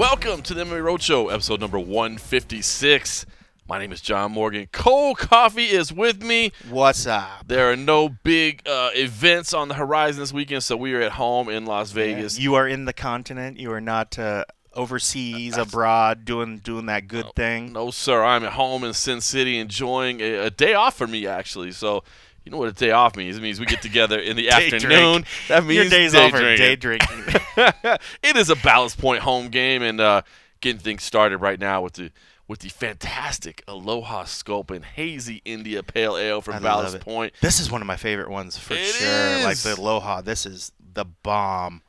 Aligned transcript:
Welcome 0.00 0.40
to 0.44 0.54
the 0.54 0.64
MMA 0.64 0.80
Roadshow, 0.80 1.30
episode 1.30 1.60
number 1.60 1.78
156. 1.78 3.26
My 3.68 3.78
name 3.78 3.92
is 3.92 4.00
John 4.00 4.32
Morgan. 4.32 4.66
Cold 4.72 5.18
Coffee 5.18 5.66
is 5.66 5.92
with 5.92 6.22
me. 6.22 6.52
What's 6.70 7.06
up? 7.06 7.46
There 7.46 7.70
are 7.70 7.76
no 7.76 8.08
big 8.08 8.66
uh, 8.66 8.92
events 8.94 9.52
on 9.52 9.68
the 9.68 9.74
horizon 9.74 10.20
this 10.20 10.32
weekend, 10.32 10.62
so 10.62 10.74
we 10.78 10.94
are 10.94 11.02
at 11.02 11.12
home 11.12 11.50
in 11.50 11.66
Las 11.66 11.92
Vegas. 11.92 12.38
You 12.38 12.54
are 12.54 12.66
in 12.66 12.86
the 12.86 12.94
continent. 12.94 13.60
You 13.60 13.72
are 13.72 13.80
not 13.82 14.18
uh, 14.18 14.46
overseas, 14.72 15.58
abroad, 15.58 16.24
doing 16.24 16.60
doing 16.60 16.86
that 16.86 17.06
good 17.06 17.26
thing. 17.36 17.74
No, 17.74 17.90
sir. 17.90 18.24
I'm 18.24 18.42
at 18.44 18.54
home 18.54 18.84
in 18.84 18.94
Sin 18.94 19.20
City 19.20 19.58
enjoying 19.58 20.22
a, 20.22 20.46
a 20.46 20.50
day 20.50 20.72
off 20.72 20.96
for 20.96 21.06
me, 21.06 21.26
actually. 21.26 21.72
So, 21.72 22.04
you 22.50 22.56
know 22.56 22.58
what 22.58 22.68
a 22.68 22.72
day 22.72 22.90
off 22.90 23.14
means? 23.14 23.36
It 23.38 23.42
means 23.42 23.60
we 23.60 23.66
get 23.66 23.80
together 23.80 24.18
in 24.18 24.34
the 24.36 24.50
afternoon. 24.50 25.12
drink. 25.22 25.26
That 25.46 25.62
means 25.64 25.74
Your 25.76 25.88
days 25.88 26.12
day 26.12 26.26
off 26.26 26.34
are 26.34 26.38
drinking. 26.40 26.66
day 26.66 26.74
drinking. 26.76 27.24
it 28.24 28.36
is 28.36 28.50
a 28.50 28.56
Ballast 28.56 28.98
Point 28.98 29.22
home 29.22 29.50
game, 29.50 29.82
and 29.82 30.00
uh, 30.00 30.22
getting 30.60 30.80
things 30.80 31.04
started 31.04 31.38
right 31.38 31.60
now 31.60 31.80
with 31.80 31.92
the 31.92 32.10
with 32.48 32.58
the 32.58 32.68
fantastic 32.68 33.62
Aloha 33.68 34.24
Sculpin 34.24 34.82
Hazy 34.82 35.40
India 35.44 35.84
Pale 35.84 36.16
Ale 36.16 36.40
from 36.40 36.54
I 36.54 36.58
Ballast. 36.58 36.98
Point. 36.98 37.34
this 37.40 37.60
is 37.60 37.70
one 37.70 37.80
of 37.82 37.86
my 37.86 37.94
favorite 37.94 38.28
ones 38.30 38.58
for 38.58 38.74
It 38.74 38.78
sure. 38.86 39.44
Like 39.44 39.58
the 39.58 39.76
Aloha, 39.80 40.20
this 40.20 40.44
is 40.44 40.72
the 40.92 41.04
bomb. 41.04 41.82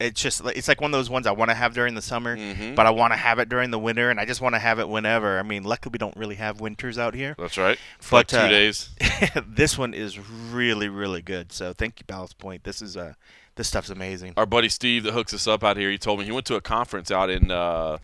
It's 0.00 0.20
just 0.20 0.42
like- 0.42 0.56
it's 0.56 0.66
like 0.66 0.80
one 0.80 0.92
of 0.92 0.98
those 0.98 1.10
ones 1.10 1.26
I 1.26 1.32
want 1.32 1.50
to 1.50 1.54
have 1.54 1.74
during 1.74 1.94
the 1.94 2.02
summer, 2.02 2.36
Mhm. 2.36 2.74
but 2.74 2.86
I 2.86 2.90
want 2.90 3.12
to 3.12 3.16
have 3.18 3.38
it 3.38 3.48
during 3.48 3.70
the 3.70 3.78
winter, 3.78 4.10
and 4.10 4.18
I 4.18 4.24
just 4.24 4.40
want 4.40 4.54
to 4.54 4.58
have 4.58 4.78
it 4.78 4.88
whenever. 4.88 5.38
I 5.38 5.42
mean, 5.42 5.62
luckily 5.62 5.90
we 5.92 5.98
don't 5.98 6.16
really 6.16 6.36
have 6.36 6.60
winters 6.60 6.96
out 6.98 7.14
here. 7.14 7.36
That's 7.38 7.58
right. 7.58 7.78
For 8.00 8.16
like 8.16 8.26
two 8.28 8.38
uh, 8.38 8.48
days. 8.48 8.88
this 9.46 9.76
one 9.76 9.92
is 9.94 10.18
really, 10.18 10.88
really 10.88 11.22
good. 11.22 11.52
So 11.52 11.72
thank 11.72 12.00
you, 12.00 12.04
Ballast 12.06 12.38
Point. 12.38 12.64
This 12.64 12.80
is 12.80 12.96
uh, 12.96 13.12
this 13.56 13.68
stuff's 13.68 13.90
amazing. 13.90 14.32
Our 14.38 14.46
buddy 14.46 14.70
Steve 14.70 15.02
that 15.04 15.12
hooks 15.12 15.34
us 15.34 15.46
up 15.46 15.62
out 15.62 15.76
here, 15.76 15.90
he 15.90 15.98
told 15.98 16.18
me 16.18 16.24
he 16.24 16.32
went 16.32 16.46
to 16.46 16.54
a 16.56 16.60
conference 16.62 17.10
out 17.10 17.28
in 17.28 17.50
uh, 17.50 17.98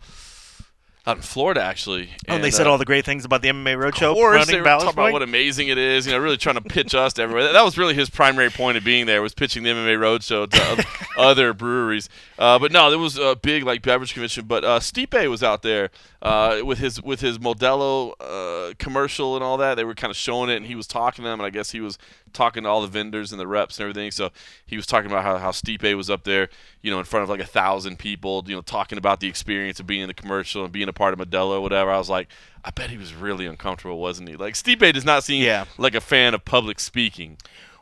out 1.07 1.17
in 1.17 1.23
Florida 1.23 1.63
actually. 1.63 2.11
Oh, 2.29 2.35
and 2.35 2.45
they 2.45 2.51
said 2.51 2.67
uh, 2.67 2.71
all 2.71 2.79
the 2.79 2.85
great 2.85 3.05
things 3.05 3.25
about 3.25 3.43
the 3.43 3.49
MMA 3.49 3.77
Roadshow. 3.77 4.11
Of 4.11 4.15
course, 4.15 4.35
running 4.37 4.55
they 4.55 4.61
were 4.61 4.65
talking 4.65 4.89
about 4.89 5.13
what 5.13 5.23
amazing 5.23 5.69
it 5.69 5.79
is. 5.79 6.07
You 6.07 6.13
know, 6.13 6.19
really 6.19 6.37
trying 6.37 6.57
to 6.57 6.61
pitch 6.61 6.95
us 6.95 7.13
to 7.15 7.23
everywhere. 7.23 7.45
That, 7.45 7.53
that 7.53 7.65
was 7.65 7.79
really 7.79 7.95
his 7.95 8.11
primary 8.11 8.51
point 8.51 8.77
of 8.77 8.85
being 8.85 9.07
there 9.07 9.23
was 9.23 9.35
pitching 9.35 9.63
the 9.63 9.71
MMA 9.71 9.99
Roadshow 9.99 10.51
to 10.51 10.87
other 11.19 11.53
breweries. 11.53 12.09
Uh, 12.39 12.59
but 12.59 12.73
no, 12.73 12.91
there 12.91 12.99
was 12.99 13.19
a 13.19 13.37
big 13.37 13.63
like 13.63 13.83
beverage 13.83 14.13
convention. 14.13 14.47
But 14.47 14.65
uh, 14.65 14.81
Stipe 14.81 15.29
was 15.31 15.43
out 15.43 15.63
there 15.63 15.91
uh, 16.27 16.65
with 16.65 16.79
his 16.79 17.01
with 17.03 17.21
his 17.21 17.39
Modelo 17.39 18.15
uh, 18.21 18.75
commercial 18.79 19.37
and 19.37 19.45
all 19.45 19.57
that. 19.59 19.75
They 19.77 19.85
were 19.85 19.95
kind 19.95 20.11
of 20.11 20.17
showing 20.17 20.51
it, 20.51 20.57
and 20.57 20.67
he 20.67 20.75
was 20.75 20.87
talking 20.87 21.23
to 21.25 21.29
them. 21.31 21.39
And 21.41 21.47
I 21.47 21.51
guess 21.51 21.71
he 21.71 21.81
was 21.81 21.99
talking 22.33 22.65
to 22.65 22.69
all 22.69 22.83
the 22.83 22.89
vendors 22.89 23.31
and 23.33 23.41
the 23.41 23.47
reps 23.47 23.79
and 23.79 23.85
everything. 23.89 24.11
So 24.11 24.31
he 24.67 24.77
was 24.77 24.87
talking 24.87 25.11
about 25.11 25.23
how 25.23 25.37
how 25.39 25.51
Stipe 25.53 25.95
was 25.97 26.11
up 26.11 26.25
there, 26.25 26.49
you 26.83 26.91
know, 26.91 26.99
in 26.99 27.05
front 27.05 27.23
of 27.23 27.29
like 27.31 27.41
a 27.41 27.47
thousand 27.47 27.99
people, 27.99 28.43
you 28.47 28.55
know, 28.55 28.61
talking 28.63 28.99
about 28.99 29.21
the 29.21 29.29
experience 29.29 29.79
of 29.81 29.87
being 29.87 30.03
in 30.03 30.09
the 30.09 30.15
commercial 30.15 30.65
and 30.65 30.73
being 30.73 30.89
a 30.89 30.93
part 30.93 31.13
of 31.19 31.21
Modelo, 31.21 31.53
or 31.53 31.61
whatever. 31.61 31.91
I 31.91 31.99
was 31.99 32.11
like. 32.11 32.29
I 32.65 32.71
bet 32.71 32.91
he 32.91 32.97
was 32.97 33.15
really 33.15 33.47
uncomfortable, 33.47 34.01
wasn't 34.01 34.29
he? 34.29 34.35
Like 34.35 34.55
Stipe 34.55 34.93
does 34.93 35.05
not 35.05 35.23
seem 35.23 35.41
Yeah. 35.45 35.67
like 35.79 35.95
a 35.95 36.01
fan 36.01 36.35
of 36.35 36.45
public 36.45 36.81
speaking. 36.81 37.37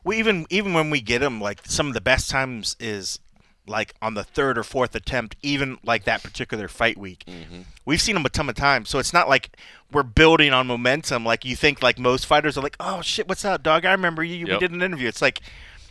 We 0.04 0.18
even 0.18 0.46
even 0.50 0.74
when 0.74 0.90
we 0.90 1.00
get 1.00 1.22
him, 1.22 1.40
like 1.40 1.62
some 1.64 1.88
of 1.88 1.94
the 1.94 2.02
best 2.02 2.28
times 2.28 2.76
is 2.78 3.18
like 3.66 3.94
on 4.02 4.14
the 4.14 4.24
third 4.24 4.58
or 4.58 4.62
fourth 4.62 4.94
attempt, 4.94 5.36
even 5.42 5.78
like 5.84 6.04
that 6.04 6.22
particular 6.22 6.68
fight 6.68 6.96
week. 6.98 7.24
Mm-hmm. 7.26 7.62
We've 7.84 8.00
seen 8.00 8.14
them 8.14 8.26
a 8.26 8.28
ton 8.28 8.48
of 8.48 8.54
times, 8.54 8.88
so 8.88 8.98
it's 8.98 9.12
not 9.12 9.28
like 9.28 9.56
we're 9.92 10.02
building 10.02 10.52
on 10.52 10.66
momentum. 10.66 11.24
Like 11.24 11.44
you 11.44 11.56
think, 11.56 11.82
like 11.82 11.98
most 11.98 12.26
fighters 12.26 12.58
are 12.58 12.62
like, 12.62 12.76
"Oh 12.80 13.00
shit, 13.00 13.28
what's 13.28 13.44
up, 13.44 13.62
dog? 13.62 13.84
I 13.84 13.92
remember 13.92 14.22
you. 14.22 14.46
We 14.46 14.58
did 14.58 14.70
an 14.72 14.82
interview." 14.82 15.08
It's 15.08 15.22
like 15.22 15.40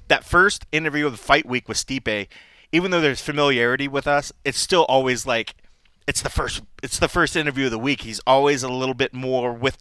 that 0.08 0.24
first 0.24 0.66
interview 0.72 1.06
of 1.06 1.14
the 1.14 1.18
fight 1.18 1.46
week 1.46 1.68
with 1.68 1.78
Stipe. 1.78 2.28
Even 2.72 2.92
though 2.92 3.02
there's 3.02 3.22
familiarity 3.22 3.88
with 3.88 4.08
us, 4.08 4.32
it's 4.44 4.60
still 4.60 4.84
always 4.86 5.26
like 5.26 5.56
it's 6.08 6.22
the 6.22 6.30
first 6.30 6.64
it's 6.82 7.00
the 7.00 7.08
first 7.08 7.36
interview 7.36 7.66
of 7.66 7.72
the 7.72 7.80
week. 7.80 8.02
He's 8.02 8.20
always 8.28 8.64
a 8.64 8.70
little 8.70 8.96
bit 8.96 9.14
more 9.14 9.54
with 9.54 9.78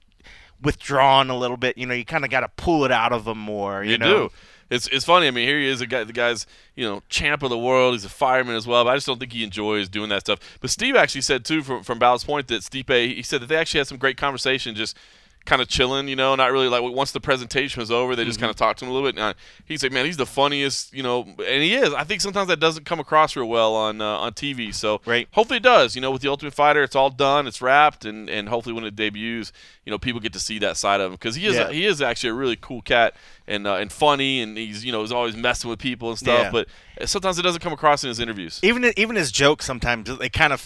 withdrawn 0.61 1.31
a 1.31 1.37
little 1.37 1.56
bit. 1.56 1.77
You 1.77 1.87
know, 1.87 1.94
you 1.94 2.05
kind 2.05 2.25
of 2.25 2.31
got 2.31 2.41
to 2.41 2.49
pull 2.49 2.84
it 2.84 2.93
out 2.93 3.12
of 3.12 3.27
him 3.27 3.38
more. 3.38 3.83
You, 3.83 3.93
You, 3.93 3.99
know? 3.99 4.28
do. 4.28 4.31
It's 4.72 4.87
it's 4.88 5.05
funny. 5.05 5.27
I 5.27 5.31
mean, 5.31 5.47
here 5.47 5.59
he 5.59 5.69
is, 5.69 5.83
a 5.83 5.87
guy. 5.87 6.03
The 6.03 6.15
guy's 6.15 6.47
you 6.75 6.84
know 6.88 7.03
champ 7.10 7.43
of 7.43 7.50
the 7.50 7.59
world. 7.59 7.93
He's 7.93 8.06
a 8.06 8.09
fireman 8.09 8.56
as 8.56 8.66
well. 8.66 8.84
But 8.84 8.91
I 8.91 8.97
just 8.97 9.06
don't 9.06 9.19
think 9.19 9.34
he 9.34 9.44
enjoys 9.44 9.91
doing 9.91 10.09
that 10.09 10.22
stuff. 10.22 10.38
But 10.62 10.71
Steve 10.71 10.97
actually 10.97 11.21
said 11.21 11.44
too 11.44 11.62
from 11.62 11.83
from 11.83 11.99
Ballast 11.99 12.27
Point 12.27 12.49
that 12.49 12.62
Stipe. 12.62 13.15
He 13.15 13.22
said 13.22 13.43
that 13.43 13.49
they 13.49 13.56
actually 13.56 13.81
had 13.81 13.88
some 13.88 13.99
great 13.99 14.16
conversation, 14.16 14.75
just 14.75 14.97
kind 15.45 15.61
of 15.63 15.69
chilling. 15.69 16.09
You 16.09 16.17
know, 16.17 16.35
not 16.35 16.53
really 16.53 16.69
like 16.69 16.83
once 16.83 17.13
the 17.13 17.21
presentation 17.21 17.81
was 17.81 17.91
over, 17.91 18.15
they 18.17 18.25
just 18.25 18.39
Mm-hmm. 18.39 18.43
kind 18.45 18.51
of 18.51 18.57
talked 18.57 18.79
to 18.81 18.85
him 18.85 18.91
a 18.91 18.95
little 18.95 19.09
bit. 19.09 19.17
And 19.17 19.25
uh, 19.25 19.35
he's 19.65 19.83
like, 19.83 19.93
man, 19.93 20.05
he's 20.07 20.17
the 20.17 20.27
funniest. 20.27 20.93
You 20.95 21.03
know, 21.03 21.23
and 21.23 21.63
he 21.63 21.75
is. 21.75 21.93
I 21.95 22.05
think 22.05 22.21
sometimes 22.21 22.49
that 22.49 22.61
doesn't 22.61 22.85
come 22.85 23.01
across 23.01 23.37
real 23.37 23.49
well 23.49 23.75
on 23.75 24.01
uh, 24.01 24.05
on 24.19 24.33
TV. 24.33 24.75
So 24.75 25.01
Right. 25.07 25.29
hopefully 25.33 25.57
it 25.59 25.63
does. 25.63 25.95
You 25.97 26.03
know, 26.03 26.11
with 26.11 26.23
the 26.23 26.29
Ultimate 26.29 26.55
Fighter, 26.55 26.83
it's 26.83 26.97
all 26.97 27.11
done, 27.11 27.47
it's 27.47 27.61
wrapped, 27.63 28.05
and, 28.05 28.29
and 28.31 28.49
hopefully 28.49 28.73
when 28.75 28.85
it 28.85 28.97
debuts, 28.97 29.53
you 29.85 29.91
know, 29.91 29.99
people 29.99 30.21
get 30.21 30.33
to 30.35 30.41
see 30.41 30.59
that 30.61 30.77
side 30.77 31.01
of 31.01 31.07
him 31.07 31.13
because 31.13 31.35
he 31.35 31.47
is 31.47 31.55
Yeah. 31.57 31.71
he 31.71 31.85
is 31.87 32.01
actually 32.03 32.31
a 32.31 32.35
really 32.35 32.57
cool 32.57 32.83
cat 32.83 33.15
and 33.47 33.67
uh, 33.67 33.75
and 33.77 33.93
funny, 33.93 34.41
and 34.41 34.57
he's 34.57 34.85
you 34.85 34.93
know 34.93 35.01
he's 35.01 35.13
always 35.13 35.37
messing 35.37 35.69
with 35.71 35.79
people 35.79 36.09
and 36.11 36.19
stuff. 36.19 36.45
Yeah. 36.45 36.51
But 36.51 37.09
sometimes 37.09 37.39
it 37.39 37.43
doesn't 37.43 37.61
come 37.61 37.73
across 37.73 38.05
in 38.05 38.09
his 38.09 38.21
interviews. 38.21 38.61
even 38.63 38.85
even 38.97 39.17
his 39.17 39.33
jokes 39.33 39.65
sometimes 39.67 40.17
they 40.19 40.29
kind 40.29 40.53
of 40.53 40.61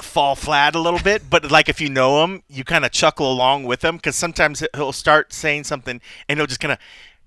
fall 0.00 0.34
flat 0.34 0.74
a 0.74 0.78
little 0.80 0.98
bit 0.98 1.22
but 1.30 1.50
like 1.50 1.68
if 1.68 1.80
you 1.80 1.88
know 1.88 2.24
him 2.24 2.42
you 2.48 2.64
kind 2.64 2.84
of 2.84 2.90
chuckle 2.90 3.30
along 3.32 3.64
with 3.64 3.84
him 3.84 3.96
because 3.96 4.16
sometimes 4.16 4.62
he'll 4.74 4.92
start 4.92 5.32
saying 5.32 5.62
something 5.64 6.00
and 6.28 6.38
he'll 6.38 6.46
just 6.46 6.60
kind 6.60 6.72
of 6.72 6.78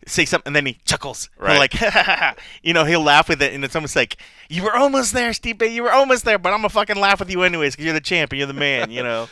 say 0.05 0.25
something 0.25 0.47
and 0.50 0.55
then 0.55 0.66
he 0.66 0.77
chuckles 0.85 1.29
He'll 1.38 1.47
Right. 1.47 1.73
like 1.73 2.38
you 2.63 2.73
know 2.73 2.83
he'll 2.85 3.01
laugh 3.03 3.29
with 3.29 3.41
it 3.41 3.53
and 3.53 3.63
it's 3.66 3.75
almost 3.75 3.95
like 3.95 4.17
you 4.50 4.63
were 4.63 4.75
almost 4.75 5.13
there 5.13 5.31
steve 5.33 5.61
you 5.63 5.83
were 5.83 5.91
almost 5.91 6.25
there 6.25 6.38
but 6.38 6.51
i'm 6.53 6.59
gonna 6.59 6.69
fucking 6.69 6.97
laugh 6.97 7.19
with 7.19 7.29
you 7.31 7.41
anyways 7.44 7.73
because 7.75 7.85
you're 7.85 7.94
the 7.94 8.01
champ 8.01 8.31
and 8.31 8.38
you're 8.38 8.47
the 8.47 8.53
man 8.53 8.91
you 8.91 9.01
know 9.03 9.27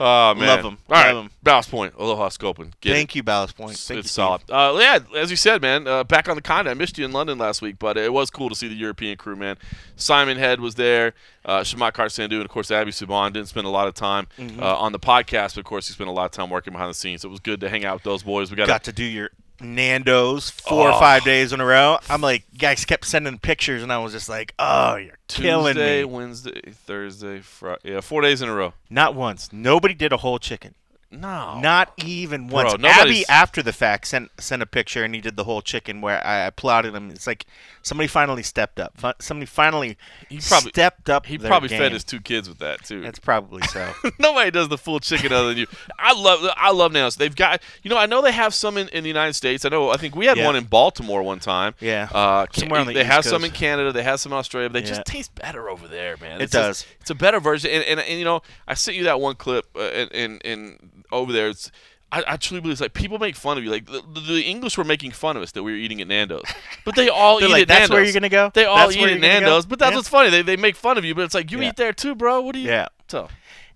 Oh 0.00 0.34
man, 0.34 0.46
Love 0.46 0.62
them. 0.62 0.78
All 0.88 0.94
right, 0.96 1.12
Love 1.12 1.24
him. 1.24 1.30
Ballast 1.42 1.70
Point, 1.70 1.94
Aloha 1.98 2.28
Sculpin. 2.28 2.72
Get 2.80 2.92
thank 2.92 3.10
it. 3.10 3.16
you 3.16 3.22
ballast 3.22 3.56
point 3.56 3.72
It's, 3.72 3.88
thank 3.88 4.00
it's 4.00 4.08
you, 4.08 4.12
solid. 4.12 4.42
Uh, 4.50 4.76
yeah, 4.80 4.98
as 5.16 5.30
you 5.30 5.36
said, 5.36 5.60
man, 5.62 5.86
uh, 5.86 6.04
back 6.04 6.28
on 6.28 6.36
the 6.36 6.42
continent. 6.42 6.76
I 6.76 6.78
missed 6.78 6.98
you 6.98 7.04
in 7.04 7.12
London 7.12 7.38
last 7.38 7.62
week, 7.62 7.76
but 7.78 7.96
it 7.96 8.12
was 8.12 8.30
cool 8.30 8.48
to 8.48 8.54
see 8.54 8.68
the 8.68 8.74
European 8.74 9.16
crew, 9.16 9.34
man. 9.36 9.56
Simon 9.96 10.36
Head 10.36 10.60
was 10.60 10.76
there, 10.76 11.14
uh, 11.44 11.60
Shamak 11.60 12.10
Sandu, 12.10 12.36
and 12.36 12.44
of 12.44 12.50
course 12.50 12.70
Abby 12.70 12.90
Subban 12.92 13.32
didn't 13.32 13.48
spend 13.48 13.66
a 13.66 13.70
lot 13.70 13.88
of 13.88 13.94
time 13.94 14.26
Mm-hmm. 14.38 14.62
uh, 14.62 14.74
on 14.76 14.92
the 14.92 14.98
podcast, 15.00 15.54
but 15.54 15.58
of 15.58 15.64
course 15.64 15.88
he 15.88 15.92
spent 15.94 16.08
a 16.08 16.12
lot 16.12 16.26
of 16.26 16.30
time 16.30 16.50
working 16.50 16.72
behind 16.72 16.90
the 16.90 16.94
scenes. 16.94 17.24
It 17.24 17.28
was 17.28 17.40
good 17.40 17.60
to 17.60 17.68
hang 17.68 17.84
out 17.84 17.94
with 17.94 18.02
those 18.04 18.22
boys. 18.22 18.50
We 18.50 18.56
got, 18.56 18.66
got 18.68 18.84
to 18.84 18.92
do 18.92 19.04
your 19.04 19.30
nando's 19.60 20.50
four 20.50 20.88
Oh. 20.88 20.92
or 20.94 21.00
five 21.00 21.24
days 21.24 21.52
in 21.52 21.60
a 21.60 21.64
row 21.64 21.98
i'm 22.08 22.20
like 22.20 22.44
guys 22.56 22.84
kept 22.84 23.04
sending 23.06 23.38
pictures 23.38 23.82
and 23.82 23.92
i 23.92 23.98
was 23.98 24.12
just 24.12 24.28
like 24.28 24.54
oh 24.58 24.96
you're 24.96 25.18
killing 25.28 25.74
Tuesday, 25.74 26.00
me 26.00 26.04
Wednesday, 26.04 26.60
Thursday, 26.72 27.40
Friday. 27.40 27.80
Yeah, 27.92 28.00
four 28.00 28.22
days 28.22 28.40
in 28.42 28.48
a 28.48 28.54
row. 28.54 28.72
Not 28.88 29.14
once. 29.14 29.52
Nobody 29.52 29.92
did 29.94 30.10
a 30.12 30.16
whole 30.18 30.38
chicken. 30.38 30.74
No, 31.10 31.58
Not 31.60 31.94
even 32.04 32.48
once. 32.48 32.74
Bro, 32.76 32.86
Abby, 32.90 33.24
after 33.30 33.62
the 33.62 33.72
fact, 33.72 34.08
sent 34.08 34.30
sent 34.38 34.60
a 34.60 34.66
picture 34.66 35.04
and 35.04 35.14
he 35.14 35.22
did 35.22 35.36
the 35.36 35.44
whole 35.44 35.62
chicken 35.62 36.02
where 36.02 36.24
I 36.26 36.40
applauded 36.40 36.94
him. 36.94 37.08
It's 37.10 37.26
like 37.26 37.46
somebody 37.80 38.06
finally 38.08 38.42
stepped 38.42 38.78
up. 38.78 38.92
Somebody 39.18 39.46
finally 39.46 39.96
He 40.28 40.38
probably- 40.38 40.68
stepped 40.68 41.08
up. 41.08 41.24
he 41.24 41.38
their 41.38 41.48
probably 41.48 41.70
game. 41.70 41.78
fed 41.78 41.92
his 41.92 42.04
two 42.04 42.20
kids 42.20 42.46
with 42.46 42.58
that 42.58 42.84
too. 42.84 43.00
That's 43.00 43.18
probably 43.18 43.62
so. 43.68 43.90
Nobody 44.18 44.50
does 44.50 44.68
the 44.68 44.76
full 44.76 45.00
chicken 45.00 45.32
other 45.32 45.48
than 45.48 45.56
you. 45.56 45.66
I 45.98 46.12
love 46.12 46.40
I 46.56 46.72
love 46.72 46.92
nails. 46.92 47.16
They've 47.16 47.34
got 47.34 47.62
you 47.82 47.88
know 47.88 47.96
I 47.96 48.04
know 48.04 48.20
they 48.20 48.32
have 48.32 48.52
some 48.52 48.76
in, 48.76 48.88
in 48.88 49.02
the 49.02 49.08
United 49.08 49.32
States. 49.32 49.64
I 49.64 49.70
know 49.70 49.88
I 49.88 49.96
think 49.96 50.14
we 50.14 50.26
had 50.26 50.36
Yeah. 50.36 50.44
one 50.44 50.56
in 50.56 50.64
Baltimore 50.64 51.22
one 51.22 51.40
time. 51.40 51.74
Yeah. 51.80 52.08
uh, 52.12 52.44
ca- 52.44 52.60
Somewhere 52.60 52.80
on 52.80 52.86
the 52.86 52.92
they 52.92 53.00
East 53.00 53.10
have 53.10 53.24
some 53.24 53.44
in 53.44 53.50
Canada. 53.52 53.92
They 53.92 54.02
have 54.02 54.20
some 54.20 54.32
in 54.32 54.38
Australia. 54.38 54.68
But 54.68 54.82
they 54.82 54.90
Yeah. 54.90 54.96
just 54.96 55.06
taste 55.06 55.34
better 55.36 55.70
over 55.70 55.88
there, 55.88 56.18
man. 56.18 56.42
It 56.42 56.44
It's 56.44 56.52
just- 56.52 56.84
does. 56.84 56.86
it's 57.00 57.08
a 57.10 57.14
better 57.14 57.40
version. 57.40 57.70
And, 57.70 57.82
and, 57.84 58.00
and 58.00 58.18
you 58.18 58.26
know 58.26 58.42
I 58.66 58.74
sent 58.74 58.98
you 58.98 59.04
that 59.04 59.20
one 59.22 59.36
clip 59.36 59.64
uh, 59.74 59.80
and, 59.80 60.12
and 60.12 60.42
and 60.44 60.97
over 61.12 61.32
there. 61.32 61.48
It's 61.48 61.70
I, 62.10 62.24
I 62.26 62.36
truly 62.38 62.60
believe 62.62 62.72
it's 62.72 62.80
like 62.80 62.94
people 62.94 63.18
make 63.18 63.36
fun 63.36 63.58
of 63.58 63.64
you. 63.64 63.70
Like 63.70 63.84
the, 63.86 64.00
the 64.26 64.42
English 64.42 64.78
were 64.78 64.84
making 64.84 65.10
fun 65.10 65.36
of 65.36 65.42
us 65.42 65.52
that 65.52 65.62
we 65.62 65.72
were 65.72 65.76
eating 65.78 66.00
at 66.00 66.06
Nando's, 66.08 66.44
but 66.84 66.96
they 66.96 67.08
all 67.10 67.42
eat 67.42 67.50
like, 67.50 67.62
at 67.62 67.68
"That's 67.68 67.80
Nando's. 67.80 67.94
where 67.94 68.04
you're 68.04 68.12
gonna 68.14 68.28
go? 68.30 68.50
They 68.54 68.64
all 68.64 68.76
That's 68.76 68.96
eat 68.96 69.02
at 69.02 69.08
you're 69.10 69.18
go?" 69.18 69.26
Nando's, 69.28 69.66
but 69.66 69.78
that's 69.78 69.90
Yeah. 69.90 69.96
what's 69.96 70.08
funny. 70.08 70.30
They, 70.30 70.40
they 70.42 70.56
make 70.56 70.74
fun 70.76 70.96
of 70.96 71.04
you, 71.04 71.14
but 71.14 71.22
it's 71.24 71.34
like 71.34 71.50
you 71.50 71.60
Yeah. 71.60 71.68
eat 71.68 71.76
there 71.76 71.92
too, 71.92 72.14
bro. 72.14 72.40
What 72.40 72.54
do 72.54 72.60
you? 72.60 72.68
Yeah. 72.68 72.86
So 73.08 73.28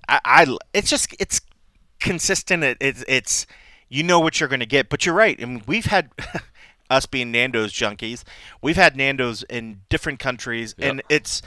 I, 0.08 0.20
I 0.24 0.56
it's 0.72 0.88
just 0.88 1.14
it's 1.18 1.40
consistent. 2.00 2.64
It, 2.64 2.78
it's 2.80 3.04
it's 3.08 3.46
you 3.88 4.02
know 4.02 4.20
what 4.20 4.40
you're 4.40 4.48
going 4.48 4.60
to 4.60 4.66
get. 4.66 4.88
But 4.88 5.04
you're 5.04 5.14
right. 5.14 5.38
I 5.40 5.44
mean, 5.44 5.62
we've 5.66 5.84
had 5.86 6.10
us 6.90 7.06
being 7.06 7.30
Nando's 7.30 7.72
junkies. 7.72 8.24
We've 8.62 8.76
had 8.76 8.96
Nando's 8.96 9.42
in 9.44 9.80
different 9.88 10.18
countries, 10.18 10.74
Yep. 10.78 10.90
and 10.90 11.02
it's 11.10 11.42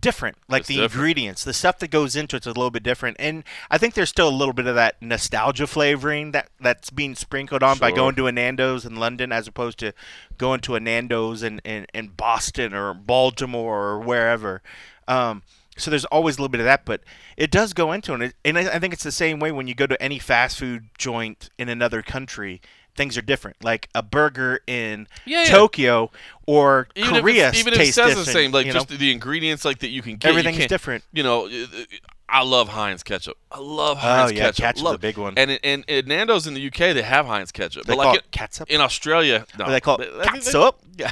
different. 0.00 0.36
Like 0.48 0.60
It's 0.60 0.68
the 0.68 0.74
different. 0.76 0.94
ingredients, 0.94 1.44
the 1.44 1.52
stuff 1.52 1.78
that 1.78 1.90
goes 1.90 2.16
into 2.16 2.36
it's 2.36 2.46
a 2.46 2.50
little 2.50 2.70
bit 2.70 2.82
different. 2.82 3.16
And 3.18 3.44
I 3.70 3.78
think 3.78 3.94
there's 3.94 4.08
still 4.08 4.28
a 4.28 4.30
little 4.30 4.54
bit 4.54 4.66
of 4.66 4.74
that 4.74 5.00
nostalgia 5.02 5.66
flavoring 5.66 6.32
that 6.32 6.50
that's 6.60 6.90
being 6.90 7.14
sprinkled 7.14 7.62
on 7.62 7.78
by 7.78 7.90
going 7.90 8.14
to 8.16 8.26
a 8.26 8.32
Nando's 8.32 8.84
in 8.84 8.96
London 8.96 9.32
as 9.32 9.48
opposed 9.48 9.78
to 9.80 9.92
going 10.36 10.60
to 10.60 10.74
a 10.74 10.80
Nando's 10.80 11.42
in 11.42 11.60
in, 11.60 11.86
in 11.94 12.08
Boston 12.08 12.74
or 12.74 12.94
Baltimore 12.94 13.88
or 13.88 14.00
wherever. 14.00 14.62
Um, 15.06 15.42
so 15.76 15.90
there's 15.90 16.04
always 16.06 16.36
a 16.36 16.40
little 16.40 16.50
bit 16.50 16.60
of 16.60 16.66
that, 16.66 16.84
but 16.84 17.02
it 17.36 17.50
does 17.50 17.72
go 17.72 17.92
into 17.92 18.14
it. 18.14 18.34
And 18.44 18.58
I 18.58 18.74
I 18.74 18.78
think 18.78 18.92
it's 18.92 19.04
the 19.04 19.12
same 19.12 19.38
way 19.38 19.52
when 19.52 19.66
you 19.68 19.74
go 19.74 19.86
to 19.86 20.00
any 20.02 20.18
fast 20.18 20.58
food 20.58 20.88
joint 20.98 21.50
in 21.58 21.68
another 21.68 22.02
country. 22.02 22.60
Things 22.98 23.16
are 23.16 23.22
different. 23.22 23.64
Like 23.64 23.88
a 23.94 24.02
burger 24.02 24.60
in 24.66 25.06
Yeah, 25.24 25.44
yeah. 25.44 25.48
Tokyo 25.50 26.10
or 26.46 26.88
even 26.94 27.14
if 27.14 27.20
Korea 27.22 27.48
it's, 27.48 27.58
even 27.58 27.72
if 27.72 27.80
it 27.80 27.94
says 27.94 28.14
the 28.16 28.30
same, 28.30 28.50
like 28.52 28.66
just 28.66 28.90
know? 28.90 28.96
the 28.96 29.10
ingredients 29.10 29.64
like 29.64 29.78
that 29.78 29.88
you 29.88 30.02
can 30.02 30.16
get. 30.16 30.28
everything's 30.28 30.66
different. 30.66 31.04
You 31.12 31.22
know, 31.22 31.46
uh, 31.46 31.50
uh, 31.50 31.84
I 32.28 32.42
love 32.42 32.68
Heinz 32.68 33.02
ketchup. 33.02 33.38
I 33.50 33.60
love 33.60 33.98
Heinz 33.98 34.32
ketchup. 34.32 34.34
Oh 34.34 34.36
yeah, 34.36 34.42
ketchup. 34.48 34.62
ketchup's 34.64 34.82
Love- 34.82 34.94
a 34.96 34.98
big 34.98 35.16
one. 35.16 35.34
And 35.38 35.52
in, 35.52 35.84
in 35.88 36.06
Nando's 36.06 36.46
in 36.46 36.52
the 36.52 36.66
UK, 36.66 36.94
they 36.94 37.02
have 37.02 37.24
Heinz 37.26 37.52
ketchup. 37.52 37.86
they 37.86 37.94
but 37.94 38.02
call 38.02 38.12
like 38.12 38.18
it 38.18 38.30
catsup. 38.30 38.68
in, 38.68 38.80
Australia, 38.80 39.46
no, 39.58 39.70
they 39.70 39.80
call 39.80 40.00
it 40.02 40.12
catsup. 40.24 40.80
Yeah. 40.98 41.10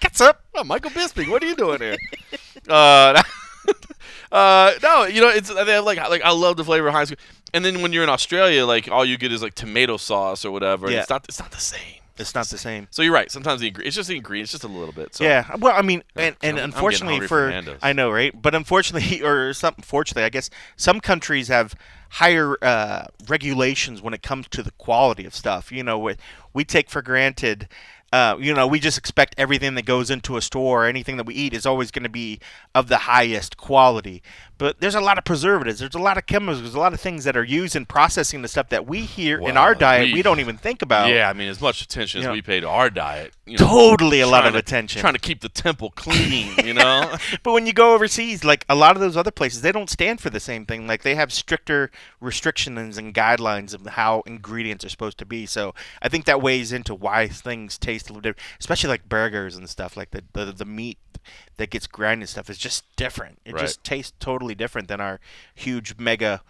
catsup. 0.00 0.42
Oh, 0.54 0.64
Michael 0.64 0.90
Bisping, 0.90 1.30
what 1.30 1.42
are 1.42 1.46
you 1.46 1.54
doing 1.56 1.80
here? 1.80 1.96
uh, 2.68 3.22
uh, 4.32 4.72
no, 4.82 5.04
you 5.04 5.20
know, 5.20 5.28
it's 5.28 5.48
they 5.52 5.72
have 5.72 5.84
like 5.84 5.98
like 6.10 6.22
I 6.22 6.32
love 6.32 6.56
the 6.56 6.64
flavor 6.64 6.88
of 6.88 6.94
Heinz. 6.94 7.14
And 7.54 7.64
then 7.64 7.82
when 7.82 7.92
you're 7.92 8.02
in 8.04 8.08
Australia, 8.10 8.64
like 8.66 8.88
all 8.90 9.04
you 9.04 9.18
get 9.18 9.32
is 9.32 9.42
like 9.42 9.54
tomato 9.54 9.96
sauce 9.96 10.44
or 10.44 10.50
whatever. 10.50 10.90
Yeah. 10.90 11.00
it's 11.00 11.10
not 11.10 11.24
it's 11.28 11.40
not 11.40 11.50
the 11.50 11.58
same. 11.60 11.96
It's 12.18 12.34
not 12.34 12.46
the 12.48 12.58
same. 12.58 12.88
So 12.90 13.02
you're 13.02 13.12
right. 13.12 13.30
Sometimes 13.30 13.60
the 13.62 13.74
it's 13.82 13.96
just 13.96 14.08
the 14.08 14.16
ingredients, 14.16 14.52
just 14.52 14.64
a 14.64 14.68
little 14.68 14.92
bit. 14.92 15.14
So. 15.14 15.24
Yeah, 15.24 15.56
well, 15.58 15.74
I 15.76 15.82
mean, 15.82 16.02
and, 16.14 16.24
I'm- 16.24 16.36
and 16.42 16.58
I'm 16.58 16.64
unfortunately 16.66 17.20
for 17.20 17.50
for, 17.62 17.76
I 17.82 17.92
know, 17.92 18.10
right? 18.10 18.32
But 18.40 18.54
unfortunately, 18.54 19.22
or 19.24 19.52
something, 19.54 19.82
fortunately, 19.82 20.24
I 20.24 20.28
guess 20.28 20.50
some 20.76 21.00
countries 21.00 21.48
have 21.48 21.74
higher 22.10 22.56
uh, 22.62 23.06
regulations 23.28 24.02
when 24.02 24.12
it 24.12 24.22
comes 24.22 24.46
to 24.48 24.62
the 24.62 24.70
quality 24.72 25.24
of 25.24 25.34
stuff. 25.34 25.72
You 25.72 25.82
know, 25.82 25.98
we, 25.98 26.16
we 26.52 26.64
take 26.64 26.90
for 26.90 27.00
granted. 27.02 27.68
Uh, 28.12 28.36
you 28.38 28.52
know, 28.52 28.66
we 28.66 28.78
just 28.78 28.98
expect 28.98 29.34
everything 29.38 29.74
that 29.74 29.86
goes 29.86 30.10
into 30.10 30.36
a 30.36 30.42
store 30.42 30.84
or 30.84 30.86
anything 30.86 31.16
that 31.16 31.24
we 31.24 31.32
eat 31.32 31.54
is 31.54 31.64
always 31.64 31.90
going 31.90 32.02
to 32.02 32.10
be 32.10 32.38
of 32.74 32.88
the 32.88 32.98
highest 32.98 33.56
quality. 33.56 34.22
But 34.62 34.78
there's 34.80 34.94
a 34.94 35.00
lot 35.00 35.18
of 35.18 35.24
preservatives. 35.24 35.80
There's 35.80 35.96
a 35.96 35.98
lot 35.98 36.16
of 36.18 36.26
chemicals. 36.26 36.60
There's 36.62 36.74
a 36.76 36.78
lot 36.78 36.92
of 36.94 37.00
things 37.00 37.24
that 37.24 37.36
are 37.36 37.42
used 37.42 37.74
in 37.74 37.84
processing 37.84 38.42
the 38.42 38.48
stuff 38.48 38.68
that 38.68 38.86
we 38.86 39.00
here 39.00 39.40
in 39.40 39.56
our 39.56 39.74
diet 39.74 40.04
we- 40.06 40.14
we, 40.14 40.22
don't 40.22 40.38
even 40.38 40.56
think 40.56 40.82
about. 40.82 41.08
Yeah, 41.08 41.28
I 41.28 41.32
mean, 41.32 41.48
as 41.48 41.60
much 41.60 41.82
attention 41.82 42.20
as 42.20 42.26
know, 42.26 42.32
we 42.32 42.42
pay 42.42 42.60
to 42.60 42.68
our 42.68 42.88
diet, 42.88 43.32
you 43.44 43.58
know, 43.58 43.66
Totally 43.66 44.20
a 44.20 44.26
lot 44.28 44.46
of 44.46 44.52
to- 44.52 44.58
attention. 44.60 45.00
trying 45.00 45.14
to 45.14 45.18
keep 45.18 45.40
the 45.40 45.48
temple 45.48 45.90
clean. 45.96 46.54
You 46.64 46.74
know, 46.74 47.16
But 47.42 47.52
when 47.54 47.66
you 47.66 47.72
go 47.72 47.92
overseas, 47.94 48.44
like 48.44 48.64
a 48.68 48.76
lot 48.76 48.94
of 48.94 49.00
those 49.02 49.16
other 49.16 49.32
places, 49.32 49.62
they 49.62 49.72
don't 49.72 49.90
stand 49.90 50.20
for 50.20 50.30
the 50.30 50.38
same 50.38 50.64
thing. 50.64 50.86
Like 50.86 51.02
they 51.02 51.16
have 51.16 51.32
stricter 51.32 51.90
restrictions 52.20 52.96
and 52.98 53.12
guidelines 53.14 53.74
of 53.74 53.84
how 53.84 54.22
ingredients 54.26 54.84
are 54.84 54.88
supposed 54.88 55.18
to 55.18 55.26
be. 55.26 55.44
So 55.44 55.74
I 56.00 56.08
think 56.08 56.24
that 56.26 56.40
weighs 56.40 56.72
into 56.72 56.94
why 56.94 57.26
things 57.28 57.76
taste 57.78 58.08
a 58.08 58.12
little 58.12 58.22
different, 58.22 58.46
especially 58.60 58.88
like 58.90 59.08
burgers 59.08 59.56
and 59.56 59.68
stuff. 59.68 59.96
Like 59.96 60.12
the 60.12 60.22
the, 60.32 60.52
the 60.52 60.64
meat 60.64 60.98
that 61.56 61.70
gets 61.70 61.86
grinded 61.86 62.22
and 62.22 62.28
stuff 62.28 62.48
is 62.50 62.58
just 62.58 62.84
different. 62.96 63.38
It 63.44 63.52
Right. 63.54 63.60
just 63.60 63.84
tastes 63.84 64.12
totally 64.18 64.51
different 64.54 64.88
than 64.88 65.00
our 65.00 65.20
huge 65.54 65.96
mega 65.98 66.42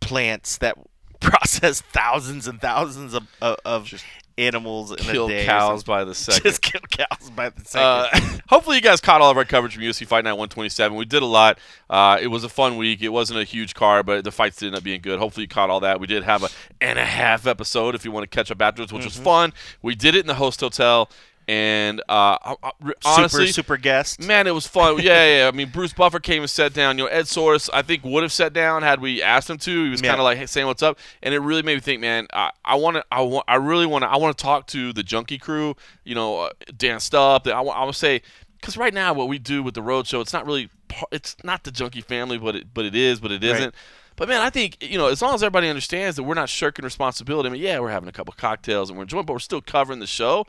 plants 0.00 0.58
that 0.58 0.76
process 1.20 1.80
thousands 1.80 2.46
and 2.48 2.60
thousands 2.60 3.14
of 3.14 3.24
of, 3.42 3.56
of 3.64 4.04
animals 4.38 4.90
in 4.90 4.96
kill 4.96 5.26
a 5.26 5.28
day. 5.28 5.44
cows 5.44 5.84
by 5.84 6.02
the 6.02 6.14
second. 6.14 6.42
Just 6.44 6.62
kill 6.62 6.80
cows 6.90 7.28
by 7.30 7.50
the 7.50 7.62
second. 7.62 7.86
Uh, 7.86 8.38
hopefully, 8.48 8.76
you 8.76 8.82
guys 8.82 8.98
caught 9.02 9.20
all 9.20 9.30
of 9.30 9.36
our 9.36 9.44
coverage 9.44 9.74
from 9.74 9.82
UFC 9.82 10.06
Fight 10.06 10.24
Night 10.24 10.32
127. 10.32 10.96
We 10.96 11.04
did 11.04 11.22
a 11.22 11.26
lot. 11.26 11.58
Uh, 11.90 12.18
it 12.22 12.28
was 12.28 12.42
a 12.42 12.48
fun 12.48 12.78
week. 12.78 13.02
It 13.02 13.10
wasn't 13.10 13.38
a 13.38 13.44
huge 13.44 13.74
card, 13.74 14.06
but 14.06 14.24
the 14.24 14.30
fights 14.32 14.56
did 14.56 14.68
end 14.68 14.76
up 14.76 14.82
being 14.82 15.02
good. 15.02 15.18
Hopefully, 15.18 15.44
you 15.44 15.48
caught 15.48 15.68
all 15.68 15.80
that. 15.80 16.00
We 16.00 16.06
did 16.06 16.22
have 16.22 16.42
a 16.42 16.48
and 16.80 16.98
a 16.98 17.04
half 17.04 17.46
episode 17.46 17.94
if 17.94 18.06
you 18.06 18.12
want 18.12 18.30
to 18.30 18.34
catch 18.34 18.50
up 18.50 18.62
afterwards, 18.62 18.92
which 18.92 19.04
was 19.04 19.14
Mm-hmm. 19.16 19.24
fun. 19.24 19.52
We 19.82 19.94
did 19.94 20.14
it 20.14 20.20
in 20.20 20.26
the 20.26 20.36
host 20.36 20.60
hotel, 20.60 21.10
and 21.48 22.00
uh, 22.08 22.38
I- 22.42 22.56
I- 22.62 22.72
honestly, 23.04 23.46
super 23.46 23.52
super 23.52 23.76
guest. 23.76 24.20
Man, 24.26 24.46
it 24.46 24.52
was 24.54 24.66
fun. 24.66 24.98
Yeah, 25.00 25.38
yeah. 25.38 25.48
I 25.48 25.50
mean, 25.50 25.70
Bruce 25.70 25.92
Buffer 25.92 26.20
came 26.20 26.42
and 26.42 26.50
sat 26.50 26.72
down. 26.72 26.96
You 26.98 27.04
know, 27.04 27.10
Ed 27.10 27.24
Soares, 27.24 27.68
I 27.72 27.82
think 27.82 28.04
would 28.04 28.22
have 28.22 28.32
sat 28.32 28.52
down 28.52 28.82
had 28.82 29.00
we 29.00 29.22
asked 29.22 29.50
him 29.50 29.58
to. 29.58 29.84
He 29.84 29.90
was 29.90 30.00
Yeah. 30.02 30.10
kind 30.10 30.20
of 30.20 30.24
like 30.24 30.38
hey, 30.38 30.46
saying 30.46 30.66
what's 30.66 30.82
up, 30.82 30.98
and 31.22 31.34
it 31.34 31.40
really 31.40 31.62
made 31.62 31.74
me 31.74 31.80
think, 31.80 32.00
man. 32.00 32.26
I, 32.32 32.50
I 32.64 32.76
want 32.76 32.96
to, 32.96 33.04
I 33.10 33.22
want, 33.22 33.44
I 33.48 33.56
really 33.56 33.86
want 33.86 34.02
to, 34.02 34.08
I 34.08 34.16
want 34.16 34.36
to 34.36 34.42
talk 34.42 34.66
to 34.68 34.92
the 34.92 35.02
Junkie 35.02 35.38
crew. 35.38 35.74
You 36.04 36.14
know, 36.14 36.38
uh, 36.40 36.50
Dan 36.76 36.98
Stupp. 36.98 37.50
I 37.50 37.60
want, 37.60 37.78
I 37.78 37.86
to 37.86 37.92
say, 37.92 38.22
because 38.60 38.76
right 38.76 38.94
now 38.94 39.12
what 39.12 39.28
we 39.28 39.38
do 39.38 39.62
with 39.62 39.74
the 39.74 39.82
road 39.82 40.06
show, 40.06 40.20
it's 40.20 40.32
not 40.32 40.46
really, 40.46 40.68
it's 41.10 41.36
not 41.42 41.64
the 41.64 41.70
Junkie 41.72 42.02
family, 42.02 42.38
but 42.38 42.54
it, 42.56 42.66
but 42.74 42.84
it 42.84 42.94
is, 42.94 43.18
but 43.20 43.32
it 43.32 43.42
Right. 43.42 43.56
isn't. 43.56 43.74
But 44.16 44.28
man, 44.28 44.42
I 44.42 44.50
think 44.50 44.76
you 44.82 44.98
know, 44.98 45.06
as 45.06 45.22
long 45.22 45.34
as 45.34 45.42
everybody 45.42 45.68
understands 45.68 46.16
that 46.16 46.24
we're 46.24 46.34
not 46.34 46.50
shirking 46.50 46.84
responsibility. 46.84 47.48
I 47.48 47.52
mean, 47.52 47.62
yeah, 47.62 47.78
we're 47.80 47.90
having 47.90 48.08
a 48.08 48.12
couple 48.12 48.34
cocktails 48.36 48.90
and 48.90 48.98
we're 48.98 49.04
enjoying, 49.04 49.24
but 49.24 49.32
we're 49.32 49.38
still 49.38 49.62
covering 49.62 49.98
the 49.98 50.06
show. 50.06 50.46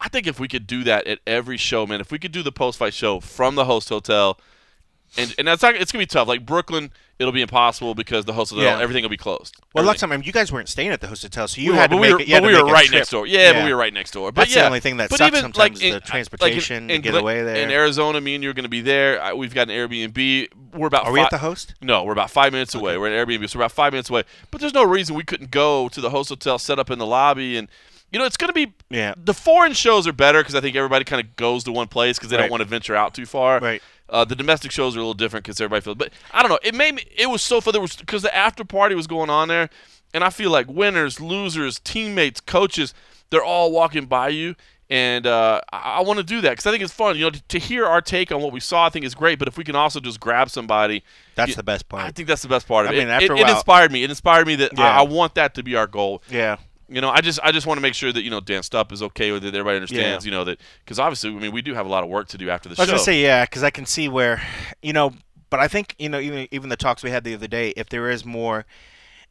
I 0.00 0.08
think 0.08 0.26
if 0.26 0.38
we 0.38 0.48
could 0.48 0.66
do 0.66 0.84
that 0.84 1.06
at 1.06 1.20
every 1.26 1.56
show, 1.56 1.86
man, 1.86 2.00
if 2.00 2.10
we 2.12 2.18
could 2.18 2.32
do 2.32 2.42
the 2.42 2.52
post-fight 2.52 2.94
show 2.94 3.20
from 3.20 3.54
the 3.54 3.64
host 3.64 3.88
hotel, 3.88 4.38
and 5.16 5.34
and 5.38 5.46
that's 5.48 5.62
not, 5.62 5.74
it's 5.76 5.92
gonna 5.92 6.02
be 6.02 6.06
tough. 6.06 6.26
Like 6.28 6.44
Brooklyn, 6.44 6.90
it'll 7.18 7.32
be 7.32 7.40
impossible 7.40 7.94
because 7.94 8.24
the 8.26 8.32
host 8.34 8.50
hotel, 8.52 8.64
Yeah. 8.76 8.82
everything 8.82 9.02
will 9.02 9.08
be 9.08 9.16
closed. 9.16 9.54
Well, 9.72 9.84
last 9.84 10.02
Everything. 10.02 10.20
time 10.20 10.26
you 10.26 10.32
guys 10.32 10.52
weren't 10.52 10.68
staying 10.68 10.90
at 10.90 11.00
the 11.00 11.06
host 11.06 11.22
hotel, 11.22 11.48
so 11.48 11.60
you 11.60 11.70
we 11.72 11.78
had 11.78 11.90
to 11.90 11.96
we 11.96 12.02
make 12.02 12.12
were, 12.12 12.20
it. 12.20 12.28
You 12.28 12.34
but 12.40 12.42
we 12.42 12.54
were 12.54 12.64
right 12.70 12.90
next 12.90 13.10
door. 13.10 13.26
Yeah, 13.26 13.52
but 13.54 13.64
we 13.64 13.70
were 13.72 13.78
right 13.78 13.94
next 13.94 14.10
door. 14.10 14.32
But 14.32 14.42
That's 14.42 14.54
the 14.54 14.66
only 14.66 14.80
thing 14.80 14.96
that 14.98 15.08
but 15.08 15.18
sucks 15.18 15.28
even, 15.28 15.40
sometimes 15.42 15.58
like, 15.58 15.72
is 15.74 15.80
in- 15.82 15.88
the 15.90 15.94
like 15.94 16.02
in- 16.02 16.10
transportation 16.10 16.90
in 16.90 17.00
get 17.00 17.14
away 17.14 17.42
there. 17.42 17.56
In 17.56 17.70
Arizona, 17.70 18.20
me 18.20 18.34
and 18.34 18.44
you're 18.44 18.52
going 18.52 18.64
to 18.64 18.68
be 18.68 18.80
there. 18.82 19.22
I, 19.22 19.32
we've 19.32 19.54
got 19.54 19.70
an 19.70 19.76
Airbnb. 19.76 20.48
We're 20.74 20.88
about. 20.88 21.06
Are 21.06 21.12
we 21.12 21.20
at 21.20 21.30
the 21.30 21.38
host? 21.38 21.74
No, 21.80 22.02
we're 22.04 22.12
about 22.12 22.30
five 22.30 22.52
minutes 22.52 22.74
away. 22.74 22.98
We're 22.98 23.06
at 23.16 23.26
Airbnb, 23.26 23.48
so 23.48 23.58
we're 23.58 23.62
about 23.64 23.72
five 23.72 23.92
minutes 23.92 24.10
away. 24.10 24.24
But 24.50 24.60
there's 24.60 24.74
no 24.74 24.84
reason 24.84 25.14
we 25.14 25.24
couldn't 25.24 25.50
go 25.52 25.88
to 25.88 26.00
the 26.02 26.10
host 26.10 26.28
hotel, 26.28 26.58
set 26.58 26.78
up 26.78 26.90
in 26.90 26.98
the 26.98 27.06
lobby, 27.06 27.56
and 27.56 27.68
you 28.12 28.18
know 28.18 28.24
it's 28.24 28.36
going 28.36 28.48
to 28.48 28.54
be. 28.54 28.72
Yeah. 28.90 29.14
The 29.16 29.34
foreign 29.34 29.72
shows 29.72 30.06
are 30.06 30.12
better 30.12 30.40
because 30.40 30.54
I 30.54 30.60
think 30.60 30.76
everybody 30.76 31.04
kind 31.04 31.24
of 31.24 31.36
goes 31.36 31.64
to 31.64 31.72
one 31.72 31.88
place 31.88 32.18
because 32.18 32.30
they 32.30 32.36
Right. 32.36 32.42
don't 32.44 32.50
want 32.50 32.62
to 32.62 32.68
venture 32.68 32.94
out 32.96 33.14
too 33.14 33.26
far. 33.26 33.58
Right. 33.60 33.82
Uh, 34.08 34.24
the 34.24 34.36
domestic 34.36 34.70
shows 34.70 34.94
are 34.94 35.00
a 35.00 35.02
little 35.02 35.14
different 35.14 35.44
because 35.44 35.60
everybody 35.60 35.80
feels. 35.82 35.96
But 35.96 36.12
I 36.32 36.42
don't 36.42 36.50
know. 36.50 36.58
It 36.62 36.74
made 36.74 36.94
me. 36.94 37.02
It 37.16 37.26
was 37.28 37.42
so 37.42 37.60
fun. 37.60 37.72
There 37.72 37.80
was 37.80 37.96
because 37.96 38.22
the 38.22 38.34
after 38.34 38.64
party 38.64 38.94
was 38.94 39.06
going 39.08 39.30
on 39.30 39.48
there, 39.48 39.68
and 40.14 40.22
I 40.22 40.30
feel 40.30 40.50
like 40.50 40.68
winners, 40.68 41.20
losers, 41.20 41.80
teammates, 41.80 42.40
coaches, 42.40 42.94
they're 43.30 43.44
all 43.44 43.72
walking 43.72 44.06
by 44.06 44.28
you. 44.28 44.54
And 44.88 45.26
uh, 45.26 45.60
I, 45.72 45.94
I 45.96 46.00
want 46.02 46.18
to 46.18 46.22
do 46.22 46.40
that 46.42 46.50
because 46.50 46.64
I 46.66 46.70
think 46.70 46.84
it's 46.84 46.92
fun. 46.92 47.16
You 47.16 47.22
know, 47.24 47.30
to, 47.30 47.42
to 47.48 47.58
hear 47.58 47.84
our 47.86 48.00
take 48.00 48.30
on 48.30 48.40
what 48.40 48.52
we 48.52 48.60
saw, 48.60 48.86
I 48.86 48.88
think 48.88 49.04
is 49.04 49.16
great. 49.16 49.40
But 49.40 49.48
if 49.48 49.58
we 49.58 49.64
can 49.64 49.74
also 49.74 49.98
just 49.98 50.20
grab 50.20 50.48
somebody, 50.48 51.02
That's 51.34 51.48
you- 51.50 51.56
the 51.56 51.64
best 51.64 51.88
part. 51.88 52.04
I 52.04 52.12
think 52.12 52.28
that's 52.28 52.42
the 52.42 52.48
best 52.48 52.68
part 52.68 52.86
of 52.86 52.92
I 52.92 52.94
it. 52.94 52.98
mean, 52.98 53.08
It- 53.08 53.10
after 53.10 53.24
it, 53.24 53.30
a 53.32 53.34
it 53.40 53.42
while- 53.46 53.54
inspired 53.56 53.90
me. 53.90 54.04
It 54.04 54.10
inspired 54.10 54.46
me 54.46 54.54
that 54.54 54.78
I, 54.78 54.98
I 54.98 55.02
want 55.02 55.34
that 55.34 55.54
to 55.54 55.64
be 55.64 55.74
our 55.74 55.88
goal. 55.88 56.22
Yeah. 56.30 56.58
You 56.88 57.00
know, 57.00 57.10
I 57.10 57.20
just 57.20 57.40
I 57.42 57.50
just 57.52 57.66
want 57.66 57.78
to 57.78 57.82
make 57.82 57.94
sure 57.94 58.12
that 58.12 58.22
you 58.22 58.30
know 58.30 58.40
Dan 58.40 58.62
Stupp 58.62 58.92
is 58.92 59.02
okay 59.02 59.32
with 59.32 59.44
it. 59.44 59.48
Everybody 59.48 59.76
understands. 59.76 60.24
Yeah. 60.24 60.30
You 60.30 60.36
know 60.38 60.44
that 60.44 60.60
because 60.84 60.98
obviously, 61.00 61.30
I 61.30 61.34
mean, 61.34 61.52
we 61.52 61.62
do 61.62 61.74
have 61.74 61.86
a 61.86 61.88
lot 61.88 62.04
of 62.04 62.10
work 62.10 62.28
to 62.28 62.38
do 62.38 62.48
after 62.50 62.68
the 62.68 62.76
show. 62.76 62.82
I 62.82 62.84
was 62.84 62.90
gonna 62.90 63.02
say 63.02 63.20
yeah, 63.22 63.44
because 63.44 63.62
I 63.64 63.70
can 63.70 63.86
see 63.86 64.08
where, 64.08 64.40
you 64.82 64.92
know, 64.92 65.12
but 65.50 65.58
I 65.60 65.66
think 65.68 65.94
you 65.98 66.08
know 66.08 66.20
even 66.20 66.46
even 66.52 66.68
the 66.68 66.76
talks 66.76 67.02
we 67.02 67.10
had 67.10 67.24
the 67.24 67.34
other 67.34 67.48
day, 67.48 67.70
if 67.76 67.88
there 67.88 68.08
is 68.08 68.24
more 68.24 68.66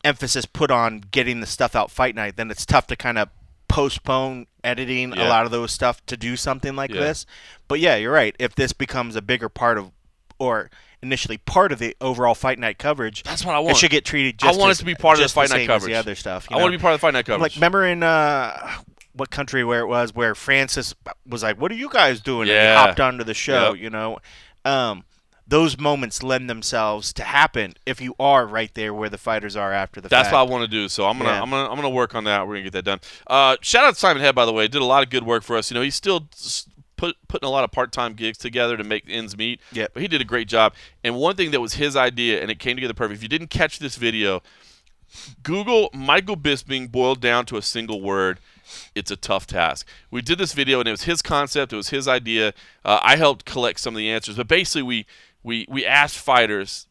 emphasis 0.03 0.45
put 0.45 0.69
on 0.69 0.99
getting 1.11 1.39
the 1.39 1.47
stuff 1.47 1.75
out 1.75 1.89
fight 1.91 2.13
night, 2.15 2.35
then 2.35 2.51
it's 2.51 2.65
tough 2.65 2.87
to 2.87 2.95
kind 2.95 3.17
of 3.17 3.29
postpone 3.67 4.47
editing 4.63 5.13
Yeah. 5.13 5.27
a 5.27 5.29
lot 5.29 5.45
of 5.45 5.51
those 5.51 5.71
stuff 5.71 6.05
to 6.07 6.17
do 6.17 6.35
something 6.35 6.75
like 6.75 6.91
Yeah. 6.91 7.01
this. 7.01 7.25
But 7.67 7.79
yeah, 7.79 7.95
you're 7.95 8.11
right. 8.13 8.35
If 8.39 8.55
this 8.55 8.73
becomes 8.73 9.15
a 9.15 9.21
bigger 9.21 9.49
part 9.49 9.77
of, 9.77 9.91
or 10.39 10.69
initially 11.05 11.37
part 11.37 11.71
of 11.71 11.79
the 11.79 11.95
overall 12.01 12.35
fight 12.35 12.59
night 12.59 12.77
coverage, 12.77 13.23
That's 13.23 13.45
what 13.45 13.55
I 13.55 13.59
want. 13.59 13.77
it 13.77 13.79
should 13.79 13.91
get 13.91 14.05
treated. 14.05 14.35
I 14.43 14.47
Just 14.47 14.59
want 14.59 14.71
it 14.71 14.75
to 14.79 14.85
be 14.85 14.95
part 14.95 15.17
of 15.19 15.23
the 15.23 15.29
fight 15.29 15.49
night 15.49 15.67
coverage. 15.67 15.91
The 15.93 15.97
other 15.99 16.15
stuff. 16.15 16.47
I 16.51 16.57
want 16.57 16.71
to 16.71 16.77
be 16.77 16.81
part 16.81 16.93
of 16.93 16.99
the 16.99 17.05
fight 17.07 17.13
night 17.13 17.25
coverage. 17.25 17.41
Like 17.41 17.55
remember 17.55 17.85
in 17.85 18.03
uh, 18.03 18.71
what 19.13 19.29
country 19.29 19.63
where 19.63 19.79
it 19.81 19.87
was 19.87 20.13
where 20.13 20.35
Francis 20.35 20.93
was 21.27 21.43
like, 21.43 21.59
"What 21.61 21.71
are 21.71 21.75
you 21.75 21.89
guys 21.89 22.19
doing?" 22.19 22.49
And 22.49 22.55
Yeah. 22.57 22.81
he 22.81 22.87
hopped 22.87 22.99
onto 22.99 23.23
the 23.23 23.33
show. 23.33 23.73
Yep. 23.73 23.81
You 23.83 23.89
know, 23.89 24.17
um, 24.65 25.03
those 25.47 25.77
moments 25.79 26.23
lend 26.23 26.49
themselves 26.49 27.13
to 27.13 27.23
happen 27.23 27.75
if 27.85 28.01
you 28.01 28.15
are 28.19 28.47
right 28.47 28.73
there 28.73 28.93
where 28.95 29.09
the 29.09 29.17
fighters 29.19 29.55
are 29.55 29.71
after 29.71 30.01
the 30.01 30.09
That's 30.09 30.29
fact. 30.29 30.33
what 30.33 30.39
I 30.39 30.43
want 30.51 30.63
to 30.63 30.67
do. 30.67 30.89
So 30.89 31.05
I'm 31.05 31.17
gonna 31.19 31.29
Yeah. 31.29 31.41
I'm 31.41 31.49
gonna 31.51 31.69
I'm 31.69 31.75
gonna 31.75 31.89
work 31.89 32.15
on 32.15 32.23
that. 32.23 32.47
We're 32.47 32.55
gonna 32.55 32.63
get 32.63 32.73
that 32.73 32.85
done. 32.85 32.99
Uh, 33.27 33.55
shout 33.61 33.85
out 33.85 33.93
to 33.93 33.99
Simon 33.99 34.23
Head 34.23 34.33
by 34.35 34.45
the 34.45 34.53
way. 34.53 34.67
Did 34.67 34.81
a 34.81 34.85
lot 34.85 35.03
of 35.03 35.09
good 35.11 35.23
work 35.23 35.43
for 35.43 35.55
us. 35.55 35.69
You 35.69 35.75
know, 35.75 35.81
he's 35.81 35.95
still 35.95 36.27
put 37.05 37.27
putting 37.27 37.47
a 37.47 37.51
lot 37.51 37.63
of 37.63 37.71
part 37.71 37.91
time 37.91 38.13
gigs 38.13 38.37
together 38.37 38.77
to 38.77 38.83
make 38.83 39.03
ends 39.07 39.37
meet. 39.37 39.61
Yeah. 39.71 39.87
But 39.93 40.01
he 40.01 40.07
did 40.07 40.21
a 40.21 40.25
great 40.25 40.47
job. 40.47 40.73
And 41.03 41.15
one 41.15 41.35
thing 41.35 41.51
that 41.51 41.61
was 41.61 41.75
his 41.75 41.95
idea, 41.95 42.41
and 42.41 42.49
it 42.49 42.59
came 42.59 42.75
together 42.75 42.93
perfect. 42.93 43.17
If 43.17 43.23
you 43.23 43.29
didn't 43.29 43.49
catch 43.49 43.79
this 43.79 43.95
video, 43.95 44.41
Google 45.43 45.89
Michael 45.93 46.37
Bisping 46.37 46.91
boiled 46.91 47.21
down 47.21 47.45
to 47.47 47.57
a 47.57 47.61
single 47.61 48.01
word. 48.01 48.39
It's 48.95 49.11
a 49.11 49.15
tough 49.15 49.45
task. 49.45 49.87
We 50.09 50.21
did 50.21 50.37
this 50.37 50.53
video, 50.53 50.79
and 50.79 50.87
it 50.87 50.91
was 50.91 51.03
his 51.03 51.21
concept. 51.21 51.71
It 51.71 51.75
was 51.75 51.89
his 51.89 52.07
idea. 52.07 52.53
Uh, 52.83 52.99
I 53.03 53.15
helped 53.15 53.45
collect 53.45 53.79
some 53.79 53.93
of 53.93 53.97
the 53.97 54.09
answers, 54.09 54.37
but 54.37 54.47
basically, 54.47 54.83
we 54.83 55.05
we 55.43 55.65
we 55.69 55.85
asked 55.85 56.17
fighters 56.17 56.87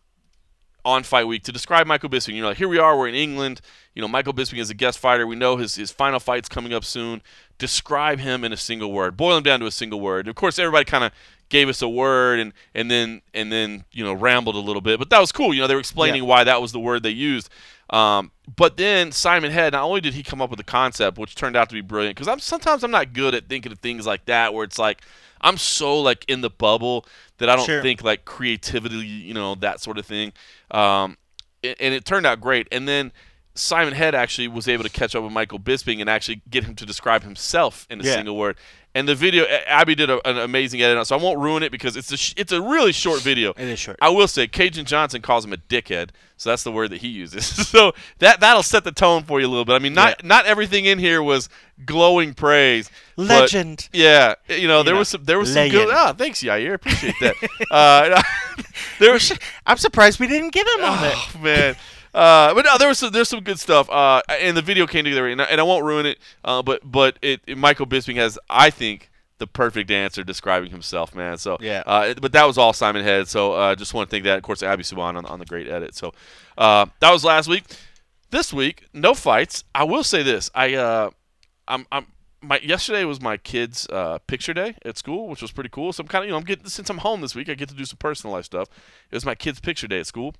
on 0.84 1.02
fight 1.02 1.26
week 1.26 1.42
to 1.44 1.52
describe 1.52 1.86
Michael 1.86 2.08
Bisping. 2.08 2.34
You 2.34 2.42
know, 2.42 2.48
like 2.48 2.58
here 2.58 2.68
we 2.68 2.78
are, 2.78 2.96
we're 2.96 3.08
in 3.08 3.14
England. 3.14 3.60
You 3.94 4.02
know, 4.02 4.08
Michael 4.08 4.34
Bisping 4.34 4.58
is 4.58 4.70
a 4.70 4.74
guest 4.74 4.98
fighter. 4.98 5.26
We 5.26 5.36
know 5.36 5.56
his 5.56 5.74
his 5.74 5.90
final 5.90 6.20
fight's 6.20 6.48
coming 6.48 6.72
up 6.72 6.84
soon. 6.84 7.22
Describe 7.58 8.18
him 8.18 8.44
in 8.44 8.52
a 8.52 8.56
single 8.56 8.92
word. 8.92 9.16
Boil 9.16 9.36
him 9.36 9.42
down 9.42 9.60
to 9.60 9.66
a 9.66 9.70
single 9.70 10.00
word. 10.00 10.28
Of 10.28 10.34
course, 10.34 10.58
everybody 10.58 10.84
kind 10.84 11.04
of 11.04 11.12
gave 11.48 11.68
us 11.68 11.82
a 11.82 11.88
word 11.88 12.40
and 12.40 12.52
and 12.74 12.90
then 12.90 13.22
and 13.32 13.52
then 13.52 13.84
you 13.92 14.04
know 14.04 14.12
rambled 14.12 14.56
a 14.56 14.60
little 14.60 14.82
bit, 14.82 14.98
but 14.98 15.10
that 15.10 15.20
was 15.20 15.32
cool. 15.32 15.54
You 15.54 15.62
know, 15.62 15.66
they 15.66 15.74
were 15.74 15.80
explaining 15.80 16.24
why 16.26 16.44
that 16.44 16.60
was 16.60 16.72
the 16.72 16.80
word 16.80 17.02
they 17.02 17.10
used. 17.10 17.48
Um, 17.90 18.32
but 18.56 18.76
then 18.76 19.12
Simon 19.12 19.52
Head, 19.52 19.72
not 19.72 19.84
only 19.84 20.00
did 20.00 20.14
he 20.14 20.22
come 20.22 20.40
up 20.40 20.50
with 20.50 20.56
the 20.56 20.64
concept, 20.64 21.18
which 21.18 21.34
turned 21.34 21.54
out 21.54 21.68
to 21.68 21.74
be 21.74 21.80
brilliant, 21.80 22.16
because 22.16 22.28
I'm 22.28 22.40
sometimes 22.40 22.82
I'm 22.82 22.90
not 22.90 23.12
good 23.12 23.34
at 23.34 23.48
thinking 23.48 23.72
of 23.72 23.78
things 23.78 24.06
like 24.06 24.24
that, 24.26 24.52
where 24.52 24.64
it's 24.64 24.78
like 24.78 25.02
I'm 25.44 25.58
so 25.58 26.00
like 26.00 26.24
in 26.26 26.40
the 26.40 26.50
bubble 26.50 27.06
that 27.38 27.48
I 27.48 27.54
don't 27.56 27.66
Sure. 27.66 27.82
think 27.82 28.02
like 28.02 28.24
creativity, 28.24 28.96
you 28.96 29.34
know, 29.34 29.54
that 29.56 29.80
sort 29.80 29.98
of 29.98 30.06
thing. 30.06 30.32
Um, 30.70 31.16
and 31.62 31.94
it 31.94 32.04
turned 32.04 32.26
out 32.26 32.40
great. 32.40 32.66
And 32.72 32.88
then 32.88 33.12
Simon 33.54 33.94
Head 33.94 34.14
actually 34.14 34.48
was 34.48 34.66
able 34.66 34.82
to 34.84 34.90
catch 34.90 35.14
up 35.14 35.22
with 35.22 35.32
Michael 35.32 35.60
Bisping 35.60 36.00
and 36.00 36.10
actually 36.10 36.42
get 36.50 36.64
him 36.64 36.74
to 36.74 36.84
describe 36.84 37.22
himself 37.22 37.86
in 37.88 38.00
a 38.00 38.04
Yeah. 38.04 38.14
single 38.16 38.36
word. 38.36 38.56
And 38.96 39.08
the 39.08 39.14
video, 39.16 39.44
Abby 39.66 39.96
did 39.96 40.08
a, 40.08 40.24
an 40.28 40.38
amazing 40.38 40.80
edit, 40.80 40.96
on 40.96 41.04
so 41.04 41.18
I 41.18 41.20
won't 41.20 41.40
ruin 41.40 41.64
it 41.64 41.72
because 41.72 41.96
it's 41.96 42.12
a 42.12 42.16
sh- 42.16 42.34
it's 42.36 42.52
a 42.52 42.62
really 42.62 42.92
short 42.92 43.20
video. 43.22 43.50
It 43.50 43.66
is 43.66 43.78
short. 43.80 43.98
I 44.00 44.08
will 44.10 44.28
say, 44.28 44.46
Kajan 44.46 44.84
Johnson 44.84 45.20
calls 45.20 45.44
him 45.44 45.52
a 45.52 45.56
dickhead, 45.56 46.10
so 46.36 46.50
that's 46.50 46.62
the 46.62 46.70
word 46.70 46.90
that 46.92 46.98
he 47.00 47.08
uses. 47.08 47.44
so 47.68 47.92
that 48.20 48.38
that'll 48.38 48.62
set 48.62 48.84
the 48.84 48.92
tone 48.92 49.24
for 49.24 49.40
you 49.40 49.46
a 49.46 49.48
little 49.48 49.64
bit. 49.64 49.72
I 49.72 49.80
mean, 49.80 49.94
not 49.94 50.20
Yeah. 50.22 50.28
not 50.28 50.46
everything 50.46 50.84
in 50.84 51.00
here 51.00 51.20
was 51.24 51.48
glowing 51.84 52.34
praise. 52.34 52.88
Legend. 53.16 53.88
yeah, 53.92 54.34
you 54.48 54.68
know, 54.68 54.84
there 54.84 54.94
know, 54.94 55.00
was 55.00 55.08
some 55.08 55.24
there 55.24 55.40
was 55.40 55.52
some 55.52 55.68
good. 55.70 55.88
legend. 55.88 55.92
Ah, 55.92 56.12
thanks, 56.12 56.40
Yair. 56.44 56.74
Appreciate 56.74 57.16
that. 57.20 57.34
uh, 57.72 58.22
there 59.00 59.12
was 59.12 59.32
I'm 59.66 59.76
surprised 59.76 60.20
we 60.20 60.28
didn't 60.28 60.50
get 60.52 60.68
him 60.68 60.84
on 60.84 61.04
it. 61.04 61.14
Oh 61.16 61.38
man. 61.42 61.76
Uh, 62.14 62.54
but 62.54 62.64
no, 62.64 62.78
there 62.78 62.88
was 62.88 62.98
some, 62.98 63.12
there's 63.12 63.28
some 63.28 63.40
good 63.40 63.58
stuff. 63.58 63.90
Uh, 63.90 64.22
and 64.28 64.56
the 64.56 64.62
video 64.62 64.86
came 64.86 65.04
together, 65.04 65.26
and 65.26 65.42
I, 65.42 65.44
and 65.46 65.60
I 65.60 65.64
won't 65.64 65.84
ruin 65.84 66.06
it. 66.06 66.18
Uh, 66.44 66.62
but 66.62 66.80
but 66.90 67.18
it, 67.22 67.40
it- 67.46 67.58
Michael 67.58 67.86
Bisping 67.86 68.16
has, 68.16 68.38
I 68.48 68.70
think, 68.70 69.10
the 69.38 69.46
perfect 69.48 69.90
answer 69.90 70.22
describing 70.22 70.70
himself, 70.70 71.14
man. 71.14 71.36
So 71.38 71.58
Yeah. 71.60 71.82
Uh, 71.86 72.14
but 72.14 72.32
that 72.32 72.46
was 72.46 72.56
all 72.56 72.72
Simon 72.72 73.02
Head. 73.02 73.26
So 73.26 73.52
uh, 73.54 73.74
just 73.74 73.92
want 73.92 74.08
to 74.08 74.14
thank 74.14 74.24
that, 74.24 74.36
of 74.38 74.42
course, 74.44 74.62
Abby 74.62 74.84
Suban 74.84 75.16
on, 75.16 75.26
on 75.26 75.40
the 75.40 75.44
great 75.44 75.66
edit. 75.66 75.96
So 75.96 76.14
uh, 76.56 76.86
that 77.00 77.10
was 77.10 77.24
last 77.24 77.48
week. 77.48 77.64
This 78.30 78.52
week, 78.52 78.86
no 78.92 79.12
fights. 79.14 79.64
I 79.74 79.84
will 79.84 80.04
say 80.04 80.22
this. 80.22 80.50
I 80.54 80.74
uh, 80.74 81.10
I'm 81.68 81.86
I'm. 81.90 82.06
My, 82.42 82.58
yesterday 82.58 83.04
was 83.04 83.22
my 83.22 83.38
kids' 83.38 83.86
uh, 83.88 84.18
picture 84.26 84.52
day 84.52 84.76
at 84.84 84.98
school, 84.98 85.28
which 85.28 85.40
was 85.40 85.50
pretty 85.50 85.70
cool. 85.70 85.94
So 85.94 86.02
I'm 86.02 86.08
kind 86.08 86.24
of, 86.24 86.26
you 86.26 86.32
know, 86.32 86.36
I'm 86.36 86.44
getting 86.44 86.66
since 86.66 86.90
I'm 86.90 86.98
home 86.98 87.22
this 87.22 87.34
week, 87.34 87.48
I 87.48 87.54
get 87.54 87.70
to 87.70 87.74
do 87.74 87.86
some 87.86 87.96
personal 87.96 88.34
life 88.34 88.44
stuff. 88.44 88.68
It 89.10 89.16
was 89.16 89.24
my 89.24 89.34
kids' 89.34 89.60
picture 89.60 89.88
day 89.88 90.00
at 90.00 90.06
school 90.06 90.34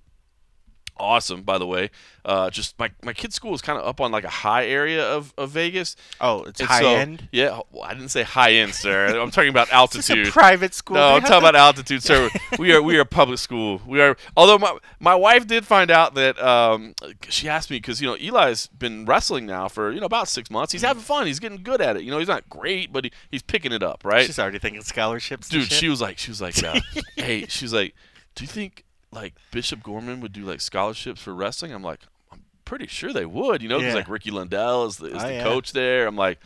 awesome 0.97 1.43
by 1.43 1.59
the 1.59 1.67
way 1.67 1.91
uh, 2.25 2.49
just 2.49 2.79
my, 2.79 2.91
my 3.03 3.13
kid's 3.13 3.35
school 3.35 3.53
is 3.53 3.61
kind 3.61 3.79
of 3.79 3.87
up 3.87 4.01
on 4.01 4.11
like 4.11 4.25
a 4.25 4.29
high 4.31 4.65
area 4.67 5.05
of, 5.07 5.35
of 5.37 5.51
vegas 5.51 5.95
Oh, 6.21 6.45
it's 6.45 6.61
And 6.61 6.69
high 6.69 6.81
so- 6.81 6.95
end. 6.95 7.29
yeah 7.33 7.61
well, 7.73 7.83
i 7.83 7.93
didn't 7.93 8.09
say 8.11 8.23
high 8.23 8.53
end 8.53 8.75
sir 8.75 9.07
i'm 9.21 9.31
talking 9.31 9.51
about 9.51 9.65
It's 9.65 9.73
a 9.73 9.77
altitude 9.77 10.29
private 10.29 10.73
school. 10.75 10.97
no, 10.97 11.15
I'm 11.17 11.21
talking 11.23 11.39
about 11.39 11.55
altitude, 11.57 12.03
sir. 12.03 12.31
we 12.59 12.73
are 12.73 12.81
we 12.83 12.97
are 12.99 13.05
public 13.05 13.39
school. 13.39 13.81
We 13.87 14.01
are. 14.01 14.17
Although 14.37 14.59
my 14.59 14.77
my 15.01 15.15
wife 15.15 15.47
did 15.47 15.67
find 15.67 15.91
out 15.91 16.15
that 16.15 16.41
um, 16.43 16.95
she 17.29 17.49
asked 17.49 17.71
me 17.71 17.77
because 17.79 18.01
you 18.01 18.07
know 18.07 18.15
Eli's 18.17 18.67
been 18.69 19.05
wrestling 19.05 19.47
now 19.47 19.69
for 19.69 19.93
you 19.93 20.01
know 20.01 20.07
about 20.07 20.29
six 20.29 20.51
months. 20.51 20.73
He's 20.73 20.83
having 20.83 21.03
fun. 21.03 21.27
He's 21.27 21.39
getting 21.41 21.63
good 21.63 21.81
at 21.81 21.97
it. 21.97 22.03
You 22.03 22.11
know, 22.11 22.19
he's 22.19 22.29
not 22.29 22.49
great, 22.49 22.93
but 22.93 23.05
he, 23.05 23.13
he's 23.31 23.43
picking 23.43 23.73
it 23.73 23.83
up, 23.83 24.03
right? 24.05 24.27
She's 24.27 24.39
already 24.39 24.59
thinking 24.59 24.83
scholarships. 24.83 25.49
dude 25.49 25.71
she 25.71 25.89
was 25.89 26.01
like 26.01 26.19
she 26.19 26.31
was 26.31 26.41
like 26.41 26.63
uh, 26.63 26.81
hey 27.17 27.47
she 27.49 27.65
was 27.65 27.73
like 27.73 27.95
do 28.35 28.45
you 28.45 28.49
think 28.49 28.84
like 29.14 29.35
bishop 29.50 29.83
gorman 29.83 30.21
would 30.21 30.33
do 30.33 30.42
like 30.44 30.61
scholarships 30.61 31.21
for 31.23 31.35
wrestling 31.35 31.73
i'm 31.73 31.83
like 31.83 32.00
i'm 32.33 32.42
pretty 32.64 32.87
sure 32.87 33.12
they 33.12 33.25
would 33.26 33.62
you 33.62 33.68
know 33.68 33.78
because 33.78 33.92
Yeah. 33.94 33.99
like 34.00 34.09
ricky 34.09 34.30
lundell 34.30 34.85
is 34.87 34.97
the, 34.99 35.06
is 35.14 35.23
Oh, 35.23 35.26
the 35.26 35.33
yeah. 35.35 35.42
coach 35.42 35.73
there 35.73 36.06
i'm 36.06 36.16
like 36.16 36.38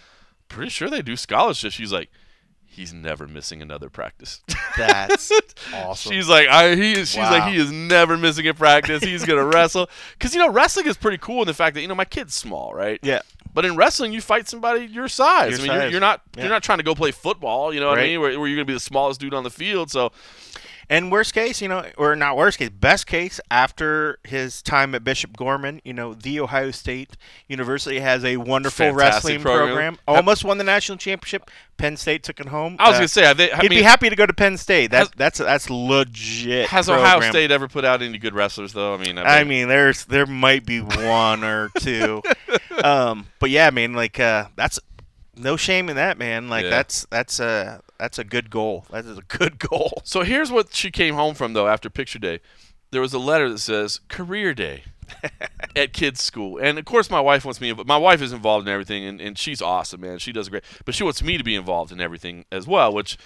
pretty 0.49 0.71
sure 0.71 0.89
they 0.91 1.03
do 1.03 1.17
scholarships 1.17 1.75
she's 1.75 1.93
like 1.93 2.11
he's 2.65 2.93
never 2.93 3.27
missing 3.27 3.61
another 3.63 3.89
practice 3.91 4.41
That's 4.77 5.33
awesome. 5.75 6.13
She's 6.13 6.29
like, 6.29 6.47
I 6.47 6.77
he 6.77 6.93
is. 6.93 7.09
She's 7.11 7.19
like, 7.19 7.51
he 7.53 7.59
is 7.59 7.73
never 7.73 8.17
missing 8.17 8.47
a 8.47 8.55
practice. 8.55 9.03
He's 9.03 9.25
gonna 9.25 9.45
wrestle 9.53 9.89
because 10.13 10.33
you 10.35 10.39
know 10.41 10.49
wrestling 10.53 10.87
is 10.87 10.97
pretty 10.97 11.19
cool 11.19 11.43
in 11.43 11.49
the 11.49 11.55
fact 11.55 11.75
that 11.75 11.81
you 11.83 11.89
know 11.89 11.97
my 11.97 12.05
kid's 12.05 12.37
small, 12.37 12.73
right? 12.75 13.01
yeah. 13.03 13.23
But 13.53 13.65
in 13.65 13.75
wrestling, 13.75 14.13
you 14.13 14.21
fight 14.21 14.47
somebody 14.47 14.85
your 14.85 15.09
size. 15.09 15.59
Your 15.59 15.59
I 15.59 15.73
mean, 15.73 15.83
You're, 15.83 15.91
you're 15.93 16.01
not 16.01 16.23
Yeah. 16.37 16.43
you're 16.45 16.51
not 16.53 16.63
trying 16.63 16.79
to 16.79 16.85
go 16.85 16.95
play 16.95 17.11
football. 17.11 17.75
You 17.75 17.81
know 17.81 17.89
what 17.89 17.99
I 17.99 18.03
mean? 18.05 18.21
Where, 18.21 18.39
where 18.39 18.47
you're 18.49 18.57
gonna 18.57 18.67
be 18.67 18.75
the 18.75 18.79
smallest 18.79 19.19
dude 19.19 19.35
on 19.35 19.43
the 19.43 19.51
field. 19.51 19.91
So 19.91 20.13
And 20.91 21.13
worst 21.13 21.35
case, 21.35 21.61
you 21.61 21.69
know, 21.69 21.85
or 21.99 22.17
not 22.17 22.37
worst 22.37 22.59
case, 22.59 22.71
best 22.71 23.07
case, 23.07 23.41
after 23.51 24.19
his 24.25 24.63
time 24.63 24.95
at 24.95 25.05
Bishop 25.05 25.37
Gorman, 25.37 25.83
you 25.85 25.93
know, 25.93 26.15
the 26.15 26.41
Ohio 26.41 26.71
State 26.71 27.17
University 27.47 27.99
has 28.01 28.25
a 28.25 28.39
wonderful 28.39 28.87
Fantastic 28.87 28.99
wrestling 29.29 29.43
program. 29.43 29.67
program. 29.67 29.99
Almost 30.09 30.45
won 30.47 30.57
the 30.57 30.65
national 30.65 30.97
championship. 30.97 31.51
Penn 31.77 31.99
State 31.99 32.23
took 32.23 32.41
it 32.41 32.47
home. 32.47 32.77
I 32.79 32.89
was 32.89 32.95
Uh, 32.97 32.99
gonna 33.01 33.09
say, 33.09 33.27
I, 33.27 33.33
they, 33.35 33.53
I 33.53 33.57
he'd 33.61 33.71
mean, 33.71 33.81
be 33.81 33.83
happy 33.83 34.09
to 34.09 34.17
go 34.17 34.25
to 34.25 34.33
Penn 34.33 34.57
State. 34.57 34.91
That, 34.93 34.99
Has- 34.99 35.11
that's 35.17 35.39
that's 35.39 35.69
legit. 35.71 36.69
has 36.69 36.89
Ohio. 36.89 37.21
State 37.21 37.51
ever 37.51 37.69
put 37.69 37.85
out 37.85 38.01
any 38.01 38.17
good 38.17 38.35
wrestlers 38.35 38.73
though? 38.73 38.95
I 38.95 38.97
mean, 38.97 39.19
I 39.19 39.45
mean, 39.45 39.69
there's 39.69 40.07
there 40.07 40.27
might 40.27 40.65
be 40.65 40.81
one 40.81 41.45
or 41.45 41.69
two, 41.81 42.23
um, 42.83 43.27
but 43.41 43.51
yeah, 43.51 43.67
I 43.67 43.71
mean, 43.71 43.93
like 43.93 44.19
uh, 44.19 44.47
that's 44.57 44.79
no 45.37 45.57
shame 45.57 45.89
in 45.89 45.97
that, 45.97 46.19
man. 46.19 46.49
Like 46.49 46.65
Yeah. 46.65 46.71
that's 46.71 47.07
that's 47.11 47.41
a 47.41 47.83
that's 47.99 48.19
a 48.19 48.25
good 48.25 48.51
goal. 48.51 48.87
That 48.91 49.05
is 49.05 49.19
a 49.19 49.23
good 49.23 49.59
goal. 49.71 50.03
So 50.05 50.23
here's 50.23 50.51
what 50.51 50.75
she 50.75 50.91
came 50.91 51.15
home 51.15 51.35
from 51.35 51.53
though 51.53 51.69
after 51.69 51.91
picture 51.91 52.19
day. 52.19 52.41
There 52.91 53.01
was 53.01 53.13
a 53.13 53.19
letter 53.19 53.51
that 53.51 53.59
says 53.59 54.01
career 54.09 54.55
day 54.55 54.85
at 55.77 55.93
kids 55.93 56.23
school. 56.23 56.59
And 56.59 56.79
of 56.79 56.85
course 56.85 57.11
my 57.11 57.21
wife 57.21 57.45
wants 57.45 57.61
me 57.61 57.73
my 57.73 57.99
wife 57.99 58.23
is 58.23 58.33
involved 58.33 58.67
in 58.67 58.73
everything 58.73 59.05
and, 59.05 59.21
and 59.21 59.37
she's 59.37 59.61
awesome, 59.61 60.01
man. 60.01 60.19
She 60.19 60.33
does 60.33 60.49
great. 60.49 60.65
But 60.85 60.95
she 60.95 61.05
wants 61.05 61.23
me 61.23 61.37
to 61.37 61.45
be 61.45 61.55
involved 61.55 61.93
in 61.93 62.01
everything 62.01 62.45
as 62.53 62.67
well, 62.67 62.93
which 62.93 63.19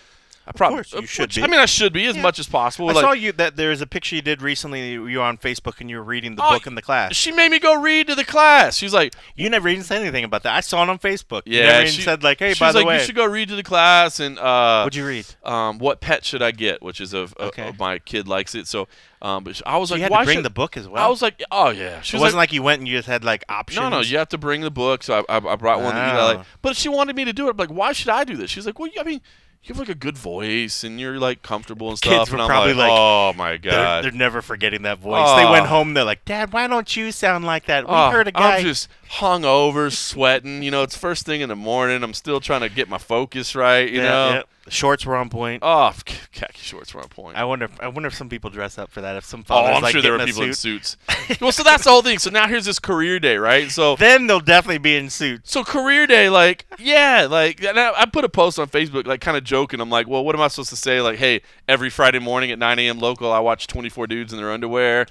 I 0.46 0.50
probably 0.52 0.78
course, 0.78 0.92
you 0.92 1.06
should 1.06 1.22
which- 1.28 1.36
be. 1.36 1.42
I 1.42 1.46
mean 1.46 1.60
I 1.60 1.66
should 1.66 1.92
be 1.92 2.06
as 2.06 2.16
Yeah. 2.16 2.22
much 2.22 2.38
as 2.40 2.48
possible. 2.48 2.88
I 2.90 2.94
Like, 2.94 3.02
saw 3.02 3.12
you 3.12 3.30
that 3.32 3.56
there's 3.56 3.80
a 3.80 3.86
picture 3.86 4.16
you 4.16 4.22
did 4.22 4.42
recently. 4.42 4.90
You 4.92 5.18
were 5.18 5.22
on 5.24 5.38
Facebook 5.38 5.80
and 5.80 5.88
you 5.88 5.96
were 5.98 6.02
reading 6.02 6.34
the 6.34 6.44
Oh, 6.44 6.50
book 6.50 6.66
in 6.66 6.74
the 6.74 6.82
class. 6.82 7.14
she 7.14 7.30
made 7.30 7.50
me 7.50 7.58
go 7.60 7.80
read 7.80 8.08
to 8.08 8.14
the 8.16 8.24
class. 8.24 8.76
She's 8.76 8.92
like, 8.92 9.14
You 9.36 9.48
never 9.50 9.68
even 9.68 9.84
said 9.84 10.00
anything 10.02 10.24
about 10.24 10.42
that. 10.42 10.54
I 10.56 10.60
saw 10.60 10.82
it 10.82 10.88
on 10.88 10.98
Facebook. 10.98 11.42
you 11.46 11.58
Yeah, 11.60 11.66
never 11.66 11.80
even 11.82 11.92
she- 11.92 12.02
said 12.02 12.22
like, 12.24 12.40
hey, 12.40 12.54
by 12.58 12.72
the 12.72 12.78
like, 12.78 12.86
way, 12.88 12.98
you 12.98 13.04
should 13.04 13.14
go 13.14 13.24
read 13.24 13.48
to 13.50 13.56
the 13.56 13.62
class 13.62 14.18
and 14.18 14.38
uh 14.38 14.82
what'd 14.82 14.96
you 14.96 15.06
read? 15.06 15.26
um, 15.44 15.78
what 15.78 16.00
pet 16.00 16.24
should 16.24 16.42
I 16.42 16.50
get? 16.50 16.82
Which 16.82 17.00
is 17.00 17.12
of, 17.14 17.34
of- 17.34 17.48
Okay. 17.48 17.68
of 17.68 17.78
my 17.78 17.98
kid 18.00 18.26
likes 18.26 18.54
it. 18.56 18.66
So, 18.66 18.88
um, 19.20 19.44
but 19.44 19.60
I 19.64 19.76
was 19.76 19.90
So 19.90 19.94
like, 19.94 19.98
you 20.00 20.02
had 20.02 20.10
why 20.10 20.20
to 20.20 20.24
bring 20.24 20.38
should 20.38 20.44
the 20.44 20.50
book 20.50 20.76
as 20.76 20.88
well. 20.88 21.04
I 21.04 21.08
was 21.08 21.22
like, 21.22 21.40
oh 21.52 21.70
yeah. 21.70 22.00
She 22.00 22.16
it 22.16 22.18
was 22.18 22.22
wasn't 22.22 22.38
like, 22.38 22.48
like, 22.50 22.52
you 22.54 22.62
went 22.64 22.80
and 22.80 22.88
you 22.88 22.96
just 22.98 23.06
had 23.06 23.22
like 23.22 23.44
options. 23.48 23.78
no, 23.80 23.88
no, 23.88 24.00
you 24.00 24.18
have 24.18 24.28
to 24.30 24.38
bring 24.38 24.62
the 24.62 24.70
book. 24.72 25.04
So 25.04 25.24
I, 25.28 25.38
I, 25.38 25.52
I 25.52 25.56
brought 25.56 25.80
one. 25.80 25.94
That, 25.94 26.08
you 26.08 26.18
know, 26.18 26.34
like, 26.38 26.46
but 26.62 26.74
she 26.76 26.88
wanted 26.88 27.14
me 27.14 27.24
to 27.26 27.32
do 27.32 27.46
it. 27.46 27.50
I'm 27.50 27.56
like, 27.56 27.68
why 27.70 27.92
should 27.92 28.08
I 28.08 28.24
do 28.24 28.36
this? 28.36 28.50
She's 28.50 28.66
like, 28.66 28.78
well, 28.80 28.90
I 28.98 29.04
mean, 29.04 29.20
you 29.64 29.68
have 29.74 29.78
like 29.78 29.88
a 29.88 29.94
good 29.94 30.18
voice 30.18 30.82
and 30.82 30.98
you're 30.98 31.18
like 31.18 31.42
comfortable 31.42 31.88
and 31.90 31.96
stuff. 31.98 32.12
Kids 32.12 32.30
were 32.30 32.34
and 32.36 32.42
I'm 32.42 32.48
probably 32.48 32.74
like, 32.74 32.90
like, 32.90 32.98
oh 32.98 33.32
my 33.36 33.50
They're, 33.58 33.58
god. 33.72 34.04
they're 34.04 34.10
never 34.10 34.42
forgetting 34.42 34.82
that 34.82 34.98
voice. 34.98 35.28
they 35.36 35.44
ah. 35.44 35.52
went 35.52 35.66
Oh. 35.66 35.68
home. 35.68 35.94
They're 35.94 36.02
like, 36.04 36.24
Dad, 36.24 36.52
why 36.52 36.66
don't 36.66 36.96
you 36.96 37.12
sound 37.12 37.44
like 37.44 37.66
that? 37.66 37.86
We 37.86 37.94
Oh, 37.94 38.10
heard 38.10 38.26
a 38.26 38.32
guy. 38.32 38.56
I'm 38.56 38.62
just 38.64 38.88
hung 39.16 39.44
over, 39.44 39.90
sweating. 39.90 40.62
You 40.62 40.70
know, 40.70 40.82
it's 40.82 40.96
first 40.96 41.26
thing 41.26 41.42
in 41.42 41.48
the 41.50 41.56
morning. 41.56 42.02
I'm 42.02 42.14
still 42.14 42.40
trying 42.40 42.62
to 42.62 42.68
get 42.70 42.88
my 42.88 42.98
focus 42.98 43.54
right. 43.54 43.88
You 43.90 43.98
Yeah, 44.00 44.08
know. 44.08 44.30
yeah. 44.34 44.42
The 44.64 44.70
shorts 44.70 45.04
were 45.04 45.16
on 45.16 45.28
point. 45.28 45.58
Oh, 45.66 45.92
khaki 46.04 46.60
shorts 46.62 46.94
were 46.94 47.00
on 47.02 47.08
point. 47.08 47.36
I 47.36 47.42
wonder. 47.44 47.64
If, 47.64 47.80
I 47.80 47.88
wonder 47.88 48.06
if 48.06 48.14
some 48.14 48.28
people 48.28 48.48
dress 48.48 48.78
up 48.78 48.92
for 48.92 49.00
that. 49.00 49.16
If 49.16 49.24
some 49.24 49.42
fathers, 49.42 49.70
Oh, 49.72 49.76
I'm 49.76 49.82
like 49.82 49.90
sure 49.92 50.00
there 50.00 50.14
are 50.14 50.24
people 50.24 50.44
in 50.44 50.54
suits. 50.54 50.96
well, 51.40 51.50
so 51.50 51.64
that's 51.64 51.82
the 51.82 51.90
whole 51.90 52.00
thing. 52.02 52.20
So 52.20 52.30
now 52.30 52.46
here's 52.46 52.64
this 52.64 52.78
career 52.78 53.18
day, 53.18 53.36
right? 53.38 53.70
So 53.72 53.96
Then 53.98 54.28
they'll 54.28 54.38
definitely 54.38 54.78
be 54.78 54.94
in 54.96 55.10
suits. 55.10 55.50
so 55.50 55.64
career 55.64 56.06
day, 56.06 56.28
like 56.30 56.64
yeah, 56.78 57.26
like 57.28 57.62
and 57.64 57.78
I, 57.78 58.02
I 58.02 58.06
put 58.06 58.24
a 58.24 58.28
post 58.28 58.60
on 58.60 58.68
Facebook, 58.68 59.04
like 59.04 59.20
kind 59.20 59.36
of 59.36 59.42
joking. 59.42 59.80
I'm 59.80 59.90
like, 59.90 60.06
well, 60.06 60.24
what 60.24 60.36
am 60.36 60.40
I 60.40 60.46
supposed 60.46 60.70
to 60.70 60.76
say? 60.76 61.00
Like, 61.00 61.18
hey, 61.18 61.42
every 61.68 61.90
Friday 61.90 62.20
morning 62.20 62.52
at 62.52 62.58
9 62.60 62.78
a.m. 62.78 63.00
local, 63.00 63.32
I 63.32 63.40
watch 63.40 63.66
24 63.66 64.06
dudes 64.06 64.32
in 64.32 64.38
their 64.38 64.52
underwear, 64.52 65.06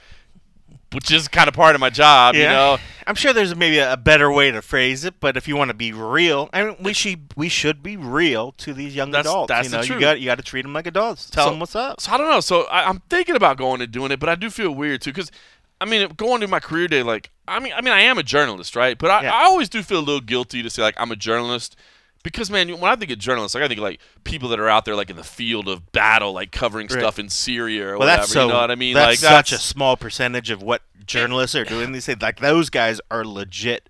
which 0.94 1.12
is 1.12 1.28
kind 1.28 1.48
of 1.48 1.54
part 1.54 1.76
of 1.76 1.82
my 1.82 1.90
job, 1.90 2.36
you 2.36 2.44
know. 2.44 2.78
I'm 3.08 3.16
sure 3.16 3.34
there's 3.34 3.56
maybe 3.56 3.80
a, 3.80 3.98
better 3.98 4.32
way 4.32 4.52
to 4.52 4.62
phrase 4.62 5.04
it, 5.04 5.16
but 5.20 5.36
if 5.36 5.48
you 5.48 5.56
want 5.56 5.70
to 5.70 5.74
be 5.74 5.92
real, 5.92 6.50
I 6.54 6.64
mean, 6.64 6.76
we 6.80 6.94
should 6.94 7.34
we 7.36 7.50
should 7.50 7.82
be 7.82 7.98
real 7.98 8.52
to 8.54 8.74
these 8.74 8.96
young 8.96 9.12
That's- 9.12 9.26
adults. 9.26 9.50
that's 9.50 9.70
you 9.70 9.76
know, 9.78 9.82
you 9.84 10.00
got 10.00 10.20
you 10.20 10.26
got 10.26 10.38
to 10.38 10.44
treat 10.44 10.62
them 10.64 10.74
like 10.74 10.88
adults. 10.88 11.30
Tell 11.30 11.46
So- 11.46 11.50
them 11.52 11.60
what's 11.60 11.76
up. 11.76 12.00
So 12.02 12.12
I 12.12 12.18
don't 12.18 12.30
know. 12.30 12.40
So 12.40 12.64
I, 12.64 12.88
I'm 12.88 13.02
thinking 13.10 13.36
about 13.36 13.58
going 13.58 13.82
and 13.82 13.92
doing 13.92 14.12
it, 14.12 14.20
but 14.20 14.30
I 14.30 14.36
do 14.36 14.50
feel 14.50 14.72
weird 14.72 15.02
too 15.02 15.12
because. 15.12 15.32
I 15.80 15.86
mean, 15.86 16.10
going 16.16 16.42
to 16.42 16.48
my 16.48 16.60
career 16.60 16.88
day, 16.88 17.02
like 17.02 17.32
I 17.48 17.60
mean, 17.60 17.74
I 17.76 17.82
mean, 17.82 17.92
I 17.92 18.02
am 18.02 18.20
a 18.20 18.22
journalist, 18.24 18.76
right? 18.76 18.96
But 18.96 19.10
I, 19.10 19.24
Yeah. 19.24 19.34
I 19.34 19.46
always 19.46 19.68
do 19.68 19.82
feel 19.82 19.98
a 19.98 20.06
little 20.06 20.22
guilty 20.22 20.62
to 20.62 20.70
say 20.70 20.84
like 20.84 20.94
I'm 21.00 21.12
a 21.12 21.16
journalist 21.16 21.76
because 22.24 22.50
man, 22.52 22.70
when 22.80 22.92
I 22.92 22.96
think 22.96 23.12
of 23.12 23.20
journalists, 23.20 23.56
like 23.56 23.64
I 23.64 23.68
think 23.68 23.80
of 23.80 23.84
like 23.84 24.00
people 24.24 24.50
that 24.50 24.60
are 24.60 24.70
out 24.70 24.86
there 24.86 24.96
like 24.96 25.10
in 25.10 25.16
the 25.16 25.24
field 25.24 25.68
of 25.68 25.92
battle, 25.92 26.34
like 26.34 26.52
covering 26.52 26.88
Right. 26.88 27.00
stuff 27.00 27.20
in 27.20 27.30
Syria 27.30 27.88
or 27.88 27.90
Well, 27.92 28.00
whatever. 28.00 28.22
that's 28.22 28.32
so. 28.32 28.46
you 28.48 28.52
know 28.54 28.60
what 28.60 28.72
I 28.72 28.76
mean? 28.76 28.94
That's 28.96 29.08
like 29.08 29.18
such 29.20 29.52
that's 29.52 29.64
a 29.64 29.68
small 29.68 29.98
percentage 29.98 30.50
of 30.50 30.62
what 30.62 30.82
journalists 31.06 31.56
are 31.56 31.66
doing. 31.66 31.92
They 31.92 32.00
say 32.00 32.16
like 32.20 32.40
those 32.40 32.70
guys 32.70 33.02
are 33.10 33.26
legit 33.26 33.90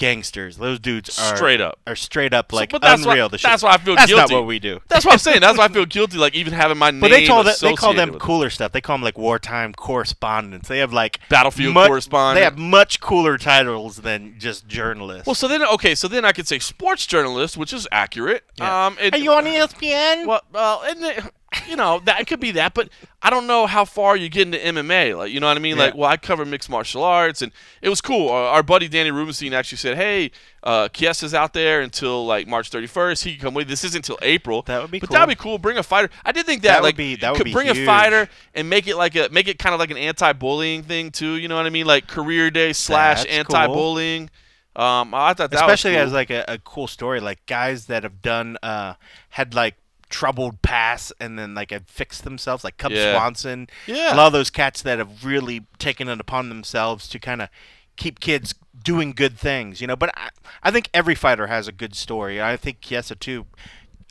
gangsters. 0.00 0.56
Those 0.56 0.78
dudes 0.80 1.16
are 1.18 1.36
Straight 1.36 1.60
up. 1.60 1.78
are 1.86 1.94
straight 1.94 2.32
up 2.32 2.52
like 2.52 2.70
but 2.70 2.80
that's 2.82 3.02
unreal. 3.04 3.26
why- 3.26 3.28
the 3.28 3.38
shit. 3.38 3.50
that's 3.50 3.62
why 3.62 3.72
I 3.74 3.78
feel 3.78 3.94
That's 3.94 4.10
guilty. 4.10 4.32
not 4.34 4.40
what 4.40 4.46
we 4.46 4.58
do. 4.58 4.80
That's 4.88 5.04
what 5.04 5.12
I'm 5.12 5.18
saying. 5.18 5.40
That's 5.40 5.58
why 5.58 5.66
I 5.66 5.68
feel 5.68 5.84
guilty, 5.86 6.16
like 6.16 6.34
even 6.34 6.52
having 6.54 6.78
my 6.78 6.90
name. 6.90 7.00
But 7.00 7.10
they 7.10 7.26
call 7.26 7.44
that 7.44 7.58
they 7.60 7.74
call 7.74 7.92
them 7.94 8.14
it. 8.14 8.18
cooler 8.18 8.48
stuff. 8.50 8.72
They 8.72 8.80
call 8.80 8.94
them 8.96 9.02
like 9.02 9.18
wartime 9.18 9.74
correspondents. 9.74 10.68
They 10.68 10.78
have 10.78 10.92
like 10.92 11.20
Battlefield 11.28 11.74
much- 11.74 11.88
correspondent. 11.88 12.40
They 12.40 12.44
have 12.44 12.58
much 12.58 13.00
cooler 13.00 13.36
titles 13.38 13.98
than 13.98 14.34
just 14.38 14.66
journalists. 14.66 15.26
Well, 15.26 15.34
so 15.34 15.46
then 15.46 15.62
okay, 15.62 15.94
so 15.94 16.08
then 16.08 16.24
I 16.24 16.32
could 16.32 16.48
say 16.48 16.58
sports 16.58 17.06
journalist, 17.06 17.56
which 17.56 17.72
is 17.72 17.86
accurate. 17.92 18.44
Yeah. 18.56 18.86
Um, 18.86 18.96
it, 19.00 19.14
are 19.14 19.18
you 19.18 19.32
on 19.32 19.44
ESPN? 19.44 20.26
Well, 20.26 20.42
well, 20.52 20.82
and 20.86 21.30
you 21.68 21.76
know, 21.76 22.00
that 22.04 22.26
could 22.26 22.38
be 22.40 22.52
that, 22.52 22.74
but 22.74 22.88
I 23.22 23.30
don't 23.30 23.46
know 23.46 23.66
how 23.66 23.84
far 23.84 24.16
you 24.16 24.28
get 24.28 24.46
into 24.46 24.58
MMA. 24.58 25.16
Like, 25.16 25.32
you 25.32 25.40
know 25.40 25.48
what 25.48 25.56
I 25.56 25.60
mean? 25.60 25.76
Yeah. 25.76 25.84
Like, 25.84 25.94
well, 25.96 26.08
I 26.08 26.16
cover 26.16 26.44
mixed 26.44 26.70
martial 26.70 27.02
arts, 27.02 27.42
and 27.42 27.50
it 27.82 27.88
was 27.88 28.00
cool. 28.00 28.28
Our, 28.28 28.44
our 28.46 28.62
buddy 28.62 28.86
Danny 28.88 29.10
Rubenstein 29.10 29.52
actually 29.52 29.78
said, 29.78 29.96
"Hey, 29.96 30.30
uh, 30.62 30.88
Chiesa's 30.88 31.34
out 31.34 31.52
there 31.52 31.80
until 31.80 32.24
like 32.24 32.46
March 32.46 32.70
31st. 32.70 33.24
He 33.24 33.32
can 33.32 33.40
come 33.40 33.54
with. 33.54 33.68
This 33.68 33.82
isn't 33.84 33.98
until 33.98 34.18
April. 34.22 34.62
That 34.62 34.80
would 34.80 34.90
be 34.90 35.00
cool. 35.00 35.06
but 35.06 35.08
cool. 35.08 35.14
that'd 35.14 35.38
be 35.38 35.42
cool. 35.42 35.58
Bring 35.58 35.78
a 35.78 35.82
fighter. 35.82 36.10
I 36.24 36.32
did 36.32 36.46
think 36.46 36.62
that, 36.62 36.68
That 36.68 36.82
would 36.82 36.88
like, 36.88 36.96
be- 36.96 37.16
that 37.16 37.32
would 37.32 37.42
could 37.42 37.52
bring 37.52 37.68
a 37.68 37.84
fighter 37.84 38.28
and 38.54 38.70
make 38.70 38.86
it 38.86 38.96
like 38.96 39.16
a 39.16 39.28
make 39.30 39.48
it 39.48 39.58
kind 39.58 39.74
of 39.74 39.80
like 39.80 39.90
an 39.90 39.96
anti-bullying 39.96 40.84
thing 40.84 41.10
too. 41.10 41.34
You 41.34 41.48
know 41.48 41.56
what 41.56 41.66
I 41.66 41.70
mean? 41.70 41.86
Like 41.86 42.06
career 42.06 42.50
day 42.50 42.72
slash 42.72 43.24
That's 43.24 43.30
anti-bullying. 43.30 44.30
Um, 44.76 45.12
I 45.14 45.34
thought 45.34 45.50
that 45.50 45.54
especially 45.54 45.92
cool. 45.94 46.00
as 46.00 46.12
like 46.12 46.30
a, 46.30 46.44
a 46.46 46.58
cool 46.58 46.86
story 46.86 47.18
like 47.18 47.44
guys 47.46 47.86
that 47.86 48.04
have 48.04 48.22
done 48.22 48.56
uh 48.62 48.94
had 49.30 49.52
like 49.52 49.74
troubled 50.10 50.60
pass 50.60 51.12
and 51.20 51.38
then 51.38 51.54
like 51.54 51.70
have 51.70 51.86
fixed 51.86 52.24
themselves 52.24 52.64
like 52.64 52.76
Cub 52.76 52.92
Yeah. 52.92 53.14
Swanson 53.14 53.68
Yeah. 53.86 54.12
a 54.12 54.16
lot 54.16 54.26
of 54.26 54.32
those 54.32 54.50
cats 54.50 54.82
that 54.82 54.98
have 54.98 55.24
really 55.24 55.66
taken 55.78 56.08
it 56.08 56.20
upon 56.20 56.48
themselves 56.48 57.08
to 57.08 57.18
kind 57.18 57.40
of 57.40 57.48
keep 57.96 58.20
kids 58.20 58.54
doing 58.82 59.12
good 59.12 59.38
things 59.38 59.80
you 59.80 59.86
know 59.86 59.96
but 59.96 60.10
I, 60.16 60.30
I 60.62 60.70
think 60.70 60.90
every 60.92 61.14
fighter 61.14 61.46
has 61.46 61.68
a 61.68 61.72
good 61.72 61.94
story 61.94 62.42
I 62.42 62.56
think 62.56 62.80
Chiesa 62.80 63.14
too 63.14 63.46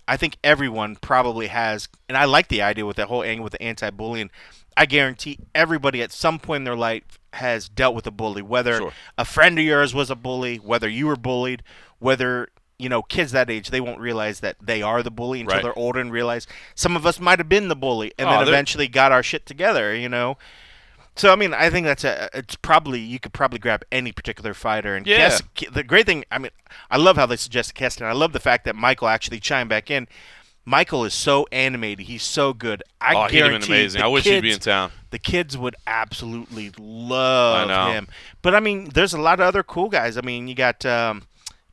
I 0.07 0.17
think 0.17 0.37
everyone 0.43 0.95
probably 0.95 1.47
has, 1.49 1.87
and 2.07 2.17
I 2.17 2.25
like 2.25 2.47
the 2.47 2.63
idea 2.63 2.83
with 2.83 2.95
that 2.95 3.09
whole 3.09 3.21
angle 3.21 3.43
with 3.43 3.53
the 3.53 3.61
anti-bullying. 3.61 4.31
I 4.75 4.87
guarantee 4.87 5.37
everybody 5.53 6.01
at 6.01 6.11
some 6.11 6.39
point 6.39 6.61
in 6.61 6.63
their 6.63 6.75
life 6.75 7.19
has 7.33 7.69
dealt 7.69 7.93
with 7.93 8.07
a 8.07 8.11
bully, 8.11 8.41
whether 8.41 8.77
Sure. 8.77 8.93
a 9.19 9.23
friend 9.25 9.59
of 9.59 9.65
yours 9.65 9.93
was 9.93 10.09
a 10.09 10.15
bully, 10.15 10.55
whether 10.57 10.89
you 10.89 11.05
were 11.05 11.15
bullied, 11.15 11.61
whether 11.99 12.49
you 12.79 12.89
know 12.89 13.01
kids 13.03 13.31
that 13.33 13.49
age 13.49 13.69
they 13.69 13.81
won't 13.81 13.99
realize 13.99 14.39
that 14.39 14.55
they 14.61 14.81
are 14.81 15.03
the 15.03 15.11
bully 15.11 15.41
until 15.41 15.57
Right. 15.57 15.63
they're 15.63 15.77
older 15.77 15.99
and 15.99 16.11
realize 16.11 16.47
some 16.75 16.95
of 16.95 17.05
us 17.05 17.19
might 17.19 17.37
have 17.39 17.49
been 17.49 17.67
the 17.67 17.75
bully, 17.75 18.13
and 18.17 18.27
Oh, 18.27 18.31
then 18.31 18.39
they're- 18.45 18.53
eventually 18.53 18.87
got 18.87 19.11
our 19.11 19.21
shit 19.21 19.45
together. 19.45 19.93
You 19.95 20.09
know. 20.09 20.37
So 21.15 21.33
I 21.33 21.35
mean, 21.35 21.53
I 21.53 21.69
think 21.69 21.85
that's 21.85 22.05
a. 22.05 22.29
It's 22.33 22.55
probably 22.55 22.99
you 23.01 23.19
could 23.19 23.33
probably 23.33 23.59
grab 23.59 23.83
any 23.91 24.11
particular 24.13 24.53
fighter 24.53 24.95
and 24.95 25.05
Yeah. 25.05 25.29
Kes- 25.55 25.73
the 25.73 25.83
great 25.83 26.05
thing. 26.05 26.23
I 26.31 26.37
mean, 26.37 26.51
I 26.89 26.95
love 26.97 27.17
how 27.17 27.25
they 27.25 27.35
suggested 27.35 27.73
Keston. 27.75 28.07
I 28.07 28.13
love 28.13 28.31
the 28.31 28.39
fact 28.39 28.63
that 28.65 28.75
Michael 28.75 29.09
actually 29.09 29.41
chimed 29.41 29.69
back 29.69 29.91
in. 29.91 30.07
Michael 30.65 31.03
is 31.03 31.13
so 31.15 31.47
animated. 31.51 32.05
He's 32.05 32.21
so 32.23 32.53
good. 32.53 32.83
I 33.01 33.15
oh, 33.15 33.23
he'd 33.23 33.23
have 33.23 33.31
been 33.31 33.39
guarantee 33.61 33.73
amazing. 33.73 34.01
I 34.01 34.07
wish 34.07 34.23
he'd 34.23 34.41
be 34.41 34.51
in 34.51 34.59
town. 34.59 34.91
The 35.09 35.17
kids 35.19 35.57
would 35.57 35.75
absolutely 35.87 36.71
love 36.77 37.69
him. 37.93 38.07
But 38.41 38.55
I 38.55 38.59
mean, 38.59 38.89
there's 38.93 39.13
a 39.13 39.19
lot 39.19 39.39
of 39.39 39.45
other 39.47 39.63
cool 39.63 39.89
guys. 39.89 40.15
I 40.15 40.21
mean, 40.21 40.47
you 40.47 40.53
got 40.55 40.85
um, 40.85 41.23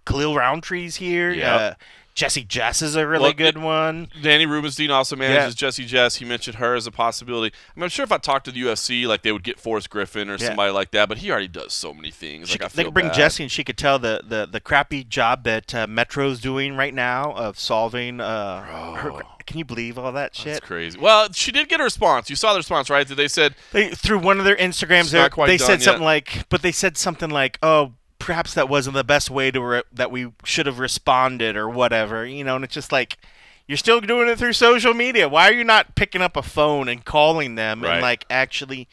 Khalil 0.06 0.34
Rountree's 0.34 0.96
here. 0.96 1.30
Yep. 1.32 1.60
Uh, 1.60 1.74
Jesse 2.14 2.44
Jess 2.44 2.80
is 2.80 2.96
a 2.96 3.06
really 3.06 3.24
Well, 3.24 3.32
good 3.34 3.58
one. 3.58 4.08
Danny 4.22 4.46
Rubenstein 4.46 4.90
also 4.90 5.16
manages 5.16 5.52
Yeah. 5.52 5.66
Jesse 5.66 5.84
Jess. 5.84 6.16
He 6.16 6.24
mentioned 6.24 6.56
her 6.56 6.74
as 6.74 6.86
a 6.86 6.90
possibility. 6.90 7.54
I 7.54 7.78
mean, 7.78 7.82
I'm 7.84 7.90
sure 7.90 8.04
if 8.04 8.10
I 8.12 8.16
talked 8.16 8.46
to 8.46 8.50
the 8.50 8.62
UFC, 8.62 9.06
like 9.06 9.20
they 9.20 9.32
would 9.32 9.42
get 9.42 9.60
Forrest 9.60 9.90
Griffin 9.90 10.30
or 10.30 10.36
Yeah. 10.36 10.46
somebody 10.46 10.72
like 10.72 10.92
that. 10.92 11.10
But 11.10 11.18
he 11.18 11.30
already 11.30 11.48
does 11.48 11.74
so 11.74 11.92
many 11.92 12.10
things. 12.10 12.50
Like 12.52 12.62
I 12.62 12.68
could, 12.68 12.76
they 12.78 12.84
could 12.84 12.94
bring 12.94 13.08
bad. 13.08 13.16
Jesse, 13.16 13.42
and 13.42 13.52
she 13.52 13.62
could 13.64 13.76
tell 13.76 13.98
the, 13.98 14.22
the, 14.26 14.48
the 14.50 14.60
crappy 14.60 15.04
job 15.04 15.44
that 15.44 15.74
uh, 15.74 15.86
Metro's 15.86 16.40
doing 16.40 16.74
right 16.74 16.94
now 16.94 17.32
of 17.34 17.58
solving. 17.58 18.18
Uh, 18.18 18.62
her, 18.94 19.12
can 19.44 19.58
you 19.58 19.66
believe 19.66 19.98
all 19.98 20.10
that 20.12 20.32
That's 20.32 20.40
shit? 20.40 20.62
crazy. 20.62 20.98
Well, 20.98 21.28
she 21.34 21.52
did 21.52 21.68
get 21.68 21.80
a 21.80 21.84
response. 21.84 22.30
You 22.30 22.36
saw 22.36 22.54
the 22.54 22.60
response, 22.60 22.88
right? 22.88 23.06
That 23.06 23.16
they 23.16 23.28
said, 23.28 23.54
They 23.72 23.90
through 23.90 24.20
one 24.20 24.38
of 24.38 24.46
their 24.46 24.56
Instagrams, 24.56 25.10
they, 25.10 25.46
they 25.46 25.58
said 25.58 25.80
yet. 25.80 25.82
something 25.82 26.02
like, 26.02 26.48
but 26.48 26.62
they 26.62 26.72
said 26.72 26.96
something 26.96 27.28
like, 27.28 27.58
"Oh, 27.62 27.92
perhaps 28.18 28.54
that 28.54 28.68
wasn't 28.68 28.94
the 28.94 29.04
best 29.04 29.30
way 29.30 29.50
to 29.50 29.60
re- 29.60 29.82
that 29.92 30.10
we 30.10 30.32
should 30.44 30.66
have 30.66 30.78
responded 30.78 31.56
or 31.56 31.68
whatever," 31.68 32.24
you 32.26 32.44
know. 32.44 32.56
And 32.56 32.64
it's 32.64 32.74
just 32.74 32.92
like, 32.92 33.18
you're 33.66 33.76
still 33.78 34.00
doing 34.00 34.28
it 34.28 34.38
through 34.38 34.52
social 34.54 34.94
media. 34.94 35.28
Why 35.28 35.48
are 35.48 35.52
you 35.52 35.64
not 35.64 35.94
picking 35.96 36.22
up 36.22 36.36
a 36.36 36.42
phone 36.42 36.88
and 36.88 37.04
calling 37.04 37.54
them 37.56 37.82
Right. 37.82 37.94
and 37.94 38.02
like 38.02 38.24
actually 38.30 38.88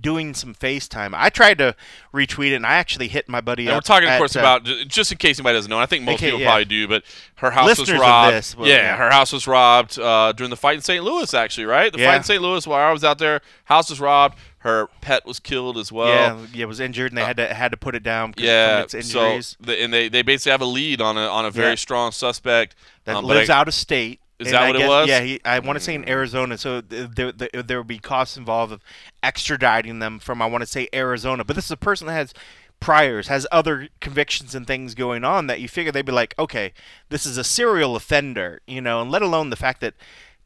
doing 0.00 0.32
some 0.32 0.54
FaceTime? 0.54 1.10
I 1.14 1.28
tried 1.28 1.58
to 1.58 1.74
retweet 2.14 2.52
it, 2.52 2.54
and 2.56 2.64
I 2.66 2.74
actually 2.74 3.08
hit 3.08 3.28
my 3.28 3.40
buddy. 3.42 3.66
and 3.66 3.76
we're 3.76 3.80
talking, 3.80 4.08
of 4.08 4.16
course, 4.18 4.34
uh, 4.36 4.40
about 4.40 4.64
just 4.64 5.12
in 5.12 5.18
case 5.18 5.38
anybody 5.38 5.58
doesn't 5.58 5.68
know. 5.70 5.78
I 5.78 5.86
think 5.86 6.04
most 6.04 6.14
Okay, 6.14 6.26
people 6.26 6.40
yeah. 6.40 6.46
probably 6.46 6.64
do, 6.64 6.88
but 6.88 7.02
her 7.36 7.50
house 7.50 7.68
was 7.68 7.78
Listeners 7.80 7.96
of 7.96 8.00
robbed. 8.00 8.34
this 8.36 8.56
will, 8.56 8.66
yeah, 8.68 8.74
yeah. 8.76 8.96
her 8.96 9.10
house 9.10 9.32
was 9.32 9.46
robbed 9.46 9.98
uh, 9.98 10.32
during 10.32 10.50
the 10.50 10.56
fight 10.56 10.76
in 10.76 10.80
St. 10.82 11.04
Louis. 11.04 11.34
Actually, 11.34 11.66
right? 11.66 11.92
The 11.92 11.98
Yeah. 11.98 12.10
fight 12.10 12.16
in 12.18 12.22
St. 12.22 12.40
Louis, 12.40 12.66
while 12.66 12.88
I 12.88 12.92
was 12.92 13.04
out 13.04 13.18
there, 13.18 13.42
house 13.64 13.90
was 13.90 14.00
robbed. 14.00 14.38
Her 14.62 14.88
pet 15.00 15.26
was 15.26 15.40
killed 15.40 15.76
as 15.76 15.90
well. 15.90 16.08
yeah, 16.08 16.46
yeah, 16.54 16.64
was 16.66 16.78
injured, 16.80 17.10
and 17.10 17.18
they 17.18 17.24
had 17.24 17.36
to 17.36 17.52
had 17.52 17.72
to 17.72 17.76
put 17.76 17.94
it 17.94 18.02
down. 18.02 18.32
Yeah, 18.36 18.86
so 18.86 19.40
the, 19.60 19.82
and 19.82 19.92
they, 19.92 20.08
they 20.08 20.22
basically 20.22 20.52
have 20.52 20.60
a 20.60 20.66
lead 20.66 21.00
on 21.00 21.16
a 21.18 21.26
on 21.26 21.44
a 21.44 21.50
very 21.50 21.70
Yeah. 21.70 21.74
strong 21.76 22.12
suspect 22.12 22.76
that 23.04 23.16
um, 23.16 23.24
lives 23.24 23.50
I- 23.50 23.58
out 23.58 23.68
of 23.68 23.74
state. 23.74 24.20
Is 24.38 24.48
And 24.48 24.54
that 24.54 24.62
I 24.62 24.66
what 24.68 24.76
it 24.76 24.88
was? 24.88 25.08
Yeah, 25.08 25.20
he, 25.20 25.40
I 25.44 25.60
want 25.60 25.78
to 25.78 25.84
say 25.84 25.94
in 25.94 26.08
Arizona. 26.08 26.58
So 26.58 26.80
there, 26.80 27.30
there, 27.30 27.62
there 27.62 27.78
would 27.78 27.86
be 27.86 27.98
costs 28.00 28.36
involved 28.36 28.72
of 28.72 28.80
extraditing 29.22 30.00
them 30.00 30.18
from, 30.18 30.42
I 30.42 30.46
want 30.46 30.62
to 30.62 30.66
say, 30.66 30.88
Arizona. 30.92 31.44
But 31.44 31.54
this 31.54 31.66
is 31.66 31.70
a 31.70 31.76
person 31.76 32.08
that 32.08 32.14
has 32.14 32.34
priors, 32.80 33.28
has 33.28 33.46
other 33.52 33.88
convictions 34.00 34.54
and 34.54 34.66
things 34.66 34.94
going 34.96 35.22
on 35.24 35.46
that 35.46 35.60
you 35.60 35.68
figure 35.68 35.92
they'd 35.92 36.04
be 36.04 36.10
like, 36.12 36.34
okay, 36.40 36.72
this 37.08 37.24
is 37.24 37.36
a 37.36 37.44
serial 37.44 37.94
offender, 37.94 38.60
you 38.66 38.80
know, 38.80 39.00
and 39.00 39.12
let 39.12 39.22
alone 39.22 39.50
the 39.50 39.56
fact 39.56 39.80
that 39.80 39.94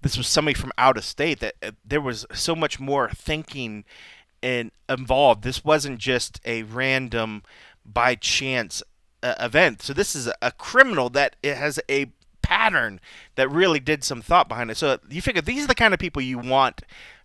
this 0.02 0.18
was 0.18 0.26
somebody 0.26 0.54
from 0.54 0.72
out 0.76 0.98
of 0.98 1.04
state, 1.04 1.40
that 1.40 1.54
uh, 1.62 1.70
there 1.82 2.00
was 2.02 2.26
so 2.34 2.54
much 2.54 2.78
more 2.78 3.08
thinking 3.10 3.84
and 4.46 4.70
involved. 4.88 5.42
This 5.42 5.64
wasn't 5.64 5.98
just 5.98 6.40
a 6.44 6.62
random, 6.62 7.42
by 7.84 8.14
chance 8.14 8.80
uh, 9.22 9.34
event. 9.40 9.82
So 9.82 9.92
this 9.92 10.14
is 10.14 10.28
a, 10.28 10.34
a 10.40 10.52
criminal 10.52 11.10
that 11.10 11.34
it 11.42 11.56
has 11.56 11.80
a 11.90 12.12
pattern 12.42 13.00
that 13.34 13.50
really 13.50 13.80
did 13.80 14.04
some 14.04 14.22
thought 14.22 14.48
behind 14.48 14.70
it. 14.70 14.76
So 14.76 14.98
you 15.10 15.20
figure 15.20 15.42
these 15.42 15.64
are 15.64 15.68
the 15.68 15.74
kind 15.74 15.92
of 15.92 15.98
people 15.98 16.22
you 16.22 16.38
want 16.38 16.82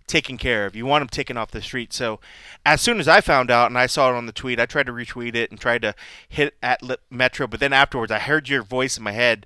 taken 0.07 0.35
care 0.35 0.65
of. 0.65 0.75
You 0.75 0.87
want 0.87 1.03
them 1.03 1.09
taken 1.09 1.37
off 1.37 1.51
the 1.51 1.61
street. 1.61 1.93
So 1.93 2.19
as 2.65 2.81
soon 2.81 2.99
as 2.99 3.07
I 3.07 3.21
found 3.21 3.51
out 3.51 3.67
and 3.67 3.77
I 3.77 3.85
saw 3.85 4.09
it 4.09 4.15
on 4.15 4.25
the 4.25 4.31
tweet, 4.31 4.59
I 4.59 4.65
tried 4.65 4.87
to 4.87 4.91
retweet 4.91 5.35
it 5.35 5.51
and 5.51 5.59
tried 5.59 5.83
to 5.83 5.93
hit 6.27 6.55
at 6.63 6.81
Metro. 7.11 7.45
But 7.45 7.59
then 7.59 7.71
afterwards, 7.71 8.11
I 8.11 8.17
heard 8.17 8.49
your 8.49 8.63
voice 8.63 8.97
in 8.97 9.03
my 9.03 9.11
head 9.11 9.45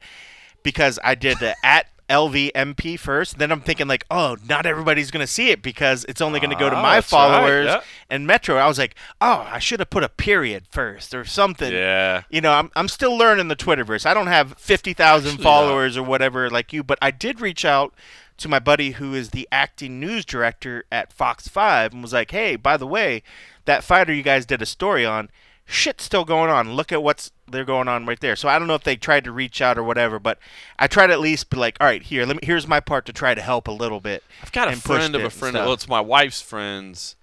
because 0.63 0.97
I 1.03 1.13
did 1.15 1.39
the 1.39 1.55
at 1.63 1.87
LVMP 2.09 2.97
first. 2.99 3.37
Then 3.37 3.51
I'm 3.51 3.61
thinking 3.61 3.87
like, 3.87 4.05
oh, 4.11 4.37
not 4.47 4.65
everybody's 4.65 5.11
gonna 5.11 5.27
see 5.27 5.49
it 5.49 5.61
because 5.61 6.05
it's 6.09 6.21
only 6.21 6.39
gonna 6.39 6.57
go 6.57 6.69
to 6.69 6.75
Ah, 6.75 6.81
my 6.81 6.95
right, 6.95 7.03
followers 7.03 7.65
yeah. 7.67 7.81
and 8.09 8.25
Metro. 8.27 8.57
I 8.57 8.67
was 8.67 8.77
like, 8.77 8.95
oh, 9.21 9.47
I 9.49 9.59
should 9.59 9.79
have 9.79 9.89
put 9.89 10.03
a 10.03 10.09
period 10.09 10.65
first 10.71 11.13
or 11.13 11.25
something. 11.25 11.71
Yeah. 11.71 12.23
You 12.29 12.41
know, 12.41 12.51
I'm 12.53 12.71
I'm 12.75 12.87
still 12.87 13.17
learning 13.17 13.47
the 13.47 13.55
Twitterverse. 13.55 14.05
I 14.05 14.13
don't 14.13 14.27
have 14.27 14.57
fifty 14.57 14.93
thousand 14.93 15.37
followers 15.41 15.97
or 15.97 16.03
whatever 16.03 16.49
like 16.49 16.71
you, 16.73 16.83
but 16.83 16.97
I 17.01 17.11
did 17.11 17.41
reach 17.41 17.65
out 17.65 17.93
to 18.37 18.49
my 18.49 18.59
buddy 18.59 18.91
who 18.91 19.13
is 19.13 19.29
the 19.29 19.47
acting 19.51 19.99
news 19.99 20.25
director 20.25 20.83
at 20.91 21.13
Fox 21.13 21.47
Five 21.47 21.93
and 21.93 22.01
was 22.01 22.11
like, 22.13 22.31
hey, 22.31 22.55
by 22.57 22.75
the 22.77 22.87
way, 22.87 23.23
that 23.63 23.83
fighter 23.83 24.11
you 24.13 24.23
guys 24.23 24.45
did 24.45 24.61
a 24.61 24.65
story 24.65 25.05
on, 25.05 25.29
shit's 25.65 26.03
still 26.03 26.25
going 26.25 26.49
on. 26.49 26.73
Look 26.73 26.91
at 26.91 27.01
what's 27.03 27.31
they're 27.47 27.65
going 27.65 27.87
on 27.87 28.05
right 28.05 28.19
there. 28.19 28.35
So 28.35 28.47
I 28.47 28.57
don't 28.57 28.67
know 28.67 28.75
if 28.75 28.83
they 28.83 28.95
tried 28.95 29.23
to 29.25 29.31
reach 29.31 29.61
out 29.61 29.77
or 29.77 29.83
whatever, 29.83 30.19
but 30.19 30.39
I 30.79 30.87
tried 30.87 31.07
to 31.07 31.13
at 31.13 31.19
least 31.19 31.49
be 31.49 31.57
like, 31.57 31.77
all 31.79 31.87
right, 31.87 32.01
here, 32.01 32.25
let 32.25 32.37
me. 32.37 32.41
Here's 32.43 32.67
my 32.67 32.79
part 32.79 33.05
to 33.05 33.13
try 33.13 33.33
to 33.33 33.41
help 33.41 33.67
a 33.67 33.71
little 33.71 33.99
bit. 33.99 34.23
I've 34.41 34.51
got 34.51 34.71
a 34.71 34.75
friend 34.75 35.15
of 35.15 35.23
a 35.23 35.29
friend. 35.29 35.55
Well, 35.55 35.73
it's 35.73 35.87
my 35.87 36.01
wife's 36.01 36.41
friend's 36.41 37.15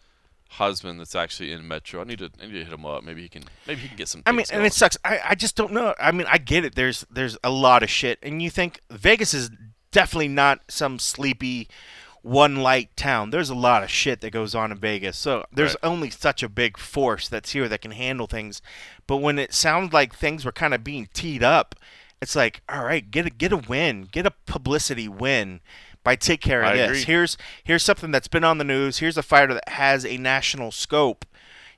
husband 0.51 1.01
that's 1.01 1.15
actually 1.15 1.51
in 1.51 1.67
Metro. 1.67 2.01
I 2.01 2.05
need 2.05 2.19
to 2.19 2.31
I 2.41 2.47
need 2.47 2.53
to 2.53 2.65
hit 2.65 2.73
him 2.73 2.85
up. 2.85 3.05
Maybe 3.05 3.23
he 3.23 3.29
can 3.29 3.45
maybe 3.67 3.81
he 3.83 3.89
can 3.89 3.97
get 3.97 4.09
some. 4.09 4.23
I 4.27 4.33
mean, 4.33 4.39
things 4.39 4.51
and 4.51 4.67
it 4.67 4.73
sucks. 4.73 4.99
I, 5.05 5.21
I 5.31 5.35
just 5.35 5.57
don't 5.57 5.73
know. 5.73 5.95
I 5.99 6.13
mean, 6.13 6.27
I 6.31 6.39
get 6.39 6.65
it. 6.65 6.75
There's 6.75 7.07
there's 7.11 7.39
a 7.43 7.51
lot 7.51 7.83
of 7.83 7.91
shit, 7.91 8.19
and 8.23 8.43
you 8.43 8.51
think 8.51 8.81
Vegas 8.91 9.35
is 9.35 9.51
definitely 9.93 10.29
not 10.29 10.61
some 10.69 10.99
sleepy 10.99 11.69
one 12.23 12.57
light 12.57 12.97
town. 12.97 13.31
There's 13.31 13.51
a 13.51 13.55
lot 13.55 13.83
of 13.83 13.91
shit 13.91 14.21
that 14.21 14.31
goes 14.31 14.55
on 14.55 14.71
in 14.73 14.79
Vegas. 14.79 15.17
So 15.19 15.45
there's 15.53 15.73
Right. 15.83 15.91
only 15.91 16.11
such 16.11 16.43
a 16.43 16.49
big 16.49 16.79
force 16.79 17.29
that's 17.29 17.53
here 17.53 17.69
that 17.69 17.81
can 17.83 17.91
handle 17.91 18.27
things. 18.27 18.63
But 19.07 19.17
when 19.19 19.39
it 19.39 19.53
sounds 19.53 19.93
like 19.93 20.15
things 20.15 20.45
were 20.45 20.53
kind 20.53 20.73
of 20.75 20.85
being 20.85 21.09
teed 21.13 21.43
up, 21.43 21.75
it's 22.21 22.37
like, 22.37 22.63
all 22.69 22.85
right, 22.85 23.11
get 23.11 23.27
a 23.27 23.31
get 23.31 23.53
a 23.53 23.57
win, 23.57 24.09
get 24.13 24.27
a 24.27 24.33
publicity 24.47 25.09
win 25.09 25.61
by 26.05 26.15
take 26.17 26.41
care 26.41 26.63
of 26.63 26.69
I 26.69 26.77
this. 26.77 26.87
agree. 26.91 27.03
Here's 27.05 27.37
here's 27.65 27.83
something 27.85 28.13
that's 28.13 28.29
been 28.29 28.45
on 28.45 28.59
the 28.59 28.65
news. 28.65 28.99
Here's 28.99 29.19
a 29.19 29.23
fighter 29.23 29.55
that 29.55 29.69
has 29.71 30.07
a 30.07 30.17
national 30.17 30.71
scope. 30.71 31.25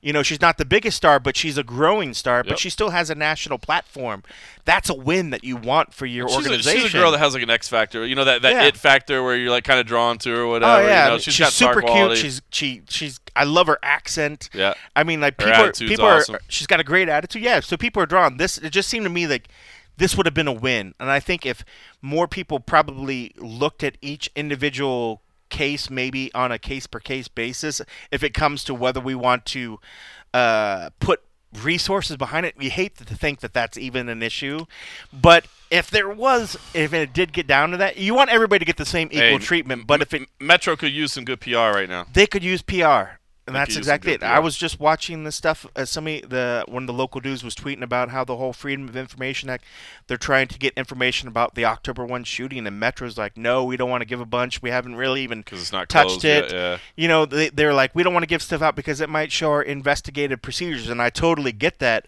You 0.04 0.12
know, 0.12 0.22
she's 0.22 0.40
not 0.40 0.58
the 0.58 0.64
biggest 0.66 0.96
star, 0.98 1.18
but 1.18 1.34
she's 1.36 1.56
a 1.56 1.62
growing 1.64 2.12
star, 2.12 2.38
Yep. 2.38 2.46
but 2.46 2.58
she 2.58 2.68
still 2.68 2.90
has 2.90 3.08
a 3.08 3.14
national 3.14 3.58
platform. 3.58 4.22
That's 4.66 4.90
a 4.90 4.94
win 4.94 5.30
that 5.30 5.44
you 5.44 5.56
want 5.56 5.94
for 5.94 6.04
your 6.06 6.28
She's 6.28 6.36
a, 6.36 6.40
organization. 6.40 6.80
she's 6.82 6.94
a 6.94 6.98
girl 6.98 7.10
that 7.12 7.18
has 7.18 7.32
like 7.32 7.42
an 7.42 7.48
X 7.50 7.68
factor. 7.68 8.04
You 8.06 8.14
know 8.14 8.24
that, 8.24 8.42
that 8.42 8.52
Yeah. 8.52 8.62
it 8.64 8.76
factor 8.76 9.22
where 9.22 9.34
you're 9.34 9.50
like 9.50 9.64
kind 9.64 9.80
of 9.80 9.86
drawn 9.86 10.18
to 10.18 10.30
her 10.30 10.42
or 10.42 10.46
whatever. 10.48 10.82
Oh 10.82 10.86
yeah, 10.86 11.06
You 11.06 11.10
know, 11.12 11.18
she's 11.18 11.34
she's, 11.34 11.46
got 11.46 11.52
star 11.52 11.72
super 11.74 11.86
quality. 11.86 12.20
cute. 12.20 12.32
She's 12.32 12.42
she 12.50 12.82
she's. 12.88 13.20
I 13.34 13.44
love 13.44 13.66
her 13.66 13.78
accent. 13.82 14.50
yeah. 14.52 14.74
I 14.94 15.04
mean, 15.04 15.20
like 15.22 15.38
people, 15.38 15.52
are, 15.54 15.72
people 15.72 16.04
awesome. 16.04 16.34
are. 16.36 16.40
She's 16.48 16.66
got 16.66 16.78
a 16.80 16.84
great 16.84 17.08
attitude. 17.08 17.42
Yeah, 17.42 17.60
so 17.60 17.76
people 17.76 18.02
are 18.02 18.06
drawn. 18.06 18.36
This 18.36 18.58
it 18.58 18.70
just 18.70 18.88
seemed 18.90 19.04
to 19.06 19.10
me 19.10 19.26
like 19.26 19.48
this 19.96 20.16
would 20.16 20.26
have 20.26 20.34
been 20.34 20.48
a 20.48 20.52
win, 20.52 20.94
and 21.00 21.10
I 21.10 21.18
think 21.18 21.46
if 21.46 21.64
more 22.02 22.28
people 22.28 22.60
probably 22.60 23.32
looked 23.38 23.82
at 23.82 23.96
each 24.02 24.30
individual 24.36 25.22
case, 25.54 25.88
maybe 25.90 26.22
on 26.34 26.50
a 26.52 26.58
case 26.58 26.86
per 26.86 27.00
case 27.00 27.28
basis, 27.28 27.80
if 28.10 28.22
it 28.22 28.34
comes 28.34 28.64
to 28.64 28.74
whether 28.74 29.00
we 29.00 29.14
want 29.14 29.44
to 29.46 29.78
uh, 30.32 30.90
put 30.98 31.20
resources 31.62 32.16
behind 32.16 32.44
it. 32.46 32.54
We 32.56 32.68
hate 32.68 32.96
to 32.96 33.04
think 33.04 33.40
that 33.40 33.52
that's 33.52 33.78
even 33.78 34.08
an 34.08 34.22
issue, 34.22 34.66
but 35.12 35.46
if 35.70 35.88
there 35.90 36.08
was, 36.08 36.56
if 36.74 36.92
it 36.92 37.12
did 37.12 37.32
get 37.32 37.46
down 37.46 37.70
to 37.70 37.76
that, 37.76 37.96
you 37.96 38.12
want 38.14 38.30
everybody 38.30 38.58
to 38.58 38.64
get 38.64 38.76
the 38.76 38.84
same 38.84 39.08
equal 39.12 39.38
Hey, 39.38 39.38
treatment. 39.38 39.86
But 39.86 40.02
if 40.02 40.12
it, 40.12 40.22
Metro 40.40 40.74
could 40.76 40.92
use 40.92 41.12
some 41.12 41.24
good 41.24 41.40
PR 41.40 41.70
right 41.78 41.88
now. 41.88 42.06
they 42.12 42.26
could 42.26 42.42
use 42.42 42.62
PR. 42.62 43.20
And 43.46 43.54
that's 43.54 43.76
exactly 43.76 44.12
it. 44.12 44.22
I 44.22 44.38
was 44.38 44.56
just 44.56 44.80
watching 44.80 45.24
the 45.24 45.32
stuff. 45.32 45.66
Uh, 45.76 45.84
somebody, 45.84 46.22
the 46.22 46.64
one 46.66 46.84
of 46.84 46.86
the 46.86 46.94
local 46.94 47.20
dudes 47.20 47.44
was 47.44 47.54
tweeting 47.54 47.82
about 47.82 48.08
how 48.08 48.24
the 48.24 48.36
whole 48.36 48.54
Freedom 48.54 48.88
of 48.88 48.96
Information 48.96 49.50
Act. 49.50 49.64
They're 50.06 50.16
trying 50.16 50.48
to 50.48 50.58
get 50.58 50.72
information 50.78 51.28
about 51.28 51.54
the 51.54 51.66
October 51.66 52.06
one 52.06 52.24
shooting, 52.24 52.66
and 52.66 52.80
Metro's 52.80 53.18
like, 53.18 53.36
no, 53.36 53.62
we 53.64 53.76
don't 53.76 53.90
want 53.90 54.00
to 54.00 54.06
give 54.06 54.20
a 54.20 54.24
bunch. 54.24 54.62
We 54.62 54.70
haven't 54.70 54.96
really 54.96 55.22
even 55.22 55.42
'Cause 55.42 55.60
it's 55.60 55.72
not 55.72 55.90
touched 55.90 56.24
it. 56.24 56.50
yet, 56.50 56.52
yeah. 56.52 56.78
You 56.96 57.06
know, 57.08 57.26
they, 57.26 57.50
they're 57.50 57.74
like, 57.74 57.94
we 57.94 58.02
don't 58.02 58.14
want 58.14 58.22
to 58.22 58.28
give 58.28 58.42
stuff 58.42 58.62
out 58.62 58.76
because 58.76 59.02
it 59.02 59.10
might 59.10 59.30
show 59.30 59.50
our 59.50 59.62
investigative 59.62 60.40
procedures, 60.40 60.88
and 60.88 61.02
I 61.02 61.10
totally 61.10 61.52
get 61.52 61.80
that. 61.80 62.06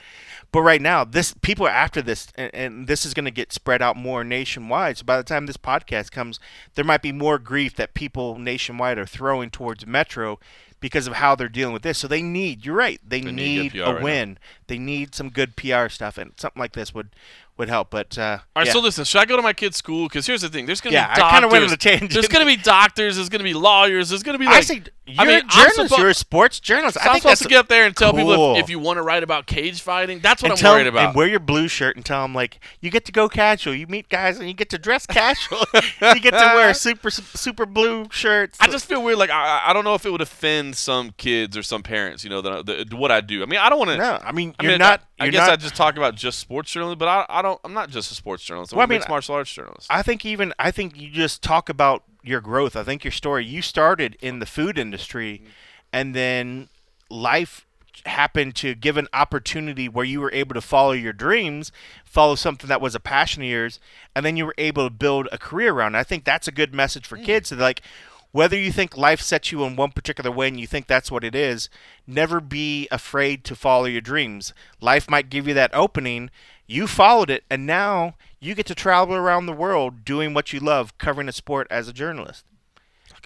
But 0.53 0.63
right 0.63 0.81
now, 0.81 1.05
this 1.05 1.35
people 1.43 1.67
are 1.67 1.71
after 1.71 2.01
this, 2.01 2.29
and, 2.37 2.55
and 2.55 2.87
this 2.87 3.05
is 3.05 3.13
going 3.13 3.25
to 3.27 3.31
get 3.31 3.53
spread 3.53 3.83
out 3.83 3.95
more 3.97 4.25
nationwide. 4.25 4.97
So 4.97 5.05
by 5.05 5.19
the 5.19 5.23
time 5.25 5.45
this 5.45 5.59
podcast 5.59 6.13
comes, 6.13 6.41
there 6.77 6.85
might 6.85 7.03
be 7.03 7.13
more 7.13 7.39
grief 7.39 7.75
that 7.77 7.93
people 7.93 8.39
nationwide 8.39 8.97
are 8.97 9.05
throwing 9.07 9.51
towards 9.51 9.87
Metro 9.87 10.39
because 10.81 11.07
of 11.07 11.15
how 11.15 11.35
they're 11.35 11.49
dealing 11.49 11.73
with 11.73 11.83
this. 11.83 11.99
So 11.99 12.07
they 12.09 12.23
need, 12.23 12.65
you're 12.65 12.75
right, 12.77 13.01
they, 13.07 13.21
They 13.21 13.33
need 13.33 13.73
need, 13.73 13.81
a 13.81 13.85
right 13.87 13.95
now. 13.99 14.03
win. 14.05 14.39
They 14.67 14.79
need 14.79 15.15
some 15.15 15.31
good 15.31 15.57
PR 15.57 15.89
stuff, 15.89 16.19
and 16.19 16.33
something 16.37 16.61
like 16.61 16.73
this 16.73 16.95
would 16.95 17.11
would 17.59 17.69
help. 17.69 17.91
But 17.91 18.17
uh, 18.19 18.39
All 18.55 18.61
right, 18.61 18.67
yeah. 18.67 18.73
so 18.73 18.81
listen, 18.81 19.05
should 19.05 19.21
I 19.21 19.25
go 19.25 19.37
to 19.37 19.43
my 19.43 19.53
kid's 19.53 19.77
school? 19.77 20.09
Because 20.09 20.27
here's 20.27 20.43
the 20.43 20.49
thing: 20.49 20.67
there's 20.67 20.81
gonna 20.81 20.95
Yeah, 20.95 21.07
be 21.07 21.13
I 21.13 21.17
doctors. 21.17 21.33
kinda 21.41 21.49
went 21.53 21.65
on 21.65 21.73
a 21.73 21.77
tangent. 21.77 22.13
There's 22.13 22.29
gonna 22.29 22.45
be 22.47 22.57
doctors. 22.57 23.17
There's 23.17 23.29
gonna 23.29 23.45
be 23.45 23.55
lawyers. 23.55 24.09
There's 24.11 24.23
gonna 24.23 24.39
be 24.39 24.47
I 24.47 24.51
like. 24.53 24.65
say 24.65 24.83
you're 25.09 25.21
I 25.21 25.25
mean, 25.25 25.37
a 25.39 25.43
I'm 25.51 25.71
suppo- 25.71 25.99
you're 25.99 26.09
a 26.09 26.15
sports 26.15 26.59
journalist. 26.59 26.99
I 26.99 27.03
I'm 27.03 27.13
think 27.13 27.23
supposed 27.23 27.31
that's 27.41 27.43
to 27.43 27.49
get 27.49 27.59
up 27.59 27.69
there 27.69 27.87
and 27.87 27.97
tell 27.97 28.13
people 28.13 28.57
if, 28.57 28.65
if 28.65 28.71
you 28.71 28.81
want 28.81 28.97
to 28.97 29.03
write 29.03 29.23
about 29.23 29.47
cage 29.47 29.81
fighting. 29.81 30.19
That's 30.19 30.43
what 30.43 30.51
and 30.51 30.59
I'm 30.59 30.61
tell 30.61 30.75
worried 30.75 30.89
about. 30.89 31.07
and 31.11 31.15
wear 31.15 31.29
your 31.29 31.39
blue 31.39 31.69
shirt 31.69 31.95
and 31.95 32.05
tell 32.05 32.23
them 32.23 32.35
like 32.35 32.59
you 32.81 32.91
get 32.91 33.05
to 33.05 33.13
go 33.13 33.29
casual. 33.29 33.73
You 33.75 33.87
meet 33.87 34.09
guys 34.09 34.39
and 34.41 34.49
you 34.49 34.55
get 34.55 34.69
to 34.71 34.79
dress 34.79 35.07
casual. 35.07 35.59
you 35.75 36.19
get 36.21 36.33
to 36.33 36.53
wear 36.57 36.75
super 36.75 37.11
super 37.11 37.67
blue 37.67 38.09
shirts. 38.11 38.59
I 38.61 38.67
just 38.67 38.87
feel 38.87 39.01
weird. 39.01 39.19
Like 39.19 39.31
I, 39.31 39.63
I 39.67 39.73
don't 39.73 39.85
know 39.85 39.95
if 39.95 40.05
it 40.05 40.11
would 40.11 40.21
offend 40.21 40.77
some 40.77 41.13
kids 41.17 41.57
or 41.57 41.63
some 41.63 41.85
parents. 41.85 42.25
You 42.25 42.31
know 42.31 42.41
that 42.43 42.53
I- 42.53 42.63
the, 42.63 42.97
what 42.97 43.13
I 43.13 43.21
do. 43.21 43.45
I 43.45 43.47
mean, 43.47 43.61
I 43.61 43.69
don't 43.69 43.79
want 43.79 43.91
to. 43.93 43.97
no. 43.99 44.19
I 44.25 44.33
mean, 44.33 44.57
I 44.59 44.65
you're 44.65 44.73
mean, 44.73 44.81
not. 44.81 45.03
I, 45.19 45.29
guess 45.29 45.47
not, 45.47 45.51
I 45.51 45.57
just 45.57 45.75
talk 45.75 45.97
about 45.97 46.15
just 46.15 46.39
sports 46.39 46.71
journalism, 46.71 46.99
but 46.99 47.09
I, 47.09 47.27
I 47.29 47.43
don't. 47.43 47.61
I'm 47.65 47.73
not 47.73 47.91
just 47.91 48.11
a 48.11 48.15
sports 48.15 48.45
journalist. 48.45 48.73
I'm 48.73 48.77
Well, 48.77 48.85
a 48.85 48.87
I 48.87 48.89
mean, 48.89 48.97
mixed 48.97 49.09
martial 49.09 49.35
arts 49.35 49.53
journalist. 49.53 49.87
I 49.89 50.03
think 50.03 50.25
even 50.27 50.53
I 50.59 50.71
think 50.71 50.97
you 50.97 51.11
just 51.11 51.43
talk 51.43 51.69
about 51.69 52.03
your 52.23 52.41
growth. 52.41 52.77
I 52.77 52.83
think 52.83 53.05
your 53.05 53.13
story. 53.13 53.45
You 53.45 53.63
started 53.63 54.17
in 54.21 54.41
the 54.41 54.47
food 54.47 54.79
industry, 54.79 55.41
mm-hmm. 55.43 55.51
and 55.93 56.15
then 56.15 56.69
life 57.09 57.67
happened 58.05 58.55
to 58.57 58.75
give 58.75 58.97
an 58.97 59.09
opportunity 59.13 59.89
where 59.89 60.05
you 60.05 60.21
were 60.21 60.33
able 60.33 60.55
to 60.55 60.61
follow 60.61 60.93
your 60.93 61.13
dreams, 61.13 61.73
follow 62.05 62.35
something 62.35 62.69
that 62.69 62.81
was 62.81 62.95
a 62.95 63.01
passion 63.01 63.43
of 63.43 63.49
yours, 63.49 63.81
and 64.15 64.25
then 64.25 64.37
you 64.37 64.45
were 64.45 64.55
able 64.59 64.87
to 64.87 64.93
build 64.93 65.29
a 65.33 65.39
career 65.39 65.73
around. 65.73 65.95
it. 65.95 65.99
I 65.99 66.05
think 66.05 66.25
that's 66.25 66.47
a 66.47 66.53
good 66.53 66.75
message 66.75 67.07
for 67.07 67.17
mm. 67.17 67.25
kids. 67.25 67.51
That 67.51 67.59
like 67.59 67.83
whether 68.33 68.57
you 68.57 68.73
think 68.73 68.97
life 68.97 69.21
sets 69.21 69.53
you 69.53 69.65
in 69.65 69.77
one 69.77 69.93
particular 69.93 70.31
way 70.31 70.49
and 70.49 70.61
you 70.61 70.67
think 70.67 70.87
that's 70.87 71.11
what 71.11 71.25
it 71.25 71.35
is, 71.35 71.69
never 72.07 72.41
be 72.41 72.89
afraid 72.91 73.45
to 73.45 73.57
follow 73.57 73.87
your 73.87 74.01
dreams. 74.01 74.53
Life 74.81 75.09
might 75.09 75.31
give 75.31 75.49
you 75.49 75.55
that 75.55 75.75
opening. 75.75 76.31
You 76.67 76.87
followed 76.87 77.31
it, 77.31 77.45
and 77.49 77.67
now 77.67 78.15
you 78.41 78.55
get 78.55 78.67
to 78.67 78.75
travel 78.75 79.15
around 79.15 79.47
the 79.47 79.53
world 79.53 80.05
doing 80.05 80.35
what 80.35 80.53
you 80.53 80.61
love, 80.61 80.99
covering 80.99 81.29
a 81.29 81.33
sport 81.33 81.67
as 81.71 81.89
a 81.89 81.93
journalist. 81.93 82.45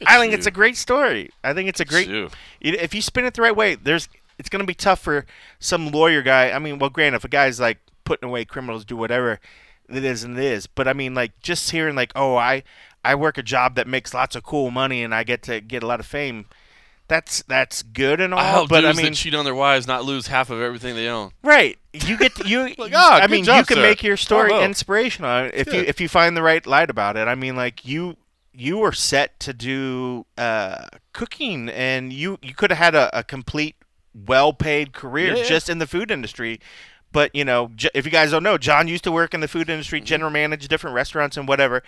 I 0.07 0.19
think 0.19 0.33
you. 0.33 0.39
it's 0.39 0.47
a 0.47 0.51
great 0.51 0.77
story. 0.77 1.31
I 1.45 1.53
think 1.53 1.69
it's 1.69 1.81
a 1.81 1.85
great. 1.85 2.09
you. 2.09 2.31
If 2.61 2.95
you 2.95 3.03
spin 3.03 3.25
it 3.25 3.35
the 3.35 3.43
right 3.43 3.57
way, 3.57 3.75
there's 3.75 4.09
it's 4.39 4.49
going 4.49 4.61
to 4.61 4.67
be 4.67 4.75
tough 4.75 5.01
for 5.01 5.27
some 5.59 5.91
lawyer 5.91 6.23
guy. 6.23 6.51
I 6.51 6.59
mean, 6.59 6.79
well, 6.79 6.89
granted, 6.89 7.17
if 7.17 7.25
a 7.25 7.29
guy's 7.29 7.61
like 7.61 7.79
putting 8.05 8.29
away 8.29 8.45
criminals, 8.45 8.85
do 8.85 8.97
whatever 8.97 9.39
it 9.89 10.05
is 10.05 10.25
and 10.25 10.39
it 10.39 10.45
is. 10.45 10.67
But 10.67 10.89
I 10.89 10.93
mean, 10.93 11.15
like 11.15 11.39
just 11.41 11.71
hearing 11.71 11.95
like, 11.95 12.13
oh, 12.17 12.37
I 12.37 12.63
I 13.05 13.15
work 13.15 13.39
a 13.39 13.43
job 13.43 13.75
that 13.77 13.87
makes 13.87 14.13
lots 14.15 14.37
of 14.37 14.43
cool 14.43 14.71
money 14.71 15.03
and 15.03 15.15
I 15.15 15.25
get 15.25 15.43
to 15.45 15.61
get 15.61 15.83
a 15.83 15.87
lot 15.87 16.01
of 16.01 16.07
fame. 16.07 16.47
That's 17.09 17.43
that's 17.43 17.83
good 17.83 18.21
and 18.21 18.33
all. 18.33 18.39
I 18.41 18.45
help 18.45 18.69
but 18.69 18.85
I 18.85 18.93
mean, 18.93 19.07
that 19.07 19.15
cheat 19.15 19.35
on 19.35 19.45
their 19.45 19.55
wives 19.55 19.87
not 19.89 20.05
lose 20.05 20.29
half 20.29 20.49
of 20.49 20.61
everything 20.61 20.95
they 20.95 21.09
own. 21.09 21.33
Right. 21.43 21.77
You 21.93 22.17
get 22.17 22.37
to, 22.37 22.47
you. 22.49 22.73
Like, 22.79 22.93
ah, 22.95 23.15
I 23.17 23.21
good 23.23 23.31
mean, 23.33 23.45
job, 23.45 23.57
you 23.59 23.65
can 23.65 23.77
sir. 23.79 23.83
make 23.83 24.03
your 24.05 24.17
story 24.17 24.51
Bravo. 24.51 24.65
inspirational 24.65 25.51
if 25.53 25.67
you 25.67 25.73
Good. 25.81 25.89
if 25.89 26.01
you 26.01 26.09
find 26.09 26.37
the 26.37 26.43
right 26.43 26.65
light 26.65 26.89
about 26.89 27.17
it. 27.17 27.27
I 27.27 27.35
mean, 27.35 27.57
like 27.57 27.85
you 27.85 28.17
you 28.53 28.79
were 28.79 28.93
set 28.93 29.41
to 29.41 29.53
do 29.53 30.25
uh, 30.39 30.87
cooking, 31.13 31.69
and 31.69 32.13
you 32.13 32.39
you 32.43 32.55
could 32.55 32.71
have 32.71 32.79
had 32.79 32.95
a, 32.95 33.19
a 33.19 33.25
complete 33.25 33.75
well 34.27 34.53
paid 34.53 34.93
career 34.93 35.35
Yeah, 35.37 35.43
just 35.45 35.69
in 35.69 35.79
the 35.79 35.87
food 35.89 36.13
industry. 36.13 36.61
But 37.13 37.35
you 37.35 37.45
know, 37.45 37.73
J- 37.75 37.91
if 37.93 38.05
you 38.05 38.13
guys 38.13 38.31
don't 38.31 38.45
know, 38.45 38.57
John 38.57 38.87
used 38.87 39.03
to 39.03 39.11
work 39.11 39.35
in 39.35 39.41
the 39.41 39.49
food 39.49 39.63
Mm-hmm. 39.63 39.71
industry, 39.73 40.01
general 40.01 40.31
manage 40.31 40.69
different 40.69 40.95
restaurants 40.95 41.37
and 41.37 41.49
whatever. 41.49 41.83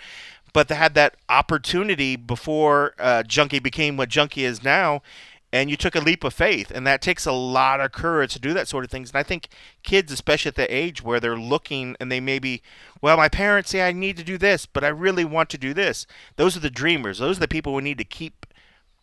But 0.53 0.67
they 0.67 0.75
had 0.75 0.93
that 0.93 1.17
opportunity 1.29 2.15
before 2.15 2.93
uh, 2.99 3.23
Junkie 3.23 3.59
became 3.59 3.97
what 3.97 4.09
Junkie 4.09 4.45
is 4.45 4.63
now, 4.63 5.01
and 5.51 5.69
you 5.69 5.77
took 5.77 5.95
a 5.95 5.99
leap 5.99 6.23
of 6.23 6.33
faith, 6.33 6.71
and 6.73 6.85
that 6.87 7.01
takes 7.01 7.25
a 7.25 7.31
lot 7.31 7.79
of 7.79 7.91
courage 7.91 8.33
to 8.33 8.39
do 8.39 8.53
that 8.53 8.67
sort 8.67 8.83
of 8.83 8.89
things. 8.89 9.11
And 9.11 9.17
I 9.17 9.23
think 9.23 9.49
kids, 9.83 10.11
especially 10.11 10.49
at 10.49 10.55
the 10.55 10.73
age 10.73 11.03
where 11.03 11.19
they're 11.19 11.37
looking 11.37 11.95
and 11.99 12.11
they 12.11 12.19
maybe, 12.19 12.63
well, 13.01 13.17
my 13.17 13.29
parents 13.29 13.69
say 13.69 13.81
I 13.87 13.91
need 13.91 14.17
to 14.17 14.23
do 14.23 14.37
this, 14.37 14.65
but 14.65 14.83
I 14.83 14.87
really 14.87 15.25
want 15.25 15.49
to 15.51 15.57
do 15.57 15.73
this. 15.73 16.07
Those 16.37 16.57
are 16.57 16.59
the 16.59 16.71
dreamers. 16.71 17.19
Those 17.19 17.37
are 17.37 17.41
the 17.41 17.47
people 17.47 17.73
we 17.73 17.83
need 17.83 17.99
to 17.99 18.03
keep 18.03 18.47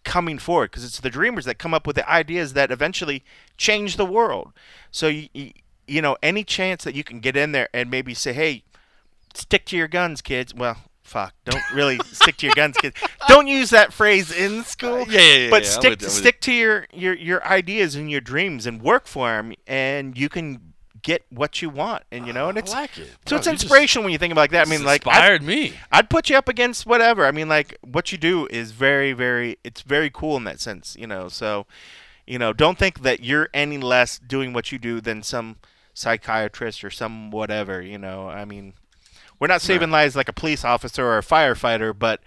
coming 0.02 0.38
forward 0.38 0.70
because 0.70 0.84
it's 0.84 0.98
the 0.98 1.10
dreamers 1.10 1.44
that 1.44 1.58
come 1.58 1.74
up 1.74 1.86
with 1.86 1.96
the 1.96 2.10
ideas 2.10 2.52
that 2.54 2.72
eventually 2.72 3.22
change 3.56 3.96
the 3.96 4.04
world. 4.04 4.52
So 4.90 5.06
you, 5.06 5.52
you 5.86 6.02
know, 6.02 6.16
any 6.22 6.42
chance 6.42 6.84
that 6.84 6.94
you 6.94 7.04
can 7.04 7.20
get 7.20 7.36
in 7.36 7.52
there 7.52 7.68
and 7.72 7.90
maybe 7.90 8.14
say, 8.14 8.32
hey, 8.32 8.64
stick 9.34 9.66
to 9.66 9.76
your 9.76 9.88
guns, 9.88 10.20
kids. 10.20 10.54
Well, 10.54 10.78
fuck, 11.10 11.34
don't 11.44 11.62
really 11.74 11.98
stick 12.12 12.36
to 12.38 12.46
your 12.46 12.54
guns, 12.54 12.76
kids. 12.76 12.96
Don't 13.28 13.48
use 13.48 13.70
that 13.70 13.92
phrase 13.92 14.30
in 14.32 14.62
school. 14.64 15.00
Yeah, 15.08 15.20
yeah, 15.20 15.34
yeah, 15.36 15.50
But 15.50 15.64
yeah, 15.64 15.68
stick 15.70 16.02
you, 16.02 16.08
stick 16.08 16.40
to 16.42 16.52
your, 16.52 16.86
your 16.92 17.14
your 17.14 17.44
ideas 17.46 17.96
and 17.96 18.10
your 18.10 18.20
dreams 18.20 18.64
and 18.66 18.80
work 18.80 19.06
for 19.06 19.28
them, 19.28 19.52
and 19.66 20.16
you 20.16 20.28
can 20.28 20.72
get 21.02 21.24
what 21.30 21.60
you 21.62 21.68
want. 21.70 22.04
And 22.12 22.26
you 22.26 22.32
know, 22.32 22.48
and 22.48 22.56
it's 22.58 22.72
I 22.72 22.82
like 22.82 22.98
it. 22.98 23.08
so 23.26 23.30
Bro, 23.30 23.38
it's 23.38 23.46
you 23.46 23.52
just- 23.52 23.64
inspirational 23.64 24.04
when 24.04 24.12
you 24.12 24.18
think 24.18 24.32
about 24.32 24.42
like 24.42 24.50
that. 24.52 24.66
I 24.66 24.70
mean, 24.70 24.84
like 24.84 25.04
inspired 25.06 25.42
me. 25.42 25.74
I'd 25.90 26.08
put 26.10 26.30
you 26.30 26.36
up 26.36 26.48
against 26.48 26.86
whatever. 26.86 27.26
I 27.26 27.32
mean, 27.32 27.48
like 27.48 27.76
what 27.82 28.12
you 28.12 28.18
do 28.18 28.46
is 28.50 28.70
very, 28.72 29.12
very. 29.12 29.58
It's 29.64 29.82
very 29.82 30.10
cool 30.10 30.36
in 30.36 30.44
that 30.44 30.60
sense, 30.60 30.96
you 30.98 31.06
know. 31.08 31.28
So, 31.28 31.66
you 32.26 32.38
know, 32.38 32.52
don't 32.52 32.78
think 32.78 33.00
that 33.02 33.24
you're 33.24 33.48
any 33.52 33.78
less 33.78 34.18
doing 34.18 34.52
what 34.52 34.70
you 34.70 34.78
do 34.78 35.00
than 35.00 35.22
some 35.22 35.56
psychiatrist 35.94 36.84
or 36.84 36.90
some 36.90 37.30
whatever. 37.30 37.82
You 37.82 37.98
know, 37.98 38.28
I 38.28 38.44
mean, 38.44 38.74
we're 39.40 39.48
not 39.48 39.62
saving 39.62 39.90
lives 39.90 40.14
like 40.14 40.28
a 40.28 40.32
police 40.32 40.64
officer 40.64 41.04
or 41.04 41.18
a 41.18 41.22
firefighter, 41.22 41.98
but 41.98 42.20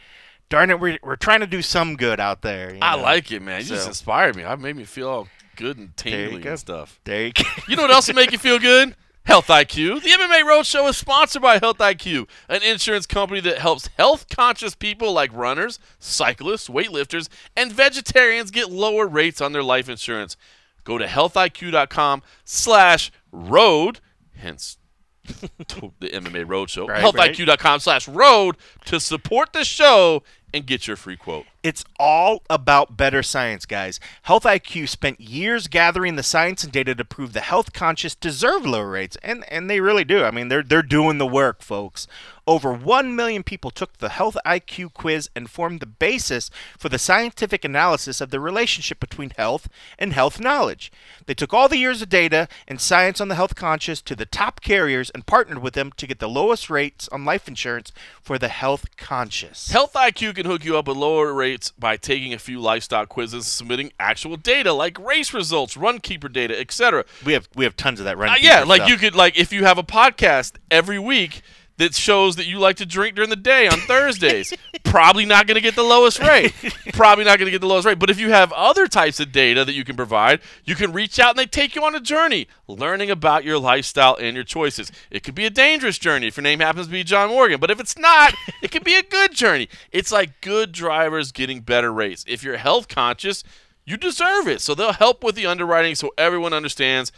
darn 0.50 0.70
it, 0.70 0.80
we're 0.80 0.98
we're 1.04 1.16
trying 1.16 1.40
to 1.40 1.48
do 1.48 1.62
some 1.62 1.96
good 1.96 2.20
out 2.20 2.42
there. 2.42 2.78
I 2.82 2.96
know. 2.98 3.04
like 3.04 3.32
it, 3.32 3.42
man. 3.42 3.62
You 3.62 3.68
just 3.68 3.84
So- 3.84 3.90
inspired 3.90 4.36
me. 4.36 4.44
I 4.44 4.56
made 4.56 4.76
me 4.76 4.84
feel 4.84 5.08
all 5.08 5.28
good 5.56 5.78
and 5.78 5.96
tingly 5.96 6.46
and 6.46 6.60
stuff. 6.60 7.00
There 7.06 7.28
you 7.28 7.32
go. 7.34 7.44
You 7.68 7.76
know 7.76 7.84
what 7.84 7.92
else 7.92 8.08
will 8.08 8.16
make 8.16 8.32
you 8.32 8.38
feel 8.40 8.60
good? 8.60 8.96
Health 9.26 9.48
IQ. 9.48 10.02
The 10.04 10.10
MMA 10.10 10.42
Roadshow 10.44 10.90
is 10.90 10.98
sponsored 10.98 11.42
by 11.42 11.58
Health 11.58 11.78
IQ, 11.78 12.28
an 12.50 12.62
insurance 12.62 13.06
company 13.06 13.40
that 13.42 13.60
helps 13.60 13.88
health 13.98 14.26
conscious 14.28 14.76
people 14.76 15.14
like 15.14 15.32
runners, 15.34 15.80
cyclists, 15.98 16.68
weightlifters, 16.68 17.30
and 17.56 17.72
vegetarians 17.72 18.52
get 18.52 18.70
lower 18.70 19.08
rates 19.08 19.40
on 19.40 19.54
their 19.54 19.64
life 19.64 19.88
insurance. 19.88 20.36
Go 20.84 20.98
to 20.98 21.06
healthiq.com 21.06 22.22
slash 22.44 23.12
road, 23.32 24.02
hence 24.36 24.78
the 26.00 26.10
MMA 26.10 26.46
Roadshow. 26.46 26.88
Right, 26.88 27.04
healthiq.com 27.04 27.80
slash 27.80 28.08
road 28.08 28.58
to 28.86 29.00
support 29.00 29.54
the 29.54 29.64
show 29.64 30.24
and 30.54 30.66
get 30.66 30.88
your 30.88 30.98
free 30.98 31.18
quote. 31.18 31.46
It's 31.64 31.86
all 31.98 32.44
about 32.50 32.98
better 32.98 33.24
science, 33.24 33.66
guys. 33.66 34.02
Health 34.24 34.44
IQ 34.44 34.90
spent 34.90 35.22
years 35.22 35.70
gathering 35.70 36.18
the 36.18 36.24
science 36.24 36.62
and 36.62 36.74
data 36.74 36.94
to 36.94 37.06
prove 37.06 37.32
the 37.32 37.40
health 37.40 37.72
conscious 37.72 38.16
deserve 38.16 38.66
lower 38.66 38.90
rates, 38.90 39.18
and 39.24 39.46
and 39.50 39.70
they 39.70 39.80
really 39.80 40.04
do. 40.04 40.26
I 40.26 40.32
mean, 40.32 40.50
they're 40.50 40.62
they're 40.62 40.82
doing 40.82 41.20
the 41.20 41.26
work, 41.26 41.62
folks. 41.62 42.06
Over 42.46 42.74
1 42.74 43.16
million 43.16 43.42
people 43.42 43.72
took 43.72 43.98
the 43.98 44.10
Health 44.10 44.36
IQ 44.46 44.94
quiz 44.94 45.30
and 45.34 45.50
formed 45.50 45.80
the 45.80 45.86
basis 45.86 46.50
for 46.78 46.90
the 46.90 47.00
scientific 47.00 47.64
analysis 47.64 48.20
of 48.20 48.32
the 48.32 48.40
relationship 48.42 49.00
between 49.00 49.30
health 49.38 49.70
and 49.98 50.12
health 50.12 50.42
knowledge. 50.42 50.92
They 51.26 51.34
took 51.34 51.54
all 51.54 51.70
the 51.70 51.78
years 51.78 52.02
of 52.02 52.10
data 52.10 52.50
and 52.68 52.82
science 52.82 53.22
on 53.22 53.30
the 53.30 53.36
health 53.36 53.56
conscious 53.56 54.02
to 54.02 54.16
the 54.16 54.26
top 54.26 54.60
carriers 54.60 55.10
and 55.12 55.26
partnered 55.26 55.60
with 55.60 55.74
them 55.74 55.94
to 55.96 56.06
get 56.06 56.20
the 56.20 56.28
lowest 56.28 56.70
rates 56.70 57.08
on 57.14 57.24
life 57.24 57.48
insurance 57.48 57.94
for 58.22 58.38
the 58.38 58.50
health 58.50 58.98
conscious. 58.98 59.72
Health 59.72 59.94
IQ 59.94 60.36
can 60.36 60.46
hook 60.46 60.66
you 60.66 60.78
up 60.78 60.90
with 60.90 60.98
lower 60.98 61.34
rates 61.34 61.53
by 61.78 61.98
taking 61.98 62.34
a 62.34 62.40
few 62.40 62.60
lifestyle 62.60 63.06
quizzes, 63.06 63.48
submitting 63.48 63.92
actual 64.00 64.38
data 64.38 64.74
like 64.74 65.00
race 65.00 65.34
results, 65.34 65.76
RunKeeper 65.76 66.32
data, 66.32 66.60
etc. 66.60 67.06
We 67.26 67.34
have 67.34 67.48
we 67.56 67.64
have 67.66 67.76
tons 67.76 68.00
of 68.00 68.06
that 68.06 68.18
run. 68.18 68.30
Uh, 68.30 68.36
yeah, 68.40 68.64
like 68.64 68.82
stuff. 68.82 68.90
you 68.90 68.98
could 68.98 69.16
like 69.16 69.38
if 69.38 69.52
you 69.54 69.66
have 69.66 69.78
a 69.78 69.84
podcast 69.84 70.54
every 70.70 71.00
week, 71.00 71.42
that 71.78 71.96
shows 71.96 72.36
that 72.36 72.46
you 72.46 72.60
like 72.60 72.76
to 72.78 72.86
drink 72.86 73.16
during 73.16 73.30
the 73.30 73.36
day 73.36 73.68
on 73.68 73.80
Thursdays. 73.80 74.54
Probably 74.84 75.26
not 75.26 75.48
going 75.48 75.56
to 75.56 75.62
get 75.62 75.76
the 75.76 75.84
lowest 75.84 76.20
rate. 76.20 76.54
Probably 76.94 77.26
not 77.26 77.40
going 77.40 77.48
to 77.48 77.52
get 77.52 77.62
the 77.62 77.68
lowest 77.68 77.88
rate. 77.88 78.00
But 78.00 78.10
if 78.10 78.20
you 78.20 78.30
have 78.30 78.52
other 78.54 78.88
types 78.88 79.20
of 79.20 79.32
data 79.32 79.66
that 79.66 79.74
you 79.74 79.84
can 79.84 79.96
provide, 79.96 80.42
you 80.66 80.76
can 80.76 80.94
reach 80.94 81.20
out 81.20 81.32
and 81.32 81.40
they 81.40 81.46
take 81.46 81.76
you 81.76 81.84
on 81.84 81.96
a 81.96 82.00
journey 82.00 82.48
learning 82.68 83.10
about 83.10 83.44
your 83.44 83.58
lifestyle 83.58 84.16
and 84.16 84.36
your 84.36 84.44
choices. 84.44 84.92
It 85.10 85.24
could 85.24 85.36
be 85.36 85.46
a 85.46 85.50
dangerous 85.50 85.98
journey 85.98 86.28
if 86.28 86.38
your 86.38 86.44
name 86.44 86.60
happens 86.60 86.88
to 86.88 86.92
be 86.92 87.04
John 87.04 87.30
Morgan, 87.30 87.60
but 87.60 87.72
if 87.72 87.80
it's 87.80 87.98
not, 87.98 88.36
it 88.62 88.72
could 88.72 88.84
be 88.84 88.96
a 88.96 89.04
good 89.04 89.34
journey. 89.34 89.68
It's 89.92 90.12
like 90.12 90.42
good 90.42 90.72
drivers 90.72 91.32
getting 91.32 91.62
better 91.62 91.92
rates. 91.92 92.24
If 92.28 92.44
you're 92.44 92.58
health 92.58 92.88
conscious, 92.88 93.44
you 93.86 93.98
deserve 93.98 94.48
it. 94.48 94.62
So 94.62 94.76
they'll 94.76 94.94
help 94.94 95.24
with 95.24 95.36
the 95.36 95.46
underwriting 95.46 95.96
so 95.96 96.12
everyone 96.18 96.54
understands 96.54 97.12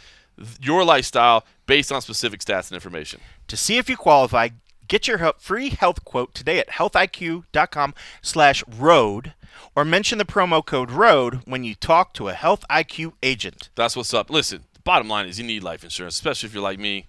your 0.60 0.84
lifestyle 0.84 1.44
based 1.66 1.92
on 1.92 2.00
specific 2.00 2.40
stats 2.40 2.68
and 2.70 2.74
information. 2.74 3.20
To 3.48 3.56
see 3.56 3.78
if 3.78 3.88
you 3.88 3.96
qualify, 3.96 4.48
get 4.88 5.08
your 5.08 5.32
free 5.38 5.70
health 5.70 6.04
quote 6.04 6.34
today 6.34 6.58
at 6.58 6.70
healthiq.com 6.70 7.94
slash 8.22 8.64
road 8.66 9.34
or 9.74 9.84
mention 9.84 10.18
the 10.18 10.24
promo 10.24 10.64
code 10.64 10.90
ROAD 10.90 11.42
when 11.44 11.64
you 11.64 11.74
talk 11.74 12.12
to 12.14 12.28
a 12.28 12.32
Health 12.32 12.64
IQ 12.70 13.12
agent. 13.22 13.70
That's 13.74 13.96
what's 13.96 14.14
up. 14.14 14.30
Listen, 14.30 14.64
the 14.72 14.80
bottom 14.80 15.08
line 15.08 15.28
is 15.28 15.38
you 15.38 15.46
need 15.46 15.62
life 15.62 15.84
insurance, 15.84 16.14
especially 16.14 16.48
if 16.48 16.54
you're 16.54 16.62
like 16.62 16.78
me. 16.78 17.06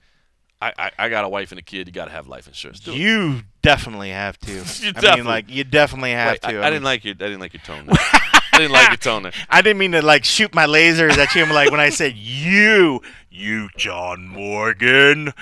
I, 0.59 0.73
I, 0.77 0.91
I 0.97 1.09
got 1.09 1.23
a 1.23 1.29
wife 1.29 1.51
and 1.51 1.59
a 1.59 1.61
kid. 1.61 1.87
You 1.87 1.93
got 1.93 2.05
to 2.05 2.11
have 2.11 2.27
life 2.27 2.47
insurance. 2.47 2.79
Do 2.79 2.91
it. 2.91 2.97
You 2.97 3.41
definitely 3.61 4.09
have 4.09 4.39
to. 4.39 4.63
You 4.81 4.91
I 4.95 5.15
mean, 5.15 5.25
like 5.25 5.49
you 5.49 5.63
definitely 5.63 6.11
have 6.11 6.33
Wait, 6.33 6.45
I, 6.45 6.51
to. 6.53 6.63
I 6.63 6.69
didn't 6.69 6.83
like 6.83 7.05
your 7.05 7.13
I 7.13 7.17
didn't 7.17 7.39
like 7.39 7.53
your 7.53 7.61
tone. 7.61 7.87
Didn't 8.57 8.71
like 8.71 8.89
your 8.89 8.97
tone 8.97 9.23
there. 9.23 9.33
I 9.49 9.61
didn't 9.61 9.77
mean 9.77 9.91
to 9.93 10.01
like 10.01 10.23
shoot 10.23 10.53
my 10.53 10.65
lasers 10.65 11.17
at 11.17 11.33
you. 11.35 11.43
I'm 11.43 11.49
like 11.51 11.71
when 11.71 11.79
I 11.79 11.89
said 11.89 12.13
you, 12.17 13.01
you 13.29 13.69
John 13.77 14.27
Morgan. 14.27 15.33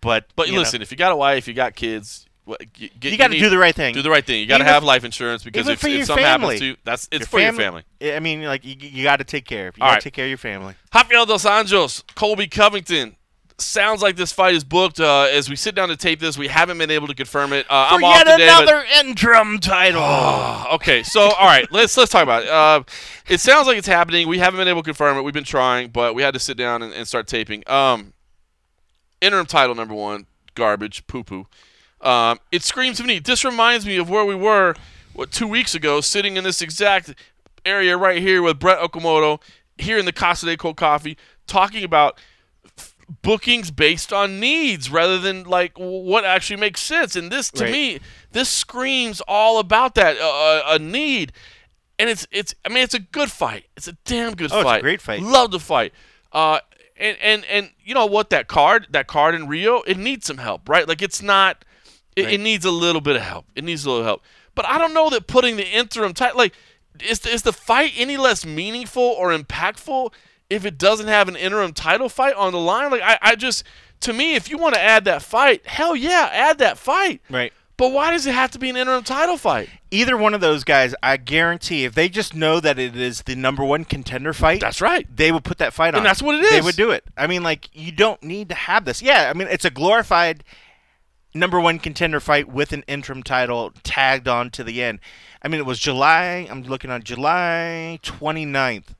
But 0.00 0.26
But 0.34 0.48
you 0.48 0.54
know, 0.54 0.60
listen, 0.60 0.82
if 0.82 0.90
you 0.90 0.96
got 0.96 1.12
a 1.12 1.16
wife, 1.16 1.46
you 1.46 1.54
got 1.54 1.74
kids, 1.74 2.26
you, 2.76 2.90
you 3.02 3.16
got 3.16 3.30
to 3.30 3.38
do 3.38 3.48
the 3.48 3.58
right 3.58 3.74
thing. 3.74 3.94
do 3.94 4.02
the 4.02 4.10
right 4.10 4.24
thing. 4.24 4.40
You 4.40 4.46
got 4.46 4.58
to 4.58 4.64
have 4.64 4.82
life 4.82 5.04
insurance 5.04 5.44
because 5.44 5.68
if, 5.68 5.84
if 5.84 6.06
something 6.06 6.24
family. 6.24 6.56
happens 6.56 6.60
to 6.60 6.66
you, 6.66 6.76
that's 6.84 7.08
it's 7.12 7.20
Your 7.20 7.26
for 7.26 7.40
your 7.40 7.52
family. 7.52 7.84
I 8.02 8.18
mean, 8.18 8.42
like 8.42 8.64
you, 8.64 8.74
you 8.78 9.04
got 9.04 9.18
to 9.18 9.24
take 9.24 9.44
care 9.44 9.68
of. 9.68 9.76
You 9.76 9.80
got 9.80 9.86
to 9.86 9.92
right. 9.94 10.02
take 10.02 10.14
care 10.14 10.24
of 10.24 10.30
your 10.30 10.38
family. 10.38 10.74
Rafael 10.92 11.26
dos 11.26 11.44
Anjos, 11.44 12.02
Colby 12.14 12.48
Covington. 12.48 13.16
Sounds 13.58 14.02
like 14.02 14.16
this 14.16 14.32
fight 14.32 14.54
is 14.54 14.64
booked. 14.64 14.98
Uh, 15.00 15.22
as 15.30 15.48
we 15.48 15.56
sit 15.56 15.74
down 15.74 15.88
to 15.88 15.96
tape 15.96 16.20
this, 16.20 16.36
we 16.36 16.48
haven't 16.48 16.78
been 16.78 16.90
able 16.90 17.06
to 17.06 17.14
confirm 17.14 17.52
it. 17.52 17.66
Uh, 17.70 17.88
I'm 17.90 18.00
For 18.00 18.06
off 18.06 18.14
yet 18.16 18.24
today, 18.24 18.46
but- 18.48 18.62
another 18.62 18.84
interim 19.00 19.58
title. 19.58 20.02
Ah, 20.02 20.74
okay, 20.74 21.02
so 21.02 21.20
all 21.20 21.46
right, 21.46 21.66
let's 21.70 21.96
let's 21.96 22.10
talk 22.10 22.22
about 22.22 22.42
it. 22.42 22.48
Uh, 22.48 22.82
it 23.28 23.40
sounds 23.40 23.66
like 23.66 23.78
it's 23.78 23.86
happening. 23.86 24.28
We 24.28 24.38
haven't 24.38 24.58
been 24.58 24.68
able 24.68 24.82
to 24.82 24.86
confirm 24.86 25.16
it. 25.16 25.22
We've 25.22 25.34
been 25.34 25.44
trying, 25.44 25.88
but 25.90 26.14
we 26.14 26.22
had 26.22 26.34
to 26.34 26.40
sit 26.40 26.56
down 26.56 26.82
and, 26.82 26.92
and 26.92 27.06
start 27.06 27.26
taping. 27.26 27.62
Um, 27.68 28.12
interim 29.20 29.46
title 29.46 29.74
number 29.74 29.94
one, 29.94 30.26
garbage, 30.54 31.06
poo 31.06 31.22
poo. 31.24 31.46
Um, 32.00 32.38
it 32.50 32.62
screams 32.62 32.96
to 32.98 33.04
me. 33.04 33.20
This 33.20 33.44
reminds 33.44 33.86
me 33.86 33.96
of 33.96 34.10
where 34.10 34.24
we 34.24 34.34
were, 34.34 34.74
what 35.12 35.30
two 35.30 35.46
weeks 35.46 35.74
ago, 35.74 36.00
sitting 36.00 36.36
in 36.36 36.44
this 36.44 36.60
exact 36.60 37.14
area 37.64 37.96
right 37.96 38.20
here 38.20 38.42
with 38.42 38.58
Brett 38.58 38.80
Okamoto 38.80 39.40
here 39.78 39.98
in 39.98 40.04
the 40.04 40.12
Casa 40.12 40.46
de 40.46 40.56
Cold 40.56 40.76
Coffee, 40.76 41.16
talking 41.46 41.84
about 41.84 42.18
bookings 43.22 43.70
based 43.70 44.12
on 44.12 44.40
needs 44.40 44.90
rather 44.90 45.18
than 45.18 45.44
like 45.44 45.72
what 45.76 46.24
actually 46.24 46.56
makes 46.60 46.80
sense. 46.80 47.16
And 47.16 47.30
this, 47.30 47.50
to 47.52 47.64
Right. 47.64 47.72
me, 47.72 47.98
this 48.32 48.48
screams 48.48 49.20
all 49.28 49.58
about 49.58 49.94
that 49.96 50.16
uh, 50.18 50.62
a 50.74 50.78
need. 50.78 51.32
And 51.98 52.08
it's 52.10 52.26
it's 52.32 52.54
I 52.64 52.68
mean 52.68 52.82
it's 52.82 52.94
a 52.94 52.98
good 53.00 53.30
fight. 53.30 53.64
It's 53.76 53.86
a 53.88 53.92
damn 54.04 54.34
good 54.34 54.50
Oh, 54.52 54.56
it's 54.58 54.60
a 54.60 54.64
fight. 54.64 54.82
great 54.82 55.00
fight. 55.00 55.20
Love 55.22 55.50
the 55.50 55.60
fight. 55.60 55.92
Uh, 56.32 56.60
and 56.96 57.16
and 57.22 57.44
and 57.46 57.70
you 57.84 57.94
know 57.94 58.06
what? 58.06 58.30
That 58.30 58.48
card, 58.48 58.86
that 58.90 59.06
card 59.06 59.34
in 59.34 59.46
Rio, 59.48 59.82
it 59.82 59.96
needs 59.98 60.26
some 60.26 60.38
help, 60.38 60.68
right? 60.68 60.88
Like 60.88 61.02
it's 61.02 61.22
not. 61.22 61.64
It, 62.16 62.28
it 62.32 62.40
needs 62.40 62.64
a 62.66 62.70
little 62.70 63.00
bit 63.00 63.16
of 63.16 63.22
help. 63.22 63.46
It 63.54 63.64
needs 63.64 63.84
a 63.86 63.90
little 63.90 64.04
help. 64.04 64.22
But 64.54 64.66
I 64.66 64.76
don't 64.76 64.92
know 64.92 65.08
that 65.10 65.26
putting 65.26 65.56
the 65.56 65.66
interim 65.66 66.12
title, 66.12 66.36
like, 66.36 66.52
is 67.00 67.24
is 67.24 67.42
the 67.42 67.54
fight 67.54 67.92
any 67.96 68.16
less 68.18 68.44
meaningful 68.44 69.02
or 69.02 69.30
impactful 69.36 70.12
if 70.52 70.64
it 70.66 70.78
doesn't 70.78 71.08
have 71.08 71.28
an 71.28 71.36
interim 71.36 71.72
title 71.72 72.08
fight 72.08 72.34
on 72.34 72.52
the 72.52 72.58
line? 72.58 72.90
Like, 72.90 73.02
I, 73.02 73.18
I 73.22 73.34
just, 73.34 73.64
to 74.00 74.12
me, 74.12 74.34
if 74.34 74.50
you 74.50 74.58
want 74.58 74.74
to 74.74 74.80
add 74.80 75.04
that 75.06 75.22
fight, 75.22 75.66
hell 75.66 75.96
yeah, 75.96 76.28
add 76.32 76.58
that 76.58 76.78
fight. 76.78 77.20
Right. 77.30 77.52
But 77.78 77.92
why 77.92 78.10
does 78.12 78.26
it 78.26 78.34
have 78.34 78.50
to 78.52 78.58
be 78.58 78.68
an 78.68 78.76
interim 78.76 79.02
title 79.02 79.36
fight? 79.36 79.68
Either 79.90 80.16
one 80.16 80.34
of 80.34 80.40
those 80.40 80.62
guys, 80.62 80.94
I 81.02 81.16
guarantee, 81.16 81.84
if 81.84 81.94
they 81.94 82.08
just 82.08 82.34
know 82.34 82.60
that 82.60 82.78
it 82.78 82.94
is 82.96 83.22
the 83.22 83.34
number 83.34 83.64
one 83.64 83.84
contender 83.84 84.32
fight, 84.32 84.60
That's 84.60 84.80
right. 84.80 85.06
they 85.14 85.32
would 85.32 85.42
put 85.42 85.58
that 85.58 85.72
fight 85.72 85.94
on. 85.94 85.98
And 85.98 86.06
that's 86.06 86.22
what 86.22 86.36
it 86.36 86.44
is. 86.44 86.50
They 86.50 86.60
would 86.60 86.76
do 86.76 86.90
it. 86.90 87.02
I 87.16 87.26
mean, 87.26 87.42
like 87.42 87.70
you 87.72 87.90
don't 87.90 88.22
need 88.22 88.50
to 88.50 88.54
have 88.54 88.84
this. 88.84 89.02
Yeah, 89.02 89.30
I 89.30 89.36
mean, 89.36 89.48
it's 89.50 89.64
a 89.64 89.70
glorified 89.70 90.44
number 91.34 91.58
one 91.58 91.78
contender 91.78 92.20
fight 92.20 92.46
with 92.46 92.72
an 92.72 92.84
interim 92.86 93.22
title 93.22 93.72
tagged 93.82 94.28
on 94.28 94.50
to 94.50 94.62
the 94.62 94.82
end. 94.82 95.00
I 95.42 95.48
mean, 95.48 95.58
it 95.58 95.66
was 95.66 95.78
July. 95.80 96.46
I'm 96.50 96.62
looking 96.62 96.90
on 96.90 97.02
July 97.02 97.98
29th, 98.02 98.94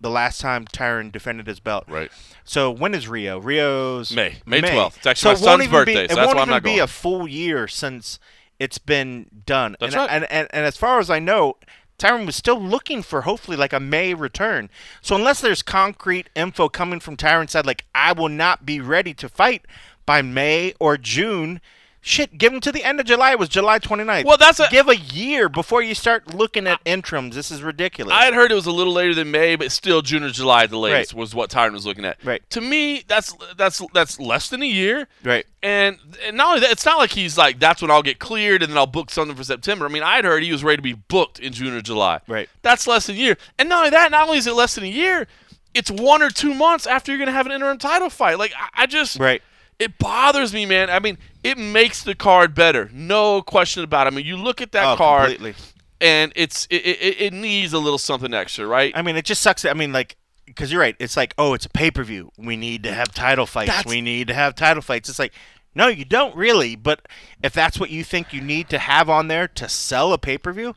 the 0.00 0.10
last 0.10 0.40
time 0.40 0.64
Tyron 0.66 1.10
defended 1.10 1.46
his 1.46 1.60
belt. 1.60 1.84
Right. 1.88 2.10
So 2.44 2.70
when 2.70 2.94
is 2.94 3.08
Rio? 3.08 3.38
Rio's 3.38 4.14
May. 4.14 4.36
May 4.46 4.60
12th. 4.60 4.98
It's 4.98 5.06
actually 5.06 5.34
my 5.34 5.40
son's 5.40 5.68
birthday, 5.68 5.92
Be, 5.92 5.94
so 5.94 6.02
it 6.02 6.08
that's 6.08 6.26
won't 6.26 6.36
why 6.36 6.42
I'm 6.42 6.48
not 6.48 6.62
be 6.62 6.78
a 6.78 6.86
full 6.86 7.26
year 7.26 7.66
since 7.68 8.18
it's 8.58 8.78
been 8.78 9.26
done. 9.44 9.76
That's 9.80 9.94
and, 9.94 10.00
right. 10.00 10.10
and, 10.10 10.30
and 10.30 10.48
and 10.50 10.66
as 10.66 10.76
far 10.76 10.98
as 10.98 11.10
I 11.10 11.18
know, 11.18 11.56
Tyron 11.98 12.26
was 12.26 12.36
still 12.36 12.60
looking 12.60 13.02
for 13.02 13.22
hopefully 13.22 13.56
like 13.56 13.72
a 13.72 13.80
May 13.80 14.14
return. 14.14 14.68
So 15.00 15.16
unless 15.16 15.40
there's 15.40 15.62
concrete 15.62 16.28
info 16.34 16.68
coming 16.68 17.00
from 17.00 17.16
Tyron's 17.16 17.52
side, 17.52 17.66
like 17.66 17.84
I 17.94 18.12
will 18.12 18.28
not 18.28 18.66
be 18.66 18.80
ready 18.80 19.14
to 19.14 19.28
fight 19.28 19.66
by 20.04 20.22
May 20.22 20.74
or 20.78 20.96
June. 20.96 21.60
Shit, 22.08 22.38
give 22.38 22.52
him 22.52 22.60
to 22.60 22.70
the 22.70 22.84
end 22.84 23.00
of 23.00 23.06
July. 23.06 23.32
It 23.32 23.38
was 23.40 23.48
July 23.48 23.80
29th. 23.80 24.24
Well, 24.26 24.36
that's 24.36 24.60
a- 24.60 24.68
give 24.70 24.88
a 24.88 24.94
year 24.96 25.48
before 25.48 25.82
you 25.82 25.92
start 25.92 26.32
looking 26.32 26.68
at 26.68 26.78
interims. 26.84 27.34
This 27.34 27.50
is 27.50 27.64
ridiculous. 27.64 28.14
I 28.14 28.26
had 28.26 28.32
heard 28.32 28.52
it 28.52 28.54
was 28.54 28.66
a 28.66 28.70
little 28.70 28.92
later 28.92 29.12
than 29.12 29.32
May, 29.32 29.56
but 29.56 29.72
still 29.72 30.02
June 30.02 30.22
or 30.22 30.30
July 30.30 30.62
at 30.62 30.70
the 30.70 30.78
latest 30.78 31.12
Right. 31.14 31.18
was 31.18 31.34
what 31.34 31.50
Tyron 31.50 31.72
was 31.72 31.84
looking 31.84 32.04
at. 32.04 32.24
Right. 32.24 32.48
To 32.50 32.60
me, 32.60 33.02
that's 33.08 33.34
that's 33.56 33.82
that's 33.92 34.20
less 34.20 34.48
than 34.50 34.62
a 34.62 34.66
year. 34.66 35.08
right. 35.24 35.44
And, 35.64 35.98
and 36.24 36.36
not 36.36 36.46
only 36.50 36.60
that, 36.60 36.70
it's 36.70 36.86
not 36.86 36.98
like 36.98 37.10
he's 37.10 37.36
like 37.36 37.58
that's 37.58 37.82
when 37.82 37.90
I'll 37.90 38.04
get 38.04 38.20
cleared 38.20 38.62
and 38.62 38.70
then 38.70 38.78
I'll 38.78 38.86
book 38.86 39.10
something 39.10 39.36
for 39.36 39.42
September. 39.42 39.84
I 39.84 39.88
mean, 39.88 40.04
I'd 40.04 40.24
heard 40.24 40.44
he 40.44 40.52
was 40.52 40.62
ready 40.62 40.76
to 40.76 40.82
be 40.82 40.92
booked 40.92 41.40
in 41.40 41.52
June 41.52 41.74
or 41.74 41.80
July. 41.82 42.20
Right. 42.28 42.48
That's 42.62 42.86
less 42.86 43.08
than 43.08 43.16
a 43.16 43.18
year. 43.18 43.36
And 43.58 43.68
not 43.68 43.78
only 43.78 43.90
that, 43.90 44.12
not 44.12 44.28
only 44.28 44.38
is 44.38 44.46
it 44.46 44.52
less 44.54 44.76
than 44.76 44.84
a 44.84 44.86
year, 44.86 45.26
it's 45.74 45.90
one 45.90 46.22
or 46.22 46.30
two 46.30 46.54
months 46.54 46.86
after 46.86 47.10
you're 47.10 47.18
gonna 47.18 47.32
have 47.32 47.46
an 47.46 47.52
interim 47.52 47.78
title 47.78 48.10
fight. 48.10 48.38
Like 48.38 48.52
I, 48.56 48.84
I 48.84 48.86
just 48.86 49.18
Right. 49.18 49.42
It 49.78 49.98
bothers 49.98 50.52
me, 50.54 50.66
man. 50.66 50.88
I 50.90 50.98
mean, 51.00 51.18
it 51.42 51.58
makes 51.58 52.02
the 52.02 52.14
card 52.14 52.54
better, 52.54 52.90
no 52.92 53.42
question 53.42 53.84
about 53.84 54.06
it. 54.06 54.12
I 54.12 54.16
mean, 54.16 54.26
you 54.26 54.36
look 54.36 54.60
at 54.60 54.72
that 54.72 54.94
Oh, 54.94 54.96
card, 54.96 55.30
completely. 55.30 55.54
and 56.00 56.32
it's 56.36 56.66
it, 56.70 56.76
it, 56.86 57.20
it 57.20 57.32
needs 57.32 57.72
a 57.72 57.78
little 57.78 57.98
something 57.98 58.32
extra, 58.34 58.66
right? 58.66 58.92
I 58.96 59.02
mean, 59.02 59.16
it 59.16 59.24
just 59.24 59.42
sucks. 59.42 59.64
I 59.64 59.72
mean, 59.74 59.92
like, 59.92 60.16
because 60.46 60.70
you're 60.72 60.80
right. 60.80 60.96
It's 60.98 61.16
like, 61.16 61.34
oh, 61.38 61.54
it's 61.54 61.66
a 61.66 61.70
pay 61.70 61.90
per 61.90 62.04
view. 62.04 62.30
We 62.38 62.56
need 62.56 62.82
to 62.84 62.92
have 62.94 63.12
title 63.12 63.46
fights. 63.46 63.68
That's- 63.68 63.86
we 63.86 64.00
need 64.00 64.28
to 64.28 64.34
have 64.34 64.54
title 64.54 64.82
fights. 64.82 65.08
It's 65.08 65.18
like, 65.18 65.32
no, 65.74 65.88
you 65.88 66.04
don't 66.06 66.34
really. 66.34 66.74
But 66.76 67.06
if 67.42 67.52
that's 67.52 67.78
what 67.78 67.90
you 67.90 68.02
think 68.04 68.32
you 68.32 68.40
need 68.40 68.68
to 68.70 68.78
have 68.78 69.10
on 69.10 69.28
there 69.28 69.46
to 69.48 69.68
sell 69.68 70.12
a 70.12 70.18
pay 70.18 70.38
per 70.38 70.52
view, 70.52 70.74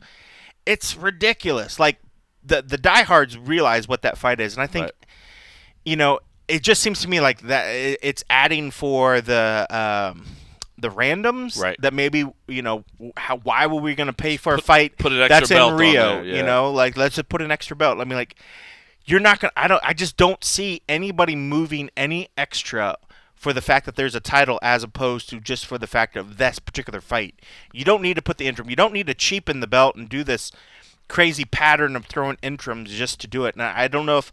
it's 0.66 0.94
ridiculous. 0.96 1.80
Like, 1.80 1.96
the 2.44 2.60
the 2.62 2.76
diehards 2.78 3.38
realize 3.38 3.86
what 3.88 4.02
that 4.02 4.18
fight 4.18 4.40
is, 4.40 4.54
and 4.54 4.62
I 4.62 4.66
think, 4.66 4.84
Right. 4.84 4.92
you 5.84 5.96
know, 5.96 6.20
it 6.50 6.62
just 6.62 6.82
seems 6.82 7.00
to 7.02 7.08
me 7.08 7.20
like 7.20 7.42
that 7.42 7.66
it's 8.02 8.24
adding 8.30 8.70
for 8.70 9.20
the. 9.20 9.66
Um, 9.70 10.26
the 10.78 10.88
randoms 10.88 11.60
Right. 11.60 11.76
that 11.82 11.92
maybe 11.92 12.24
you 12.48 12.62
know 12.62 12.84
how 13.14 13.36
why 13.36 13.66
were 13.66 13.82
we 13.82 13.94
going 13.94 14.06
to 14.06 14.14
pay 14.14 14.38
for 14.38 14.54
a 14.54 14.62
fight 14.62 14.96
put 14.96 15.12
an 15.12 15.20
extra 15.20 15.40
that's 15.40 15.50
belt 15.50 15.72
in 15.72 15.78
Rio 15.78 15.92
there, 15.92 16.24
yeah. 16.24 16.36
you 16.36 16.42
know 16.42 16.72
like 16.72 16.96
let's 16.96 17.16
just 17.16 17.28
put 17.28 17.42
an 17.42 17.50
extra 17.50 17.76
belt 17.76 18.00
I 18.00 18.04
mean 18.04 18.16
like 18.16 18.34
you're 19.04 19.20
not 19.20 19.40
gonna. 19.40 19.52
I 19.56 19.66
don't. 19.68 19.82
I 19.84 19.92
just 19.92 20.16
don't 20.16 20.42
see 20.44 20.82
anybody 20.88 21.34
moving 21.34 21.90
any 21.96 22.28
extra 22.36 22.96
for 23.34 23.52
the 23.52 23.62
fact 23.62 23.86
that 23.86 23.96
there's 23.96 24.14
a 24.14 24.20
title 24.20 24.58
as 24.62 24.82
opposed 24.82 25.28
to 25.30 25.40
just 25.40 25.66
for 25.66 25.78
the 25.78 25.86
fact 25.86 26.16
of 26.16 26.36
this 26.36 26.58
particular 26.58 27.00
fight. 27.00 27.40
You 27.72 27.84
don't 27.84 28.02
need 28.02 28.14
to 28.14 28.22
put 28.22 28.38
the 28.38 28.46
interim. 28.46 28.68
You 28.68 28.76
don't 28.76 28.92
need 28.92 29.06
to 29.06 29.14
cheapen 29.14 29.60
the 29.60 29.66
belt 29.66 29.96
and 29.96 30.08
do 30.08 30.22
this 30.22 30.52
crazy 31.08 31.44
pattern 31.44 31.96
of 31.96 32.06
throwing 32.06 32.36
interims 32.42 32.90
just 32.90 33.20
to 33.20 33.26
do 33.26 33.46
it. 33.46 33.54
And 33.54 33.62
I 33.62 33.88
don't 33.88 34.06
know 34.06 34.18
if 34.18 34.30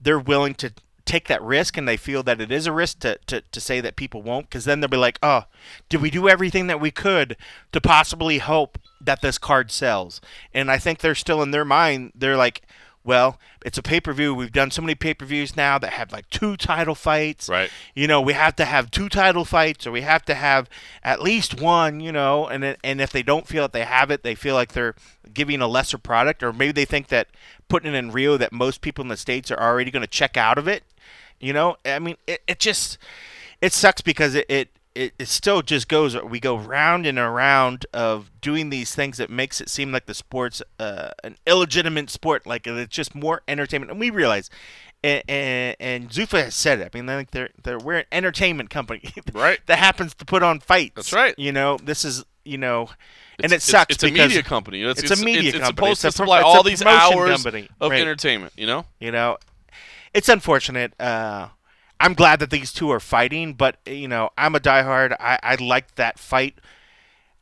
they're 0.00 0.18
willing 0.20 0.54
to 0.56 0.72
take 1.04 1.28
that 1.28 1.42
risk 1.42 1.76
and 1.76 1.86
they 1.88 1.96
feel 1.96 2.22
that 2.22 2.40
it 2.40 2.50
is 2.52 2.66
a 2.66 2.72
risk 2.72 3.00
to, 3.00 3.18
to, 3.26 3.40
to 3.52 3.60
say 3.60 3.80
that 3.80 3.96
people 3.96 4.22
won't 4.22 4.48
because 4.48 4.64
then 4.64 4.80
they'll 4.80 4.88
be 4.88 4.96
like 4.96 5.18
oh 5.22 5.44
did 5.88 6.00
we 6.00 6.10
do 6.10 6.28
everything 6.28 6.66
that 6.68 6.80
we 6.80 6.90
could 6.90 7.36
to 7.72 7.80
possibly 7.80 8.38
hope 8.38 8.78
that 9.00 9.20
this 9.20 9.36
card 9.38 9.70
sells? 9.70 10.20
And 10.54 10.70
i 10.70 10.78
think 10.78 10.98
they're 11.00 11.14
still 11.14 11.42
in 11.42 11.50
their 11.50 11.64
mind 11.64 12.12
they're 12.14 12.36
like 12.36 12.62
well 13.04 13.38
it's 13.64 13.78
a 13.78 13.82
pay-per-view. 13.82 14.34
We've 14.34 14.50
done 14.50 14.72
so 14.72 14.82
many 14.82 14.96
pay-per-views 14.96 15.56
now 15.56 15.78
that 15.78 15.92
have 15.92 16.10
like 16.10 16.28
two 16.30 16.56
title 16.56 16.96
fights. 16.96 17.48
Right. 17.48 17.70
you 17.94 18.08
know 18.08 18.20
we 18.20 18.32
have 18.32 18.56
to 18.56 18.64
have 18.64 18.90
two 18.90 19.08
title 19.08 19.44
fights 19.44 19.86
or 19.86 19.92
we 19.92 20.00
have 20.02 20.24
to 20.24 20.34
have 20.34 20.68
at 21.04 21.22
least 21.22 21.60
one 21.60 22.00
you 22.00 22.10
know? 22.12 22.46
And 22.46 22.64
it- 22.64 22.80
and 22.84 23.00
if 23.00 23.10
they 23.12 23.22
don't 23.22 23.46
feel 23.46 23.62
that 23.64 23.72
they 23.72 23.84
have 23.84 24.10
it 24.10 24.22
they 24.22 24.34
feel 24.34 24.54
like 24.56 24.72
they're 24.72 24.94
giving 25.32 25.60
a 25.60 25.68
lesser 25.68 25.98
product 25.98 26.42
or 26.42 26.52
maybe 26.52 26.72
they 26.72 26.84
think 26.84 27.08
that 27.08 27.28
putting 27.68 27.94
it 27.94 27.96
in 27.96 28.10
rio 28.12 28.36
that 28.36 28.52
most 28.52 28.80
people 28.80 29.02
in 29.02 29.08
the 29.08 29.16
states 29.16 29.50
are 29.50 29.60
already 29.60 29.90
going 29.90 30.02
to 30.02 30.06
check 30.08 30.36
out 30.36 30.58
of 30.58 30.66
it 30.68 30.82
you 31.42 31.52
know 31.52 31.76
i 31.84 31.98
mean 31.98 32.16
it, 32.26 32.40
it 32.46 32.58
just 32.58 32.96
it 33.60 33.72
sucks 33.72 34.00
because 34.00 34.34
it, 34.34 34.46
it 34.48 34.68
it, 34.94 35.14
it 35.18 35.28
still 35.28 35.62
just 35.62 35.88
goes. 35.88 36.20
We 36.22 36.38
go 36.38 36.54
round 36.56 37.06
and 37.06 37.18
around 37.18 37.86
of 37.94 38.30
doing 38.40 38.70
these 38.70 38.94
things 38.94 39.16
that 39.18 39.30
makes 39.30 39.58
it 39.60 39.70
seem 39.70 39.90
like 39.90 40.04
the 40.06 40.12
sport's 40.14 40.62
uh, 40.78 41.12
an 41.24 41.36
illegitimate 41.46 42.10
sport. 42.10 42.46
Like 42.46 42.66
it's 42.66 42.94
just 42.94 43.14
more 43.14 43.40
entertainment, 43.48 43.90
and 43.90 43.98
we 44.00 44.10
realize. 44.10 44.50
And, 45.04 45.22
and, 45.28 45.76
and 45.80 46.10
Zuffa 46.10 46.44
has 46.44 46.54
said 46.54 46.78
it. 46.78 46.90
I 46.94 46.96
mean, 46.96 47.06
like 47.06 47.32
they're 47.32 47.48
they're 47.64 47.78
we're 47.78 47.98
an 48.00 48.04
entertainment 48.12 48.70
company, 48.70 49.02
Right. 49.32 49.58
that 49.66 49.78
happens 49.78 50.14
to 50.14 50.24
put 50.24 50.42
on 50.42 50.60
fights. 50.60 50.92
That's 50.94 51.12
right. 51.12 51.34
You 51.38 51.50
know, 51.52 51.76
this 51.82 52.04
is 52.04 52.24
you 52.44 52.58
know, 52.58 52.90
and 53.38 53.46
It's- 53.46 53.66
it 53.66 53.70
sucks 53.70 53.94
It's, 53.96 54.04
it's 54.04 54.12
a 54.12 54.14
media 54.14 54.42
company. 54.42 54.82
It's, 54.82 55.02
it's 55.02 55.20
a 55.20 55.24
media 55.24 55.48
it's, 55.50 55.58
company. 55.58 55.90
It's 55.90 56.00
supposed 56.00 56.00
to 56.02 56.12
supply 56.12 56.42
all 56.42 56.62
these 56.62 56.82
hours 56.84 57.42
company. 57.42 57.68
of 57.80 57.90
Right. 57.90 58.00
entertainment. 58.00 58.52
You 58.56 58.66
know. 58.66 58.84
you 59.00 59.10
know, 59.10 59.38
it's 60.14 60.28
unfortunate. 60.28 60.98
Uh, 61.00 61.48
I'm 62.00 62.14
glad 62.14 62.40
that 62.40 62.50
these 62.50 62.72
two 62.72 62.90
are 62.90 63.00
fighting, 63.00 63.54
but 63.54 63.76
you 63.86 64.08
know, 64.08 64.30
I'm 64.36 64.54
a 64.54 64.60
diehard. 64.60 65.16
I, 65.20 65.38
I 65.42 65.54
like 65.56 65.94
that 65.94 66.18
fight. 66.18 66.58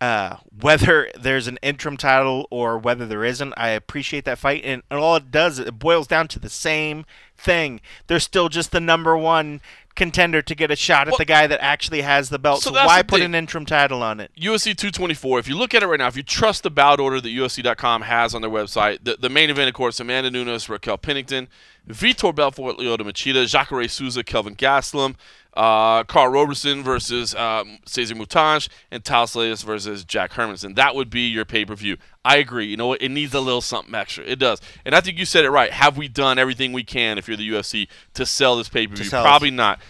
Uh, 0.00 0.36
whether 0.58 1.10
there's 1.18 1.46
an 1.46 1.58
interim 1.62 1.96
title 1.96 2.46
or 2.50 2.78
whether 2.78 3.06
there 3.06 3.24
isn't, 3.24 3.52
I 3.56 3.68
appreciate 3.70 4.24
that 4.24 4.38
fight. 4.38 4.62
And, 4.64 4.82
and 4.90 4.98
all 4.98 5.16
it 5.16 5.30
does, 5.30 5.58
it 5.58 5.78
boils 5.78 6.06
down 6.06 6.26
to 6.28 6.38
the 6.38 6.48
same 6.48 7.04
thing. 7.36 7.82
They're 8.06 8.18
still 8.18 8.48
just 8.48 8.70
the 8.72 8.80
number 8.80 9.16
one 9.16 9.60
contender 9.94 10.40
to 10.42 10.54
get 10.54 10.70
a 10.70 10.76
shot 10.76 11.08
at 11.08 11.12
Well- 11.12 11.18
the 11.18 11.24
guy 11.24 11.46
that 11.46 11.60
actually 11.62 12.02
has 12.02 12.30
the 12.30 12.38
belt. 12.38 12.62
So 12.62 12.70
So, 12.72 12.84
why 12.86 13.02
put 13.02 13.18
thing. 13.18 13.26
an 13.26 13.34
interim 13.34 13.66
title 13.66 14.02
on 14.02 14.20
it? 14.20 14.30
UFC 14.36 14.74
224. 14.74 15.38
If 15.38 15.48
you 15.48 15.56
look 15.56 15.74
at 15.74 15.82
it 15.82 15.86
right 15.86 15.98
now, 15.98 16.06
if 16.06 16.16
you 16.16 16.22
trust 16.22 16.62
the 16.62 16.70
bout 16.70 17.00
order 17.00 17.20
that 17.20 17.28
UFC.com 17.28 18.02
has 18.02 18.34
on 18.34 18.40
their 18.42 18.50
website, 18.50 18.98
the, 19.02 19.16
the 19.20 19.28
main 19.28 19.50
event, 19.50 19.68
of 19.68 19.74
course, 19.74 19.98
Amanda 20.00 20.30
Nunes, 20.30 20.68
Raquel 20.68 20.96
Pennington, 20.98 21.48
Vitor 21.88 22.34
Belfort, 22.34 22.78
Lyoto 22.78 23.00
Machida, 23.00 23.46
Jacare 23.48 23.88
Souza, 23.88 24.22
Kelvin 24.22 24.54
Gastelum, 24.54 25.14
uh, 25.56 26.04
Karl 26.04 26.28
Roberson 26.30 26.82
versus 26.84 27.34
um, 27.34 27.78
Cezar 27.86 28.14
Mutante, 28.16 28.68
and 28.90 29.04
Thales 29.04 29.62
versus 29.62 30.04
Jack 30.04 30.32
Hermansson. 30.32 30.76
That 30.76 30.94
would 30.94 31.10
be 31.10 31.26
your 31.26 31.44
pay 31.44 31.64
per 31.64 31.74
view. 31.74 31.96
I 32.24 32.36
agree. 32.36 32.66
You 32.66 32.76
know 32.76 32.88
what? 32.88 33.00
It 33.02 33.08
needs 33.08 33.32
a 33.34 33.40
little 33.40 33.62
something 33.62 33.94
extra. 33.94 34.24
It 34.24 34.38
does. 34.38 34.60
And 34.84 34.94
I 34.94 35.00
think 35.00 35.18
you 35.18 35.24
said 35.24 35.44
it 35.44 35.50
right. 35.50 35.72
Have 35.72 35.96
we 35.96 36.08
done 36.08 36.38
everything 36.38 36.72
we 36.72 36.84
can, 36.84 37.16
if 37.16 37.28
you're 37.28 37.36
the 37.36 37.48
UFC, 37.48 37.88
to 38.14 38.26
sell 38.26 38.56
this 38.56 38.68
pay 38.68 38.86
per 38.86 38.96
view? 38.96 39.08
Probably 39.10 39.50
not. 39.50 39.80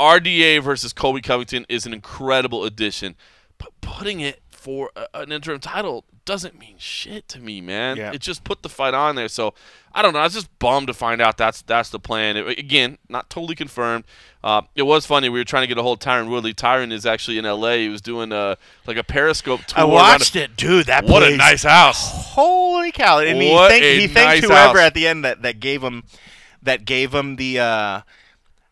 RDA 0.00 0.62
versus 0.62 0.92
Colby 0.92 1.20
Covington 1.20 1.64
is 1.68 1.86
an 1.86 1.94
incredible 1.94 2.64
addition, 2.64 3.14
but 3.58 3.68
putting 3.80 4.20
it 4.20 4.40
for 4.66 4.90
a, 4.96 5.06
an 5.14 5.30
interim 5.30 5.60
title 5.60 6.04
doesn't 6.24 6.58
mean 6.58 6.74
shit 6.76 7.28
to 7.28 7.38
me, 7.38 7.60
man. 7.60 7.96
Yeah. 7.96 8.10
It 8.12 8.20
just 8.20 8.42
put 8.42 8.62
the 8.64 8.68
fight 8.68 8.94
on 8.94 9.14
there. 9.14 9.28
So 9.28 9.54
I 9.94 10.02
don't 10.02 10.12
know. 10.12 10.18
I 10.18 10.24
was 10.24 10.34
just 10.34 10.58
bummed 10.58 10.88
to 10.88 10.92
find 10.92 11.20
out 11.22 11.36
that's 11.38 11.62
that's 11.62 11.90
the 11.90 12.00
plan. 12.00 12.36
It- 12.36 12.58
again, 12.58 12.98
not 13.08 13.30
totally 13.30 13.54
confirmed. 13.54 14.02
Uh, 14.42 14.62
it 14.74 14.82
was 14.82 15.06
funny. 15.06 15.28
We 15.28 15.38
were 15.38 15.44
trying 15.44 15.62
to 15.62 15.66
get 15.68 15.78
a 15.78 15.82
hold 15.82 16.02
of 16.04 16.08
Tyron 16.08 16.28
Woodley. 16.28 16.52
Tyron 16.52 16.90
is 16.90 17.06
actually 17.06 17.38
in 17.38 17.44
LA. 17.44 17.74
He 17.74 17.88
was 17.88 18.00
doing 18.02 18.32
a 18.32 18.56
like 18.88 18.96
a 18.96 19.04
Periscope 19.04 19.60
tour. 19.66 19.78
I 19.78 19.84
watched 19.84 20.34
a- 20.34 20.42
it, 20.42 20.56
dude. 20.56 20.86
That 20.86 21.04
What 21.04 21.22
a 21.22 21.36
nice 21.36 21.62
house. 21.62 22.10
Holy 22.34 22.90
cow! 22.90 23.20
And 23.20 23.40
he, 23.40 23.52
What 23.52 23.70
thanked, 23.70 23.84
a 23.86 24.00
he 24.00 24.06
thanked 24.08 24.42
nice 24.42 24.44
whoever 24.50 24.78
house. 24.80 24.86
at 24.88 24.94
the 24.94 25.06
end 25.06 25.24
that, 25.24 25.42
that 25.42 25.60
gave 25.60 25.80
him 25.80 26.02
that 26.62 26.84
gave 26.84 27.14
him 27.14 27.36
the. 27.36 27.60
Uh, 27.60 28.00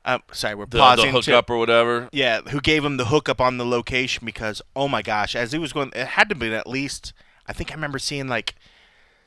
uh, 0.04 0.18
sorry, 0.32 0.54
we're 0.54 0.66
The, 0.66 0.78
pausing. 0.78 1.12
the 1.12 1.20
to- 1.22 1.30
hookup 1.30 1.50
or 1.50 1.56
whatever. 1.58 2.08
yeah, 2.12 2.40
who 2.42 2.60
gave 2.60 2.84
him 2.84 2.96
the 2.96 3.06
hookup 3.06 3.40
on 3.40 3.56
the 3.58 3.64
location? 3.66 4.24
Because 4.26 4.60
oh 4.76 4.88
my 4.88 5.02
gosh, 5.02 5.34
as 5.36 5.52
he 5.52 5.58
was 5.58 5.72
going, 5.72 5.92
it 5.94 6.06
had 6.08 6.28
to 6.28 6.34
be 6.34 6.54
at 6.54 6.66
least. 6.66 7.12
I 7.46 7.52
think 7.52 7.70
I 7.70 7.74
remember 7.74 7.98
seeing 7.98 8.28
like 8.28 8.54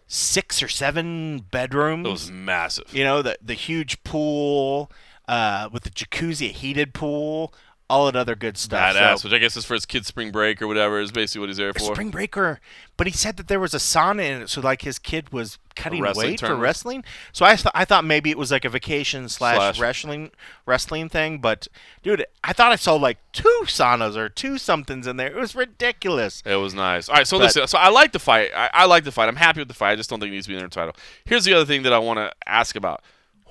six 0.08 0.62
or 0.64 0.68
seven 0.68 1.40
bedrooms. 1.52 2.08
It 2.08 2.12
was 2.12 2.32
massive. 2.32 2.94
you 2.94 3.04
know 3.04 3.22
the 3.22 3.38
the 3.42 3.54
huge 3.54 4.04
pool 4.04 4.92
uh, 5.28 5.70
with 5.72 5.84
the 5.84 5.90
jacuzzi, 5.90 6.50
a 6.50 6.54
heated 6.54 6.94
pool, 6.94 7.54
all 7.90 8.06
that 8.08 8.16
other 8.16 8.36
good 8.36 8.58
stuff. 8.58 8.96
Badass, 8.96 9.20
So- 9.20 9.28
which 9.30 9.34
I 9.34 9.38
guess 9.38 9.56
is 9.56 9.64
for 9.66 9.74
his 9.74 9.86
kid's 9.86 10.08
spring 10.08 10.32
break 10.32 10.62
or 10.62 10.68
whatever. 10.68 11.00
Is 11.00 11.12
basically 11.12 11.40
what 11.42 11.50
he's 11.50 11.58
there 11.58 11.72
for. 11.74 11.80
Spring 11.94 12.10
Breaker, 12.10 12.60
but 12.98 13.08
he 13.08 13.14
said 13.14 13.38
that 13.38 13.48
there 13.48 13.60
was 13.60 13.74
a 13.74 13.78
sauna 13.78 14.24
in 14.24 14.42
it, 14.44 14.50
so 14.50 14.60
like 14.62 14.82
his 14.82 15.00
kid 15.00 15.32
was 15.32 15.58
cutting 15.76 16.04
weight 16.16 16.40
for 16.40 16.56
wrestling. 16.56 17.04
So 17.32 17.46
I 17.46 17.56
thought 17.56 17.72
I 17.76 17.86
thought 17.86 18.04
maybe 18.04 18.30
it 18.32 18.38
was 18.38 18.52
like 18.52 18.66
a 18.66 18.70
vacation 18.70 19.30
slash, 19.30 19.56
Slash. 19.56 19.80
wrestling 19.80 20.32
wrestling 20.66 21.08
thing. 21.08 21.38
But 21.40 21.68
dude, 22.04 22.26
I 22.44 22.52
thought 22.54 22.72
I 22.72 22.76
saw 22.76 22.96
like 22.96 23.20
two 23.32 23.62
saunas 23.66 24.16
or 24.18 24.28
two 24.28 24.58
somethings 24.58 25.08
in 25.08 25.16
there. 25.18 25.28
It 25.28 25.36
was 25.36 25.56
ridiculous. 25.56 26.44
It 26.46 26.56
was 26.56 26.74
nice. 26.74 27.08
All 27.08 27.16
right, 27.16 27.28
so 27.28 27.38
But- 27.38 27.44
listen. 27.46 27.68
So 27.68 27.78
I 27.78 27.90
like 27.90 28.12
the 28.12 28.20
fight. 28.20 28.52
I, 28.56 28.70
I 28.74 28.86
like 28.86 29.04
the 29.06 29.12
fight. 29.12 29.28
I'm 29.30 29.36
happy 29.38 29.60
with 29.62 29.68
the 29.70 29.74
fight. 29.74 29.92
I 29.92 29.96
just 29.96 30.10
don't 30.10 30.20
think 30.20 30.32
it 30.32 30.34
needs 30.34 30.46
to 30.48 30.50
be 30.50 30.56
an 30.56 30.64
interim 30.64 30.88
title. 30.94 31.02
Here's 31.26 31.46
the 31.46 31.54
other 31.54 31.66
thing 31.66 31.84
that 31.84 31.94
I 31.94 32.00
want 32.00 32.18
to 32.20 32.32
ask 32.46 32.76
about. 32.76 33.02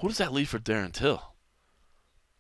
Who 0.01 0.09
does 0.09 0.19
that 0.19 0.33
leave 0.33 0.49
for 0.51 0.59
Darren 0.59 0.93
Till? 0.93 1.23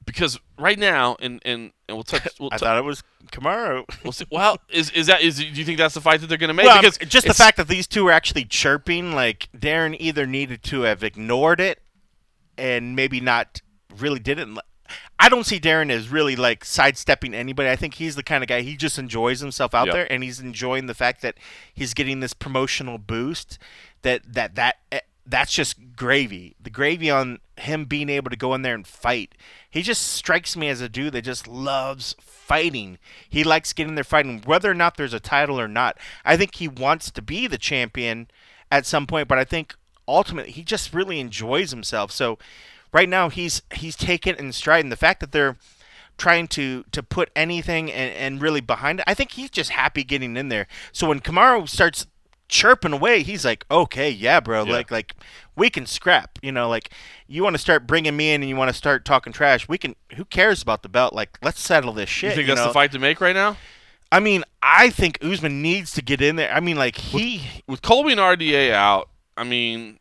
Because 0.06 0.38
right 0.58 0.78
now, 0.78 1.16
and 1.20 1.42
and, 1.44 1.72
and 1.88 1.96
we'll 1.96 2.04
touch. 2.04 2.28
We'll, 2.40 2.50
I 2.52 2.58
thought 2.58 2.78
it 2.78 2.84
was 2.84 3.02
Kamaru. 3.32 3.84
we'll 4.04 4.12
see. 4.12 4.24
Well, 4.30 4.58
is 4.70 4.90
is 4.90 5.08
that 5.08 5.20
is? 5.20 5.36
Do 5.36 5.44
you 5.44 5.64
think 5.64 5.78
that's 5.78 5.94
the 5.94 6.00
fight 6.00 6.20
that 6.20 6.28
they're 6.28 6.38
going 6.38 6.48
to 6.48 6.54
make? 6.54 6.66
Well, 6.66 6.80
because 6.80 6.96
just 6.98 7.26
the 7.26 7.34
fact 7.34 7.56
that 7.58 7.68
these 7.68 7.86
two 7.86 8.06
are 8.08 8.12
actually 8.12 8.44
chirping, 8.44 9.12
like 9.12 9.48
Darren 9.56 9.96
either 9.98 10.26
needed 10.26 10.62
to 10.64 10.82
have 10.82 11.02
ignored 11.02 11.60
it 11.60 11.82
and 12.56 12.94
maybe 12.96 13.20
not 13.20 13.60
really 13.98 14.18
didn't. 14.20 14.58
I 15.18 15.28
don't 15.28 15.44
see 15.44 15.58
Darren 15.58 15.90
as 15.90 16.08
really 16.08 16.36
like 16.36 16.64
sidestepping 16.64 17.34
anybody. 17.34 17.68
I 17.68 17.74
think 17.76 17.94
he's 17.94 18.14
the 18.14 18.22
kind 18.22 18.44
of 18.44 18.48
guy 18.48 18.60
he 18.60 18.76
just 18.76 18.98
enjoys 18.98 19.40
himself 19.40 19.74
out 19.74 19.86
Yep. 19.86 19.94
there, 19.94 20.12
and 20.12 20.22
he's 20.22 20.38
enjoying 20.38 20.86
the 20.86 20.94
fact 20.94 21.22
that 21.22 21.36
he's 21.74 21.94
getting 21.94 22.20
this 22.20 22.32
promotional 22.32 22.98
boost. 22.98 23.58
That 24.02 24.22
that 24.34 24.54
that 24.54 24.76
eh, 24.92 25.00
that's 25.26 25.52
just 25.52 25.96
gravy. 25.96 26.54
The 26.62 26.70
gravy 26.70 27.10
on 27.10 27.40
him 27.56 27.84
being 27.84 28.08
able 28.08 28.30
to 28.30 28.36
go 28.36 28.54
in 28.54 28.62
there 28.62 28.74
and 28.74 28.86
fight. 28.86 29.34
He 29.68 29.82
just 29.82 30.02
strikes 30.02 30.56
me 30.56 30.68
as 30.68 30.80
a 30.80 30.88
dude 30.88 31.12
that 31.14 31.22
just 31.22 31.48
loves 31.48 32.14
fighting. 32.20 32.98
He 33.28 33.42
likes 33.42 33.72
getting 33.72 33.96
there 33.96 34.04
fighting, 34.04 34.42
whether 34.44 34.70
or 34.70 34.74
not 34.74 34.96
there's 34.96 35.14
a 35.14 35.20
title 35.20 35.60
or 35.60 35.68
not. 35.68 35.98
I 36.24 36.36
think 36.36 36.54
he 36.54 36.68
wants 36.68 37.10
to 37.10 37.22
be 37.22 37.46
the 37.46 37.58
champion 37.58 38.28
at 38.70 38.86
some 38.86 39.06
point, 39.06 39.28
but 39.28 39.38
I 39.38 39.44
think 39.44 39.74
ultimately 40.06 40.52
he 40.52 40.62
just 40.62 40.94
really 40.94 41.18
enjoys 41.18 41.70
himself. 41.70 42.12
So 42.12 42.38
right 42.92 43.08
now 43.08 43.28
he's 43.28 43.62
he's 43.74 43.96
taken 43.96 44.36
in 44.36 44.52
stride, 44.52 44.84
and 44.84 44.92
the 44.92 44.96
fact 44.96 45.20
that 45.20 45.32
they're 45.32 45.56
trying 46.18 46.48
to 46.48 46.84
to 46.92 47.02
put 47.02 47.30
anything 47.34 47.90
and, 47.92 48.12
and 48.14 48.42
really 48.42 48.60
behind 48.60 49.00
it, 49.00 49.04
I 49.06 49.14
think 49.14 49.32
he's 49.32 49.50
just 49.50 49.70
happy 49.70 50.04
getting 50.04 50.36
in 50.36 50.48
there. 50.48 50.66
So 50.92 51.08
when 51.08 51.20
Kamaru 51.20 51.68
starts 51.68 52.06
chirping 52.48 52.92
away, 52.92 53.22
he's 53.22 53.44
like, 53.44 53.64
okay, 53.70 54.10
yeah, 54.10 54.40
bro, 54.40 54.64
Yeah. 54.64 54.72
like 54.72 54.90
like 54.90 55.14
we 55.56 55.70
can 55.70 55.86
scrap. 55.86 56.38
You 56.42 56.52
know, 56.52 56.68
like 56.68 56.90
you 57.26 57.42
want 57.42 57.54
to 57.54 57.58
start 57.58 57.86
bringing 57.86 58.16
me 58.16 58.32
in 58.32 58.42
and 58.42 58.48
you 58.48 58.56
want 58.56 58.68
to 58.68 58.74
start 58.74 59.04
talking 59.04 59.32
trash. 59.32 59.68
We 59.68 59.78
can. 59.78 59.96
Who 60.16 60.24
cares 60.24 60.62
about 60.62 60.82
the 60.82 60.88
belt? 60.88 61.12
Like 61.14 61.38
let's 61.42 61.60
settle 61.60 61.92
this 61.92 62.08
shit. 62.08 62.30
You 62.30 62.36
think 62.36 62.48
that's 62.48 62.60
know? 62.60 62.68
the 62.68 62.72
fight 62.72 62.92
to 62.92 62.98
make 62.98 63.20
right 63.20 63.34
now? 63.34 63.56
I 64.12 64.20
mean, 64.20 64.44
I 64.62 64.90
think 64.90 65.18
Usman 65.22 65.62
needs 65.62 65.92
to 65.94 66.02
get 66.02 66.20
in 66.20 66.36
there. 66.36 66.52
I 66.52 66.60
mean, 66.60 66.76
like 66.76 66.96
he, 66.96 67.42
With 67.66 67.82
Colby 67.82 68.12
and 68.12 68.20
RDA 68.20 68.70
out, 68.70 69.08
I 69.36 69.42
mean, 69.42 69.98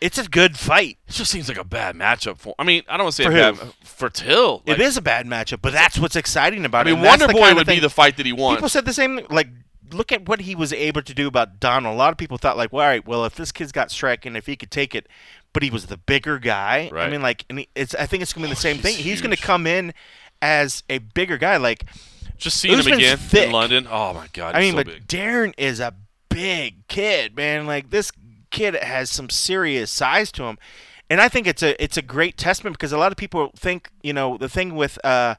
it's 0.00 0.18
a 0.18 0.24
good 0.24 0.58
fight. 0.58 0.98
it 1.06 1.12
just 1.12 1.30
seems 1.30 1.48
like 1.48 1.58
a 1.58 1.64
bad 1.64 1.94
matchup 1.96 2.38
for. 2.38 2.54
I 2.58 2.64
mean, 2.64 2.82
I 2.88 2.96
don't 2.96 3.04
want 3.04 3.16
to 3.16 3.22
say 3.22 3.28
For 3.28 3.32
a 3.32 3.52
bad 3.52 3.72
for 3.84 4.10
Till. 4.10 4.62
Like, 4.66 4.78
it 4.78 4.82
is 4.82 4.96
a 4.96 5.02
bad 5.02 5.26
matchup, 5.26 5.60
but 5.62 5.72
that's 5.72 5.98
what's 5.98 6.16
exciting 6.16 6.64
about 6.64 6.86
it. 6.86 6.90
I 6.90 6.94
mean, 6.94 7.02
that's 7.02 7.20
Wonder 7.20 7.32
Boy 7.34 7.54
would 7.54 7.66
be 7.66 7.78
the 7.78 7.90
fight 7.90 8.16
that 8.16 8.26
he 8.26 8.32
wants. 8.32 8.58
People 8.58 8.68
said 8.68 8.84
the 8.84 8.92
same. 8.92 9.20
Like, 9.30 9.48
look 9.92 10.12
at 10.12 10.28
what 10.28 10.40
he 10.42 10.54
was 10.54 10.72
able 10.72 11.02
to 11.02 11.14
do 11.14 11.26
about 11.28 11.60
Donald. 11.60 11.94
A 11.94 11.98
lot 11.98 12.10
of 12.12 12.18
people 12.18 12.38
thought, 12.38 12.56
like, 12.56 12.72
well, 12.72 12.82
all 12.84 12.88
right, 12.88 13.06
well, 13.06 13.24
if 13.24 13.34
this 13.34 13.52
kid's 13.52 13.72
got 13.72 13.90
striking, 13.90 14.36
if 14.36 14.46
he 14.46 14.56
could 14.56 14.70
take 14.70 14.94
it, 14.94 15.06
but 15.52 15.62
he 15.62 15.70
was 15.70 15.86
the 15.86 15.96
bigger 15.96 16.38
guy. 16.38 16.90
I 17.06 17.10
mean, 17.10 17.22
like, 17.22 17.44
and 17.48 17.66
it's. 17.74 17.94
I 17.94 18.06
think 18.06 18.22
it's 18.22 18.32
going 18.32 18.42
to 18.42 18.48
be 18.48 18.54
the 18.54 18.58
Oh, 18.58 18.60
same 18.60 18.76
he's 18.76 18.82
thing. 18.82 18.96
He's 18.96 19.20
going 19.20 19.34
to 19.36 19.42
come 19.42 19.66
in 19.66 19.92
as 20.42 20.82
a 20.90 20.98
bigger 20.98 21.38
guy. 21.38 21.56
Like, 21.58 21.84
Just 22.38 22.56
seeing 22.58 22.78
him 22.78 22.92
again 22.92 23.18
thick. 23.18 23.46
in 23.46 23.52
London. 23.52 23.86
Oh 23.90 24.12
my 24.14 24.26
God, 24.32 24.54
I 24.54 24.60
mean, 24.60 24.72
so 24.72 24.76
but 24.78 24.86
big. 24.86 25.06
Darren 25.06 25.54
is 25.56 25.78
a 25.80 25.94
big 26.28 26.86
kid, 26.88 27.36
man. 27.36 27.66
Like 27.66 27.90
this 27.90 28.10
kid 28.50 28.74
has 28.74 29.10
some 29.10 29.30
serious 29.30 29.90
size 29.90 30.32
to 30.32 30.44
him, 30.44 30.58
and 31.08 31.20
I 31.20 31.28
think 31.28 31.46
it's 31.46 31.62
a 31.62 31.80
it's 31.82 31.96
a 31.96 32.02
great 32.02 32.36
testament 32.36 32.76
because 32.76 32.90
a 32.92 32.98
lot 32.98 33.12
of 33.12 33.16
people 33.16 33.52
think 33.56 33.90
you 34.02 34.12
know 34.12 34.36
the 34.36 34.48
thing 34.48 34.74
with 34.74 34.98
uh, 35.04 35.36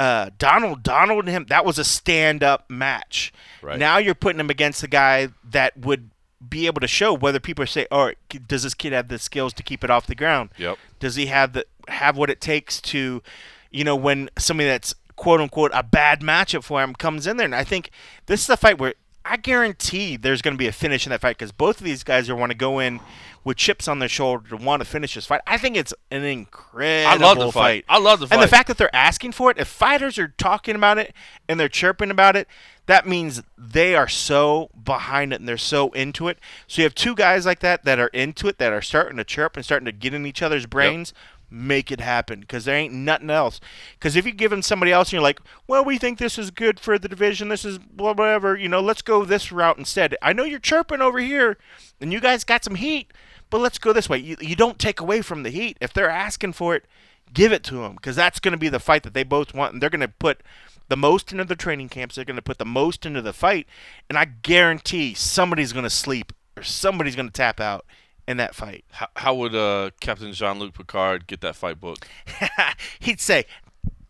uh, 0.00 0.30
Donald 0.38 0.82
Donald 0.82 1.20
and 1.20 1.28
him 1.28 1.46
that 1.48 1.64
was 1.64 1.78
a 1.78 1.84
stand 1.84 2.42
up 2.42 2.68
match. 2.68 3.32
Right. 3.62 3.78
Now 3.78 3.98
you're 3.98 4.14
putting 4.14 4.40
him 4.40 4.50
against 4.50 4.80
the 4.80 4.88
guy 4.88 5.28
that 5.44 5.76
would 5.76 6.10
be 6.46 6.66
able 6.66 6.80
to 6.80 6.88
show 6.88 7.14
whether 7.14 7.40
people 7.40 7.66
say, 7.66 7.86
"Oh, 7.90 8.12
does 8.46 8.64
this 8.64 8.74
kid 8.74 8.92
have 8.92 9.08
the 9.08 9.18
skills 9.18 9.52
to 9.54 9.62
keep 9.62 9.84
it 9.84 9.90
off 9.90 10.06
the 10.06 10.14
ground?" 10.14 10.50
Yep. 10.58 10.78
Does 10.98 11.16
he 11.16 11.26
have 11.26 11.52
the 11.52 11.66
have 11.88 12.16
what 12.16 12.30
it 12.30 12.40
takes 12.40 12.80
to, 12.82 13.22
you 13.70 13.84
know, 13.84 13.96
when 13.96 14.30
somebody 14.38 14.68
that's 14.68 14.94
quote 15.16 15.40
unquote 15.40 15.70
a 15.74 15.82
bad 15.82 16.20
matchup 16.20 16.64
for 16.64 16.82
him 16.82 16.94
comes 16.94 17.26
in 17.26 17.36
there? 17.36 17.44
And 17.44 17.54
I 17.54 17.64
think 17.64 17.90
this 18.26 18.42
is 18.42 18.50
a 18.50 18.56
fight 18.56 18.78
where 18.78 18.94
I 19.24 19.36
guarantee 19.36 20.16
there's 20.16 20.42
going 20.42 20.54
to 20.54 20.58
be 20.58 20.66
a 20.66 20.72
finish 20.72 21.06
in 21.06 21.10
that 21.10 21.20
fight 21.20 21.38
because 21.38 21.52
both 21.52 21.78
of 21.78 21.84
these 21.84 22.04
guys 22.04 22.28
are 22.28 22.36
want 22.36 22.52
to 22.52 22.58
go 22.58 22.78
in 22.78 23.00
with 23.42 23.56
chips 23.56 23.88
on 23.88 23.98
their 23.98 24.08
shoulder 24.08 24.48
to 24.50 24.56
want 24.56 24.80
to 24.80 24.88
finish 24.88 25.14
this 25.14 25.26
fight. 25.26 25.40
I 25.46 25.58
think 25.58 25.76
it's 25.76 25.94
an 26.10 26.24
incredible 26.24 27.24
I 27.24 27.28
love 27.28 27.38
the 27.38 27.52
fight. 27.52 27.84
I 27.88 27.98
love 27.98 28.20
the 28.20 28.26
fight. 28.26 28.34
And 28.36 28.42
the 28.42 28.48
fact 28.48 28.68
that 28.68 28.78
they're 28.78 28.94
asking 28.94 29.32
for 29.32 29.50
it, 29.50 29.58
if 29.58 29.68
fighters 29.68 30.18
are 30.18 30.28
talking 30.28 30.74
about 30.74 30.98
it 30.98 31.14
and 31.48 31.58
they're 31.58 31.68
chirping 31.68 32.10
about 32.10 32.36
it, 32.36 32.48
that 32.86 33.06
means 33.06 33.42
they 33.56 33.94
are 33.94 34.08
so 34.08 34.70
behind 34.82 35.32
it 35.32 35.40
and 35.40 35.48
they're 35.48 35.56
so 35.56 35.90
into 35.92 36.28
it. 36.28 36.38
So 36.66 36.82
you 36.82 36.84
have 36.84 36.94
two 36.94 37.14
guys 37.14 37.46
like 37.46 37.60
that 37.60 37.84
that 37.84 37.98
are 37.98 38.08
into 38.08 38.46
it, 38.48 38.58
that 38.58 38.72
are 38.72 38.82
starting 38.82 39.16
to 39.16 39.24
chirp 39.24 39.56
and 39.56 39.64
starting 39.64 39.86
to 39.86 39.92
get 39.92 40.12
in 40.12 40.26
each 40.26 40.42
other's 40.42 40.66
brains. 40.66 41.14
Make 41.54 41.92
it 41.92 42.00
happen 42.00 42.40
because 42.40 42.64
there 42.64 42.76
ain't 42.76 42.92
nothing 42.92 43.30
else. 43.30 43.60
Because 43.94 44.16
if 44.16 44.26
you 44.26 44.32
give 44.32 44.52
him 44.52 44.62
somebody 44.62 44.92
else 44.92 45.08
and 45.08 45.14
you're 45.14 45.22
like, 45.22 45.40
well, 45.66 45.84
we 45.84 45.98
think 45.98 46.18
this 46.18 46.38
is 46.38 46.50
good 46.50 46.80
for 46.80 46.98
the 46.98 47.08
division, 47.08 47.48
this 47.48 47.64
is 47.64 47.78
whatever, 47.96 48.56
you 48.56 48.68
know, 48.68 48.80
let's 48.80 49.02
go 49.02 49.24
this 49.24 49.52
route 49.52 49.78
instead. 49.78 50.16
I 50.20 50.32
know 50.32 50.44
you're 50.44 50.58
chirping 50.58 51.00
over 51.00 51.18
here 51.18 51.56
and 52.00 52.12
you 52.12 52.20
guys 52.20 52.44
got 52.44 52.64
some 52.64 52.74
heat, 52.74 53.12
but 53.50 53.60
let's 53.60 53.78
go 53.78 53.92
this 53.92 54.08
way. 54.08 54.18
You, 54.18 54.36
you 54.40 54.56
don't 54.56 54.78
take 54.78 55.00
away 55.00 55.22
from 55.22 55.42
the 55.42 55.50
heat. 55.50 55.78
If 55.80 55.92
they're 55.92 56.10
asking 56.10 56.54
for 56.54 56.74
it, 56.74 56.84
give 57.32 57.52
it 57.52 57.62
to 57.64 57.76
them 57.76 57.94
because 57.94 58.16
that's 58.16 58.40
going 58.40 58.52
to 58.52 58.58
be 58.58 58.68
the 58.68 58.80
fight 58.80 59.02
that 59.04 59.14
they 59.14 59.24
both 59.24 59.54
want. 59.54 59.72
And 59.72 59.82
they're 59.82 59.90
going 59.90 60.00
to 60.00 60.08
put 60.08 60.42
the 60.88 60.96
most 60.96 61.32
into 61.32 61.44
the 61.44 61.56
training 61.56 61.88
camps. 61.88 62.16
They're 62.16 62.24
going 62.24 62.36
to 62.36 62.42
put 62.42 62.58
the 62.58 62.64
most 62.64 63.06
into 63.06 63.22
the 63.22 63.32
fight. 63.32 63.66
And 64.08 64.18
I 64.18 64.24
guarantee 64.24 65.14
somebody's 65.14 65.72
going 65.72 65.84
to 65.84 65.90
sleep 65.90 66.32
or 66.56 66.62
somebody's 66.62 67.16
going 67.16 67.28
to 67.28 67.32
tap 67.32 67.60
out 67.60 67.86
in 68.26 68.36
that 68.38 68.54
fight. 68.54 68.84
How, 68.90 69.08
how 69.16 69.34
would 69.34 69.54
uh, 69.54 69.90
Captain 70.00 70.32
Jean 70.32 70.58
Luc 70.58 70.74
Picard 70.74 71.26
get 71.26 71.40
that 71.42 71.56
fight 71.56 71.80
book? 71.80 72.06
He'd 73.00 73.20
say, 73.20 73.44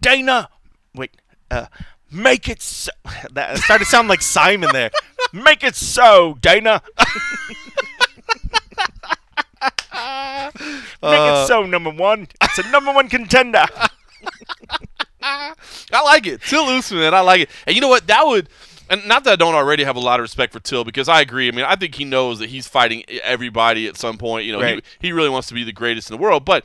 Dana, 0.00 0.48
wait, 0.94 1.16
uh, 1.50 1.66
make 2.10 2.48
it 2.48 2.62
so. 2.62 2.90
That 3.32 3.58
started 3.58 3.84
to 3.84 3.90
sound 3.90 4.08
like 4.08 4.22
Simon 4.22 4.70
there. 4.72 4.90
Make 5.32 5.64
it 5.64 5.74
so, 5.74 6.38
Dana. 6.40 6.80
Make 7.00 7.06
Uh, 11.02 11.42
it 11.44 11.48
so, 11.48 11.64
number 11.64 11.90
one. 11.90 12.28
It's 12.42 12.58
a 12.58 12.70
number 12.70 12.92
one 12.92 13.08
contender. 13.08 13.64
I 15.20 15.54
like 16.04 16.26
it. 16.26 16.42
Till 16.42 16.64
Usman, 16.64 17.14
I 17.14 17.20
like 17.20 17.42
it. 17.42 17.50
And 17.66 17.74
you 17.74 17.80
know 17.80 17.88
what? 17.88 18.06
That 18.06 18.24
would, 18.26 18.48
and 18.94 19.06
not 19.08 19.24
that 19.24 19.32
I 19.32 19.36
don't 19.36 19.54
already 19.54 19.84
have 19.84 19.96
a 19.96 20.00
lot 20.00 20.20
of 20.20 20.24
respect 20.24 20.52
for 20.52 20.60
Till, 20.60 20.84
because 20.84 21.08
I 21.08 21.20
agree. 21.20 21.48
I 21.48 21.50
mean, 21.50 21.64
I 21.64 21.76
think 21.76 21.94
he 21.94 22.04
knows 22.04 22.38
that 22.38 22.48
he's 22.50 22.66
fighting 22.66 23.04
everybody 23.22 23.86
at 23.86 23.96
some 23.96 24.16
point. 24.18 24.46
You 24.46 24.52
know, 24.52 24.60
Right. 24.60 24.84
he, 25.00 25.08
he 25.08 25.12
really 25.12 25.28
wants 25.28 25.48
to 25.48 25.54
be 25.54 25.64
the 25.64 25.72
greatest 25.72 26.10
in 26.10 26.16
the 26.16 26.22
world, 26.22 26.44
but. 26.44 26.64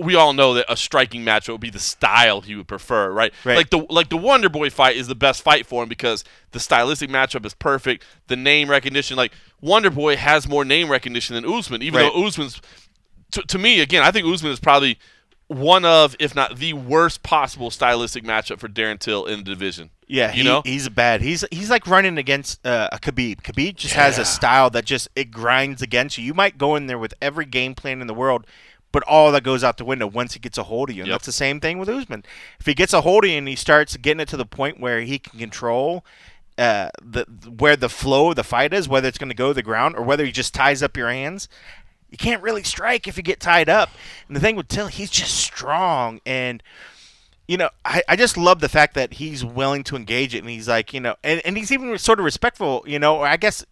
We 0.00 0.14
all 0.14 0.32
know 0.32 0.54
that 0.54 0.66
a 0.68 0.76
striking 0.76 1.24
match 1.24 1.48
would 1.48 1.60
be 1.60 1.70
the 1.70 1.80
style 1.80 2.40
he 2.40 2.54
would 2.54 2.68
prefer, 2.68 3.10
right? 3.10 3.32
Right. 3.44 3.56
Like 3.56 3.70
the 3.70 3.78
like 3.90 4.10
the 4.10 4.16
Wonder 4.16 4.48
Boy 4.48 4.70
fight 4.70 4.94
is 4.94 5.08
the 5.08 5.16
best 5.16 5.42
fight 5.42 5.66
for 5.66 5.82
him 5.82 5.88
because 5.88 6.22
the 6.52 6.60
stylistic 6.60 7.10
matchup 7.10 7.44
is 7.44 7.52
perfect. 7.52 8.04
The 8.28 8.36
name 8.36 8.70
recognition, 8.70 9.16
like 9.16 9.32
Wonder 9.60 9.90
Boy, 9.90 10.16
has 10.16 10.46
more 10.48 10.64
name 10.64 10.88
recognition 10.88 11.34
than 11.34 11.44
Usman, 11.44 11.82
even 11.82 12.00
Right. 12.00 12.12
though 12.14 12.24
Usman's 12.24 12.60
to, 13.32 13.42
to 13.42 13.58
me, 13.58 13.80
again, 13.80 14.04
I 14.04 14.12
think 14.12 14.24
Usman 14.24 14.52
is 14.52 14.60
probably 14.60 15.00
one 15.48 15.84
of, 15.84 16.14
if 16.20 16.32
not 16.32 16.58
the 16.58 16.74
worst 16.74 17.24
possible 17.24 17.68
stylistic 17.68 18.22
matchup 18.22 18.60
for 18.60 18.68
Darren 18.68 19.00
Till 19.00 19.26
in 19.26 19.38
the 19.40 19.44
division. 19.50 19.90
Yeah, 20.08 20.32
You 20.32 20.42
he, 20.42 20.48
know? 20.48 20.62
he's 20.64 20.88
bad. 20.88 21.20
He's 21.20 21.44
he's 21.50 21.68
like 21.70 21.86
running 21.86 22.16
against 22.18 22.64
uh, 22.66 22.88
a 22.90 22.98
Khabib. 22.98 23.42
Khabib 23.42 23.76
just 23.76 23.94
has 23.94 24.16
a 24.18 24.24
style 24.24 24.70
that 24.70 24.84
just 24.86 25.08
it 25.14 25.30
grinds 25.30 25.82
against 25.82 26.16
you. 26.18 26.24
You 26.24 26.34
might 26.34 26.56
go 26.58 26.74
in 26.76 26.86
there 26.86 26.98
with 26.98 27.12
every 27.20 27.44
game 27.44 27.74
plan 27.74 28.00
in 28.00 28.06
the 28.06 28.14
world, 28.14 28.46
but 28.90 29.02
all 29.04 29.30
that 29.32 29.42
goes 29.44 29.62
out 29.62 29.76
the 29.76 29.84
window 29.84 30.06
once 30.06 30.32
he 30.32 30.40
gets 30.40 30.56
a 30.56 30.62
hold 30.62 30.88
of 30.88 30.96
you. 30.96 31.02
And 31.02 31.08
Yep. 31.08 31.14
that's 31.14 31.26
the 31.26 31.32
same 31.32 31.60
thing 31.60 31.78
with 31.78 31.90
Usman. 31.90 32.24
If 32.58 32.64
he 32.64 32.72
gets 32.74 32.94
a 32.94 33.02
hold 33.02 33.24
of 33.24 33.30
you 33.30 33.36
and 33.36 33.46
he 33.46 33.54
starts 33.54 33.96
getting 33.98 34.20
it 34.20 34.28
to 34.28 34.38
the 34.38 34.46
point 34.46 34.80
where 34.80 35.02
he 35.02 35.18
can 35.18 35.38
control 35.38 36.04
uh, 36.56 36.88
the 37.02 37.24
where 37.58 37.76
the 37.76 37.90
flow 37.90 38.30
of 38.30 38.36
the 38.36 38.44
fight 38.44 38.72
is, 38.72 38.88
whether 38.88 39.06
it's 39.08 39.18
going 39.18 39.28
to 39.28 39.34
go 39.34 39.48
to 39.48 39.54
the 39.54 39.62
ground 39.62 39.94
or 39.94 40.02
whether 40.02 40.24
he 40.24 40.32
just 40.32 40.54
ties 40.54 40.82
up 40.82 40.96
your 40.96 41.10
hands, 41.10 41.48
you 42.10 42.16
can't 42.16 42.42
really 42.42 42.62
strike 42.62 43.06
if 43.06 43.18
you 43.18 43.22
get 43.22 43.40
tied 43.40 43.68
up. 43.68 43.90
And 44.26 44.34
the 44.34 44.40
thing 44.40 44.56
with 44.56 44.68
Till, 44.68 44.86
he's 44.86 45.10
just 45.10 45.34
strong 45.36 46.20
and 46.24 46.62
you 47.48 47.56
know, 47.56 47.70
I, 47.84 48.02
I 48.08 48.14
just 48.16 48.36
love 48.36 48.60
the 48.60 48.68
fact 48.68 48.94
that 48.94 49.14
he's 49.14 49.44
willing 49.44 49.82
to 49.84 49.96
engage 49.96 50.34
it 50.34 50.38
and 50.40 50.48
he's 50.50 50.68
like, 50.68 50.92
you 50.94 51.00
know, 51.00 51.16
and, 51.24 51.40
and 51.44 51.56
he's 51.56 51.72
even 51.72 51.96
sort 51.98 52.18
of 52.20 52.24
respectful, 52.24 52.84
you 52.86 52.98
know, 52.98 53.16
or 53.16 53.26
I 53.26 53.36
guess 53.38 53.64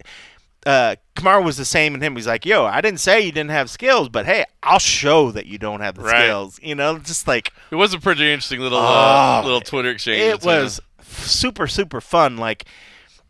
uh, 0.65 0.95
Kamaru 1.15 1.45
was 1.45 1.55
the 1.57 1.63
same 1.63 1.95
in 1.95 2.01
him. 2.01 2.15
He's 2.15 2.27
like, 2.27 2.45
yo, 2.45 2.65
I 2.65 2.81
didn't 2.81 2.99
say 2.99 3.21
you 3.21 3.31
didn't 3.31 3.51
have 3.51 3.69
skills, 3.69 4.09
but 4.09 4.25
hey, 4.25 4.45
I'll 4.63 4.79
show 4.79 5.31
that 5.31 5.45
you 5.45 5.57
don't 5.57 5.79
have 5.81 5.95
the 5.95 6.01
Right. 6.01 6.25
skills. 6.25 6.59
You 6.61 6.75
know, 6.75 6.97
just 6.97 7.27
like 7.27 7.53
It 7.71 7.75
was 7.75 7.93
a 7.93 7.99
pretty 7.99 8.23
interesting 8.29 8.59
little 8.59 8.79
uh, 8.79 9.41
Oh, 9.41 9.45
little 9.45 9.61
Twitter 9.61 9.91
exchange. 9.91 10.21
it 10.21 10.43
was 10.43 10.81
super, 11.01 11.67
super 11.67 12.01
fun. 12.01 12.35
Like, 12.37 12.65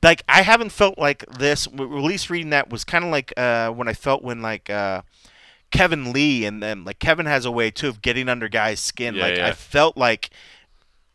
like 0.02 0.24
I 0.30 0.44
haven't 0.44 0.72
felt 0.72 0.98
like 0.98 1.26
this. 1.38 1.68
At 1.68 1.74
least 1.78 2.30
reading 2.30 2.52
that 2.52 2.70
was 2.70 2.84
kind 2.84 3.04
of 3.04 3.12
like 3.12 3.34
uh, 3.38 3.70
when 3.72 3.88
I 3.88 3.94
felt 3.94 4.24
when 4.24 4.42
like 4.42 4.70
uh, 4.70 5.02
Kevin 5.72 6.14
Lee 6.14 6.46
and 6.46 6.62
then 6.62 6.86
like 6.86 7.00
Kevin 7.00 7.26
has 7.26 7.46
a 7.46 7.52
way 7.52 7.72
too 7.72 7.90
of 7.90 8.02
getting 8.02 8.30
under 8.30 8.48
guys' 8.48 8.80
skin. 8.80 9.16
Yeah, 9.16 9.24
like 9.24 9.38
yeah. 9.38 9.48
I 9.48 9.52
felt 9.52 9.98
like 9.98 10.30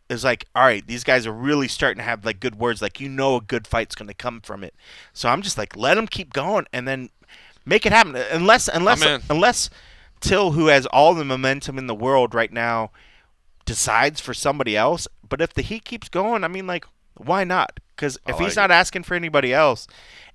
it 0.08 0.14
was 0.14 0.24
like, 0.24 0.46
all 0.54 0.64
right, 0.64 0.86
these 0.86 1.04
guys 1.04 1.26
are 1.26 1.32
really 1.32 1.68
starting 1.68 1.98
to 1.98 2.04
have 2.04 2.24
like 2.24 2.38
good 2.38 2.56
words. 2.56 2.82
Like 2.82 3.00
you 3.00 3.08
know, 3.08 3.36
a 3.36 3.40
good 3.40 3.66
fight's 3.66 3.94
going 3.94 4.08
to 4.08 4.14
come 4.14 4.40
from 4.40 4.62
it. 4.62 4.74
So 5.12 5.28
I'm 5.28 5.42
just 5.42 5.56
like, 5.56 5.76
let 5.76 5.94
them 5.94 6.06
keep 6.06 6.32
going 6.32 6.66
and 6.72 6.86
then 6.86 7.10
make 7.64 7.86
it 7.86 7.92
happen. 7.92 8.16
Unless, 8.16 8.68
unless, 8.68 9.02
unless 9.30 9.70
Till, 10.20 10.52
who 10.52 10.66
has 10.68 10.86
all 10.86 11.14
the 11.14 11.24
momentum 11.24 11.78
in 11.78 11.88
the 11.88 11.94
world 11.94 12.32
right 12.32 12.52
now, 12.52 12.92
decides 13.64 14.20
for 14.20 14.32
somebody 14.32 14.76
else. 14.76 15.08
But 15.28 15.40
if 15.40 15.52
the 15.52 15.62
heat 15.62 15.84
keeps 15.84 16.08
going, 16.08 16.44
I 16.44 16.48
mean, 16.48 16.66
like, 16.66 16.84
why 17.14 17.42
not? 17.42 17.80
Because 17.96 18.18
if 18.28 18.36
I 18.36 18.44
he's 18.44 18.56
like 18.56 18.68
not 18.68 18.70
asking 18.70 19.02
for 19.02 19.14
anybody 19.14 19.52
else, 19.52 19.88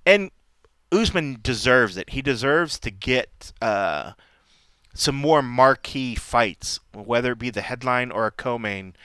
and 0.05 0.29
Usman 0.91 1.39
deserves 1.41 1.97
it, 1.97 2.11
he 2.11 2.21
deserves 2.21 2.79
to 2.79 2.91
get 2.91 3.51
uh, 3.61 4.13
some 4.93 5.15
more 5.15 5.41
marquee 5.41 6.15
fights, 6.15 6.79
whether 6.93 7.33
it 7.33 7.39
be 7.39 7.49
the 7.49 7.61
headline 7.61 8.11
or 8.11 8.25
a 8.25 8.31
co-main. 8.31 8.95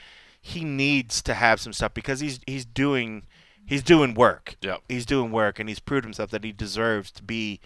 He 0.41 0.63
needs 0.63 1.21
to 1.23 1.33
have 1.33 1.59
some 1.61 1.73
stuff 1.73 1.93
because 1.93 2.19
he's 2.19 2.39
he's 2.45 2.65
doing 2.65 3.23
he's 3.65 3.83
doing 3.83 4.13
work. 4.13 4.55
Yep. 4.61 4.81
He's 4.89 5.05
doing 5.05 5.31
work, 5.31 5.59
and 5.59 5.69
he's 5.69 5.79
proved 5.79 6.03
himself 6.03 6.31
that 6.31 6.43
he 6.43 6.51
deserves 6.51 7.11
to 7.11 7.23
be 7.23 7.59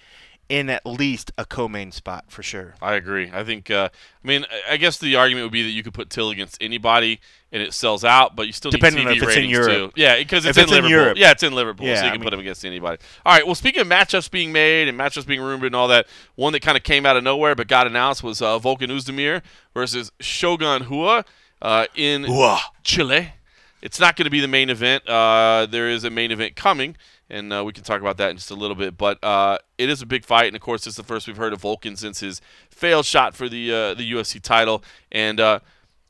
in 0.49 0.69
at 0.69 0.85
least 0.85 1.31
a 1.37 1.45
co-main 1.45 1.91
spot 1.91 2.25
for 2.29 2.41
sure. 2.41 2.75
I 2.81 2.93
agree. 2.95 3.29
I 3.33 3.43
think. 3.43 3.69
Uh, 3.69 3.89
I 4.23 4.27
mean, 4.27 4.45
I- 4.49 4.73
I 4.73 4.77
guess 4.77 4.97
the 4.97 5.15
argument 5.15 5.45
would 5.45 5.51
be 5.51 5.63
that 5.63 5.69
you 5.71 5.83
could 5.83 5.93
put 5.93 6.09
Till 6.09 6.29
against 6.29 6.57
anybody 6.61 7.19
and 7.51 7.61
it 7.61 7.73
sells 7.73 8.03
out, 8.03 8.35
but 8.35 8.45
you 8.47 8.53
still 8.53 8.71
Depending 8.71 9.05
need 9.05 9.09
on 9.11 9.15
TV 9.17 9.21
if 9.23 9.27
it's 9.29 9.37
in 9.37 9.49
Europe. 9.49 9.93
too. 9.95 10.01
Yeah, 10.01 10.17
because 10.17 10.45
it's, 10.45 10.57
it's 10.57 10.69
in 10.71 10.77
in 10.77 10.83
Liverpool. 10.83 10.89
Europe. 10.91 11.17
Yeah, 11.17 11.31
it's 11.31 11.43
in 11.43 11.53
Liverpool, 11.53 11.85
Yeah, 11.87 11.95
so 11.95 12.01
you 12.01 12.07
I 12.07 12.11
can 12.11 12.19
mean- 12.21 12.25
put 12.25 12.33
him 12.33 12.39
against 12.41 12.65
anybody. 12.65 13.01
All 13.25 13.33
right. 13.33 13.45
Well, 13.45 13.55
speaking 13.55 13.81
of 13.81 13.87
matchups 13.87 14.29
being 14.31 14.51
made 14.51 14.87
and 14.87 14.97
matchups 14.99 15.25
being 15.27 15.41
rumored 15.41 15.67
and 15.67 15.75
all 15.75 15.87
that, 15.89 16.07
one 16.35 16.53
that 16.53 16.61
kind 16.61 16.77
of 16.77 16.83
came 16.83 17.05
out 17.05 17.15
of 17.17 17.23
nowhere 17.23 17.55
but 17.55 17.67
got 17.67 17.87
announced 17.87 18.23
was 18.23 18.41
uh, 18.41 18.59
Volkan 18.59 18.87
Oezdemir 18.89 19.41
versus 19.73 20.11
Shogun 20.19 20.87
Rua 20.89 21.23
uh, 21.61 21.85
in 21.95 22.23
Rua. 22.23 22.59
Chile. 22.83 23.33
It's 23.81 23.99
not 23.99 24.15
going 24.15 24.25
to 24.25 24.31
be 24.31 24.39
the 24.39 24.47
main 24.47 24.69
event. 24.69 25.07
Uh, 25.07 25.67
there 25.69 25.87
is 25.87 26.03
a 26.03 26.09
main 26.09 26.31
event 26.31 26.55
coming, 26.55 26.97
and 27.29 27.51
uh, 27.51 27.63
we 27.63 27.73
can 27.73 27.83
talk 27.83 28.01
about 28.01 28.17
that 28.17 28.31
in 28.31 28.37
just 28.37 28.51
a 28.51 28.55
little 28.55 28.75
bit. 28.75 28.97
But 28.97 29.23
uh, 29.23 29.57
it 29.77 29.89
is 29.89 30.01
a 30.01 30.05
big 30.05 30.25
fight, 30.25 30.47
and 30.47 30.55
of 30.55 30.61
course, 30.61 30.87
it's 30.87 30.95
the 30.97 31.03
first 31.03 31.27
we've 31.27 31.37
heard 31.37 31.53
of 31.53 31.61
Volkan 31.61 31.97
since 31.97 32.19
his 32.19 32.41
failed 32.69 33.05
shot 33.05 33.35
for 33.35 33.49
the 33.49 33.71
uh, 33.71 33.93
the 33.93 34.11
UFC 34.11 34.41
title. 34.41 34.83
And 35.11 35.39
uh, 35.39 35.59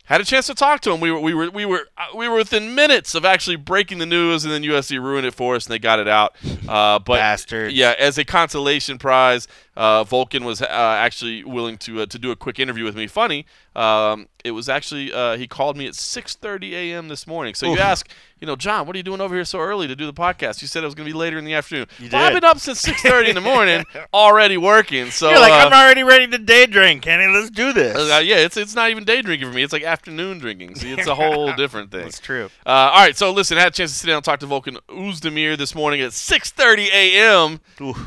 had 0.06 0.22
a 0.22 0.24
chance 0.24 0.48
to 0.48 0.56
talk 0.56 0.80
to 0.82 0.92
him. 0.92 1.02
We 1.02 1.12
were 1.12 1.20
we 1.20 1.34
were 1.34 1.50
we 1.50 1.66
were 1.66 1.88
uh, 1.98 2.06
we 2.16 2.30
were 2.30 2.38
within 2.38 2.74
minutes 2.74 3.14
of 3.14 3.26
actually 3.26 3.58
breaking 3.58 3.98
the 3.98 4.06
news, 4.06 4.46
and 4.46 4.54
then 4.54 4.64
USC 4.64 5.02
ruined 5.02 5.26
it 5.26 5.34
for 5.34 5.56
us, 5.56 5.66
and 5.66 5.74
they 5.74 5.80
got 5.80 6.00
it 6.00 6.08
out. 6.08 6.36
Uh, 6.68 7.00
but 7.00 7.18
Bastards. 7.18 7.74
yeah, 7.74 7.94
as 8.00 8.18
a 8.18 8.24
consolation 8.24 8.98
prize, 8.98 9.48
uh, 9.78 10.04
Volkan 10.04 10.44
was 10.44 10.62
uh, 10.62 10.66
actually 10.68 11.44
willing 11.44 11.78
to 11.78 12.02
uh, 12.02 12.06
to 12.08 12.18
do 12.18 12.32
a 12.32 12.36
quick 12.36 12.60
interview 12.60 12.84
with 12.84 12.96
me. 12.96 13.06
Funny, 13.06 13.46
um, 13.76 14.28
it 14.44 14.52
was 14.52 14.68
actually 14.68 15.14
uh, 15.14 15.38
he 15.38 15.48
called 15.48 15.78
me 15.78 15.86
at 15.86 15.94
6:30 15.94 16.72
a.m. 16.72 17.08
this 17.08 17.28
morning. 17.28 17.54
So 17.54 17.72
you 17.72 17.80
ask, 17.80 18.10
you 18.40 18.48
know, 18.48 18.56
John, 18.56 18.88
what 18.88 18.96
are 18.96 18.98
you 18.98 19.04
doing 19.04 19.22
over 19.22 19.36
here 19.36 19.46
so 19.46 19.60
early 19.60 19.88
to 19.88 19.96
do 19.96 20.08
the 20.08 20.14
podcast? 20.14 20.64
You 20.64 20.68
said 20.68 20.82
it 20.82 20.88
was 20.88 20.96
going 20.96 21.08
to 21.08 21.14
be 21.14 21.18
later 21.18 21.38
in 21.38 21.46
the 21.46 21.54
afternoon. 21.54 21.86
You 22.00 22.10
well, 22.12 22.24
I've 22.24 22.34
did. 22.34 22.42
been 22.42 22.50
up 22.50 22.58
since 22.60 22.84
6:30 22.84 23.30
in 23.30 23.36
the 23.36 23.42
morning, 23.42 23.86
already 24.16 24.58
working. 24.58 25.12
So 25.12 25.30
You're 25.30 25.40
like, 25.40 25.52
uh, 25.52 25.68
I'm 25.68 25.74
already 25.74 26.02
ready 26.02 26.26
to 26.26 26.40
day 26.40 26.66
drink, 26.66 27.04
Kenny. 27.04 27.28
Let's 27.28 27.52
do 27.52 27.72
this. 27.72 27.96
uh, 27.96 28.18
yeah, 28.18 28.38
it's 28.38 28.58
it's 28.58 28.74
not 28.74 28.90
even 28.90 29.04
day 29.04 29.22
drinking 29.22 29.48
for 29.48 29.54
me. 29.54 29.62
It's 29.62 29.74
like 29.74 29.84
afternoon 29.84 30.40
drinking. 30.40 30.74
See, 30.76 30.92
it's 30.92 31.08
a 31.08 31.14
whole 31.22 31.54
different 31.54 31.92
thing. 31.92 32.02
That's 32.06 32.20
true. 32.20 32.50
Uh, 32.66 32.70
all 32.70 33.00
right, 33.02 33.16
so 33.16 33.32
listen, 33.32 33.60
I 33.60 33.62
had 33.62 33.74
a 33.74 33.76
chance 33.76 33.92
to 33.92 33.98
sit 33.98 34.08
down 34.08 34.18
and 34.18 34.26
talk 34.26 34.40
to 34.40 34.48
Volkan 34.48 34.78
Oezdemir 34.90 35.56
this 35.56 35.76
morning 35.76 36.02
at 36.02 36.12
6:30 36.12 36.88
a.m. 36.88 37.60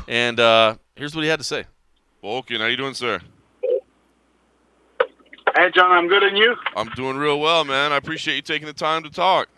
And 0.09 0.37
uh, 0.39 0.75
here's 0.95 1.15
what 1.15 1.23
he 1.23 1.29
had 1.29 1.39
to 1.39 1.45
say. 1.45 1.65
Volkan, 2.23 2.59
how 2.59 2.67
you 2.67 2.77
doing, 2.77 2.93
sir? 2.93 3.19
Hey, 5.55 5.69
John, 5.75 5.91
I'm 5.91 6.07
good, 6.07 6.23
and 6.23 6.37
you? 6.37 6.55
I'm 6.75 6.89
doing 6.89 7.17
real 7.17 7.39
well, 7.39 7.65
man. 7.65 7.91
I 7.91 7.97
appreciate 7.97 8.35
you 8.35 8.41
taking 8.41 8.67
the 8.67 8.73
time 8.73 9.03
to 9.03 9.09
talk. 9.09 9.49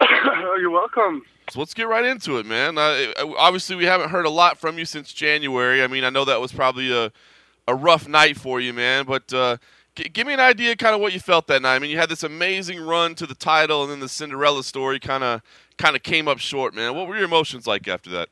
You're 0.00 0.70
welcome. 0.70 1.22
So 1.50 1.58
let's 1.58 1.74
get 1.74 1.88
right 1.88 2.04
into 2.04 2.38
it, 2.38 2.46
man. 2.46 2.78
Uh, 2.78 3.12
obviously, 3.36 3.76
we 3.76 3.84
haven't 3.84 4.10
heard 4.10 4.26
a 4.26 4.30
lot 4.30 4.58
from 4.58 4.78
you 4.78 4.84
since 4.84 5.12
January. 5.12 5.82
I 5.82 5.88
mean, 5.88 6.04
I 6.04 6.10
know 6.10 6.24
that 6.24 6.40
was 6.40 6.52
probably 6.52 6.92
a 6.92 7.10
a 7.66 7.74
rough 7.74 8.06
night 8.08 8.36
for 8.36 8.60
you, 8.60 8.72
man. 8.72 9.06
But 9.06 9.32
uh, 9.32 9.56
g- 9.94 10.08
give 10.08 10.26
me 10.26 10.34
an 10.34 10.40
idea, 10.40 10.76
kind 10.76 10.94
of 10.94 11.00
what 11.00 11.12
you 11.12 11.20
felt 11.20 11.46
that 11.48 11.62
night. 11.62 11.76
I 11.76 11.78
mean, 11.78 11.90
you 11.90 11.96
had 11.98 12.08
this 12.08 12.22
amazing 12.22 12.80
run 12.80 13.14
to 13.16 13.26
the 13.26 13.34
title, 13.34 13.82
and 13.82 13.90
then 13.90 14.00
the 14.00 14.08
Cinderella 14.08 14.62
story 14.62 15.00
kind 15.00 15.24
of 15.24 15.42
kind 15.76 15.96
of 15.96 16.02
came 16.02 16.28
up 16.28 16.38
short, 16.38 16.74
man. 16.74 16.94
What 16.94 17.08
were 17.08 17.16
your 17.16 17.24
emotions 17.24 17.66
like 17.66 17.88
after 17.88 18.10
that? 18.10 18.28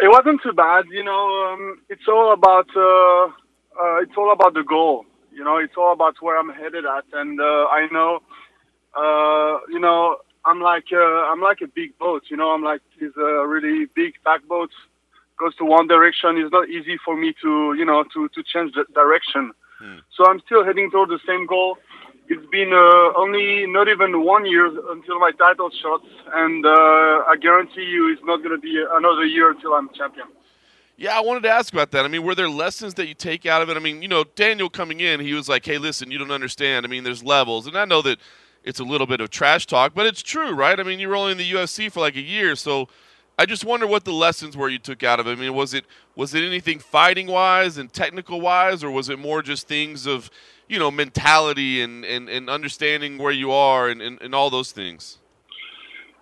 It 0.00 0.08
wasn't 0.08 0.40
too 0.42 0.52
bad, 0.52 0.84
you 0.90 1.02
know. 1.02 1.52
Um, 1.52 1.80
it's 1.88 2.06
all 2.08 2.32
about 2.32 2.68
uh, 2.76 3.26
uh, 3.26 3.96
it's 4.02 4.16
all 4.16 4.32
about 4.32 4.54
the 4.54 4.62
goal. 4.62 5.04
You 5.32 5.44
know, 5.44 5.56
it's 5.56 5.74
all 5.76 5.92
about 5.92 6.14
where 6.20 6.38
I'm 6.38 6.50
headed 6.50 6.84
at, 6.84 7.04
and 7.12 7.40
uh, 7.40 7.66
I 7.66 7.88
know, 7.92 8.20
uh, 8.96 9.60
you 9.68 9.78
know, 9.78 10.16
I'm 10.44 10.60
like 10.60 10.86
uh, 10.92 11.30
I'm 11.30 11.40
like 11.40 11.60
a 11.62 11.68
big 11.68 11.98
boat. 11.98 12.24
You 12.30 12.36
know, 12.36 12.50
I'm 12.50 12.62
like 12.62 12.80
these 13.00 13.10
uh, 13.18 13.44
really 13.46 13.86
big 13.94 14.14
back 14.24 14.46
boats 14.48 14.74
goes 15.38 15.54
to 15.56 15.64
one 15.64 15.86
direction. 15.86 16.36
It's 16.36 16.52
not 16.52 16.68
easy 16.68 16.96
for 17.04 17.16
me 17.16 17.34
to 17.42 17.74
you 17.76 17.84
know 17.84 18.04
to 18.14 18.28
to 18.28 18.42
change 18.42 18.74
the 18.74 18.84
direction. 18.94 19.52
Hmm. 19.80 19.98
So 20.16 20.26
I'm 20.28 20.40
still 20.40 20.64
heading 20.64 20.90
toward 20.90 21.10
the 21.10 21.20
same 21.26 21.46
goal. 21.46 21.78
It's 22.30 22.44
been 22.50 22.72
uh, 22.74 23.18
only 23.18 23.66
not 23.66 23.88
even 23.88 24.22
one 24.22 24.44
year 24.44 24.66
until 24.66 25.18
my 25.18 25.30
title 25.32 25.70
shots, 25.70 26.04
and 26.34 26.64
uh, 26.64 26.68
I 26.70 27.36
guarantee 27.40 27.84
you 27.84 28.12
it's 28.12 28.20
not 28.24 28.42
going 28.42 28.54
to 28.54 28.60
be 28.60 28.84
another 28.90 29.24
year 29.24 29.50
until 29.50 29.72
I'm 29.72 29.88
champion. 29.96 30.26
Yeah, 30.98 31.16
I 31.16 31.20
wanted 31.20 31.44
to 31.44 31.50
ask 31.50 31.72
about 31.72 31.90
that. 31.92 32.04
I 32.04 32.08
mean, 32.08 32.24
were 32.24 32.34
there 32.34 32.50
lessons 32.50 32.94
that 32.94 33.06
you 33.06 33.14
take 33.14 33.46
out 33.46 33.62
of 33.62 33.70
it? 33.70 33.76
I 33.76 33.80
mean, 33.80 34.02
you 34.02 34.08
know, 34.08 34.24
Daniel 34.24 34.68
coming 34.68 35.00
in, 35.00 35.20
he 35.20 35.32
was 35.32 35.48
like, 35.48 35.64
"Hey, 35.64 35.78
listen, 35.78 36.10
you 36.10 36.18
don't 36.18 36.30
understand. 36.30 36.84
I 36.84 36.88
mean, 36.88 37.02
there's 37.02 37.22
levels." 37.22 37.66
And 37.66 37.78
I 37.78 37.86
know 37.86 38.02
that 38.02 38.18
it's 38.62 38.80
a 38.80 38.84
little 38.84 39.06
bit 39.06 39.22
of 39.22 39.30
trash 39.30 39.66
talk, 39.66 39.94
but 39.94 40.04
it's 40.04 40.22
true, 40.22 40.52
right? 40.52 40.78
I 40.78 40.82
mean, 40.82 40.98
you 40.98 41.08
were 41.08 41.16
only 41.16 41.32
in 41.32 41.38
the 41.38 41.50
UFC 41.50 41.90
for 41.90 42.00
like 42.00 42.16
a 42.16 42.20
year, 42.20 42.56
so 42.56 42.88
I 43.38 43.46
just 43.46 43.64
wonder 43.64 43.86
what 43.86 44.04
the 44.04 44.12
lessons 44.12 44.56
were 44.56 44.68
you 44.68 44.80
took 44.80 45.02
out 45.02 45.20
of 45.20 45.28
it. 45.28 45.30
I 45.30 45.34
mean, 45.36 45.54
was 45.54 45.72
it 45.72 45.86
was 46.16 46.34
it 46.34 46.44
anything 46.44 46.78
fighting 46.80 47.28
wise 47.28 47.78
and 47.78 47.90
technical 47.90 48.40
wise, 48.40 48.84
or 48.84 48.90
was 48.90 49.08
it 49.08 49.18
more 49.18 49.40
just 49.40 49.68
things 49.68 50.06
of 50.06 50.28
you 50.68 50.78
know 50.78 50.90
mentality 50.90 51.80
and, 51.80 52.04
and, 52.04 52.28
and 52.28 52.50
understanding 52.50 53.18
where 53.18 53.32
you 53.32 53.50
are 53.52 53.88
and, 53.88 54.00
and, 54.02 54.20
and 54.20 54.34
all 54.34 54.50
those 54.50 54.72
things? 54.72 55.18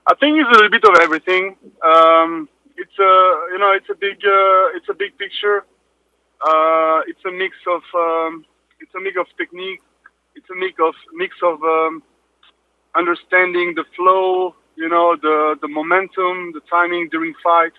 I 0.08 0.14
think 0.14 0.38
it's 0.38 0.48
a 0.48 0.52
little 0.52 0.70
bit 0.70 0.84
of 0.84 0.96
everything. 1.02 1.56
Um, 1.84 2.48
it's 2.76 2.98
a 2.98 3.12
you 3.52 3.58
know 3.58 3.72
it's 3.72 3.90
a 3.90 3.94
big 3.94 4.18
uh, 4.24 4.76
it's 4.76 4.88
a 4.88 4.94
big 4.94 5.18
picture. 5.18 5.64
Uh, 6.44 7.00
it's 7.08 7.24
a 7.26 7.32
mix 7.32 7.56
of 7.66 7.82
um, 7.94 8.44
it's 8.80 8.94
a 8.94 9.00
mix 9.00 9.16
of 9.18 9.26
technique. 9.36 9.80
It's 10.36 10.48
a 10.50 10.54
mix 10.54 10.74
of 10.80 10.94
mix 11.14 11.34
of 11.42 11.62
um, 11.62 12.02
understanding 12.96 13.74
the 13.74 13.84
flow, 13.96 14.54
you 14.76 14.88
know, 14.88 15.16
the 15.20 15.56
the 15.60 15.68
momentum, 15.68 16.52
the 16.52 16.60
timing 16.70 17.08
during 17.10 17.34
fight, 17.42 17.72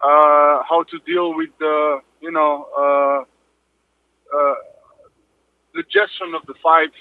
uh, 0.00 0.62
how 0.68 0.84
to 0.90 0.98
deal 1.06 1.34
with 1.34 1.50
the 1.58 2.00
you 2.20 2.30
know 2.30 2.66
uh, 2.76 4.36
uh, 4.36 4.54
the 5.74 5.82
gestion 5.84 6.34
of 6.34 6.44
the 6.46 6.54
fight, 6.62 6.92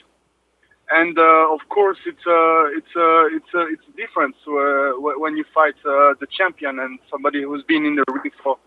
and 0.92 1.18
uh, 1.18 1.54
of 1.54 1.62
course 1.70 1.98
it's 2.06 2.26
a 2.26 2.72
it's 2.78 2.96
a 2.96 3.30
it's 3.36 3.54
a 3.54 3.62
it's 3.74 3.88
a 3.92 3.96
difference 3.98 4.36
uh, 4.48 4.92
when 4.98 5.38
you 5.38 5.46
fight 5.54 5.76
uh, 5.86 6.14
the 6.20 6.28
champion 6.38 6.80
and 6.80 7.00
somebody 7.10 7.44
who's 7.44 7.64
been 7.64 7.86
in 7.86 7.96
the 7.96 8.04
ring 8.12 8.32
for 8.44 8.58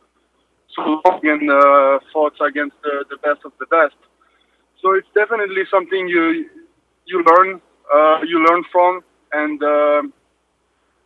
so 0.74 1.00
long 1.04 1.20
and 1.24 1.50
uh, 1.50 1.98
fought 2.12 2.34
against 2.40 2.76
the, 2.82 3.04
the 3.10 3.16
best 3.18 3.40
of 3.44 3.52
the 3.60 3.66
best. 3.66 3.96
So 4.80 4.94
it's 4.94 5.08
definitely 5.14 5.62
something 5.70 6.08
you 6.08 6.48
you 7.06 7.24
learn 7.24 7.60
uh, 7.94 8.20
you 8.26 8.44
learn 8.48 8.64
from, 8.72 9.02
and 9.32 9.62
uh, 9.62 10.02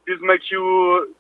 this 0.07 0.19
makes 0.23 0.51
you 0.51 1.15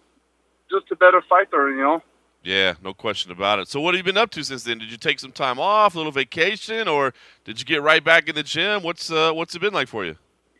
just 0.70 0.90
a 0.90 0.96
better 0.96 1.22
fighter, 1.28 1.70
you 1.70 1.82
know. 1.82 2.02
Yeah, 2.46 2.74
no 2.80 2.94
question 2.94 3.32
about 3.32 3.58
it. 3.58 3.66
So, 3.66 3.80
what 3.80 3.94
have 3.94 3.98
you 3.98 4.04
been 4.04 4.16
up 4.16 4.30
to 4.30 4.44
since 4.44 4.62
then? 4.62 4.78
Did 4.78 4.88
you 4.88 4.96
take 4.96 5.18
some 5.18 5.32
time 5.32 5.58
off, 5.58 5.96
a 5.96 5.98
little 5.98 6.12
vacation, 6.12 6.86
or 6.86 7.12
did 7.44 7.58
you 7.58 7.66
get 7.66 7.82
right 7.82 8.04
back 8.04 8.28
in 8.28 8.36
the 8.36 8.44
gym? 8.44 8.84
What's 8.84 9.10
uh, 9.10 9.32
what's 9.32 9.56
it 9.56 9.58
been 9.58 9.74
like 9.74 9.88
for 9.88 10.04
you? 10.04 10.14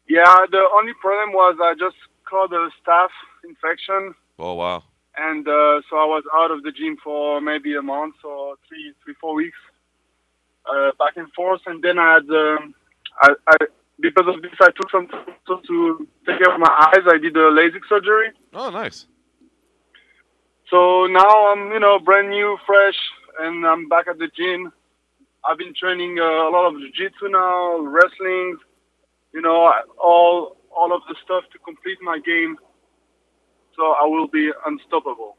Yeah, 0.08 0.34
the 0.50 0.62
only 0.74 0.94
problem 1.00 1.32
was 1.32 1.56
I 1.62 1.74
just 1.74 1.94
caught 2.28 2.52
a 2.52 2.70
staph 2.82 3.14
infection, 3.48 4.16
Oh 4.36 4.54
wow. 4.54 4.82
and 5.16 5.46
uh, 5.46 5.80
so 5.88 5.96
I 5.96 6.06
was 6.06 6.24
out 6.36 6.50
of 6.50 6.64
the 6.64 6.72
gym 6.72 6.96
for 7.04 7.40
maybe 7.40 7.76
a 7.76 7.82
month 7.82 8.16
or 8.24 8.56
three, 8.68 8.92
three, 9.04 9.14
four 9.20 9.34
weeks, 9.36 9.58
uh, 10.68 10.90
back 10.98 11.16
and 11.16 11.32
forth. 11.34 11.60
And 11.66 11.84
then 11.84 12.00
I 12.00 12.14
had, 12.14 12.28
um, 12.28 12.74
I, 13.22 13.28
I, 13.46 13.56
because 14.00 14.26
of 14.26 14.42
this, 14.42 14.50
I 14.60 14.70
took 14.72 14.90
some 14.90 15.06
time 15.06 15.24
to- 15.46 15.62
to 15.68 16.08
take 16.26 16.38
care 16.38 16.52
of 16.52 16.58
my 16.58 16.90
eyes. 16.92 17.04
I 17.06 17.18
did 17.18 17.36
a 17.36 17.50
LASIK 17.50 17.82
surgery. 17.88 18.30
Oh, 18.54 18.70
nice. 18.70 19.06
So 20.70 21.06
now 21.06 21.52
I'm, 21.52 21.70
you 21.72 21.80
know, 21.80 21.98
brand 21.98 22.30
new, 22.30 22.56
fresh, 22.66 22.96
and 23.40 23.64
I'm 23.64 23.88
back 23.88 24.06
at 24.08 24.18
the 24.18 24.28
gym. 24.36 24.72
I've 25.48 25.58
been 25.58 25.74
training 25.78 26.18
uh, 26.18 26.24
a 26.24 26.50
lot 26.50 26.66
of 26.66 26.80
jiu-jitsu 26.80 27.28
now, 27.28 27.80
wrestling, 27.82 28.56
you 29.32 29.42
know, 29.42 29.72
all 30.02 30.56
all 30.76 30.94
of 30.94 31.02
the 31.08 31.14
stuff 31.24 31.44
to 31.52 31.58
complete 31.60 31.98
my 32.02 32.18
game. 32.18 32.56
So 33.76 33.82
I 33.82 34.06
will 34.06 34.26
be 34.26 34.50
unstoppable. 34.66 35.36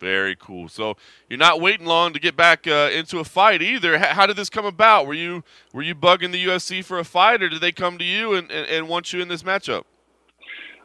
Very 0.00 0.34
cool. 0.34 0.68
So 0.68 0.96
you're 1.28 1.38
not 1.38 1.60
waiting 1.60 1.86
long 1.86 2.12
to 2.14 2.18
get 2.18 2.36
back 2.36 2.66
uh, 2.66 2.90
into 2.92 3.18
a 3.18 3.24
fight 3.24 3.62
either. 3.62 3.96
H- 3.96 4.02
how 4.02 4.26
did 4.26 4.36
this 4.36 4.48
come 4.48 4.64
about? 4.64 5.06
Were 5.06 5.14
you 5.14 5.44
were 5.72 5.82
you 5.82 5.94
bugging 5.94 6.32
the 6.32 6.44
UFC 6.44 6.82
for 6.84 6.98
a 6.98 7.04
fight, 7.04 7.42
or 7.42 7.48
did 7.48 7.60
they 7.60 7.72
come 7.72 7.98
to 7.98 8.04
you 8.04 8.34
and, 8.34 8.50
and, 8.50 8.66
and 8.66 8.88
want 8.88 9.12
you 9.12 9.20
in 9.20 9.28
this 9.28 9.42
matchup? 9.42 9.84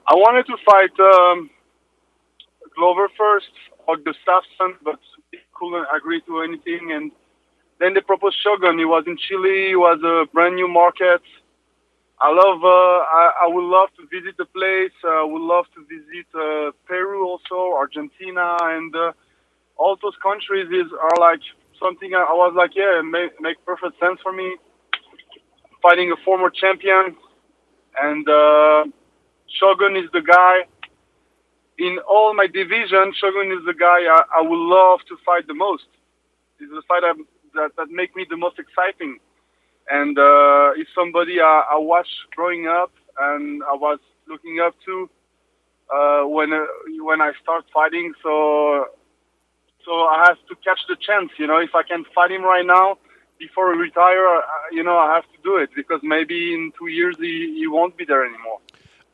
I 0.07 0.15
wanted 0.15 0.45
to 0.47 0.57
fight 0.65 0.91
um, 0.99 1.49
Glover 2.75 3.09
first, 3.17 3.51
or 3.87 3.97
Gustafsson, 3.97 4.75
but 4.83 4.99
he 5.31 5.39
couldn't 5.55 5.87
agree 5.95 6.21
to 6.27 6.41
anything. 6.41 6.91
And 6.93 7.11
then 7.79 7.93
they 7.93 8.01
proposed 8.01 8.37
Shogun. 8.43 8.79
It 8.79 8.85
was 8.85 9.03
in 9.07 9.17
Chile. 9.17 9.71
It 9.71 9.77
was 9.77 9.99
a 10.03 10.31
brand 10.33 10.55
new 10.55 10.67
market. 10.67 11.21
I 12.21 12.29
love. 12.31 12.63
Uh, 12.63 12.99
I, 13.21 13.31
I 13.45 13.47
would 13.47 13.65
love 13.65 13.89
to 13.97 14.03
visit 14.07 14.37
the 14.37 14.45
place. 14.45 14.95
I 15.05 15.23
would 15.23 15.41
love 15.41 15.65
to 15.75 15.81
visit 15.85 16.27
uh, 16.33 16.71
Peru 16.87 17.27
also, 17.27 17.75
Argentina, 17.75 18.57
and 18.61 18.95
uh, 18.95 19.11
all 19.77 19.97
those 20.01 20.15
countries 20.23 20.67
is 20.71 20.91
are 20.93 21.19
like 21.19 21.41
something. 21.81 22.13
I, 22.15 22.21
I 22.21 22.33
was 22.33 22.53
like, 22.55 22.71
yeah, 22.75 22.99
it 22.99 23.03
make, 23.03 23.39
make 23.41 23.57
perfect 23.65 23.99
sense 23.99 24.19
for 24.23 24.31
me. 24.31 24.55
Fighting 25.83 26.11
a 26.11 26.15
former 26.25 26.49
champion, 26.49 27.15
and 28.01 28.27
uh, 28.29 28.85
Shogun 29.59 29.95
is 29.97 30.09
the 30.13 30.21
guy. 30.21 30.65
In 31.77 31.99
all 32.09 32.33
my 32.33 32.47
division, 32.47 33.13
Shogun 33.19 33.51
is 33.51 33.65
the 33.65 33.73
guy 33.73 34.05
I, 34.07 34.23
I 34.39 34.41
would 34.41 34.65
love 34.77 34.99
to 35.09 35.17
fight 35.25 35.47
the 35.47 35.53
most. 35.53 35.87
He's 36.59 36.69
the 36.69 36.83
fight 36.87 37.01
that 37.01 37.15
that, 37.55 37.71
that 37.77 37.89
make 37.89 38.15
me 38.15 38.25
the 38.29 38.37
most 38.37 38.59
exciting 38.59 39.19
and 39.89 40.17
uh, 40.17 40.71
it's 40.75 40.89
somebody 40.95 41.39
I, 41.41 41.63
I 41.71 41.77
watched 41.77 42.15
growing 42.35 42.67
up 42.67 42.91
and 43.19 43.63
I 43.63 43.75
was 43.75 43.99
looking 44.27 44.59
up 44.59 44.75
to 44.85 45.09
uh, 45.93 46.27
when 46.27 46.53
uh, 46.53 46.65
when 47.03 47.21
I 47.21 47.33
start 47.41 47.65
fighting. 47.73 48.13
So 48.23 48.87
so 49.85 49.91
I 49.91 50.25
have 50.27 50.37
to 50.49 50.55
catch 50.63 50.79
the 50.89 50.95
chance. 50.95 51.31
You 51.37 51.47
know, 51.47 51.59
if 51.59 51.75
I 51.75 51.83
can 51.83 52.05
fight 52.15 52.31
him 52.31 52.43
right 52.43 52.65
now 52.65 52.97
before 53.37 53.73
I 53.73 53.77
retire, 53.77 54.27
uh, 54.27 54.41
you 54.71 54.83
know, 54.83 54.97
I 54.97 55.15
have 55.15 55.25
to 55.25 55.37
do 55.43 55.57
it 55.57 55.69
because 55.75 55.99
maybe 56.03 56.53
in 56.53 56.71
two 56.77 56.87
years 56.87 57.15
he, 57.19 57.55
he 57.59 57.67
won't 57.67 57.97
be 57.97 58.05
there 58.05 58.25
anymore. 58.25 58.59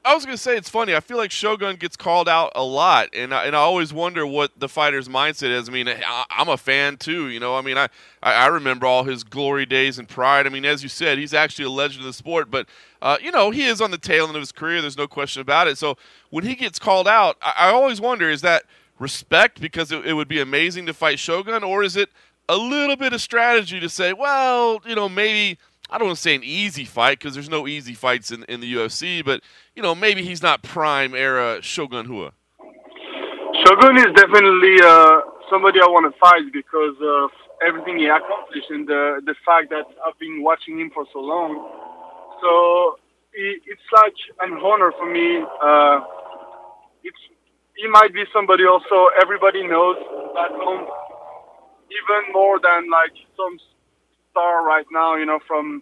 I 0.04 0.16
was 0.16 0.26
gonna 0.26 0.38
say 0.38 0.58
it's 0.58 0.70
funny. 0.70 0.96
I 0.96 1.00
feel 1.00 1.18
like 1.18 1.30
Shogun 1.30 1.76
gets 1.76 1.96
called 1.96 2.28
out 2.28 2.52
a 2.56 2.64
lot, 2.64 3.10
and 3.14 3.34
I, 3.34 3.46
and 3.46 3.56
I 3.56 3.60
always 3.60 3.94
wonder 3.94 4.26
what 4.26 4.52
the 4.60 4.68
fighter's 4.68 5.08
mindset 5.08 5.52
is. 5.52 5.70
I 5.70 5.72
mean, 5.72 5.88
I, 5.88 6.26
I'm 6.32 6.50
a 6.50 6.58
fan 6.58 6.98
too. 6.98 7.28
You 7.30 7.40
know, 7.40 7.56
I 7.56 7.62
mean, 7.62 7.78
I, 7.78 7.88
I 8.24 8.34
I 8.34 8.48
remember 8.48 8.88
all 8.88 9.04
his 9.04 9.24
glory 9.24 9.68
days 9.68 10.00
and 10.00 10.10
pride. 10.10 10.48
I 10.48 10.50
mean, 10.50 10.66
as 10.66 10.82
you 10.82 10.90
said, 10.90 11.20
he's 11.20 11.36
actually 11.36 11.66
a 11.66 11.70
legend 11.70 12.02
of 12.02 12.08
the 12.08 12.14
sport. 12.14 12.50
But 12.50 12.68
uh, 13.02 13.18
you 13.22 13.32
know, 13.32 13.52
he 13.52 13.66
is 13.66 13.80
on 13.80 13.92
the 13.92 13.98
tail 14.00 14.26
end 14.26 14.36
of 14.36 14.42
his 14.42 14.52
career. 14.52 14.82
There's 14.82 14.98
no 14.98 15.08
question 15.08 15.42
about 15.42 15.68
it. 15.68 15.78
So 15.78 15.98
when 16.32 16.46
he 16.46 16.56
gets 16.56 16.80
called 16.80 17.08
out, 17.08 17.38
I, 17.40 17.54
I 17.58 17.72
always 17.72 18.02
wonder: 18.02 18.28
is 18.28 18.42
that 18.42 18.64
respect 18.98 19.62
because 19.62 19.92
it, 19.92 20.04
it 20.06 20.14
would 20.14 20.28
be 20.28 20.42
amazing 20.42 20.88
to 20.88 20.96
fight 20.96 21.20
Shogun, 21.20 21.64
or 21.64 21.84
is 21.84 21.96
it 21.96 22.10
a 22.50 22.58
little 22.58 22.96
bit 22.96 23.14
of 23.14 23.22
strategy 23.22 23.80
to 23.80 23.88
say, 23.88 24.14
well, 24.14 24.82
you 24.86 24.96
know, 24.96 25.08
maybe 25.08 25.60
I 25.92 25.98
don't 25.98 26.08
want 26.08 26.18
to 26.18 26.22
say 26.22 26.36
an 26.36 26.44
easy 26.44 26.86
fight 26.86 27.20
because 27.20 27.34
there's 27.34 27.50
no 27.50 27.68
easy 27.68 27.94
fights 27.94 28.32
in, 28.32 28.44
in 28.46 28.62
the 28.62 28.74
UFC, 28.74 29.24
but 29.24 29.42
you 29.76 29.82
know 29.82 29.96
maybe 29.96 30.24
he's 30.24 30.42
not 30.42 30.64
prime 30.64 31.14
era 31.16 31.62
Shogun 31.62 32.08
Rua. 32.08 32.34
Shogun 33.66 33.98
is 33.98 34.12
definitely 34.16 34.76
uh, 34.84 35.22
somebody 35.50 35.80
I 35.82 35.88
want 35.88 36.12
to 36.12 36.20
fight 36.20 36.52
because 36.52 36.96
of 37.02 37.30
everything 37.66 38.00
he 38.00 38.08
accomplished 38.08 38.70
and 38.70 38.88
the 38.88 39.22
the 39.26 39.36
fact 39.46 39.70
that 39.70 39.86
I've 40.06 40.18
been 40.20 40.42
watching 40.44 40.80
him 40.80 40.92
for 40.94 41.06
so 41.14 41.20
long. 41.20 41.52
So 42.42 42.98
it, 43.34 43.62
it's 43.66 43.88
like 43.94 44.16
an 44.42 44.58
honor 44.64 44.92
for 44.98 45.12
me. 45.12 45.44
Uh, 45.62 46.02
it's 47.04 47.22
he 47.76 47.88
might 47.88 48.14
be 48.14 48.24
somebody 48.34 48.66
also 48.66 49.10
everybody 49.22 49.66
knows 49.68 49.98
back 50.36 50.52
home, 50.52 50.88
even 51.90 52.34
more 52.34 52.60
than 52.60 52.90
like 52.90 53.14
some 53.38 53.58
star 54.32 54.66
right 54.66 54.86
now. 54.92 55.16
You 55.16 55.26
know, 55.26 55.40
from 55.48 55.82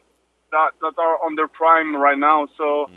that 0.52 0.72
that 0.82 0.94
are 0.98 1.18
on 1.26 1.36
their 1.36 1.48
prime 1.48 1.96
right 1.96 2.18
now. 2.18 2.48
So 2.58 2.90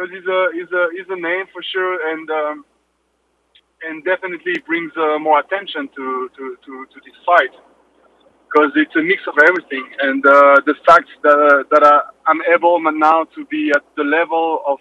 because 0.00 0.16
he's 0.16 0.26
a 0.26 0.48
he's 0.54 0.72
a 0.72 0.88
he's 0.96 1.08
a 1.10 1.20
name 1.20 1.46
for 1.52 1.62
sure 1.62 2.12
and. 2.12 2.30
Um, 2.30 2.64
and 3.82 4.04
definitely 4.04 4.58
brings 4.66 4.92
uh, 4.96 5.18
more 5.18 5.40
attention 5.40 5.88
to, 5.96 6.30
to, 6.36 6.56
to, 6.66 6.86
to 6.92 7.00
this 7.02 7.14
fight 7.24 7.48
because 8.44 8.72
it's 8.76 8.94
a 8.96 9.00
mix 9.00 9.22
of 9.26 9.34
everything. 9.48 9.86
And 10.00 10.24
uh, 10.26 10.60
the 10.66 10.74
fact 10.84 11.08
that, 11.22 11.64
that 11.70 11.82
I, 11.82 12.00
I'm 12.26 12.40
able 12.52 12.78
now 12.92 13.24
to 13.24 13.46
be 13.46 13.70
at 13.74 13.82
the 13.96 14.04
level 14.04 14.62
of 14.66 14.78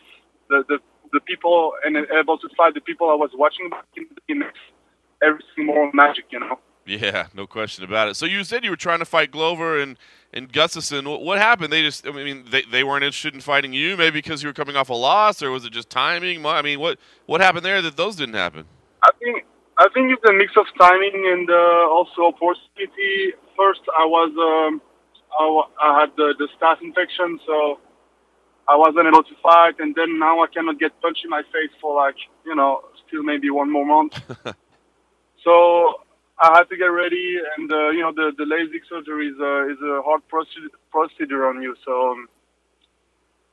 the, 0.50 0.64
the, 0.68 0.80
the 1.14 1.20
people 1.22 1.74
and 1.86 1.96
able 2.12 2.38
to 2.40 2.50
fight 2.58 2.74
the 2.74 2.82
people 2.82 3.10
I 3.10 3.16
was 3.16 3.30
watching 3.36 3.70
it 3.96 4.36
makes 4.36 4.60
everything 5.24 5.66
more 5.66 5.90
magic, 5.94 6.26
you 6.32 6.40
know. 6.42 6.60
Yeah, 6.86 7.28
no 7.34 7.46
question 7.46 7.84
about 7.84 8.08
it. 8.08 8.16
So 8.16 8.26
you 8.26 8.44
said 8.44 8.64
you 8.64 8.72
were 8.72 8.76
trying 8.76 9.00
to 9.00 9.06
fight 9.06 9.32
Glover 9.32 9.80
and 9.80 9.98
and 10.34 10.52
Gustafsson. 10.52 11.24
What, 11.24 11.38
happened? 11.40 11.74
They 11.74 11.82
just, 11.82 12.06
I 12.08 12.12
mean, 12.12 12.46
they, 12.50 12.62
they 12.64 12.84
weren't 12.84 13.04
interested 13.04 13.34
in 13.34 13.42
fighting 13.42 13.74
you, 13.74 13.98
maybe 13.98 14.20
because 14.20 14.44
you 14.44 14.50
were 14.50 14.54
coming 14.54 14.76
off 14.76 14.90
a 14.90 14.94
loss, 14.94 15.42
or 15.42 15.50
was 15.52 15.66
it 15.66 15.72
just 15.72 15.90
timing? 15.90 16.46
I 16.46 16.62
mean, 16.62 16.80
what 16.80 17.00
what 17.26 17.42
happened 17.42 17.66
there 17.66 17.82
that 17.82 17.98
those 17.98 18.16
didn't 18.16 18.36
happen? 18.36 18.66
I 19.04 19.10
think 19.20 19.46
I 19.78 19.88
think 19.94 20.12
it's 20.12 20.24
a 20.30 20.34
mix 20.34 20.54
of 20.58 20.66
timing 20.80 21.30
and 21.32 21.50
uh, 21.50 21.90
also 21.90 22.26
opportunity. 22.26 23.34
First, 23.58 23.82
I 23.98 24.06
was 24.06 24.32
um, 24.38 24.82
I, 25.40 25.88
I 25.88 26.00
had 26.02 26.10
the, 26.18 26.36
the 26.38 26.48
staph 26.60 26.82
infection, 26.82 27.40
so 27.46 27.80
I 28.68 28.76
wasn't 28.76 29.08
able 29.08 29.24
to 29.24 29.36
fight. 29.42 29.76
And 29.80 29.96
then 29.96 30.20
now 30.20 30.42
I 30.44 30.48
cannot 30.48 30.80
get 30.80 31.00
punched 31.02 31.24
in 31.24 31.30
my 31.30 31.44
face 31.44 31.72
for 31.82 31.96
like 31.96 32.16
you 32.46 32.56
know 32.56 32.82
still 33.08 33.24
maybe 33.24 33.50
one 33.50 33.72
more 33.72 33.86
month. 33.86 34.20
so 35.44 36.02
I 36.42 36.58
had 36.58 36.70
to 36.70 36.78
get 36.78 36.86
ready, 36.86 37.38
and 37.58 37.72
uh, 37.72 37.90
you 37.90 38.02
know 38.02 38.14
the 38.14 38.32
the 38.38 38.46
LASIK 38.46 38.82
surgery 38.90 39.28
is 39.28 39.40
a 39.40 39.70
is 39.72 39.78
a 39.82 40.02
hard 40.02 40.26
procedure 40.28 40.70
procedure 40.92 41.48
on 41.48 41.62
you. 41.62 41.76
So 41.86 42.12
um, 42.12 42.30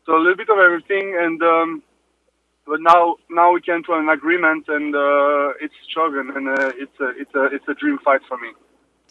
so 0.04 0.16
a 0.16 0.18
little 0.18 0.36
bit 0.36 0.48
of 0.48 0.58
everything, 0.58 1.16
and 1.20 1.42
um, 1.42 1.82
but 2.66 2.80
now 2.80 3.16
now 3.28 3.52
we 3.52 3.60
came 3.60 3.82
to 3.84 3.94
an 3.94 4.08
agreement, 4.08 4.66
and 4.68 4.94
uh, 4.94 5.48
it's 5.60 5.74
Shogun, 5.92 6.30
and 6.36 6.48
uh, 6.48 6.72
it's 6.76 7.00
a 7.00 7.08
it's 7.20 7.34
a 7.34 7.44
it's 7.46 7.68
a 7.68 7.74
dream 7.74 7.98
fight 8.04 8.20
for 8.28 8.38
me. 8.38 8.50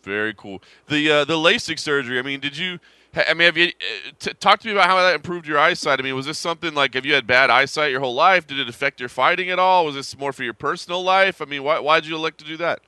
Very 0.03 0.33
cool. 0.33 0.61
The 0.87 1.11
uh, 1.11 1.25
the 1.25 1.35
LASIK 1.35 1.77
surgery. 1.79 2.17
I 2.17 2.21
mean, 2.21 2.39
did 2.39 2.57
you? 2.57 2.79
I 3.15 3.33
mean, 3.33 3.45
have 3.45 3.57
you 3.57 3.67
uh, 3.67 4.11
t- 4.19 4.33
talk 4.39 4.59
to 4.59 4.67
me 4.67 4.73
about 4.73 4.87
how 4.87 4.97
that 4.97 5.15
improved 5.15 5.47
your 5.47 5.57
eyesight? 5.57 5.99
I 5.99 6.03
mean, 6.03 6.15
was 6.15 6.25
this 6.25 6.37
something 6.37 6.73
like 6.73 6.93
have 6.93 7.05
you 7.05 7.13
had 7.13 7.27
bad 7.27 7.49
eyesight 7.49 7.91
your 7.91 8.01
whole 8.01 8.13
life? 8.13 8.47
Did 8.47 8.59
it 8.59 8.69
affect 8.69 8.99
your 9.01 9.09
fighting 9.09 9.49
at 9.49 9.59
all? 9.59 9.85
Was 9.85 9.95
this 9.95 10.17
more 10.17 10.31
for 10.31 10.43
your 10.43 10.53
personal 10.53 11.03
life? 11.03 11.41
I 11.41 11.45
mean, 11.45 11.63
why 11.63 11.79
why 11.79 11.99
did 11.99 12.07
you 12.07 12.15
elect 12.15 12.37
to 12.39 12.45
do 12.45 12.55
that? 12.57 12.79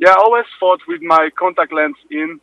Yeah, 0.00 0.12
I 0.12 0.14
always 0.24 0.46
fought 0.58 0.80
with 0.88 1.02
my 1.02 1.28
contact 1.38 1.74
lens 1.74 1.96
in, 2.10 2.40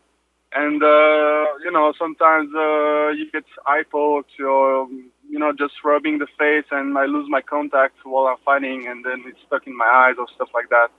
and 0.53 0.83
uh, 0.83 1.45
you 1.65 1.71
know 1.73 1.91
sometimes 1.97 2.53
uh, 2.53 3.09
you 3.17 3.31
get 3.33 3.45
eye 3.65 3.81
poked 3.91 4.39
or 4.39 4.87
you 5.27 5.39
know 5.39 5.51
just 5.57 5.73
rubbing 5.83 6.19
the 6.19 6.27
face, 6.37 6.69
and 6.69 6.95
I 6.95 7.05
lose 7.05 7.25
my 7.29 7.41
contact 7.41 7.95
while 8.03 8.27
I'm 8.27 8.37
fighting, 8.45 8.85
and 8.87 9.03
then 9.03 9.23
it's 9.25 9.39
stuck 9.47 9.65
in 9.65 9.75
my 9.75 9.89
eyes 9.89 10.17
or 10.19 10.27
stuff 10.35 10.49
like 10.53 10.69
that. 10.69 10.89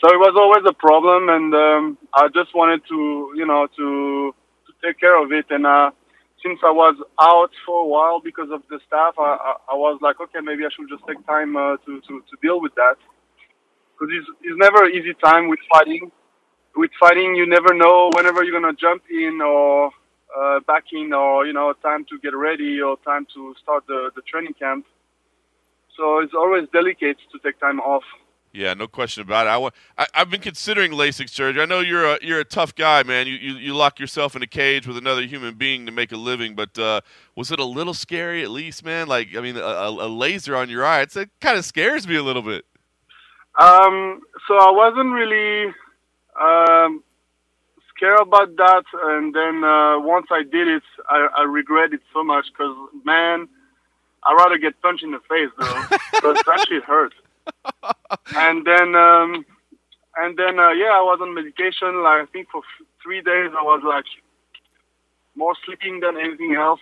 So 0.00 0.08
it 0.08 0.16
was 0.16 0.32
always 0.40 0.64
a 0.66 0.72
problem, 0.72 1.28
and 1.28 1.54
um, 1.54 1.98
I 2.14 2.28
just 2.28 2.54
wanted 2.54 2.80
to 2.88 3.34
you 3.36 3.44
know 3.44 3.68
to 3.76 4.34
to 4.66 4.70
take 4.82 4.98
care 4.98 5.22
of 5.22 5.32
it, 5.32 5.44
and 5.50 5.66
uh, 5.66 5.90
since 6.42 6.60
I 6.64 6.70
was 6.72 6.96
out 7.20 7.52
for 7.66 7.84
a 7.84 7.86
while 7.86 8.22
because 8.24 8.48
of 8.50 8.62
the 8.70 8.80
staph, 8.88 9.20
I, 9.20 9.36
I, 9.36 9.52
I 9.72 9.74
was 9.76 9.98
like, 10.00 10.16
okay, 10.18 10.40
maybe 10.40 10.64
I 10.64 10.70
should 10.74 10.88
just 10.88 11.04
take 11.06 11.20
time 11.26 11.56
uh, 11.56 11.76
to, 11.84 12.00
to 12.08 12.12
to 12.24 12.34
deal 12.40 12.58
with 12.58 12.74
that 12.76 12.96
because 13.94 14.14
it's, 14.16 14.28
it's 14.42 14.58
never 14.58 14.84
an 14.84 14.92
easy 14.92 15.14
time 15.22 15.48
with 15.48 15.60
fighting. 15.72 16.10
With 16.76 16.90
fighting, 16.98 17.36
you 17.36 17.46
never 17.46 17.72
know 17.72 18.10
whenever 18.14 18.42
you're 18.42 18.60
gonna 18.60 18.76
jump 18.76 19.02
in 19.10 19.40
or 19.40 19.90
uh, 20.36 20.60
back 20.66 20.84
in, 20.92 21.12
or 21.12 21.46
you 21.46 21.52
know, 21.52 21.72
time 21.82 22.04
to 22.10 22.18
get 22.18 22.34
ready 22.34 22.80
or 22.80 22.96
time 23.04 23.26
to 23.34 23.54
start 23.62 23.84
the, 23.86 24.10
the 24.16 24.22
training 24.22 24.54
camp. 24.54 24.84
So 25.96 26.18
it's 26.18 26.34
always 26.34 26.68
delicate 26.72 27.18
to 27.32 27.38
take 27.38 27.60
time 27.60 27.78
off. 27.80 28.02
Yeah, 28.54 28.72
no 28.74 28.86
question 28.86 29.22
about 29.22 29.48
it. 29.48 29.74
I, 29.98 30.06
I've 30.14 30.30
been 30.30 30.40
considering 30.40 30.92
LASIK 30.92 31.28
surgery. 31.28 31.60
I 31.60 31.66
know 31.66 31.80
you're 31.80 32.14
a 32.14 32.18
you're 32.22 32.38
a 32.38 32.44
tough 32.44 32.72
guy, 32.76 33.02
man. 33.02 33.26
You, 33.26 33.34
you 33.34 33.54
you 33.54 33.74
lock 33.74 33.98
yourself 33.98 34.36
in 34.36 34.42
a 34.42 34.46
cage 34.46 34.86
with 34.86 34.96
another 34.96 35.22
human 35.22 35.54
being 35.54 35.86
to 35.86 35.92
make 35.92 36.12
a 36.12 36.16
living. 36.16 36.54
But 36.54 36.78
uh, 36.78 37.00
was 37.34 37.50
it 37.50 37.58
a 37.58 37.64
little 37.64 37.94
scary 37.94 38.44
at 38.44 38.50
least, 38.50 38.84
man? 38.84 39.08
Like 39.08 39.36
I 39.36 39.40
mean, 39.40 39.56
a, 39.56 39.60
a 39.60 40.08
laser 40.08 40.54
on 40.54 40.70
your 40.70 40.84
eye, 40.84 41.02
it 41.02 41.12
kind 41.40 41.58
of 41.58 41.64
scares 41.64 42.06
me 42.06 42.14
a 42.14 42.22
little 42.22 42.42
bit. 42.42 42.64
Um, 43.60 44.20
so 44.48 44.54
I 44.54 44.70
wasn't 44.70 45.12
really 45.12 45.72
um, 46.40 47.02
scared 47.94 48.20
about 48.20 48.56
that, 48.56 48.84
and 48.92 49.34
then 49.34 49.62
uh, 49.62 50.00
once 50.00 50.26
I 50.30 50.42
did 50.42 50.66
it, 50.68 50.82
I, 51.08 51.28
I 51.38 51.42
regret 51.44 51.92
it 51.92 52.00
so 52.12 52.24
much 52.24 52.46
because 52.52 52.76
man, 53.04 53.48
I'd 54.26 54.34
rather 54.36 54.58
get 54.58 54.80
punched 54.82 55.04
in 55.04 55.12
the 55.12 55.20
face 55.28 55.50
though, 55.58 55.82
because 56.12 56.42
that 56.46 56.66
shit 56.68 56.82
hurts. 56.84 57.14
And 58.34 58.66
then, 58.66 58.94
um, 58.96 59.44
and 60.16 60.36
then, 60.36 60.58
uh, 60.58 60.70
yeah, 60.70 60.92
I 60.96 61.02
was 61.02 61.18
on 61.20 61.34
medication. 61.34 62.02
Like 62.02 62.22
I 62.22 62.26
think 62.32 62.48
for 62.50 62.58
f- 62.58 62.86
three 63.02 63.20
days, 63.20 63.50
I 63.56 63.62
was 63.62 63.82
like 63.86 64.06
more 65.36 65.54
sleeping 65.64 66.00
than 66.00 66.16
anything 66.16 66.54
else. 66.54 66.80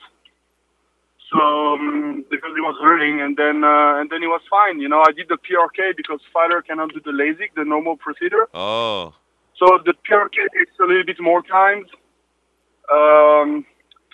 So 1.32 1.40
um, 1.40 2.24
because 2.30 2.50
it 2.56 2.60
was 2.60 2.76
hurting, 2.82 3.20
and 3.20 3.36
then 3.36 3.64
uh, 3.64 4.00
and 4.00 4.10
then 4.10 4.22
it 4.22 4.26
was 4.26 4.42
fine. 4.50 4.80
You 4.80 4.88
know, 4.88 5.02
I 5.06 5.12
did 5.12 5.28
the 5.28 5.36
PRK 5.36 5.96
because 5.96 6.20
fighter 6.32 6.60
cannot 6.62 6.92
do 6.92 7.00
the 7.04 7.10
LASIK, 7.10 7.54
the 7.56 7.64
normal 7.64 7.96
procedure. 7.96 8.48
Oh, 8.52 9.14
So 9.58 9.78
the 9.84 9.94
PRK 10.06 10.36
takes 10.56 10.72
a 10.80 10.84
little 10.84 11.04
bit 11.04 11.20
more 11.20 11.42
time 11.42 11.86
um, 12.92 13.64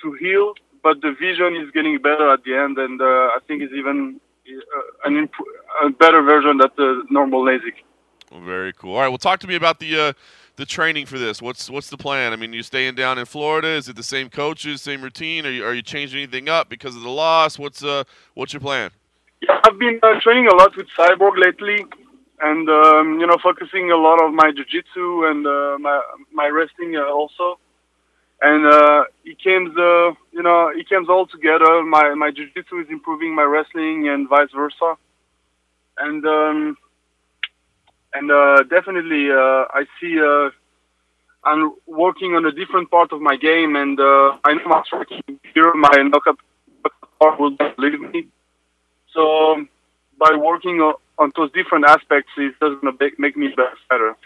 to 0.03 0.12
heal, 0.21 0.55
but 0.83 1.01
the 1.01 1.12
vision 1.21 1.57
is 1.57 1.71
getting 1.73 1.99
better 2.01 2.33
at 2.33 2.45
the 2.45 2.55
end, 2.55 2.79
and 2.79 3.01
uh, 3.01 3.05
I 3.05 3.39
think 3.47 3.62
it's 3.62 3.73
even 3.75 4.21
uh, 4.49 5.09
an 5.09 5.16
imp- 5.16 5.49
a 5.85 5.91
better 5.91 6.23
version 6.23 6.59
than 6.59 6.71
the 6.77 7.05
normal 7.11 7.43
LASIK. 7.45 7.77
very 8.45 8.73
cool. 8.75 8.95
All 8.95 9.01
right, 9.01 9.09
well, 9.09 9.19
talk 9.19 9.41
to 9.41 9.49
me 9.49 9.57
about 9.57 9.81
the 9.81 10.01
uh, 10.01 10.12
the 10.59 10.67
training 10.67 11.07
for 11.07 11.19
this. 11.19 11.41
What's 11.41 11.71
what's 11.71 11.89
the 11.89 11.97
plan? 11.97 12.33
I 12.33 12.37
mean, 12.37 12.53
you 12.53 12.65
staying 12.65 12.97
down 12.97 13.17
in 13.17 13.25
Florida? 13.25 13.69
Is 13.69 13.89
it 13.89 13.95
the 13.95 14.03
same 14.03 14.29
coaches, 14.29 14.83
same 14.83 15.01
routine? 15.01 15.47
Are 15.47 15.51
you 15.51 15.65
are 15.65 15.73
you 15.73 15.83
changing 15.83 16.19
anything 16.19 16.49
up 16.49 16.69
because 16.69 16.97
of 16.97 17.03
the 17.03 17.09
loss? 17.09 17.59
What's 17.59 17.83
uh 17.83 18.03
what's 18.35 18.53
your 18.53 18.61
plan? 18.61 18.91
Yeah, 19.41 19.61
I've 19.65 19.79
been 19.79 20.01
uh, 20.03 20.21
training 20.21 20.49
a 20.49 20.55
lot 20.57 20.77
with 20.77 20.89
Cyborg 20.99 21.39
lately, 21.39 21.87
and 22.43 22.69
um, 22.69 23.21
you 23.21 23.27
know, 23.27 23.37
focusing 23.41 23.93
a 23.93 23.97
lot 23.97 24.21
of 24.21 24.35
my 24.35 24.51
jiu-jitsu 24.51 25.27
and 25.27 25.47
uh, 25.47 25.79
my 25.79 26.03
my 26.33 26.49
wrestling 26.49 26.97
uh, 26.97 27.07
also. 27.07 27.59
And 28.41 28.67
uh, 28.67 29.05
it 29.25 29.43
comes, 29.43 29.77
uh, 29.77 30.15
you 30.33 30.43
know, 30.43 30.69
it 30.69 30.89
comes 30.89 31.09
all 31.09 31.27
together. 31.27 31.85
My 31.85 32.15
my 32.15 32.33
jiu-jitsu 32.33 32.81
is 32.81 32.87
improving 32.91 33.33
my 33.33 33.45
wrestling, 33.45 34.09
and 34.09 34.29
vice 34.29 34.51
versa. 34.55 34.97
And 35.99 36.25
um, 36.27 36.77
and 38.15 38.31
uh, 38.31 38.63
definitely, 38.65 39.31
uh, 39.31 39.65
I 39.73 39.85
see 40.01 40.19
uh, 40.21 40.51
I'm 41.45 41.75
working 41.87 42.35
on 42.35 42.45
a 42.47 42.53
different 42.53 42.91
part 42.91 43.13
of 43.13 43.21
my 43.21 43.37
game, 43.37 43.77
and 43.77 43.99
uh, 43.99 44.37
I 44.45 44.55
know 44.55 44.67
my 44.67 44.83
striking 44.85 45.23
here, 45.55 45.73
my 45.75 45.91
knockup 45.91 46.37
part 47.21 47.41
will 47.41 47.57
leave 47.79 48.01
me. 48.01 48.29
So 49.13 49.67
by 50.19 50.37
working 50.37 50.81
on 51.19 51.33
those 51.37 51.51
different 51.53 51.85
aspects, 51.87 52.31
gonna 52.61 52.93
make, 53.01 53.19
make 53.19 53.37
me 53.37 53.55
better. 53.89 54.17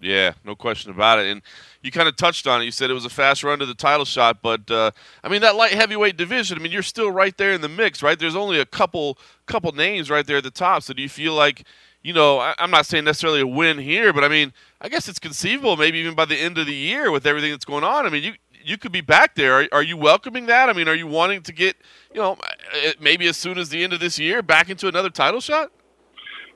Yeah, 0.00 0.32
no 0.44 0.56
question 0.56 0.90
about 0.90 1.18
it. 1.18 1.30
And 1.30 1.42
you 1.82 1.90
kind 1.90 2.08
of 2.08 2.16
touched 2.16 2.46
on 2.46 2.62
it. 2.62 2.64
You 2.64 2.70
said 2.70 2.88
it 2.88 2.94
was 2.94 3.04
a 3.04 3.10
fast 3.10 3.44
run 3.44 3.58
to 3.58 3.66
the 3.66 3.74
title 3.74 4.06
shot, 4.06 4.40
but 4.42 4.70
uh, 4.70 4.92
I 5.22 5.28
mean 5.28 5.42
that 5.42 5.56
light 5.56 5.72
heavyweight 5.72 6.16
division. 6.16 6.58
I 6.58 6.62
mean 6.62 6.72
you're 6.72 6.82
still 6.82 7.10
right 7.10 7.36
there 7.36 7.52
in 7.52 7.60
the 7.60 7.68
mix, 7.68 8.02
right? 8.02 8.18
There's 8.18 8.36
only 8.36 8.58
a 8.58 8.64
couple 8.64 9.18
couple 9.44 9.72
names 9.72 10.08
right 10.10 10.26
there 10.26 10.38
at 10.38 10.44
the 10.44 10.50
top. 10.50 10.82
So 10.84 10.94
do 10.94 11.02
you 11.02 11.08
feel 11.08 11.34
like, 11.34 11.64
you 12.02 12.12
know, 12.12 12.38
I, 12.38 12.54
I'm 12.58 12.70
not 12.70 12.86
saying 12.86 13.04
necessarily 13.04 13.40
a 13.40 13.46
win 13.46 13.78
here, 13.78 14.12
but 14.12 14.24
I 14.24 14.28
mean 14.28 14.52
I 14.80 14.88
guess 14.88 15.08
it's 15.08 15.18
conceivable 15.18 15.76
maybe 15.76 15.98
even 15.98 16.14
by 16.14 16.24
the 16.24 16.36
end 16.36 16.58
of 16.58 16.66
the 16.66 16.74
year 16.74 17.10
with 17.10 17.26
everything 17.26 17.50
that's 17.50 17.64
going 17.64 17.84
on. 17.84 18.06
I 18.06 18.10
mean 18.10 18.22
you 18.22 18.34
you 18.64 18.78
could 18.78 18.92
be 18.92 19.00
back 19.00 19.34
there. 19.34 19.60
Are, 19.60 19.68
are 19.72 19.82
you 19.82 19.96
welcoming 19.96 20.46
that? 20.46 20.68
I 20.68 20.72
mean, 20.72 20.88
are 20.88 20.94
you 20.94 21.06
wanting 21.06 21.42
to 21.42 21.52
get, 21.52 21.76
you 22.12 22.20
know, 22.20 22.32
uh, 22.32 22.92
maybe 23.00 23.26
as 23.28 23.36
soon 23.36 23.58
as 23.58 23.68
the 23.68 23.82
end 23.82 23.92
of 23.92 24.00
this 24.00 24.18
year 24.18 24.42
back 24.42 24.68
into 24.70 24.88
another 24.88 25.10
title 25.10 25.40
shot? 25.40 25.70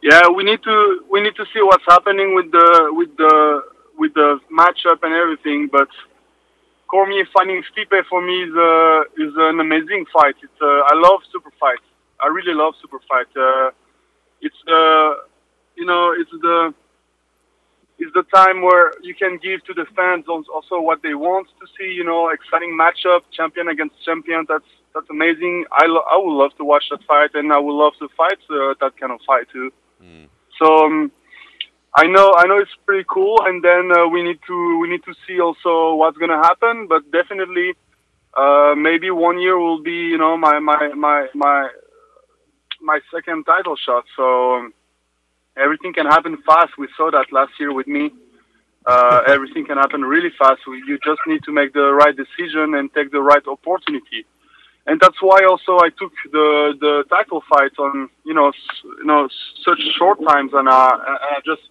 Yeah, 0.02 0.28
we 0.28 0.44
need 0.44 0.62
to 0.64 1.04
we 1.10 1.22
need 1.22 1.34
to 1.36 1.46
see 1.54 1.62
what's 1.62 1.84
happening 1.88 2.34
with 2.34 2.50
the 2.52 2.90
with 2.92 3.16
the 3.16 3.62
with 3.96 4.12
the 4.14 4.38
matchup 4.52 5.02
and 5.02 5.14
everything. 5.14 5.68
But 5.72 5.88
Cormier 6.88 7.24
fighting 7.32 7.62
Stipe 7.72 8.04
for 8.10 8.20
me 8.20 8.42
is 8.42 8.54
uh, 8.54 9.00
is 9.16 9.32
an 9.36 9.60
amazing 9.60 10.04
fight. 10.12 10.34
It's 10.42 10.60
uh, 10.60 10.66
I 10.66 10.92
love 10.94 11.20
super 11.32 11.50
fights. 11.58 11.88
I 12.20 12.26
really 12.26 12.52
love 12.52 12.74
super 12.82 13.00
fights. 13.08 13.34
Uh, 13.34 13.70
it's 14.42 14.56
the 14.66 15.16
you 15.76 15.86
know 15.86 16.14
it's 16.16 16.30
the 16.30 16.74
it's 17.98 18.12
the 18.12 18.24
time 18.34 18.62
where 18.62 18.92
you 19.02 19.14
can 19.14 19.38
give 19.38 19.64
to 19.64 19.74
the 19.74 19.86
fans 19.96 20.24
also 20.28 20.80
what 20.80 21.02
they 21.02 21.14
want 21.14 21.48
to 21.60 21.66
see. 21.78 21.92
You 21.92 22.04
know, 22.04 22.30
exciting 22.30 22.76
matchup, 22.78 23.20
champion 23.32 23.68
against 23.68 23.94
champion. 24.04 24.46
That's 24.48 24.64
that's 24.94 25.08
amazing. 25.10 25.64
I 25.72 25.86
lo- 25.86 26.04
I 26.10 26.16
would 26.16 26.34
love 26.34 26.56
to 26.58 26.64
watch 26.64 26.84
that 26.90 27.02
fight, 27.04 27.30
and 27.34 27.52
I 27.52 27.58
would 27.58 27.72
love 27.72 27.92
to 28.00 28.08
fight 28.16 28.38
uh, 28.50 28.74
that 28.80 28.96
kind 28.98 29.12
of 29.12 29.20
fight 29.26 29.46
too. 29.52 29.72
So 30.58 30.86
um, 30.86 31.12
I 31.96 32.06
know 32.06 32.34
I 32.36 32.46
know 32.46 32.58
it's 32.58 32.76
pretty 32.84 33.04
cool, 33.08 33.38
and 33.44 33.62
then 33.62 33.90
uh, 33.96 34.08
we 34.08 34.22
need 34.22 34.40
to 34.46 34.78
we 34.80 34.88
need 34.88 35.04
to 35.04 35.14
see 35.26 35.40
also 35.40 35.94
what's 35.94 36.18
gonna 36.18 36.42
happen. 36.42 36.86
But 36.88 37.10
definitely, 37.12 37.74
uh, 38.36 38.74
maybe 38.76 39.10
one 39.10 39.38
year 39.40 39.56
will 39.58 39.82
be 39.82 39.98
you 40.12 40.18
know 40.18 40.36
my 40.36 40.58
my 40.58 40.88
my 40.94 41.28
my 41.34 41.68
my 42.80 42.98
second 43.14 43.44
title 43.44 43.76
shot. 43.76 44.04
So 44.16 44.54
um, 44.56 44.74
everything 45.56 45.92
can 45.92 46.06
happen 46.06 46.36
fast. 46.46 46.76
We 46.78 46.88
saw 46.96 47.10
that 47.10 47.26
last 47.32 47.52
year 47.58 47.72
with 47.72 47.86
me. 47.86 48.10
Uh, 48.86 49.22
everything 49.28 49.64
can 49.64 49.78
happen 49.78 50.02
really 50.02 50.30
fast. 50.38 50.60
You 50.66 50.98
just 51.04 51.20
need 51.26 51.42
to 51.44 51.52
make 51.52 51.72
the 51.72 51.92
right 51.92 52.14
decision 52.16 52.74
and 52.74 52.92
take 52.92 53.10
the 53.12 53.22
right 53.22 53.46
opportunity. 53.46 54.26
And 54.86 55.00
that's 55.00 55.20
why 55.22 55.44
also 55.48 55.78
I 55.78 55.88
took 55.98 56.12
the 56.30 56.74
the 56.78 57.04
title 57.08 57.42
fight 57.48 57.72
on 57.78 58.10
you 58.24 58.34
know 58.34 58.48
s- 58.48 58.80
you 58.98 59.06
know 59.06 59.28
such 59.64 59.80
short 59.98 60.18
times 60.28 60.52
and 60.52 60.68
uh, 60.68 60.98
and 61.08 61.18
I 61.36 61.40
just 61.44 61.62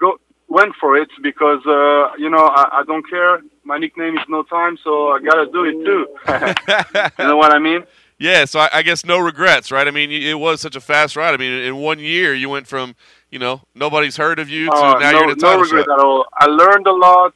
go 0.00 0.18
went 0.48 0.74
for 0.80 0.96
it 0.96 1.08
because 1.22 1.60
uh, 1.66 2.14
you 2.16 2.30
know 2.30 2.46
I, 2.46 2.80
I 2.80 2.82
don't 2.86 3.08
care. 3.08 3.40
My 3.64 3.76
nickname 3.78 4.16
is 4.16 4.24
No 4.28 4.42
Time, 4.44 4.78
so 4.82 5.08
I 5.08 5.20
gotta 5.20 5.46
do 5.50 5.64
it 5.64 5.76
too. 5.84 6.06
you 7.22 7.28
know 7.28 7.36
what 7.36 7.52
I 7.52 7.58
mean? 7.58 7.84
Yeah, 8.18 8.44
so 8.44 8.60
I, 8.60 8.68
I 8.74 8.82
guess 8.82 9.04
no 9.04 9.18
regrets, 9.18 9.72
right? 9.72 9.86
I 9.86 9.90
mean, 9.90 10.10
it 10.12 10.38
was 10.38 10.60
such 10.60 10.76
a 10.76 10.80
fast 10.80 11.16
ride. 11.16 11.34
I 11.34 11.36
mean, 11.36 11.52
in 11.52 11.76
one 11.76 11.98
year, 11.98 12.34
you 12.34 12.48
went 12.48 12.66
from 12.66 12.94
you 13.30 13.38
know 13.38 13.62
nobody's 13.74 14.16
heard 14.16 14.38
of 14.38 14.48
you 14.48 14.66
to 14.66 14.76
Uh, 14.76 14.98
now 15.00 15.10
no, 15.10 15.18
you're 15.18 15.24
in 15.24 15.30
a 15.30 15.34
no 15.34 15.48
title 15.48 15.62
regret 15.62 15.86
shot. 15.86 15.98
at 15.98 16.04
all. 16.04 16.26
I 16.38 16.46
learned 16.46 16.86
a 16.86 16.92
lot. 16.92 17.34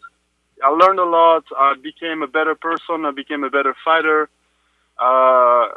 I 0.62 0.68
learned 0.70 0.99
a 0.99 1.05
lot. 1.05 1.45
I 1.57 1.74
became 1.83 2.22
a 2.22 2.26
better 2.29 2.55
person. 2.55 3.05
I 3.05 3.11
became 3.11 3.43
a 3.45 3.51
better 3.51 3.74
fighter. 3.85 4.29
Uh, 4.99 5.68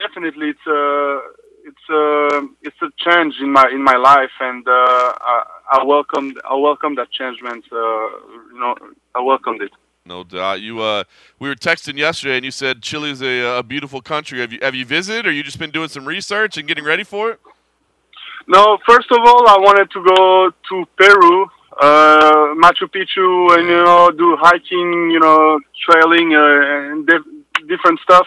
definitely, 0.00 0.48
it's 0.50 0.66
a 0.66 1.20
it's 1.64 1.88
a 1.90 2.48
it's 2.62 2.82
a 2.82 2.88
change 2.98 3.34
in 3.40 3.52
my 3.52 3.68
in 3.70 3.82
my 3.82 3.96
life, 3.96 4.30
and 4.40 4.66
uh, 4.66 4.72
I, 4.72 5.44
I 5.72 5.84
welcomed 5.84 6.38
I 6.48 6.54
welcomed 6.54 6.98
that 6.98 7.10
changement. 7.10 7.64
Uh, 7.70 7.76
you 8.52 8.58
know, 8.60 8.74
I 9.14 9.20
welcomed 9.20 9.62
it. 9.62 9.72
No 10.08 10.24
doubt. 10.24 10.62
You 10.62 10.80
uh, 10.80 11.04
we 11.38 11.50
were 11.50 11.54
texting 11.54 11.98
yesterday, 11.98 12.36
and 12.36 12.44
you 12.44 12.50
said 12.50 12.82
Chile 12.82 13.10
is 13.10 13.20
a, 13.20 13.58
a 13.58 13.62
beautiful 13.62 14.00
country. 14.00 14.40
Have 14.40 14.52
you 14.54 14.58
have 14.62 14.74
you 14.74 14.86
visited, 14.86 15.26
or 15.26 15.32
you 15.32 15.42
just 15.42 15.58
been 15.58 15.70
doing 15.70 15.90
some 15.90 16.06
research 16.06 16.56
and 16.56 16.66
getting 16.66 16.84
ready 16.84 17.04
for 17.04 17.30
it? 17.32 17.40
No, 18.46 18.78
first 18.88 19.12
of 19.12 19.18
all, 19.20 19.46
I 19.46 19.58
wanted 19.58 19.90
to 19.90 20.02
go 20.02 20.50
to 20.70 20.86
Peru, 20.96 21.42
uh, 21.82 22.54
Machu 22.56 22.88
Picchu, 22.88 23.58
and 23.58 23.68
you 23.68 23.84
know, 23.84 24.10
do 24.10 24.34
hiking, 24.40 25.10
you 25.10 25.20
know, 25.20 25.60
trailing 25.84 26.34
uh, 26.34 26.92
and 26.92 27.06
dif- 27.06 27.68
different 27.68 28.00
stuff. 28.00 28.26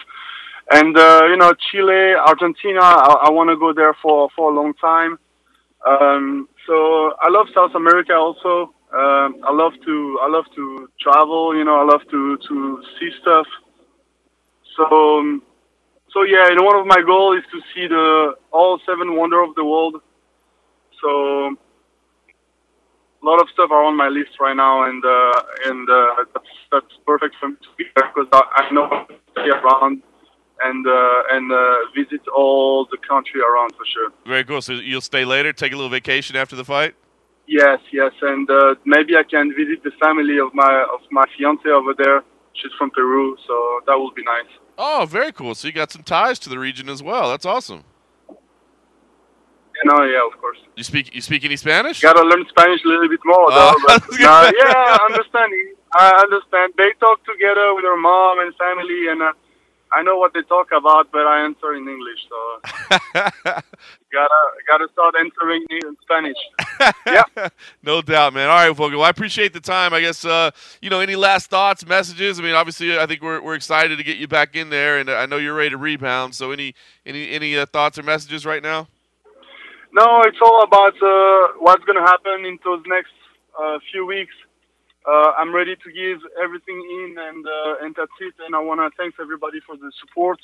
And 0.70 0.96
uh, 0.96 1.22
you 1.30 1.36
know, 1.36 1.52
Chile, 1.68 2.14
Argentina, 2.14 2.80
I, 2.80 3.24
I 3.26 3.30
want 3.30 3.50
to 3.50 3.56
go 3.56 3.72
there 3.72 3.94
for 4.00 4.28
for 4.36 4.52
a 4.52 4.54
long 4.54 4.72
time. 4.74 5.18
Um, 5.84 6.48
so 6.64 7.14
I 7.20 7.28
love 7.28 7.48
South 7.52 7.74
America 7.74 8.14
also. 8.14 8.72
Um, 8.92 9.36
I 9.42 9.52
love 9.52 9.72
to 9.86 10.18
I 10.22 10.28
love 10.28 10.44
to 10.54 10.88
travel. 11.00 11.56
You 11.56 11.64
know, 11.64 11.80
I 11.80 11.84
love 11.84 12.02
to 12.10 12.36
to 12.36 12.82
see 12.98 13.10
stuff. 13.20 13.46
So 14.76 14.84
um, 15.18 15.42
so 16.12 16.22
yeah, 16.24 16.48
and 16.48 16.62
one 16.62 16.76
of 16.76 16.86
my 16.86 17.00
goals 17.00 17.38
is 17.38 17.44
to 17.52 17.60
see 17.74 17.86
the 17.86 18.34
all 18.50 18.78
seven 18.86 19.16
wonder 19.16 19.40
of 19.42 19.54
the 19.54 19.64
world. 19.64 20.02
So 21.00 21.56
a 23.22 23.24
lot 23.24 23.40
of 23.40 23.48
stuff 23.52 23.70
are 23.70 23.82
on 23.82 23.96
my 23.96 24.08
list 24.08 24.38
right 24.40 24.56
now, 24.56 24.84
and 24.84 25.02
uh, 25.04 25.42
and 25.66 25.88
uh, 25.88 26.24
that's 26.34 26.52
that's 26.70 26.94
perfect 27.06 27.36
for 27.40 27.48
me 27.48 27.56
to 27.62 27.68
be 27.78 27.84
there 27.96 28.10
because 28.14 28.28
I, 28.32 28.42
I 28.68 28.70
know 28.74 29.06
stay 29.32 29.48
around 29.48 30.02
and 30.62 30.86
uh, 30.86 31.22
and 31.30 31.50
uh, 31.50 31.76
visit 31.94 32.20
all 32.28 32.86
the 32.90 32.98
country 33.08 33.40
around 33.40 33.74
for 33.74 33.86
sure. 33.86 34.10
Very 34.26 34.44
cool. 34.44 34.60
So 34.60 34.74
you'll 34.74 35.00
stay 35.00 35.24
later, 35.24 35.52
take 35.52 35.72
a 35.72 35.76
little 35.76 35.90
vacation 35.90 36.36
after 36.36 36.56
the 36.56 36.64
fight. 36.64 36.94
Yes, 37.46 37.80
yes, 37.92 38.12
and 38.22 38.48
uh, 38.50 38.74
maybe 38.84 39.16
I 39.16 39.24
can 39.24 39.52
visit 39.54 39.82
the 39.82 39.90
family 40.00 40.38
of 40.38 40.54
my 40.54 40.86
of 40.94 41.00
my 41.10 41.24
fiance 41.36 41.68
over 41.68 41.92
there. 41.96 42.22
She's 42.54 42.70
from 42.78 42.90
Peru, 42.90 43.36
so 43.46 43.80
that 43.86 43.98
would 43.98 44.14
be 44.14 44.22
nice. 44.22 44.50
Oh, 44.78 45.06
very 45.08 45.32
cool. 45.32 45.54
So 45.54 45.66
you 45.68 45.72
got 45.72 45.90
some 45.90 46.02
ties 46.02 46.38
to 46.40 46.48
the 46.48 46.58
region 46.58 46.88
as 46.88 47.02
well. 47.02 47.30
That's 47.30 47.44
awesome. 47.44 47.84
Know, 49.84 50.04
yeah, 50.04 50.24
of 50.24 50.40
course. 50.40 50.58
You 50.76 50.84
speak 50.84 51.12
you 51.12 51.20
speak 51.20 51.44
any 51.44 51.56
Spanish? 51.56 52.00
Gotta 52.00 52.22
learn 52.22 52.44
Spanish 52.48 52.84
a 52.84 52.88
little 52.88 53.08
bit 53.08 53.18
more, 53.24 53.50
Uh, 53.50 53.54
though. 53.56 53.74
I 53.88 53.98
But, 53.98 54.12
uh, 54.12 54.52
yeah, 54.56 54.72
I 54.76 54.98
understand. 55.10 55.52
I 55.98 56.08
understand. 56.22 56.74
They 56.78 56.92
talk 57.00 57.24
together 57.24 57.74
with 57.74 57.82
their 57.82 57.96
mom 57.96 58.38
and 58.38 58.54
family, 58.54 59.08
and 59.08 59.22
uh, 59.22 59.32
I 59.92 60.02
know 60.02 60.16
what 60.18 60.34
they 60.34 60.42
talk 60.42 60.68
about, 60.70 61.10
but 61.10 61.26
I 61.26 61.40
answer 61.44 61.74
in 61.74 61.88
English. 61.88 62.20
So 62.30 62.38
gotta 64.12 64.34
gotta 64.68 64.88
start 64.92 65.14
answering 65.18 65.64
in 65.70 65.96
Spanish. 66.02 66.36
Yeah. 67.06 67.48
no 67.82 68.02
doubt, 68.02 68.34
man. 68.34 68.48
All 68.48 68.56
right, 68.56 68.76
Volkan. 68.76 68.92
Well, 68.92 69.02
I 69.04 69.10
appreciate 69.10 69.52
the 69.52 69.60
time. 69.60 69.94
I 69.94 70.00
guess 70.00 70.24
uh, 70.24 70.50
you 70.80 70.90
know 70.90 71.00
any 71.00 71.14
last 71.16 71.48
thoughts, 71.48 71.86
messages. 71.86 72.40
I 72.40 72.42
mean, 72.42 72.54
obviously, 72.54 72.98
I 72.98 73.06
think 73.06 73.22
we're, 73.22 73.40
we're 73.40 73.54
excited 73.54 73.96
to 73.96 74.02
get 74.04 74.16
you 74.16 74.26
back 74.26 74.56
in 74.56 74.70
there, 74.70 74.98
and 74.98 75.08
I 75.10 75.26
know 75.26 75.36
you're 75.36 75.54
ready 75.54 75.70
to 75.70 75.76
rebound. 75.76 76.34
So, 76.34 76.50
any 76.50 76.74
any 77.06 77.30
any 77.30 77.56
uh, 77.56 77.66
thoughts 77.66 77.98
or 77.98 78.02
messages 78.02 78.44
right 78.44 78.62
now? 78.62 78.88
No, 79.92 80.22
it's 80.22 80.38
all 80.42 80.62
about 80.62 80.94
uh, 81.02 81.54
what's 81.60 81.84
gonna 81.84 82.00
happen 82.00 82.44
in 82.44 82.58
those 82.64 82.82
next 82.86 83.12
uh, 83.60 83.78
few 83.92 84.06
weeks. 84.06 84.34
Uh, 85.06 85.32
I'm 85.38 85.54
ready 85.54 85.76
to 85.76 85.92
give 85.92 86.20
everything 86.42 86.76
in, 86.76 87.16
and 87.18 87.46
uh, 87.46 87.84
and 87.84 87.94
that's 87.96 88.12
it. 88.20 88.34
And 88.44 88.56
I 88.56 88.60
want 88.60 88.80
to 88.80 88.90
thank 88.96 89.14
everybody 89.20 89.60
for 89.66 89.76
the 89.76 89.92
support 90.00 90.38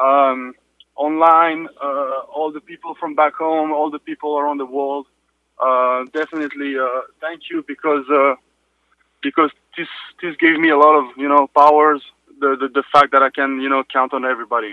um, 0.00 0.54
online, 0.96 1.68
uh, 1.82 2.20
all 2.34 2.50
the 2.52 2.60
people 2.60 2.94
from 2.94 3.14
back 3.14 3.34
home, 3.34 3.72
all 3.72 3.90
the 3.90 3.98
people 3.98 4.38
around 4.38 4.58
the 4.58 4.66
world. 4.66 5.06
Uh, 5.58 6.04
definitely, 6.12 6.78
uh, 6.78 7.02
thank 7.20 7.42
you 7.50 7.64
because 7.66 8.04
uh, 8.10 8.34
because 9.22 9.50
this 9.76 9.88
this 10.22 10.36
gave 10.36 10.58
me 10.58 10.68
a 10.70 10.76
lot 10.76 10.94
of 10.96 11.16
you 11.16 11.28
know 11.28 11.46
powers. 11.56 12.02
The, 12.38 12.56
the 12.60 12.68
the 12.68 12.84
fact 12.92 13.12
that 13.12 13.22
I 13.22 13.30
can 13.30 13.60
you 13.60 13.68
know 13.68 13.82
count 13.84 14.12
on 14.12 14.24
everybody. 14.24 14.72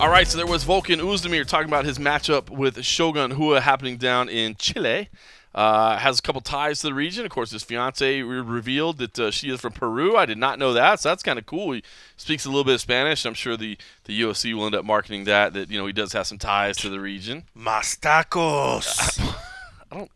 All 0.00 0.08
right, 0.08 0.26
so 0.26 0.38
there 0.38 0.46
was 0.46 0.64
Volkan 0.64 0.96
Oezdemir 0.96 1.46
talking 1.46 1.68
about 1.68 1.84
his 1.84 1.98
matchup 1.98 2.48
with 2.48 2.82
Shogun 2.82 3.36
Rua 3.36 3.60
happening 3.60 3.98
down 3.98 4.30
in 4.30 4.54
Chile. 4.54 5.10
Uh, 5.54 5.98
has 5.98 6.18
a 6.18 6.22
couple 6.22 6.40
ties 6.40 6.80
to 6.80 6.86
the 6.86 6.94
region. 6.94 7.26
Of 7.26 7.30
course, 7.32 7.50
his 7.50 7.62
fiance 7.62 8.22
re- 8.22 8.40
revealed 8.40 8.96
that 8.96 9.18
uh, 9.18 9.30
she 9.30 9.50
is 9.50 9.60
from 9.60 9.74
Peru. 9.74 10.16
I 10.16 10.24
did 10.24 10.38
not 10.38 10.58
know 10.58 10.72
that, 10.72 11.00
so 11.00 11.10
that's 11.10 11.22
kind 11.22 11.38
of 11.38 11.44
cool. 11.44 11.72
He 11.72 11.82
speaks 12.16 12.46
a 12.46 12.48
little 12.48 12.64
bit 12.64 12.76
of 12.76 12.80
Spanish. 12.80 13.26
I'm 13.26 13.34
sure 13.34 13.58
the, 13.58 13.76
the 14.04 14.18
UFC 14.18 14.54
will 14.54 14.64
end 14.64 14.74
up 14.74 14.86
marketing 14.86 15.24
that 15.24 15.52
that 15.52 15.70
you 15.70 15.78
know 15.78 15.84
he 15.86 15.92
does 15.92 16.14
have 16.14 16.26
some 16.26 16.38
ties 16.38 16.78
to 16.78 16.88
the 16.88 16.98
region. 16.98 17.42
Mas 17.54 17.96
tacos. 17.96 19.20
I 19.92 19.96
don't 19.96 20.10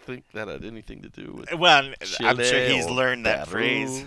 think 0.00 0.24
that 0.32 0.48
had 0.48 0.64
anything 0.64 1.02
to 1.02 1.10
do 1.10 1.32
with. 1.34 1.52
well, 1.58 1.92
I'm 2.20 2.38
sure 2.42 2.66
he's 2.68 2.86
learned 2.88 3.26
that 3.26 3.48
Peru. 3.48 3.52
phrase. 3.52 4.04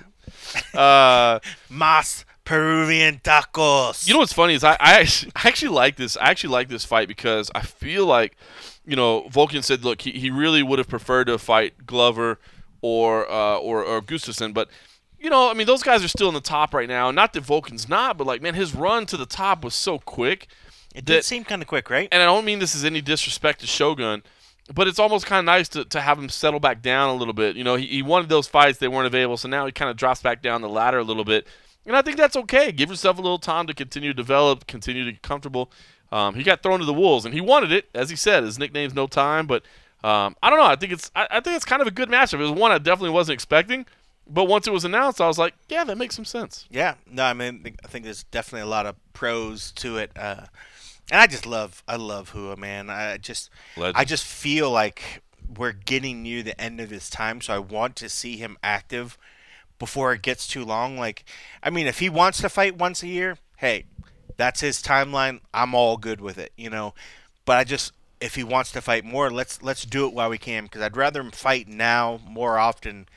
Uh, 0.73 1.39
Mas 1.69 2.25
Peruvian 2.49 3.19
tacos. 3.19 4.07
You 4.07 4.13
know 4.15 4.21
what's 4.21 4.33
funny 4.33 4.55
is 4.55 4.63
I, 4.63 4.71
I 4.79 4.99
actually, 5.01 5.31
I 5.35 5.47
actually 5.47 5.69
like 5.69 5.97
this. 5.97 6.17
I 6.17 6.31
actually 6.31 6.51
like 6.51 6.67
this 6.67 6.83
fight 6.83 7.07
because 7.07 7.51
I 7.53 7.61
feel 7.61 8.07
like, 8.07 8.35
you 8.87 8.95
know, 8.95 9.29
Volkan 9.29 9.63
said, 9.63 9.85
look, 9.85 10.01
he, 10.01 10.11
he 10.11 10.31
really 10.31 10.63
would 10.63 10.79
have 10.79 10.87
preferred 10.87 11.25
to 11.25 11.37
fight 11.37 11.85
Glover 11.85 12.39
or 12.81 13.29
uh, 13.29 13.57
or 13.57 13.83
or 13.83 14.01
Gustafsson, 14.01 14.55
but 14.55 14.67
you 15.19 15.29
know, 15.29 15.51
I 15.51 15.53
mean, 15.53 15.67
those 15.67 15.83
guys 15.83 16.03
are 16.03 16.07
still 16.07 16.27
in 16.27 16.33
the 16.33 16.41
top 16.41 16.73
right 16.73 16.87
now. 16.87 17.11
Not 17.11 17.33
that 17.33 17.43
Volkan's 17.43 17.87
not, 17.87 18.17
but 18.17 18.25
like, 18.25 18.41
man, 18.41 18.55
his 18.55 18.73
run 18.73 19.05
to 19.07 19.17
the 19.17 19.27
top 19.27 19.63
was 19.63 19.75
so 19.75 19.99
quick. 19.99 20.47
it 20.95 21.05
that- 21.05 21.13
did 21.13 21.23
seem 21.25 21.43
kind 21.43 21.61
of 21.61 21.67
quick, 21.67 21.91
right? 21.91 22.07
and 22.11 22.19
I 22.19 22.25
don't 22.25 22.45
mean 22.45 22.57
this 22.57 22.73
is 22.73 22.83
any 22.83 23.01
disrespect 23.01 23.59
to 23.59 23.67
Shogun, 23.67 24.23
but 24.73 24.87
it's 24.87 24.97
almost 24.97 25.27
kind 25.27 25.39
of 25.39 25.45
nice 25.45 25.69
to, 25.69 25.85
to 25.85 26.01
have 26.01 26.17
him 26.17 26.29
settle 26.29 26.59
back 26.59 26.81
down 26.81 27.09
a 27.09 27.13
little 27.13 27.33
bit. 27.33 27.57
You 27.57 27.63
know, 27.63 27.75
he, 27.75 27.85
he 27.85 28.01
wanted 28.01 28.29
those 28.29 28.47
fights, 28.47 28.79
they 28.79 28.87
weren't 28.87 29.05
available, 29.07 29.37
so 29.37 29.47
now 29.49 29.67
he 29.67 29.71
kind 29.71 29.91
of 29.91 29.97
drops 29.97 30.23
back 30.23 30.41
down 30.41 30.61
the 30.61 30.69
ladder 30.69 30.97
a 30.97 31.03
little 31.03 31.25
bit. 31.25 31.45
And 31.85 31.95
I 31.95 32.01
think 32.01 32.17
that's 32.17 32.35
okay. 32.35 32.71
Give 32.71 32.89
yourself 32.89 33.17
a 33.17 33.21
little 33.21 33.39
time 33.39 33.67
to 33.67 33.73
continue 33.73 34.09
to 34.09 34.13
develop, 34.13 34.67
continue 34.67 35.05
to 35.05 35.11
get 35.11 35.21
comfortable. 35.21 35.71
Um, 36.11 36.35
he 36.35 36.43
got 36.43 36.63
thrown 36.63 36.79
to 36.79 36.85
the 36.85 36.93
wolves, 36.93 37.25
and 37.25 37.33
he 37.33 37.41
wanted 37.41 37.71
it, 37.71 37.89
as 37.93 38.09
he 38.09 38.15
said. 38.15 38.43
His 38.43 38.59
nickname's 38.59 38.93
No 38.93 39.07
Time, 39.07 39.47
but 39.47 39.63
um, 40.03 40.35
I 40.41 40.49
don't 40.49 40.59
know. 40.59 40.65
I 40.65 40.75
think 40.75 40.93
it's 40.93 41.11
I, 41.15 41.27
I 41.29 41.39
think 41.39 41.55
it's 41.55 41.65
kind 41.65 41.81
of 41.81 41.87
a 41.87 41.91
good 41.91 42.09
matchup. 42.09 42.35
It 42.35 42.43
was 42.43 42.51
one 42.51 42.71
I 42.71 42.77
definitely 42.77 43.11
wasn't 43.11 43.35
expecting, 43.35 43.85
but 44.27 44.45
once 44.45 44.67
it 44.67 44.71
was 44.71 44.85
announced, 44.85 45.21
I 45.21 45.27
was 45.27 45.37
like, 45.37 45.53
yeah, 45.67 45.83
that 45.83 45.97
makes 45.97 46.15
some 46.15 46.25
sense. 46.25 46.65
Yeah, 46.69 46.95
no, 47.09 47.23
I 47.23 47.33
mean, 47.33 47.75
I 47.83 47.87
think 47.87 48.05
there's 48.05 48.23
definitely 48.23 48.61
a 48.61 48.71
lot 48.71 48.85
of 48.85 48.95
pros 49.13 49.71
to 49.73 49.97
it, 49.97 50.11
uh, 50.15 50.45
and 51.11 51.21
I 51.21 51.27
just 51.27 51.45
love, 51.45 51.83
I 51.87 51.95
love 51.95 52.33
Rua, 52.35 52.55
man. 52.55 52.89
I 52.89 53.17
just, 53.17 53.49
Legend. 53.75 53.97
I 53.97 54.05
just 54.05 54.25
feel 54.25 54.69
like 54.71 55.21
we're 55.57 55.73
getting 55.73 56.23
near 56.23 56.43
the 56.43 56.59
end 56.59 56.79
of 56.79 56.91
his 56.91 57.09
time, 57.09 57.41
so 57.41 57.53
I 57.53 57.59
want 57.59 57.95
to 57.97 58.09
see 58.09 58.37
him 58.37 58.57
active 58.63 59.17
before 59.79 60.13
it 60.13 60.21
gets 60.21 60.47
too 60.47 60.63
long. 60.63 60.97
Like, 60.97 61.23
I 61.63 61.69
mean, 61.69 61.87
if 61.87 61.99
he 61.99 62.09
wants 62.09 62.39
to 62.41 62.49
fight 62.49 62.77
once 62.77 63.01
a 63.01 63.07
year, 63.07 63.37
hey, 63.57 63.85
that's 64.37 64.61
his 64.61 64.83
timeline. 64.83 65.39
I'm 65.53 65.73
all 65.73 65.97
good 65.97 66.21
with 66.21 66.37
it, 66.37 66.51
you 66.55 66.69
know. 66.69 66.93
But 67.45 67.57
I 67.57 67.63
just, 67.63 67.93
if 68.21 68.35
he 68.35 68.43
wants 68.43 68.71
to 68.73 68.81
fight 68.81 69.03
more, 69.03 69.31
let's 69.31 69.63
let's 69.63 69.85
do 69.85 70.05
it 70.05 70.13
while 70.13 70.29
we 70.29 70.37
can, 70.37 70.63
because 70.63 70.81
I'd 70.81 70.97
rather 70.97 71.21
him 71.21 71.31
fight 71.31 71.67
now 71.67 72.19
more 72.27 72.59
often 72.59 73.07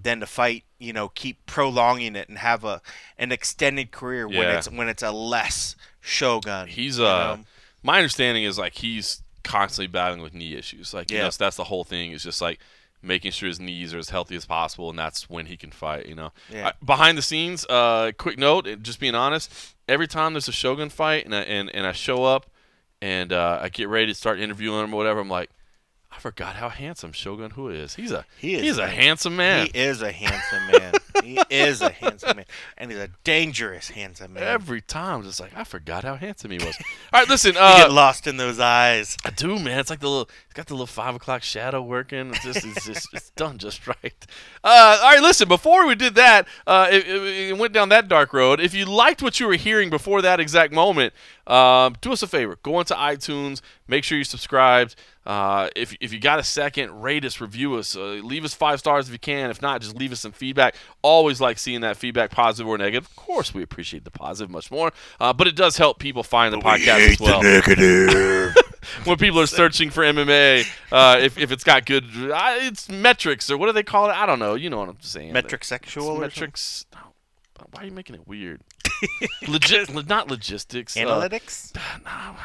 than 0.00 0.20
to 0.20 0.26
fight, 0.26 0.64
you 0.78 0.92
know, 0.92 1.08
keep 1.08 1.44
prolonging 1.46 2.16
it 2.16 2.28
and 2.28 2.38
have 2.38 2.64
a 2.64 2.82
an 3.18 3.32
extended 3.32 3.92
career 3.92 4.26
when 4.28 4.48
it's 4.48 4.70
when 4.70 4.88
it's 4.88 5.02
a 5.02 5.12
less 5.12 5.76
shogun. 6.00 6.68
He's 6.68 7.00
uh, 7.00 7.36
know? 7.36 7.44
my 7.82 7.98
understanding 7.98 8.44
is 8.44 8.58
like 8.58 8.74
he's 8.74 9.22
constantly 9.44 9.86
battling 9.86 10.22
with 10.22 10.34
knee 10.34 10.54
issues. 10.54 10.92
Like, 10.94 11.10
you 11.10 11.18
know, 11.18 11.30
so 11.30 11.44
that's 11.44 11.56
the 11.56 11.64
whole 11.64 11.84
thing. 11.84 12.12
Is 12.12 12.22
just 12.22 12.40
like 12.40 12.58
making 13.02 13.32
sure 13.32 13.48
his 13.48 13.58
knees 13.60 13.92
are 13.92 13.98
as 13.98 14.10
healthy 14.10 14.36
as 14.36 14.44
possible, 14.46 14.90
and 14.90 14.98
that's 14.98 15.28
when 15.28 15.46
he 15.46 15.56
can 15.56 15.70
fight. 15.70 16.06
You 16.06 16.14
know, 16.14 16.32
Yeah. 16.50 16.68
I- 16.68 16.84
behind 16.84 17.18
the 17.18 17.22
scenes, 17.22 17.66
uh, 17.68 18.12
quick 18.16 18.38
note, 18.38 18.68
just 18.82 19.00
being 19.00 19.14
honest, 19.14 19.74
every 19.88 20.06
time 20.06 20.32
there's 20.34 20.48
a 20.48 20.52
Shogun 20.52 20.88
fight, 20.88 21.24
and 21.24 21.34
I, 21.34 21.40
and 21.42 21.68
and 21.74 21.86
I 21.86 21.92
show 21.92 22.24
up, 22.24 22.46
and 23.00 23.32
uh, 23.32 23.58
I 23.62 23.68
get 23.68 23.88
ready 23.88 24.06
to 24.06 24.14
start 24.14 24.38
interviewing 24.40 24.84
him 24.84 24.94
or 24.94 24.96
whatever, 24.96 25.20
I'm 25.20 25.28
like. 25.28 25.50
I 26.14 26.18
forgot 26.18 26.56
how 26.56 26.68
handsome 26.68 27.12
Shogun 27.12 27.52
Rua 27.56 27.72
is. 27.72 27.94
He's 27.94 28.12
a 28.12 28.24
He 28.38 28.54
is 28.54 28.62
he's 28.62 28.78
a 28.78 28.82
nice. 28.82 28.94
handsome 28.96 29.36
man. 29.36 29.66
He 29.72 29.78
is 29.80 30.02
a 30.02 30.12
handsome 30.12 30.66
man. 30.70 30.92
he 31.24 31.38
is 31.50 31.80
a 31.80 31.90
handsome 31.90 32.36
man, 32.36 32.44
and 32.76 32.90
he's 32.90 33.00
a 33.00 33.08
dangerous 33.24 33.88
handsome 33.90 34.34
man. 34.34 34.42
Every 34.42 34.80
time, 34.82 35.22
just 35.22 35.40
like 35.40 35.56
I 35.56 35.64
forgot 35.64 36.04
how 36.04 36.14
handsome 36.16 36.50
he 36.50 36.58
was. 36.58 36.76
All 37.12 37.20
right, 37.20 37.28
listen. 37.28 37.54
you 37.54 37.60
Uh, 37.60 37.78
get 37.78 37.92
lost 37.92 38.26
in 38.26 38.36
those 38.36 38.60
eyes. 38.60 39.16
I 39.24 39.30
do, 39.30 39.58
man. 39.58 39.78
It's 39.80 39.88
like 39.90 40.00
the 40.00 40.08
little, 40.08 40.28
it's 40.44 40.54
got 40.54 40.66
the 40.66 40.74
little 40.74 40.86
five 40.86 41.14
o'clock 41.14 41.42
shadow 41.42 41.80
working. 41.82 42.30
It's 42.34 42.44
just, 42.44 42.64
it's 42.66 42.84
just, 42.86 43.08
it's 43.14 43.30
done 43.36 43.58
just 43.58 43.86
right. 43.86 44.26
Uh, 44.62 44.98
all 45.02 45.12
right, 45.12 45.22
listen. 45.22 45.48
Before 45.48 45.86
we 45.86 45.94
did 45.94 46.14
that, 46.16 46.46
uh, 46.66 46.88
it, 46.90 47.08
it, 47.08 47.22
it 47.50 47.58
went 47.58 47.72
down 47.72 47.88
that 47.88 48.08
dark 48.08 48.32
road. 48.32 48.60
If 48.60 48.74
you 48.74 48.84
liked 48.84 49.22
what 49.22 49.40
you 49.40 49.46
were 49.46 49.54
hearing 49.54 49.88
before 49.90 50.20
that 50.22 50.40
exact 50.40 50.72
moment, 50.72 51.14
um, 51.52 51.96
do 52.00 52.12
us 52.12 52.22
a 52.22 52.26
favor. 52.26 52.58
Go 52.62 52.80
into 52.80 52.94
iTunes. 52.94 53.60
Make 53.86 54.04
sure 54.04 54.16
you 54.16 54.24
subscribed. 54.24 54.96
Uh, 55.26 55.68
if 55.76 55.94
if 56.00 56.12
you 56.12 56.18
got 56.18 56.38
a 56.38 56.42
second, 56.42 57.02
rate 57.02 57.26
us, 57.26 57.40
review 57.40 57.74
us, 57.74 57.94
uh, 57.94 58.00
leave 58.00 58.44
us 58.44 58.54
five 58.54 58.78
stars 58.78 59.06
if 59.06 59.12
you 59.12 59.18
can. 59.18 59.50
If 59.50 59.60
not, 59.60 59.82
just 59.82 59.94
leave 59.94 60.12
us 60.12 60.20
some 60.20 60.32
feedback. 60.32 60.74
Always 61.02 61.42
like 61.42 61.58
seeing 61.58 61.82
that 61.82 61.98
feedback, 61.98 62.30
positive 62.30 62.66
or 62.66 62.78
negative. 62.78 63.06
Of 63.06 63.16
course, 63.16 63.52
we 63.52 63.62
appreciate 63.62 64.04
the 64.04 64.10
positive 64.10 64.50
much 64.50 64.70
more, 64.70 64.92
uh, 65.20 65.34
but 65.34 65.46
it 65.46 65.54
does 65.54 65.76
help 65.76 65.98
people 65.98 66.22
find 66.22 66.54
the 66.54 66.58
podcast 66.58 67.12
as 67.12 67.20
well 67.20 67.42
negative. 67.42 68.56
when 69.04 69.18
people 69.18 69.38
are 69.38 69.46
searching 69.46 69.90
for 69.90 70.02
MMA, 70.02 70.66
uh, 70.90 71.18
if, 71.20 71.38
if 71.38 71.52
it's 71.52 71.64
got 71.64 71.84
good, 71.84 72.04
uh, 72.04 72.56
it's 72.60 72.88
metrics 72.88 73.50
or 73.50 73.58
what 73.58 73.66
do 73.66 73.72
they 73.72 73.82
call 73.82 74.08
it? 74.08 74.14
I 74.14 74.24
don't 74.24 74.38
know. 74.38 74.54
You 74.54 74.70
know 74.70 74.78
what 74.78 74.88
I'm 74.88 75.00
saying? 75.00 75.34
Metric 75.34 75.64
sexual. 75.64 76.18
metrics. 76.18 76.86
No, 76.94 77.11
why 77.70 77.82
are 77.82 77.84
you 77.86 77.92
making 77.92 78.14
it 78.16 78.26
weird? 78.26 78.60
Not 80.08 80.28
logistics. 80.28 80.96
uh, 80.96 81.00
Analytics. 81.00 81.74
no. 82.04 82.36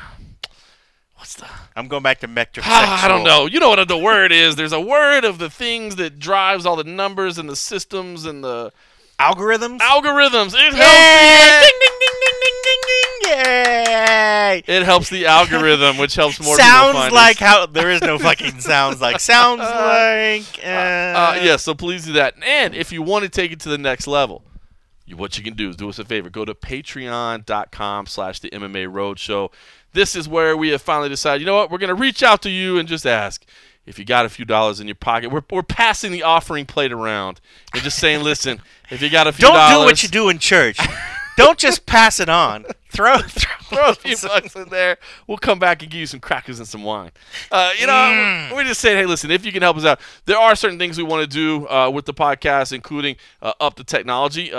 What's 1.15 1.35
the? 1.35 1.47
I'm 1.75 1.87
going 1.87 2.03
back 2.03 2.19
to 2.19 2.27
metric. 2.27 2.65
I 2.69 3.07
don't 3.07 3.23
know. 3.23 3.47
You 3.47 3.59
know 3.59 3.69
what 3.69 3.87
the 3.87 3.97
word 3.97 4.31
is? 4.31 4.55
There's 4.55 4.71
a 4.73 4.81
word 4.81 5.25
of 5.25 5.39
the 5.39 5.49
things 5.49 5.95
that 5.95 6.19
drives 6.19 6.65
all 6.65 6.75
the 6.75 6.83
numbers 6.83 7.37
and 7.39 7.49
the 7.49 7.55
systems 7.55 8.25
and 8.25 8.43
the 8.43 8.71
Algorithms. 9.19 9.79
algorithms. 9.79 10.53
It 10.53 10.73
helps. 10.75 11.65
Ding 11.65 11.79
ding 11.81 11.97
ding 11.99 12.15
ding 12.21 12.35
ding 12.41 12.61
ding 12.63 12.81
ding! 13.23 13.33
Yay! 13.87 14.63
It 14.67 14.83
helps 14.83 15.09
the 15.09 15.25
algorithm, 15.25 15.97
which 15.97 16.13
helps 16.13 16.39
more. 16.39 16.55
people 16.55 16.65
sounds 16.69 16.93
find 16.93 17.07
us. 17.07 17.11
like 17.13 17.37
how 17.39 17.65
there 17.65 17.89
is 17.89 18.01
no 18.01 18.19
fucking 18.19 18.59
sounds 18.59 19.01
like 19.01 19.19
sounds 19.33 19.61
like. 19.61 20.63
Uh, 20.63 20.67
Uh, 20.67 21.39
yeah, 21.41 21.55
so 21.57 21.73
please 21.73 22.05
do 22.05 22.13
that. 22.13 22.35
And 22.45 22.75
if 22.75 22.91
you 22.91 23.01
want 23.01 23.23
to 23.23 23.29
take 23.29 23.51
it 23.51 23.59
to 23.61 23.69
the 23.69 23.77
next 23.79 24.05
level, 24.05 24.43
what 25.15 25.37
you 25.37 25.43
can 25.43 25.53
do 25.53 25.69
is 25.69 25.75
do 25.75 25.89
us 25.89 25.99
a 25.99 26.05
favor. 26.05 26.29
Go 26.29 26.45
to 26.45 26.53
patreon.com 26.53 28.05
slash 28.07 28.39
the 28.39 28.49
MMA 28.49 28.91
Roadshow. 28.91 29.51
This 29.93 30.15
is 30.15 30.27
where 30.27 30.55
we 30.57 30.69
have 30.69 30.81
finally 30.81 31.09
decided, 31.09 31.41
you 31.41 31.45
know 31.45 31.55
what, 31.55 31.71
we're 31.71 31.77
going 31.77 31.87
to 31.89 31.95
reach 31.95 32.23
out 32.23 32.41
to 32.43 32.49
you 32.49 32.77
and 32.77 32.87
just 32.87 33.05
ask 33.05 33.45
if 33.85 33.97
you 33.97 34.05
got 34.05 34.25
a 34.25 34.29
few 34.29 34.45
dollars 34.45 34.79
in 34.79 34.87
your 34.87 34.95
pocket. 34.95 35.31
We're, 35.31 35.43
we're 35.49 35.63
passing 35.63 36.11
the 36.11 36.23
offering 36.23 36.65
plate 36.65 36.91
around 36.91 37.39
and 37.73 37.81
just 37.81 37.97
saying, 37.99 38.23
listen, 38.23 38.61
if 38.89 39.01
you 39.01 39.09
got 39.09 39.27
a 39.27 39.31
few 39.31 39.47
dollars, 39.47 39.71
Don't 39.71 39.81
do 39.81 39.85
what 39.85 40.03
you 40.03 40.09
do 40.09 40.29
in 40.29 40.39
church. 40.39 40.77
Don't 41.37 41.57
just 41.57 41.85
pass 41.85 42.19
it 42.19 42.27
on. 42.29 42.65
Throw, 42.89 43.19
throw, 43.19 43.57
Throw 43.69 43.89
a 43.89 43.93
few 43.93 44.17
bucks 44.27 44.55
in 44.55 44.69
there. 44.69 44.97
We'll 45.27 45.37
come 45.37 45.59
back 45.59 45.83
and 45.83 45.91
give 45.91 45.99
you 45.99 46.07
some 46.07 46.19
crackers 46.19 46.57
and 46.59 46.67
some 46.67 46.83
wine. 46.83 47.11
Uh, 47.51 47.71
you 47.79 47.85
know, 47.85 48.53
we 48.55 48.63
just 48.63 48.81
say, 48.81 48.95
hey, 48.95 49.05
listen, 49.05 49.29
if 49.29 49.45
you 49.45 49.51
can 49.51 49.61
help 49.61 49.77
us 49.77 49.85
out, 49.85 49.99
there 50.25 50.37
are 50.37 50.55
certain 50.55 50.79
things 50.79 50.97
we 50.97 51.03
want 51.03 51.21
to 51.21 51.27
do 51.27 51.67
uh, 51.67 51.89
with 51.89 52.05
the 52.05 52.13
podcast, 52.13 52.73
including 52.73 53.17
uh, 53.41 53.53
up 53.59 53.75
the 53.75 53.83
technology. 53.83 54.51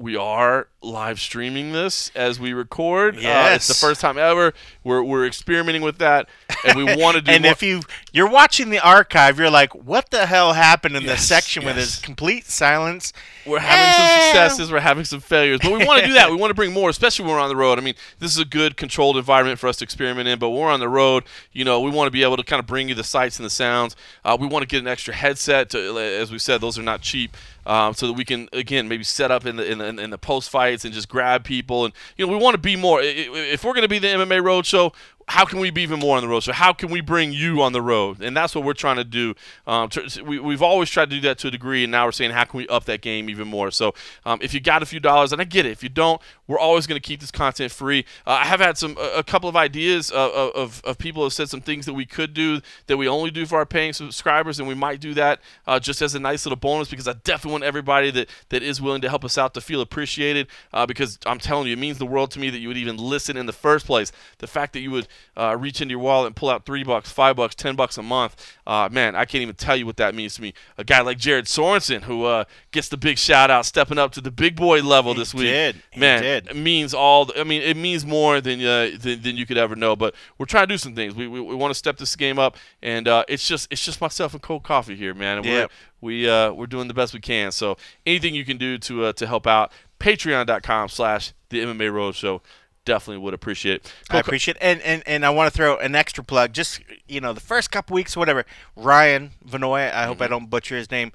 We 0.00 0.16
are 0.16 0.66
live 0.82 1.20
streaming 1.20 1.72
this 1.72 2.10
as 2.14 2.40
we 2.40 2.54
record. 2.54 3.16
Uh, 3.16 3.50
it's 3.52 3.68
the 3.68 3.74
first 3.74 4.00
time 4.00 4.16
ever. 4.16 4.54
We're, 4.82 5.02
we're 5.02 5.26
experimenting 5.26 5.82
with 5.82 5.98
that, 5.98 6.26
and 6.66 6.74
we 6.74 6.84
want 6.96 7.16
to 7.16 7.20
do 7.22 7.32
and 7.32 7.42
more. 7.42 7.52
if 7.52 7.62
you 7.62 7.82
you're 8.10 8.30
watching 8.30 8.70
the 8.70 8.78
archive, 8.78 9.38
you're 9.38 9.50
like, 9.50 9.74
"What 9.74 10.10
the 10.10 10.24
hell 10.24 10.54
happened 10.54 10.96
in 10.96 11.02
Yes, 11.02 11.18
this 11.18 11.28
section 11.28 11.66
with 11.66 11.76
this 11.76 12.00
complete 12.00 12.46
silence?" 12.46 13.12
We're 13.44 13.58
having 13.58 13.92
some 13.92 14.22
successes. 14.22 14.72
We're 14.72 14.80
having 14.80 15.04
some 15.04 15.20
failures, 15.20 15.60
but 15.62 15.70
we 15.70 15.84
want 15.84 16.00
to 16.00 16.06
do 16.06 16.14
that. 16.14 16.30
We 16.30 16.36
want 16.40 16.50
to 16.50 16.54
bring 16.54 16.72
more, 16.72 16.88
especially 16.88 17.26
when 17.26 17.34
we're 17.34 17.40
on 17.40 17.50
the 17.50 17.56
road. 17.56 17.78
I 17.78 17.82
mean, 17.82 17.94
this 18.20 18.32
is 18.32 18.38
a 18.38 18.46
good 18.46 18.78
controlled 18.78 19.18
environment 19.18 19.58
for 19.58 19.68
us 19.68 19.76
to 19.78 19.84
experiment 19.84 20.28
in. 20.28 20.38
But 20.38 20.48
when 20.48 20.60
we're 20.60 20.70
on 20.70 20.80
the 20.80 20.88
road, 20.88 21.24
you 21.52 21.66
know, 21.66 21.78
we 21.78 21.90
want 21.90 22.06
to 22.06 22.10
be 22.10 22.22
able 22.22 22.38
to 22.38 22.42
kind 22.44 22.60
of 22.60 22.66
bring 22.66 22.88
you 22.88 22.94
the 22.94 23.04
sights 23.04 23.38
and 23.38 23.44
the 23.44 23.50
sounds. 23.50 23.96
Uh, 24.24 24.36
we 24.40 24.46
want 24.46 24.62
to 24.62 24.66
get 24.66 24.80
an 24.80 24.88
extra 24.88 25.12
headset. 25.12 25.68
To, 25.70 25.98
as 25.98 26.32
we 26.32 26.38
said, 26.38 26.62
those 26.62 26.78
are 26.78 26.82
not 26.82 27.02
cheap, 27.02 27.36
um, 27.70 27.94
so 27.94 28.08
that 28.08 28.14
we 28.14 28.24
can 28.24 28.48
again 28.52 28.88
maybe 28.88 29.04
set 29.04 29.30
up 29.30 29.46
in 29.46 29.54
the 29.54 29.70
in 29.70 29.78
the, 29.78 29.86
in 29.86 30.10
the 30.10 30.18
post 30.18 30.50
fights 30.50 30.84
and 30.84 30.92
just 30.92 31.08
grab 31.08 31.44
people. 31.44 31.84
And 31.84 31.94
you 32.16 32.26
know, 32.26 32.32
we 32.32 32.36
want 32.36 32.54
to 32.54 32.58
be 32.58 32.74
more. 32.74 33.00
If 33.00 33.62
we're 33.62 33.74
going 33.74 33.82
to 33.82 33.88
be 33.88 34.00
the 34.00 34.08
MMA 34.08 34.42
Roadshow, 34.42 34.92
how 35.30 35.44
can 35.44 35.60
we 35.60 35.70
be 35.70 35.82
even 35.82 36.00
more 36.00 36.16
on 36.16 36.22
the 36.22 36.28
road? 36.28 36.40
So 36.40 36.52
how 36.52 36.72
can 36.72 36.90
we 36.90 37.00
bring 37.00 37.32
you 37.32 37.62
on 37.62 37.72
the 37.72 37.80
road? 37.80 38.20
And 38.20 38.36
that's 38.36 38.52
what 38.52 38.64
we're 38.64 38.72
trying 38.72 38.96
to 38.96 39.04
do. 39.04 39.36
Um, 39.64 39.88
we, 40.24 40.40
we've 40.40 40.60
always 40.60 40.90
tried 40.90 41.08
to 41.10 41.16
do 41.16 41.20
that 41.22 41.38
to 41.38 41.48
a 41.48 41.50
degree, 41.52 41.84
and 41.84 41.92
now 41.92 42.04
we're 42.04 42.12
saying 42.12 42.32
how 42.32 42.42
can 42.42 42.58
we 42.58 42.66
up 42.66 42.84
that 42.86 43.00
game 43.00 43.30
even 43.30 43.46
more? 43.46 43.70
So 43.70 43.94
um, 44.26 44.40
if 44.42 44.52
you 44.52 44.58
got 44.58 44.82
a 44.82 44.86
few 44.86 44.98
dollars, 44.98 45.30
and 45.32 45.40
I 45.40 45.44
get 45.44 45.66
it, 45.66 45.70
if 45.70 45.84
you 45.84 45.88
don't, 45.88 46.20
we're 46.48 46.58
always 46.58 46.88
going 46.88 47.00
to 47.00 47.06
keep 47.06 47.20
this 47.20 47.30
content 47.30 47.70
free. 47.70 48.04
Uh, 48.26 48.40
I 48.42 48.44
have 48.46 48.58
had 48.58 48.76
some 48.76 48.96
a, 48.98 49.18
a 49.18 49.22
couple 49.22 49.48
of 49.48 49.54
ideas 49.54 50.10
of, 50.10 50.32
of, 50.32 50.82
of 50.84 50.98
people 50.98 51.22
have 51.22 51.32
said 51.32 51.48
some 51.48 51.60
things 51.60 51.86
that 51.86 51.94
we 51.94 52.06
could 52.06 52.34
do 52.34 52.60
that 52.88 52.96
we 52.96 53.06
only 53.06 53.30
do 53.30 53.46
for 53.46 53.58
our 53.58 53.66
paying 53.66 53.92
subscribers, 53.92 54.58
and 54.58 54.66
we 54.66 54.74
might 54.74 55.00
do 55.00 55.14
that 55.14 55.40
uh, 55.68 55.78
just 55.78 56.02
as 56.02 56.16
a 56.16 56.18
nice 56.18 56.44
little 56.44 56.56
bonus 56.56 56.88
because 56.88 57.06
I 57.06 57.12
definitely 57.12 57.52
want 57.52 57.64
everybody 57.64 58.10
that, 58.10 58.28
that 58.48 58.64
is 58.64 58.82
willing 58.82 59.00
to 59.02 59.08
help 59.08 59.24
us 59.24 59.38
out 59.38 59.54
to 59.54 59.60
feel 59.60 59.80
appreciated. 59.80 60.48
Uh, 60.72 60.86
because 60.86 61.20
I'm 61.24 61.38
telling 61.38 61.68
you, 61.68 61.74
it 61.74 61.78
means 61.78 61.98
the 61.98 62.06
world 62.06 62.32
to 62.32 62.40
me 62.40 62.50
that 62.50 62.58
you 62.58 62.66
would 62.66 62.76
even 62.76 62.96
listen 62.96 63.36
in 63.36 63.46
the 63.46 63.52
first 63.52 63.86
place. 63.86 64.10
The 64.38 64.48
fact 64.48 64.72
that 64.72 64.80
you 64.80 64.90
would 64.90 65.06
uh, 65.36 65.56
reach 65.58 65.80
into 65.80 65.92
your 65.92 66.00
wallet 66.00 66.26
and 66.28 66.36
pull 66.36 66.50
out 66.50 66.64
three 66.66 66.84
bucks, 66.84 67.10
five 67.10 67.36
bucks, 67.36 67.54
ten 67.54 67.76
bucks 67.76 67.96
a 67.98 68.02
month, 68.02 68.56
uh, 68.66 68.88
man, 68.90 69.16
I 69.16 69.24
can't 69.24 69.42
even 69.42 69.54
tell 69.54 69.76
you 69.76 69.86
what 69.86 69.96
that 69.96 70.14
means 70.14 70.34
to 70.36 70.42
me. 70.42 70.54
A 70.78 70.84
guy 70.84 71.00
like 71.00 71.18
Jared 71.18 71.46
Sorensen, 71.46 72.02
who 72.02 72.24
uh, 72.24 72.44
gets 72.72 72.88
the 72.88 72.96
big 72.96 73.18
shout 73.18 73.50
out, 73.50 73.66
stepping 73.66 73.98
up 73.98 74.12
to 74.12 74.20
the 74.20 74.30
big 74.30 74.56
boy 74.56 74.82
level 74.82 75.14
this 75.14 75.32
week, 75.34 75.44
did. 75.46 75.82
He 75.92 76.00
man, 76.00 76.22
did. 76.22 76.48
it 76.48 76.56
means 76.56 76.92
all. 76.94 77.24
the- 77.26 77.40
I 77.40 77.44
mean, 77.44 77.62
it 77.62 77.76
means 77.76 78.04
more 78.04 78.40
than, 78.40 78.60
uh, 78.60 78.90
than 79.00 79.22
than 79.22 79.36
you 79.36 79.46
could 79.46 79.58
ever 79.58 79.74
know. 79.76 79.96
But 79.96 80.14
we're 80.38 80.46
trying 80.46 80.64
to 80.68 80.74
do 80.74 80.78
some 80.78 80.94
things. 80.94 81.14
We, 81.14 81.26
we, 81.26 81.40
we 81.40 81.54
want 81.54 81.70
to 81.70 81.74
step 81.78 81.96
this 81.96 82.14
game 82.16 82.38
up, 82.38 82.56
and 82.82 83.08
uh, 83.08 83.24
it's 83.28 83.46
just 83.46 83.66
it's 83.70 83.84
just 83.84 84.00
myself 84.00 84.32
and 84.34 84.42
cold 84.42 84.62
coffee 84.62 84.96
here, 84.96 85.14
man. 85.14 85.38
And 85.38 85.46
Yep. 85.46 85.70
we're 86.00 86.08
we 86.08 86.28
uh, 86.30 86.52
we're 86.52 86.66
doing 86.66 86.88
the 86.88 86.94
best 86.94 87.12
we 87.12 87.20
can. 87.20 87.52
So 87.52 87.76
anything 88.06 88.34
you 88.34 88.44
can 88.44 88.56
do 88.56 88.78
to 88.78 89.04
uh, 89.06 89.12
to 89.14 89.26
help 89.26 89.46
out, 89.46 89.72
Patreon.com/slash 89.98 91.32
The 91.50 91.60
MMA 91.60 91.90
Roadshow. 91.90 92.40
Definitely 92.84 93.18
would 93.18 93.34
appreciate. 93.34 93.84
it. 93.84 93.92
I 94.10 94.18
appreciate 94.18 94.56
it. 94.56 94.62
And, 94.62 94.80
and 94.82 95.02
and 95.06 95.26
I 95.26 95.30
want 95.30 95.52
to 95.52 95.56
throw 95.56 95.76
an 95.76 95.94
extra 95.94 96.24
plug. 96.24 96.52
Just 96.52 96.80
you 97.06 97.20
know, 97.20 97.32
the 97.32 97.40
first 97.40 97.70
couple 97.70 97.94
weeks, 97.94 98.16
whatever. 98.16 98.46
Ryan 98.74 99.32
Vanoy, 99.46 99.92
I 99.92 100.06
hope 100.06 100.20
I 100.20 100.24
mm-hmm. 100.24 100.32
don't 100.32 100.50
butcher 100.50 100.76
his 100.76 100.90
name. 100.90 101.12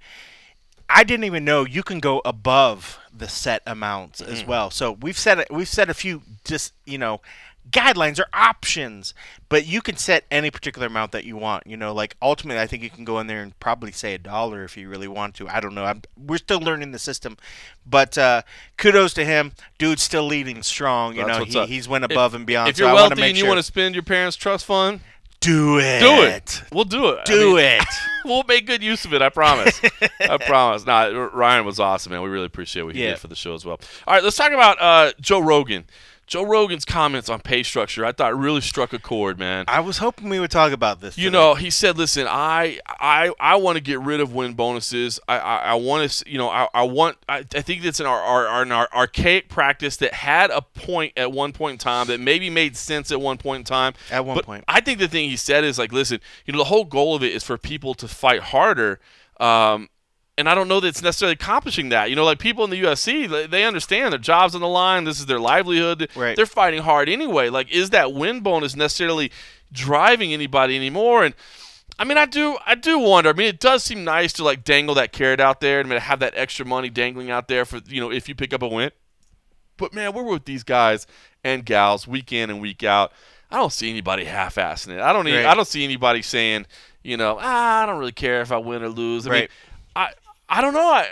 I 0.88 1.04
didn't 1.04 1.24
even 1.24 1.44
know 1.44 1.66
you 1.66 1.82
can 1.82 2.00
go 2.00 2.22
above 2.24 3.00
the 3.12 3.28
set 3.28 3.64
amounts 3.66 4.22
as 4.22 4.40
mm-hmm. 4.40 4.50
well. 4.50 4.70
So 4.70 4.92
we've 4.92 5.18
set 5.18 5.52
we've 5.52 5.68
set 5.68 5.90
a 5.90 5.94
few 5.94 6.22
just 6.44 6.74
you 6.86 6.98
know 6.98 7.22
guidelines 7.72 8.20
or 8.20 8.26
options, 8.34 9.14
but 9.50 9.66
you 9.66 9.82
can 9.82 9.98
set 9.98 10.24
any 10.30 10.52
particular 10.52 10.88
amount 10.88 11.12
that 11.14 11.24
you 11.26 11.36
want. 11.36 11.66
You 11.68 11.78
know, 11.78 11.94
like 11.94 12.16
ultimately, 12.22 12.62
I 12.62 12.68
think 12.68 12.84
you 12.84 12.90
can 12.90 13.06
go 13.06 13.20
in 13.20 13.28
there 13.28 13.42
and 13.42 13.58
probably 13.60 13.92
say 13.92 14.14
a 14.14 14.18
dollar 14.18 14.64
if 14.64 14.78
you 14.78 14.88
really 14.90 15.08
want 15.08 15.36
to. 15.36 15.48
I 15.48 15.60
don't 15.60 15.74
know. 15.76 15.86
I'm, 15.86 16.02
we're 16.18 16.38
still 16.38 16.60
learning 16.60 16.92
the 16.92 17.00
system, 17.00 17.38
but 17.86 18.18
uh, 18.18 18.44
kudos 18.78 19.14
to 19.16 19.26
him. 19.26 19.54
Dude's 19.78 20.04
still 20.04 20.26
leading 20.26 20.64
strong. 20.64 21.16
You 21.16 21.26
That's 21.26 21.40
know, 21.40 21.46
he, 21.46 21.58
up. 21.60 21.70
he's 21.70 21.88
went 21.88 22.06
If- 22.06 22.12
above 22.12 22.34
and 22.34 22.46
beyond. 22.46 22.70
If 22.70 22.78
you're 22.78 22.88
I 22.90 22.94
wanna 22.94 23.10
wealthy 23.10 23.24
and 23.24 23.38
you 23.38 23.42
sure- 23.42 23.50
want 23.50 23.60
to 23.60 23.64
spend 23.64 23.96
your 23.96 24.04
parents' 24.04 24.38
trust 24.38 24.66
fund, 24.66 25.02
do 25.42 25.78
it, 25.80 26.00
do 26.00 26.24
it. 26.24 26.64
We'll 26.72 26.86
do 26.86 27.10
it. 27.10 27.20
I 27.20 27.24
do 27.26 27.56
mean, 27.56 27.60
it. 27.66 27.84
we'll 28.26 28.44
make 28.48 28.66
good 28.66 28.82
use 28.82 29.06
of 29.06 29.14
it. 29.14 29.22
I 29.22 29.30
promise. 29.30 29.80
I 30.22 30.38
promise. 30.46 30.86
Nah, 30.86 31.06
Ryan 31.34 31.66
was 31.66 31.80
awesome, 31.80 32.14
man. 32.14 32.22
We 32.24 32.30
really 32.30 32.46
appreciate 32.46 32.84
what 32.84 32.96
he 32.96 33.04
Yeah. 33.04 33.12
did 33.12 33.20
for 33.20 33.28
the 33.28 33.36
show 33.36 33.54
as 33.54 33.64
well. 33.66 33.80
All 34.08 34.14
right, 34.16 34.24
let's 34.24 34.38
talk 34.38 34.52
about 34.52 34.82
uh, 34.82 35.12
Joe 35.20 35.40
Rogan. 35.40 35.86
Joe 36.28 36.44
Rogan's 36.44 36.86
comments 36.86 37.30
on 37.30 37.40
pay 37.40 37.62
structure, 37.62 38.04
I 38.04 38.12
thought 38.12 38.38
really 38.38 38.62
struck 38.62 38.94
a 38.94 39.00
chord, 39.00 39.38
man. 39.38 39.66
I 39.68 39.80
was 39.80 40.00
hoping 40.00 40.30
we 40.30 40.40
would 40.40 40.50
talk 40.50 40.72
about 40.72 41.00
this. 41.00 41.18
You 41.18 41.26
today. 41.26 41.38
know, 41.38 41.56
he 41.56 41.70
said, 41.70 41.98
"Listen, 41.98 42.26
I, 42.28 42.80
I, 42.88 43.32
I 43.40 43.58
want 43.58 43.78
to 43.78 43.84
get 43.84 44.00
rid 44.00 44.20
of 44.20 44.34
win 44.34 44.54
bonuses. 44.54 45.20
I, 45.28 45.38
I, 45.38 45.58
I 45.58 45.74
want 45.76 46.10
to, 46.10 46.30
you 46.30 46.38
know, 46.38 46.50
I, 46.50 46.68
I 46.74 46.84
want. 46.84 47.18
I, 47.30 47.38
I 47.38 47.62
think 47.62 47.84
that's 47.84 48.00
an, 48.00 48.08
our, 48.08 48.20
our, 48.20 48.64
an 48.64 48.72
ar- 48.72 48.90
archaic 48.92 49.50
practice 49.50 49.98
that 49.98 50.14
had 50.14 50.50
a 50.50 50.62
point 50.62 51.14
at 51.16 51.32
one 51.32 51.52
point 51.52 51.74
in 51.74 51.78
time 51.78 52.08
that 52.08 52.20
maybe 52.20 52.50
made 52.50 52.76
sense 52.76 53.12
at 53.12 53.22
one 53.22 53.38
point 53.38 53.60
in 53.60 53.66
time. 53.66 53.94
At 54.12 54.26
one 54.26 54.36
but 54.36 54.46
point. 54.46 54.64
I 54.68 54.82
think 54.82 55.00
the 55.00 55.08
thing 55.08 55.30
he 55.30 55.38
said 55.38 55.64
is 55.64 55.78
like, 55.78 55.92
listen, 55.92 56.20
you 56.46 56.54
know, 56.54 56.58
the 56.60 56.66
whole 56.66 56.86
goal 56.86 57.16
of 57.16 57.24
it 57.24 57.34
is 57.34 57.44
for 57.44 57.58
people 57.58 57.94
to 57.96 58.08
fight 58.08 58.40
harder. 58.42 59.00
Um, 59.40 59.90
and 60.38 60.50
I 60.50 60.56
don't 60.56 60.68
know 60.68 60.80
that 60.80 60.88
it's 60.88 61.02
necessarily 61.02 61.34
accomplishing 61.34 61.90
that. 61.90 62.10
You 62.10 62.16
know, 62.16 62.26
like 62.26 62.40
people 62.40 62.64
in 62.64 62.70
the 62.70 62.82
UFC, 62.82 63.26
they- 63.50 63.64
understand 63.64 64.12
their 64.12 64.20
jobs 64.20 64.54
on 64.56 64.62
the 64.62 64.68
line. 64.68 65.04
This 65.06 65.20
is 65.20 65.26
their 65.28 65.40
livelihood. 65.40 66.10
Right. 66.16 66.36
They're 66.36 66.46
fighting 66.46 66.82
hard 66.84 67.08
anyway. 67.10 67.50
Like, 67.50 67.72
is 67.72 67.92
that 67.92 68.14
win 68.14 68.42
bonus 68.42 68.76
necessarily 68.76 69.32
driving 69.72 70.34
anybody 70.34 70.76
anymore? 70.76 71.24
And 71.24 71.34
I 71.98 72.04
mean, 72.04 72.18
I 72.18 72.26
do, 72.26 72.58
I 72.66 72.76
do 72.76 73.00
wonder. 73.00 73.30
I 73.30 73.34
mean, 73.34 73.48
it 73.48 73.60
does 73.60 73.84
seem 73.84 74.04
nice 74.04 74.34
to 74.34 74.44
like 74.44 74.64
dangle 74.66 74.96
that 74.96 75.14
carrot 75.14 75.40
out 75.40 75.62
there 75.62 75.80
and 75.80 75.90
have 75.92 76.20
that 76.20 76.34
extra 76.36 76.66
money 76.66 76.90
dangling 76.90 77.32
out 77.32 77.48
there 77.48 77.64
for 77.64 77.80
you 77.88 78.02
know 78.02 78.12
if 78.12 78.28
you 78.28 78.36
pick 78.36 78.54
up 78.54 78.62
a 78.62 78.68
win. 78.68 78.92
But 79.78 79.94
man, 79.94 80.14
we're 80.14 80.24
with 80.24 80.46
these 80.46 80.64
guys 80.64 81.08
and 81.44 81.66
gals 81.66 82.08
week 82.08 82.32
in 82.34 82.50
and 82.50 82.60
week 82.62 82.84
out. 82.84 83.12
I 83.52 83.58
don't 83.58 83.72
see 83.72 83.90
anybody 83.90 84.26
half-assing 84.26 84.90
it. 84.90 85.00
I 85.00 85.14
don't. 85.14 85.28
Even, 85.28 85.46
Right. 85.46 85.52
I 85.52 85.56
don't 85.56 85.68
see 85.68 85.84
anybody 85.86 86.22
saying, 86.22 86.66
you 87.04 87.16
know, 87.16 87.38
ah, 87.40 87.84
I 87.84 87.86
don't 87.86 88.00
really 88.00 88.12
care 88.12 88.42
if 88.42 88.52
I 88.52 88.58
win 88.58 88.84
or 88.84 88.90
lose. 88.90 89.28
I 89.28 89.32
mean, 89.32 89.48
I 89.96 90.10
I 90.50 90.62
don't 90.62 90.74
know. 90.74 90.88
I 90.88 91.08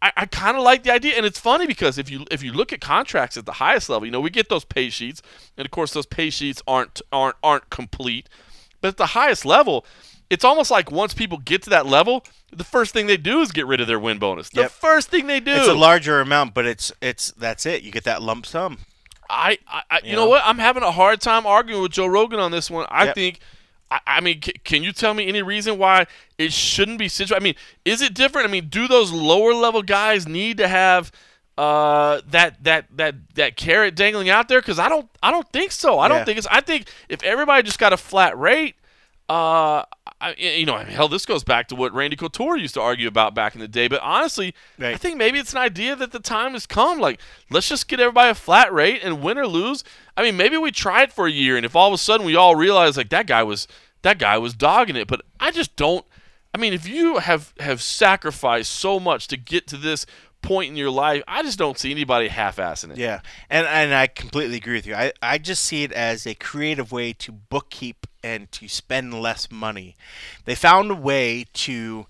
I, 0.00 0.12
I 0.16 0.26
kind 0.26 0.56
of 0.56 0.62
like 0.62 0.84
the 0.84 0.92
idea, 0.92 1.14
and 1.16 1.26
it's 1.26 1.40
funny 1.40 1.66
because 1.66 1.98
if 1.98 2.10
you 2.10 2.24
if 2.30 2.42
you 2.42 2.52
look 2.52 2.72
at 2.72 2.80
contracts 2.80 3.36
at 3.36 3.46
the 3.46 3.52
highest 3.54 3.88
level, 3.88 4.06
you 4.06 4.12
know, 4.12 4.20
we 4.20 4.30
get 4.30 4.48
those 4.48 4.64
pay 4.64 4.90
sheets, 4.90 5.22
and 5.56 5.64
of 5.66 5.70
course 5.70 5.92
those 5.92 6.06
pay 6.06 6.30
sheets 6.30 6.62
aren't 6.66 7.02
aren't 7.12 7.36
aren't 7.42 7.70
complete, 7.70 8.28
but 8.80 8.88
at 8.88 8.96
the 8.96 9.06
highest 9.06 9.44
level. 9.44 9.84
It's 10.30 10.44
almost 10.44 10.70
like 10.70 10.90
once 10.90 11.14
people 11.14 11.38
get 11.38 11.62
to 11.62 11.70
that 11.70 11.86
level, 11.86 12.22
the 12.52 12.62
first 12.62 12.92
thing 12.92 13.06
they 13.06 13.16
do 13.16 13.40
is 13.40 13.50
get 13.50 13.66
rid 13.66 13.80
of 13.80 13.86
their 13.86 13.98
win 13.98 14.18
bonus. 14.18 14.50
The 14.50 14.62
Yep. 14.62 14.66
first 14.66 15.08
thing 15.08 15.26
they 15.26 15.40
do. 15.40 15.52
It's 15.56 15.66
a 15.66 15.74
larger 15.74 16.20
amount, 16.20 16.54
but 16.54 16.66
it's 16.66 16.92
it's 17.00 17.32
that's 17.32 17.66
it. 17.66 17.82
You 17.82 17.90
get 17.90 18.04
that 18.04 18.22
lump 18.22 18.46
sum. 18.46 18.78
I, 19.30 19.58
I, 19.66 19.82
I 19.90 20.00
you 20.02 20.10
You 20.10 20.16
know 20.16 20.26
know? 20.26 20.28
what? 20.28 20.42
I'm 20.44 20.58
having 20.58 20.82
a 20.82 20.90
hard 20.90 21.20
time 21.20 21.46
arguing 21.46 21.82
with 21.82 21.92
Joe 21.92 22.06
Rogan 22.06 22.40
on 22.40 22.50
this 22.50 22.70
one. 22.70 22.86
I 22.90 23.06
Yep. 23.06 23.08
think, 23.08 23.40
I, 23.90 24.00
I 24.06 24.20
mean, 24.20 24.42
c- 24.42 24.52
can 24.64 24.82
you 24.82 24.92
tell 24.92 25.14
me 25.14 25.26
any 25.28 25.42
reason 25.42 25.78
why 25.78 26.06
it 26.36 26.52
shouldn't 26.52 26.98
be 26.98 27.08
situated? 27.08 27.42
I 27.42 27.44
mean, 27.44 27.54
is 27.84 28.02
it 28.02 28.14
different? 28.14 28.48
I 28.48 28.50
mean, 28.50 28.68
do 28.68 28.86
those 28.88 29.12
lower 29.12 29.54
level 29.54 29.82
guys 29.82 30.26
need 30.28 30.58
to 30.58 30.68
have 30.68 31.10
uh, 31.56 32.20
that 32.28 32.62
that 32.64 32.86
that 32.96 33.14
that 33.34 33.56
carrot 33.56 33.94
dangling 33.94 34.28
out 34.28 34.48
there? 34.48 34.60
Because 34.60 34.78
I 34.78 34.88
don't, 34.88 35.08
I 35.22 35.30
don't 35.30 35.48
think 35.52 35.72
so. 35.72 35.98
I 35.98 36.08
don't 36.08 36.18
think 36.24 36.38
it's. 36.38 36.46
I 36.50 36.60
think 36.60 36.88
if 37.08 37.22
everybody 37.22 37.62
just 37.62 37.78
got 37.78 37.92
a 37.92 37.96
flat 37.96 38.38
rate. 38.38 38.74
Uh, 39.28 39.84
I, 40.20 40.34
you 40.34 40.66
know, 40.66 40.76
hell, 40.78 41.06
this 41.08 41.24
goes 41.24 41.44
back 41.44 41.68
to 41.68 41.76
what 41.76 41.94
Randy 41.94 42.16
Couture 42.16 42.56
used 42.56 42.74
to 42.74 42.80
argue 42.80 43.06
about 43.06 43.34
back 43.34 43.54
in 43.54 43.60
the 43.60 43.68
day. 43.68 43.86
But 43.86 44.00
honestly, 44.02 44.52
I 44.80 44.96
think 44.96 45.16
maybe 45.16 45.38
it's 45.38 45.52
an 45.52 45.58
idea 45.58 45.94
that 45.94 46.10
the 46.10 46.18
time 46.18 46.54
has 46.54 46.66
come. 46.66 46.98
Like, 46.98 47.20
let's 47.50 47.68
just 47.68 47.86
get 47.86 48.00
everybody 48.00 48.30
a 48.30 48.34
flat 48.34 48.72
rate 48.72 49.00
and 49.04 49.22
win 49.22 49.38
or 49.38 49.46
lose. 49.46 49.84
I 50.16 50.22
mean, 50.22 50.36
maybe 50.36 50.56
we 50.56 50.72
try 50.72 51.04
it 51.04 51.12
for 51.12 51.26
a 51.26 51.30
year, 51.30 51.56
and 51.56 51.64
if 51.64 51.76
all 51.76 51.86
of 51.88 51.94
a 51.94 51.98
sudden 51.98 52.26
we 52.26 52.34
all 52.34 52.56
realize 52.56 52.96
like 52.96 53.10
that 53.10 53.28
guy 53.28 53.44
was 53.44 53.68
that 54.02 54.18
guy 54.18 54.38
was 54.38 54.54
dogging 54.54 54.96
it, 54.96 55.06
but 55.06 55.22
I 55.38 55.52
just 55.52 55.76
don't. 55.76 56.04
I 56.52 56.58
mean, 56.58 56.72
if 56.72 56.88
you 56.88 57.18
have 57.18 57.54
have 57.60 57.80
sacrificed 57.80 58.72
so 58.72 58.98
much 58.98 59.28
to 59.28 59.36
get 59.36 59.68
to 59.68 59.76
this 59.76 60.04
point 60.42 60.70
in 60.70 60.76
your 60.76 60.90
life, 60.90 61.22
I 61.28 61.42
just 61.42 61.58
don't 61.58 61.78
see 61.78 61.90
anybody 61.90 62.28
half-assing 62.28 62.92
it. 62.92 62.98
Yeah, 62.98 63.20
and 63.50 63.66
and 63.66 63.94
I 63.94 64.06
completely 64.06 64.56
agree 64.56 64.74
with 64.74 64.86
you. 64.86 64.94
I 64.94 65.12
I 65.22 65.38
just 65.38 65.64
see 65.64 65.82
it 65.82 65.92
as 65.92 66.26
a 66.26 66.34
creative 66.34 66.92
way 66.92 67.12
to 67.14 67.32
bookkeep 67.32 67.96
and 68.22 68.50
to 68.52 68.68
spend 68.68 69.14
less 69.20 69.50
money. 69.50 69.96
They 70.44 70.54
found 70.54 70.90
a 70.90 70.94
way 70.94 71.46
to 71.52 72.06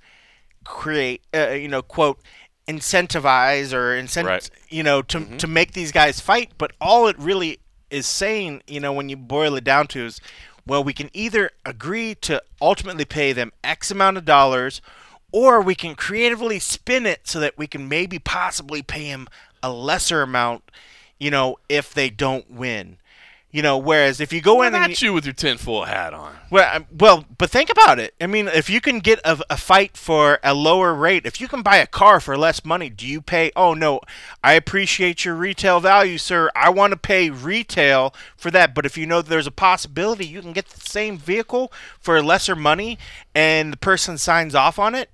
create, 0.65 1.23
uh, 1.35 1.51
you 1.51 1.69
know, 1.69 1.83
quote 1.83 2.21
incentivize 2.67 3.73
or 3.73 3.97
incent, 3.97 4.27
Right. 4.27 4.51
you 4.69 4.83
know, 4.83 5.03
to 5.03 5.25
to 5.39 5.47
make 5.47 5.73
these 5.73 5.93
guys 5.93 6.21
fight. 6.21 6.53
But 6.59 6.73
all 6.81 7.09
it 7.09 7.19
really 7.19 7.59
is 7.91 8.07
saying, 8.07 8.63
you 8.67 8.81
know, 8.81 8.93
when 8.93 9.09
you 9.09 9.17
boil 9.17 9.55
it 9.57 9.65
down 9.65 9.87
to 9.89 10.05
is, 10.07 10.21
well, 10.67 10.85
we 10.85 10.93
can 10.93 11.09
either 11.15 11.51
agree 11.65 12.15
to 12.17 12.43
ultimately 12.61 13.07
pay 13.07 13.33
them 13.33 13.53
X 13.65 13.91
amount 13.91 14.19
of 14.19 14.25
dollars, 14.27 14.83
or 15.33 15.61
we 15.61 15.75
can 15.75 15.95
creatively 15.95 16.59
spin 16.59 17.07
it 17.07 17.27
so 17.27 17.41
that 17.41 17.59
we 17.59 17.67
can 17.67 17.89
maybe 17.89 18.19
possibly 18.19 18.83
pay 18.83 19.05
him 19.05 19.29
a 19.63 19.73
lesser 19.73 20.23
amount, 20.23 20.63
you 21.19 21.31
know, 21.31 21.57
if 21.69 21.93
they 21.93 22.11
don't 22.11 22.51
win. 22.51 22.98
You 23.51 23.63
know, 23.63 23.79
whereas 23.79 24.21
if 24.21 24.31
you 24.31 24.43
go 24.43 24.61
in 24.61 24.75
and 24.75 24.89
not 24.89 25.01
you 25.01 25.15
with 25.15 25.25
your 25.25 25.33
tinfoil 25.33 25.85
hat 25.85 26.13
on? 26.13 26.37
well, 26.51 26.77
um, 26.77 26.87
well, 26.93 27.25
but 27.39 27.49
think 27.49 27.71
about 27.71 27.99
it. 27.99 28.13
I 28.21 28.27
mean, 28.27 28.47
if 28.47 28.69
you 28.69 28.79
can 28.83 28.99
get 28.99 29.21
a, 29.25 29.43
a 29.49 29.57
fight 29.57 29.97
for 29.97 30.39
a 30.45 30.53
lower 30.53 30.93
rate, 30.93 31.25
if 31.25 31.41
you 31.41 31.49
can 31.49 31.63
buy 31.63 31.79
a 31.79 31.87
car 31.87 32.21
for 32.21 32.37
less 32.37 32.63
money, 32.63 32.91
do 32.91 33.07
you 33.07 33.23
pay? 33.23 33.51
Oh 33.57 33.73
no, 33.73 34.01
I 34.45 34.53
appreciate 34.53 35.25
your 35.25 35.35
retail 35.35 35.81
value, 35.81 36.19
sir. 36.19 36.51
I 36.55 36.69
want 36.69 36.91
to 36.91 36.99
pay 36.99 37.31
retail 37.31 38.15
for 38.37 38.51
that. 38.51 38.75
But 38.75 38.85
if 38.85 38.99
you 38.99 39.07
know 39.07 39.23
there's 39.23 39.47
a 39.47 39.51
possibility 39.51 40.27
you 40.27 40.43
can 40.43 40.53
get 40.53 40.69
the 40.69 40.81
same 40.81 41.17
vehicle 41.17 41.73
for 41.99 42.23
lesser 42.23 42.55
money, 42.55 42.99
and 43.35 43.73
the 43.73 43.79
person 43.79 44.19
signs 44.19 44.55
off 44.55 44.79
on 44.79 44.95
it, 44.95 45.09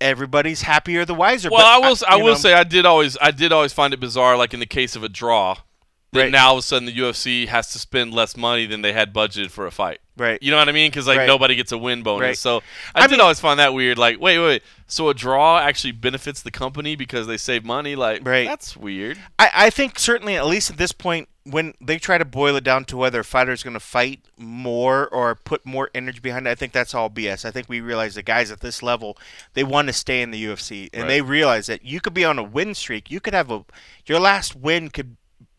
everybody's 0.00 0.62
happier 0.62 1.04
the 1.04 1.14
wiser. 1.14 1.48
Well, 1.48 1.60
But 1.60 1.66
I 1.66 1.88
will. 1.88 1.96
I 2.08 2.16
you 2.16 2.24
will 2.24 2.32
know, 2.32 2.38
say 2.38 2.54
I 2.54 2.64
did 2.64 2.86
always. 2.86 3.16
I 3.20 3.30
did 3.30 3.52
always 3.52 3.72
find 3.72 3.94
it 3.94 4.00
bizarre, 4.00 4.36
like 4.36 4.52
in 4.52 4.58
the 4.58 4.66
case 4.66 4.96
of 4.96 5.04
a 5.04 5.08
draw. 5.08 5.58
That 6.12 6.20
Right. 6.20 6.32
now 6.32 6.48
all 6.48 6.52
of 6.54 6.60
a 6.60 6.62
sudden 6.62 6.86
the 6.86 6.92
UFC 6.98 7.46
has 7.48 7.70
to 7.72 7.78
spend 7.78 8.14
less 8.14 8.34
money 8.34 8.64
than 8.64 8.80
they 8.80 8.94
had 8.94 9.12
budgeted 9.12 9.50
for 9.50 9.66
a 9.66 9.70
fight. 9.70 10.00
Right. 10.16 10.42
You 10.42 10.50
know 10.50 10.56
what 10.56 10.68
I 10.68 10.72
mean? 10.72 10.90
Because 10.90 11.06
like 11.06 11.18
Right. 11.18 11.26
nobody 11.26 11.54
gets 11.54 11.70
a 11.70 11.76
win 11.76 12.02
bonus. 12.02 12.22
Right. 12.22 12.38
So 12.38 12.62
I, 12.94 13.00
I 13.00 13.06
did 13.06 13.12
mean- 13.12 13.20
always 13.20 13.40
find 13.40 13.60
that 13.60 13.74
weird. 13.74 13.98
Like, 13.98 14.18
wait, 14.18 14.38
wait. 14.38 14.62
So 14.86 15.10
a 15.10 15.14
draw 15.14 15.58
actually 15.58 15.92
benefits 15.92 16.40
the 16.40 16.50
company 16.50 16.96
because 16.96 17.26
they 17.26 17.36
save 17.36 17.62
money. 17.62 17.94
Like, 17.94 18.26
Right. 18.26 18.46
that's 18.48 18.74
weird. 18.74 19.18
I, 19.38 19.50
I 19.54 19.70
think 19.70 19.98
certainly 19.98 20.34
at 20.34 20.46
least 20.46 20.70
at 20.70 20.78
this 20.78 20.92
point 20.92 21.28
when 21.44 21.74
they 21.80 21.98
try 21.98 22.16
to 22.18 22.24
boil 22.24 22.56
it 22.56 22.64
down 22.64 22.84
to 22.86 22.96
whether 22.96 23.20
a 23.20 23.24
fighter 23.24 23.52
is 23.52 23.62
going 23.62 23.74
to 23.74 23.80
fight 23.80 24.20
more 24.38 25.08
or 25.08 25.34
put 25.34 25.64
more 25.66 25.90
energy 25.94 26.20
behind 26.20 26.46
it, 26.46 26.50
I 26.50 26.54
think 26.54 26.72
that's 26.72 26.94
all 26.94 27.10
BS. 27.10 27.44
I 27.44 27.50
think 27.50 27.68
we 27.68 27.80
realize 27.82 28.14
the 28.14 28.22
guys 28.22 28.50
at 28.50 28.60
this 28.60 28.82
level 28.82 29.18
they 29.52 29.62
want 29.64 29.88
to 29.88 29.92
stay 29.92 30.22
in 30.22 30.30
the 30.30 30.42
UFC 30.42 30.88
and 30.94 31.02
Right. 31.02 31.08
they 31.08 31.20
realize 31.20 31.66
that 31.66 31.84
you 31.84 32.00
could 32.00 32.14
be 32.14 32.24
on 32.24 32.38
a 32.38 32.42
win 32.42 32.74
streak. 32.74 33.10
You 33.10 33.20
could 33.20 33.34
have 33.34 33.50
a 33.50 33.64
your 34.06 34.20
last 34.20 34.56
win 34.56 34.88
could 34.88 35.16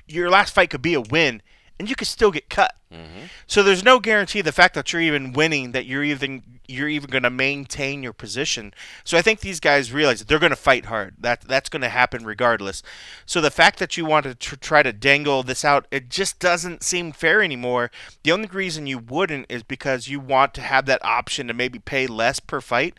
your 0.10 0.30
last 0.30 0.53
fight 0.53 0.70
could 0.70 0.82
be 0.82 0.93
a 0.93 1.01
win 1.01 1.41
and 1.80 1.89
you 1.89 1.95
could 1.95 2.07
still 2.07 2.32
get 2.32 2.49
cut. 2.49 2.76
Mm-hmm. 2.91 3.26
So 3.47 3.64
there's 3.64 3.84
no 3.84 3.99
guarantee 3.99 4.41
the 4.41 4.51
fact 4.51 4.74
that 4.74 4.91
you're 4.91 5.01
even 5.01 5.32
winning 5.32 5.72
that 5.72 5.86
you're 5.86 6.03
even 6.03 6.43
you're 6.68 6.89
even 6.89 7.10
going 7.10 7.24
to 7.24 7.30
maintain 7.30 8.03
your 8.03 8.14
position. 8.14 8.74
So 9.03 9.18
I 9.18 9.22
think 9.22 9.39
these 9.39 9.60
guys 9.60 9.91
realize 9.91 10.20
that 10.20 10.28
they're 10.28 10.39
going 10.39 10.51
to 10.51 10.55
fight 10.55 10.86
hard. 10.86 11.16
That 11.20 11.41
that's 11.41 11.70
going 11.70 11.84
to 11.84 11.89
happen 11.89 12.26
regardless. 12.26 12.84
So 13.26 13.41
the 13.41 13.51
fact 13.51 13.80
that 13.80 13.95
you 13.95 14.05
want 14.05 14.26
to 14.26 14.36
tr- 14.36 14.55
try 14.55 14.84
to 14.84 14.91
dangle 14.91 15.43
this 15.43 15.64
out, 15.64 15.88
it 15.91 16.10
just 16.10 16.39
doesn't 16.39 16.84
seem 16.84 17.12
fair 17.12 17.41
anymore. 17.41 17.91
The 18.24 18.32
only 18.32 18.49
reason 18.49 18.88
you 18.88 18.97
wouldn't 18.97 19.45
is 19.49 19.64
because 19.64 20.07
you 20.07 20.20
want 20.20 20.53
to 20.55 20.62
have 20.62 20.86
that 20.88 21.03
option 21.05 21.47
to 21.47 21.53
maybe 21.53 21.80
pay 21.80 22.07
less 22.07 22.39
per 22.39 22.60
fight. 22.60 22.95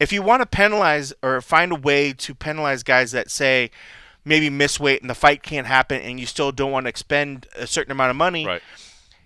If 0.00 0.12
you 0.12 0.22
want 0.22 0.42
to 0.42 0.46
penalize 0.46 1.12
or 1.22 1.40
find 1.40 1.70
a 1.70 1.76
way 1.76 2.12
to 2.14 2.34
penalize 2.34 2.82
guys 2.82 3.12
that 3.12 3.30
say 3.30 3.70
maybe 4.24 4.48
miss 4.50 4.80
weight 4.80 5.00
and 5.00 5.10
the 5.10 5.14
fight 5.14 5.42
can't 5.42 5.66
happen 5.66 6.00
and 6.00 6.18
you 6.18 6.26
still 6.26 6.52
don't 6.52 6.72
want 6.72 6.84
to 6.84 6.88
expend 6.88 7.46
a 7.56 7.66
certain 7.66 7.92
amount 7.92 8.10
of 8.10 8.16
money 8.16 8.46
Right. 8.46 8.62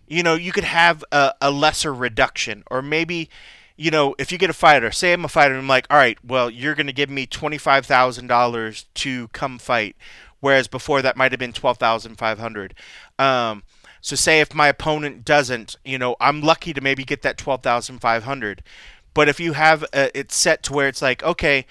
you 0.07 0.23
know, 0.23 0.35
you 0.35 0.53
could 0.53 0.65
have 0.65 1.05
a, 1.13 1.35
a 1.41 1.51
lesser 1.51 1.93
reduction, 1.95 2.65
or 2.71 2.81
maybe, 2.83 3.29
you 3.77 3.91
know, 3.91 4.15
if 4.19 4.33
you 4.33 4.39
get 4.39 4.51
a 4.51 4.55
fighter, 4.55 4.91
say 4.91 5.13
I'm 5.13 5.25
a 5.25 5.29
fighter, 5.29 5.55
and 5.55 5.63
I'm 5.63 5.69
like, 5.69 5.87
all 5.91 5.99
right, 5.99 6.19
well, 6.25 6.49
you're 6.51 6.75
going 6.75 6.87
to 6.89 6.93
give 6.93 7.11
me 7.11 7.27
twenty 7.27 7.59
five 7.59 7.87
thousand 7.87 8.27
dollars 8.27 8.87
to 8.95 9.29
come 9.29 9.59
fight, 9.59 9.95
whereas 10.41 10.67
before 10.67 11.03
that 11.03 11.17
might 11.17 11.31
have 11.33 11.39
been 11.39 11.53
twelve 11.53 11.79
thousand 11.79 12.17
five 12.17 12.39
hundred. 12.39 12.75
Um, 13.19 13.63
so 14.01 14.17
say 14.17 14.41
if 14.41 14.55
my 14.55 14.69
opponent 14.69 15.25
doesn't, 15.25 15.77
you 15.85 15.99
know, 15.99 16.17
I'm 16.21 16.41
lucky 16.41 16.73
to 16.73 16.81
maybe 16.81 17.05
get 17.05 17.23
that 17.23 17.37
twelve 17.39 17.63
thousand 17.63 17.99
five 18.01 18.25
hundred. 18.25 18.63
But 19.15 19.29
if 19.29 19.39
you 19.41 19.53
have 19.53 19.85
uh 19.93 20.09
it 20.15 20.33
set 20.33 20.63
to 20.65 20.73
where 20.73 20.89
it's 20.89 21.03
like, 21.03 21.23
okay, 21.23 21.67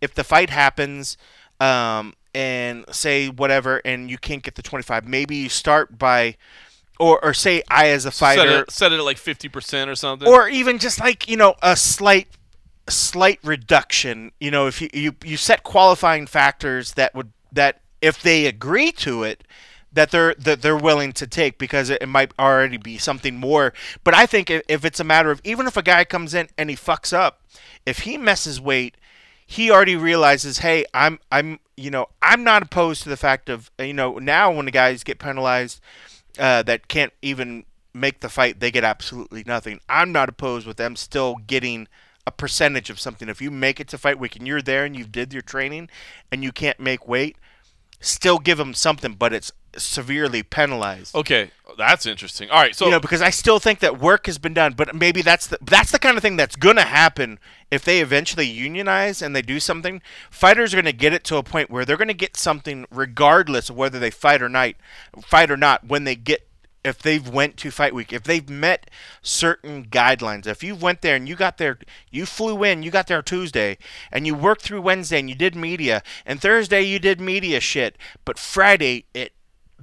if 0.00 0.14
the 0.14 0.24
fight 0.24 0.50
happens, 0.50 1.16
um, 1.60 2.14
and 2.34 2.84
say 2.90 3.28
whatever, 3.28 3.80
and 3.84 4.10
you 4.10 4.18
can't 4.18 4.42
get 4.42 4.54
the 4.54 4.62
twenty 4.62 4.82
five, 4.82 5.06
maybe 5.06 5.36
you 5.36 5.48
start 5.48 5.98
by 5.98 6.36
or 6.98 7.22
or 7.24 7.34
say 7.34 7.62
I 7.68 7.88
as 7.88 8.04
a 8.04 8.10
Set 8.10 8.36
fighter, 8.36 8.62
it, 8.62 8.70
set 8.70 8.92
it 8.92 8.98
at 8.98 9.04
like 9.04 9.18
fifty 9.18 9.48
percent 9.48 9.90
or 9.90 9.94
something. 9.94 10.28
or 10.28 10.48
even 10.48 10.78
just 10.78 11.00
like 11.00 11.28
you 11.28 11.36
know 11.36 11.54
a 11.62 11.76
slight 11.76 12.28
slight 12.88 13.38
reduction. 13.42 14.32
You 14.40 14.50
know, 14.50 14.66
if 14.66 14.80
you, 14.80 14.88
you 14.92 15.14
you 15.24 15.36
set 15.36 15.62
qualifying 15.62 16.26
factors 16.26 16.92
that 16.94 17.14
would 17.14 17.32
that 17.52 17.80
if 18.00 18.22
they 18.22 18.46
agree 18.46 18.92
to 18.92 19.24
it. 19.24 19.44
That 19.94 20.10
they're 20.10 20.34
that 20.38 20.62
they're 20.62 20.74
willing 20.74 21.12
to 21.12 21.26
take 21.26 21.58
because 21.58 21.90
it, 21.90 22.00
it 22.00 22.06
might 22.06 22.32
already 22.38 22.78
be 22.78 22.96
something 22.96 23.36
more. 23.36 23.74
But 24.04 24.14
I 24.14 24.24
think 24.24 24.48
if, 24.48 24.62
if 24.66 24.86
it's 24.86 25.00
a 25.00 25.04
matter 25.04 25.30
of 25.30 25.42
even 25.44 25.66
if 25.66 25.76
a 25.76 25.82
guy 25.82 26.06
comes 26.06 26.32
in 26.32 26.48
and 26.56 26.70
he 26.70 26.76
fucks 26.76 27.12
up, 27.12 27.42
if 27.84 27.98
he 27.98 28.16
messes 28.16 28.58
weight, 28.58 28.96
he 29.52 29.70
already 29.70 29.96
realizes, 29.96 30.58
hey, 30.58 30.86
I'm 30.94 31.18
I'm 31.30 31.60
you 31.76 31.90
know 31.90 32.06
I'm 32.22 32.42
not 32.42 32.62
opposed 32.62 33.02
to 33.02 33.10
the 33.10 33.18
fact 33.18 33.50
of 33.50 33.70
you 33.78 33.92
know 33.92 34.14
now 34.14 34.50
when 34.50 34.64
the 34.64 34.70
guys 34.70 35.04
get 35.04 35.18
penalized 35.18 35.78
uh, 36.38 36.62
that 36.62 36.88
can't 36.88 37.12
even 37.20 37.64
make 37.92 38.20
the 38.20 38.30
fight, 38.30 38.60
they 38.60 38.70
get 38.70 38.82
absolutely 38.82 39.44
nothing. 39.46 39.78
I'm 39.90 40.10
not 40.10 40.30
opposed 40.30 40.66
with 40.66 40.78
them 40.78 40.96
still 40.96 41.36
getting 41.46 41.86
a 42.26 42.30
percentage 42.30 42.88
of 42.88 42.98
something. 42.98 43.28
If 43.28 43.42
you 43.42 43.50
make 43.50 43.78
it 43.78 43.88
to 43.88 43.98
fight 43.98 44.18
week 44.18 44.36
and 44.36 44.46
you're 44.46 44.62
there 44.62 44.86
and 44.86 44.96
you 44.96 45.04
did 45.04 45.34
your 45.34 45.42
training 45.42 45.90
and 46.30 46.42
you 46.42 46.50
can't 46.50 46.80
make 46.80 47.06
weight, 47.06 47.36
still 48.00 48.38
give 48.38 48.56
them 48.56 48.72
something, 48.72 49.12
but 49.12 49.34
it's 49.34 49.52
severely 49.76 50.42
penalized. 50.42 51.14
okay, 51.14 51.50
that's 51.78 52.06
interesting. 52.06 52.50
All 52.50 52.60
right, 52.60 52.74
so 52.74 52.86
you 52.86 52.90
know, 52.90 53.00
because 53.00 53.22
I 53.22 53.30
still 53.30 53.58
think 53.58 53.80
that 53.80 53.98
work 53.98 54.26
has 54.26 54.38
been 54.38 54.54
done, 54.54 54.74
but 54.74 54.94
maybe 54.94 55.22
that's 55.22 55.46
the 55.46 55.58
that's 55.62 55.90
the 55.90 55.98
kind 55.98 56.16
of 56.16 56.22
thing 56.22 56.36
that's 56.36 56.56
gonna 56.56 56.82
happen 56.82 57.38
if 57.70 57.84
they 57.84 58.00
eventually 58.00 58.46
unionize 58.46 59.22
and 59.22 59.34
they 59.34 59.42
do 59.42 59.60
something. 59.60 60.02
Fighters 60.30 60.74
are 60.74 60.76
gonna 60.76 60.92
get 60.92 61.12
it 61.12 61.24
to 61.24 61.36
a 61.36 61.42
point 61.42 61.70
where 61.70 61.84
they're 61.84 61.96
gonna 61.96 62.14
get 62.14 62.36
something 62.36 62.86
regardless 62.90 63.70
of 63.70 63.76
whether 63.76 63.98
they 63.98 64.10
fight 64.10 64.42
or 64.42 64.48
not, 64.48 64.74
fight 65.22 65.50
or 65.50 65.56
not. 65.56 65.86
When 65.86 66.04
they 66.04 66.16
get 66.16 66.46
if 66.84 66.98
they've 66.98 67.28
went 67.28 67.56
to 67.58 67.70
fight 67.70 67.94
week, 67.94 68.12
if 68.12 68.24
they've 68.24 68.48
met 68.48 68.90
certain 69.20 69.86
guidelines, 69.86 70.46
if 70.46 70.64
you 70.64 70.74
went 70.74 71.00
there 71.00 71.16
and 71.16 71.28
you 71.28 71.36
got 71.36 71.58
there, 71.58 71.78
you 72.10 72.26
flew 72.26 72.64
in, 72.64 72.82
you 72.82 72.90
got 72.90 73.06
there 73.06 73.22
Tuesday, 73.22 73.78
and 74.10 74.26
you 74.26 74.34
worked 74.34 74.62
through 74.62 74.80
Wednesday 74.80 75.20
and 75.20 75.28
you 75.28 75.36
did 75.36 75.54
media, 75.54 76.02
and 76.26 76.40
Thursday 76.40 76.82
you 76.82 76.98
did 76.98 77.20
media 77.20 77.60
shit, 77.60 77.96
but 78.24 78.38
Friday 78.38 79.04
it 79.14 79.32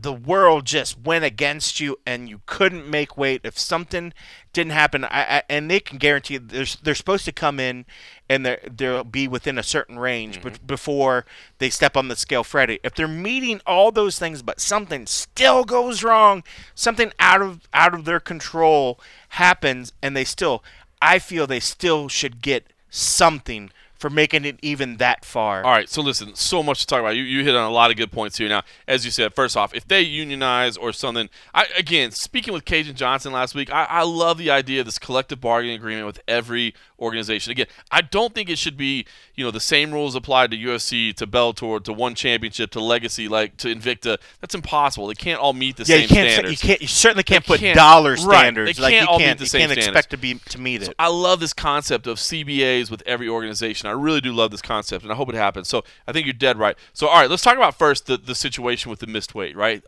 the 0.01 0.13
world 0.13 0.65
just 0.65 0.99
went 0.99 1.25
against 1.25 1.79
you 1.79 1.97
and 2.05 2.29
you 2.29 2.41
couldn't 2.45 2.89
make 2.89 3.17
weight, 3.17 3.41
if 3.43 3.59
something 3.59 4.13
didn't 4.53 4.71
happen, 4.71 5.03
I, 5.03 5.09
I 5.37 5.43
and 5.49 5.69
they 5.69 5.79
can 5.79 5.97
guarantee 5.97 6.37
they're, 6.37 6.65
they're 6.81 6.95
supposed 6.95 7.25
to 7.25 7.31
come 7.31 7.59
in 7.59 7.85
and 8.29 8.45
they're, 8.45 8.61
they'll 8.69 9.03
be 9.03 9.27
within 9.27 9.57
a 9.57 9.63
certain 9.63 9.99
range 9.99 10.19
Mm-hmm. 10.39 10.43
but 10.43 10.67
before 10.67 11.25
they 11.57 11.69
step 11.69 11.97
on 11.97 12.07
the 12.07 12.15
scale 12.15 12.43
Friday. 12.43 12.79
If 12.83 12.95
they're 12.95 13.07
meeting 13.07 13.61
all 13.65 13.91
those 13.91 14.19
things, 14.19 14.41
but 14.41 14.59
something 14.61 15.05
still 15.05 15.63
goes 15.63 16.03
wrong, 16.03 16.43
something 16.75 17.11
out 17.19 17.41
of 17.41 17.67
out 17.73 17.93
of 17.93 18.05
their 18.05 18.19
control 18.19 18.99
happens, 19.29 19.91
and 20.01 20.15
they 20.15 20.23
still, 20.23 20.63
I 21.01 21.19
feel 21.19 21.47
they 21.47 21.59
still 21.59 22.07
should 22.07 22.41
get 22.41 22.67
something 22.89 23.71
for 23.99 24.09
making 24.09 24.45
it 24.45 24.57
even 24.61 24.97
that 24.97 25.25
far. 25.25 25.63
All 25.63 25.71
right, 25.71 25.89
so 25.89 26.01
listen, 26.01 26.33
so 26.33 26.63
much 26.63 26.79
to 26.79 26.87
talk 26.87 27.01
about. 27.01 27.15
You, 27.17 27.23
you 27.23 27.43
hit 27.43 27.55
on 27.55 27.65
a 27.65 27.69
lot 27.69 27.91
of 27.91 27.97
good 27.97 28.11
points 28.11 28.37
here. 28.37 28.47
Now, 28.47 28.63
as 28.87 29.03
you 29.03 29.11
said, 29.11 29.35
first 29.35 29.57
off, 29.57 29.75
if 29.75 29.87
they 29.87 30.01
unionize 30.01 30.77
or 30.77 30.93
something, 30.93 31.29
I 31.53 31.67
again 31.77 32.11
speaking 32.11 32.53
with 32.53 32.65
Kajan 32.65 32.95
Johnson 32.95 33.33
last 33.33 33.53
week, 33.53 33.71
I, 33.71 33.83
I 33.83 34.03
love 34.03 34.37
the 34.37 34.49
idea 34.49 34.79
of 34.79 34.85
this 34.85 34.97
collective 34.97 35.41
bargaining 35.41 35.75
agreement 35.75 36.07
with 36.07 36.21
every 36.27 36.73
organization. 36.99 37.51
Again, 37.51 37.67
I 37.91 38.01
don't 38.01 38.33
think 38.33 38.49
it 38.49 38.57
should 38.57 38.77
be 38.77 39.05
you 39.35 39.43
know 39.45 39.51
the 39.51 39.59
same 39.59 39.91
rules 39.91 40.15
applied 40.15 40.51
to 40.51 40.57
UFC, 40.57 41.13
to 41.15 41.25
Bellator, 41.27 41.83
to 41.83 41.93
One 41.93 42.15
Championship, 42.15 42.71
to 42.71 42.79
Legacy, 42.79 43.27
like 43.27 43.57
to 43.57 43.73
Invicta. 43.73 44.17
That's 44.41 44.55
impossible. 44.55 45.07
They 45.07 45.13
can't 45.15 45.39
all 45.39 45.53
meet 45.53 45.77
the 45.77 45.83
yeah, 45.83 45.95
same 45.97 46.01
you 46.03 46.07
can't. 46.07 46.29
standards. 46.31 46.63
You 46.63 46.67
can't. 46.69 46.81
You 46.81 46.87
certainly 46.87 47.23
can't 47.23 47.43
They 47.45 47.47
put 47.47 47.59
can't- 47.59 47.75
dollar 47.75 48.11
right, 48.11 48.19
standards. 48.19 48.77
they 48.77 48.83
like 48.83 48.93
can't 48.93 49.03
you 49.07 49.11
all 49.11 49.19
meet 49.19 49.25
can't. 49.25 49.39
the 49.39 49.45
you 49.45 49.49
same 49.49 49.59
can't 49.61 49.71
standards. 49.71 49.87
expect 49.87 50.09
to 50.11 50.17
be 50.17 50.35
to 50.49 50.59
meet 50.59 50.81
it. 50.83 50.93
I 50.99 51.07
love 51.07 51.39
this 51.39 51.53
concept 51.53 52.07
of 52.07 52.17
CBAs 52.17 52.91
with 52.91 53.03
every 53.05 53.29
organization. 53.29 53.87
I 53.87 53.91
really 53.93 54.21
do 54.21 54.31
love 54.33 54.51
this 54.51 54.61
concept, 54.61 55.03
and 55.03 55.11
I 55.11 55.15
hope 55.15 55.29
it 55.29 55.35
happens. 55.35 55.67
So 55.69 55.83
I 56.07 56.11
think 56.11 56.25
you're 56.25 56.33
dead 56.33 56.57
right. 56.57 56.77
So 56.93 57.07
all 57.07 57.19
right, 57.19 57.29
let's 57.29 57.43
talk 57.43 57.55
about 57.55 57.75
first 57.77 58.05
the, 58.07 58.17
the 58.17 58.35
situation 58.35 58.89
with 58.89 58.99
the 58.99 59.07
missed 59.07 59.33
weight. 59.35 59.55
Right, 59.55 59.83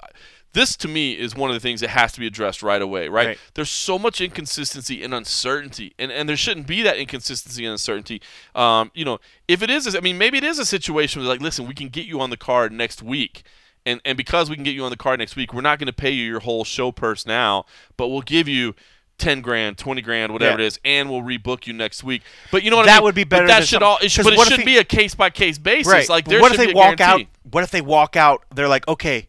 this 0.54 0.76
to 0.78 0.88
me 0.88 1.14
is 1.14 1.36
one 1.36 1.50
of 1.50 1.54
the 1.54 1.60
things 1.60 1.82
that 1.82 1.90
has 1.92 2.12
to 2.14 2.20
be 2.20 2.28
addressed 2.28 2.62
right 2.62 2.82
away. 2.82 3.08
Right, 3.08 3.28
Right. 3.28 3.40
there's 3.54 3.70
so 3.72 3.98
much 3.98 4.20
inconsistency 4.22 5.04
and 5.04 5.14
uncertainty, 5.14 5.94
and 6.00 6.12
and 6.12 6.28
there 6.28 6.36
shouldn't 6.38 6.68
be 6.68 6.82
that 6.82 6.98
inconsistency 6.98 7.66
and 7.66 7.72
uncertainty. 7.72 8.22
Um, 8.56 8.92
you 8.94 9.06
know, 9.06 9.20
if 9.48 9.62
it 9.64 9.70
is, 9.70 9.96
I 9.96 10.00
mean, 10.02 10.18
maybe 10.18 10.38
it 10.38 10.44
is 10.44 10.60
a 10.60 10.66
situation 10.66 11.22
where 11.22 11.30
like, 11.30 11.42
listen, 11.42 11.68
we 11.68 11.74
can 11.74 11.90
get 11.90 12.06
you 12.06 12.20
on 12.22 12.30
the 12.30 12.38
card 12.38 12.72
next 12.72 13.02
week. 13.02 13.44
And, 13.84 14.00
and 14.06 14.16
because 14.16 14.48
we 14.48 14.56
can 14.56 14.64
get 14.64 14.76
you 14.76 14.84
on 14.84 14.92
the 14.92 14.96
card 14.98 15.18
next 15.18 15.36
week, 15.36 15.54
we're 15.56 15.62
not 15.62 15.80
going 15.80 15.88
to 15.88 15.94
pay 15.94 16.12
you 16.12 16.24
your 16.24 16.42
whole 16.42 16.64
show 16.64 16.92
purse 16.92 17.26
now, 17.26 17.66
but 17.98 18.10
we'll 18.10 18.22
give 18.22 18.48
you 18.48 18.76
10 19.18 19.42
grand, 19.42 19.80
20 19.80 20.02
grand, 20.04 20.32
whatever 20.34 20.60
Yeah. 20.60 20.66
it 20.66 20.68
is, 20.68 20.80
and 20.86 21.10
we'll 21.10 21.24
rebook 21.24 21.66
you 21.66 21.74
next 21.74 22.04
week. 22.04 22.22
But 22.52 22.62
you 22.62 22.70
know 22.70 22.78
what 22.78 22.84
I 22.84 22.92
That 22.92 22.98
mean? 22.98 23.04
would 23.06 23.16
be 23.16 23.24
But 23.24 23.30
better 23.38 23.48
that 23.48 23.54
than 23.56 23.62
should 23.64 23.76
some- 23.78 23.84
all, 23.84 23.98
it 24.00 24.12
should, 24.12 24.24
but 24.26 24.34
it 24.34 24.48
should 24.48 24.60
he- 24.60 24.66
be 24.66 24.78
a 24.78 24.84
case 24.84 25.16
by 25.16 25.32
case 25.32 25.58
basis. 25.58 25.92
right. 25.92 26.08
Like 26.10 26.28
what 26.28 26.52
if 26.52 26.58
they 26.60 26.74
walk 26.74 26.98
guarantee. 26.98 27.24
out? 27.24 27.30
What 27.50 27.64
if 27.64 27.72
they 27.72 27.82
walk 27.82 28.16
out? 28.16 28.44
They're 28.54 28.68
like, 28.68 28.88
okay, 28.88 29.28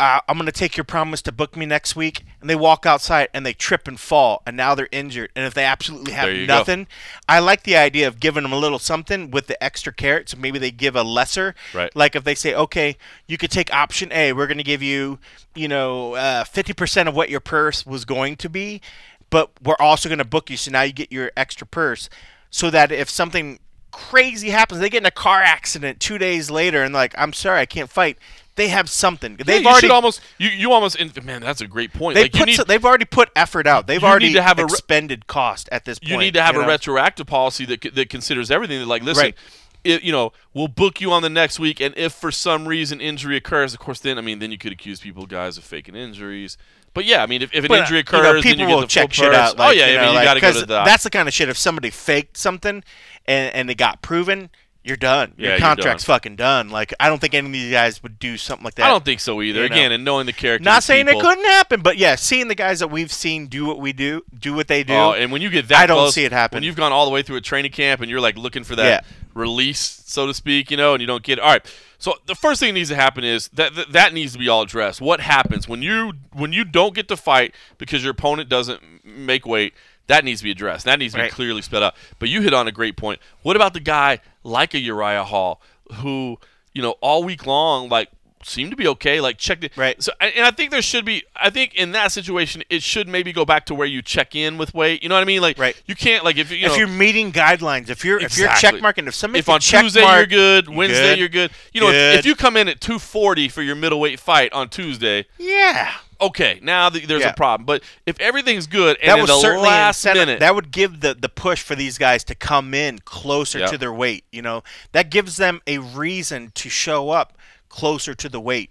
uh, 0.00 0.20
I'm 0.26 0.38
going 0.38 0.46
to 0.46 0.52
take 0.52 0.78
your 0.78 0.84
promise 0.84 1.20
to 1.22 1.32
book 1.32 1.58
me 1.58 1.66
next 1.66 1.94
week, 1.94 2.24
and 2.40 2.48
they 2.48 2.56
walk 2.56 2.86
outside 2.86 3.28
and 3.34 3.44
they 3.44 3.52
trip 3.52 3.86
and 3.86 4.00
fall, 4.00 4.42
and 4.46 4.56
now 4.56 4.74
they're 4.74 4.88
injured. 4.90 5.30
And 5.36 5.44
if 5.44 5.52
they 5.52 5.64
absolutely 5.64 6.12
have 6.12 6.32
you 6.32 6.46
go. 6.46 6.56
nothing, 6.56 6.86
I 7.28 7.38
like 7.40 7.64
the 7.64 7.76
idea 7.76 8.08
of 8.08 8.18
giving 8.18 8.42
them 8.42 8.52
a 8.52 8.58
little 8.58 8.78
something 8.78 9.30
with 9.30 9.46
the 9.46 9.62
extra 9.62 9.92
carrot. 9.92 10.30
So 10.30 10.38
maybe 10.38 10.58
they 10.58 10.70
give 10.70 10.96
a 10.96 11.02
lesser. 11.02 11.54
Right. 11.74 11.94
Like 11.94 12.16
if 12.16 12.24
they 12.24 12.34
say, 12.34 12.54
okay, 12.54 12.96
you 13.26 13.36
could 13.36 13.50
take 13.50 13.70
option 13.74 14.10
A, 14.12 14.32
we're 14.32 14.46
going 14.46 14.56
to 14.56 14.64
give 14.64 14.82
you, 14.82 15.18
you 15.54 15.68
know, 15.68 16.14
uh, 16.14 16.44
50% 16.44 17.06
of 17.06 17.14
what 17.14 17.28
your 17.28 17.40
purse 17.40 17.84
was 17.84 18.06
going 18.06 18.36
to 18.36 18.48
be, 18.48 18.80
but 19.28 19.50
we're 19.62 19.76
also 19.78 20.08
going 20.08 20.18
to 20.18 20.24
book 20.24 20.48
you, 20.48 20.56
so 20.56 20.70
now 20.70 20.80
you 20.80 20.94
get 20.94 21.12
your 21.12 21.30
extra 21.36 21.66
purse, 21.66 22.08
so 22.50 22.70
that 22.70 22.90
if 22.90 23.10
something 23.10 23.60
crazy 23.90 24.50
happens, 24.50 24.80
they 24.80 24.88
get 24.88 25.02
in 25.02 25.06
a 25.06 25.10
car 25.10 25.42
accident 25.42 26.00
two 26.00 26.16
days 26.16 26.50
later, 26.50 26.82
and 26.82 26.94
like, 26.94 27.14
I'm 27.18 27.34
sorry, 27.34 27.60
I 27.60 27.66
can't 27.66 27.90
fight. 27.90 28.16
They 28.56 28.68
have 28.68 28.90
something. 28.90 29.36
They've 29.36 29.62
you 29.62 29.68
already 29.68 29.88
almost 29.88 30.20
you, 30.38 30.48
you 30.48 30.72
almost 30.72 30.98
man 31.24 31.40
that's 31.40 31.60
a 31.60 31.66
great 31.66 31.92
point. 31.92 32.14
they 32.16 32.22
like 32.22 32.34
you 32.34 32.40
put 32.40 32.46
need 32.46 32.56
so- 32.56 32.64
they've 32.64 32.84
already 32.84 33.04
put 33.04 33.30
effort 33.34 33.66
out. 33.66 33.86
They've 33.86 34.02
you 34.02 34.08
already 34.08 34.32
to 34.34 34.42
have 34.42 34.58
a 34.58 34.64
expended 34.64 35.26
cost 35.26 35.68
at 35.72 35.84
this 35.84 35.98
point. 35.98 36.10
you 36.10 36.18
need 36.18 36.34
to 36.34 36.42
have 36.42 36.56
a 36.56 36.60
know? 36.62 36.68
retroactive 36.68 37.26
policy 37.26 37.64
that 37.66 37.94
that 37.94 38.10
considers 38.10 38.50
everything. 38.50 38.80
That 38.80 38.86
like 38.86 39.02
listen. 39.02 39.22
Right. 39.24 39.34
It, 39.82 40.02
you 40.02 40.12
know, 40.12 40.34
we'll 40.52 40.68
book 40.68 41.00
you 41.00 41.10
on 41.10 41.22
the 41.22 41.30
next 41.30 41.58
week, 41.58 41.80
and 41.80 41.96
if 41.96 42.12
for 42.12 42.30
some 42.30 42.68
reason 42.68 43.00
injury 43.00 43.34
occurs, 43.38 43.72
of 43.72 43.78
course, 43.78 43.98
then 43.98 44.18
I 44.18 44.20
mean, 44.20 44.38
then 44.38 44.52
you 44.52 44.58
could 44.58 44.72
accuse 44.72 45.00
people, 45.00 45.24
guys, 45.24 45.56
of 45.56 45.64
faking 45.64 45.96
injuries. 45.96 46.58
But 46.92 47.06
yeah, 47.06 47.22
I 47.22 47.26
mean, 47.26 47.40
if, 47.40 47.54
if 47.54 47.64
an 47.64 47.68
But, 47.68 47.80
injury 47.80 47.98
uh, 47.98 48.00
occurs, 48.02 48.18
you 48.18 48.22
know, 48.24 48.32
then 48.34 48.42
people 48.42 48.60
you 48.60 48.66
get 48.66 48.74
will 48.74 48.80
the 48.82 48.86
check 48.88 49.12
shit 49.14 49.28
purse. 49.28 49.36
out. 49.36 49.58
Like, 49.58 49.68
oh 49.68 49.72
yeah, 49.72 49.86
you 49.86 49.92
I 49.92 49.94
know, 49.96 50.02
mean, 50.02 50.10
you 50.10 50.16
like, 50.16 50.24
got 50.26 50.34
to 50.34 50.40
go 50.40 50.52
to 50.52 50.66
the 50.66 50.84
That's 50.84 51.04
the 51.04 51.08
kind 51.08 51.28
of 51.28 51.32
shit. 51.32 51.48
If 51.48 51.56
somebody 51.56 51.88
faked 51.88 52.36
something 52.36 52.84
and 53.24 53.54
and 53.54 53.70
it 53.70 53.76
got 53.76 54.02
proven, 54.02 54.50
you're 54.90 54.96
done. 54.98 55.32
Yeah, 55.38 55.50
Your 55.50 55.58
contract's 55.58 56.04
done. 56.04 56.14
fucking 56.16 56.36
done. 56.36 56.68
Like 56.68 56.92
I 57.00 57.08
don't 57.08 57.18
think 57.20 57.32
any 57.32 57.46
of 57.46 57.52
these 57.54 57.70
guys 57.72 58.02
would 58.02 58.18
do 58.18 58.36
something 58.36 58.64
like 58.64 58.74
that. 58.74 58.84
I 58.84 58.88
don't 58.88 59.04
think 59.04 59.20
so 59.20 59.40
either. 59.40 59.62
you 59.62 59.68
know. 59.70 59.74
Again, 59.74 59.92
and 59.92 60.04
knowing 60.04 60.26
the 60.26 60.32
character. 60.34 60.64
Not 60.64 60.82
saying 60.82 61.08
it 61.08 61.18
couldn't 61.18 61.44
happen, 61.46 61.80
but 61.80 61.96
yeah, 61.96 62.16
seeing 62.16 62.48
the 62.48 62.54
guys 62.54 62.80
that 62.80 62.88
we've 62.88 63.12
seen 63.12 63.46
do 63.46 63.64
what 63.64 63.78
we 63.80 63.94
do, 63.94 64.22
do 64.38 64.52
what 64.52 64.68
they 64.68 64.82
do. 64.84 64.92
Oh, 64.92 65.12
and 65.12 65.32
when 65.32 65.40
you 65.40 65.48
get 65.48 65.68
that 65.68 65.78
I 65.80 65.86
don't 65.86 65.96
close, 65.96 66.14
see 66.14 66.24
it 66.24 66.32
happen. 66.32 66.56
When 66.56 66.62
you've 66.64 66.76
gone 66.76 66.92
all 66.92 67.06
the 67.06 67.10
way 67.12 67.22
through 67.22 67.36
a 67.36 67.40
training 67.40 67.70
camp 67.72 68.02
and 68.02 68.10
you're 68.10 68.20
like 68.20 68.36
looking 68.36 68.64
for 68.64 68.76
that 68.76 69.04
Yeah. 69.04 69.10
release, 69.34 70.02
so 70.04 70.26
to 70.26 70.34
speak, 70.34 70.70
you 70.70 70.76
know, 70.76 70.92
and 70.94 71.00
you 71.00 71.06
don't 71.06 71.22
get 71.22 71.38
it. 71.38 71.42
All 71.42 71.50
right. 71.52 71.64
So 71.98 72.14
the 72.26 72.34
first 72.34 72.60
thing 72.60 72.68
that 72.68 72.78
needs 72.78 72.88
to 72.88 72.96
happen 72.96 73.24
is 73.24 73.48
that 73.52 73.74
that, 73.74 73.92
that 73.92 74.14
needs 74.14 74.32
to 74.32 74.38
be 74.38 74.48
all 74.48 74.62
addressed. 74.62 75.00
What 75.00 75.20
happens 75.20 75.68
when 75.68 75.82
you 75.82 76.14
when 76.32 76.52
you 76.52 76.64
don't 76.64 76.94
get 76.94 77.08
to 77.08 77.16
fight 77.16 77.54
because 77.78 78.02
your 78.02 78.12
opponent 78.12 78.48
doesn't 78.48 79.04
make 79.04 79.44
weight? 79.46 79.74
That 80.10 80.24
needs 80.24 80.40
to 80.40 80.44
be 80.44 80.50
addressed. 80.50 80.86
That 80.86 80.98
needs 80.98 81.12
to 81.14 81.18
be 81.18 81.22
Right. 81.22 81.30
clearly 81.32 81.62
spelled 81.62 81.84
out. 81.84 81.94
But 82.18 82.28
you 82.28 82.42
hit 82.42 82.52
on 82.52 82.66
a 82.66 82.72
great 82.72 82.96
point. 82.96 83.20
What 83.42 83.54
about 83.54 83.74
the 83.74 83.80
guy 83.80 84.18
like 84.42 84.74
a 84.74 84.78
Uriah 84.80 85.22
Hall 85.22 85.62
who, 85.94 86.36
you 86.74 86.82
know, 86.82 86.96
all 87.00 87.22
week 87.22 87.46
long 87.46 87.88
like 87.88 88.10
seemed 88.42 88.70
to 88.70 88.76
be 88.76 88.86
okay, 88.88 89.20
like 89.20 89.36
checked 89.38 89.64
it. 89.64 89.76
Right. 89.76 90.02
So 90.02 90.12
and 90.20 90.46
I 90.46 90.50
think 90.50 90.70
there 90.70 90.80
should 90.82 91.04
be 91.04 91.24
I 91.36 91.50
think 91.50 91.74
in 91.74 91.92
that 91.92 92.10
situation 92.12 92.62
it 92.70 92.82
should 92.82 93.06
maybe 93.08 93.32
go 93.32 93.44
back 93.44 93.66
to 93.66 93.74
where 93.74 93.86
you 93.86 94.00
check 94.02 94.34
in 94.34 94.56
with 94.58 94.72
weight. 94.74 95.02
You 95.02 95.08
know 95.08 95.14
what 95.14 95.22
I 95.22 95.24
mean? 95.26 95.42
Like 95.42 95.58
Right. 95.58 95.80
you 95.86 95.94
can't 95.94 96.24
like 96.24 96.38
if 96.38 96.50
you, 96.50 96.56
you 96.56 96.66
if 96.66 96.72
know, 96.72 96.78
you're 96.78 96.88
meeting 96.88 97.32
guidelines, 97.32 97.90
if 97.90 98.04
you're 98.04 98.16
if 98.18 98.36
you're 98.38 98.46
Exactly. 98.48 98.70
check 98.78 98.82
marking, 98.82 99.06
if 99.06 99.14
somebody 99.14 99.40
if 99.40 99.48
on 99.48 99.60
Tuesday 99.60 100.02
mark, 100.02 100.16
you're 100.18 100.26
good, 100.26 100.68
Wednesday 100.68 101.10
good? 101.10 101.18
you're 101.18 101.28
good. 101.28 101.50
You 101.72 101.80
know, 101.82 101.90
if, 101.90 102.20
if 102.20 102.26
you 102.26 102.34
come 102.34 102.56
in 102.56 102.68
at 102.68 102.80
240 102.80 103.48
for 103.48 103.62
your 103.62 103.76
middleweight 103.76 104.18
fight 104.20 104.52
on 104.54 104.68
Tuesday, 104.70 105.26
yeah, 105.38 105.92
okay, 106.20 106.58
now 106.62 106.88
th- 106.88 107.06
there's 107.06 107.20
Yeah. 107.22 107.30
a 107.30 107.34
problem. 107.34 107.66
But 107.66 107.82
if 108.06 108.18
everything's 108.20 108.66
good 108.66 108.96
and 109.02 109.10
that 109.10 109.14
in 109.18 109.20
was 109.22 109.42
the 109.42 109.48
last 109.58 109.98
incentive- 110.04 110.26
minute, 110.28 110.40
That 110.40 110.54
would 110.54 110.70
give 110.70 111.00
the 111.00 111.14
the 111.14 111.28
push 111.28 111.60
for 111.62 111.74
these 111.74 111.98
guys 111.98 112.24
to 112.24 112.34
come 112.34 112.72
in 112.72 113.00
closer 113.00 113.66
to 113.66 113.76
their 113.76 113.92
weight. 113.92 114.24
You 114.32 114.40
know, 114.42 114.62
that 114.92 115.10
gives 115.10 115.36
them 115.36 115.60
a 115.66 115.78
reason 115.78 116.52
to 116.54 116.68
show 116.70 117.10
up 117.10 117.36
closer 117.70 118.14
to 118.14 118.28
the 118.28 118.40
weight. 118.40 118.70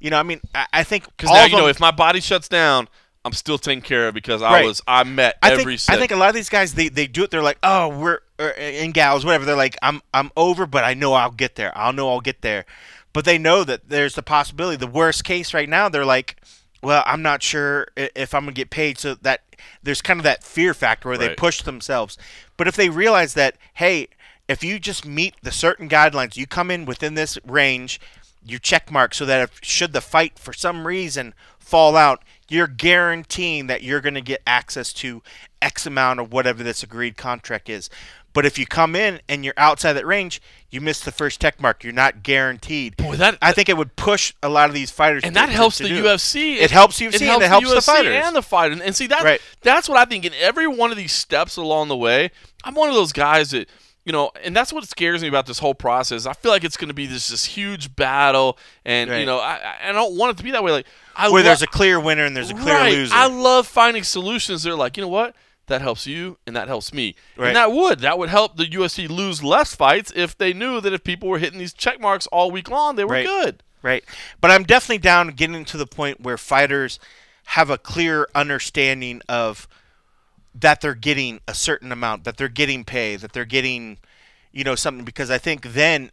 You 0.00 0.10
know, 0.10 0.18
I 0.18 0.24
mean, 0.24 0.40
I, 0.54 0.66
I 0.72 0.82
think 0.82 1.04
because 1.04 1.30
now 1.30 1.44
you 1.44 1.56
know 1.56 1.68
if 1.68 1.78
my 1.78 1.92
body 1.92 2.20
shuts 2.20 2.48
down, 2.48 2.88
I'm 3.24 3.32
still 3.32 3.58
taken 3.58 3.82
care 3.82 4.08
of 4.08 4.14
because 4.14 4.42
I 4.42 4.54
Right. 4.54 4.64
was 4.64 4.82
I 4.88 5.04
met 5.04 5.36
I 5.42 5.52
every 5.52 5.76
think. 5.76 5.90
I 5.90 5.98
think 5.98 6.12
a 6.12 6.16
lot 6.16 6.30
of 6.30 6.34
these 6.34 6.48
guys 6.48 6.74
they, 6.74 6.88
they 6.88 7.06
do 7.06 7.24
it. 7.24 7.30
They're 7.30 7.42
like, 7.42 7.58
oh, 7.62 7.88
we're 7.88 8.20
er, 8.40 8.48
er, 8.48 8.50
in 8.52 8.92
gals, 8.92 9.24
whatever. 9.24 9.44
They're 9.44 9.56
like, 9.56 9.76
I'm 9.82 10.00
I'm 10.14 10.30
over, 10.36 10.66
but 10.66 10.84
I 10.84 10.94
know 10.94 11.12
I'll 11.12 11.30
get 11.30 11.56
there. 11.56 11.76
I'll 11.76 11.92
know 11.92 12.08
I'll 12.08 12.20
get 12.20 12.42
there. 12.42 12.64
But 13.12 13.24
they 13.24 13.38
know 13.38 13.64
that 13.64 13.88
there's 13.88 14.14
the 14.14 14.22
possibility. 14.22 14.76
The 14.76 14.86
worst 14.86 15.24
case 15.24 15.52
right 15.52 15.68
now, 15.68 15.88
they're 15.88 16.04
like, 16.04 16.36
well, 16.82 17.02
I'm 17.06 17.22
not 17.22 17.42
sure 17.42 17.88
if 17.96 18.34
I'm 18.34 18.42
gonna 18.42 18.52
get 18.52 18.70
paid. 18.70 18.98
So 18.98 19.14
that 19.16 19.42
there's 19.82 20.02
kind 20.02 20.20
of 20.20 20.24
that 20.24 20.44
fear 20.44 20.72
factor 20.72 21.08
where 21.08 21.18
they 21.18 21.34
push 21.34 21.62
themselves. 21.62 22.16
But 22.56 22.68
if 22.68 22.76
they 22.76 22.88
realize 22.88 23.34
that, 23.34 23.56
hey, 23.74 24.08
if 24.48 24.64
you 24.64 24.78
just 24.78 25.04
meet 25.04 25.34
the 25.42 25.52
certain 25.52 25.88
guidelines, 25.88 26.36
you 26.36 26.46
come 26.46 26.70
in 26.70 26.84
within 26.84 27.14
this 27.14 27.38
range, 27.44 28.00
you 28.44 28.58
check 28.58 28.90
mark 28.90 29.14
so 29.14 29.24
that 29.26 29.42
if 29.42 29.58
should 29.62 29.92
the 29.92 30.00
fight 30.00 30.38
for 30.38 30.52
some 30.52 30.86
reason 30.86 31.34
fall 31.58 31.96
out, 31.96 32.22
you're 32.48 32.66
guaranteeing 32.66 33.66
that 33.66 33.82
you're 33.82 34.00
going 34.00 34.14
to 34.14 34.20
get 34.22 34.42
access 34.46 34.92
to 34.94 35.22
X 35.60 35.86
amount 35.86 36.20
of 36.20 36.32
whatever 36.32 36.62
this 36.62 36.82
agreed 36.82 37.16
contract 37.16 37.68
is. 37.68 37.90
But 38.34 38.46
if 38.46 38.58
you 38.58 38.66
come 38.66 38.94
in 38.94 39.20
and 39.28 39.44
you're 39.44 39.54
outside 39.56 39.94
that 39.94 40.06
range, 40.06 40.40
you 40.70 40.80
miss 40.80 41.00
the 41.00 41.10
first 41.10 41.40
check 41.40 41.60
mark. 41.60 41.82
You're 41.82 41.92
not 41.92 42.22
guaranteed. 42.22 42.96
Boy, 42.96 43.16
that- 43.16 43.38
I 43.42 43.52
think 43.52 43.68
it 43.68 43.76
would 43.76 43.96
push 43.96 44.32
a 44.42 44.48
lot 44.48 44.68
of 44.68 44.74
these 44.74 44.90
fighters, 44.90 45.24
and 45.24 45.34
that 45.34 45.48
helps 45.48 45.78
the 45.78 45.88
do 45.88 45.96
it. 45.96 46.04
UFC. 46.04 46.56
It 46.58 46.70
helps 46.70 47.00
UFC 47.00 47.28
and 47.28 47.42
it 47.42 47.48
helps 47.48 47.68
the 47.68 47.74
UFC 47.76 47.84
fighters. 47.86 48.24
and 48.24 48.36
the 48.36 48.42
fighter. 48.42 48.80
And 48.82 48.94
see 48.94 49.06
that 49.08 49.24
Right. 49.24 49.40
that's 49.62 49.88
what 49.88 49.98
I 49.98 50.04
think. 50.04 50.24
In 50.24 50.34
every 50.34 50.66
one 50.68 50.90
of 50.90 50.96
these 50.96 51.12
steps 51.12 51.56
along 51.56 51.88
the 51.88 51.96
way, 51.96 52.30
I'm 52.64 52.74
one 52.74 52.88
of 52.88 52.94
those 52.94 53.12
guys 53.12 53.50
that 53.50 53.68
you 54.08 54.12
know, 54.12 54.32
and 54.42 54.56
that's 54.56 54.72
what 54.72 54.84
scares 54.88 55.22
me 55.22 55.28
about 55.28 55.46
this 55.46 55.58
whole 55.60 55.74
process. 55.74 56.26
I 56.26 56.32
feel 56.32 56.50
like 56.50 56.64
it's 56.64 56.76
going 56.76 56.88
to 56.88 56.94
be 56.94 57.06
this 57.06 57.28
this 57.28 57.44
huge 57.44 57.94
battle, 57.94 58.58
and 58.84 59.08
you 59.10 59.26
know, 59.26 59.38
I, 59.38 59.76
I- 59.84 59.92
don't 59.92 60.16
want 60.16 60.32
it 60.32 60.38
to 60.38 60.42
be 60.44 60.50
that 60.50 60.64
way. 60.64 60.72
Like 60.72 60.86
I 61.14 61.28
Where 61.30 61.42
lo- 61.42 61.48
there's 61.48 61.62
a 61.62 61.66
clear 61.68 62.00
winner 62.00 62.24
and 62.24 62.36
there's 62.36 62.50
a 62.50 62.54
clear 62.54 62.74
right. 62.74 62.92
loser. 62.92 63.14
I 63.14 63.26
love 63.28 63.66
finding 63.68 64.02
solutions. 64.02 64.64
They're 64.64 64.74
like, 64.74 64.96
you 64.96 65.02
know 65.02 65.08
what? 65.08 65.36
That 65.66 65.82
helps 65.82 66.06
you, 66.06 66.38
and 66.46 66.56
that 66.56 66.66
helps 66.66 66.94
me. 66.94 67.14
Right. 67.36 67.48
And 67.48 67.56
that 67.56 67.70
would 67.70 68.00
that 68.00 68.18
would 68.18 68.30
help 68.30 68.56
the 68.56 68.64
UFC 68.64 69.08
lose 69.08 69.44
less 69.44 69.74
fights 69.76 70.10
if 70.16 70.36
they 70.38 70.52
knew 70.54 70.80
that 70.80 70.92
if 70.94 71.04
people 71.04 71.28
were 71.28 71.38
hitting 71.38 71.58
these 71.58 71.74
check 71.74 72.00
marks 72.00 72.26
all 72.28 72.50
week 72.50 72.70
long, 72.70 72.96
they 72.96 73.04
were 73.04 73.12
Right. 73.12 73.26
good. 73.26 73.62
Right. 73.82 74.02
But 74.40 74.50
I'm 74.50 74.64
definitely 74.64 74.98
down 74.98 75.28
getting 75.28 75.64
to 75.66 75.76
the 75.76 75.86
point 75.86 76.22
where 76.22 76.36
fighters 76.38 76.98
have 77.52 77.68
a 77.70 77.76
clear 77.78 78.26
understanding 78.34 79.20
of 79.28 79.68
that 80.54 80.80
they're 80.80 80.94
getting 80.94 81.40
a 81.46 81.54
certain 81.54 81.92
amount, 81.92 82.24
that 82.24 82.36
they're 82.36 82.48
getting 82.48 82.84
pay, 82.84 83.16
that 83.16 83.32
they're 83.32 83.44
getting, 83.44 83.98
you 84.52 84.64
know, 84.64 84.74
something 84.74 85.04
because 85.04 85.30
I 85.30 85.38
think 85.38 85.72
then 85.72 86.10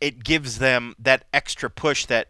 it 0.00 0.22
gives 0.22 0.58
them 0.58 0.94
that 0.98 1.24
extra 1.32 1.68
push 1.68 2.06
that 2.06 2.28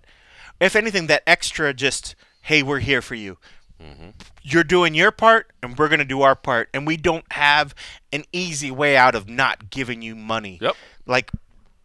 if 0.60 0.74
anything, 0.74 1.06
that 1.06 1.22
extra 1.26 1.72
just 1.72 2.14
hey, 2.42 2.62
we're 2.62 2.78
here 2.78 3.02
for 3.02 3.14
you. 3.14 3.36
Mm-hmm. 3.82 4.08
You're 4.42 4.64
doing 4.64 4.94
your 4.94 5.10
part, 5.12 5.50
and 5.62 5.76
we're 5.78 5.88
gonna 5.88 6.04
do 6.04 6.22
our 6.22 6.34
part, 6.34 6.68
and 6.72 6.86
we 6.86 6.96
don't 6.96 7.30
have 7.32 7.74
an 8.12 8.24
easy 8.32 8.70
way 8.70 8.96
out 8.96 9.14
of 9.14 9.28
not 9.28 9.70
giving 9.70 10.02
you 10.02 10.16
money. 10.16 10.58
Yep. 10.60 10.76
Like 11.06 11.30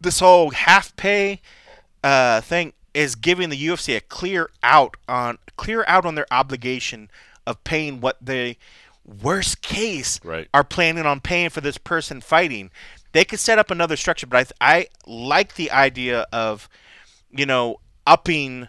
this 0.00 0.20
whole 0.20 0.50
half 0.50 0.94
pay 0.96 1.40
uh, 2.02 2.40
thing 2.40 2.72
is 2.94 3.14
giving 3.14 3.50
the 3.50 3.66
UFC 3.66 3.96
a 3.96 4.00
clear 4.00 4.50
out 4.62 4.96
on 5.08 5.38
clear 5.56 5.84
out 5.86 6.04
on 6.04 6.14
their 6.14 6.26
obligation 6.30 7.10
of 7.46 7.62
paying 7.64 8.00
what 8.00 8.16
they 8.20 8.56
worst 9.04 9.62
case 9.62 10.20
Right. 10.24 10.48
are 10.54 10.64
planning 10.64 11.06
on 11.06 11.20
paying 11.20 11.50
for 11.50 11.60
this 11.60 11.78
person 11.78 12.20
fighting. 12.20 12.70
They 13.12 13.24
could 13.24 13.38
set 13.40 13.58
up 13.58 13.70
another 13.70 13.96
structure, 13.96 14.26
but 14.26 14.36
I 14.38 14.42
th- 14.44 14.52
I 14.60 14.86
like 15.06 15.54
the 15.54 15.70
idea 15.70 16.26
of 16.32 16.68
you 17.30 17.46
know 17.46 17.80
upping 18.06 18.68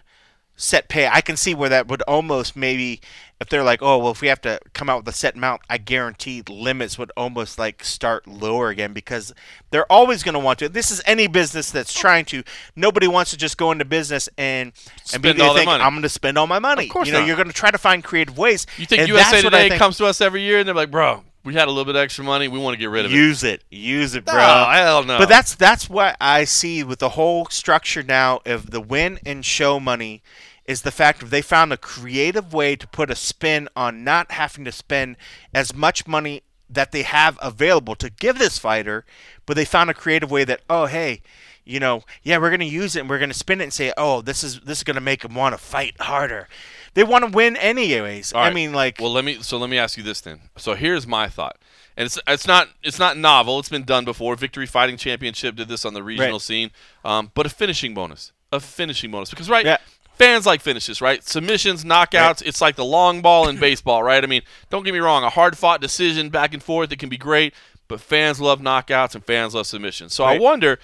set 0.56 0.88
pay. 0.88 1.06
I 1.06 1.20
can 1.20 1.36
see 1.36 1.54
where 1.54 1.68
that 1.68 1.88
would 1.88 2.02
almost 2.02 2.56
maybe 2.56 3.00
if 3.40 3.50
they're 3.50 3.62
like, 3.62 3.82
oh 3.82 3.98
well, 3.98 4.12
if 4.12 4.22
we 4.22 4.28
have 4.28 4.40
to 4.42 4.58
come 4.72 4.88
out 4.88 5.04
with 5.04 5.14
a 5.14 5.16
set 5.16 5.36
amount, 5.36 5.60
I 5.68 5.76
guarantee 5.78 6.42
limits 6.48 6.98
would 6.98 7.12
almost 7.16 7.58
like 7.58 7.84
start 7.84 8.26
lower 8.26 8.70
again 8.70 8.94
because 8.94 9.34
they're 9.70 9.90
always 9.92 10.22
going 10.22 10.32
to 10.32 10.38
want 10.38 10.58
to. 10.60 10.68
This 10.68 10.90
is 10.90 11.02
any 11.04 11.26
business 11.26 11.70
that's 11.70 11.92
trying 11.92 12.24
to. 12.26 12.42
Nobody 12.74 13.06
wants 13.06 13.30
to 13.32 13.36
just 13.36 13.58
go 13.58 13.70
into 13.72 13.84
business 13.84 14.28
and 14.38 14.46
and 14.66 14.74
Spend 15.04 15.38
their 15.38 15.52
think 15.52 15.66
money. 15.66 15.82
I'm 15.82 15.92
going 15.92 16.02
to 16.02 16.08
spend 16.08 16.38
all 16.38 16.46
my 16.46 16.58
money. 16.58 16.84
Of 16.84 16.90
course 16.90 17.06
you 17.06 17.12
know, 17.12 17.20
not. 17.20 17.26
you're 17.26 17.36
going 17.36 17.48
to 17.48 17.54
try 17.54 17.70
to 17.70 17.78
find 17.78 18.02
creative 18.02 18.38
ways. 18.38 18.66
You 18.78 18.86
think 18.86 19.00
and 19.00 19.08
USA 19.08 19.42
Today 19.42 19.68
think- 19.68 19.78
comes 19.78 19.98
to 19.98 20.06
us 20.06 20.20
every 20.20 20.42
year 20.42 20.58
and 20.58 20.66
they're 20.66 20.74
like, 20.74 20.90
bro, 20.90 21.22
we 21.44 21.54
had 21.54 21.68
a 21.68 21.70
little 21.70 21.84
bit 21.84 21.96
extra 21.96 22.24
money. 22.24 22.48
We 22.48 22.58
want 22.58 22.74
to 22.74 22.78
get 22.78 22.90
rid 22.90 23.04
of 23.04 23.12
it. 23.12 23.14
Use 23.14 23.44
it, 23.44 23.62
use 23.70 24.14
it, 24.14 24.24
bro. 24.24 24.34
No, 24.34 24.64
hell 24.70 25.04
no. 25.04 25.18
But 25.18 25.28
that's 25.28 25.54
that's 25.54 25.88
what 25.88 26.16
I 26.20 26.44
see 26.44 26.82
with 26.82 26.98
the 26.98 27.10
whole 27.10 27.46
structure 27.46 28.02
now 28.02 28.40
of 28.44 28.70
the 28.70 28.80
win 28.80 29.20
and 29.24 29.44
show 29.44 29.78
money 29.78 30.22
is 30.66 30.82
the 30.82 30.90
fact 30.90 31.20
that 31.20 31.30
they 31.30 31.42
found 31.42 31.72
a 31.72 31.76
creative 31.76 32.52
way 32.52 32.76
to 32.76 32.86
put 32.88 33.10
a 33.10 33.14
spin 33.14 33.68
on 33.76 34.02
not 34.04 34.32
having 34.32 34.64
to 34.64 34.72
spend 34.72 35.16
as 35.54 35.74
much 35.74 36.06
money 36.06 36.42
that 36.68 36.90
they 36.92 37.02
have 37.02 37.38
available 37.40 37.94
to 37.94 38.10
give 38.10 38.38
this 38.38 38.58
fighter, 38.58 39.04
but 39.46 39.54
they 39.56 39.64
found 39.64 39.88
a 39.90 39.94
creative 39.94 40.30
way 40.30 40.42
that 40.44 40.60
oh 40.68 40.86
hey, 40.86 41.22
you 41.64 41.78
know 41.78 42.02
yeah 42.22 42.38
we're 42.38 42.50
gonna 42.50 42.64
use 42.64 42.96
it 42.96 43.00
and 43.00 43.08
we're 43.10 43.18
gonna 43.20 43.32
spin 43.34 43.60
it 43.60 43.64
and 43.64 43.72
say 43.72 43.92
oh 43.96 44.20
this 44.20 44.42
is 44.42 44.60
this 44.60 44.78
is 44.78 44.84
gonna 44.84 45.00
make 45.00 45.22
them 45.22 45.34
want 45.34 45.52
to 45.52 45.58
fight 45.58 45.94
harder. 46.00 46.48
They 46.94 47.04
want 47.04 47.24
to 47.24 47.30
win 47.30 47.56
anyways. 47.58 48.32
All 48.32 48.42
I 48.42 48.52
mean 48.52 48.72
like 48.72 48.98
well, 49.00 49.12
let 49.12 49.24
me 49.24 49.38
so 49.42 49.58
let 49.58 49.70
me 49.70 49.78
ask 49.78 49.96
you 49.96 50.02
this 50.02 50.20
then. 50.20 50.40
So 50.56 50.74
here's 50.74 51.06
my 51.06 51.28
thought, 51.28 51.56
and 51.96 52.06
it's 52.06 52.18
it's 52.26 52.46
not 52.46 52.70
it's 52.82 52.98
not 52.98 53.16
novel. 53.16 53.60
It's 53.60 53.68
been 53.68 53.84
done 53.84 54.04
before. 54.04 54.34
Victory 54.34 54.66
Fighting 54.66 54.96
Championship 54.96 55.54
did 55.54 55.68
this 55.68 55.84
on 55.84 55.94
the 55.94 56.02
regional 56.02 56.32
Right. 56.32 56.40
scene, 56.40 56.70
um, 57.04 57.30
but 57.34 57.46
a 57.46 57.48
finishing 57.50 57.94
bonus, 57.94 58.32
a 58.50 58.58
finishing 58.58 59.12
bonus, 59.12 59.30
because 59.30 59.48
right. 59.48 59.64
Yeah. 59.66 59.76
Fans 60.16 60.46
like 60.46 60.62
finishes, 60.62 61.00
right? 61.02 61.22
Submissions, 61.22 61.84
knockouts. 61.84 62.42
It's 62.44 62.62
like 62.62 62.76
the 62.76 62.84
long 62.84 63.20
ball 63.20 63.48
in 63.48 63.58
baseball, 63.58 64.02
right? 64.02 64.24
I 64.24 64.26
mean, 64.26 64.42
don't 64.70 64.82
get 64.82 64.94
me 64.94 64.98
wrong. 65.00 65.24
A 65.24 65.30
hard 65.30 65.58
fought 65.58 65.80
decision 65.80 66.30
back 66.30 66.54
and 66.54 66.62
forth, 66.62 66.90
it 66.90 66.98
can 66.98 67.10
be 67.10 67.18
great, 67.18 67.52
but 67.86 68.00
fans 68.00 68.40
love 68.40 68.60
knockouts 68.60 69.14
and 69.14 69.22
fans 69.22 69.54
love 69.54 69.66
submissions. 69.66 70.14
So 70.14 70.24
I 70.24 70.38
wonder 70.38 70.78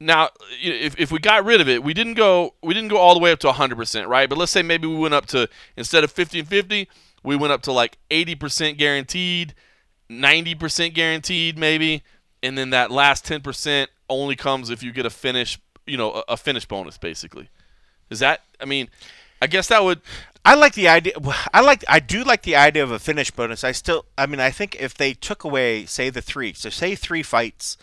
now 0.00 0.30
if, 0.62 0.98
if 0.98 1.12
we 1.12 1.18
got 1.18 1.44
rid 1.44 1.60
of 1.60 1.68
it 1.68 1.84
we 1.84 1.92
didn't 1.92 2.14
go 2.14 2.54
we 2.62 2.72
didn't 2.72 2.88
go 2.88 2.96
all 2.96 3.12
the 3.12 3.20
way 3.20 3.30
up 3.30 3.38
to 3.38 3.48
100% 3.48 4.08
right 4.08 4.28
but 4.28 4.38
let's 4.38 4.50
say 4.50 4.62
maybe 4.62 4.88
we 4.88 4.96
went 4.96 5.12
up 5.12 5.26
to 5.26 5.48
instead 5.76 6.02
of 6.02 6.10
50 6.10 6.40
and 6.40 6.48
50 6.48 6.88
we 7.22 7.36
went 7.36 7.52
up 7.52 7.60
to 7.62 7.72
like 7.72 7.98
80% 8.10 8.78
guaranteed 8.78 9.54
90% 10.10 10.94
guaranteed 10.94 11.58
maybe 11.58 12.02
and 12.42 12.56
then 12.56 12.70
that 12.70 12.90
last 12.90 13.26
10% 13.26 13.88
only 14.08 14.36
comes 14.36 14.70
if 14.70 14.82
you 14.82 14.90
get 14.90 15.04
a 15.04 15.10
finish 15.10 15.58
you 15.86 15.98
know 15.98 16.12
a, 16.12 16.24
a 16.28 16.36
finish 16.38 16.64
bonus 16.64 16.96
basically 16.96 17.50
is 18.10 18.18
that 18.18 18.42
i 18.60 18.64
mean 18.64 18.88
i 19.40 19.46
guess 19.46 19.68
that 19.68 19.82
would 19.82 20.00
I 20.42 20.54
like 20.54 20.72
the 20.72 20.88
idea. 20.88 21.12
I 21.52 21.60
like. 21.60 21.84
I 21.86 22.00
do 22.00 22.24
like 22.24 22.44
the 22.44 22.56
idea 22.56 22.82
of 22.82 22.90
a 22.90 22.98
finish 22.98 23.30
bonus. 23.30 23.62
I 23.62 23.72
still. 23.72 24.06
I 24.16 24.24
mean, 24.24 24.40
I 24.40 24.50
think 24.50 24.74
if 24.80 24.94
they 24.94 25.12
took 25.12 25.44
away, 25.44 25.84
say, 25.84 26.08
the 26.08 26.22
three. 26.22 26.54
So 26.54 26.70
say 26.70 26.94
three 26.94 27.22
fights, 27.22 27.76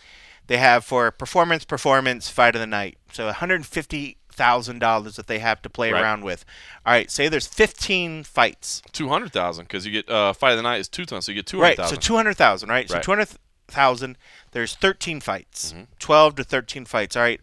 they 0.48 0.56
have 0.58 0.84
for 0.84 1.08
performance, 1.12 1.64
performance, 1.64 2.28
fight 2.28 2.56
of 2.56 2.60
the 2.60 2.66
night. 2.66 2.98
So 3.12 3.26
one 3.26 3.34
hundred 3.34 3.64
fifty 3.64 4.16
thousand 4.32 4.80
dollars 4.80 5.14
that 5.14 5.28
they 5.28 5.38
have 5.38 5.62
to 5.62 5.70
play 5.70 5.92
Right. 5.92 6.02
around 6.02 6.24
with. 6.24 6.44
All 6.84 6.92
right. 6.92 7.08
Say 7.08 7.28
there's 7.28 7.46
fifteen 7.46 8.24
fights. 8.24 8.82
200000 8.90 9.64
because 9.64 9.86
you 9.86 9.92
get 9.92 10.08
uh 10.10 10.32
fight 10.32 10.50
of 10.50 10.56
the 10.56 10.62
night 10.64 10.80
is 10.80 10.88
two 10.88 11.04
tons 11.04 11.26
so 11.26 11.30
you 11.32 11.40
get 11.40 11.52
Right. 11.52 11.76
So 11.76 11.94
two 11.94 12.16
hundred 12.16 12.36
thousand. 12.36 12.70
Right. 12.70 12.88
So 12.88 12.94
Right. 12.96 13.04
two 13.04 13.10
hundred 13.12 13.28
thousand. 13.68 14.18
There's 14.50 14.74
thirteen 14.74 15.20
fights. 15.20 15.72
Mm-hmm. 15.72 15.82
Twelve 16.00 16.34
to 16.34 16.42
thirteen 16.42 16.84
fights. 16.86 17.14
All 17.14 17.22
right. 17.22 17.40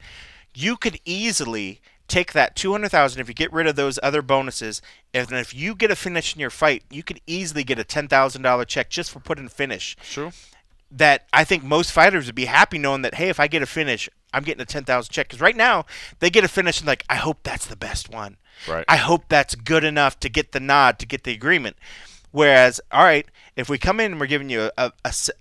You 0.54 0.76
could 0.76 1.00
easily 1.06 1.80
take 2.08 2.34
that 2.34 2.56
two 2.56 2.72
hundred 2.72 2.90
thousand 2.90 3.22
if 3.22 3.28
you 3.28 3.34
get 3.34 3.52
rid 3.52 3.68
of 3.68 3.76
those 3.76 4.00
other 4.04 4.22
bonuses, 4.22 4.82
and 5.14 5.32
if 5.32 5.54
you 5.54 5.76
get 5.76 5.92
a 5.92 5.96
finish 5.96 6.34
in 6.34 6.40
your 6.40 6.50
fight, 6.50 6.84
you 6.90 7.04
could 7.04 7.22
easily 7.28 7.64
get 7.64 7.80
a 7.80 7.84
ten 7.84 8.08
thousand 8.08 8.42
dollar 8.42 8.66
check 8.66 8.90
just 8.90 9.12
for 9.12 9.20
putting 9.20 9.46
a 9.46 9.50
finish. 9.50 9.96
True. 10.02 10.32
That 10.92 11.26
I 11.34 11.44
think 11.44 11.64
most 11.64 11.92
fighters 11.92 12.28
would 12.28 12.36
be 12.36 12.46
happy 12.46 12.78
knowing 12.78 13.02
that 13.02 13.16
hey, 13.16 13.30
if 13.30 13.40
I 13.40 13.48
get 13.48 13.62
a 13.62 13.66
finish, 13.66 14.10
I'm 14.34 14.44
getting 14.44 14.62
a 14.62 14.66
ten 14.66 14.84
thousand 14.86 15.12
check. 15.12 15.28
Because 15.28 15.42
right 15.42 15.56
now 15.56 15.86
they 16.20 16.30
get 16.30 16.44
a 16.44 16.48
finish 16.48 16.80
and 16.80 16.88
like 16.88 17.04
I 17.10 17.16
hope 17.16 17.40
that's 17.44 17.66
the 17.66 17.76
best 17.76 18.10
one. 18.10 18.38
Right. 18.68 18.86
I 18.88 18.98
hope 18.98 19.26
that's 19.28 19.56
good 19.56 19.84
enough 19.84 20.20
to 20.22 20.30
get 20.30 20.52
the 20.52 20.60
nod 20.60 21.00
to 21.00 21.06
get 21.06 21.24
the 21.24 21.34
agreement. 21.34 21.78
Whereas, 22.32 22.82
all 22.92 23.04
right, 23.04 23.26
if 23.56 23.70
we 23.70 23.78
come 23.78 24.00
in 24.00 24.12
and 24.14 24.20
we're 24.20 24.28
giving 24.28 24.50
you 24.50 24.70
a 24.78 24.92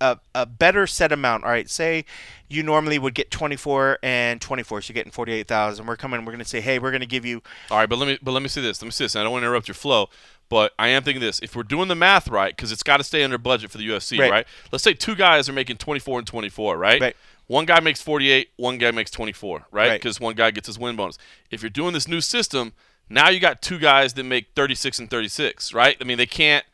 a 0.01 0.17
a 0.33 0.45
better 0.45 0.87
set 0.87 1.11
amount, 1.11 1.43
all 1.43 1.49
right, 1.49 1.69
say 1.69 2.05
you 2.47 2.63
normally 2.63 2.97
would 2.99 3.13
get 3.15 3.31
24 3.31 3.99
and 4.03 4.39
24, 4.39 4.81
so 4.83 4.91
you're 4.91 4.93
getting 4.93 5.11
48,000. 5.11 5.85
We're 5.85 5.95
coming, 5.97 6.19
we're 6.21 6.31
going 6.31 6.43
to 6.43 6.47
say, 6.49 6.61
hey, 6.61 6.77
we're 6.77 6.91
going 6.91 7.01
to 7.01 7.07
give 7.07 7.25
you, 7.25 7.41
All 7.71 7.77
right, 7.79 7.89
but 7.89 7.97
let 7.97 8.07
me 8.07 8.19
but 8.21 8.31
let 8.31 8.43
me 8.43 8.49
see 8.49 8.61
this. 8.61 8.81
Let 8.81 8.85
me 8.85 8.91
see 8.91 9.03
this. 9.05 9.15
I 9.15 9.23
don't 9.23 9.31
want 9.31 9.41
to 9.41 9.47
interrupt 9.47 9.67
your 9.67 9.75
flow, 9.75 10.09
but 10.47 10.73
I 10.77 10.89
am 10.89 11.03
thinking 11.03 11.21
this. 11.21 11.39
If 11.39 11.55
we're 11.55 11.63
doing 11.63 11.87
the 11.87 11.95
math 11.95 12.27
right, 12.27 12.55
because 12.55 12.71
it's 12.71 12.83
got 12.83 12.97
to 12.97 13.03
stay 13.03 13.23
under 13.23 13.37
budget 13.37 13.71
for 13.71 13.77
the 13.79 13.87
UFC, 13.87 14.19
Right. 14.19 14.31
right. 14.31 14.47
Let's 14.71 14.83
say 14.83 14.93
two 14.93 15.15
guys 15.15 15.49
are 15.49 15.53
making 15.53 15.77
24 15.77 16.19
and 16.19 16.27
24, 16.27 16.77
right? 16.77 17.01
Right. 17.01 17.15
One 17.47 17.65
guy 17.65 17.79
makes 17.79 18.01
48, 18.01 18.49
one 18.55 18.77
guy 18.77 18.91
makes 18.91 19.11
24, 19.11 19.65
right? 19.71 19.87
Right. 19.89 20.01
Because 20.01 20.19
one 20.19 20.35
guy 20.35 20.51
gets 20.51 20.67
his 20.67 20.79
win 20.79 20.95
bonus. 20.95 21.17
If 21.51 21.61
you're 21.61 21.69
doing 21.69 21.93
this 21.93 22.07
new 22.07 22.21
system, 22.21 22.73
now 23.09 23.29
you 23.29 23.39
got 23.39 23.61
two 23.61 23.77
guys 23.77 24.13
that 24.15 24.23
make 24.23 24.47
36 24.55 24.97
and 24.99 25.09
36, 25.11 25.73
right? 25.73 25.95
I 25.99 26.03
mean, 26.05 26.17
they 26.17 26.25
can't 26.25 26.65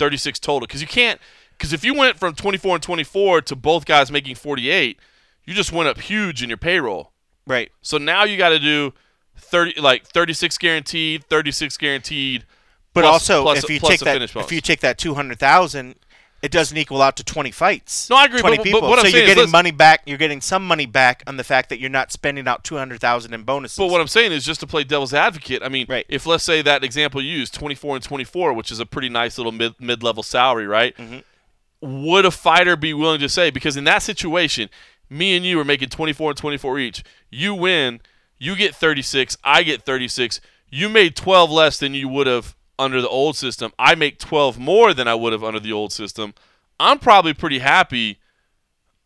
36 0.00 0.38
total 0.40 0.66
because 0.66 0.80
you 0.80 0.86
can't 0.88 1.20
because 1.52 1.74
if 1.74 1.84
you 1.84 1.92
went 1.94 2.18
from 2.18 2.34
24 2.34 2.76
and 2.76 2.82
24 2.82 3.42
to 3.42 3.54
both 3.54 3.84
guys 3.84 4.10
making 4.10 4.34
48, 4.34 4.98
you 5.44 5.52
just 5.54 5.72
went 5.72 5.90
up 5.90 6.00
huge 6.00 6.42
in 6.42 6.48
your 6.48 6.56
payroll. 6.56 7.12
right, 7.46 7.70
So 7.82 7.98
now 7.98 8.24
you 8.24 8.38
got 8.38 8.48
to 8.48 8.58
do 8.58 8.94
30 9.36 9.78
like 9.80 10.06
36 10.06 10.56
guaranteed, 10.56 11.24
36 11.28 11.76
guaranteed. 11.76 12.46
but 12.94 13.02
plus- 13.02 13.12
also 13.12 13.42
plus- 13.42 13.58
if 13.64 13.68
you 13.70 13.78
take 13.78 14.00
that, 14.00 14.22
if 14.40 14.50
you 14.52 14.60
take 14.62 14.80
that 14.80 14.96
200,000, 14.96 15.96
it 16.42 16.50
doesn't 16.50 16.76
equal 16.76 17.02
out 17.02 17.16
to 17.16 17.24
20 17.24 17.50
fights. 17.50 18.08
No, 18.08 18.16
I 18.16 18.24
agree, 18.24 18.40
20 18.40 18.56
but- 18.56 18.62
but 18.62 18.64
people. 18.64 18.80
what 18.88 18.98
I'm 18.98 19.04
so 19.10 19.16
you're 19.16 19.26
getting 19.26 19.42
let's- 19.42 19.52
money 19.52 19.70
back. 19.70 20.02
You're 20.06 20.16
getting 20.18 20.40
some 20.40 20.66
money 20.66 20.86
back 20.86 21.22
on 21.26 21.36
the 21.36 21.44
fact 21.44 21.68
that 21.68 21.78
you're 21.80 21.90
not 21.90 22.12
spending 22.12 22.48
out 22.48 22.64
200,000 22.64 23.34
in 23.34 23.42
bonuses. 23.42 23.76
But 23.76 23.88
what 23.88 24.00
I'm 24.00 24.06
saying 24.08 24.32
is 24.32 24.44
just 24.44 24.60
to 24.60 24.66
play 24.66 24.84
devil's 24.84 25.12
advocate. 25.12 25.62
I 25.62 25.68
mean, 25.68 25.86
Right. 25.88 26.06
if 26.08 26.24
let's 26.26 26.44
say 26.44 26.62
that 26.62 26.82
example 26.82 27.20
you 27.22 27.30
used 27.38 27.52
24 27.54 27.96
and 27.96 28.04
24, 28.04 28.52
which 28.54 28.70
is 28.72 28.80
a 28.80 28.86
pretty 28.86 29.08
nice 29.10 29.36
little 29.38 29.52
mid 29.52 29.74
mid 29.80 30.02
level 30.02 30.22
salary, 30.22 30.66
right? 30.66 30.96
Mm-hmm. 30.96 31.18
Would 32.06 32.24
a 32.26 32.30
fighter 32.30 32.76
be 32.76 32.92
willing 32.92 33.20
to 33.20 33.28
say 33.28 33.50
because 33.50 33.76
in 33.76 33.84
that 33.84 34.02
situation, 34.02 34.68
me 35.08 35.34
and 35.36 35.44
you 35.44 35.58
are 35.60 35.64
making 35.64 35.88
24 35.88 36.30
and 36.30 36.38
24 36.38 36.78
each. 36.78 37.02
You 37.30 37.54
win, 37.54 38.00
you 38.38 38.54
get 38.56 38.74
36, 38.74 39.36
I 39.44 39.62
get 39.62 39.82
36. 39.82 40.40
You 40.70 40.88
made 40.88 41.16
12 41.16 41.50
less 41.50 41.78
than 41.78 41.94
you 41.94 42.06
would 42.08 42.26
have 42.26 42.54
under 42.80 43.00
the 43.00 43.08
old 43.08 43.36
system. 43.36 43.72
I 43.78 43.94
make 43.94 44.18
12 44.18 44.58
more 44.58 44.94
than 44.94 45.06
I 45.06 45.14
would 45.14 45.32
have 45.32 45.44
under 45.44 45.60
the 45.60 45.72
old 45.72 45.92
system. 45.92 46.34
I'm 46.78 46.98
probably 46.98 47.34
pretty 47.34 47.58
happy. 47.58 48.19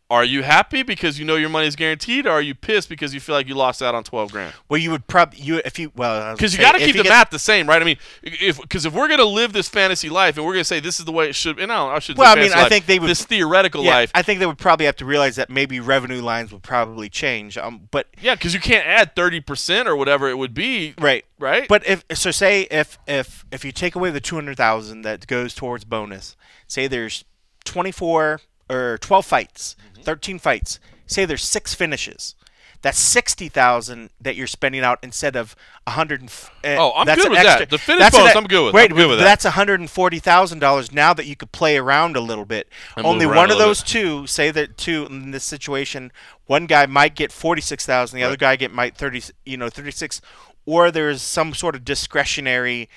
Are 0.07 0.23
you 0.23 0.43
happy 0.43 0.83
because 0.83 1.17
you 1.17 1.25
know 1.25 1.35
your 1.35 1.49
money 1.49 1.65
is 1.65 1.75
guaranteed, 1.75 2.27
or 2.27 2.31
are 2.31 2.41
you 2.41 2.53
pissed 2.53 2.89
because 2.89 3.11
you 3.11 3.19
feel 3.19 3.33
like 3.33 3.47
you 3.47 3.55
lost 3.55 3.81
out 3.81 3.95
on 3.95 4.03
12 4.03 4.31
grand? 4.31 4.53
well, 4.69 4.79
you 4.79 4.91
would 4.91 5.07
probably 5.07 5.39
you 5.39 5.59
if 5.65 5.79
you 5.79 5.91
well 5.95 6.31
Because 6.35 6.53
you 6.53 6.59
got 6.59 6.73
to 6.73 6.77
keep 6.77 6.95
the 6.95 7.03
math 7.03 7.31
the 7.31 7.39
same, 7.39 7.67
right? 7.67 7.81
I 7.81 7.85
mean, 7.85 7.97
if 8.21 8.61
because 8.61 8.85
if 8.85 8.93
we're 8.93 9.07
gonna 9.07 9.25
live 9.25 9.51
this 9.51 9.67
fantasy 9.67 10.09
life 10.09 10.37
and 10.37 10.45
we're 10.45 10.53
gonna 10.53 10.63
say 10.63 10.79
this 10.79 10.99
is 10.99 11.05
the 11.05 11.11
way 11.11 11.27
it 11.27 11.33
should, 11.33 11.59
and 11.59 11.71
I, 11.71 11.95
I 11.95 11.99
should. 11.99 12.19
Well, 12.19 12.31
I 12.31 12.39
mean, 12.39 12.53
I 12.53 12.61
life, 12.61 12.69
think 12.69 12.85
they 12.85 12.99
would- 12.99 13.09
this 13.09 13.25
theoretical 13.25 13.83
Yeah, 13.83 13.95
life. 13.95 14.11
I 14.13 14.21
think 14.21 14.39
they 14.39 14.45
would 14.45 14.59
probably 14.59 14.85
have 14.85 14.95
to 14.97 15.05
realize 15.05 15.37
that 15.37 15.49
maybe 15.49 15.79
revenue 15.79 16.21
lines 16.21 16.51
would 16.51 16.61
probably 16.61 17.09
change. 17.09 17.57
Um, 17.57 17.87
but 17.89 18.05
yeah, 18.21 18.35
because 18.35 18.53
you 18.53 18.59
can't 18.59 18.85
add 18.85 19.15
thirty 19.15 19.39
percent 19.39 19.87
or 19.87 19.95
whatever 19.95 20.29
it 20.29 20.37
would 20.37 20.53
be, 20.53 20.93
right, 20.99 21.25
right? 21.39 21.67
But 21.67 21.85
if 21.87 22.05
so, 22.13 22.29
say 22.29 22.67
if 22.69 22.99
if 23.07 23.43
if 23.51 23.65
you 23.65 23.71
take 23.71 23.95
away 23.95 24.11
the 24.11 24.21
two 24.21 24.35
hundred 24.35 24.57
thousand 24.57 25.01
that 25.01 25.25
goes 25.25 25.55
towards 25.55 25.83
bonus, 25.83 26.35
say 26.67 26.85
there's 26.85 27.25
twenty 27.63 27.91
four 27.91 28.39
or 28.69 28.97
twelve 28.99 29.25
fights, 29.25 29.75
Mm-hmm. 29.93 30.01
thirteen 30.03 30.39
fights. 30.39 30.79
Say 31.07 31.25
there's 31.25 31.43
six 31.43 31.73
finishes. 31.73 32.35
That's 32.81 32.99
sixty 32.99 33.49
thousand 33.49 34.11
that 34.21 34.35
you're 34.35 34.45
spending 34.45 34.81
out 34.83 34.99
instead 35.01 35.35
of 35.35 35.55
a 35.87 35.91
hundred. 35.91 36.23
Uh, 36.23 36.75
Oh, 36.77 36.91
I'm 36.95 37.07
that's 37.07 37.17
good 37.19 37.27
an 37.27 37.31
with 37.31 37.43
that. 37.43 37.69
The 37.71 37.77
finish 37.79 38.01
an 38.05 38.11
bonus, 38.11 38.35
I'm 38.35 38.43
good 38.45 38.65
with. 38.65 38.73
Wait, 38.75 38.91
I'm 38.91 38.97
good 38.97 39.09
with 39.09 39.17
that. 39.19 39.23
that's 39.23 39.45
hundred 39.45 39.79
and 39.79 39.89
forty 39.89 40.19
thousand 40.19 40.59
dollars 40.59 40.91
now 40.91 41.11
that 41.13 41.25
you 41.25 41.35
could 41.35 41.51
play 41.51 41.77
around 41.77 42.15
a 42.15 42.19
little 42.21 42.45
bit. 42.45 42.69
And 42.95 43.05
Only 43.05 43.25
one 43.25 43.49
of 43.49 43.57
those 43.57 43.81
two. 43.81 44.27
Say 44.27 44.51
that 44.51 44.77
two 44.77 45.07
in 45.07 45.31
this 45.31 45.43
situation, 45.43 46.11
one 46.45 46.67
guy 46.67 46.85
might 46.85 47.15
get 47.15 47.31
forty 47.31 47.61
six 47.61 47.85
thousand, 47.87 48.17
the 48.19 48.23
other 48.25 48.37
guy 48.37 48.55
get 48.55 48.71
might 48.71 48.95
thirty. 48.95 49.21
You 49.45 49.57
know, 49.57 49.69
thirty 49.69 49.91
six. 49.91 50.21
or 50.67 50.91
there's 50.91 51.21
some 51.23 51.53
sort 51.55 51.73
of 51.75 51.83
discretionary 51.85 52.89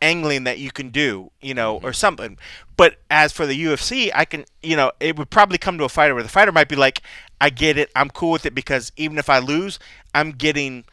angling 0.00 0.44
that 0.44 0.58
you 0.58 0.70
can 0.70 0.90
do, 0.90 1.30
you 1.40 1.54
know, 1.54 1.76
mm-hmm. 1.76 1.86
or 1.86 1.92
something. 1.92 2.38
But 2.76 2.96
as 3.10 3.32
for 3.32 3.46
the 3.46 3.64
UFC, 3.64 4.10
I 4.14 4.24
can, 4.24 4.44
you 4.62 4.76
know, 4.76 4.92
it 5.00 5.16
would 5.18 5.30
probably 5.30 5.58
come 5.58 5.78
to 5.78 5.84
a 5.84 5.88
fighter 5.88 6.14
where 6.14 6.22
the 6.22 6.28
fighter 6.28 6.52
might 6.52 6.68
be 6.68 6.76
like, 6.76 7.02
I 7.40 7.50
get 7.50 7.78
it, 7.78 7.90
I'm 7.96 8.10
cool 8.10 8.32
with 8.32 8.46
it 8.46 8.54
because 8.54 8.92
even 8.96 9.18
if 9.18 9.28
I 9.30 9.38
lose, 9.38 9.78
I'm 10.14 10.32
getting 10.32 10.84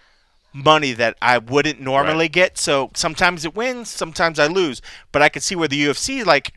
money 0.54 0.94
that 0.94 1.18
I 1.22 1.40
wouldn't 1.40 1.82
normally 1.82 2.26
Right. 2.26 2.32
get. 2.32 2.58
So 2.58 2.92
sometimes 2.94 3.44
it 3.44 3.56
wins, 3.56 3.90
sometimes 3.90 4.40
I 4.40 4.48
lose. 4.48 4.82
But 5.12 5.22
I 5.22 5.30
could 5.30 5.44
see 5.44 5.56
where 5.56 5.68
the 5.68 5.84
UFC 5.84 6.26
like 6.26 6.54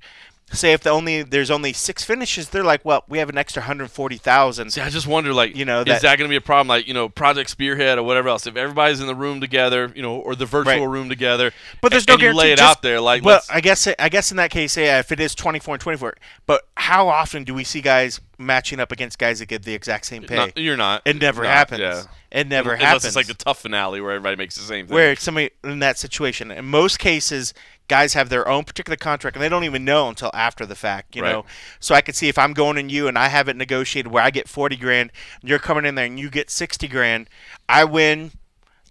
say 0.53 0.73
if 0.73 0.81
the 0.83 0.91
only 0.91 1.23
there's 1.23 1.51
only 1.51 1.73
six 1.73 2.05
finishes, 2.05 2.49
they're 2.51 2.63
like, 2.65 2.85
well, 2.85 3.05
we 3.09 3.19
have 3.19 3.29
an 3.29 3.37
extra 3.37 3.63
hundred 3.63 3.91
forty 3.91 4.17
thousand. 4.17 4.71
See, 4.71 4.81
I 4.81 4.89
just 4.91 5.07
wonder, 5.07 5.33
like, 5.33 5.57
You 5.57 5.65
know, 5.65 5.81
is 5.81 5.87
that- 5.87 6.03
that 6.03 6.19
going 6.19 6.29
to 6.29 6.33
be 6.33 6.37
a 6.37 6.41
problem? 6.41 6.69
Like, 6.69 6.87
you 6.87 6.95
know, 6.95 7.09
Project 7.09 7.51
Spearhead 7.51 7.99
or 7.99 8.03
whatever 8.05 8.29
else. 8.29 8.47
If 8.47 8.57
everybody's 8.57 9.01
in 9.01 9.07
the 9.07 9.15
room 9.15 9.41
together, 9.41 9.93
you 9.95 10.03
know, 10.03 10.17
or 10.17 10.35
the 10.37 10.47
virtual 10.47 10.87
Right. 10.87 10.89
room 10.89 11.09
together, 11.09 11.53
But 11.81 11.91
there's 11.91 12.05
and 12.05 12.09
no 12.09 12.15
you 12.15 12.19
guarantee. 12.21 12.39
lay 12.41 12.53
it 12.53 12.59
just- 12.59 12.71
out 12.71 12.83
there, 12.83 13.01
like, 13.01 13.25
well, 13.25 13.41
I 13.51 13.61
guess 13.61 13.89
I 13.99 14.09
guess 14.09 14.31
in 14.31 14.37
that 14.37 14.51
case, 14.51 14.77
yeah, 14.77 14.99
if 15.01 15.11
it 15.13 15.21
is 15.21 15.35
24 15.35 15.75
and 15.75 15.81
24. 15.81 16.17
But 16.47 16.63
how 16.77 17.09
often 17.09 17.45
do 17.45 17.53
we 17.53 17.65
see 17.65 17.81
guys 17.81 18.21
matching 18.39 18.81
up 18.81 18.93
against 18.93 19.19
guys 19.19 19.39
that 19.39 19.47
get 19.47 19.63
the 19.63 19.75
exact 19.75 20.07
same 20.07 20.23
pay? 20.25 20.37
not- 20.37 20.57
you're 20.59 20.77
not. 20.77 21.03
it 21.05 21.21
never 21.21 21.43
Not, 21.43 21.53
happens. 21.53 21.81
Yeah. 21.81 22.03
It 22.31 22.49
never 22.49 22.71
happens. 22.77 22.81
Unless 22.81 22.89
happens. 22.89 23.05
it's 23.05 23.17
like 23.17 23.27
the 23.39 23.45
tough 23.45 23.61
finale 23.61 24.01
where 24.01 24.13
everybody 24.13 24.37
makes 24.37 24.57
the 24.57 24.63
same 24.63 24.87
thing. 24.87 24.95
where 24.95 25.17
somebody 25.17 25.51
in 25.65 25.79
that 25.79 25.97
situation, 25.99 26.51
in 26.51 26.65
most 26.67 26.99
cases, 26.99 27.55
guys 27.89 28.15
have 28.15 28.29
their 28.29 28.47
own 28.49 28.65
particular 28.65 28.97
contract 28.97 29.37
and 29.37 29.43
they 29.43 29.49
don't 29.49 29.65
even 29.65 29.85
know 29.85 30.09
until 30.09 30.31
after 30.35 30.67
the 30.67 30.75
fact, 30.75 31.15
you 31.17 31.23
Right. 31.23 31.33
know. 31.33 31.47
So 31.81 31.95
I 31.95 32.01
could 32.01 32.17
see 32.17 32.29
if 32.29 32.37
I'm 32.37 32.53
going 32.53 32.77
in 32.79 32.89
you 32.91 33.07
and 33.09 33.17
I 33.17 33.29
have 33.29 33.49
it 33.49 33.57
negotiated 33.57 34.11
where 34.13 34.23
I 34.25 34.31
get 34.31 34.49
40 34.49 34.77
grand, 34.77 35.13
and 35.41 35.49
you're 35.49 35.59
coming 35.61 35.85
in 35.87 35.95
there 35.95 36.07
and 36.07 36.19
you 36.19 36.29
get 36.29 36.51
60 36.51 36.89
grand, 36.89 37.31
I 37.69 37.85
win. 37.85 38.33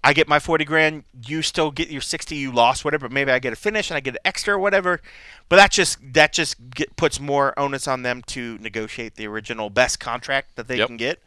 I 0.06 0.14
get 0.14 0.28
my 0.28 0.40
40 0.40 0.64
grand, 0.66 1.04
you 1.26 1.42
still 1.42 1.72
get 1.72 1.90
your 1.90 2.00
60, 2.02 2.36
you 2.36 2.52
lost 2.52 2.86
whatever, 2.86 3.08
but 3.10 3.14
maybe 3.14 3.32
I 3.32 3.40
get 3.40 3.52
a 3.54 3.56
finish 3.56 3.90
and 3.90 3.98
I 3.98 4.00
get 4.00 4.14
an 4.14 4.20
extra 4.24 4.54
or 4.56 4.60
whatever. 4.60 5.02
But 5.50 5.56
that 5.58 5.72
just 5.72 5.98
that 6.14 6.32
just 6.32 6.56
get, 6.70 6.96
puts 6.96 7.20
more 7.20 7.58
onus 7.60 7.88
on 7.88 8.04
them 8.04 8.22
to 8.28 8.58
negotiate 8.60 9.16
the 9.16 9.26
original 9.28 9.70
best 9.70 10.00
contract 10.00 10.56
that 10.58 10.68
they 10.68 10.78
Yep. 10.78 10.88
can 10.88 10.98
get, 10.98 11.20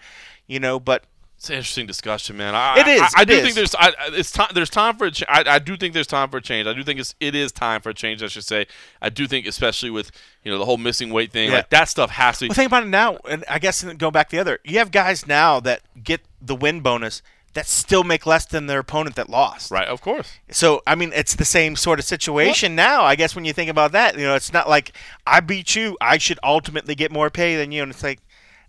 you 0.46 0.60
know, 0.60 0.78
but 0.78 1.02
It's 1.36 1.50
an 1.50 1.56
interesting 1.56 1.86
discussion, 1.86 2.36
man. 2.36 2.54
I, 2.54 2.78
It 2.80 2.86
is, 2.88 3.00
I, 3.02 3.20
I 3.20 3.24
do 3.24 3.34
is. 3.34 3.42
think 3.42 3.54
there's. 3.54 3.74
I, 3.76 3.92
it's 4.12 4.30
time. 4.32 4.48
There's 4.54 4.70
time 4.70 4.96
for 4.96 5.06
a. 5.06 5.10
Ch- 5.12 5.22
I, 5.28 5.44
I 5.46 5.58
do 5.60 5.76
think 5.76 5.94
there's 5.94 6.06
time 6.08 6.30
for 6.30 6.38
a 6.38 6.42
change. 6.42 6.66
I 6.66 6.72
do 6.72 6.82
think 6.82 6.98
it's. 7.00 7.14
It 7.20 7.34
is 7.36 7.52
time 7.52 7.80
for 7.80 7.90
a 7.90 7.94
change. 7.94 8.22
I 8.24 8.26
should 8.28 8.42
say. 8.44 8.66
I 9.00 9.08
do 9.08 9.26
think, 9.28 9.46
especially 9.46 9.90
with 9.90 10.10
you 10.42 10.50
know 10.50 10.58
the 10.58 10.64
whole 10.64 10.78
missing 10.78 11.10
weight 11.10 11.30
thing, 11.32 11.50
Yeah. 11.50 11.58
like 11.58 11.70
that 11.70 11.88
stuff 11.88 12.10
has 12.10 12.38
to. 12.40 12.46
Well, 12.48 12.54
think 12.54 12.66
about 12.68 12.82
it 12.84 12.88
now, 12.88 13.18
and 13.28 13.44
I 13.48 13.58
guess 13.60 13.84
going 13.84 14.12
back 14.12 14.30
the 14.30 14.38
other. 14.40 14.58
You 14.64 14.78
have 14.78 14.90
guys 14.90 15.26
now 15.28 15.60
that 15.60 15.82
get 16.02 16.22
the 16.42 16.56
win 16.56 16.80
bonus 16.80 17.22
that 17.54 17.66
still 17.66 18.04
make 18.04 18.26
less 18.26 18.44
than 18.44 18.66
their 18.66 18.80
opponent 18.80 19.16
that 19.16 19.28
lost. 19.28 19.70
right. 19.70 19.88
Of 19.88 20.00
course. 20.00 20.32
So 20.50 20.82
I 20.86 20.94
mean, 20.94 21.12
it's 21.14 21.34
the 21.34 21.44
same 21.44 21.76
sort 21.76 21.98
of 21.98 22.04
situation 22.04 22.74
now. 22.74 23.02
I 23.02 23.16
guess 23.16 23.34
when 23.34 23.44
you 23.44 23.52
think 23.52 23.70
about 23.70 23.92
that, 23.92 24.16
you 24.16 24.24
know, 24.24 24.34
it's 24.34 24.52
not 24.52 24.68
like 24.68 24.92
I 25.26 25.40
beat 25.40 25.74
you, 25.74 25.96
I 26.00 26.18
should 26.18 26.38
ultimately 26.42 26.94
get 26.94 27.10
more 27.10 27.30
pay 27.30 27.56
than 27.56 27.72
you, 27.72 27.82
and 27.82 27.90
it's 27.90 28.02
like 28.02 28.20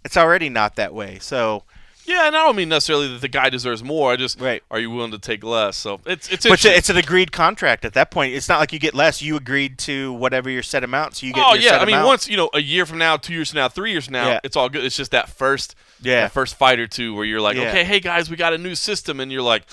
it's 0.04 0.18
already 0.18 0.50
not 0.50 0.76
that 0.76 0.94
way. 0.94 1.20
So, 1.20 1.64
Yeah, 2.10 2.26
and 2.26 2.36
I 2.36 2.44
don't 2.44 2.56
mean 2.56 2.70
necessarily 2.70 3.08
that 3.14 3.22
the 3.22 3.28
guy 3.28 3.52
deserves 3.52 3.84
more. 3.84 4.12
I 4.12 4.16
just. 4.16 4.42
Right. 4.42 4.64
Are 4.72 4.80
you 4.80 4.90
willing 4.90 5.12
to 5.12 5.20
take 5.20 5.44
less? 5.44 5.78
So 5.78 6.02
it's 6.08 6.28
it's. 6.32 6.48
but 6.48 6.66
it's, 6.66 6.90
an 6.90 6.98
agreed 6.98 7.32
contract 7.32 7.86
at 7.86 7.94
that 7.94 8.10
point. 8.10 8.34
It's 8.34 8.50
not 8.50 8.60
like 8.60 8.74
you 8.74 8.80
get 8.80 8.96
less. 8.96 9.22
You 9.22 9.36
agreed 9.38 9.78
to 9.80 10.12
whatever 10.14 10.50
your 10.50 10.64
set 10.64 10.84
amount, 10.84 11.18
so 11.18 11.28
you 11.28 11.34
get. 11.34 11.46
Oh 11.46 11.54
yeah, 11.54 11.78
I 11.78 11.86
mean, 11.86 11.94
amount. 11.96 12.08
once 12.08 12.28
you 12.28 12.36
know, 12.36 12.50
a 12.56 12.62
year 12.62 12.88
from 12.88 12.98
now, 12.98 13.16
two 13.18 13.34
years 13.34 13.52
from 13.52 13.58
now, 13.58 13.70
three 13.70 13.92
years 13.92 14.06
from 14.06 14.14
now, 14.14 14.28
Yeah. 14.28 14.40
it's 14.44 14.56
all 14.56 14.70
good. 14.70 14.84
It's 14.84 14.96
just 14.96 15.12
that 15.12 15.30
first, 15.30 15.76
Yeah. 16.02 16.22
that 16.22 16.32
first 16.32 16.56
fight 16.56 16.80
or 16.80 16.88
two 16.88 17.14
where 17.14 17.26
you're 17.26 17.42
like, 17.42 17.58
Yeah. 17.58 17.70
okay, 17.70 17.84
hey 17.84 18.00
guys, 18.00 18.28
we 18.28 18.36
got 18.38 18.54
a 18.54 18.58
new 18.58 18.74
system, 18.74 19.20
and 19.20 19.32
you're 19.32 19.44
like, 19.44 19.64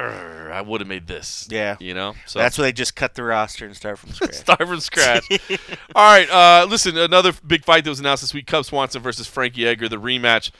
I 0.00 0.62
would 0.66 0.80
have 0.80 0.88
made 0.88 1.06
this. 1.06 1.46
Yeah. 1.50 1.76
you 1.80 1.94
know. 1.94 2.14
So 2.26 2.38
That's 2.38 2.58
where 2.58 2.66
they 2.66 2.72
just 2.72 2.96
cut 2.96 3.14
the 3.14 3.22
roster 3.22 3.64
and 3.64 3.76
start 3.76 3.98
from 4.00 4.10
scratch. 4.12 4.34
start 4.34 4.66
from 4.66 4.80
scratch. 4.80 5.24
all 5.94 6.04
right, 6.12 6.28
uh, 6.28 6.66
listen, 6.68 6.98
another 6.98 7.32
big 7.46 7.64
fight 7.64 7.84
that 7.84 7.90
was 7.90 8.00
announced 8.00 8.22
this 8.24 8.34
week: 8.34 8.46
Cub 8.46 8.64
Swanson 8.64 9.00
versus 9.02 9.26
Frankie 9.26 9.66
Edgar, 9.66 9.88
the 9.88 10.00
rematch. 10.00 10.50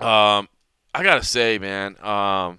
Um, 0.00 0.48
I 0.94 1.02
gotta 1.02 1.24
say, 1.24 1.58
man, 1.58 1.96
um, 2.02 2.58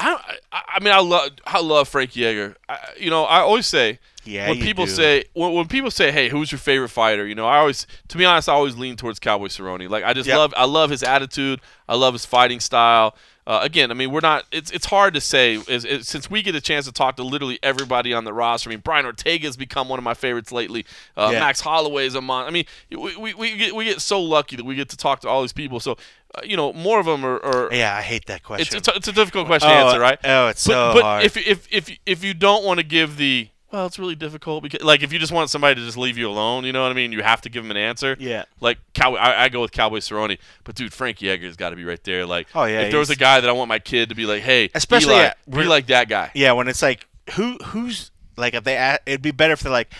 I, 0.00 0.36
I, 0.52 0.62
I 0.76 0.80
mean, 0.80 0.92
I 0.92 0.98
love, 1.00 1.30
I 1.46 1.60
love 1.60 1.88
Frankie 1.88 2.24
Edgar. 2.24 2.56
I, 2.68 2.78
you 2.98 3.10
know, 3.10 3.24
I 3.24 3.40
always 3.40 3.66
say 3.66 3.98
Yeah, 4.24 4.48
when 4.48 4.60
people 4.60 4.86
do. 4.86 4.90
say 4.90 5.24
when, 5.34 5.52
when 5.52 5.68
people 5.68 5.90
say, 5.90 6.10
"Hey, 6.10 6.28
who's 6.28 6.50
your 6.50 6.58
favorite 6.58 6.88
fighter?" 6.88 7.26
You 7.26 7.34
know, 7.34 7.46
I 7.46 7.58
always, 7.58 7.86
to 8.08 8.18
be 8.18 8.24
honest, 8.24 8.48
I 8.48 8.52
always 8.54 8.76
lean 8.76 8.96
towards 8.96 9.18
Cowboy 9.18 9.46
Cerrone. 9.46 9.88
Like, 9.88 10.04
I 10.04 10.12
just 10.12 10.28
Yeah. 10.28 10.36
love, 10.38 10.52
I 10.56 10.64
love 10.64 10.90
his 10.90 11.02
attitude. 11.02 11.60
I 11.88 11.94
love 11.96 12.12
his 12.14 12.26
fighting 12.26 12.60
style. 12.60 13.14
Uh, 13.46 13.60
again, 13.62 13.90
I 13.90 13.94
mean, 13.94 14.10
we're 14.10 14.20
not. 14.20 14.44
It's 14.50 14.70
it's 14.70 14.86
hard 14.86 15.12
to 15.14 15.20
say 15.20 15.56
is, 15.68 15.84
is, 15.84 16.08
since 16.08 16.30
we 16.30 16.42
get 16.42 16.54
a 16.54 16.62
chance 16.62 16.86
to 16.86 16.92
talk 16.92 17.16
to 17.16 17.22
literally 17.22 17.58
everybody 17.62 18.14
on 18.14 18.24
the 18.24 18.32
roster. 18.32 18.70
I 18.70 18.72
mean, 18.72 18.80
Brian 18.80 19.04
Ortega 19.04 19.46
has 19.46 19.56
become 19.56 19.86
one 19.88 19.98
of 19.98 20.02
my 20.02 20.14
favorites 20.14 20.50
lately. 20.50 20.86
Uh, 21.14 21.28
Yeah. 21.30 21.40
Max 21.40 21.60
Holloway 21.60 22.06
is 22.06 22.14
a 22.14 22.22
mon. 22.22 22.46
I 22.46 22.50
mean, 22.50 22.64
we, 22.90 23.14
we, 23.16 23.34
we 23.34 23.56
get 23.58 23.74
we 23.76 23.84
get 23.84 24.00
so 24.00 24.20
lucky 24.20 24.56
that 24.56 24.64
we 24.64 24.74
get 24.74 24.88
to 24.88 24.96
talk 24.96 25.20
to 25.20 25.28
all 25.28 25.42
these 25.42 25.52
people. 25.52 25.78
So, 25.78 25.98
Uh, 26.34 26.40
you 26.44 26.56
know, 26.56 26.72
more 26.72 26.98
of 26.98 27.06
them 27.06 27.24
are. 27.24 27.38
are 27.44 27.72
Yeah, 27.72 27.96
I 27.96 28.02
hate 28.02 28.26
that 28.26 28.42
question. 28.42 28.76
it's, 28.76 28.88
it's, 28.88 28.88
a, 28.88 28.98
it's 28.98 29.08
a 29.08 29.12
difficult 29.12 29.46
question 29.46 29.68
to 29.68 29.74
oh, 29.74 29.86
answer, 29.86 30.00
right? 30.00 30.18
Oh, 30.24 30.48
it's 30.48 30.66
but, 30.66 30.72
so 30.72 30.94
but 30.94 31.02
hard. 31.02 31.24
if 31.24 31.36
if 31.36 31.68
if 31.70 31.98
if 32.06 32.24
you 32.24 32.34
don't 32.34 32.64
want 32.64 32.78
to 32.78 32.84
give 32.84 33.16
the 33.16 33.48
well, 33.74 33.86
it's 33.86 33.98
really 33.98 34.14
difficult 34.14 34.62
because 34.62 34.82
like 34.82 35.02
if 35.02 35.12
you 35.12 35.18
just 35.18 35.32
want 35.32 35.50
somebody 35.50 35.74
to 35.74 35.84
just 35.84 35.96
leave 35.96 36.16
you 36.16 36.30
alone, 36.30 36.64
you 36.64 36.72
know 36.72 36.82
what 36.82 36.92
I 36.92 36.94
mean? 36.94 37.10
You 37.10 37.24
have 37.24 37.40
to 37.40 37.48
give 37.48 37.64
them 37.64 37.72
an 37.72 37.76
answer. 37.76 38.16
Yeah. 38.20 38.44
Like 38.60 38.78
Cowboy, 38.92 39.16
I, 39.16 39.44
I 39.44 39.48
go 39.48 39.60
with 39.60 39.72
Cowboy 39.72 39.98
Cerrone, 39.98 40.38
but 40.62 40.76
dude, 40.76 40.92
Frankie 40.92 41.28
Edgar's 41.28 41.56
got 41.56 41.70
to 41.70 41.76
be 41.76 41.82
right 41.82 42.02
there. 42.04 42.24
Like, 42.24 42.46
Oh, 42.54 42.66
yeah, 42.66 42.82
if 42.82 42.92
there 42.92 43.00
was 43.00 43.10
a 43.10 43.16
guy 43.16 43.40
that 43.40 43.50
I 43.50 43.52
want 43.52 43.68
my 43.68 43.80
kid 43.80 44.10
to 44.10 44.14
be 44.14 44.26
like, 44.26 44.42
hey, 44.42 44.70
Especially 44.76 45.14
Eli, 45.14 45.24
at- 45.24 45.50
be 45.50 45.64
like 45.64 45.88
that 45.88 46.08
guy. 46.08 46.30
Yeah, 46.34 46.52
when 46.52 46.68
it's 46.68 46.82
like 46.82 47.08
who 47.32 47.56
who's 47.64 48.12
like 48.36 48.54
if 48.54 48.62
they 48.62 48.96
it'd 49.06 49.22
be 49.22 49.32
better 49.32 49.54
if 49.54 49.60
they're 49.60 49.72
like 49.72 49.92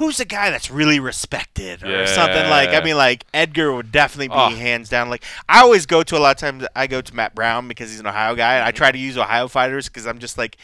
who's 0.00 0.16
the 0.16 0.24
guy 0.24 0.48
that's 0.48 0.70
really 0.70 0.98
respected 0.98 1.82
or 1.82 2.06
something? 2.06 2.48
Like 2.48 2.70
I 2.70 2.82
mean 2.82 2.96
like 2.96 3.26
Edgar 3.34 3.70
would 3.70 3.92
definitely 3.92 4.28
be 4.28 4.34
Oh. 4.34 4.48
hands 4.48 4.88
down. 4.88 5.10
Like 5.10 5.22
I 5.46 5.60
always 5.60 5.84
go 5.84 6.02
to 6.02 6.16
a 6.16 6.18
lot 6.18 6.30
of 6.30 6.36
times 6.38 6.66
I 6.74 6.86
go 6.86 7.02
to 7.02 7.14
Matt 7.14 7.34
Brown 7.34 7.68
because 7.68 7.90
he's 7.90 8.00
an 8.00 8.06
Ohio 8.06 8.34
guy 8.34 8.54
and 8.54 8.64
I 8.64 8.70
mm-hmm. 8.70 8.78
try 8.78 8.92
to 8.92 8.98
use 8.98 9.18
Ohio 9.18 9.46
fighters 9.46 9.88
because 9.88 10.06
I'm 10.06 10.18
just 10.18 10.38
like 10.38 10.56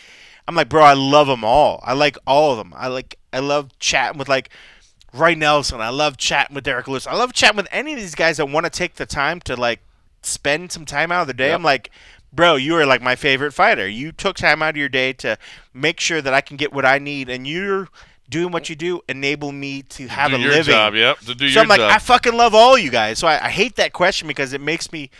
I'm 0.48 0.54
like 0.54 0.70
bro 0.70 0.82
I 0.82 0.94
love 0.94 1.26
them 1.26 1.44
all. 1.44 1.80
I 1.84 1.92
like 1.92 2.16
all 2.26 2.52
of 2.52 2.56
them 2.56 2.72
I 2.74 2.88
like 2.88 3.18
I 3.30 3.40
love 3.40 3.78
chatting 3.78 4.18
with 4.18 4.30
like 4.30 4.48
Ray 5.12 5.34
Nelson. 5.34 5.82
I 5.82 5.90
love 5.90 6.16
chatting 6.16 6.54
with 6.54 6.64
Derek 6.64 6.88
Lewis. 6.88 7.06
I 7.06 7.14
love 7.14 7.34
chatting 7.34 7.58
with 7.58 7.68
any 7.70 7.92
of 7.92 8.00
these 8.00 8.14
guys 8.14 8.38
that 8.38 8.46
want 8.46 8.64
to 8.64 8.70
take 8.70 8.94
the 8.94 9.04
time 9.04 9.40
to 9.40 9.54
like 9.54 9.80
spend 10.22 10.72
some 10.72 10.86
time 10.86 11.12
out 11.12 11.20
of 11.20 11.26
the 11.26 11.34
day. 11.34 11.48
Yep. 11.48 11.56
I'm 11.56 11.62
like 11.62 11.90
bro, 12.32 12.56
you 12.56 12.74
are 12.76 12.86
like 12.86 13.02
my 13.02 13.16
favorite 13.16 13.52
fighter. 13.52 13.86
You 13.86 14.12
took 14.12 14.36
time 14.36 14.62
out 14.62 14.70
of 14.70 14.76
your 14.76 14.88
day 14.88 15.12
to 15.14 15.36
make 15.74 16.00
sure 16.00 16.22
that 16.22 16.32
I 16.32 16.40
can 16.40 16.56
get 16.56 16.72
what 16.72 16.86
I 16.86 16.98
need, 16.98 17.28
and 17.28 17.46
you're 17.46 17.88
doing 18.28 18.52
what 18.52 18.68
you 18.68 18.76
do, 18.76 19.00
enable 19.08 19.52
me 19.52 19.82
to 19.82 20.06
have 20.08 20.30
do 20.30 20.36
a 20.36 20.40
your 20.40 20.50
living. 20.50 20.72
job, 20.72 20.94
yep. 20.94 21.18
To 21.20 21.34
do 21.34 21.48
so 21.48 21.54
your 21.54 21.62
I'm 21.62 21.68
like, 21.68 21.80
job. 21.80 21.92
I 21.92 21.98
fucking 21.98 22.34
love 22.34 22.54
all 22.54 22.76
you 22.76 22.90
guys. 22.90 23.18
So 23.18 23.26
I, 23.26 23.46
I 23.46 23.48
hate 23.50 23.76
that 23.76 23.92
question 23.92 24.28
because 24.28 24.52
it 24.52 24.60
makes 24.60 24.92
me 24.92 25.10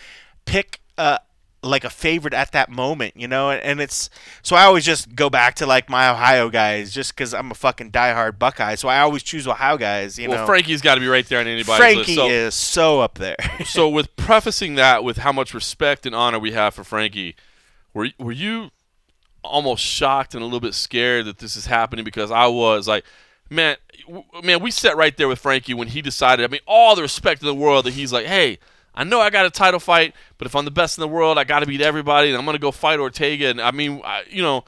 pick 0.44 0.80
uh 0.98 1.18
like 1.62 1.84
a 1.84 1.90
favorite 1.90 2.34
at 2.34 2.52
that 2.52 2.70
moment, 2.70 3.14
you 3.16 3.28
know. 3.28 3.50
And 3.50 3.80
it's 3.80 4.08
so 4.42 4.56
I 4.56 4.64
always 4.64 4.84
just 4.84 5.14
go 5.14 5.28
back 5.28 5.56
to 5.56 5.66
like 5.66 5.90
my 5.90 6.08
Ohio 6.08 6.48
guys, 6.48 6.92
just 6.92 7.14
because 7.14 7.34
I'm 7.34 7.50
a 7.50 7.54
fucking 7.54 7.90
diehard 7.90 8.38
Buckeye. 8.38 8.76
So 8.76 8.88
I 8.88 9.00
always 9.00 9.22
choose 9.22 9.46
Ohio 9.46 9.76
guys. 9.76 10.18
You 10.18 10.28
well, 10.28 10.38
know, 10.40 10.46
Frankie's 10.46 10.80
got 10.80 10.94
to 10.94 11.00
be 11.00 11.08
right 11.08 11.26
there 11.26 11.40
on 11.40 11.46
anybody's 11.46 11.76
Frankie 11.76 12.16
list. 12.16 12.16
So, 12.16 12.28
is 12.28 12.54
so 12.54 13.00
up 13.00 13.18
there. 13.18 13.36
so 13.64 13.88
with 13.88 14.14
prefacing 14.16 14.76
that 14.76 15.04
with 15.04 15.18
how 15.18 15.32
much 15.32 15.52
respect 15.54 16.06
and 16.06 16.14
honor 16.14 16.38
we 16.38 16.52
have 16.52 16.74
for 16.74 16.84
Frankie, 16.84 17.36
were 17.92 18.08
were 18.18 18.32
you 18.32 18.70
almost 19.46 19.82
shocked 19.82 20.34
and 20.34 20.42
a 20.42 20.44
little 20.44 20.60
bit 20.60 20.74
scared 20.74 21.26
that 21.26 21.38
this 21.38 21.56
is 21.56 21.66
happening? 21.66 22.04
Because 22.04 22.30
I 22.30 22.46
was 22.46 22.86
like, 22.86 23.04
man, 23.50 23.76
w- 24.06 24.24
man, 24.42 24.62
we 24.62 24.70
sat 24.70 24.96
right 24.96 25.16
there 25.16 25.28
with 25.28 25.38
Frankie 25.38 25.74
when 25.74 25.88
he 25.88 26.02
decided. 26.02 26.44
I 26.44 26.48
mean, 26.48 26.60
all 26.66 26.96
the 26.96 27.02
respect 27.02 27.42
in 27.42 27.46
the 27.46 27.54
world 27.54 27.86
that 27.86 27.94
he's 27.94 28.12
like, 28.12 28.26
hey. 28.26 28.58
I 28.98 29.04
know 29.04 29.20
I 29.20 29.28
got 29.28 29.44
a 29.44 29.50
title 29.50 29.78
fight, 29.78 30.14
but 30.38 30.46
if 30.46 30.56
I'm 30.56 30.64
the 30.64 30.70
best 30.70 30.96
in 30.96 31.02
the 31.02 31.08
world, 31.08 31.36
I 31.36 31.44
got 31.44 31.60
to 31.60 31.66
beat 31.66 31.82
everybody, 31.82 32.30
and 32.30 32.38
I'm 32.38 32.46
gonna 32.46 32.58
go 32.58 32.70
fight 32.70 32.98
Ortega. 32.98 33.50
And 33.50 33.60
I 33.60 33.70
mean, 33.70 34.00
I, 34.02 34.22
you 34.30 34.40
know, 34.40 34.64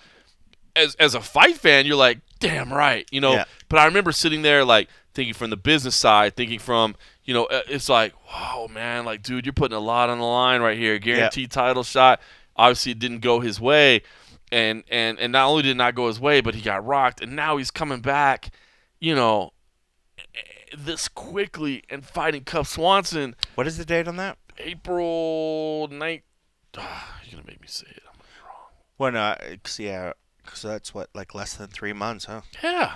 as 0.76 0.94
as 0.96 1.14
a 1.14 1.20
fight 1.22 1.56
fan, 1.56 1.86
you're 1.86 1.96
like, 1.96 2.20
damn 2.38 2.70
right, 2.70 3.08
you 3.10 3.22
know. 3.22 3.32
Yeah. 3.32 3.44
But 3.70 3.78
I 3.78 3.86
remember 3.86 4.12
sitting 4.12 4.42
there 4.42 4.66
like 4.66 4.90
thinking 5.14 5.32
from 5.32 5.48
the 5.48 5.56
business 5.56 5.96
side, 5.96 6.36
thinking 6.36 6.58
from 6.58 6.94
you 7.24 7.34
know, 7.34 7.44
uh, 7.44 7.60
it's 7.68 7.90
like, 7.90 8.14
wow, 8.26 8.68
man, 8.72 9.04
like, 9.04 9.22
dude, 9.22 9.44
you're 9.44 9.52
putting 9.52 9.76
a 9.76 9.80
lot 9.80 10.08
on 10.08 10.18
the 10.18 10.24
line 10.24 10.62
right 10.62 10.78
here, 10.78 10.98
guaranteed 10.98 11.50
title 11.50 11.82
shot. 11.82 12.22
Obviously, 12.56 12.92
it 12.92 12.98
didn't 12.98 13.20
go 13.20 13.40
his 13.40 13.60
way, 13.60 14.00
and 14.52 14.84
and 14.90 15.18
and 15.18 15.32
not 15.32 15.46
only 15.48 15.62
did 15.62 15.70
it 15.72 15.76
not 15.76 15.94
go 15.94 16.06
his 16.08 16.18
way, 16.20 16.40
but 16.40 16.54
he 16.54 16.60
got 16.62 16.84
rocked, 16.84 17.20
and 17.20 17.34
now 17.36 17.56
he's 17.56 17.70
coming 17.70 18.00
back, 18.00 18.50
you 19.00 19.14
know, 19.14 19.52
this 20.76 21.08
quickly 21.08 21.82
and 21.88 22.04
fighting 22.04 22.44
Cub 22.44 22.66
Swanson, 22.66 23.34
what 23.54 23.66
is 23.66 23.78
the 23.78 23.84
date 23.84 24.08
on 24.08 24.16
that? 24.16 24.38
April 24.58 25.88
9th. 25.90 26.22
you're 26.76 26.82
gonna 27.32 27.44
make 27.46 27.60
me 27.60 27.66
say 27.68 27.86
it. 27.88 28.02
I'm 28.06 28.12
gonna 28.12 28.24
be 28.24 28.44
wrong. 28.44 28.66
Well, 28.98 29.12
no, 29.12 29.56
'cause, 29.62 29.78
yeah, 29.78 30.12
because 30.44 30.62
that's 30.62 30.92
what 30.94 31.10
like 31.14 31.34
less 31.34 31.54
than 31.54 31.68
three 31.68 31.92
months, 31.92 32.24
huh? 32.26 32.42
Yeah. 32.62 32.94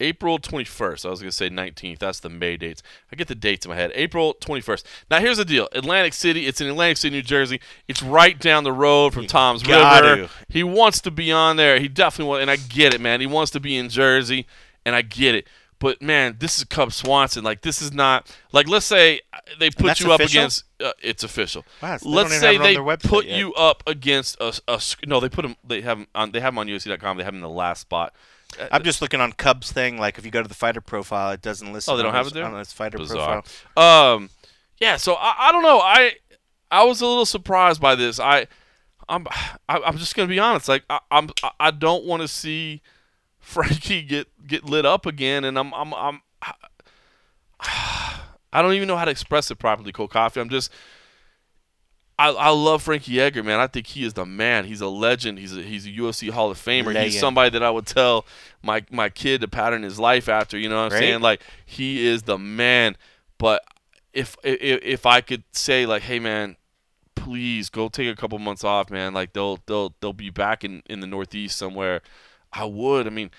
April 0.00 0.38
21st. 0.38 1.06
I 1.06 1.10
was 1.10 1.20
going 1.20 1.30
to 1.30 1.36
say 1.36 1.50
19th. 1.50 1.98
That's 1.98 2.20
the 2.20 2.28
May 2.28 2.56
dates. 2.56 2.82
I 3.12 3.16
get 3.16 3.28
the 3.28 3.34
dates 3.34 3.66
in 3.66 3.70
my 3.70 3.76
head. 3.76 3.90
April 3.94 4.34
21st. 4.40 4.84
Now, 5.10 5.20
here's 5.20 5.38
the 5.38 5.44
deal 5.44 5.68
Atlantic 5.72 6.14
City, 6.14 6.46
it's 6.46 6.60
in 6.60 6.68
Atlantic 6.68 6.98
City, 6.98 7.16
New 7.16 7.22
Jersey. 7.22 7.60
It's 7.88 8.02
right 8.02 8.38
down 8.38 8.64
the 8.64 8.72
road 8.72 9.12
from 9.12 9.26
Tom's 9.26 9.62
got 9.62 10.02
River. 10.02 10.26
to. 10.26 10.30
He 10.48 10.62
wants 10.62 11.00
to 11.02 11.10
be 11.10 11.32
on 11.32 11.56
there. 11.56 11.78
He 11.80 11.88
definitely 11.88 12.28
wants, 12.30 12.42
and 12.42 12.50
I 12.50 12.56
get 12.56 12.94
it, 12.94 13.00
man. 13.00 13.20
He 13.20 13.26
wants 13.26 13.50
to 13.52 13.60
be 13.60 13.76
in 13.76 13.88
Jersey, 13.88 14.46
and 14.84 14.94
I 14.94 15.02
get 15.02 15.34
it. 15.34 15.48
But, 15.80 16.02
man, 16.02 16.36
this 16.40 16.58
is 16.58 16.64
Cub 16.64 16.92
Swanson. 16.92 17.44
Like, 17.44 17.62
this 17.62 17.80
is 17.80 17.92
not, 17.92 18.34
like, 18.52 18.66
let's 18.68 18.86
say 18.86 19.20
they 19.60 19.70
put 19.70 20.00
you 20.00 20.10
up 20.12 20.20
official? 20.20 20.40
against, 20.40 20.64
uh, 20.82 20.90
it's 21.00 21.22
official. 21.22 21.64
Wow, 21.80 21.98
so 21.98 22.08
let's 22.08 22.36
say 22.36 22.54
have 22.54 22.64
it 22.66 22.76
on 22.76 22.84
they 22.86 22.96
put 22.96 23.26
yet. 23.26 23.38
you 23.38 23.54
up 23.54 23.84
against 23.86 24.36
a, 24.40 24.60
a 24.66 24.80
no, 25.06 25.20
they 25.20 25.28
put 25.28 25.42
them, 25.42 25.54
they 25.62 25.80
have 25.82 25.98
'em 26.00 26.06
on, 26.16 26.32
they 26.32 26.40
have 26.40 26.52
them 26.52 26.58
on 26.58 26.66
UFC.com. 26.66 27.16
They 27.16 27.22
have 27.22 27.32
them 27.32 27.38
in 27.44 27.48
the 27.48 27.48
last 27.48 27.82
spot. 27.82 28.12
Uh, 28.58 28.68
I'm 28.72 28.82
just 28.82 29.02
looking 29.02 29.20
on 29.20 29.32
Cubs 29.32 29.72
thing. 29.72 29.98
Like 29.98 30.18
if 30.18 30.24
you 30.24 30.30
go 30.30 30.42
to 30.42 30.48
the 30.48 30.54
fighter 30.54 30.80
profile, 30.80 31.32
it 31.32 31.42
doesn't 31.42 31.72
list. 31.72 31.88
Oh, 31.88 31.96
they 31.96 32.02
don't 32.02 32.10
on 32.10 32.16
have 32.16 32.26
it 32.28 32.34
there? 32.34 32.44
on 32.44 32.58
its 32.60 32.72
fighter 32.72 32.98
bizarre. 32.98 33.42
profile. 33.42 34.14
Um, 34.14 34.30
yeah. 34.78 34.96
So 34.96 35.14
I, 35.14 35.34
I 35.48 35.52
don't 35.52 35.62
know. 35.62 35.80
I 35.80 36.12
I 36.70 36.84
was 36.84 37.00
a 37.00 37.06
little 37.06 37.26
surprised 37.26 37.80
by 37.80 37.94
this. 37.94 38.18
I 38.20 38.46
I'm 39.08 39.26
I, 39.68 39.78
I'm 39.80 39.98
just 39.98 40.14
gonna 40.14 40.28
be 40.28 40.38
honest. 40.38 40.68
Like 40.68 40.84
I, 40.88 41.00
I'm 41.10 41.30
I- 41.42 41.50
I 41.60 41.70
don't 41.70 42.04
want 42.04 42.22
to 42.22 42.28
see 42.28 42.80
Frankie 43.40 44.02
get 44.02 44.28
get 44.46 44.64
lit 44.64 44.86
up 44.86 45.04
again, 45.06 45.44
and 45.44 45.58
I'm 45.58 45.72
I'm 45.74 45.92
I'm 45.94 46.20
I 47.60 48.62
don't 48.62 48.72
even 48.72 48.88
know 48.88 48.96
how 48.96 49.04
to 49.04 49.10
express 49.10 49.50
it 49.50 49.56
properly, 49.56 49.92
Cold 49.92 50.10
Coffee. 50.10 50.40
I'm 50.40 50.48
just 50.48 50.72
I, 52.18 52.30
I 52.30 52.48
love 52.50 52.82
Frankie 52.82 53.20
Edgar, 53.20 53.44
man. 53.44 53.60
I 53.60 53.68
think 53.68 53.86
he 53.86 54.04
is 54.04 54.14
the 54.14 54.26
man. 54.26 54.64
He's 54.64 54.80
a 54.80 54.88
legend. 54.88 55.38
He's 55.38 55.56
a, 55.56 55.62
he's 55.62 55.86
a 55.86 55.90
UFC 55.90 56.30
Hall 56.30 56.50
of 56.50 56.58
Famer. 56.58 56.86
Legend. 56.86 57.04
He's 57.04 57.20
somebody 57.20 57.50
that 57.50 57.62
I 57.62 57.70
would 57.70 57.86
tell 57.86 58.26
my 58.62 58.84
my 58.90 59.08
kid 59.08 59.40
to 59.42 59.48
pattern 59.48 59.82
his 59.84 60.00
life 60.00 60.28
after. 60.28 60.58
You 60.58 60.68
know 60.68 60.76
what 60.76 60.86
I'm 60.86 60.92
Right. 60.92 60.98
saying? 60.98 61.20
Like 61.20 61.42
he 61.64 62.04
is 62.06 62.24
the 62.24 62.36
man. 62.38 62.96
But 63.38 63.62
if 64.12 64.36
if 64.42 64.80
if 64.82 65.06
I 65.06 65.20
could 65.20 65.44
say 65.52 65.86
like, 65.86 66.02
hey 66.02 66.18
man, 66.18 66.56
please 67.14 67.68
go 67.70 67.88
take 67.88 68.08
a 68.08 68.16
couple 68.16 68.38
months 68.40 68.64
off, 68.64 68.90
man. 68.90 69.14
Like 69.14 69.32
they'll 69.32 69.60
they'll 69.66 69.94
they'll 70.00 70.12
be 70.12 70.30
back 70.30 70.64
in 70.64 70.82
in 70.90 70.98
the 70.98 71.06
Northeast 71.06 71.56
somewhere. 71.56 72.02
I 72.52 72.64
would. 72.64 73.06
I 73.06 73.10
mean, 73.10 73.30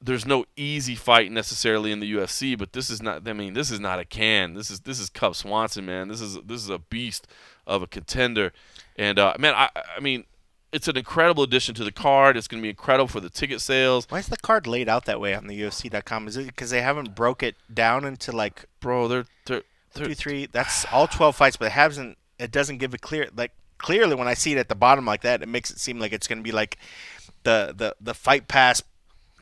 there's 0.00 0.26
no 0.26 0.44
easy 0.56 0.94
fight 0.94 1.32
necessarily 1.32 1.90
in 1.90 1.98
the 1.98 2.12
UFC, 2.14 2.56
but 2.56 2.72
this 2.74 2.90
is 2.90 3.02
not. 3.02 3.26
I 3.26 3.32
mean, 3.32 3.54
this 3.54 3.72
is 3.72 3.80
not 3.80 3.98
a 3.98 4.04
can. 4.04 4.54
This 4.54 4.70
is 4.70 4.80
this 4.80 5.00
is 5.00 5.10
Cub 5.10 5.34
Swanson, 5.34 5.84
man. 5.86 6.06
This 6.06 6.20
is 6.20 6.34
this 6.46 6.62
is 6.62 6.70
a 6.70 6.78
beast 6.78 7.26
of 7.68 7.82
a 7.82 7.86
contender, 7.86 8.52
and 8.96 9.18
uh, 9.18 9.34
man, 9.38 9.54
I 9.54 9.70
I 9.96 10.00
mean, 10.00 10.24
it's 10.72 10.88
an 10.88 10.96
incredible 10.96 11.42
addition 11.42 11.74
to 11.76 11.84
the 11.84 11.92
card. 11.92 12.36
It's 12.36 12.48
going 12.48 12.60
to 12.60 12.62
be 12.62 12.70
incredible 12.70 13.08
for 13.08 13.20
the 13.20 13.30
ticket 13.30 13.60
sales, 13.60 14.06
Why 14.08 14.18
is 14.18 14.28
the 14.28 14.36
card 14.36 14.66
laid 14.66 14.88
out 14.88 15.04
that 15.06 15.20
way 15.20 15.34
on 15.34 15.46
the 15.46 15.60
UFC.com? 15.60 16.28
Is 16.28 16.36
it 16.36 16.46
because 16.46 16.70
they 16.70 16.82
haven't 16.82 17.14
broke 17.14 17.42
it 17.42 17.56
down 17.72 18.04
into 18.04 18.32
like 18.32 18.64
bro. 18.80 19.08
They're 19.08 19.26
they're, 19.46 19.62
they're 19.94 20.06
two, 20.06 20.14
three? 20.14 20.46
That's 20.46 20.84
all 20.92 21.06
12 21.06 21.36
fights, 21.36 21.56
but 21.56 21.66
it 21.66 21.72
hasn't. 21.72 22.18
It 22.38 22.50
doesn't 22.50 22.78
give 22.78 22.94
a 22.94 22.98
clear 22.98 23.28
like 23.34 23.52
clearly 23.78 24.14
when 24.14 24.28
I 24.28 24.34
see 24.34 24.52
it 24.52 24.58
at 24.58 24.68
the 24.68 24.74
bottom 24.74 25.06
like 25.06 25.22
that, 25.22 25.42
it 25.42 25.48
makes 25.48 25.70
it 25.70 25.78
seem 25.78 25.98
like 25.98 26.12
it's 26.12 26.26
going 26.26 26.38
to 26.38 26.44
be 26.44 26.52
like 26.52 26.78
the 27.44 27.74
the 27.76 27.96
the 28.00 28.14
fight 28.14 28.48
pass 28.48 28.82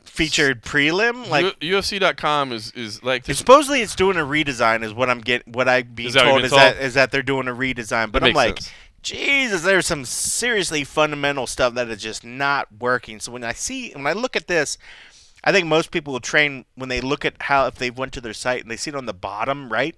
featured 0.07 0.63
prelim. 0.63 1.27
Like 1.29 1.55
U- 1.61 1.77
UFC.com 1.77 2.51
is 2.51 2.71
is 2.71 3.03
like 3.03 3.27
It's 3.29 3.39
supposedly 3.39 3.81
it's 3.81 3.95
doing 3.95 4.17
a 4.17 4.21
redesign 4.21 4.83
is 4.83 4.93
what 4.93 5.09
I'm 5.09 5.21
getting 5.21 5.53
what 5.53 5.67
I 5.67 5.83
being 5.83 6.09
Is 6.09 6.13
that 6.15 6.25
what 6.25 6.31
told 6.31 6.43
is 6.45 6.51
that 6.51 6.77
is 6.77 6.93
that 6.95 7.11
they're 7.11 7.21
doing 7.23 7.47
a 7.47 7.53
redesign. 7.53 8.11
But 8.11 8.21
That 8.21 8.29
I'm 8.29 8.33
like, 8.33 8.61
sense. 8.61 8.71
Jesus, 9.01 9.61
there's 9.61 9.85
some 9.85 10.05
seriously 10.05 10.83
fundamental 10.83 11.47
stuff 11.47 11.75
that 11.75 11.89
is 11.89 12.01
just 12.01 12.25
not 12.25 12.67
working. 12.79 13.19
So 13.19 13.31
when 13.31 13.43
I 13.43 13.53
see 13.53 13.91
when 13.93 14.07
I 14.07 14.13
look 14.13 14.35
at 14.35 14.47
this, 14.47 14.77
I 15.43 15.51
think 15.51 15.67
most 15.67 15.91
people 15.91 16.13
will 16.13 16.19
train 16.19 16.65
when 16.75 16.89
they 16.89 17.01
look 17.01 17.23
at 17.23 17.41
how 17.43 17.67
if 17.67 17.75
they 17.75 17.89
went 17.89 18.13
to 18.13 18.21
their 18.21 18.33
site 18.33 18.61
and 18.61 18.71
they 18.71 18.77
see 18.77 18.89
it 18.89 18.95
on 18.95 19.05
the 19.05 19.13
bottom 19.13 19.71
right. 19.71 19.95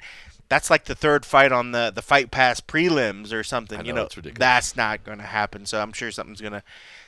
That's 0.49 0.69
like 0.71 0.85
the 0.85 0.95
third 0.95 1.25
fight 1.25 1.51
on 1.51 1.71
the 1.71 1.91
the 1.93 2.01
fight 2.01 2.31
pass 2.31 2.59
prelims 2.59 3.31
or 3.31 3.43
something. 3.43 3.79
I 3.79 3.83
you 3.83 3.93
know, 3.93 4.07
know, 4.15 4.31
that's 4.33 4.75
not 4.75 5.03
going 5.03 5.19
to 5.19 5.23
happen. 5.23 5.65
So 5.65 5.79
I'm 5.79 5.93
sure 5.93 6.11
something's 6.11 6.41
gonna 6.41 6.63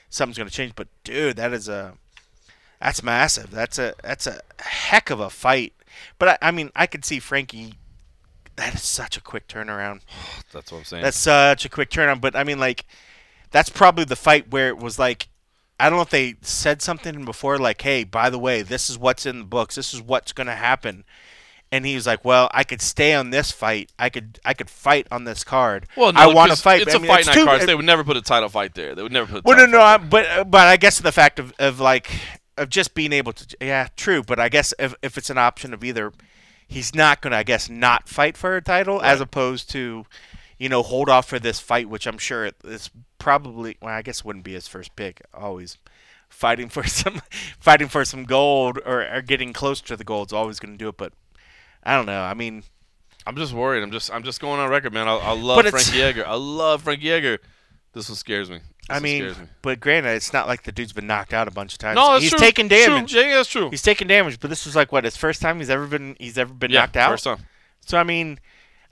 something's 0.10 0.38
gonna 0.38 0.52
change. 0.52 0.73
But 0.76 0.88
dude, 1.03 1.38
that 1.38 1.52
is 1.52 1.68
a 1.68 1.95
that's 2.82 3.03
massive. 3.03 3.52
That's 3.52 3.78
a 3.78 3.94
that's 4.03 4.28
a 4.28 4.41
heck 4.60 5.10
of 5.10 5.20
a 5.20 5.30
fight. 5.30 5.74
But 6.18 6.30
I, 6.41 6.48
I 6.48 6.52
mean, 6.52 6.72
I 6.76 6.88
could 6.88 7.06
see 7.06 7.20
Frankie. 7.20 7.76
That 8.56 8.74
is 8.76 8.82
such 8.82 9.18
a 9.18 9.22
quick 9.22 9.48
turnaround. 9.48 10.02
that's 10.52 10.72
what 10.72 10.80
I'm 10.80 10.84
saying. 10.84 11.03
That's 11.03 11.18
such 11.18 11.66
a 11.66 11.70
quick 11.70 11.90
turnaround. 11.90 12.22
But 12.22 12.36
I 12.36 12.44
mean, 12.44 12.60
like, 12.60 12.86
that's 13.52 13.70
probably 13.70 14.06
the 14.06 14.16
fight 14.16 14.52
where 14.52 14.68
it 14.68 14.78
was 14.78 14.98
like, 14.98 15.30
I 15.80 15.90
don't 15.90 15.98
know 15.98 16.03
if 16.03 16.10
they 16.10 16.36
said 16.41 16.82
something 16.82 17.26
before, 17.26 17.58
like, 17.58 17.82
hey, 17.82 18.03
by 18.03 18.30
the 18.30 18.40
way, 18.40 18.62
this 18.62 18.90
is 18.90 18.98
what's 18.98 19.26
in 19.26 19.40
the 19.40 19.45
books. 19.45 19.76
This 19.76 19.94
is 19.94 20.02
what's 20.02 20.32
going 20.32 20.48
to 20.48 20.56
happen. 20.56 21.06
And 21.74 21.86
he 21.86 21.95
was 21.95 22.06
like, 22.06 22.26
"Well, 22.26 22.49
I 22.53 22.66
could 22.66 22.82
stay 22.82 23.14
on 23.14 23.30
this 23.30 23.49
fight. 23.49 23.94
I 23.98 24.10
could, 24.10 24.40
I 24.44 24.53
could 24.53 24.70
fight 24.70 25.08
on 25.10 25.24
this 25.24 25.45
card. 25.45 25.88
well, 25.95 26.12
no, 26.12 26.20
I 26.20 26.28
want 26.28 26.52
to 26.52 26.58
fight. 26.58 26.82
It's 26.82 26.94
I 26.94 26.98
a 26.98 26.99
mean, 26.99 27.08
fight 27.08 27.26
night 27.26 27.34
too- 27.34 27.45
cards. 27.45 27.66
They 27.66 27.76
would 27.76 27.86
never 27.86 28.03
put 28.03 28.18
a 28.18 28.22
title 28.22 28.49
fight 28.49 28.76
there. 28.76 28.94
They 28.94 29.02
would 29.02 29.14
never 29.14 29.32
put. 29.32 29.38
A 29.38 29.41
well, 29.45 29.56
no, 29.58 29.66
no, 29.68 29.82
I, 29.82 29.98
but 29.98 30.52
but 30.52 30.68
I 30.68 30.76
guess 30.76 30.99
the 30.99 31.14
fact 31.14 31.40
of, 31.40 31.53
of 31.60 31.80
like 31.80 32.12
of 32.57 32.69
just 32.69 32.94
being 32.94 33.14
able 33.14 33.34
to, 33.34 33.57
yeah, 33.61 33.88
true. 33.95 34.23
But 34.23 34.40
I 34.40 34.49
guess 34.49 34.73
if 34.80 34.94
if 35.02 35.18
it's 35.18 35.30
an 35.30 35.38
option 35.38 35.73
of 35.73 35.84
either, 35.84 36.11
he's 36.68 36.94
not 36.95 37.22
going 37.22 37.32
to, 37.32 37.38
I 37.38 37.44
guess, 37.44 37.69
not 37.69 38.07
fight 38.10 38.38
for 38.38 38.56
a 38.56 38.61
title 38.61 39.02
as 39.02 39.22
opposed 39.22 39.69
to, 39.72 40.06
you 40.57 40.69
know, 40.69 40.84
hold 40.84 41.10
off 41.10 41.28
for 41.28 41.40
this 41.40 41.60
fight, 41.60 41.90
which 41.90 42.06
I'm 42.07 42.18
sure 42.18 42.45
it- 42.45 42.56
it's 42.64 42.90
probably. 43.19 43.78
Well, 43.82 43.94
I 43.94 44.02
guess 44.02 44.19
it 44.19 44.26
wouldn't 44.26 44.45
be 44.45 44.53
his 44.53 44.68
first 44.68 44.95
pick. 44.95 45.22
Always 45.34 45.78
fighting 46.30 46.69
for 46.69 46.84
some, 46.88 47.22
fighting 47.60 47.88
for 47.88 48.06
some 48.06 48.23
gold 48.26 48.80
or, 48.86 49.07
or 49.14 49.22
getting 49.22 49.53
close 49.53 49.82
to 49.82 49.98
the 49.98 50.03
gold 50.03 50.30
is 50.30 50.34
always 50.34 50.60
going 50.60 50.73
to 50.73 50.78
do 50.78 50.88
it. 50.90 50.98
But 50.98 51.14
I 51.84 51.95
don't 51.95 52.06
know. 52.06 52.22
I 52.22 52.34
mean, 52.34 52.64
I'm 53.26 53.36
just 53.36 53.53
worried. 53.53 53.84
I'm 53.84 53.91
just 53.91 54.11
I'm 54.11 54.23
just 54.23 54.40
going 54.41 54.60
on 54.60 54.69
record, 54.69 54.94
man. 54.94 55.07
I, 55.07 55.15
I 55.18 55.32
love 55.36 55.57
Frankie 55.68 56.02
Edgar. 56.02 56.28
I 56.28 56.36
love 56.36 56.84
Frankie 56.84 57.11
Edgar. 57.11 57.40
This 57.94 58.07
one 58.10 58.15
scares 58.15 58.49
me. 58.49 58.60
This 58.90 58.98
I 58.98 58.99
mean, 58.99 59.26
me. 59.28 59.34
but 59.62 59.80
granted, 59.80 60.16
it's 60.16 60.34
not 60.34 60.48
like 60.48 60.64
the 60.64 60.72
dude's 60.72 60.91
been 60.94 61.08
knocked 61.08 61.34
out 61.34 61.48
a 61.48 61.52
bunch 61.52 61.74
of 61.74 61.80
times. 61.80 61.95
no, 61.95 62.12
that's 62.14 62.24
he's 62.24 62.32
true. 62.32 62.40
taking 62.40 62.68
True. 62.68 62.78
damage. 62.78 63.14
Yeah, 63.14 63.36
that's 63.36 63.49
true. 63.49 63.70
He's 63.70 63.82
taking 63.84 64.08
damage, 64.08 64.40
but 64.40 64.49
this 64.49 64.66
was 64.66 64.76
like 64.76 64.91
what 64.91 65.03
his 65.03 65.16
first 65.16 65.41
time 65.41 65.60
he's 65.60 65.70
ever 65.70 65.86
been 65.88 66.16
he's 66.20 66.38
ever 66.38 66.53
been 66.53 66.72
yeah, 66.72 66.82
knocked 66.82 66.98
out. 66.98 67.12
First 67.12 67.26
time. 67.26 67.38
So 67.82 67.98
I 67.98 68.03
mean, 68.03 68.40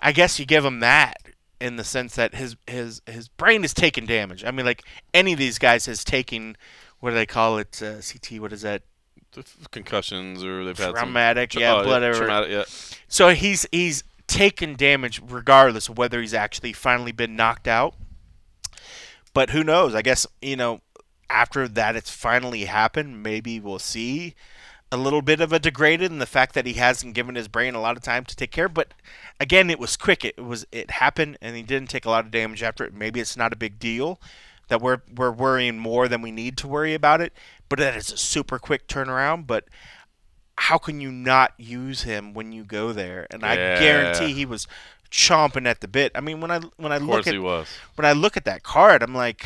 I 0.01 0.11
guess 0.11 0.39
you 0.39 0.45
give 0.45 0.63
him 0.63 0.79
that 0.81 1.17
in 1.59 1.75
the 1.75 1.83
sense 1.83 2.15
that 2.15 2.35
his 2.35 2.55
his 2.67 3.01
his 3.05 3.27
brain 3.27 3.63
is 3.63 3.73
taking 3.73 4.05
damage. 4.05 4.45
I 4.45 4.51
mean, 4.51 4.65
like 4.65 4.83
any 5.13 5.33
of 5.33 5.39
these 5.39 5.57
guys 5.59 5.85
has 5.87 6.03
taken 6.03 6.55
what 6.99 7.09
do 7.11 7.15
they 7.15 7.25
call 7.25 7.57
it? 7.57 7.81
Uh, 7.81 7.95
CT. 7.95 8.39
What 8.41 8.53
is 8.53 8.61
that? 8.61 8.83
The 9.31 9.41
f- 9.41 9.67
concussions 9.71 10.43
or 10.43 10.65
they've 10.65 10.77
had 10.77 10.95
Traumatic. 10.95 11.53
some, 11.53 11.61
yeah, 11.61 11.75
oh, 11.75 11.87
whatever. 11.87 12.17
Traumatic, 12.17 12.49
yeah. 12.51 12.63
So 13.07 13.29
he's 13.29 13.67
he's 13.71 14.03
taken 14.27 14.75
damage 14.75 15.21
regardless 15.27 15.89
of 15.89 15.97
whether 15.97 16.21
he's 16.21 16.33
actually 16.33 16.73
finally 16.73 17.11
been 17.11 17.35
knocked 17.35 17.67
out. 17.67 17.95
But 19.39 19.51
who 19.51 19.63
knows? 19.63 19.95
I 19.95 20.01
guess 20.01 20.27
you 20.41 20.57
know 20.57 20.81
after 21.29 21.65
that 21.65 21.95
it's 21.95 22.09
finally 22.09 22.65
happened. 22.65 23.23
Maybe 23.23 23.57
we'll 23.57 23.79
see 23.79 24.35
a 24.91 24.97
little 24.97 25.21
bit 25.21 25.39
of 25.39 25.53
a 25.53 25.59
degraded 25.59 26.11
in 26.11 26.19
the 26.19 26.25
fact 26.25 26.53
that 26.55 26.65
he 26.65 26.73
hasn't 26.73 27.13
given 27.13 27.35
his 27.35 27.47
brain 27.47 27.73
a 27.73 27.79
lot 27.79 27.95
of 27.95 28.03
time 28.03 28.25
to 28.25 28.35
take 28.35 28.51
care. 28.51 28.67
But 28.67 28.93
again, 29.39 29.69
it 29.69 29.79
was 29.79 29.95
quick. 29.95 30.25
It 30.25 30.43
was 30.43 30.67
it 30.73 30.91
happened, 30.91 31.37
and 31.41 31.55
he 31.55 31.63
didn't 31.63 31.89
take 31.89 32.03
a 32.03 32.09
lot 32.09 32.25
of 32.25 32.31
damage 32.31 32.61
after 32.61 32.83
it. 32.83 32.93
Maybe 32.93 33.21
it's 33.21 33.37
not 33.37 33.53
a 33.53 33.55
big 33.55 33.79
deal 33.79 34.19
that 34.67 34.81
we're 34.81 35.03
we're 35.15 35.31
worrying 35.31 35.79
more 35.79 36.09
than 36.09 36.21
we 36.21 36.31
need 36.31 36.57
to 36.57 36.67
worry 36.67 36.93
about 36.93 37.21
it. 37.21 37.31
But 37.69 37.79
that 37.79 37.95
is 37.95 38.11
a 38.11 38.17
super 38.17 38.59
quick 38.59 38.89
turnaround. 38.89 39.47
But 39.47 39.69
how 40.57 40.77
can 40.77 40.99
you 40.99 41.13
not 41.13 41.53
use 41.57 42.03
him 42.03 42.33
when 42.33 42.51
you 42.51 42.65
go 42.65 42.91
there? 42.91 43.25
And 43.31 43.45
I 43.45 43.55
guarantee 43.55 44.33
he 44.33 44.45
was 44.45 44.67
chomping 45.11 45.65
at 45.67 45.81
the 45.81 45.87
bit. 45.87 46.11
I 46.15 46.21
mean, 46.21 46.41
when 46.41 46.51
I 46.51 46.59
when 46.77 46.91
I 46.91 46.97
look 46.97 47.27
at 47.27 47.35
when 47.35 48.05
I 48.05 48.11
look 48.13 48.37
at 48.37 48.45
that 48.45 48.63
card, 48.63 49.01
I'm 49.03 49.13
like, 49.15 49.45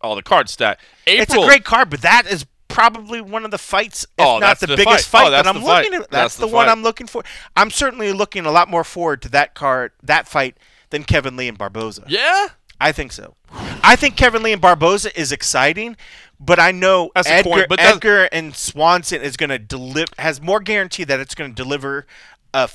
Oh, 0.00 0.14
the 0.14 0.22
card 0.22 0.48
stack. 0.48 0.78
April. 1.06 1.22
it's 1.22 1.34
a 1.34 1.46
great 1.46 1.64
card, 1.64 1.90
but 1.90 2.02
that 2.02 2.26
is 2.30 2.46
probably 2.68 3.20
one 3.20 3.44
of 3.44 3.50
the 3.50 3.58
fights, 3.58 4.04
if 4.04 4.24
Oh, 4.24 4.38
not 4.38 4.60
the, 4.60 4.68
the 4.68 4.76
biggest 4.76 5.08
fight. 5.08 5.22
Oh, 5.22 5.24
fight, 5.24 5.26
Oh, 5.26 5.30
that's 5.30 5.44
that 5.44 5.54
I'm 5.56 5.60
the 5.60 5.66
fight. 5.66 5.84
looking 5.84 5.94
at. 5.94 6.00
That's 6.02 6.10
That's, 6.10 6.36
the 6.36 6.46
the, 6.46 6.54
one. 6.54 6.68
I'm 6.68 6.82
looking 6.82 7.06
for. 7.06 7.24
I'm 7.56 7.70
certainly 7.70 8.12
looking 8.12 8.46
a 8.46 8.50
lot 8.52 8.68
more 8.68 8.84
forward 8.84 9.22
to 9.22 9.28
that 9.30 9.54
card, 9.54 9.92
that 10.02 10.28
fight, 10.28 10.56
than 10.90 11.02
Kevin 11.04 11.36
Lee 11.36 11.48
and 11.48 11.58
Barboza. 11.58 12.04
Yeah. 12.06 12.48
I 12.80 12.92
think 12.92 13.10
so. 13.10 13.34
I 13.82 13.96
think 13.96 14.14
Kevin 14.16 14.42
Lee 14.44 14.52
and 14.52 14.62
Barboza 14.62 15.18
is 15.18 15.32
exciting, 15.32 15.96
but 16.38 16.60
I 16.60 16.70
know 16.70 17.10
That's 17.16 17.26
a 17.26 17.32
Edgar, 17.32 17.66
that's- 17.68 17.94
Edgar 17.96 18.24
and 18.30 18.54
Swanson 18.54 19.20
is 19.20 19.36
going 19.36 19.50
to 19.50 19.58
deliver 19.58 20.12
has 20.18 20.40
more 20.40 20.60
guarantee 20.60 21.02
that 21.04 21.18
it's 21.18 21.34
going 21.34 21.50
to 21.50 21.54
deliver 21.60 22.06
a 22.54 22.68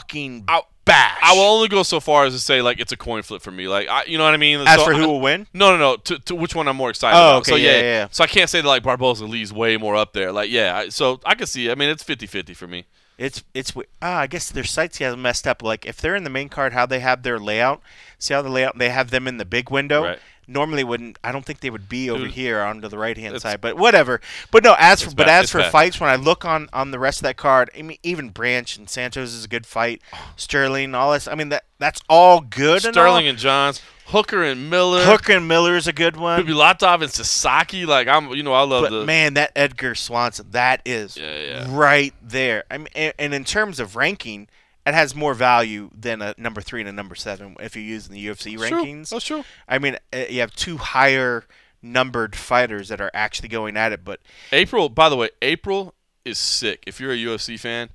fucking 0.00 0.44
I- 0.48 0.62
bash. 0.84 1.18
I 1.22 1.32
will 1.34 1.42
only 1.42 1.68
go 1.68 1.82
so 1.82 1.98
far 2.00 2.24
as 2.26 2.32
to 2.34 2.38
say 2.38 2.62
like 2.62 2.78
it's 2.80 2.92
a 2.92 2.96
coin 2.96 3.22
flip 3.22 3.42
for 3.42 3.50
me. 3.50 3.66
Like 3.68 3.88
I, 3.88 4.04
you 4.04 4.18
know 4.18 4.24
what 4.24 4.34
I 4.34 4.36
mean. 4.36 4.60
As 4.60 4.78
So 4.78 4.84
for 4.86 4.94
I- 4.94 4.98
who 4.98 5.08
will 5.08 5.20
win, 5.20 5.46
No, 5.52 5.70
no, 5.72 5.78
no. 5.78 5.96
To, 5.96 6.18
to 6.20 6.34
which 6.34 6.54
one 6.54 6.68
I'm 6.68 6.76
more 6.76 6.90
excited 6.90 7.16
Oh, 7.18 7.20
about. 7.30 7.36
okay, 7.42 7.50
So 7.52 7.56
yeah, 7.56 7.70
yeah, 7.72 7.80
yeah. 7.82 8.08
So 8.10 8.22
I 8.24 8.26
can't 8.26 8.48
say 8.50 8.60
that 8.60 8.68
like 8.68 8.82
Barboza 8.82 9.24
leads 9.24 9.52
way 9.52 9.76
more 9.76 9.96
up 9.96 10.12
there. 10.12 10.32
Like 10.32 10.50
yeah. 10.50 10.76
I, 10.76 10.88
so 10.90 11.20
I 11.24 11.34
can 11.34 11.46
see. 11.46 11.70
I 11.70 11.74
mean, 11.74 11.88
it's 11.88 12.04
50-50 12.04 12.54
for 12.54 12.66
me. 12.68 12.84
it's 13.18 13.42
it's 13.54 13.72
ah, 14.02 14.18
I 14.20 14.26
guess 14.26 14.50
their 14.50 14.64
sites 14.64 14.98
have 14.98 15.18
messed 15.18 15.46
up. 15.46 15.62
Like 15.62 15.86
if 15.86 16.00
they're 16.00 16.14
in 16.16 16.24
the 16.24 16.30
main 16.30 16.48
card, 16.48 16.72
how 16.72 16.86
they 16.86 17.00
have 17.00 17.22
their 17.22 17.38
layout. 17.38 17.80
See 18.18 18.34
how 18.34 18.42
the 18.42 18.50
layout 18.50 18.78
they 18.78 18.90
have 18.90 19.10
them 19.10 19.26
in 19.26 19.38
the 19.38 19.44
big 19.44 19.70
window. 19.70 20.02
Right. 20.04 20.18
Normally 20.46 20.84
wouldn't. 20.84 21.18
I 21.24 21.32
don't 21.32 21.44
think 21.44 21.60
they 21.60 21.70
would 21.70 21.88
be 21.88 22.10
over 22.10 22.24
Dude, 22.24 22.32
here 22.32 22.60
onto 22.60 22.88
the 22.88 22.98
right 22.98 23.16
hand 23.16 23.40
side, 23.40 23.60
but 23.60 23.76
whatever. 23.76 24.20
But 24.50 24.64
no, 24.64 24.74
as 24.78 25.00
for 25.00 25.06
It's 25.06 25.14
but 25.14 25.28
as 25.28 25.50
for 25.50 25.58
bad. 25.58 25.72
fights, 25.72 26.00
when 26.00 26.10
I 26.10 26.16
look 26.16 26.44
on 26.44 26.68
on 26.72 26.90
the 26.90 26.98
rest 26.98 27.18
of 27.20 27.22
that 27.24 27.36
card, 27.36 27.70
I 27.76 27.82
mean, 27.82 27.98
even 28.02 28.30
Branch 28.30 28.76
and 28.76 28.88
Santos 28.88 29.32
is 29.32 29.44
a 29.44 29.48
good 29.48 29.66
fight. 29.66 30.02
Sterling, 30.36 30.94
all 30.94 31.12
this. 31.12 31.26
I 31.28 31.34
mean, 31.34 31.48
that 31.50 31.64
that's 31.78 32.00
all 32.08 32.40
good. 32.40 32.82
Sterling 32.82 33.26
and, 33.26 33.30
and 33.30 33.38
Johns, 33.38 33.82
Hooker 34.06 34.42
and 34.42 34.70
Miller. 34.70 35.04
Hooker 35.04 35.32
and 35.32 35.48
Miller 35.48 35.76
is 35.76 35.86
a 35.86 35.92
good 35.92 36.16
one. 36.16 36.44
Bilatov 36.46 37.02
and 37.02 37.10
Sasaki. 37.10 37.84
Like 37.86 38.08
I'm, 38.08 38.30
you 38.30 38.42
know, 38.42 38.52
I 38.52 38.62
love 38.62 38.84
But 38.84 38.90
the. 38.90 39.04
man, 39.04 39.34
that 39.34 39.52
Edgar 39.56 39.94
Swanson, 39.94 40.46
that 40.52 40.80
is 40.84 41.16
Yeah, 41.16 41.38
yeah. 41.38 41.66
right 41.68 42.14
there. 42.22 42.64
I 42.70 42.78
mean, 42.78 42.88
and, 42.94 43.12
and 43.18 43.34
in 43.34 43.44
terms 43.44 43.80
of 43.80 43.96
ranking, 43.96 44.48
it 44.86 44.94
has 44.94 45.14
more 45.14 45.34
value 45.34 45.90
than 45.94 46.22
a 46.22 46.34
number 46.38 46.60
three 46.60 46.80
and 46.80 46.88
a 46.88 46.92
number 46.92 47.14
seven 47.14 47.56
if 47.60 47.74
you 47.76 47.82
use 47.82 48.06
in 48.06 48.14
the 48.14 48.24
UFC 48.26 48.56
That's 48.58 48.68
true. 48.70 48.82
rankings. 48.84 49.08
That's 49.10 49.24
true. 49.24 49.44
I 49.68 49.78
mean, 49.78 49.96
uh, 50.12 50.24
you 50.30 50.40
have 50.40 50.54
two 50.54 50.76
higher 50.78 51.44
numbered 51.82 52.34
fighters 52.36 52.88
that 52.88 53.00
are 53.00 53.10
actually 53.12 53.48
going 53.48 53.76
at 53.76 53.92
it, 53.92 54.04
but 54.04 54.20
April, 54.52 54.88
by 54.88 55.08
the 55.08 55.16
way, 55.16 55.30
April 55.42 55.94
is 56.24 56.38
sick. 56.38 56.82
If 56.86 57.00
you're 57.00 57.12
a 57.12 57.16
UFC 57.16 57.58
fan, 57.58 57.90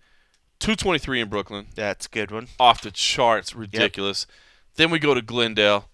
223 0.59 1.21
in 1.21 1.29
Brooklyn, 1.29 1.67
that's 1.75 2.05
a 2.05 2.09
good 2.09 2.29
one. 2.31 2.47
off 2.59 2.81
the 2.81 2.91
charts, 2.91 3.55
ridiculous. 3.55 4.27
Then 4.75 4.91
we 4.91 4.99
go 4.99 5.13
to 5.13 5.21
Glendale. 5.21 5.89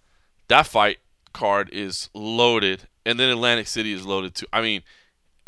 That 0.50 0.68
fight 0.68 0.98
card 1.34 1.70
is 1.72 2.10
loaded, 2.14 2.88
and 3.06 3.20
then 3.20 3.30
Atlantic 3.30 3.68
City 3.68 3.94
is 3.94 4.06
loaded 4.06 4.36
too. 4.36 4.46
I 4.52 4.62
mean, 4.62 4.82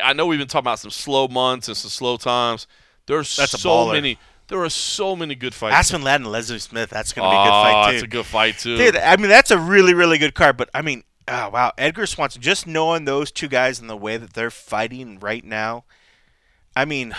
I 0.02 0.12
know 0.12 0.26
we've 0.26 0.38
been 0.38 0.48
talking 0.48 0.64
about 0.64 0.78
some 0.78 0.90
slow 0.90 1.28
months 1.28 1.68
and 1.68 1.76
some 1.76 1.90
slow 1.90 2.16
times. 2.16 2.66
There's 3.06 3.36
That's 3.36 3.54
a 3.54 3.58
so 3.58 3.68
baller. 3.70 3.92
many. 3.92 4.18
There 4.50 4.60
are 4.64 4.68
so 4.68 5.14
many 5.14 5.36
good 5.36 5.54
fights. 5.54 5.76
Aspen 5.76 6.02
Ladd 6.02 6.22
and 6.22 6.30
Leslie 6.30 6.58
Smith, 6.58 6.90
that's 6.90 7.12
going 7.12 7.24
to 7.24 7.30
be 7.30 7.36
a 7.36 7.40
oh, 7.40 7.44
good 7.44 7.52
ah, 7.52 7.62
fight 7.62 7.86
too. 7.86 7.92
That's 7.92 8.02
a 8.02 8.08
good 8.08 8.26
fight 8.26 8.58
too. 8.58 8.76
Dude, 8.76 8.96
I 8.96 9.16
mean, 9.16 9.28
that's 9.28 9.52
a 9.52 9.58
really, 9.58 9.94
really 9.94 10.18
good 10.18 10.34
card. 10.34 10.56
But 10.56 10.68
I 10.74 10.82
mean, 10.82 11.04
oh 11.28 11.50
wow, 11.50 11.72
Edgar 11.78 12.04
Swanson. 12.04 12.42
Just 12.42 12.66
knowing 12.66 13.04
those 13.04 13.30
two 13.30 13.46
guys 13.46 13.78
and 13.78 13.88
the 13.88 13.96
way 13.96 14.16
that 14.16 14.32
they're 14.34 14.50
fighting 14.50 15.20
right 15.20 15.44
now, 15.44 15.84
I 16.74 16.84
mean, 16.84 17.14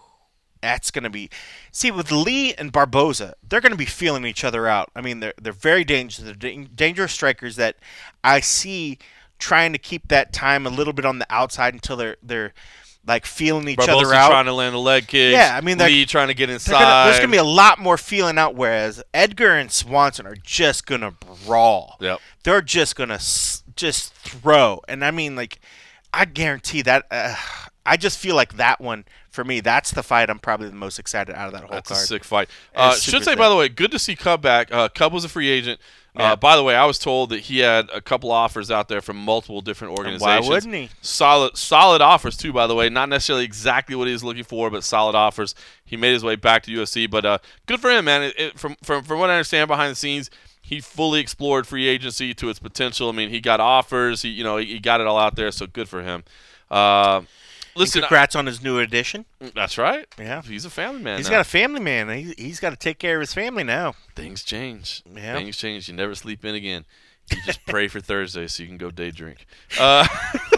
that's 0.60 0.90
gonna 0.90 1.08
be. 1.08 1.30
See, 1.72 1.90
with 1.90 2.12
Lee 2.12 2.52
and 2.52 2.70
Barboza, 2.70 3.36
they're 3.42 3.62
gonna 3.62 3.74
be 3.74 3.86
feeling 3.86 4.26
each 4.26 4.44
other 4.44 4.68
out. 4.68 4.90
I 4.94 5.00
mean, 5.00 5.20
they're 5.20 5.34
they're 5.40 5.54
very 5.54 5.82
dangerous. 5.82 6.18
They're 6.18 6.34
dan- 6.34 6.68
dangerous 6.74 7.12
strikers 7.12 7.56
that 7.56 7.76
I 8.22 8.40
see 8.40 8.98
trying 9.38 9.72
to 9.72 9.78
keep 9.78 10.08
that 10.08 10.34
time 10.34 10.66
a 10.66 10.70
little 10.70 10.92
bit 10.92 11.06
on 11.06 11.20
the 11.20 11.26
outside 11.30 11.72
until 11.72 11.96
they're 11.96 12.16
they're 12.22 12.52
like 13.06 13.24
feeling 13.26 13.68
each 13.68 13.76
Barboza 13.76 14.06
other 14.06 14.14
out. 14.14 14.28
trying 14.30 14.44
to 14.46 14.52
land 14.52 14.74
a 14.74 14.78
leg 14.78 15.06
kick. 15.06 15.32
Yeah, 15.32 15.56
I 15.56 15.60
mean, 15.60 15.78
they're- 15.78 15.88
Lee 15.88 16.04
trying 16.06 16.28
to 16.28 16.34
get 16.34 16.50
inside. 16.50 16.72
gonna, 16.80 17.04
there's 17.10 17.18
gonna 17.20 17.30
be 17.32 17.38
a 17.38 17.44
lot 17.44 17.78
more 17.78 17.96
feeling 17.96 18.36
out. 18.38 18.54
Whereas 18.54 19.02
Edgar 19.14 19.52
and 19.54 19.70
Swanson 19.70 20.26
are 20.26 20.36
just 20.36 20.86
gonna 20.86 21.12
brawl. 21.46 21.96
Yep. 22.00 22.20
They're 22.42 22.62
just 22.62 22.96
gonna 22.96 23.14
s- 23.14 23.62
just 23.76 24.12
throw, 24.14 24.80
and 24.88 25.04
I 25.04 25.10
mean, 25.10 25.36
like, 25.36 25.58
I 26.12 26.24
guarantee 26.24 26.82
that. 26.82 27.06
Uh, 27.10 27.34
I 27.88 27.96
just 27.96 28.18
feel 28.18 28.34
like 28.34 28.54
that 28.56 28.80
one 28.80 29.04
for 29.30 29.44
me. 29.44 29.60
That's 29.60 29.92
the 29.92 30.02
fight 30.02 30.28
I'm 30.28 30.40
probably 30.40 30.68
the 30.68 30.74
most 30.74 30.98
excited 30.98 31.36
out 31.36 31.46
of 31.46 31.52
that 31.52 31.60
whole 31.62 31.70
That's 31.70 31.90
a 31.90 31.94
card. 31.94 32.06
sick 32.06 32.24
fight. 32.24 32.50
Uh, 32.74 32.92
should 32.94 33.22
say, 33.22 33.30
sick. 33.32 33.38
by 33.38 33.48
the 33.48 33.54
way, 33.54 33.68
good 33.68 33.92
to 33.92 33.98
see 34.00 34.16
Cub 34.16 34.42
back. 34.42 34.72
Uh, 34.72 34.88
Cub 34.88 35.12
was 35.12 35.24
a 35.24 35.28
free 35.28 35.48
agent. 35.48 35.78
Yeah. 36.16 36.32
Uh, 36.32 36.36
by 36.36 36.56
the 36.56 36.62
way, 36.62 36.74
I 36.74 36.84
was 36.86 36.98
told 36.98 37.30
that 37.30 37.40
he 37.40 37.58
had 37.58 37.88
a 37.92 38.00
couple 38.00 38.30
offers 38.32 38.70
out 38.70 38.88
there 38.88 39.00
from 39.02 39.16
multiple 39.16 39.60
different 39.60 39.90
And 39.92 39.98
organizations. 39.98 40.46
why 40.48 40.54
wouldn't 40.54 40.74
he? 40.74 40.88
Solid, 41.02 41.56
solid 41.56 42.00
offers 42.00 42.36
too. 42.36 42.52
By 42.52 42.66
the 42.66 42.74
way, 42.74 42.88
not 42.88 43.08
necessarily 43.08 43.44
exactly 43.44 43.94
what 43.94 44.06
he 44.06 44.12
was 44.12 44.24
looking 44.24 44.44
for, 44.44 44.70
but 44.70 44.82
solid 44.84 45.14
offers. 45.14 45.54
He 45.84 45.96
made 45.96 46.14
his 46.14 46.24
way 46.24 46.36
back 46.36 46.62
to 46.64 46.70
UFC, 46.70 47.08
but 47.10 47.24
uh, 47.26 47.38
good 47.66 47.80
for 47.80 47.90
him, 47.90 48.06
man. 48.06 48.22
It, 48.22 48.34
it, 48.38 48.58
from 48.58 48.76
from 48.82 49.02
from 49.04 49.18
what 49.18 49.28
I 49.30 49.34
understand 49.34 49.68
behind 49.68 49.92
the 49.92 49.96
scenes, 49.96 50.30
he 50.62 50.80
fully 50.80 51.20
explored 51.20 51.66
free 51.66 51.86
agency 51.86 52.32
to 52.34 52.48
its 52.48 52.58
potential. 52.58 53.08
I 53.08 53.12
mean, 53.12 53.30
he 53.30 53.40
got 53.40 53.60
offers. 53.60 54.22
He 54.22 54.30
you 54.30 54.42
know 54.42 54.56
he, 54.56 54.66
he 54.66 54.78
got 54.78 55.00
it 55.00 55.06
all 55.06 55.18
out 55.18 55.36
there, 55.36 55.50
so 55.52 55.66
good 55.66 55.88
for 55.88 56.02
him. 56.02 56.24
Uh, 56.70 57.22
listen, 57.76 58.02
Congrats 58.02 58.34
on 58.34 58.46
his 58.46 58.62
new 58.62 58.78
addition. 58.78 59.24
That's 59.54 59.78
right. 59.78 60.06
Yeah. 60.18 60.42
He's 60.42 60.64
a 60.64 60.70
family 60.70 61.02
man. 61.02 61.18
He's 61.18 61.26
now. 61.26 61.32
got 61.32 61.40
a 61.40 61.44
family 61.44 61.80
man. 61.80 62.08
He, 62.10 62.34
he's 62.36 62.60
got 62.60 62.70
to 62.70 62.76
take 62.76 62.98
care 62.98 63.16
of 63.16 63.20
his 63.20 63.34
family 63.34 63.64
now. 63.64 63.94
things 64.14 64.42
change. 64.42 65.02
Yeah. 65.14 65.34
Things 65.34 65.56
change. 65.56 65.88
You 65.88 65.94
never 65.94 66.14
sleep 66.14 66.44
in 66.44 66.54
again. 66.54 66.84
You 67.30 67.38
just 67.44 67.64
pray 67.66 67.88
for 67.88 68.00
Thursday 68.00 68.46
so 68.46 68.62
you 68.62 68.68
can 68.68 68.78
go 68.78 68.90
day 68.90 69.10
drink. 69.10 69.46
Uh, 69.80 70.06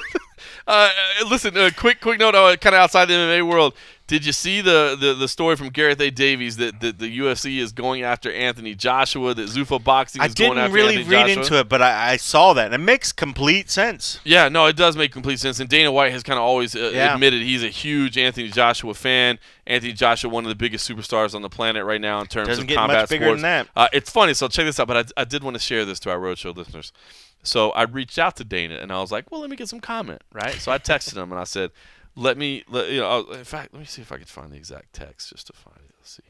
uh, 0.67 0.91
listen, 1.31 1.57
uh, 1.57 1.71
quick 1.75 2.01
quick 2.01 2.19
note, 2.21 2.35
uh, 2.35 2.57
kind 2.57 2.75
of 2.75 2.81
outside 2.81 3.07
the 3.07 3.15
MMA 3.15 3.49
world. 3.49 3.75
Did 4.09 4.25
you 4.25 4.33
see 4.33 4.61
the, 4.63 4.97
the, 4.99 5.13
the 5.15 5.29
story 5.29 5.55
from 5.55 5.69
Gareth 5.69 6.01
A. 6.01 6.11
Davies 6.11 6.57
that, 6.57 6.81
that 6.81 6.99
the 6.99 7.19
UFC 7.19 7.59
is 7.59 7.73
going 7.73 8.03
after 8.03 8.33
Anthony 8.33 8.75
Joshua, 8.75 9.35
that 9.35 9.49
Zuffa 9.51 9.85
Boxing 9.85 10.23
I 10.23 10.27
is 10.27 10.35
going 10.35 10.53
after 10.59 10.61
Zuffa? 10.61 10.63
I 10.63 10.67
didn't 10.67 10.75
really 10.75 10.97
Anthony 10.97 11.15
read 11.15 11.27
Joshua? 11.29 11.43
into 11.43 11.59
it, 11.61 11.69
but 11.69 11.83
I, 11.83 12.13
I 12.13 12.17
saw 12.17 12.55
that. 12.55 12.65
and 12.73 12.75
It 12.75 12.79
makes 12.79 13.13
complete 13.13 13.71
sense. 13.71 14.19
Yeah, 14.25 14.49
no, 14.49 14.65
it 14.65 14.77
does 14.77 14.97
make 14.97 15.13
complete 15.13 15.39
sense. 15.39 15.61
And 15.61 15.69
Dana 15.69 15.93
White 15.93 16.13
has 16.13 16.23
kind 16.23 16.39
of 16.39 16.43
always 16.45 16.75
uh, 16.75 16.91
Yeah. 16.93 17.13
admitted 17.15 17.43
he's 17.43 17.63
a 17.63 17.69
huge 17.69 18.17
Anthony 18.17 18.49
Joshua 18.49 18.95
fan. 18.95 19.39
Anthony 19.67 19.93
Joshua, 19.93 20.31
one 20.31 20.45
of 20.45 20.49
the 20.49 20.55
biggest 20.57 20.89
superstars 20.91 21.35
on 21.35 21.43
the 21.43 21.51
planet 21.51 21.85
right 21.85 22.01
now 22.01 22.21
in 22.23 22.27
terms 22.29 22.49
Doesn't 22.49 22.63
of 22.65 22.69
get 22.69 22.77
much 22.77 22.87
combat 22.89 23.09
bigger 23.11 23.25
sports. 23.27 23.43
than 23.43 23.67
that. 23.67 23.69
Uh, 23.77 23.89
it's 23.93 24.11
funny. 24.11 24.33
So 24.33 24.49
check 24.49 24.65
this 24.65 24.81
out. 24.81 24.89
But 24.89 25.13
I, 25.17 25.21
I 25.21 25.25
did 25.25 25.45
want 25.45 25.55
to 25.55 25.61
share 25.63 25.85
this 25.85 26.01
to 26.01 26.11
our 26.11 26.19
roadshow 26.19 26.57
listeners. 26.57 26.93
So 27.43 27.71
I 27.73 27.83
reached 27.83 28.19
out 28.19 28.37
to 28.37 28.45
Dana 28.45 28.77
and 28.77 28.91
I 28.91 29.01
was 29.01 29.13
like, 29.13 29.31
well, 29.31 29.43
let 29.43 29.51
me 29.51 29.57
get 29.57 29.69
some 29.69 29.81
comment, 29.81 30.23
right? 30.33 30.55
So 30.55 30.73
I 30.73 30.79
texted 30.79 31.17
him 31.17 31.31
and 31.31 31.39
I 31.41 31.45
said, 31.45 31.71
let 32.19 32.37
me, 32.37 32.65
let, 32.69 32.91
you 32.91 33.01
know, 33.01 33.21
in 33.31 33.45
fact, 33.45 33.73
let 33.73 33.79
me 33.79 33.87
see 33.87 34.03
if 34.03 34.11
I 34.11 34.19
could 34.19 34.29
find 34.29 34.51
the 34.51 34.57
exact 34.57 34.93
text 34.93 35.31
just 35.31 35.47
to 35.47 35.53
find 35.53 35.79
it. 35.79 35.95
Let's 35.99 36.11
see. 36.11 36.23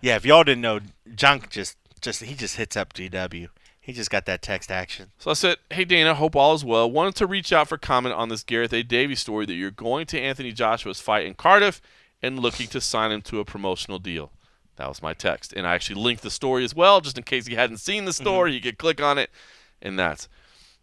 Yeah, 0.00 0.16
if 0.16 0.24
y'all 0.24 0.44
didn't 0.44 0.60
know, 0.60 0.80
John 1.14 1.42
just 1.50 1.76
just 2.00 2.22
he 2.22 2.34
just 2.34 2.56
hits 2.56 2.76
up 2.76 2.92
GW. 2.92 3.48
He 3.80 3.92
just 3.92 4.10
got 4.10 4.26
that 4.26 4.42
text 4.42 4.70
action. 4.70 5.10
So 5.18 5.30
I 5.30 5.34
said, 5.34 5.56
"Hey 5.70 5.84
Dana, 5.84 6.14
hope 6.14 6.36
all 6.36 6.54
is 6.54 6.64
well. 6.64 6.90
Wanted 6.90 7.16
to 7.16 7.26
reach 7.26 7.52
out 7.52 7.68
for 7.68 7.78
comment 7.78 8.14
on 8.14 8.28
this 8.28 8.44
Gareth 8.44 8.72
A. 8.72 8.82
Davies 8.82 9.20
story 9.20 9.46
that 9.46 9.54
you're 9.54 9.70
going 9.70 10.06
to 10.06 10.20
Anthony 10.20 10.52
Joshua's 10.52 11.00
fight 11.00 11.26
in 11.26 11.34
Cardiff 11.34 11.80
and 12.22 12.38
looking 12.38 12.66
to 12.68 12.80
sign 12.80 13.12
him 13.12 13.22
to 13.22 13.40
a 13.40 13.44
promotional 13.44 13.98
deal." 13.98 14.30
That 14.76 14.88
was 14.88 15.02
my 15.02 15.14
text, 15.14 15.52
and 15.52 15.66
I 15.66 15.74
actually 15.74 16.02
linked 16.02 16.22
the 16.22 16.30
story 16.30 16.64
as 16.64 16.74
well, 16.74 17.00
just 17.00 17.16
in 17.16 17.24
case 17.24 17.46
he 17.46 17.54
hadn't 17.54 17.78
seen 17.78 18.04
the 18.04 18.12
story. 18.12 18.50
Mm-hmm. 18.50 18.54
You 18.56 18.60
could 18.60 18.78
click 18.78 19.00
on 19.00 19.18
it, 19.18 19.30
and 19.80 19.98
that's. 19.98 20.28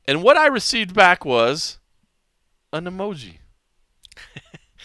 And 0.08 0.24
what 0.24 0.38
I 0.38 0.48
received 0.48 0.96
back 0.96 1.26
was 1.26 1.78
an 2.74 2.86
emoji. 2.86 3.38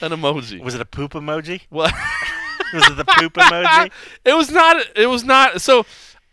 an 0.01 0.11
emoji. 0.13 0.61
Was 0.63 0.75
it 0.75 0.81
a 0.81 0.85
poop 0.85 1.13
emoji? 1.13 1.63
Well, 1.71 1.91
Was 2.75 2.89
it 2.89 2.97
the 2.97 3.05
poop 3.05 3.35
emoji? 3.35 3.91
it 4.25 4.35
was 4.35 4.51
not. 4.51 4.85
It 4.97 5.07
was 5.07 5.25
not. 5.25 5.61
So 5.63 5.87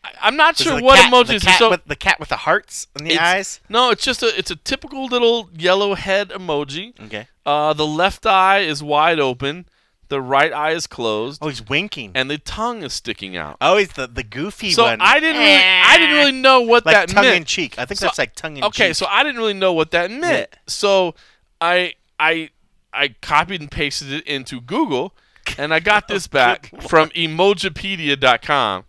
I- 0.03 0.11
I'm 0.21 0.35
not 0.35 0.55
Was 0.57 0.61
it 0.61 0.63
sure 0.69 0.77
the 0.79 0.83
what 0.83 0.99
cat, 0.99 1.13
emojis. 1.13 1.27
The 1.27 1.45
cat, 1.45 1.59
so 1.59 1.69
with, 1.69 1.85
the 1.85 1.95
cat 1.95 2.19
with 2.19 2.29
the 2.29 2.37
hearts 2.37 2.87
in 2.97 3.05
the 3.05 3.11
It's- 3.11 3.25
eyes. 3.27 3.59
No, 3.69 3.91
it's 3.91 4.03
just 4.03 4.23
a 4.23 4.37
it's 4.37 4.51
a 4.51 4.55
typical 4.55 5.05
little 5.05 5.49
yellow 5.57 5.93
head 5.95 6.29
emoji. 6.29 6.99
Okay. 7.05 7.27
Uh, 7.45 7.73
the 7.73 7.85
left 7.85 8.25
eye 8.25 8.59
is 8.59 8.81
wide 8.81 9.19
open, 9.19 9.65
the 10.07 10.21
right 10.21 10.51
eye 10.53 10.71
is 10.71 10.87
closed, 10.87 11.39
Oh, 11.43 11.49
he's 11.49 11.67
winking. 11.67 12.11
and 12.15 12.31
the 12.31 12.37
tongue 12.37 12.81
is 12.83 12.93
sticking 12.93 13.35
out. 13.37 13.57
Oh, 13.61 13.77
he's 13.77 13.89
the 13.93 14.07
the 14.07 14.23
goofy 14.23 14.71
so 14.71 14.83
one. 14.85 14.99
I 15.01 15.19
didn't 15.19 15.39
really 15.41 15.53
I 15.61 15.97
didn't 15.97 16.15
really 16.15 16.31
know 16.31 16.61
what 16.61 16.85
like 16.85 16.95
that 16.95 17.09
tongue 17.09 17.25
meant. 17.25 17.37
in 17.37 17.45
cheek. 17.45 17.77
I 17.77 17.85
think 17.85 17.99
So- 17.99 18.07
that's 18.07 18.17
like 18.17 18.33
tongue 18.35 18.57
in 18.57 18.63
cheek. 18.63 18.67
okay, 18.69 18.93
so 18.93 19.05
I 19.07 19.23
didn't 19.23 19.37
really 19.37 19.53
know 19.53 19.73
what 19.73 19.91
that 19.91 20.09
meant. 20.09 20.49
So 20.67 21.15
I 21.63 21.93
I 22.19 22.49
I 22.91 23.15
copied 23.21 23.61
and 23.61 23.71
pasted 23.71 24.11
it 24.11 24.27
into 24.27 24.59
Google, 24.59 25.13
and 25.57 25.73
I 25.73 25.79
got 25.79 26.07
this 26.09 26.27
back 26.27 26.69
from 26.81 27.09
Emojipedia.com. 27.09 28.83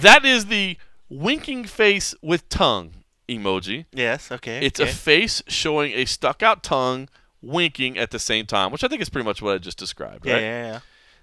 That 0.00 0.24
is 0.24 0.46
the 0.46 0.76
winking 1.08 1.64
face 1.64 2.14
with 2.20 2.48
tongue 2.48 2.92
emoji. 3.28 3.84
yes, 3.92 4.32
okay. 4.32 4.64
It's 4.64 4.80
okay. 4.80 4.90
a 4.90 4.92
face 4.92 5.42
showing 5.46 5.92
a 5.92 6.06
stuck 6.06 6.42
out 6.42 6.62
tongue 6.62 7.08
winking 7.40 7.96
at 7.96 8.10
the 8.10 8.18
same 8.18 8.46
time, 8.46 8.72
which 8.72 8.82
I 8.82 8.88
think 8.88 9.00
is 9.00 9.08
pretty 9.08 9.24
much 9.24 9.40
what 9.40 9.54
I 9.54 9.58
just 9.58 9.78
described, 9.78 10.26
yeah, 10.26 10.32
right? 10.32 10.42
yeah, 10.42 10.72
yeah. 10.72 10.80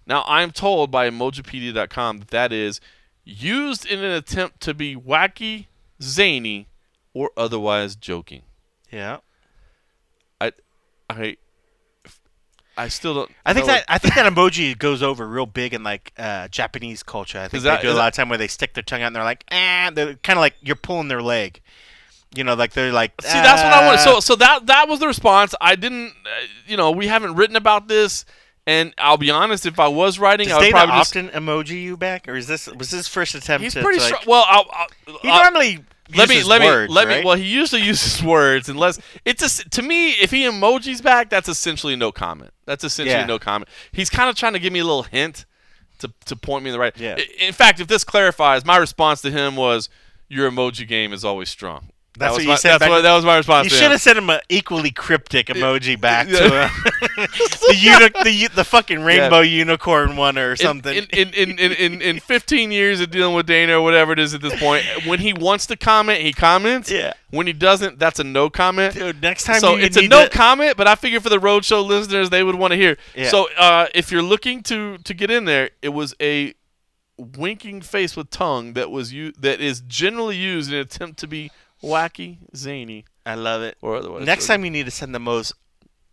Now, 0.08 0.24
I'm 0.28 0.52
told 0.52 0.92
by 0.92 1.10
Emojipedia.com 1.10 2.20
that 2.20 2.28
that 2.30 2.54
is 2.54 2.80
used 3.24 3.86
in 3.86 4.00
an 4.00 4.12
attempt 4.12 4.62
to 4.62 4.74
be 4.74 4.96
wacky, 4.96 5.66
zany, 6.02 6.68
or 7.14 7.32
otherwise 7.36 7.96
joking. 7.96 8.44
Yeah. 8.92 9.18
I, 11.10 11.38
I, 12.78 12.88
still 12.90 13.14
don't. 13.14 13.32
I 13.46 13.54
think 13.54 13.68
that 13.68 13.86
I 13.88 13.98
think 13.98 14.16
that 14.16 14.32
emoji 14.32 14.78
goes 14.78 15.02
over 15.02 15.28
real 15.28 15.46
big 15.46 15.74
in 15.74 15.84
like 15.84 16.12
uh, 16.18 16.48
Japanese 16.50 17.04
culture. 17.04 17.40
I 17.40 17.48
think 17.48 17.64
that- 17.64 17.82
they 17.82 17.88
do 17.88 17.94
a 17.94 17.96
lot 17.96 18.04
that- 18.04 18.08
of 18.10 18.14
time 18.16 18.30
where 18.30 18.38
they 18.38 18.48
stick 18.48 18.74
their 18.74 18.84
tongue 18.84 19.02
out 19.02 19.08
and 19.08 19.16
they're 19.16 19.24
like, 19.24 19.46
ah, 19.52 19.92
they're 19.94 20.16
kind 20.16 20.38
of 20.38 20.42
like 20.42 20.56
you're 20.62 20.76
pulling 20.76 21.08
their 21.08 21.22
leg. 21.22 21.62
You 22.36 22.44
know, 22.44 22.54
like 22.56 22.74
they're 22.74 22.92
like. 22.92 23.14
See, 23.22 23.30
that's 23.30 23.64
what 23.64 23.72
I 23.72 23.86
want. 23.86 24.00
"Ah." 24.00 24.04
So, 24.04 24.20
so 24.20 24.36
that 24.36 24.66
that 24.66 24.90
was 24.90 25.00
the 25.00 25.08
response. 25.08 25.56
I 25.62 25.76
didn't, 25.76 26.10
uh, 26.26 26.48
you 26.68 26.76
know, 26.76 26.92
we 26.92 27.08
haven't 27.08 27.36
written 27.36 27.56
about 27.56 27.88
this, 27.88 28.26
and 28.68 28.94
I'll 28.98 29.16
be 29.16 29.32
honest. 29.32 29.66
If 29.66 29.80
I 29.80 29.88
was 29.88 30.20
writing, 30.20 30.48
Does 30.50 30.56
I 30.56 30.58
would 30.58 30.64
Dana 30.66 30.74
probably 30.74 30.96
just. 30.96 31.16
often 31.16 31.30
emoji 31.30 31.82
you 31.82 31.96
back, 31.96 32.28
or 32.28 32.36
is 32.36 32.48
this 32.48 32.68
was 32.68 32.92
this 32.92 33.08
first 33.08 33.36
attempt? 33.36 33.64
He's 33.64 33.74
to, 33.76 33.82
pretty 33.82 34.00
to, 34.00 34.04
like, 34.06 34.16
strong. 34.16 34.24
Well, 34.28 34.44
I'll, 34.50 34.66
I'll, 34.74 35.18
He 35.22 35.28
normally 35.30 35.86
let 36.16 36.30
me 36.30 36.44
let 36.44 36.62
me 36.62 36.68
words, 36.68 36.94
let 36.94 37.08
right? 37.08 37.20
me. 37.20 37.26
Well, 37.26 37.36
he 37.36 37.46
usually 37.46 37.82
uses 37.82 38.22
words, 38.24 38.70
unless 38.70 39.00
it's 39.26 39.60
a, 39.62 39.70
to 39.72 39.82
me. 39.82 40.12
If 40.12 40.32
he 40.32 40.44
emojis 40.44 41.02
back, 41.02 41.30
that's 41.30 41.50
essentially 41.50 41.96
no 41.96 42.12
comment. 42.12 42.52
That's 42.66 42.84
essentially 42.84 43.16
Yeah. 43.20 43.26
no 43.26 43.40
comment. 43.40 43.70
He's 43.92 44.10
kind 44.10 44.30
of 44.30 44.36
trying 44.36 44.54
to 44.54 44.60
give 44.60 44.72
me 44.74 44.80
a 44.80 44.84
little 44.84 45.04
hint 45.04 45.46
to 46.00 46.12
to 46.26 46.36
point 46.36 46.64
me 46.64 46.70
in 46.70 46.74
the 46.74 46.80
right. 46.80 46.96
Yeah. 46.98 47.18
In 47.40 47.54
fact, 47.54 47.80
if 47.80 47.88
this 47.88 48.04
clarifies, 48.04 48.66
my 48.66 48.78
response 48.78 49.22
to 49.22 49.32
him 49.32 49.56
was, 49.56 49.90
"Your 50.30 50.50
emoji 50.52 50.88
game 50.88 51.12
is 51.14 51.26
always 51.26 51.50
strong." 51.50 51.90
That 52.18 52.28
That's 52.30 52.38
was 52.38 52.46
what 52.46 52.48
my, 52.48 52.54
you 52.54 52.58
said 52.58 52.72
that's 52.72 52.80
back- 52.80 52.90
what- 52.92 53.02
that 53.02 53.14
was 53.16 53.26
my 53.26 53.36
response. 53.38 53.70
You 53.72 53.78
should 53.78 53.92
have 53.92 54.02
sent 54.02 54.18
him 54.18 54.30
an 54.30 54.40
equally 54.48 54.92
cryptic 54.92 55.48
emoji 55.48 56.00
back 56.10 56.28
to 56.28 56.34
him. 56.44 56.70
the, 57.18 57.76
uni- 57.78 58.24
the 58.48 58.56
the 58.56 58.64
fucking 58.64 59.02
rainbow 59.02 59.42
unicorn 59.42 60.16
one 60.16 60.38
or 60.38 60.56
something. 60.56 60.96
In, 60.96 61.06
in, 61.12 61.30
in, 61.34 61.60
in, 61.60 61.72
in, 61.74 62.02
in 62.02 62.20
15 62.22 62.72
years 62.72 63.02
of 63.02 63.12
dealing 63.12 63.36
with 63.36 63.48
Dana 63.48 63.74
or 63.80 63.82
whatever 63.82 64.14
it 64.14 64.20
is 64.20 64.34
at 64.34 64.42
this 64.42 64.58
point, 64.60 64.86
when 65.06 65.20
he 65.20 65.34
wants 65.34 65.66
to 65.68 65.76
comment, 65.76 66.22
he 66.22 66.32
comments. 66.32 66.90
Yeah. 66.90 67.14
When 67.32 67.48
he 67.48 67.54
doesn't, 67.54 68.00
that's 68.00 68.20
a 68.20 68.24
no 68.24 68.50
comment. 68.50 68.94
Dude, 68.94 69.22
next 69.22 69.44
time 69.44 69.60
so 69.60 69.76
you 69.76 69.84
it's 69.84 69.98
a 69.98 70.08
no 70.08 70.24
to- 70.24 70.30
comment, 70.30 70.78
but 70.78 70.88
I 70.88 70.96
figure 70.96 71.20
for 71.20 71.28
the 71.30 71.38
roadshow 71.40 71.86
listeners, 71.86 72.30
they 72.30 72.44
would 72.44 72.56
want 72.56 72.72
to 72.72 72.78
hear. 72.78 72.98
Yeah. 73.14 73.28
So 73.30 73.48
uh, 73.58 73.88
if 73.94 74.10
you're 74.10 74.22
looking 74.22 74.64
to 74.64 74.98
to 75.00 75.14
get 75.14 75.30
in 75.30 75.44
there, 75.44 75.72
it 75.82 75.90
was 75.90 76.16
a 76.22 76.54
winking 77.18 77.82
face 77.82 78.16
with 78.16 78.30
tongue 78.30 78.74
that 78.74 78.92
was 78.92 79.14
u- 79.14 79.34
that 79.40 79.60
is 79.62 79.82
generally 79.82 80.36
used 80.38 80.70
in 80.70 80.76
an 80.76 80.82
attempt 80.82 81.20
to 81.20 81.28
be 81.28 81.50
wacky, 81.86 82.38
zany, 82.56 83.06
I 83.26 83.36
love 83.36 83.62
it. 83.62 83.78
or 83.82 83.96
otherwise. 83.98 84.26
Next 84.26 84.48
time 84.48 84.66
you 84.66 84.72
need 84.72 84.86
to 84.86 84.92
send 84.92 85.14
the 85.16 85.20
most 85.20 85.54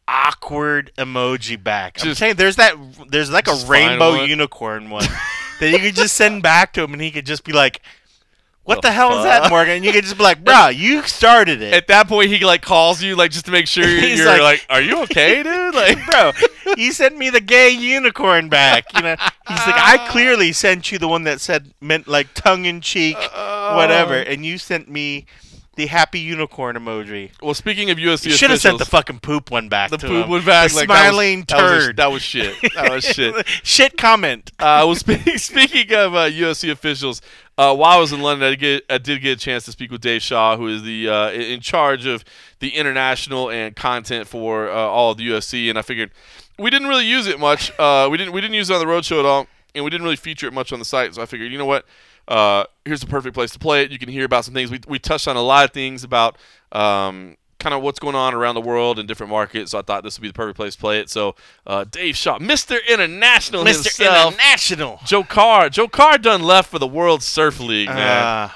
awkward 0.09 0.93
emoji 0.99 1.63
back. 1.63 1.99
I'm 2.01 2.05
Just- 2.09 2.21
saying 2.21 2.37
there's 2.37 2.57
that 2.57 2.75
there's 3.09 3.31
like 3.31 3.47
a 3.47 3.53
Just 3.53 3.67
find 3.67 3.91
rainbow 3.91 4.17
one. 4.19 4.29
unicorn 4.29 4.91
one 4.91 5.05
that 5.61 5.71
you 5.71 5.79
could 5.79 5.95
just 5.95 6.15
send 6.15 6.43
back 6.43 6.73
to 6.75 6.83
him 6.83 6.93
and 6.93 7.01
he 7.03 7.11
could 7.11 7.27
just 7.27 7.45
be 7.45 7.53
like, 7.53 7.81
What 8.65 8.77
The 8.83 8.89
the, 8.89 8.93
hell 8.93 9.19
is 9.19 9.25
that, 9.25 9.43
fuck?" 9.43 9.51
Morgan? 9.51 9.77
And 9.77 9.85
you 9.85 9.93
could 9.93 10.05
just 10.05 10.17
be 10.19 10.23
like, 10.25 10.43
Bruh, 10.45 10.75
you 10.77 11.03
started 11.03 11.63
it. 11.63 11.73
At 11.73 11.87
that 11.89 12.09
point, 12.09 12.31
he 12.31 12.45
like 12.45 12.63
calls 12.63 13.03
you 13.03 13.15
like 13.17 13.31
just 13.31 13.45
to 13.47 13.53
make 13.53 13.67
sure 13.69 13.87
you're, 13.87 14.01
He's 14.09 14.19
you're 14.19 14.29
like, 14.29 14.41
like- 14.41 14.67
"Are 14.71 14.81
you 14.83 15.03
okay, 15.05 15.43
dude?" 15.45 15.75
Like, 15.75 16.05
Bro, 16.07 16.33
you 16.77 16.93
sent 16.93 17.17
me 17.17 17.31
the 17.31 17.41
gay 17.41 17.71
unicorn 17.71 18.49
back. 18.49 18.85
You 18.95 19.03
know, 19.03 19.17
he's 19.49 19.67
like, 19.67 19.77
I 19.77 20.07
clearly 20.11 20.53
sent 20.53 20.91
you 20.93 20.99
the 20.99 21.09
one 21.09 21.23
that 21.25 21.41
said 21.41 21.73
meant 21.81 22.07
like 22.09 22.35
tongue 22.35 22.65
in 22.67 22.81
cheek, 22.81 23.17
uh, 23.33 23.75
whatever, 23.75 24.15
and 24.15 24.45
you 24.45 24.59
sent 24.59 24.89
me 24.91 25.27
the 25.77 25.87
happy 25.87 26.21
unicorn 26.21 26.77
emoji. 26.77 27.31
well, 27.43 27.55
speaking 27.55 27.91
of 27.91 27.97
UFC 27.99 28.27
You 28.27 28.33
should 28.33 28.51
have 28.51 28.61
sent 28.61 28.79
the 28.79 28.85
fucking 28.85 29.21
poop 29.21 29.51
one 29.51 29.69
back. 29.71 29.91
the 29.91 29.99
poop 29.99 30.25
him. 30.25 30.29
went 30.29 30.45
back. 30.45 30.71
The 30.71 30.77
like, 30.77 30.89
that 30.89 30.95
was- 30.95 31.09
smiling 31.11 31.45
that 31.49 31.63
was, 31.63 31.87
turd. 31.87 31.97
that 31.97 32.13
was 32.13 32.23
shit. 32.23 32.55
That 32.75 32.91
was 32.93 33.05
shit. 33.17 33.47
Shit 33.63 33.97
comment. 33.97 34.51
Uh, 34.59 34.85
well, 34.87 34.95
speaking 34.95 35.39
speaking 35.39 35.93
of 35.95 36.15
uh, 36.15 36.29
UFC 36.29 36.71
officials, 36.71 37.23
uh, 37.57 37.75
while 37.75 37.97
I 37.97 38.01
was 38.01 38.13
in 38.13 38.21
London, 38.21 38.47
I 38.47 38.51
did, 38.51 38.61
get, 38.61 38.85
I 38.91 38.99
did 38.99 39.23
get 39.23 39.39
a 39.39 39.41
chance 39.41 39.65
to 39.65 39.73
speak 39.73 39.91
with 39.91 40.01
Dave 40.03 40.21
Shaw, 40.23 40.57
who 40.57 40.67
is 40.69 40.83
the 40.83 41.09
uh, 41.09 41.31
in 41.31 41.61
charge 41.61 42.05
of 42.07 42.25
the 42.61 42.71
international 42.77 43.51
and 43.51 43.75
content 43.75 44.29
for 44.29 44.69
uh, 44.71 44.75
all 44.75 45.13
of 45.13 45.19
the 45.19 45.27
UFC. 45.29 45.71
And 45.71 45.79
I 45.79 45.83
figured 45.83 46.11
we 46.59 46.69
didn't 46.71 46.89
really 46.89 47.07
use 47.07 47.27
it 47.27 47.41
much. 47.41 47.73
Uh, 47.79 48.09
we 48.11 48.19
didn't 48.19 48.33
we 48.35 48.41
didn't 48.43 48.55
use 48.55 48.69
it 48.69 48.75
on 48.75 48.81
the 48.81 48.87
roadshow 48.93 49.21
at 49.21 49.25
all, 49.25 49.47
and 49.75 49.85
we 49.85 49.91
didn't 49.91 50.05
really 50.05 50.17
feature 50.17 50.47
it 50.47 50.53
much 50.53 50.71
on 50.73 50.79
the 50.79 50.85
site. 50.85 51.15
So 51.15 51.23
I 51.23 51.27
figured, 51.27 51.51
you 51.51 51.57
know 51.59 51.65
what? 51.67 51.87
Uh, 52.29 52.65
here's 52.85 53.01
the 53.01 53.07
perfect 53.07 53.35
place 53.35 53.51
to 53.53 53.59
play 53.59 53.83
it. 53.83 53.91
You 53.91 53.99
can 53.99 54.09
hear 54.09 54.25
about 54.25 54.45
some 54.45 54.55
things. 54.55 54.71
We, 54.71 54.81
we 54.87 54.99
touched 54.99 55.29
on 55.29 55.37
a 55.37 55.43
lot 55.43 55.65
of 55.65 55.73
things 55.73 56.05
about 56.05 56.37
um, 56.71 57.37
kind 57.63 57.75
of 57.75 57.83
what's 57.83 57.99
going 57.99 58.15
on 58.15 58.35
around 58.35 58.55
the 58.55 58.61
world 58.61 58.99
in 58.99 59.07
different 59.07 59.31
markets. 59.31 59.71
So 59.71 59.79
I 59.79 59.83
thought 59.83 60.03
this 60.05 60.19
would 60.19 60.23
be 60.23 60.29
the 60.29 60.35
perfect 60.35 60.57
place 60.57 60.75
to 60.75 60.81
play 60.81 61.01
it. 61.01 61.09
So 61.09 61.35
uh, 61.67 61.85
Dave 61.85 62.17
Shaw, 62.17 62.39
Mr. 62.39 62.79
International 62.89 63.63
Mr. 63.63 63.85
himself, 63.85 64.35
International. 64.35 65.01
Joe 65.05 65.25
Carr. 65.25 65.71
Joe 65.71 65.89
Carr 65.89 66.19
done 66.19 66.43
left 66.43 66.71
for 66.71 66.79
the 66.79 66.87
World 66.87 67.23
Surf 67.23 67.61
League, 67.61 67.89
man. 67.89 67.99
Uh, 67.99 68.51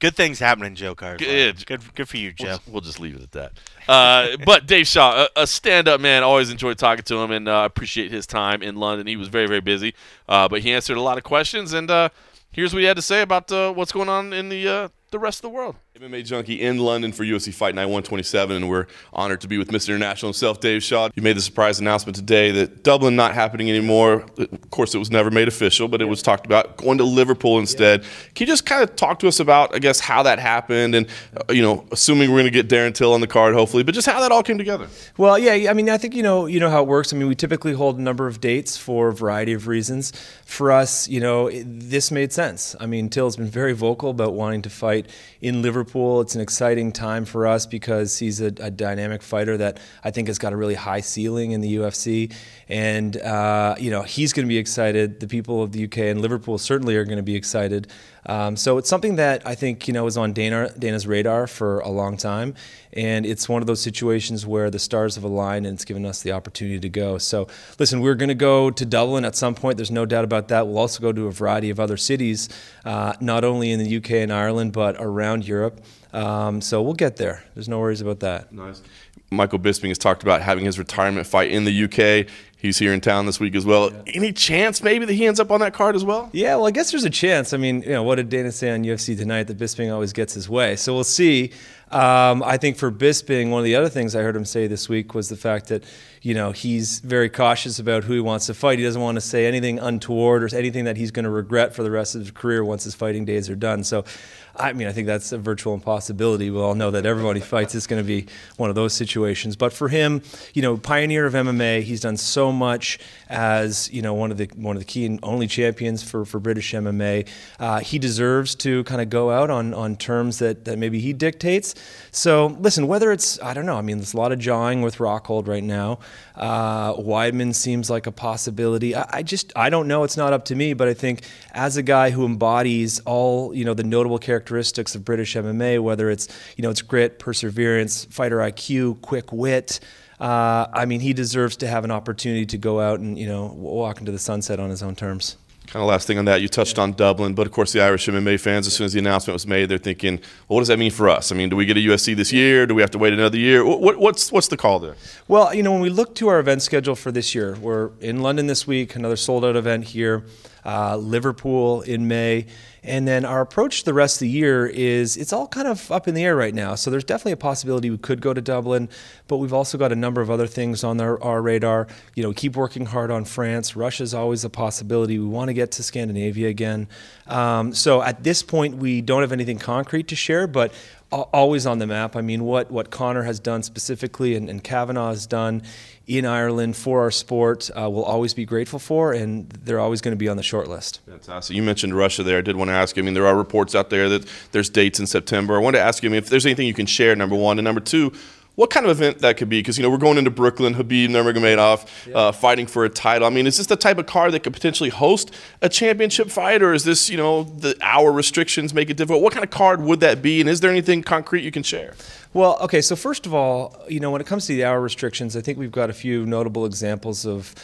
good 0.00 0.16
things 0.16 0.40
happening, 0.40 0.74
Joe 0.74 0.94
Carter. 0.94 1.18
Good. 1.18 1.64
Good, 1.64 1.94
good 1.94 2.08
for 2.08 2.16
you, 2.16 2.32
we'll, 2.38 2.48
Joe. 2.48 2.62
we'll 2.66 2.80
just 2.80 2.98
leave 2.98 3.14
it 3.14 3.22
at 3.22 3.32
that. 3.32 3.52
Uh, 3.88 4.36
but 4.44 4.66
Dave 4.66 4.86
Shaw, 4.86 5.26
a, 5.36 5.42
a 5.42 5.46
stand-up 5.46 6.00
man, 6.00 6.22
always 6.24 6.50
enjoyed 6.50 6.78
talking 6.78 7.04
to 7.04 7.16
him, 7.18 7.30
and 7.30 7.48
uh, 7.48 7.62
appreciate 7.64 8.10
his 8.10 8.26
time 8.26 8.62
in 8.62 8.76
London. 8.76 9.06
He 9.06 9.16
was 9.16 9.28
very, 9.28 9.46
very 9.46 9.60
busy, 9.60 9.94
uh, 10.28 10.48
but 10.48 10.62
he 10.62 10.72
answered 10.72 10.96
a 10.96 11.00
lot 11.00 11.18
of 11.18 11.24
questions. 11.24 11.72
And 11.72 11.90
uh, 11.90 12.08
here's 12.52 12.72
what 12.72 12.80
he 12.80 12.86
had 12.86 12.96
to 12.96 13.02
say 13.02 13.22
about 13.22 13.50
uh, 13.50 13.72
what's 13.72 13.92
going 13.92 14.08
on 14.08 14.32
in 14.32 14.48
the 14.48 14.68
uh, 14.68 14.88
the 15.10 15.18
rest 15.18 15.38
of 15.38 15.42
the 15.42 15.50
world. 15.50 15.76
MMA 16.00 16.24
Junkie 16.24 16.58
in 16.58 16.78
London 16.78 17.12
for 17.12 17.22
UFC 17.22 17.52
Fight 17.52 17.74
Night 17.74 17.84
127, 17.84 18.56
and 18.56 18.70
we're 18.70 18.86
honored 19.12 19.42
to 19.42 19.46
be 19.46 19.58
with 19.58 19.68
Mr. 19.68 19.90
International 19.90 20.30
himself, 20.30 20.58
Dave 20.58 20.82
Shaw. 20.82 21.10
You 21.14 21.22
made 21.22 21.36
the 21.36 21.42
surprise 21.42 21.80
announcement 21.80 22.16
today 22.16 22.50
that 22.50 22.82
Dublin 22.82 23.14
not 23.14 23.34
happening 23.34 23.68
anymore. 23.68 24.24
Of 24.38 24.70
course, 24.70 24.94
it 24.94 24.98
was 24.98 25.10
never 25.10 25.30
made 25.30 25.48
official, 25.48 25.88
but 25.88 26.00
it 26.00 26.06
was 26.06 26.22
talked 26.22 26.46
about 26.46 26.78
going 26.78 26.96
to 26.96 27.04
Liverpool 27.04 27.58
instead. 27.58 28.04
Can 28.34 28.46
you 28.46 28.46
just 28.46 28.64
kind 28.64 28.82
of 28.82 28.96
talk 28.96 29.18
to 29.18 29.28
us 29.28 29.38
about, 29.38 29.74
I 29.74 29.80
guess, 29.80 30.00
how 30.00 30.22
that 30.22 30.38
happened, 30.38 30.94
and 30.94 31.06
uh, 31.36 31.52
you 31.52 31.60
know, 31.60 31.86
assuming 31.92 32.30
we're 32.30 32.40
going 32.40 32.50
to 32.50 32.62
get 32.62 32.70
Darren 32.70 32.94
Till 32.94 33.12
on 33.12 33.20
the 33.20 33.26
card, 33.26 33.52
hopefully, 33.52 33.82
but 33.82 33.94
just 33.94 34.08
how 34.08 34.18
that 34.22 34.32
all 34.32 34.42
came 34.42 34.56
together. 34.56 34.88
Well, 35.18 35.38
yeah, 35.38 35.70
I 35.70 35.74
mean, 35.74 35.90
I 35.90 35.98
think 35.98 36.14
you 36.14 36.22
know, 36.22 36.46
you 36.46 36.58
know 36.58 36.70
how 36.70 36.80
it 36.80 36.88
works. 36.88 37.12
I 37.12 37.18
mean, 37.18 37.28
we 37.28 37.34
typically 37.34 37.74
hold 37.74 37.98
a 37.98 38.02
number 38.02 38.26
of 38.26 38.40
dates 38.40 38.78
for 38.78 39.08
a 39.08 39.12
variety 39.12 39.52
of 39.52 39.68
reasons. 39.68 40.10
For 40.46 40.72
us, 40.72 41.06
you 41.06 41.20
know, 41.20 41.48
it, 41.48 41.64
this 41.66 42.10
made 42.10 42.32
sense. 42.32 42.74
I 42.80 42.86
mean, 42.86 43.10
Till's 43.10 43.36
been 43.36 43.50
very 43.50 43.74
vocal 43.74 44.08
about 44.08 44.32
wanting 44.32 44.62
to 44.62 44.70
fight 44.70 45.06
in 45.42 45.60
Liverpool. 45.60 45.81
It's 46.20 46.34
an 46.34 46.40
exciting 46.40 46.92
time 46.92 47.24
for 47.24 47.46
us 47.46 47.66
because 47.66 48.18
he's 48.18 48.40
a, 48.40 48.46
a 48.46 48.70
dynamic 48.70 49.22
fighter 49.22 49.56
that 49.56 49.80
I 50.04 50.10
think 50.10 50.28
has 50.28 50.38
got 50.38 50.52
a 50.52 50.56
really 50.56 50.74
high 50.74 51.00
ceiling 51.00 51.52
in 51.52 51.60
the 51.60 51.76
UFC, 51.76 52.32
and 52.68 53.16
uh, 53.18 53.74
you 53.78 53.90
know, 53.90 54.02
he's 54.02 54.32
going 54.32 54.46
to 54.46 54.48
be 54.48 54.58
excited. 54.58 55.20
The 55.20 55.28
people 55.28 55.62
of 55.62 55.72
the 55.72 55.84
UK 55.84 55.98
and 55.98 56.20
Liverpool 56.20 56.58
certainly 56.58 56.96
are 56.96 57.04
going 57.04 57.16
to 57.16 57.22
be 57.22 57.36
excited. 57.36 57.88
Um, 58.26 58.56
so 58.56 58.78
it's 58.78 58.88
something 58.88 59.16
that 59.16 59.46
I 59.46 59.54
think 59.54 59.88
you 59.88 59.94
know 59.94 60.06
is 60.06 60.16
on 60.16 60.32
Dana 60.32 60.72
Dana's 60.78 61.06
radar 61.06 61.46
for 61.46 61.80
a 61.80 61.88
long 61.88 62.16
time, 62.16 62.54
and 62.92 63.26
it's 63.26 63.48
one 63.48 63.62
of 63.62 63.66
those 63.66 63.80
situations 63.80 64.46
where 64.46 64.70
the 64.70 64.78
stars 64.78 65.16
have 65.16 65.24
aligned 65.24 65.66
and 65.66 65.74
it's 65.74 65.84
given 65.84 66.06
us 66.06 66.22
the 66.22 66.32
opportunity 66.32 66.78
to 66.78 66.88
go. 66.88 67.18
So 67.18 67.48
listen, 67.78 68.00
we're 68.00 68.14
going 68.14 68.28
to 68.28 68.34
go 68.34 68.70
to 68.70 68.84
Dublin 68.84 69.24
at 69.24 69.34
some 69.34 69.54
point. 69.54 69.76
There's 69.76 69.90
no 69.90 70.06
doubt 70.06 70.24
about 70.24 70.48
that. 70.48 70.66
We'll 70.66 70.78
also 70.78 71.00
go 71.00 71.12
to 71.12 71.26
a 71.26 71.32
variety 71.32 71.70
of 71.70 71.80
other 71.80 71.96
cities, 71.96 72.48
uh, 72.84 73.14
not 73.20 73.44
only 73.44 73.72
in 73.72 73.80
the 73.80 73.96
UK 73.96 74.12
and 74.12 74.32
Ireland 74.32 74.72
but 74.72 74.96
around 74.98 75.46
Europe. 75.46 75.80
Um, 76.12 76.60
so 76.60 76.82
we'll 76.82 76.92
get 76.94 77.16
there. 77.16 77.42
There's 77.54 77.68
no 77.68 77.80
worries 77.80 78.02
about 78.02 78.20
that. 78.20 78.52
Nice. 78.52 78.82
Michael 79.30 79.58
Bisping 79.58 79.88
has 79.88 79.98
talked 79.98 80.22
about 80.22 80.42
having 80.42 80.64
his 80.64 80.78
retirement 80.78 81.26
fight 81.26 81.50
in 81.50 81.64
the 81.64 81.84
UK. 81.84 82.26
He's 82.62 82.78
here 82.78 82.92
in 82.92 83.00
town 83.00 83.26
this 83.26 83.40
week 83.40 83.56
as 83.56 83.66
well. 83.66 83.90
Any 84.06 84.32
chance 84.32 84.84
maybe 84.84 85.04
that 85.04 85.14
he 85.14 85.26
ends 85.26 85.40
up 85.40 85.50
on 85.50 85.58
that 85.58 85.74
card 85.74 85.96
as 85.96 86.04
well? 86.04 86.30
Yeah, 86.32 86.54
well, 86.54 86.68
I 86.68 86.70
guess 86.70 86.92
there's 86.92 87.02
a 87.02 87.10
chance. 87.10 87.52
I 87.52 87.56
mean, 87.56 87.82
you 87.82 87.88
know, 87.88 88.04
what 88.04 88.14
did 88.14 88.28
Dana 88.28 88.52
say 88.52 88.70
on 88.70 88.84
UFC 88.84 89.18
tonight? 89.18 89.48
That 89.48 89.58
Bisping 89.58 89.92
always 89.92 90.12
gets 90.12 90.34
his 90.34 90.48
way. 90.48 90.76
So 90.76 90.94
we'll 90.94 91.02
see. 91.02 91.50
Um, 91.90 92.40
I 92.44 92.58
think 92.58 92.76
for 92.76 92.92
Bisping, 92.92 93.50
one 93.50 93.58
of 93.58 93.64
the 93.64 93.74
other 93.74 93.88
things 93.88 94.14
I 94.14 94.22
heard 94.22 94.36
him 94.36 94.44
say 94.44 94.68
this 94.68 94.88
week 94.88 95.12
was 95.12 95.28
the 95.28 95.36
fact 95.36 95.70
that, 95.70 95.82
you 96.22 96.34
know, 96.34 96.52
he's 96.52 97.00
very 97.00 97.28
cautious 97.28 97.80
about 97.80 98.04
who 98.04 98.12
he 98.12 98.20
wants 98.20 98.46
to 98.46 98.54
fight. 98.54 98.78
He 98.78 98.84
doesn't 98.84 99.02
want 99.02 99.16
to 99.16 99.20
say 99.20 99.44
anything 99.46 99.80
untoward 99.80 100.44
or 100.44 100.56
anything 100.56 100.84
that 100.84 100.96
he's 100.96 101.10
going 101.10 101.24
to 101.24 101.30
regret 101.30 101.74
for 101.74 101.82
the 101.82 101.90
rest 101.90 102.14
of 102.14 102.20
his 102.20 102.30
career 102.30 102.64
once 102.64 102.84
his 102.84 102.94
fighting 102.94 103.24
days 103.24 103.50
are 103.50 103.56
done. 103.56 103.82
So, 103.82 104.04
I 104.54 104.74
mean, 104.74 104.86
I 104.86 104.92
think 104.92 105.06
that's 105.06 105.32
a 105.32 105.38
virtual 105.38 105.72
impossibility. 105.72 106.50
We 106.50 106.60
all 106.60 106.74
know 106.74 106.90
that 106.90 107.06
everyone 107.06 107.36
he 107.36 107.42
fights 107.42 107.74
is 107.74 107.86
going 107.86 108.02
to 108.02 108.06
be 108.06 108.26
one 108.56 108.68
of 108.68 108.76
those 108.76 108.92
situations. 108.92 109.56
But 109.56 109.72
for 109.72 109.88
him, 109.88 110.22
you 110.52 110.60
know, 110.60 110.76
pioneer 110.76 111.24
of 111.24 111.32
MMA, 111.32 111.82
he's 111.82 112.00
done 112.00 112.18
so 112.18 112.52
much 112.52 112.98
as 113.30 113.90
you 113.90 114.02
know 114.02 114.12
one 114.12 114.30
of 114.30 114.36
the 114.36 114.50
one 114.56 114.76
of 114.76 114.80
the 114.80 114.86
key 114.86 115.06
and 115.06 115.18
only 115.22 115.46
champions 115.46 116.02
for, 116.02 116.24
for 116.26 116.38
British 116.38 116.72
MMA. 116.72 117.26
Uh, 117.58 117.80
he 117.80 117.98
deserves 117.98 118.54
to 118.56 118.84
kind 118.84 119.00
of 119.00 119.08
go 119.08 119.30
out 119.30 119.48
on 119.48 119.72
on 119.72 119.96
terms 119.96 120.38
that, 120.38 120.66
that 120.66 120.78
maybe 120.78 121.00
he 121.00 121.14
dictates. 121.14 121.74
So 122.10 122.48
listen, 122.60 122.86
whether 122.86 123.10
it's 123.10 123.40
I 123.42 123.54
don't 123.54 123.66
know. 123.66 123.76
I 123.76 123.82
mean, 123.82 123.98
there's 123.98 124.14
a 124.14 124.18
lot 124.18 124.32
of 124.32 124.38
jawing 124.38 124.82
with 124.82 124.98
Rockhold 124.98 125.48
right 125.48 125.64
now. 125.64 125.98
Uh, 126.36 126.94
Weidman 126.94 127.54
seems 127.54 127.88
like 127.88 128.06
a 128.06 128.12
possibility. 128.12 128.94
I, 128.94 129.06
I 129.10 129.22
just 129.22 129.50
I 129.56 129.70
don't 129.70 129.88
know. 129.88 130.04
It's 130.04 130.18
not 130.18 130.34
up 130.34 130.44
to 130.46 130.54
me. 130.54 130.74
But 130.74 130.88
I 130.88 130.94
think 130.94 131.22
as 131.52 131.78
a 131.78 131.82
guy 131.82 132.10
who 132.10 132.26
embodies 132.26 133.00
all 133.00 133.54
you 133.54 133.64
know 133.64 133.72
the 133.72 133.84
notable 133.84 134.18
characteristics 134.18 134.41
of 134.50 135.04
British 135.04 135.34
MMA, 135.34 135.82
whether 135.82 136.10
it's 136.10 136.28
you 136.56 136.62
know 136.62 136.70
it's 136.70 136.82
grit, 136.82 137.18
perseverance, 137.18 138.04
fighter 138.06 138.38
IQ, 138.38 139.00
quick 139.00 139.32
wit. 139.32 139.80
Uh, 140.20 140.68
I 140.72 140.84
mean, 140.84 141.00
he 141.00 141.12
deserves 141.12 141.56
to 141.58 141.66
have 141.66 141.84
an 141.84 141.90
opportunity 141.90 142.46
to 142.46 142.58
go 142.58 142.80
out 142.80 143.00
and 143.00 143.18
you 143.18 143.26
know 143.26 143.46
walk 143.46 144.00
into 144.00 144.12
the 144.12 144.18
sunset 144.18 144.60
on 144.60 144.70
his 144.70 144.82
own 144.82 144.94
terms. 144.94 145.36
Kind 145.72 145.82
of 145.82 145.88
last 145.88 146.06
thing 146.06 146.18
on 146.18 146.26
that, 146.26 146.42
you 146.42 146.48
touched 146.48 146.78
on 146.78 146.92
Dublin, 146.92 147.32
but 147.32 147.46
of 147.46 147.52
course 147.52 147.72
the 147.72 147.80
Irish 147.80 148.06
MMA 148.06 148.38
fans, 148.38 148.66
as 148.66 148.74
soon 148.74 148.84
as 148.84 148.92
the 148.92 148.98
announcement 148.98 149.34
was 149.34 149.46
made, 149.46 149.70
they're 149.70 149.78
thinking, 149.78 150.18
well, 150.46 150.56
what 150.56 150.60
does 150.60 150.68
that 150.68 150.78
mean 150.78 150.90
for 150.90 151.08
us? 151.08 151.32
I 151.32 151.34
mean, 151.34 151.48
do 151.48 151.56
we 151.56 151.64
get 151.64 151.78
a 151.78 151.80
UFC 151.80 152.14
this 152.14 152.30
year? 152.30 152.66
Do 152.66 152.74
we 152.74 152.82
have 152.82 152.90
to 152.90 152.98
wait 152.98 153.14
another 153.14 153.38
year? 153.38 153.64
What, 153.64 153.96
what's 153.96 154.30
what's 154.30 154.48
the 154.48 154.58
call 154.58 154.80
there? 154.80 154.96
Well, 155.28 155.54
you 155.54 155.62
know, 155.62 155.72
when 155.72 155.80
we 155.80 155.88
look 155.88 156.14
to 156.16 156.28
our 156.28 156.40
event 156.40 156.60
schedule 156.60 156.94
for 156.94 157.10
this 157.10 157.34
year, 157.34 157.56
we're 157.58 157.90
in 158.00 158.20
London 158.20 158.48
this 158.48 158.66
week, 158.66 158.96
another 158.96 159.16
sold 159.16 159.46
out 159.46 159.56
event 159.56 159.84
here, 159.84 160.24
uh, 160.64 160.96
Liverpool 160.98 161.80
in 161.80 162.06
May. 162.06 162.46
And 162.84 163.06
then 163.06 163.24
our 163.24 163.40
approach 163.40 163.80
to 163.80 163.84
the 163.84 163.94
rest 163.94 164.16
of 164.16 164.20
the 164.20 164.28
year 164.28 164.66
is 164.66 165.16
it's 165.16 165.32
all 165.32 165.46
kind 165.46 165.68
of 165.68 165.90
up 165.92 166.08
in 166.08 166.14
the 166.14 166.24
air 166.24 166.34
right 166.34 166.54
now. 166.54 166.74
So 166.74 166.90
there's 166.90 167.04
definitely 167.04 167.32
a 167.32 167.36
possibility 167.36 167.90
we 167.90 167.98
could 167.98 168.20
go 168.20 168.34
to 168.34 168.40
Dublin, 168.40 168.88
but 169.28 169.36
we've 169.36 169.52
also 169.52 169.78
got 169.78 169.92
a 169.92 169.96
number 169.96 170.20
of 170.20 170.30
other 170.30 170.48
things 170.48 170.82
on 170.82 171.00
our, 171.00 171.22
our 171.22 171.40
radar. 171.40 171.86
You 172.14 172.24
know, 172.24 172.32
keep 172.32 172.56
working 172.56 172.86
hard 172.86 173.12
on 173.12 173.24
France. 173.24 173.76
Russia's 173.76 174.14
always 174.14 174.44
a 174.44 174.50
possibility. 174.50 175.18
We 175.18 175.26
want 175.26 175.48
to 175.48 175.54
get 175.54 175.70
to 175.72 175.82
Scandinavia 175.82 176.48
again. 176.48 176.88
Um, 177.28 177.72
so 177.72 178.02
at 178.02 178.24
this 178.24 178.42
point, 178.42 178.76
we 178.76 179.00
don't 179.00 179.20
have 179.20 179.32
anything 179.32 179.58
concrete 179.58 180.08
to 180.08 180.16
share, 180.16 180.48
but 180.48 180.72
always 181.12 181.66
on 181.66 181.78
the 181.78 181.86
map. 181.86 182.16
I 182.16 182.22
mean, 182.22 182.44
what, 182.44 182.70
what 182.70 182.90
Conor 182.90 183.22
has 183.22 183.38
done 183.38 183.62
specifically 183.62 184.34
and, 184.34 184.48
and 184.48 184.64
Kavanagh 184.64 185.10
has 185.10 185.26
done 185.26 185.62
in 186.06 186.26
Ireland 186.26 186.76
for 186.76 187.02
our 187.02 187.10
sport, 187.10 187.70
uh, 187.70 187.88
we'll 187.88 188.04
always 188.04 188.34
be 188.34 188.44
grateful 188.44 188.78
for, 188.78 189.12
and 189.12 189.48
they're 189.50 189.80
always 189.80 190.00
going 190.00 190.12
to 190.12 190.18
be 190.18 190.28
on 190.28 190.36
the 190.36 190.42
short 190.42 190.68
list. 190.68 191.00
Fantastic. 191.06 191.56
You 191.56 191.62
mentioned 191.62 191.96
Russia 191.96 192.22
there. 192.22 192.38
I 192.38 192.40
did 192.40 192.56
want 192.56 192.68
to 192.68 192.74
ask 192.74 192.96
you. 192.96 193.02
I 193.02 193.04
mean, 193.04 193.14
there 193.14 193.26
are 193.26 193.36
reports 193.36 193.74
out 193.74 193.90
there 193.90 194.08
that 194.08 194.26
there's 194.52 194.68
dates 194.68 194.98
in 194.98 195.06
September. 195.06 195.56
I 195.56 195.58
wanted 195.58 195.78
to 195.78 195.84
ask 195.84 196.02
you 196.02 196.08
I 196.08 196.12
mean, 196.12 196.18
if 196.18 196.28
there's 196.28 196.46
anything 196.46 196.66
you 196.66 196.74
can 196.74 196.86
share, 196.86 197.14
number 197.14 197.36
one. 197.36 197.58
And 197.58 197.64
number 197.64 197.80
two, 197.80 198.12
what 198.54 198.68
kind 198.68 198.84
of 198.84 198.90
event 198.90 199.20
that 199.20 199.36
could 199.38 199.48
be? 199.48 199.60
Because 199.60 199.78
you 199.78 199.82
know 199.82 199.90
we're 199.90 199.96
going 199.96 200.18
into 200.18 200.30
Brooklyn, 200.30 200.74
Khabib 200.74 201.08
Nurmagomedov, 201.08 201.86
yeah. 202.06 202.14
uh, 202.14 202.32
fighting 202.32 202.66
for 202.66 202.84
a 202.84 202.90
title. 202.90 203.26
I 203.26 203.30
mean, 203.30 203.46
is 203.46 203.56
this 203.56 203.66
the 203.66 203.76
type 203.76 203.98
of 203.98 204.06
card 204.06 204.32
that 204.32 204.40
could 204.40 204.52
potentially 204.52 204.90
host 204.90 205.30
a 205.62 205.68
championship 205.68 206.30
fight, 206.30 206.62
or 206.62 206.74
is 206.74 206.84
this 206.84 207.08
you 207.08 207.16
know 207.16 207.44
the 207.44 207.76
hour 207.80 208.12
restrictions 208.12 208.74
make 208.74 208.90
it 208.90 208.96
difficult? 208.96 209.22
What 209.22 209.32
kind 209.32 209.44
of 209.44 209.50
card 209.50 209.80
would 209.82 210.00
that 210.00 210.20
be, 210.20 210.40
and 210.40 210.50
is 210.50 210.60
there 210.60 210.70
anything 210.70 211.02
concrete 211.02 211.42
you 211.42 211.50
can 211.50 211.62
share? 211.62 211.94
Well, 212.34 212.58
okay. 212.60 212.82
So 212.82 212.94
first 212.94 213.24
of 213.26 213.32
all, 213.32 213.76
you 213.88 214.00
know 214.00 214.10
when 214.10 214.20
it 214.20 214.26
comes 214.26 214.46
to 214.46 214.54
the 214.54 214.64
hour 214.64 214.80
restrictions, 214.80 215.34
I 215.36 215.40
think 215.40 215.58
we've 215.58 215.72
got 215.72 215.88
a 215.88 215.94
few 215.94 216.26
notable 216.26 216.66
examples 216.66 217.24
of 217.24 217.54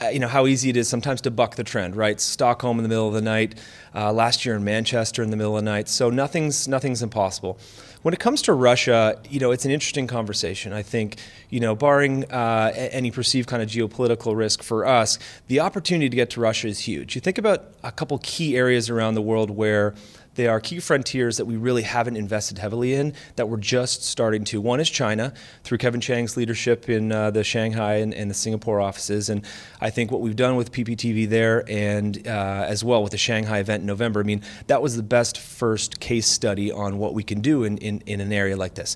uh, 0.00 0.08
you 0.08 0.20
know 0.20 0.28
how 0.28 0.46
easy 0.46 0.70
it 0.70 0.76
is 0.76 0.88
sometimes 0.88 1.20
to 1.22 1.32
buck 1.32 1.56
the 1.56 1.64
trend, 1.64 1.96
right? 1.96 2.20
Stockholm 2.20 2.78
in 2.78 2.84
the 2.84 2.88
middle 2.88 3.08
of 3.08 3.14
the 3.14 3.22
night, 3.22 3.58
uh, 3.92 4.12
last 4.12 4.46
year 4.46 4.54
in 4.54 4.62
Manchester 4.62 5.22
in 5.22 5.30
the 5.30 5.36
middle 5.36 5.56
of 5.56 5.64
the 5.64 5.70
night. 5.70 5.88
So 5.88 6.10
nothing's 6.10 6.68
nothing's 6.68 7.02
impossible. 7.02 7.58
When 8.02 8.14
it 8.14 8.20
comes 8.20 8.42
to 8.42 8.52
Russia, 8.52 9.18
you 9.28 9.40
know, 9.40 9.50
it's 9.50 9.64
an 9.64 9.72
interesting 9.72 10.06
conversation. 10.06 10.72
I 10.72 10.82
think, 10.82 11.16
you 11.50 11.58
know, 11.58 11.74
barring 11.74 12.30
uh, 12.30 12.72
any 12.74 13.10
perceived 13.10 13.48
kind 13.48 13.60
of 13.62 13.68
geopolitical 13.68 14.36
risk 14.36 14.62
for 14.62 14.86
us, 14.86 15.18
the 15.48 15.60
opportunity 15.60 16.08
to 16.08 16.16
get 16.16 16.30
to 16.30 16.40
Russia 16.40 16.68
is 16.68 16.80
huge. 16.80 17.16
You 17.16 17.20
think 17.20 17.38
about 17.38 17.64
a 17.82 17.90
couple 17.90 18.18
key 18.22 18.56
areas 18.56 18.88
around 18.88 19.14
the 19.14 19.22
world 19.22 19.50
where 19.50 19.94
they 20.38 20.46
are 20.46 20.60
key 20.60 20.78
frontiers 20.78 21.36
that 21.36 21.46
we 21.46 21.56
really 21.56 21.82
haven't 21.82 22.16
invested 22.16 22.58
heavily 22.58 22.94
in 22.94 23.12
that 23.34 23.48
we're 23.48 23.56
just 23.56 24.04
starting 24.04 24.44
to. 24.44 24.60
One 24.60 24.78
is 24.78 24.88
China 24.88 25.34
through 25.64 25.78
Kevin 25.78 26.00
Chang's 26.00 26.36
leadership 26.36 26.88
in 26.88 27.10
uh, 27.10 27.32
the 27.32 27.42
Shanghai 27.42 27.94
and, 27.94 28.14
and, 28.14 28.30
the 28.30 28.34
Singapore 28.34 28.80
offices. 28.80 29.28
And 29.28 29.44
I 29.80 29.90
think 29.90 30.12
what 30.12 30.20
we've 30.20 30.36
done 30.36 30.54
with 30.54 30.70
PPTV 30.70 31.28
there 31.28 31.68
and 31.68 32.24
uh, 32.24 32.66
as 32.68 32.84
well 32.84 33.02
with 33.02 33.10
the 33.10 33.18
Shanghai 33.18 33.58
event 33.58 33.80
in 33.80 33.86
November, 33.88 34.20
I 34.20 34.22
mean, 34.22 34.42
that 34.68 34.80
was 34.80 34.94
the 34.94 35.02
best 35.02 35.40
first 35.40 35.98
case 35.98 36.28
study 36.28 36.70
on 36.70 36.98
what 36.98 37.14
we 37.14 37.24
can 37.24 37.40
do 37.40 37.64
in, 37.64 37.76
in, 37.78 38.00
in 38.06 38.20
an 38.20 38.32
area 38.32 38.56
like 38.56 38.74
this 38.74 38.94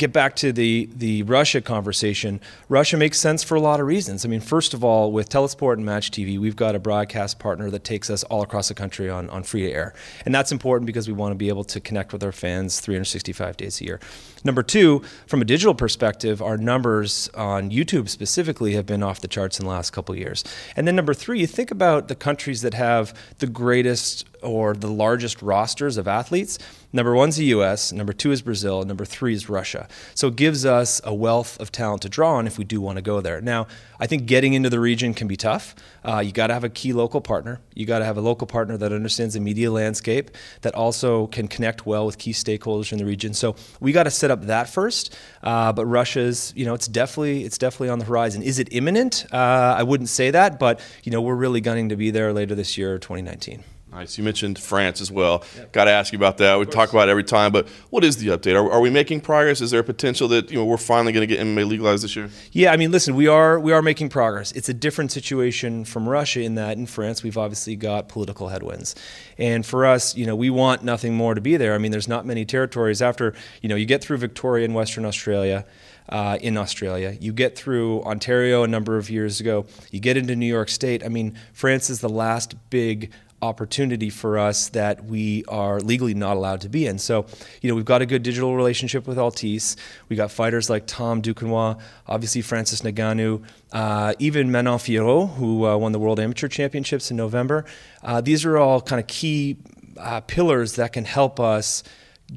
get 0.00 0.14
back 0.14 0.34
to 0.34 0.50
the 0.50 0.88
the 0.96 1.22
Russia 1.24 1.60
conversation, 1.60 2.40
Russia 2.70 2.96
makes 2.96 3.18
sense 3.18 3.44
for 3.44 3.54
a 3.54 3.60
lot 3.60 3.80
of 3.80 3.86
reasons. 3.86 4.24
I 4.24 4.28
mean, 4.28 4.40
first 4.40 4.72
of 4.72 4.82
all, 4.82 5.12
with 5.12 5.28
Telesport 5.28 5.74
and 5.74 5.84
Match 5.84 6.10
TV, 6.10 6.38
we've 6.38 6.56
got 6.56 6.74
a 6.74 6.78
broadcast 6.78 7.38
partner 7.38 7.70
that 7.70 7.84
takes 7.84 8.08
us 8.08 8.24
all 8.24 8.42
across 8.42 8.68
the 8.68 8.74
country 8.74 9.10
on, 9.10 9.28
on 9.28 9.42
free 9.42 9.62
to 9.66 9.70
air. 9.70 9.94
And 10.24 10.34
that's 10.34 10.50
important 10.50 10.86
because 10.86 11.06
we 11.06 11.12
want 11.12 11.32
to 11.32 11.36
be 11.36 11.48
able 11.48 11.64
to 11.64 11.80
connect 11.80 12.14
with 12.14 12.24
our 12.24 12.32
fans 12.32 12.80
365 12.80 13.58
days 13.58 13.80
a 13.82 13.84
year. 13.84 14.00
Number 14.42 14.62
two, 14.62 15.02
from 15.26 15.42
a 15.42 15.44
digital 15.44 15.74
perspective, 15.74 16.40
our 16.40 16.56
numbers 16.56 17.28
on 17.34 17.70
YouTube 17.70 18.08
specifically 18.08 18.72
have 18.72 18.86
been 18.86 19.02
off 19.02 19.20
the 19.20 19.28
charts 19.28 19.60
in 19.60 19.66
the 19.66 19.70
last 19.70 19.90
couple 19.90 20.16
years. 20.16 20.42
And 20.76 20.88
then 20.88 20.96
number 20.96 21.12
three, 21.12 21.40
you 21.40 21.46
think 21.46 21.70
about 21.70 22.08
the 22.08 22.14
countries 22.14 22.62
that 22.62 22.72
have 22.72 23.12
the 23.38 23.46
greatest 23.46 24.26
or 24.42 24.72
the 24.72 24.90
largest 24.90 25.42
rosters 25.42 25.98
of 25.98 26.08
athletes. 26.08 26.58
Number 26.92 27.14
one's 27.14 27.36
the 27.36 27.44
US, 27.46 27.92
number 27.92 28.12
two 28.12 28.32
is 28.32 28.42
Brazil, 28.42 28.82
number 28.84 29.04
three 29.04 29.32
is 29.32 29.48
Russia. 29.48 29.86
So 30.14 30.26
it 30.26 30.36
gives 30.36 30.66
us 30.66 31.00
a 31.04 31.14
wealth 31.14 31.60
of 31.60 31.70
talent 31.70 32.02
to 32.02 32.08
draw 32.08 32.34
on 32.34 32.48
if 32.48 32.58
we 32.58 32.64
do 32.64 32.80
want 32.80 32.96
to 32.96 33.02
go 33.02 33.20
there. 33.20 33.40
Now, 33.40 33.68
I 34.00 34.08
think 34.08 34.26
getting 34.26 34.54
into 34.54 34.70
the 34.70 34.80
region 34.80 35.14
can 35.14 35.28
be 35.28 35.36
tough. 35.36 35.76
Uh, 36.04 36.18
you 36.18 36.32
got 36.32 36.48
to 36.48 36.54
have 36.54 36.64
a 36.64 36.68
key 36.68 36.92
local 36.92 37.20
partner. 37.20 37.60
You 37.74 37.86
got 37.86 38.00
to 38.00 38.04
have 38.04 38.16
a 38.16 38.20
local 38.20 38.46
partner 38.46 38.76
that 38.76 38.92
understands 38.92 39.34
the 39.34 39.40
media 39.40 39.70
landscape, 39.70 40.32
that 40.62 40.74
also 40.74 41.28
can 41.28 41.46
connect 41.46 41.86
well 41.86 42.06
with 42.06 42.18
key 42.18 42.32
stakeholders 42.32 42.90
in 42.90 42.98
the 42.98 43.04
region. 43.04 43.34
So 43.34 43.54
we 43.78 43.92
got 43.92 44.04
to 44.04 44.10
set 44.10 44.32
up 44.32 44.46
that 44.46 44.68
first. 44.68 45.16
Uh, 45.44 45.72
but 45.72 45.86
Russia's, 45.86 46.52
you 46.56 46.64
know, 46.64 46.74
it's 46.74 46.88
definitely 46.88 47.44
it's 47.44 47.58
definitely 47.58 47.90
on 47.90 48.00
the 48.00 48.04
horizon. 48.04 48.42
Is 48.42 48.58
it 48.58 48.68
imminent? 48.72 49.26
Uh, 49.32 49.76
I 49.78 49.84
wouldn't 49.84 50.08
say 50.08 50.32
that, 50.32 50.58
but 50.58 50.80
you 51.04 51.12
know, 51.12 51.20
we're 51.20 51.36
really 51.36 51.60
gunning 51.60 51.90
to 51.90 51.96
be 51.96 52.10
there 52.10 52.32
later 52.32 52.56
this 52.56 52.76
year, 52.76 52.98
2019. 52.98 53.62
Nice. 53.92 54.16
You 54.16 54.22
mentioned 54.22 54.56
France 54.56 55.00
as 55.00 55.10
well. 55.10 55.42
Yep. 55.56 55.72
Got 55.72 55.84
to 55.86 55.90
ask 55.90 56.12
you 56.12 56.18
about 56.18 56.38
that. 56.38 56.58
We 56.60 56.66
talk 56.66 56.90
about 56.90 57.08
it 57.08 57.10
every 57.10 57.24
time, 57.24 57.50
but 57.50 57.68
what 57.90 58.04
is 58.04 58.18
the 58.18 58.28
update? 58.28 58.54
Are, 58.54 58.70
are 58.70 58.80
we 58.80 58.88
making 58.88 59.20
progress? 59.20 59.60
Is 59.60 59.72
there 59.72 59.80
a 59.80 59.84
potential 59.84 60.28
that 60.28 60.48
you 60.48 60.58
know 60.58 60.64
we're 60.64 60.76
finally 60.76 61.12
going 61.12 61.26
to 61.26 61.34
get 61.34 61.44
MMA 61.44 61.68
legalized 61.68 62.04
this 62.04 62.14
year? 62.14 62.30
Yeah, 62.52 62.72
I 62.72 62.76
mean, 62.76 62.92
listen, 62.92 63.16
we 63.16 63.26
are 63.26 63.58
we 63.58 63.72
are 63.72 63.82
making 63.82 64.08
progress. 64.08 64.52
It's 64.52 64.68
a 64.68 64.74
different 64.74 65.10
situation 65.10 65.84
from 65.84 66.08
Russia 66.08 66.40
in 66.40 66.54
that 66.54 66.76
in 66.76 66.86
France 66.86 67.24
we've 67.24 67.36
obviously 67.36 67.74
got 67.74 68.08
political 68.08 68.48
headwinds, 68.48 68.94
and 69.38 69.66
for 69.66 69.84
us, 69.84 70.16
you 70.16 70.24
know, 70.24 70.36
we 70.36 70.50
want 70.50 70.84
nothing 70.84 71.14
more 71.14 71.34
to 71.34 71.40
be 71.40 71.56
there. 71.56 71.74
I 71.74 71.78
mean, 71.78 71.90
there's 71.90 72.08
not 72.08 72.24
many 72.24 72.44
territories 72.44 73.02
after 73.02 73.34
you 73.60 73.68
know 73.68 73.74
you 73.74 73.86
get 73.86 74.04
through 74.04 74.18
Victoria 74.18 74.64
in 74.64 74.72
Western 74.72 75.04
Australia. 75.04 75.66
Uh, 76.08 76.36
in 76.40 76.56
Australia. 76.56 77.16
You 77.20 77.32
get 77.32 77.56
through 77.56 78.02
Ontario 78.02 78.64
a 78.64 78.66
number 78.66 78.96
of 78.96 79.10
years 79.10 79.38
ago. 79.38 79.66
You 79.92 80.00
get 80.00 80.16
into 80.16 80.34
New 80.34 80.46
York 80.46 80.68
State. 80.68 81.04
I 81.04 81.08
mean, 81.08 81.36
France 81.52 81.88
is 81.88 82.00
the 82.00 82.08
last 82.08 82.56
big 82.68 83.12
opportunity 83.42 84.10
for 84.10 84.38
us 84.38 84.68
that 84.70 85.04
we 85.04 85.44
are 85.48 85.80
legally 85.80 86.14
not 86.14 86.36
allowed 86.36 86.60
to 86.62 86.68
be 86.68 86.86
in. 86.86 86.98
So, 86.98 87.26
you 87.62 87.68
know, 87.68 87.74
we've 87.74 87.84
got 87.84 88.02
a 88.02 88.06
good 88.06 88.22
digital 88.22 88.54
relationship 88.54 89.06
with 89.06 89.16
Altice. 89.16 89.76
We 90.08 90.16
got 90.16 90.30
fighters 90.30 90.68
like 90.68 90.86
Tom 90.86 91.22
Duquesnoy, 91.22 91.80
obviously 92.06 92.42
Francis 92.42 92.82
Ngannou, 92.82 93.42
uh, 93.72 94.14
even 94.18 94.50
Manon 94.50 94.78
Fiorot, 94.78 95.34
who 95.34 95.66
uh, 95.66 95.76
won 95.76 95.92
the 95.92 95.98
World 95.98 96.20
Amateur 96.20 96.48
Championships 96.48 97.10
in 97.10 97.16
November. 97.16 97.64
Uh, 98.02 98.20
these 98.20 98.44
are 98.44 98.58
all 98.58 98.80
kind 98.80 99.00
of 99.00 99.06
key 99.06 99.56
uh, 99.96 100.20
pillars 100.20 100.76
that 100.76 100.92
can 100.92 101.04
help 101.04 101.40
us 101.40 101.82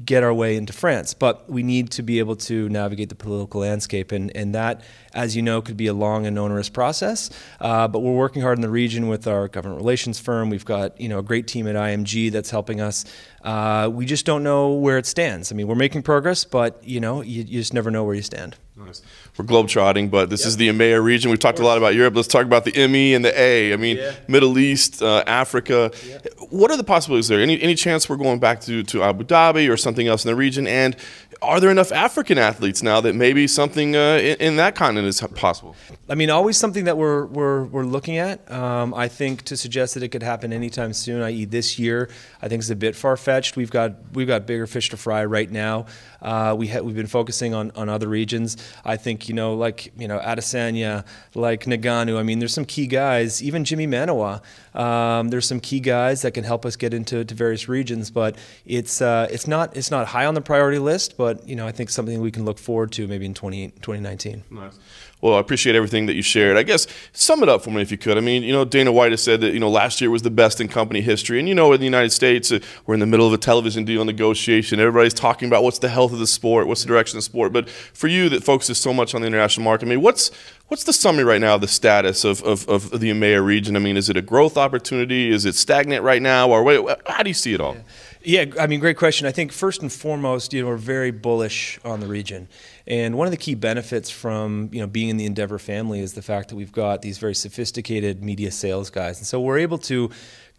get 0.04 0.22
our 0.22 0.32
way 0.32 0.56
into 0.56 0.72
France. 0.72 1.14
But 1.14 1.48
we 1.48 1.62
need 1.62 1.90
to 1.92 2.02
be 2.02 2.18
able 2.18 2.36
to 2.36 2.68
navigate 2.68 3.08
the 3.08 3.14
political 3.14 3.60
landscape, 3.60 4.12
and, 4.12 4.34
and 4.36 4.54
that, 4.54 4.82
as 5.12 5.36
you 5.36 5.42
know, 5.42 5.62
could 5.62 5.76
be 5.76 5.86
a 5.86 5.94
long 5.94 6.26
and 6.26 6.38
onerous 6.38 6.68
process. 6.68 7.30
Uh, 7.60 7.88
but 7.88 8.00
we're 8.00 8.12
working 8.12 8.42
hard 8.42 8.58
in 8.58 8.62
the 8.62 8.70
region 8.70 9.08
with 9.08 9.26
our 9.26 9.48
government 9.48 9.80
relations 9.80 10.18
firm. 10.18 10.50
We've 10.50 10.64
got 10.64 11.00
you 11.00 11.08
know 11.08 11.18
a 11.18 11.22
great 11.22 11.46
team 11.46 11.66
at 11.68 11.76
IMG 11.76 12.32
that's 12.32 12.50
helping 12.50 12.80
us. 12.80 13.04
Uh, 13.42 13.90
we 13.92 14.06
just 14.06 14.24
don't 14.26 14.42
know 14.42 14.72
where 14.72 14.98
it 14.98 15.06
stands. 15.06 15.52
I 15.52 15.54
mean, 15.54 15.66
we're 15.66 15.74
making 15.74 16.02
progress, 16.02 16.44
but 16.44 16.82
you 16.82 17.00
know, 17.00 17.20
you, 17.20 17.42
you 17.42 17.60
just 17.60 17.74
never 17.74 17.90
know 17.90 18.04
where 18.04 18.14
you 18.14 18.22
stand. 18.22 18.56
Nice. 18.76 19.02
We're 19.38 19.44
globetrotting, 19.44 20.10
but 20.10 20.30
this 20.30 20.40
yep. 20.40 20.48
is 20.48 20.56
the 20.56 20.68
EMEA 20.68 21.02
region. 21.02 21.30
We've 21.30 21.38
talked 21.38 21.60
a 21.60 21.64
lot 21.64 21.78
about 21.78 21.94
Europe. 21.94 22.16
Let's 22.16 22.26
talk 22.26 22.44
about 22.44 22.64
the 22.64 22.88
ME 22.88 23.14
and 23.14 23.24
the 23.24 23.38
A. 23.40 23.72
I 23.72 23.76
mean, 23.76 23.98
yeah. 23.98 24.14
Middle 24.26 24.58
East, 24.58 25.00
uh, 25.00 25.22
Africa. 25.28 25.92
Yeah. 26.04 26.18
What 26.50 26.72
are 26.72 26.76
the 26.76 26.82
possibilities 26.82 27.28
there? 27.28 27.40
Any 27.40 27.60
any 27.62 27.76
chance 27.76 28.08
we're 28.08 28.16
going 28.16 28.40
back 28.40 28.60
to, 28.62 28.82
to 28.82 29.02
Abu 29.04 29.22
Dhabi 29.22 29.70
or 29.70 29.76
something 29.76 30.08
else 30.08 30.24
in 30.24 30.28
the 30.28 30.34
region? 30.34 30.66
And 30.66 30.96
are 31.44 31.60
there 31.60 31.70
enough 31.70 31.92
African 31.92 32.38
athletes 32.38 32.82
now 32.82 33.00
that 33.00 33.14
maybe 33.14 33.46
something 33.46 33.94
uh, 33.94 34.18
in, 34.20 34.36
in, 34.40 34.56
that 34.56 34.74
continent 34.74 35.06
is 35.06 35.20
possible? 35.34 35.76
I 36.08 36.14
mean, 36.14 36.30
always 36.30 36.56
something 36.56 36.84
that 36.84 36.96
we're 36.96 37.26
we're, 37.26 37.64
we're 37.64 37.84
looking 37.84 38.18
at. 38.18 38.50
Um, 38.50 38.94
I 38.94 39.08
think 39.08 39.42
to 39.42 39.56
suggest 39.56 39.94
that 39.94 40.02
it 40.02 40.08
could 40.08 40.22
happen 40.22 40.52
anytime 40.52 40.92
soon, 40.92 41.22
i.e., 41.22 41.44
this 41.44 41.78
year, 41.78 42.10
I 42.42 42.48
think 42.48 42.60
is 42.60 42.70
a 42.70 42.76
bit 42.76 42.96
far 42.96 43.16
fetched. 43.16 43.56
We've 43.56 43.70
got 43.70 43.92
we've 44.12 44.26
got 44.26 44.46
bigger 44.46 44.66
fish 44.66 44.90
to 44.90 44.96
fry 44.96 45.24
right 45.24 45.50
now. 45.50 45.86
Uh, 46.20 46.54
we 46.58 46.68
we've 46.80 46.96
been 46.96 47.06
focusing 47.06 47.54
on, 47.54 47.70
on 47.72 47.88
other 47.88 48.08
regions. 48.08 48.56
I 48.84 48.96
think 48.96 49.28
you 49.28 49.34
know, 49.34 49.54
like 49.54 49.92
you 49.98 50.08
know, 50.08 50.18
Adesanya, 50.18 51.04
like 51.34 51.64
Ngannou. 51.64 52.18
I 52.18 52.22
mean, 52.22 52.38
there's 52.38 52.54
some 52.54 52.64
key 52.64 52.86
guys. 52.86 53.42
Even 53.42 53.64
Jimmy 53.64 53.86
Manuwa. 53.86 54.42
Um, 54.74 55.28
there's 55.28 55.46
some 55.46 55.60
key 55.60 55.80
guys 55.80 56.22
that 56.22 56.32
can 56.32 56.44
help 56.44 56.66
us 56.66 56.76
get 56.76 56.92
into 56.92 57.24
various 57.24 57.68
regions, 57.68 58.10
but 58.10 58.36
it's 58.66 59.00
uh, 59.00 59.28
it's 59.30 59.46
not 59.46 59.76
it's 59.76 59.90
not 59.90 60.06
high 60.08 60.26
on 60.26 60.34
the 60.34 60.40
priority 60.40 60.78
list. 60.78 61.16
But 61.16 61.46
you 61.48 61.56
know, 61.56 61.66
I 61.66 61.72
think 61.72 61.90
something 61.90 62.20
we 62.20 62.30
can 62.30 62.44
look 62.44 62.58
forward 62.58 62.92
to 62.92 63.06
maybe 63.06 63.26
in 63.26 63.34
20, 63.34 63.68
2019. 63.68 64.44
Nice. 64.50 64.78
Well, 65.24 65.36
I 65.36 65.40
appreciate 65.40 65.74
everything 65.74 66.04
that 66.04 66.16
you 66.16 66.20
shared. 66.20 66.58
I 66.58 66.64
guess 66.64 66.86
sum 67.14 67.42
it 67.42 67.48
up 67.48 67.64
for 67.64 67.70
me 67.70 67.80
if 67.80 67.90
you 67.90 67.96
could. 67.96 68.18
I 68.18 68.20
mean, 68.20 68.42
you 68.42 68.52
know, 68.52 68.66
Dana 68.66 68.92
White 68.92 69.10
has 69.10 69.22
said 69.22 69.40
that 69.40 69.54
you 69.54 69.58
know 69.58 69.70
last 69.70 70.02
year 70.02 70.10
was 70.10 70.20
the 70.20 70.28
best 70.30 70.60
in 70.60 70.68
company 70.68 71.00
history, 71.00 71.38
and 71.38 71.48
you 71.48 71.54
know, 71.54 71.72
in 71.72 71.80
the 71.80 71.86
United 71.86 72.10
States, 72.10 72.52
uh, 72.52 72.58
we're 72.84 72.92
in 72.92 73.00
the 73.00 73.06
middle 73.06 73.26
of 73.26 73.32
a 73.32 73.38
television 73.38 73.86
deal 73.86 74.04
negotiation. 74.04 74.78
Everybody's 74.80 75.14
talking 75.14 75.48
about 75.48 75.62
what's 75.62 75.78
the 75.78 75.88
health 75.88 76.12
of 76.12 76.18
the 76.18 76.26
sport, 76.26 76.66
what's 76.66 76.82
the 76.82 76.88
direction 76.88 77.16
of 77.16 77.22
the 77.22 77.24
sport. 77.24 77.54
But 77.54 77.70
for 77.70 78.06
you, 78.06 78.28
that 78.28 78.44
focuses 78.44 78.76
so 78.76 78.92
much 78.92 79.14
on 79.14 79.22
the 79.22 79.26
international 79.26 79.64
market, 79.64 79.86
I 79.86 79.88
mean, 79.88 80.02
what's 80.02 80.30
What's 80.68 80.84
the 80.84 80.94
summary 80.94 81.24
right 81.24 81.40
now 81.40 81.56
of 81.56 81.60
the 81.60 81.68
status 81.68 82.24
of, 82.24 82.42
of, 82.42 82.66
of 82.68 82.98
the 82.98 83.10
EMEA 83.10 83.44
region? 83.44 83.76
I 83.76 83.80
mean, 83.80 83.98
is 83.98 84.08
it 84.08 84.16
a 84.16 84.22
growth 84.22 84.56
opportunity? 84.56 85.30
Is 85.30 85.44
it 85.44 85.54
stagnant 85.54 86.02
right 86.02 86.22
now? 86.22 86.48
Or 86.48 86.96
how 87.06 87.22
do 87.22 87.28
you 87.28 87.34
see 87.34 87.52
it 87.52 87.60
all? 87.60 87.74
Yeah. 87.74 87.82
Yeah, 88.24 88.46
I 88.58 88.66
mean, 88.66 88.80
great 88.80 88.96
question. 88.96 89.26
I 89.26 89.32
think 89.32 89.52
first 89.52 89.82
and 89.82 89.92
foremost, 89.92 90.52
you 90.52 90.62
know, 90.62 90.68
we're 90.68 90.76
very 90.76 91.10
bullish 91.10 91.78
on 91.84 92.00
the 92.00 92.06
region. 92.06 92.48
And 92.86 93.16
one 93.16 93.26
of 93.26 93.30
the 93.30 93.36
key 93.36 93.54
benefits 93.54 94.10
from 94.10 94.68
you 94.72 94.80
know 94.80 94.86
being 94.86 95.08
in 95.08 95.16
the 95.16 95.26
Endeavor 95.26 95.58
family 95.58 96.00
is 96.00 96.14
the 96.14 96.22
fact 96.22 96.48
that 96.48 96.56
we've 96.56 96.72
got 96.72 97.02
these 97.02 97.18
very 97.18 97.34
sophisticated 97.34 98.22
media 98.22 98.50
sales 98.50 98.90
guys, 98.90 99.18
and 99.18 99.26
so 99.26 99.40
we're 99.40 99.58
able 99.58 99.78
to 99.78 100.10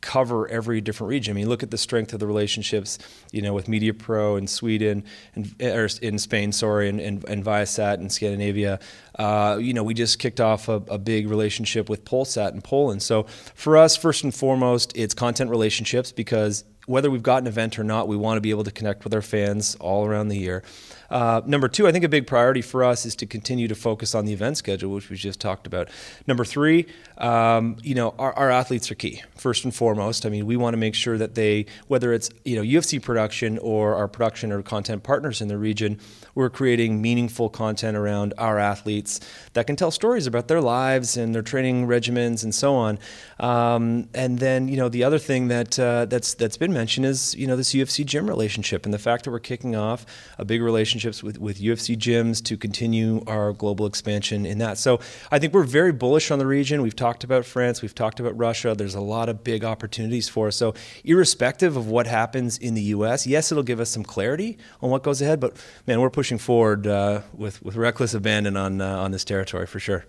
cover 0.05 0.47
every 0.49 0.81
different 0.81 1.09
region. 1.09 1.31
I 1.31 1.35
mean, 1.35 1.49
look 1.49 1.63
at 1.63 1.71
the 1.71 1.77
strength 1.77 2.13
of 2.13 2.19
the 2.19 2.27
relationships, 2.27 2.99
you 3.31 3.41
know, 3.41 3.53
with 3.53 3.67
Media 3.67 3.93
Pro 3.93 4.35
in 4.35 4.45
Sweden 4.45 5.03
and 5.33 5.55
or 5.61 5.89
in 6.01 6.19
Spain, 6.19 6.51
sorry, 6.51 6.89
and, 6.89 6.99
and, 6.99 7.27
and 7.27 7.43
Viasat 7.43 7.97
in 7.97 8.09
Scandinavia. 8.09 8.79
Uh, 9.17 9.57
you 9.59 9.73
know, 9.73 9.83
we 9.83 9.93
just 9.93 10.19
kicked 10.19 10.39
off 10.39 10.69
a, 10.69 10.83
a, 10.89 10.97
big 10.97 11.29
relationship 11.29 11.89
with 11.89 12.03
Polsat 12.03 12.53
in 12.53 12.61
Poland. 12.61 13.01
So 13.01 13.23
for 13.55 13.77
us, 13.77 13.95
first 13.95 14.23
and 14.23 14.35
foremost, 14.35 14.91
it's 14.95 15.13
content 15.13 15.49
relationships 15.49 16.11
because 16.11 16.65
whether 16.85 17.09
we've 17.09 17.23
got 17.23 17.41
an 17.41 17.47
event 17.47 17.79
or 17.79 17.83
not, 17.83 18.07
we 18.07 18.15
want 18.15 18.37
to 18.37 18.41
be 18.41 18.49
able 18.51 18.63
to 18.63 18.71
connect 18.71 19.03
with 19.03 19.13
our 19.13 19.21
fans 19.21 19.75
all 19.79 20.05
around 20.05 20.27
the 20.27 20.37
year. 20.37 20.63
Uh, 21.09 21.41
number 21.45 21.67
two, 21.67 21.87
I 21.87 21.91
think 21.91 22.03
a 22.03 22.09
big 22.09 22.27
priority 22.27 22.61
for 22.61 22.83
us 22.83 23.05
is 23.05 23.15
to 23.17 23.25
continue 23.25 23.67
to 23.67 23.75
focus 23.75 24.15
on 24.15 24.25
the 24.25 24.33
event 24.33 24.57
schedule, 24.57 24.91
which 24.91 25.09
we 25.09 25.15
just 25.15 25.39
talked 25.39 25.67
about. 25.67 25.89
Number 26.27 26.45
three, 26.45 26.87
um, 27.17 27.77
you 27.81 27.95
know, 27.95 28.13
our, 28.19 28.33
our, 28.33 28.51
athletes 28.51 28.91
are 28.91 28.95
key 28.95 29.21
first 29.35 29.63
and 29.63 29.73
foremost. 29.73 30.25
I 30.25 30.29
mean, 30.29 30.45
we 30.45 30.57
want 30.57 30.73
to 30.73 30.77
make 30.77 30.95
sure 30.95 31.17
that 31.17 31.35
they, 31.35 31.65
whether 31.87 32.13
it's 32.13 32.29
you 32.43 32.55
know 32.55 32.61
UFC 32.61 33.01
production 33.01 33.57
or 33.59 33.95
our 33.95 34.07
production 34.07 34.51
or 34.51 34.61
content 34.61 35.03
partners 35.03 35.41
in 35.41 35.47
the 35.47 35.57
region, 35.57 35.99
we're 36.33 36.49
creating 36.49 37.01
meaningful 37.01 37.49
content 37.49 37.95
around 37.95 38.33
our 38.37 38.59
athletes 38.59 39.19
that 39.53 39.67
can 39.67 39.75
tell 39.75 39.91
stories 39.91 40.27
about 40.27 40.47
their 40.47 40.61
lives 40.61 41.15
and 41.15 41.33
their 41.33 41.41
training 41.41 41.87
regimens 41.87 42.43
and 42.43 42.53
so 42.53 42.75
on. 42.75 42.99
Um, 43.39 44.09
and 44.13 44.39
then 44.39 44.67
you 44.67 44.77
know 44.77 44.89
the 44.89 45.03
other 45.03 45.19
thing 45.19 45.47
that 45.47 45.79
uh, 45.79 46.05
that's 46.05 46.33
that's 46.33 46.57
been 46.57 46.73
mentioned 46.73 47.05
is 47.05 47.35
you 47.35 47.47
know 47.47 47.55
this 47.55 47.73
UFC 47.73 48.05
gym 48.05 48.27
relationship 48.27 48.85
and 48.85 48.93
the 48.93 48.99
fact 48.99 49.23
that 49.23 49.31
we're 49.31 49.39
kicking 49.39 49.75
off 49.75 50.05
a 50.37 50.43
big 50.45 50.61
relationships 50.95 51.21
with 51.21 51.39
with 51.39 51.59
UFC 51.59 51.97
gyms 51.97 52.43
to 52.45 52.57
continue 52.57 53.21
our 53.27 53.53
global 53.53 53.85
expansion 53.85 54.45
in 54.45 54.59
that. 54.59 54.77
So 54.77 54.99
I 55.31 55.39
think 55.39 55.53
we're 55.53 55.63
very 55.63 55.91
bullish 55.91 56.31
on 56.31 56.39
the 56.39 56.47
region. 56.47 56.81
We've 56.81 56.95
talked 56.95 57.23
about 57.23 57.45
France, 57.45 57.81
we've 57.81 57.95
talked 57.95 58.19
about 58.19 58.37
Russia. 58.37 58.73
There's 58.75 58.95
a 58.95 59.01
lot 59.01 59.29
of 59.29 59.43
big 59.43 59.63
opportunities 59.63 60.29
for 60.29 60.47
us. 60.47 60.55
So 60.55 60.73
irrespective 61.03 61.75
of 61.75 61.87
what 61.87 62.07
happens 62.07 62.57
in 62.57 62.75
the 62.75 62.81
U.S., 62.95 63.27
yes, 63.27 63.51
it'll 63.51 63.63
give 63.63 63.79
us 63.79 63.89
some 63.89 64.03
clarity 64.03 64.57
on 64.81 64.89
what 64.89 65.03
goes 65.03 65.21
ahead. 65.21 65.39
But 65.39 65.57
man, 65.85 65.99
we're 65.99 66.09
pushing 66.09 66.37
forward 66.37 66.87
uh, 66.87 67.21
with 67.33 67.61
with 67.61 67.75
reckless 67.75 68.13
abandon 68.13 68.55
on 68.55 68.81
uh, 68.81 69.03
on 69.03 69.11
this 69.11 69.25
territory 69.25 69.67
for 69.67 69.79
sure. 69.79 70.05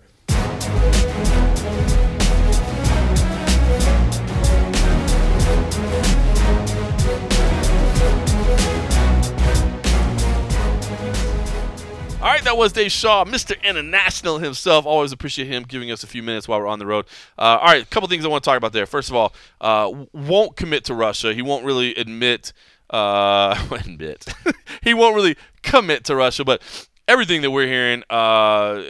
Right, 12.37 12.43
that 12.45 12.57
was 12.57 12.71
Dave 12.71 12.91
Shaw, 12.91 13.25
Mr. 13.25 13.61
International 13.63 14.37
himself. 14.37 14.85
Always 14.85 15.11
appreciate 15.11 15.47
him 15.47 15.63
giving 15.63 15.89
us 15.91 16.03
a 16.03 16.07
few 16.07 16.21
minutes 16.21 16.47
while 16.47 16.59
we're 16.59 16.67
on 16.67 16.77
the 16.77 16.85
road. 16.85 17.05
Uh, 17.37 17.57
all 17.59 17.65
right, 17.65 17.81
a 17.81 17.85
couple 17.85 18.07
things 18.07 18.25
I 18.25 18.27
want 18.27 18.43
to 18.43 18.47
talk 18.47 18.57
about 18.57 18.73
there. 18.73 18.85
First 18.85 19.09
of 19.09 19.15
all, 19.15 19.33
uh, 19.59 20.05
won't 20.13 20.55
commit 20.55 20.83
to 20.85 20.93
Russia. 20.93 21.33
He 21.33 21.41
won't 21.41 21.65
really 21.65 21.95
admit, 21.95 22.53
uh, 22.91 23.67
admit, 23.71 24.27
he 24.83 24.93
won't 24.93 25.15
really 25.15 25.35
commit 25.63 26.03
to 26.05 26.15
Russia. 26.15 26.45
But 26.45 26.61
everything 27.07 27.41
that 27.41 27.49
we're 27.49 27.67
hearing, 27.67 28.03
uh, 28.09 28.83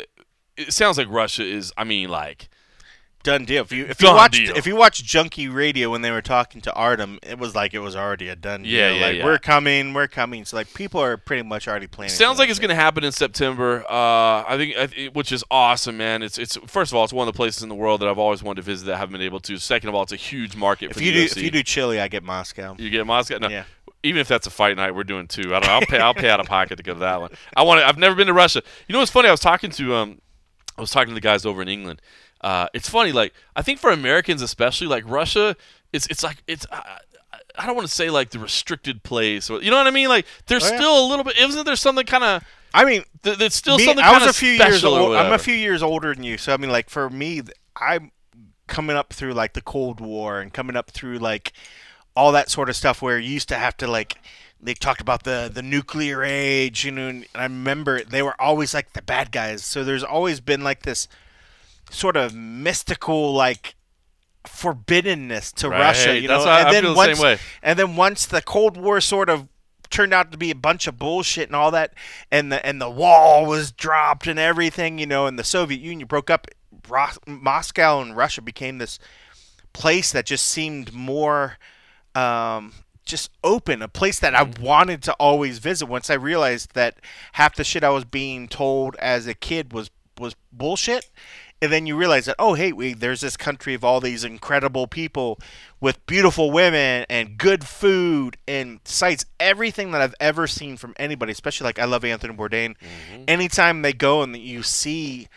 it 0.58 0.74
sounds 0.74 0.98
like 0.98 1.08
Russia 1.10 1.44
is. 1.44 1.72
I 1.78 1.86
mean, 1.86 2.10
like 2.10 2.50
done 3.28 3.46
deal. 3.46 3.62
If 3.64 3.72
you 3.72 3.86
if 3.86 3.98
Done 3.98 4.12
you 4.12 4.16
watched 4.16 4.34
deal. 4.34 4.56
if 4.58 4.66
you 4.66 4.76
watched 4.76 5.04
Junkie 5.06 5.48
Radio 5.48 5.90
when 5.92 6.02
they 6.02 6.10
were 6.12 6.22
talking 6.22 6.62
to 6.62 6.74
Artem, 6.74 7.20
it 7.22 7.38
was 7.38 7.54
like 7.54 7.74
it 7.74 7.80
was 7.80 7.96
already 7.96 8.30
a 8.30 8.36
done 8.36 8.64
deal. 8.64 8.72
Yeah, 8.72 8.92
yeah, 8.92 9.06
like 9.06 9.16
yeah. 9.18 9.26
we're 9.26 9.38
coming, 9.38 9.94
we're 9.94 10.08
coming. 10.08 10.46
So 10.46 10.56
like 10.58 10.74
people 10.74 11.02
are 11.02 11.18
pretty 11.18 11.44
much 11.44 11.68
already 11.68 11.88
planning. 11.88 12.10
Sounds 12.16 12.40
like 12.40 12.50
it's 12.50 12.60
going 12.60 12.70
to 12.70 12.76
happen 12.76 13.04
in 13.04 13.12
September. 13.12 13.84
Uh, 13.90 14.44
I 14.48 14.56
think, 14.58 14.76
I 14.78 14.88
th- 14.88 15.14
which 15.14 15.32
is 15.32 15.44
awesome, 15.52 15.98
man. 15.98 16.24
It's 16.24 16.38
it's 16.38 16.58
first 16.68 16.92
of 16.92 16.96
all, 16.98 17.04
it's 17.04 17.14
one 17.14 17.28
of 17.28 17.34
the 17.34 17.38
places 17.38 17.62
in 17.64 17.70
the 17.70 17.76
world 17.76 18.02
that 18.02 18.08
I've 18.10 18.18
always 18.18 18.42
wanted 18.42 18.58
to 18.58 18.62
visit 18.64 18.86
that 18.86 18.96
I 18.96 18.98
haven't 18.98 19.14
been 19.14 19.22
able 19.22 19.40
to. 19.42 19.58
Second 19.58 19.90
of 19.90 19.96
all, 19.96 20.04
it's 20.04 20.14
a 20.14 20.16
huge 20.16 20.56
market 20.56 20.92
If 20.92 20.98
for 20.98 21.04
you 21.04 21.12
the 21.12 21.20
do 21.20 21.26
UFC. 21.28 21.38
if 21.38 21.44
you 21.44 21.52
do 21.52 21.64
Chile, 21.64 22.00
I 22.00 22.08
get 22.08 22.24
Moscow. 22.24 22.76
You 22.80 22.90
get 22.90 23.06
Moscow. 23.06 23.38
No, 23.40 23.50
Yeah. 23.50 23.64
even 24.04 24.22
if 24.22 24.28
that's 24.28 24.48
a 24.48 24.52
fight 24.52 24.76
night, 24.78 24.96
we're 24.96 25.04
doing 25.04 25.28
two. 25.28 25.54
I 25.54 25.60
don't. 25.60 25.64
know. 25.68 25.74
I'll 25.74 25.82
pay. 25.82 26.00
I'll 26.00 26.14
pay 26.14 26.30
out 26.30 26.40
of 26.40 26.46
pocket 26.48 26.78
to 26.78 26.84
go 26.84 26.94
to 26.94 27.00
that 27.02 27.20
one. 27.20 27.32
I 27.56 27.64
want. 27.64 27.82
to 27.82 27.88
I've 27.88 27.98
never 27.98 28.16
been 28.16 28.28
to 28.28 28.34
Russia. 28.34 28.62
You 28.88 28.94
know 28.94 29.00
what's 29.00 29.12
funny? 29.12 29.28
I 29.28 29.32
was 29.32 29.40
talking 29.42 29.70
to 29.72 29.96
um, 29.96 30.22
I 30.78 30.82
was 30.82 30.92
talking 30.92 31.10
to 31.10 31.16
the 31.16 31.22
guys 31.22 31.46
over 31.46 31.62
in 31.62 31.68
England. 31.68 32.02
Uh, 32.42 32.68
it's 32.74 32.90
funny. 32.90 33.12
Like 33.12 33.34
I 33.56 33.62
think 33.62 33.80
for 33.80 33.90
Americans 33.92 34.42
especially, 34.42 34.88
like 34.88 35.04
Russia, 35.08 35.56
it's 35.94 36.08
it's 36.08 36.24
like 36.24 36.44
it's. 36.48 36.66
I, 36.72 36.78
I- 36.78 37.66
don't 37.66 37.76
want 37.76 37.88
to 37.88 37.94
say 37.94 38.12
like 38.12 38.30
the 38.30 38.38
restricted 38.40 39.02
place, 39.02 39.50
or 39.50 39.62
you 39.64 39.72
know 39.72 39.78
what 39.78 39.88
I 39.88 39.92
mean. 39.92 40.10
Like 40.10 40.28
there's 40.46 40.64
Oh, 40.64 40.70
yeah. 40.72 40.78
still 40.78 41.06
a 41.06 41.08
little 41.08 41.26
bit. 41.26 41.38
Isn't 41.40 41.66
there 41.66 41.76
something 41.76 42.06
kind 42.06 42.24
of? 42.24 42.44
I 42.72 42.86
mean, 42.86 43.04
Th- 43.24 43.36
there's 43.36 43.56
still 43.56 43.78
me, 43.80 43.86
something 43.86 44.06
I 44.06 44.12
was 44.20 44.28
a 44.30 44.34
few 44.34 44.52
years 44.52 44.84
old. 44.84 45.16
I'm 45.16 45.34
a 45.34 45.40
few 45.40 45.56
years 45.56 45.82
older 45.82 46.14
than 46.14 46.24
you, 46.24 46.38
so 46.38 46.54
I 46.54 46.58
mean, 46.58 46.70
like 46.70 46.88
for 46.90 47.10
me, 47.10 47.42
I'm 47.76 48.12
coming 48.68 48.96
up 48.96 49.12
through 49.12 49.34
like 49.34 49.54
the 49.54 49.62
Cold 49.62 50.00
War 50.00 50.40
and 50.40 50.54
coming 50.54 50.76
up 50.76 50.92
through 50.92 51.18
like 51.18 51.52
all 52.16 52.32
that 52.34 52.52
sort 52.52 52.70
of 52.70 52.76
stuff 52.76 53.02
where 53.02 53.18
you 53.18 53.32
used 53.32 53.50
to 53.50 53.56
have 53.56 53.76
to 53.78 53.88
like 53.88 54.18
they 54.62 54.76
talked 54.76 55.02
about 55.02 55.24
the 55.24 55.50
the 55.52 55.64
nuclear 55.64 56.24
age, 56.24 56.86
you 56.86 56.92
know, 56.92 57.08
and 57.08 57.26
I 57.34 57.44
remember 57.44 58.04
they 58.04 58.22
were 58.22 58.40
always 58.40 58.74
like 58.76 58.94
the 58.94 59.02
bad 59.02 59.32
guys. 59.32 59.64
So 59.64 59.84
there's 59.84 60.04
always 60.04 60.40
been 60.42 60.64
like 60.64 60.84
this 60.84 61.08
sort 61.90 62.18
of 62.18 62.34
mystical 62.36 63.34
like 63.34 63.76
forbiddenness 64.46 65.54
to 65.56 65.70
Right. 65.70 65.80
Russia, 65.80 66.20
you 66.20 66.28
know. 66.28 66.44
That's 66.44 66.46
how 66.46 66.58
and 66.60 66.68
I 66.68 66.72
then 66.72 66.84
feel 66.84 66.92
the 66.92 66.98
once, 66.98 67.18
same 67.18 67.24
way. 67.24 67.40
And 67.62 67.80
then 67.80 67.96
once 67.96 68.26
the 68.26 68.42
Cold 68.42 68.78
War 68.78 69.02
sort 69.02 69.30
of 69.30 69.48
turned 69.90 70.14
out 70.14 70.32
to 70.32 70.38
be 70.38 70.52
a 70.52 70.56
bunch 70.56 70.88
of 70.88 70.98
bullshit 70.98 71.48
and 71.48 71.56
all 71.56 71.72
that, 71.72 71.94
and 72.32 72.52
the 72.52 72.66
and 72.66 72.82
the 72.82 72.90
wall 72.90 73.46
was 73.46 73.72
dropped 73.72 74.28
and 74.28 74.40
everything, 74.40 75.00
you 75.00 75.06
know, 75.06 75.28
and 75.28 75.38
the 75.38 75.44
Soviet 75.44 75.82
Union 75.82 76.08
broke 76.08 76.30
up, 76.30 76.48
Moscow 77.26 78.02
and 78.02 78.16
Russia 78.16 78.42
became 78.42 78.78
this 78.78 79.00
place 79.74 80.12
that 80.12 80.26
just 80.26 80.46
seemed 80.46 80.94
more. 80.94 81.58
Um, 82.16 82.74
just 83.06 83.32
open, 83.42 83.82
a 83.82 83.88
place 83.88 84.20
that 84.20 84.36
I 84.36 84.44
wanted 84.44 85.02
to 85.04 85.14
always 85.14 85.60
visit. 85.60 85.86
Once 85.86 86.10
I 86.10 86.16
realized 86.16 86.74
that 86.74 86.98
half 87.34 87.56
the 87.56 87.64
shit 87.64 87.82
I 87.82 87.90
was 87.90 88.04
being 88.04 88.50
told 88.50 88.98
as 88.98 89.28
a 89.28 89.34
kid 89.34 89.72
was 89.72 89.90
was 90.20 90.36
bullshit, 90.52 91.10
and 91.62 91.72
then 91.72 91.86
you 91.86 91.96
realize 91.96 92.26
that 92.26 92.36
oh 92.40 92.54
hey, 92.54 92.72
we, 92.72 92.94
there's 92.94 93.22
this 93.22 93.38
country 93.38 93.74
of 93.74 93.84
all 93.84 94.00
these 94.00 94.24
incredible 94.24 94.88
people 94.88 95.40
with 95.80 96.04
beautiful 96.06 96.52
women 96.52 97.06
and 97.10 97.38
good 97.38 97.64
food 97.64 98.38
and 98.48 98.80
sights. 98.84 99.26
Everything 99.40 99.92
that 99.92 100.02
I've 100.02 100.16
ever 100.20 100.48
seen 100.48 100.78
from 100.78 100.94
anybody, 100.98 101.32
especially 101.32 101.66
like 101.66 101.80
I 101.80 101.86
love 101.86 102.04
Anthony 102.04 102.34
Bourdain. 102.34 102.76
Anytime 103.28 103.82
they 103.82 103.94
go 103.94 104.22
and 104.24 104.36
you 104.36 104.64
see 104.64 105.28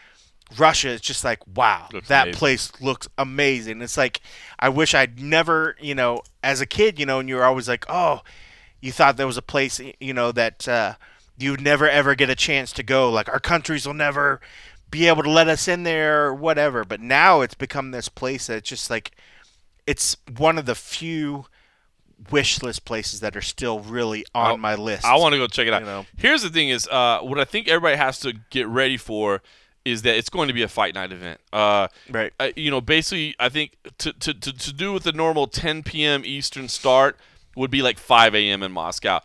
Russia, 0.58 0.90
it's 0.90 1.02
just 1.02 1.24
like 1.24 1.38
wow, 1.56 1.88
Looks 1.92 2.08
that 2.08 2.24
amazing. 2.24 2.38
place 2.38 2.72
looks 2.80 3.08
amazing. 3.18 3.82
It's 3.82 3.96
like 3.96 4.20
I 4.58 4.68
wish 4.68 4.94
I'd 4.94 5.20
never, 5.20 5.76
you 5.80 5.94
know, 5.94 6.22
as 6.42 6.60
a 6.60 6.66
kid, 6.66 6.98
you 6.98 7.06
know, 7.06 7.20
and 7.20 7.28
you 7.28 7.36
were 7.36 7.44
always 7.44 7.68
like, 7.68 7.84
oh, 7.88 8.22
you 8.80 8.92
thought 8.92 9.16
there 9.16 9.26
was 9.26 9.36
a 9.36 9.42
place, 9.42 9.80
you 10.00 10.14
know, 10.14 10.32
that 10.32 10.66
uh, 10.66 10.94
you'd 11.38 11.60
never 11.60 11.88
ever 11.88 12.14
get 12.14 12.30
a 12.30 12.34
chance 12.34 12.72
to 12.72 12.82
go. 12.82 13.10
Like 13.10 13.28
our 13.28 13.40
countries 13.40 13.86
will 13.86 13.94
never 13.94 14.40
be 14.90 15.06
able 15.08 15.22
to 15.22 15.30
let 15.30 15.48
us 15.48 15.68
in 15.68 15.82
there 15.84 16.26
or 16.26 16.34
whatever. 16.34 16.84
But 16.84 17.00
now 17.00 17.40
it's 17.42 17.54
become 17.54 17.90
this 17.90 18.08
place 18.08 18.46
that's 18.48 18.68
just 18.68 18.90
like 18.90 19.12
it's 19.86 20.16
one 20.36 20.58
of 20.58 20.66
the 20.66 20.74
few 20.74 21.46
wish 22.30 22.62
list 22.62 22.84
places 22.84 23.20
that 23.20 23.36
are 23.36 23.40
still 23.42 23.80
really 23.80 24.24
on 24.34 24.52
I- 24.52 24.56
my 24.56 24.74
list. 24.74 25.04
I 25.04 25.16
want 25.16 25.32
to 25.32 25.38
go 25.38 25.46
check 25.46 25.66
it 25.66 25.72
out. 25.72 25.80
You 25.82 25.86
know. 25.86 26.06
Here's 26.16 26.42
the 26.42 26.50
thing: 26.50 26.68
is 26.68 26.86
uh, 26.88 27.20
what 27.20 27.38
I 27.38 27.44
think 27.44 27.68
everybody 27.68 27.96
has 27.96 28.18
to 28.20 28.32
get 28.50 28.66
ready 28.68 28.96
for 28.96 29.42
is 29.84 30.02
that 30.02 30.14
it's 30.16 30.28
going 30.28 30.48
to 30.48 30.52
be 30.54 30.62
a 30.62 30.68
fight 30.68 30.94
night 30.94 31.10
event. 31.10 31.40
Uh, 31.52 31.88
Right. 32.10 32.32
uh, 32.38 32.50
you 32.54 32.70
know, 32.70 32.82
basically, 32.82 33.34
I 33.40 33.48
think 33.48 33.76
to, 33.98 34.12
to, 34.12 34.34
to, 34.34 34.52
to 34.52 34.72
do 34.74 34.92
with 34.92 35.04
the 35.04 35.12
normal 35.12 35.46
10 35.46 35.82
p.m. 35.84 36.22
Eastern 36.26 36.68
start 36.68 37.16
would 37.56 37.70
be 37.70 37.80
like 37.80 37.98
5 37.98 38.34
a.m. 38.34 38.62
in 38.62 38.72
Moscow. 38.72 39.20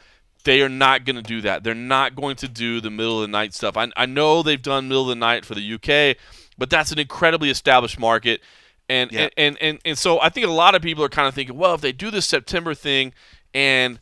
They 0.45 0.61
are 0.61 0.69
not 0.69 1.03
going 1.05 1.17
to 1.17 1.21
do 1.21 1.41
that. 1.41 1.63
They're 1.63 1.75
not 1.75 2.15
going 2.15 2.37
to 2.37 2.47
do 2.47 2.79
the 2.79 2.89
middle 2.89 3.17
of 3.17 3.21
the 3.23 3.31
night 3.31 3.53
stuff. 3.53 3.75
I, 3.75 3.89
I 3.97 4.05
know 4.05 4.41
they've 4.41 4.61
done 4.61 4.87
middle 4.87 5.03
of 5.03 5.09
the 5.09 5.15
night 5.15 5.43
for 5.43 5.55
the 5.55 5.73
UK, 5.73 6.17
but 6.57 6.69
that's 6.69 6.91
an 6.91 6.99
incredibly 6.99 7.49
established 7.49 7.99
market. 7.99 8.41
And, 8.87 9.11
Yeah. 9.11 9.21
and, 9.21 9.31
and, 9.37 9.57
and, 9.61 9.79
and 9.83 9.97
so 9.97 10.21
I 10.21 10.29
think 10.29 10.45
a 10.45 10.51
lot 10.51 10.75
of 10.75 10.81
people 10.81 11.03
are 11.03 11.09
kind 11.09 11.27
of 11.27 11.33
thinking, 11.33 11.57
well, 11.57 11.73
if 11.73 11.81
they 11.81 11.91
do 11.91 12.11
this 12.11 12.25
September 12.25 12.73
thing 12.73 13.13
and, 13.53 13.99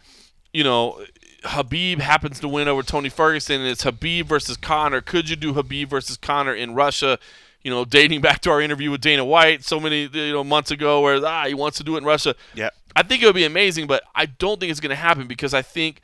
you 0.54 0.64
know, 0.64 1.02
Khabib 1.44 2.00
happens 2.00 2.40
to 2.42 2.48
win 2.48 2.68
over 2.68 2.84
Tony 2.84 3.10
Ferguson 3.10 3.62
and 3.62 3.70
it's 3.70 3.84
Khabib 3.84 4.26
versus 4.26 4.58
Conor, 4.58 5.02
could 5.02 5.30
you 5.30 5.36
do 5.36 5.54
Khabib 5.54 5.90
versus 5.90 6.18
Conor 6.18 6.54
in 6.54 6.74
Russia? 6.74 7.20
You 7.64 7.72
know, 7.72 7.86
dating 7.86 8.20
back 8.22 8.42
to 8.42 8.52
our 8.52 8.62
interview 8.62 8.92
with 8.92 9.02
Dana 9.02 9.24
White 9.24 9.64
so 9.64 9.80
many 9.80 10.10
you 10.12 10.34
know 10.34 10.44
months 10.44 10.72
ago, 10.72 11.00
where 11.02 11.26
ah 11.26 11.46
he 11.48 11.54
wants 11.54 11.78
to 11.78 11.84
do 11.84 11.96
it 11.96 12.00
in 12.00 12.04
Russia. 12.04 12.36
Yeah. 12.54 12.70
I 12.96 13.04
think 13.04 13.24
it 13.24 13.26
would 13.26 13.36
be 13.36 13.46
amazing, 13.46 13.88
but 13.88 14.04
I 14.14 14.26
don't 14.26 14.60
think 14.60 14.70
it's 14.70 14.82
going 14.82 14.90
to 14.90 14.96
happen 14.98 15.28
because 15.28 15.54
I 15.54 15.62
think 15.62 16.02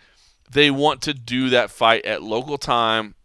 they 0.50 0.72
want 0.72 1.02
to 1.04 1.14
do 1.14 1.50
that 1.50 1.70
fight 1.72 2.06
at 2.06 2.22
local 2.24 2.58
time. 2.58 3.16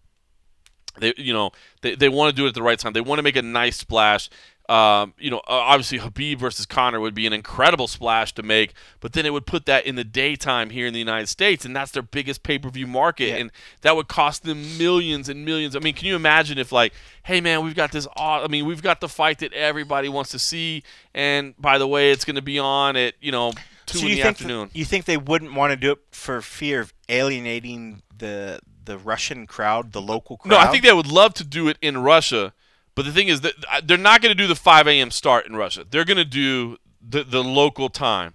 They, 0.99 1.13
you 1.17 1.33
know, 1.33 1.51
they, 1.83 1.95
they 1.97 2.09
want 2.09 2.35
to 2.35 2.37
do 2.41 2.45
it 2.47 2.51
at 2.51 2.55
the 2.55 2.63
right 2.63 2.79
time. 2.79 2.93
They 2.93 3.01
want 3.01 3.19
to 3.19 3.23
make 3.23 3.37
a 3.37 3.43
nice 3.43 3.77
splash. 3.77 4.31
Um, 4.67 5.13
you 5.19 5.31
know, 5.31 5.43
obviously 5.47 5.99
Khabib 5.99 6.39
versus 6.39 6.65
Conor 6.65 6.99
would 6.99 7.15
be 7.15 7.27
an 7.27 7.35
incredible 7.35 7.87
splash 7.87 8.33
to 8.35 8.43
make, 8.43 8.73
but 9.01 9.13
then 9.13 9.27
it 9.27 9.33
would 9.35 9.45
put 9.45 9.67
that 9.67 9.85
in 9.85 9.97
the 9.97 10.05
daytime 10.05 10.71
here 10.71 10.87
in 10.87 10.95
the 10.95 10.99
United 10.99 11.27
States, 11.27 11.67
and 11.67 11.77
that's 11.77 11.91
their 11.91 12.03
biggest 12.03 12.43
pay-per-view 12.43 12.87
market, 12.87 13.29
Yeah. 13.29 13.37
and 13.37 13.53
that 13.83 13.95
would 13.95 14.09
cost 14.09 14.43
them 14.45 14.79
millions 14.79 15.29
and 15.29 15.45
millions. 15.45 15.77
I 15.77 15.81
mean, 15.81 15.93
can 15.93 16.07
you 16.07 16.17
imagine 16.17 16.57
if 16.57 16.73
like, 16.73 16.95
hey 17.25 17.43
man, 17.43 17.63
we've 17.63 17.75
got 17.75 17.93
this, 17.93 18.07
aw- 18.17 18.43
I 18.43 18.49
mean, 18.49 18.65
we've 18.65 18.81
got 18.83 19.03
the 19.03 19.09
fight 19.09 19.41
that 19.41 19.53
everybody 19.53 20.09
wants 20.09 20.31
to 20.31 20.39
see, 20.39 20.83
and 21.13 21.55
by 21.61 21.77
the 21.77 21.87
way, 21.87 22.11
it's 22.11 22.25
going 22.25 22.37
to 22.37 22.43
be 22.43 22.59
on 22.59 22.97
at 22.97 23.15
you 23.21 23.33
know 23.33 23.53
two 23.87 23.99
So 23.99 24.05
in 24.05 24.11
you 24.11 24.17
the 24.17 24.23
think 24.23 24.35
afternoon. 24.37 24.71
you 24.75 24.85
think 24.85 25.05
they 25.05 25.17
wouldn't 25.17 25.55
want 25.55 25.71
to 25.73 25.77
do 25.77 25.93
it 25.93 25.99
for 26.11 26.41
fear 26.43 26.81
of 26.81 26.93
alienating 27.09 28.03
the 28.17 28.61
the 28.85 28.99
Russian 28.99 29.47
crowd, 29.47 29.93
the 29.93 30.03
local 30.03 30.37
crowd? 30.37 30.51
No, 30.51 30.59
I 30.59 30.67
think 30.71 30.83
they 30.85 30.93
would 30.93 31.07
love 31.11 31.35
to 31.35 31.45
do 31.45 31.69
it 31.69 31.79
in 31.81 31.99
Russia, 31.99 32.53
but 32.95 33.05
the 33.05 33.13
thing 33.13 33.29
is 33.29 33.41
that 33.41 33.55
uh, 33.71 33.81
they're 33.85 33.97
not 33.97 34.21
going 34.23 34.37
to 34.37 34.43
do 34.43 34.47
the 34.47 34.55
5 34.55 34.87
a.m. 34.89 35.11
start 35.11 35.47
in 35.47 35.57
Russia. 35.57 35.85
They're 35.89 36.05
going 36.05 36.19
to 36.19 36.25
do 36.25 36.77
the 37.01 37.25
the 37.25 37.43
local 37.43 37.89
time. 37.89 38.35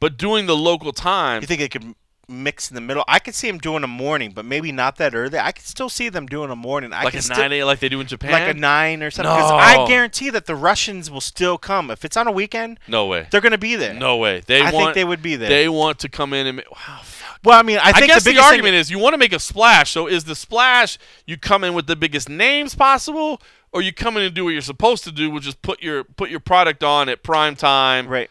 but 0.00 0.16
doing 0.16 0.46
the 0.46 0.56
local 0.56 0.92
time. 0.92 1.40
You 1.42 1.46
think 1.48 1.60
they 1.60 1.68
could 1.68 1.94
mix 2.28 2.70
in 2.70 2.74
the 2.74 2.80
middle? 2.80 3.04
I 3.08 3.18
could 3.18 3.34
see 3.34 3.48
them 3.48 3.58
doing 3.58 3.82
a 3.84 3.86
morning, 3.88 4.32
but 4.32 4.44
maybe 4.44 4.70
not 4.72 4.96
that 4.96 5.14
early. 5.14 5.38
I 5.38 5.52
could 5.52 5.64
still 5.66 5.88
see 5.88 6.08
them 6.08 6.26
doing 6.26 6.50
a 6.50 6.56
morning. 6.56 6.92
I 6.92 7.04
like 7.04 7.14
a 7.14 7.22
still- 7.22 7.36
nine 7.38 7.52
a 7.52 7.64
like 7.64 7.80
they 7.80 7.88
do 7.88 8.00
in 8.00 8.06
Japan. 8.06 8.32
like 8.32 8.54
a 8.54 8.58
nine 8.58 9.02
or 9.02 9.10
something. 9.10 9.34
Because 9.34 9.50
No. 9.50 9.56
I 9.56 9.86
guarantee 9.88 10.30
that 10.30 10.46
the 10.46 10.54
Russians 10.54 11.10
will 11.10 11.20
still 11.20 11.58
come 11.58 11.90
if 11.90 12.04
it's 12.04 12.16
on 12.16 12.26
a 12.26 12.32
weekend. 12.32 12.78
no 12.86 13.06
way. 13.06 13.26
They're 13.30 13.40
going 13.40 13.52
to 13.52 13.58
be 13.58 13.76
there. 13.76 13.94
No 13.94 14.16
way. 14.16 14.40
They 14.46 14.62
I 14.62 14.70
think 14.70 14.94
they 14.94 15.04
would 15.04 15.22
be 15.22 15.36
there. 15.36 15.48
They 15.48 15.68
want 15.68 15.98
to 16.00 16.08
come 16.08 16.32
in 16.32 16.46
and. 16.46 16.56
ma- 16.58 16.62
Wow. 16.70 17.00
Fuck. 17.02 17.38
Well, 17.44 17.58
I 17.58 17.62
mean, 17.62 17.78
I 17.78 17.90
I, 17.90 17.92
think 17.92 18.06
guess 18.08 18.24
the 18.24 18.32
the, 18.32 18.40
argument 18.40 18.72
thing, 18.72 18.80
is 18.80 18.90
you 18.90 18.98
want 18.98 19.14
to 19.14 19.18
make 19.18 19.32
a 19.32 19.38
splash. 19.38 19.92
So 19.92 20.06
is 20.08 20.24
the 20.24 20.34
splash 20.34 20.98
you 21.24 21.36
come 21.36 21.62
in 21.64 21.72
with 21.72 21.86
the 21.86 21.94
biggest 21.96 22.28
names 22.28 22.74
possible, 22.74 23.40
or 23.72 23.80
you 23.80 23.92
come 23.92 24.16
in 24.16 24.24
and 24.24 24.34
do 24.34 24.44
what 24.44 24.50
you're 24.50 24.60
supposed 24.60 25.04
to 25.04 25.12
do, 25.12 25.30
which 25.30 25.46
is 25.46 25.54
put 25.54 25.80
your 25.82 26.02
put 26.04 26.30
your 26.30 26.40
product 26.40 26.82
on 26.82 27.08
at 27.08 27.22
prime 27.22 27.54
time. 27.54 28.08
right. 28.08 28.28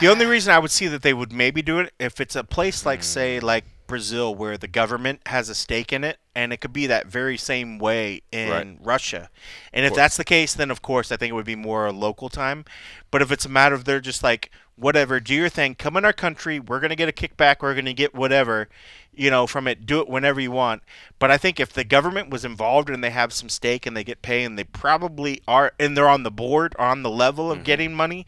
The 0.00 0.08
only 0.08 0.26
reason 0.26 0.52
I 0.52 0.58
would 0.58 0.70
see 0.70 0.86
that 0.88 1.02
they 1.02 1.14
would 1.14 1.32
maybe 1.32 1.62
do 1.62 1.78
it 1.78 1.92
if 1.98 2.20
it's 2.20 2.36
a 2.36 2.44
place 2.44 2.84
like, 2.86 3.00
Hmm. 3.00 3.04
say, 3.04 3.40
like 3.40 3.64
Brazil, 3.86 4.34
where 4.34 4.56
the 4.58 4.66
government 4.66 5.20
has 5.26 5.48
a 5.48 5.54
stake 5.54 5.92
in 5.92 6.02
it, 6.02 6.18
and 6.34 6.52
it 6.52 6.56
could 6.60 6.72
be 6.72 6.86
that 6.88 7.06
very 7.06 7.36
same 7.36 7.78
way 7.78 8.22
in 8.32 8.50
Right. 8.50 8.78
Russia. 8.82 9.30
And 9.72 9.86
if 9.86 9.94
that's 9.94 10.16
the 10.16 10.24
case, 10.24 10.54
then 10.54 10.70
of 10.72 10.82
course 10.82 11.12
I 11.12 11.16
think 11.16 11.30
it 11.30 11.34
would 11.34 11.44
be 11.46 11.54
more 11.54 11.86
a 11.86 11.92
local 11.92 12.28
time. 12.28 12.64
But 13.12 13.22
if 13.22 13.30
it's 13.30 13.44
a 13.44 13.48
matter 13.48 13.74
of 13.76 13.84
they're 13.84 14.00
just 14.00 14.24
like, 14.24 14.50
whatever, 14.74 15.20
do 15.20 15.32
your 15.34 15.48
thing, 15.48 15.76
come 15.76 15.96
in 15.96 16.04
our 16.04 16.12
country, 16.12 16.58
we're 16.58 16.80
gonna 16.80 16.96
get 16.96 17.08
a 17.08 17.12
kickback, 17.12 17.56
we're 17.62 17.76
gonna 17.76 17.92
get 17.92 18.12
whatever, 18.12 18.68
you 19.14 19.30
know, 19.30 19.46
from 19.46 19.68
it, 19.68 19.86
do 19.86 20.00
it 20.00 20.08
whenever 20.08 20.40
you 20.40 20.50
want. 20.50 20.82
But 21.20 21.30
I 21.30 21.38
think 21.38 21.60
if 21.60 21.72
the 21.72 21.84
government 21.84 22.28
was 22.28 22.44
involved 22.44 22.90
and 22.90 23.04
they 23.04 23.10
have 23.10 23.32
some 23.32 23.48
stake 23.48 23.86
and 23.86 23.96
they 23.96 24.04
get 24.04 24.20
paid 24.20 24.44
and 24.46 24.58
they 24.58 24.64
probably 24.64 25.42
are, 25.46 25.72
and 25.78 25.96
they're 25.96 26.08
on 26.08 26.24
the 26.24 26.30
board, 26.32 26.74
on 26.76 27.04
the 27.04 27.10
level 27.10 27.52
of 27.52 27.62
getting 27.62 27.94
money, 27.94 28.26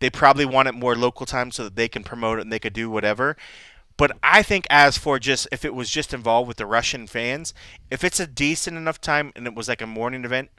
they 0.00 0.10
probably 0.10 0.44
want 0.44 0.68
it 0.68 0.74
more 0.74 0.94
local 0.94 1.26
time 1.26 1.50
so 1.50 1.64
that 1.64 1.76
they 1.76 1.88
can 1.88 2.04
promote 2.04 2.38
it 2.38 2.42
and 2.42 2.52
they 2.52 2.58
could 2.58 2.72
do 2.72 2.90
whatever. 2.90 3.36
But 3.96 4.12
I 4.22 4.42
think 4.42 4.66
as 4.70 4.98
for 4.98 5.18
just 5.18 5.46
if 5.52 5.64
it 5.64 5.74
was 5.74 5.88
just 5.88 6.12
involved 6.12 6.48
with 6.48 6.56
the 6.56 6.66
Russian 6.66 7.06
fans, 7.06 7.54
if 7.90 8.02
it's 8.02 8.18
a 8.18 8.26
decent 8.26 8.76
enough 8.76 9.00
time 9.00 9.32
and 9.36 9.46
it 9.46 9.54
was 9.54 9.68
like 9.68 9.80
a 9.80 9.86
morning 9.86 10.24
event 10.24 10.50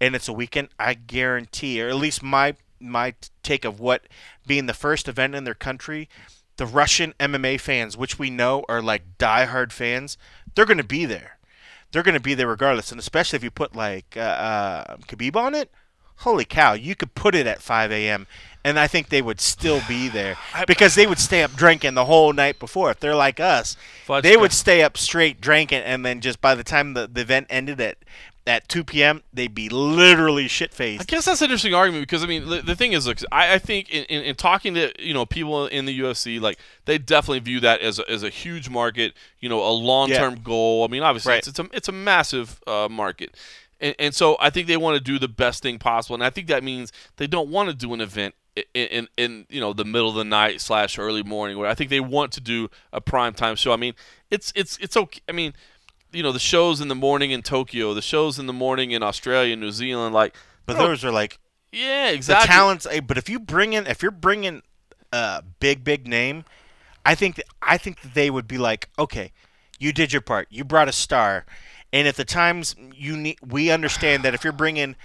and 0.00 0.14
it's 0.14 0.28
a 0.28 0.32
weekend, 0.32 0.68
I 0.78 0.94
guarantee, 0.94 1.82
or 1.82 1.88
at 1.88 1.96
least 1.96 2.22
my 2.22 2.56
my 2.80 3.14
take 3.42 3.64
of 3.64 3.78
what 3.80 4.08
being 4.46 4.66
the 4.66 4.74
first 4.74 5.08
event 5.08 5.34
in 5.34 5.44
their 5.44 5.54
country, 5.54 6.08
the 6.56 6.66
Russian 6.66 7.14
MMA 7.18 7.60
fans, 7.60 7.96
which 7.96 8.18
we 8.18 8.28
know 8.28 8.64
are 8.68 8.82
like 8.82 9.18
diehard 9.18 9.72
fans, 9.72 10.18
they're 10.54 10.66
going 10.66 10.78
to 10.78 10.84
be 10.84 11.04
there. 11.04 11.38
They're 11.92 12.02
going 12.02 12.14
to 12.14 12.20
be 12.20 12.34
there 12.34 12.48
regardless, 12.48 12.90
and 12.90 12.98
especially 12.98 13.36
if 13.36 13.44
you 13.44 13.50
put 13.50 13.76
like 13.76 14.16
uh, 14.16 14.20
uh, 14.20 14.96
Khabib 15.06 15.36
on 15.36 15.54
it. 15.54 15.70
Holy 16.16 16.44
cow! 16.44 16.72
You 16.72 16.94
could 16.94 17.14
put 17.14 17.34
it 17.34 17.46
at 17.46 17.62
5 17.62 17.90
a.m. 17.90 18.26
and 18.64 18.78
I 18.78 18.86
think 18.86 19.08
they 19.08 19.22
would 19.22 19.40
still 19.40 19.80
be 19.88 20.08
there 20.08 20.36
because 20.66 20.94
they 20.94 21.06
would 21.06 21.18
stay 21.18 21.42
up 21.42 21.52
drinking 21.54 21.94
the 21.94 22.04
whole 22.04 22.32
night 22.32 22.58
before. 22.58 22.90
If 22.90 23.00
they're 23.00 23.14
like 23.14 23.40
us, 23.40 23.76
Fudge 24.04 24.22
they 24.22 24.36
would 24.36 24.52
stay 24.52 24.82
up 24.82 24.96
straight 24.96 25.40
drinking, 25.40 25.82
and 25.82 26.04
then 26.04 26.20
just 26.20 26.40
by 26.40 26.54
the 26.54 26.64
time 26.64 26.94
the, 26.94 27.06
the 27.06 27.22
event 27.22 27.46
ended 27.50 27.80
at 27.80 27.98
at 28.44 28.68
2 28.68 28.82
p.m., 28.82 29.22
they'd 29.32 29.54
be 29.54 29.68
literally 29.68 30.48
shit 30.48 30.74
faced. 30.74 31.02
I 31.02 31.04
guess 31.04 31.26
that's 31.26 31.40
an 31.42 31.44
interesting 31.44 31.74
argument 31.74 32.02
because 32.02 32.24
I 32.24 32.26
mean 32.26 32.48
the, 32.48 32.60
the 32.60 32.74
thing 32.74 32.92
is, 32.92 33.06
look, 33.06 33.18
I, 33.30 33.54
I 33.54 33.58
think 33.58 33.88
in, 33.90 34.04
in, 34.06 34.22
in 34.24 34.34
talking 34.34 34.74
to 34.74 34.92
you 34.98 35.14
know 35.14 35.24
people 35.24 35.66
in 35.68 35.84
the 35.84 36.00
UFC, 36.00 36.40
like 36.40 36.58
they 36.84 36.98
definitely 36.98 37.38
view 37.38 37.60
that 37.60 37.80
as 37.80 38.00
a, 38.00 38.10
as 38.10 38.24
a 38.24 38.28
huge 38.30 38.68
market, 38.68 39.14
you 39.38 39.48
know, 39.48 39.60
a 39.62 39.70
long 39.70 40.08
term 40.18 40.42
goal. 40.42 40.84
I 40.84 40.88
mean, 40.88 41.02
obviously 41.04 41.30
Right. 41.30 41.38
it's, 41.38 41.48
it's 41.48 41.58
a 41.60 41.68
it's 41.72 41.88
a 41.88 41.92
massive 41.92 42.60
uh, 42.66 42.88
market, 42.90 43.36
and, 43.80 43.94
and 44.00 44.14
so 44.14 44.36
I 44.40 44.50
think 44.50 44.66
they 44.66 44.76
want 44.76 44.96
to 44.98 45.02
do 45.04 45.20
the 45.20 45.28
best 45.28 45.62
thing 45.62 45.78
possible, 45.78 46.14
and 46.14 46.24
I 46.24 46.30
think 46.30 46.48
that 46.48 46.64
means 46.64 46.90
they 47.18 47.28
don't 47.28 47.48
want 47.48 47.68
to 47.68 47.74
do 47.76 47.94
an 47.94 48.00
event. 48.00 48.34
In, 48.54 48.64
in, 48.74 49.08
in 49.16 49.46
you 49.48 49.60
know 49.60 49.72
the 49.72 49.84
middle 49.84 50.10
of 50.10 50.14
the 50.14 50.24
night 50.24 50.60
slash 50.60 50.98
early 50.98 51.22
morning 51.22 51.56
where 51.56 51.70
I 51.70 51.74
think 51.74 51.88
they 51.88 52.00
want 52.00 52.32
to 52.32 52.40
do 52.40 52.68
a 52.92 53.00
prime 53.00 53.32
time 53.32 53.56
show. 53.56 53.72
I 53.72 53.76
mean 53.76 53.94
it's 54.30 54.52
it's 54.54 54.76
it's 54.76 54.94
okay. 54.94 55.20
I 55.26 55.32
mean 55.32 55.54
you 56.12 56.22
know 56.22 56.32
the 56.32 56.38
shows 56.38 56.80
in 56.82 56.88
the 56.88 56.94
morning 56.94 57.30
in 57.30 57.40
Tokyo, 57.42 57.94
the 57.94 58.02
shows 58.02 58.38
in 58.38 58.46
the 58.46 58.52
morning 58.52 58.90
in 58.90 59.02
Australia, 59.02 59.56
New 59.56 59.70
Zealand, 59.70 60.14
like 60.14 60.36
But 60.66 60.76
those 60.76 61.02
are 61.02 61.10
like 61.10 61.38
yeah, 61.72 62.10
exactly. 62.10 62.46
the 62.46 62.52
talents. 62.52 62.86
eh, 62.90 63.00
But 63.00 63.16
if 63.16 63.30
you 63.30 63.38
bring 63.40 63.72
in, 63.72 63.86
if 63.86 64.02
you're 64.02 64.10
bringing 64.10 64.60
a 65.10 65.42
big, 65.58 65.82
big 65.82 66.06
name, 66.06 66.44
I 67.06 67.14
think 67.14 67.36
that, 67.36 67.46
I 67.62 67.78
think 67.78 68.02
that 68.02 68.12
they 68.12 68.28
would 68.28 68.46
be 68.46 68.58
like, 68.58 68.90
okay, 68.98 69.32
you 69.78 69.94
did 69.94 70.12
your 70.12 70.20
part. 70.20 70.48
You 70.50 70.64
brought 70.64 70.88
a 70.90 70.92
star, 70.92 71.46
and 71.90 72.06
at 72.06 72.16
the 72.16 72.26
times 72.26 72.76
you 72.94 73.16
need, 73.16 73.38
we 73.46 73.70
understand 73.70 74.22
that 74.24 74.34
if 74.34 74.44
you're 74.44 74.52
bringing 74.52 74.96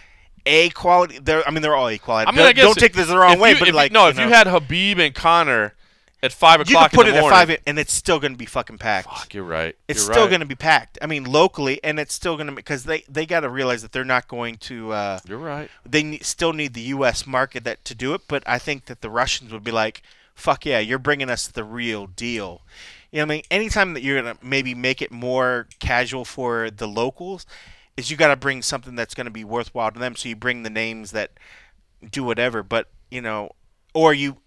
a 0.48 0.70
quality, 0.70 1.20
they're, 1.20 1.46
I 1.48 1.52
mean, 1.52 1.62
they're 1.62 1.76
all 1.76 1.90
A 1.90 1.98
quality. 1.98 2.28
I 2.28 2.32
mean, 2.32 2.38
don't, 2.40 2.48
I 2.48 2.54
guess 2.54 2.64
don't 2.66 2.78
take 2.80 2.94
this 2.94 3.08
the 3.08 3.18
wrong 3.18 3.40
way, 3.40 3.52
you- 3.54 3.60
but 3.60 3.74
like, 3.74 3.92
no, 3.92 4.06
you 4.06 4.10
if 4.12 4.18
you 4.20 4.30
had 4.30 4.48
Khabib 4.48 4.98
and 5.00 5.14
Conor 5.14 5.74
at 6.24 6.34
five 6.34 6.60
you 6.60 6.64
o'clock 6.76 6.90
could 6.92 6.98
put 6.98 7.08
it 7.08 7.12
the 7.12 7.18
at 7.24 7.30
five, 7.30 7.56
and 7.68 7.78
it's 7.78 7.94
still 7.94 8.20
going 8.20 8.32
to 8.32 8.38
be 8.38 8.46
fucking 8.48 8.80
packed. 8.80 9.08
fuck, 9.08 9.34
you're 9.36 9.44
right. 9.44 9.76
It's 9.88 10.00
You're 10.00 10.14
still 10.14 10.24
right. 10.24 10.30
going 10.32 10.40
to 10.40 10.48
be 10.48 10.56
packed. 10.56 10.98
I 11.02 11.06
mean, 11.06 11.26
locally, 11.26 11.80
and 11.84 12.00
it's 12.00 12.14
still 12.14 12.36
going 12.38 12.48
to 12.48 12.54
because 12.54 12.86
they 12.86 13.04
they 13.08 13.26
got 13.28 13.42
to 13.42 13.50
realize 13.50 13.84
that 13.84 13.92
they're 13.92 14.04
not 14.04 14.28
going 14.28 14.56
to. 14.58 14.94
Uh, 14.94 15.20
You're 15.28 15.38
right. 15.38 15.70
they 15.86 16.02
ne- 16.04 16.20
still 16.20 16.54
need 16.54 16.74
the 16.74 16.82
U.S. 16.82 17.28
market 17.28 17.64
that 17.66 17.86
to 17.86 17.94
do 17.94 18.14
it, 18.16 18.22
but 18.28 18.42
I 18.48 18.58
think 18.58 18.86
that 18.86 19.02
the 19.02 19.10
Russians 19.12 19.52
would 19.54 19.64
be 19.64 19.72
like, 19.72 20.02
"Fuck 20.34 20.66
yeah, 20.66 20.80
you're 20.80 20.98
bringing 20.98 21.30
us 21.30 21.46
the 21.48 21.64
real 21.64 22.08
deal." 22.08 22.62
You 23.12 23.20
know 23.20 23.26
what 23.28 23.32
I 23.32 23.36
mean? 23.36 23.44
Anytime 23.52 23.94
that 23.94 24.02
you're 24.04 24.20
gonna 24.22 24.38
maybe 24.42 24.74
make 24.74 25.02
it 25.04 25.12
more 25.12 25.68
casual 25.80 26.26
for 26.26 26.72
the 26.72 26.88
locals, 26.88 27.46
is 27.98 28.10
you 28.12 28.16
got 28.18 28.30
to 28.30 28.36
bring 28.36 28.62
something 28.62 28.96
that's 28.96 29.16
going 29.16 29.26
to 29.26 29.32
be 29.32 29.44
worthwhile 29.44 29.92
to 29.92 30.00
them. 30.00 30.16
So 30.16 30.30
you 30.30 30.36
bring 30.36 30.64
the 30.64 30.70
names 30.70 31.12
that 31.12 31.32
do 32.10 32.24
whatever, 32.24 32.64
but 32.64 32.90
you 33.12 33.22
know, 33.22 33.52
or 33.94 34.14
you. 34.14 34.38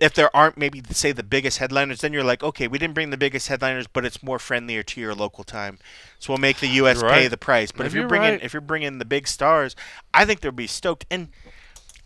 If 0.00 0.12
there 0.12 0.34
aren't 0.34 0.58
maybe 0.58 0.82
say 0.90 1.12
the 1.12 1.22
biggest 1.22 1.58
headliners, 1.58 2.00
then 2.00 2.12
you're 2.12 2.24
like, 2.24 2.42
okay, 2.42 2.66
we 2.66 2.78
didn't 2.78 2.94
bring 2.94 3.10
the 3.10 3.16
biggest 3.16 3.46
headliners, 3.46 3.86
but 3.86 4.04
it's 4.04 4.24
more 4.24 4.40
friendlier 4.40 4.82
to 4.82 5.00
your 5.00 5.14
local 5.14 5.44
time, 5.44 5.78
so 6.18 6.32
we'll 6.32 6.40
make 6.40 6.58
the 6.58 6.66
U.S. 6.66 7.00
You're 7.00 7.10
pay 7.10 7.28
the 7.28 7.36
price. 7.36 7.70
But 7.70 7.86
if 7.86 7.92
Maybe 7.92 8.00
you're 8.00 8.02
you're 8.02 8.08
bringing 8.08 8.30
right. 8.32 8.42
if 8.42 8.52
you're 8.52 8.60
bringing 8.60 8.98
the 8.98 9.04
big 9.04 9.28
stars, 9.28 9.76
I 10.12 10.24
think 10.24 10.40
they'll 10.40 10.50
be 10.50 10.66
stoked. 10.66 11.06
And 11.12 11.28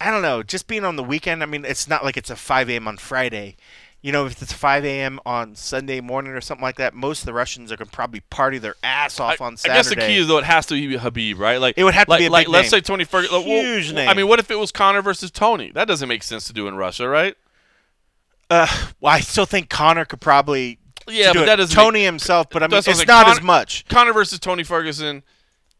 I 0.01 0.11
don't 0.11 0.21
know, 0.21 0.43
just 0.43 0.67
being 0.67 0.85
on 0.85 0.97
the 0.97 1.03
weekend. 1.03 1.43
I 1.43 1.47
mean, 1.47 1.65
it's 1.65 1.89
not 1.89 2.05
like 2.05 2.19
it's 2.19 2.29
a 2.29 2.37
5 2.37 2.69
a.m. 2.69 2.87
on 2.87 2.99
Friday. 2.99 3.57
You 4.01 4.13
know, 4.13 4.27
if 4.27 4.41
it's 4.41 4.53
5 4.53 4.85
a.m. 4.85 5.19
on 5.27 5.57
Sunday 5.57 6.01
morning 6.01 6.33
or 6.33 6.41
something 6.41 6.63
like 6.63 6.77
that, 6.77 6.95
most 6.95 7.21
of 7.23 7.27
the 7.27 7.33
Russians 7.33 7.73
are 7.73 7.77
gonna 7.77 7.91
probably 7.91 8.21
party 8.21 8.59
their 8.59 8.77
ass 8.85 9.19
off 9.19 9.41
I, 9.41 9.45
on 9.45 9.57
Saturday. 9.57 9.75
I 9.75 9.79
guess 9.79 9.89
the 9.89 9.97
key 9.97 10.17
is 10.19 10.29
though 10.29 10.39
it 10.39 10.45
has 10.45 10.67
to 10.67 10.75
be 10.75 10.97
Khabib, 10.97 11.39
right? 11.39 11.61
Like 11.61 11.75
It 11.77 11.83
would 11.83 11.95
have 11.95 12.07
to 12.07 12.11
like, 12.13 12.21
be 12.21 12.27
a 12.27 12.31
like 12.31 12.47
big 12.47 12.53
let's 12.53 12.71
name. 12.73 12.79
say 12.79 12.81
Tony 12.81 13.03
Ferguson. 13.05 13.43
Huge 13.43 13.93
name. 13.93 14.09
I 14.09 14.15
mean, 14.15 14.29
what 14.29 14.39
if 14.39 14.51
it 14.53 14.55
was 14.57 14.71
Conor 14.71 15.03
versus 15.03 15.33
Tony? 15.33 15.73
That 15.73 15.89
doesn't 15.89 16.09
make 16.09 16.23
sense 16.23 16.47
to 16.47 16.53
do 16.53 16.69
in 16.69 16.77
Russia, 16.77 17.09
right? 17.09 17.37
uh, 18.51 18.67
well, 19.01 19.13
I 19.13 19.21
still 19.21 19.45
think 19.47 19.69
Conor 19.69 20.05
could 20.05 20.21
probably 20.21 20.79
Yeah, 21.09 21.33
but 21.35 21.43
it. 21.43 21.47
that 21.47 21.57
doesn't 21.57 21.75
Tony 21.75 21.99
make- 22.01 22.07
himself, 22.07 22.49
but 22.51 22.63
I 22.63 22.69
mean, 22.69 22.79
it's 22.79 23.07
not 23.07 23.29
as 23.29 23.43
much. 23.43 23.85
Conor 23.89 24.13
versus 24.13 24.39
Tony 24.39 24.63
Ferguson 24.63 25.23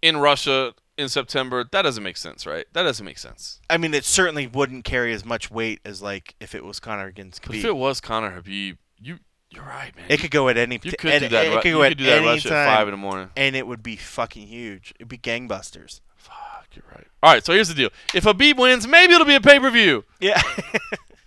in 0.03 0.17
Russia 0.17 0.75
in 0.99 1.09
September. 1.09 1.65
That 1.71 1.83
doesn't 1.83 2.03
make 2.03 2.17
sense, 2.17 2.47
right? 2.47 2.67
That 2.73 2.83
doesn't 2.83 3.05
make 3.07 3.19
sense. 3.19 3.61
I 3.71 3.77
mean, 3.79 3.95
it 3.95 4.05
certainly 4.05 4.47
wouldn't 4.47 4.85
carry 4.85 5.13
as 5.15 5.25
much 5.25 5.51
weight 5.51 5.81
as 5.85 6.03
like 6.03 6.35
if 6.41 6.55
it 6.55 6.65
was 6.65 6.81
Conor 6.81 7.07
against 7.07 7.43
Khabib. 7.43 7.55
if 7.59 7.65
it 7.65 7.77
was 7.77 8.01
Conor 8.01 8.41
Khabib, 8.43 8.77
you 9.01 9.19
you're 9.51 9.65
right, 9.65 9.97
man. 9.97 10.05
it 10.11 10.21
could 10.21 10.31
go 10.31 10.49
at 10.51 10.59
any. 10.59 10.79
you 10.83 10.93
could 10.93 11.11
at- 11.11 11.21
do 11.21 11.29
that. 11.29 11.47
It 11.47 11.53
could 11.63 11.65
you 11.69 11.75
go 11.79 11.89
could 11.89 11.97
do 11.99 12.05
that 12.05 12.23
Russia 12.23 12.49
time, 12.51 12.59
at 12.69 12.77
five 12.77 12.89
in 12.89 12.93
the 12.93 12.99
morning. 12.99 13.31
and 13.37 13.57
it 13.57 13.67
would 13.67 13.83
be 13.83 13.97
fucking 13.97 14.47
huge. 14.47 14.93
It'd 14.99 15.09
be 15.09 15.17
gangbusters. 15.17 16.01
Fuck, 16.17 16.67
you're 16.75 16.85
right. 16.95 17.07
All 17.23 17.33
right, 17.33 17.45
so 17.47 17.53
here's 17.55 17.69
the 17.69 17.75
deal. 17.75 17.89
If 18.15 18.25
Khabib 18.25 18.59
wins, 18.59 18.87
maybe 18.87 19.15
it'll 19.15 19.25
be 19.27 19.35
a 19.37 19.41
pay 19.41 19.59
per 19.59 19.71
view. 19.71 20.05
Yeah. 20.21 20.43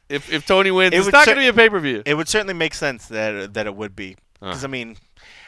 If 0.09 0.29
if 0.31 0.45
Tony 0.45 0.71
wins, 0.71 0.93
It 0.93 0.97
it's 0.97 1.11
not 1.11 1.23
cer- 1.23 1.35
going 1.35 1.45
to 1.47 1.53
be 1.53 1.57
a 1.57 1.63
pay 1.63 1.69
per 1.69 1.79
view. 1.79 2.03
It 2.05 2.15
would 2.15 2.27
certainly 2.27 2.53
make 2.53 2.73
sense 2.73 3.05
that 3.07 3.53
that 3.53 3.65
it 3.65 3.73
would 3.75 3.95
be 3.95 4.17
because 4.41 4.63
Uh. 4.63 4.67
I 4.67 4.69
mean, 4.69 4.97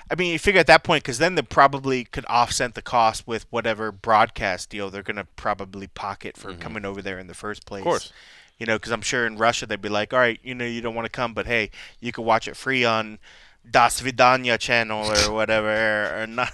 I 0.10 0.16
mean, 0.16 0.32
you 0.32 0.40
figure 0.40 0.60
at 0.60 0.68
that 0.68 0.84
point 0.84 1.04
because 1.04 1.18
then 1.18 1.36
they 1.36 1.42
probably 1.42 2.04
could 2.04 2.26
offset 2.28 2.76
the 2.76 2.82
cost 2.82 3.28
with 3.28 3.46
whatever 3.50 3.92
broadcast 3.92 4.70
deal 4.70 4.90
they're 4.90 5.04
gonna 5.04 5.28
probably 5.36 5.88
pocket 5.88 6.38
for 6.38 6.54
coming 6.56 6.86
over 6.86 7.02
there 7.02 7.20
in 7.20 7.28
the 7.28 7.34
first 7.34 7.66
place. 7.66 7.82
Mm-hmm. 7.82 7.90
Of 7.90 7.92
course. 7.92 8.14
You 8.60 8.66
know, 8.66 8.76
because 8.76 8.92
I'm 8.92 9.02
sure 9.02 9.26
in 9.26 9.38
Russia 9.38 9.66
they'd 9.66 9.82
be 9.82 9.90
like, 9.90 10.14
all 10.14 10.20
right, 10.20 10.40
you 10.44 10.56
know, 10.56 10.66
you 10.66 10.82
don't 10.82 10.96
want 10.96 11.06
to 11.06 11.12
come, 11.12 11.34
but 11.34 11.48
hey, 11.48 11.72
you 12.00 12.12
can 12.12 12.24
watch 12.24 12.48
it 12.48 12.56
free 12.56 12.86
on 12.86 13.20
Das 13.70 14.02
Vidanya 14.02 14.60
channel 14.60 15.10
or 15.10 15.34
whatever, 15.34 16.22
or 16.22 16.28
not. 16.28 16.52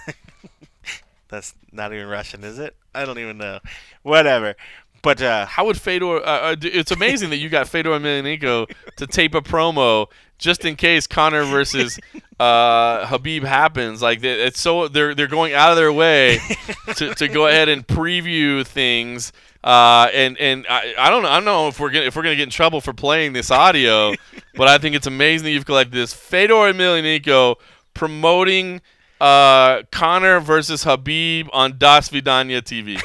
That's 1.27 1.53
not 1.71 1.93
even 1.93 2.07
Russian, 2.07 2.43
is 2.43 2.57
it? 2.57 2.75
I 2.95 3.05
don't 3.05 3.19
even 3.19 3.37
know. 3.37 3.59
Whatever. 4.01 4.55
But 5.01 5.21
uh, 5.21 5.45
How 5.45 5.65
would 5.65 5.79
Fedor? 5.79 6.17
Uh, 6.17 6.51
uh, 6.51 6.55
it's 6.61 6.91
amazing 6.91 7.29
that 7.29 7.37
you 7.37 7.49
got 7.49 7.67
Fedor 7.67 7.91
Emelianenko 7.91 8.69
to 8.97 9.07
tape 9.07 9.35
a 9.35 9.41
promo 9.41 10.07
just 10.39 10.65
in 10.65 10.75
case 10.75 11.05
Conor 11.05 11.43
versus 11.43 11.99
uh, 12.39 13.05
Khabib 13.05 13.43
happens. 13.43 14.01
Like 14.01 14.21
they- 14.21 14.41
it's 14.45 14.59
so 14.59 14.87
they're 14.87 15.13
they're 15.13 15.27
going 15.27 15.53
out 15.53 15.69
of 15.71 15.77
their 15.77 15.93
way 15.93 16.39
to, 16.95 17.13
to 17.13 17.27
go 17.27 17.45
ahead 17.45 17.69
and 17.69 17.85
preview 17.85 18.65
things. 18.65 19.31
Uh, 19.63 20.07
and 20.13 20.37
and 20.37 20.65
I, 20.69 20.93
I 20.97 21.09
don't 21.09 21.21
know 21.21 21.29
I 21.29 21.35
don't 21.35 21.45
know 21.45 21.67
if 21.67 21.79
we're 21.79 21.89
gonna 21.91 22.05
if 22.05 22.15
we're 22.15 22.23
gonna 22.23 22.37
get 22.37 22.43
in 22.43 22.49
trouble 22.49 22.79
for 22.81 22.93
playing 22.93 23.33
this 23.33 23.51
audio, 23.51 24.13
but 24.55 24.67
I 24.69 24.77
think 24.77 24.95
it's 24.95 25.05
amazing 25.07 25.43
that 25.45 25.51
you've 25.51 25.65
collected 25.65 25.93
this 25.93 26.13
Fedor 26.13 26.53
Emelianenko 26.73 27.57
promoting 27.93 28.81
uh, 29.19 29.83
Conor 29.91 30.39
versus 30.39 30.85
Khabib 30.85 31.49
on 31.51 31.77
Das 31.77 32.07
Vidanya 32.07 32.61
TV. 32.61 33.01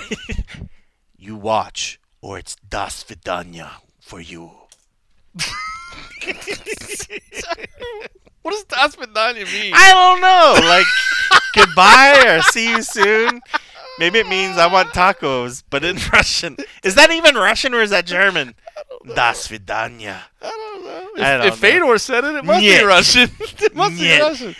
you 1.18 1.34
watch, 1.34 1.98
or 2.20 2.38
it's 2.38 2.54
Das 2.68 3.02
Vidanya 3.02 3.70
for 3.98 4.20
you. 4.20 4.52
What 8.42 8.50
does 8.52 8.64
Das 8.64 8.96
Vidanya 8.96 9.50
mean? 9.50 9.72
I 9.74 9.90
don't 9.92 10.20
know. 10.20 10.68
Like 10.68 10.86
goodbye 11.54 12.36
or 12.36 12.42
see 12.42 12.68
you 12.68 12.82
soon. 12.82 13.40
Maybe 13.98 14.18
it 14.18 14.28
means 14.28 14.58
I 14.58 14.66
want 14.66 14.88
tacos, 14.88 15.62
but 15.70 15.82
in 15.82 15.96
Russian. 16.12 16.58
Is 16.82 16.94
that 16.96 17.10
even 17.10 17.36
Russian 17.36 17.72
or 17.72 17.80
is 17.80 17.88
that 17.88 18.04
German? 18.04 18.54
Das 19.14 19.48
vidanya. 19.48 20.18
I 20.42 20.50
don't 20.50 20.84
know. 20.84 21.08
If, 21.14 21.18
don't 21.18 21.46
if 21.46 21.56
Fedor 21.56 21.96
said 21.98 22.24
it, 22.24 22.34
it 22.34 22.44
must 22.44 22.62
Nyet. 22.62 22.80
be 22.80 22.84
Russian. 22.84 23.30
it 23.40 23.74
must 23.74 23.98
be 23.98 24.20
Russian. 24.20 24.56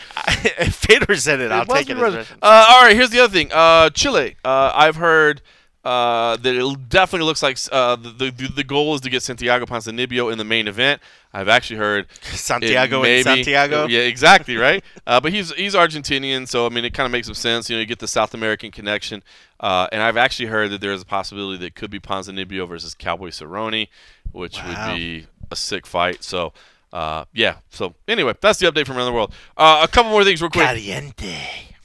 if 0.58 0.74
Fedor 0.76 1.16
said 1.16 1.40
it, 1.40 1.52
I'll 1.52 1.66
take 1.66 1.90
it 1.90 1.96
as 1.96 2.02
Russian. 2.02 2.18
Russian. 2.20 2.38
Uh, 2.40 2.66
all 2.70 2.82
right, 2.84 2.96
here's 2.96 3.10
the 3.10 3.20
other 3.20 3.32
thing. 3.32 3.50
Uh, 3.52 3.90
Chile. 3.90 4.36
Uh, 4.44 4.72
I've 4.74 4.96
heard 4.96 5.42
uh, 5.84 6.36
that 6.36 6.54
it 6.54 6.88
definitely 6.88 7.26
looks 7.26 7.42
like 7.42 7.58
uh, 7.70 7.96
the, 7.96 8.30
the 8.30 8.48
the 8.48 8.64
goal 8.64 8.94
is 8.94 9.02
to 9.02 9.10
get 9.10 9.22
Santiago 9.22 9.66
Ponzinibbio 9.66 10.32
in 10.32 10.38
the 10.38 10.44
main 10.44 10.66
event. 10.66 11.02
I've 11.32 11.48
actually 11.48 11.76
heard 11.76 12.06
Santiago 12.22 13.04
and 13.04 13.22
Santiago. 13.22 13.86
Yeah, 13.86 14.00
exactly 14.00 14.56
right. 14.56 14.82
uh, 15.06 15.20
but 15.20 15.32
he's 15.32 15.52
he's 15.52 15.74
Argentinian, 15.74 16.48
so 16.48 16.64
I 16.64 16.70
mean 16.70 16.84
it 16.84 16.94
kind 16.94 17.04
of 17.04 17.12
makes 17.12 17.26
some 17.26 17.34
sense. 17.34 17.68
You 17.68 17.76
know, 17.76 17.80
you 17.80 17.86
get 17.86 17.98
the 17.98 18.08
South 18.08 18.32
American 18.32 18.70
connection. 18.70 19.22
Uh, 19.60 19.86
and 19.92 20.02
I've 20.02 20.16
actually 20.16 20.46
heard 20.46 20.70
that 20.70 20.80
there's 20.80 21.02
a 21.02 21.06
possibility 21.06 21.58
that 21.58 21.66
it 21.66 21.74
could 21.74 21.90
be 21.90 22.00
Ponzinibbio 22.00 22.66
versus 22.68 22.94
Cowboy 22.94 23.28
Cerrone, 23.28 23.88
which 24.32 24.56
Wow. 24.58 24.88
would 24.92 24.96
be 24.96 25.26
a 25.50 25.56
sick 25.56 25.86
fight. 25.86 26.24
So. 26.24 26.52
Uh, 26.92 27.24
yeah. 27.34 27.56
So 27.70 27.96
anyway, 28.06 28.34
that's 28.40 28.60
the 28.60 28.70
update 28.70 28.86
from 28.86 28.96
around 28.96 29.06
the 29.06 29.12
world. 29.12 29.34
Uh, 29.56 29.80
a 29.82 29.88
couple 29.88 30.12
more 30.12 30.22
things, 30.22 30.40
real 30.40 30.48
quick. 30.48 30.64
Caliente. 30.64 31.36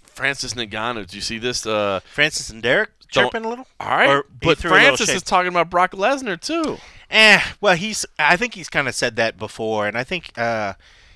Francis 0.06 0.54
Ngannou. 0.54 1.00
Did 1.08 1.16
you 1.16 1.22
see 1.22 1.40
this? 1.40 1.66
Uh, 1.66 2.00
Francis 2.14 2.52
and 2.52 2.62
Derek 2.62 2.92
Don't- 3.12 3.26
chirping 3.32 3.46
a 3.46 3.50
little. 3.50 3.68
all 3.80 3.90
right, 3.90 4.10
Or 4.10 4.26
but 4.42 4.58
threw 4.58 4.72
a 4.72 4.74
little 4.74 4.86
Francis 4.98 5.10
is 5.10 5.24
talking 5.24 5.50
about 5.50 5.70
Brock 5.70 5.92
Lesnar 5.92 6.40
too. 6.40 6.78
Eh, 7.10 7.42
well, 7.60 7.76
he's. 7.76 8.06
I 8.20 8.36
think 8.38 8.54
he's 8.54 8.70
kind 8.70 8.88
of 8.88 8.94
said 8.96 9.16
that 9.16 9.38
before, 9.38 9.88
and 9.88 9.98
I 9.98 10.04
think 10.04 10.32
uh, 10.38 10.74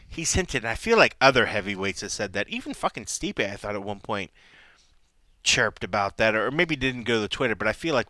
he's 0.08 0.34
hinted. 0.34 0.64
And 0.64 0.70
I 0.72 0.76
feel 0.76 0.98
like 0.98 1.16
other 1.22 1.46
heavyweights 1.46 2.02
have 2.02 2.12
said 2.12 2.34
that. 2.34 2.50
Even 2.50 2.74
fucking 2.74 3.06
Stipe, 3.06 3.40
I 3.40 3.56
thought 3.56 3.76
at 3.76 3.84
one 3.84 4.00
point 4.00 4.32
chirped 5.44 5.84
about 5.84 6.18
that, 6.18 6.36
or 6.36 6.52
maybe 6.52 6.76
didn't 6.76 7.04
go 7.04 7.22
to 7.22 7.28
Twitter. 7.28 7.56
But 7.56 7.68
I 7.68 7.74
feel 7.74 7.94
like 7.94 8.08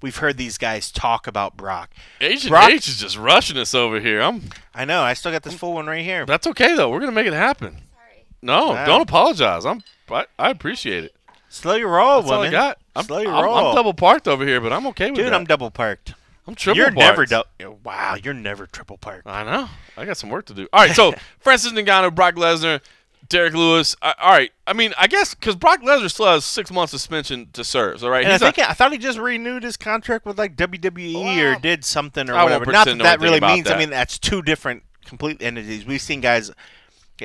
we've 0.00 0.16
heard 0.16 0.36
these 0.36 0.58
guys 0.58 0.90
talk 0.90 1.26
about 1.26 1.56
Brock. 1.56 1.90
Agent 2.20 2.50
Brock- 2.50 2.70
H 2.70 2.88
is 2.88 3.00
just 3.00 3.16
rushing 3.16 3.56
us 3.56 3.74
over 3.74 4.00
here. 4.00 4.20
I'm. 4.20 4.50
I 4.74 4.84
know. 4.84 5.02
I 5.02 5.14
still 5.14 5.32
got 5.32 5.42
this 5.42 5.54
full 5.54 5.72
one 5.74 5.86
right 5.86 6.04
here. 6.04 6.26
That's 6.26 6.46
okay 6.48 6.74
though. 6.74 6.90
We're 6.90 7.00
gonna 7.00 7.12
make 7.12 7.26
it 7.26 7.32
happen. 7.32 7.76
Sorry. 7.94 8.26
No, 8.42 8.68
Wow. 8.70 8.84
don't 8.84 9.00
apologize. 9.02 9.64
I'm. 9.64 9.82
I, 10.10 10.26
I 10.38 10.50
appreciate 10.50 11.04
it. 11.04 11.14
Slow 11.48 11.74
your 11.76 11.88
roll, 11.88 12.20
That's 12.20 12.30
all 12.32 12.40
I 12.40 12.44
woman. 12.50 12.52
I'm, 12.94 13.04
Slow 13.04 13.20
your 13.20 13.32
I'm, 13.32 13.44
roll, 13.44 13.54
I'm 13.54 13.74
double 13.74 13.94
parked 13.94 14.28
over 14.28 14.46
here, 14.46 14.60
but 14.60 14.72
I'm 14.72 14.86
okay 14.88 15.10
with 15.10 15.18
it. 15.20 15.22
dude. 15.22 15.32
that. 15.32 15.36
I'm 15.36 15.44
double 15.44 15.70
parked. 15.70 16.14
I'm 16.46 16.54
triple 16.54 16.82
parked. 16.82 16.96
you're 16.96 17.04
never 17.04 17.26
parked. 17.26 17.30
double. 17.58 17.80
Wow, 17.84 18.16
you're 18.22 18.34
never 18.34 18.66
triple 18.66 18.98
parked. 18.98 19.26
I 19.26 19.44
know. 19.44 19.68
I 19.96 20.04
got 20.04 20.16
some 20.16 20.30
work 20.30 20.46
to 20.46 20.54
do. 20.54 20.68
All 20.72 20.80
right, 20.84 20.94
so 20.94 21.14
Francis 21.40 21.72
Ngannou, 21.72 22.14
Brock 22.14 22.34
Lesnar, 22.34 22.80
Derrick 23.28 23.54
Lewis. 23.54 23.96
I, 24.02 24.14
all 24.20 24.32
right. 24.32 24.50
I 24.66 24.72
mean, 24.72 24.92
I 24.98 25.06
guess 25.06 25.34
because 25.34 25.56
Brock 25.56 25.80
Lesnar 25.82 26.10
still 26.10 26.26
has 26.26 26.44
six 26.44 26.70
months 26.70 26.90
suspension 26.90 27.48
to 27.52 27.64
serve. 27.64 28.02
All 28.02 28.10
right. 28.10 28.24
And 28.24 28.32
I 28.32 28.38
think 28.38 28.58
I 28.58 28.72
thought 28.74 28.92
he 28.92 28.98
just 28.98 29.18
renewed 29.18 29.62
his 29.62 29.76
contract 29.76 30.26
with 30.26 30.38
like 30.38 30.56
WWE 30.56 31.56
or 31.56 31.60
did 31.60 31.84
something 31.84 32.28
or 32.28 32.34
I 32.34 32.44
won't 32.44 32.60
whatever. 32.60 32.64
Not 32.66 32.72
that 32.72 32.84
pretend 32.84 32.98
to 32.98 33.04
know 33.04 33.04
that 33.04 33.20
really 33.20 33.40
means. 33.40 33.70
I 33.70 33.78
mean, 33.78 33.90
that's 33.90 34.18
two 34.18 34.42
different 34.42 34.82
complete 35.06 35.40
entities. 35.42 35.86
We've 35.86 36.00
seen 36.02 36.20
guys. 36.20 36.50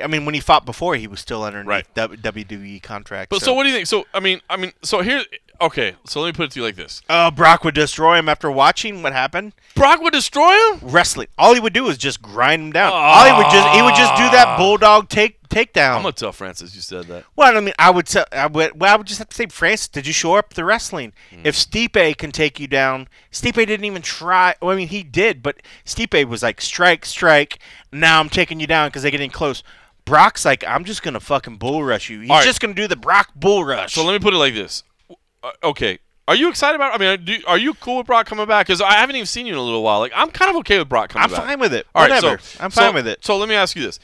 I 0.01 0.05
mean, 0.05 0.25
when 0.25 0.35
he 0.35 0.41
fought 0.41 0.65
before, 0.65 0.95
he 0.95 1.07
was 1.07 1.19
still 1.19 1.43
underneath 1.43 1.67
Right. 1.67 1.95
WWE 1.95 2.83
contract. 2.83 3.31
but 3.31 3.41
so 3.41 3.53
what 3.53 3.63
do 3.63 3.69
you 3.69 3.75
think? 3.75 3.87
So 3.87 4.05
I 4.13 4.19
mean, 4.19 4.41
I 4.49 4.57
mean, 4.57 4.73
so 4.83 5.01
here. 5.01 5.23
Okay, 5.59 5.95
so 6.05 6.21
let 6.21 6.27
me 6.27 6.33
put 6.33 6.45
it 6.45 6.51
to 6.51 6.59
you 6.59 6.65
like 6.65 6.75
this: 6.75 7.01
Uh, 7.09 7.31
Brock 7.31 7.63
would 7.63 7.75
destroy 7.75 8.17
him 8.17 8.29
after 8.29 8.49
watching 8.51 9.01
what 9.01 9.13
happened. 9.13 9.53
Brock 9.75 10.01
would 10.01 10.13
destroy 10.13 10.51
him. 10.51 10.79
Wrestling. 10.81 11.27
All 11.37 11.53
he 11.53 11.59
would 11.59 11.73
do 11.73 11.87
is 11.87 11.97
just 11.97 12.21
grind 12.21 12.61
him 12.61 12.71
down. 12.71 12.91
All 12.93 13.25
he 13.25 13.31
would 13.31 13.51
just 13.51 13.75
he 13.75 13.81
would 13.81 13.95
just 13.95 14.15
do 14.15 14.29
that 14.31 14.57
bulldog 14.57 15.09
take 15.09 15.37
takedown. 15.49 15.95
I'm 15.95 16.01
gonna 16.01 16.11
tell 16.11 16.31
Francis 16.31 16.75
you 16.75 16.81
said 16.81 17.05
that. 17.05 17.23
Well, 17.35 17.55
I 17.55 17.59
mean, 17.59 17.73
I 17.79 17.89
would 17.89 18.05
tell, 18.05 18.25
I 18.31 18.47
would, 18.47 18.79
well, 18.79 18.93
I 18.93 18.97
would 18.97 19.07
just 19.07 19.19
have 19.19 19.29
to 19.29 19.35
say, 19.35 19.47
Francis, 19.47 19.87
did 19.87 20.05
you 20.07 20.13
show 20.13 20.35
up 20.35 20.53
the 20.53 20.65
wrestling? 20.65 21.13
Hmm. 21.31 21.41
If 21.43 21.55
Stipe 21.55 22.17
can 22.17 22.31
take 22.31 22.59
you 22.59 22.67
down, 22.67 23.07
Stipe 23.31 23.53
didn't 23.55 23.85
even 23.85 24.01
try. 24.01 24.55
Well, 24.61 24.71
I 24.71 24.75
mean, 24.75 24.89
he 24.89 25.03
did, 25.03 25.41
but 25.41 25.61
Stipe 25.85 26.27
was 26.27 26.43
like, 26.43 26.61
strike, 26.61 27.05
strike. 27.05 27.59
Now 27.91 28.19
I'm 28.19 28.29
taking 28.29 28.59
you 28.59 28.67
down 28.67 28.89
because 28.89 29.01
they're 29.01 29.11
getting 29.11 29.31
close. 29.31 29.63
Brock's 30.05 30.45
like, 30.45 30.63
I'm 30.65 30.85
just 30.85 31.03
gonna 31.03 31.19
fucking 31.19 31.57
bull 31.57 31.83
rush 31.83 32.09
you. 32.09 32.21
He's 32.21 32.29
All 32.29 32.37
right. 32.37 32.45
just 32.45 32.61
gonna 32.61 32.73
do 32.73 32.87
the 32.87 32.95
Brock 32.95 33.31
bull 33.35 33.65
rush. 33.65 33.93
So 33.93 34.05
let 34.05 34.13
me 34.13 34.19
put 34.19 34.33
it 34.33 34.37
like 34.37 34.53
this. 34.53 34.83
Uh, 35.43 35.51
okay. 35.63 35.99
Are 36.27 36.35
you 36.35 36.49
excited 36.49 36.75
about? 36.75 36.93
I 36.93 36.97
mean, 36.97 37.23
do, 37.23 37.37
are 37.47 37.57
you 37.57 37.73
cool 37.75 37.97
with 37.99 38.07
Brock 38.07 38.25
coming 38.25 38.45
back? 38.47 38.67
Because 38.67 38.81
I 38.81 38.93
haven't 38.93 39.15
even 39.15 39.25
seen 39.25 39.45
you 39.45 39.53
in 39.53 39.59
a 39.59 39.61
little 39.63 39.81
while. 39.83 39.99
Like, 39.99 40.11
I'm 40.13 40.29
kind 40.29 40.49
of 40.49 40.57
okay 40.57 40.77
with 40.77 40.89
Brock 40.89 41.09
coming 41.09 41.29
back. 41.29 41.39
I'm 41.39 41.47
fine 41.47 41.59
with 41.59 41.73
it. 41.73 41.87
All 41.95 42.01
right, 42.01 42.11
Whatever. 42.21 42.39
so 42.39 42.63
I'm 42.63 42.71
so- 42.71 42.81
fine 42.81 42.93
with 42.93 43.07
it. 43.07 43.23
So 43.23 43.37
let 43.37 43.47
me 43.47 43.55
ask 43.55 43.75
you 43.77 43.83
this: 43.83 43.99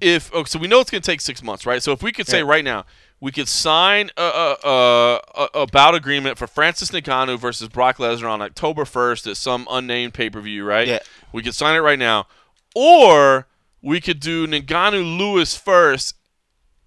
If 0.00 0.30
oh, 0.34 0.42
so, 0.44 0.58
we 0.58 0.66
know 0.66 0.80
it's 0.80 0.90
going 0.90 1.02
to 1.02 1.06
take 1.06 1.20
six 1.20 1.40
months, 1.42 1.66
right? 1.66 1.80
So 1.82 1.92
if 1.92 2.02
we 2.02 2.10
could 2.10 2.26
say 2.26 2.38
Yeah. 2.38 2.46
right 2.48 2.64
now 2.64 2.84
we 3.20 3.32
could 3.32 3.48
sign 3.48 4.10
a, 4.16 4.22
a, 4.22 4.56
a, 4.68 5.20
a, 5.34 5.48
a 5.62 5.66
bout 5.66 5.94
agreement 5.94 6.38
for 6.38 6.46
Francis 6.46 6.90
Ngannou 6.90 7.38
versus 7.38 7.68
Brock 7.68 7.96
Lesnar 7.98 8.30
on 8.30 8.40
October 8.40 8.84
1st 8.84 9.30
at 9.32 9.36
some 9.36 9.66
unnamed 9.70 10.14
pay 10.14 10.30
per 10.30 10.40
view, 10.40 10.64
right? 10.64 10.86
Yeah. 10.86 10.98
We 11.32 11.42
could 11.42 11.54
sign 11.54 11.74
it 11.74 11.80
right 11.80 11.98
now, 11.98 12.26
or 12.74 13.48
we 13.82 14.00
could 14.00 14.20
do 14.20 14.46
Ngannou 14.46 15.18
Lewis 15.18 15.56
first, 15.56 16.14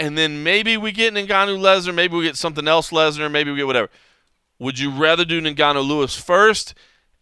and 0.02 0.18
then 0.18 0.44
maybe 0.44 0.76
we 0.76 0.92
get 0.92 1.14
Ngannou 1.14 1.58
Lesnar, 1.60 1.94
maybe 1.94 2.18
we 2.18 2.24
get 2.24 2.36
something 2.36 2.68
else 2.68 2.90
Lesnar, 2.90 3.32
maybe 3.32 3.52
we 3.52 3.58
get 3.58 3.68
whatever. 3.68 3.90
Would 4.60 4.80
you 4.80 4.92
rather 4.92 5.24
do 5.24 5.42
Ngannou 5.42 5.88
Lewis 5.88 6.16
first 6.16 6.74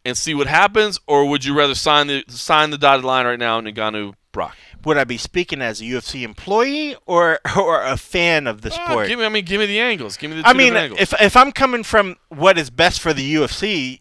and 0.03 0.17
see 0.17 0.33
what 0.33 0.47
happens, 0.47 0.99
or 1.07 1.25
would 1.29 1.45
you 1.45 1.53
rather 1.53 1.75
sign 1.75 2.07
the 2.07 2.23
sign 2.29 2.71
the 2.71 2.77
dotted 2.77 3.05
line 3.05 3.25
right 3.25 3.37
now, 3.39 3.61
Ngannou 3.61 4.13
Brock? 4.31 4.55
Would 4.85 4.97
I 4.97 5.03
be 5.03 5.17
speaking 5.17 5.61
as 5.61 5.81
a 5.81 5.83
UFC 5.83 6.23
employee 6.23 6.95
or 7.05 7.39
or 7.57 7.83
a 7.83 7.97
fan 7.97 8.47
of 8.47 8.61
the 8.61 8.71
Ah, 8.71 8.85
sport? 8.91 9.07
give 9.09 9.19
me, 9.19 9.25
I 9.25 9.29
mean, 9.29 9.45
give 9.45 9.59
me 9.59 9.65
the 9.67 9.79
angles. 9.79 10.17
Give 10.17 10.31
me 10.31 10.37
the 10.37 10.43
two 10.43 10.49
I 10.49 10.53
mean, 10.53 10.75
angles. 10.75 10.99
if 11.01 11.13
if 11.21 11.35
I'm 11.37 11.51
coming 11.51 11.83
from 11.83 12.15
what 12.29 12.57
is 12.57 12.69
best 12.69 13.01
for 13.01 13.13
the 13.13 13.35
UFC, 13.35 13.99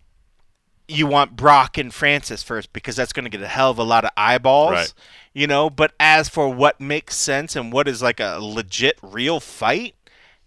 you 0.87 1.07
want 1.07 1.37
Brock 1.37 1.77
and 1.79 1.93
Francis 1.93 2.43
first 2.43 2.73
because 2.73 2.97
that's 2.97 3.13
going 3.13 3.25
to 3.25 3.31
get 3.31 3.43
a 3.43 3.49
hell 3.49 3.71
of 3.71 3.79
a 3.79 3.83
lot 3.85 4.05
of 4.05 4.11
eyeballs, 4.17 4.71
Right. 4.73 4.93
You 5.39 5.47
know. 5.47 5.71
But 5.71 5.93
as 6.01 6.29
for 6.29 6.53
what 6.53 6.81
makes 6.81 7.15
sense 7.17 7.55
and 7.55 7.73
what 7.73 7.87
is 7.87 8.03
like 8.03 8.21
a 8.21 8.39
legit, 8.41 8.99
real 9.03 9.41
fight, 9.41 9.95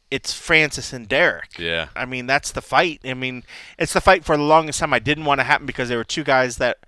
it's 0.09 0.33
Francis 0.33 0.91
and 0.91 1.07
Derrick. 1.07 1.57
yeah, 1.57 1.87
I 1.95 2.05
mean, 2.05 2.27
that's 2.27 2.51
the 2.51 2.61
fight. 2.61 2.99
I 3.05 3.13
mean, 3.13 3.43
it's 3.79 3.93
the 3.93 4.01
fight 4.01 4.25
for 4.25 4.35
the 4.35 4.43
longest 4.43 4.79
time 4.79 4.93
I 4.93 4.99
didn't 4.99 5.25
want 5.25 5.39
to 5.39 5.45
happen 5.45 5.65
because 5.65 5.89
there 5.89 5.97
were 5.97 6.03
two 6.03 6.23
guys 6.23 6.57
that. 6.57 6.79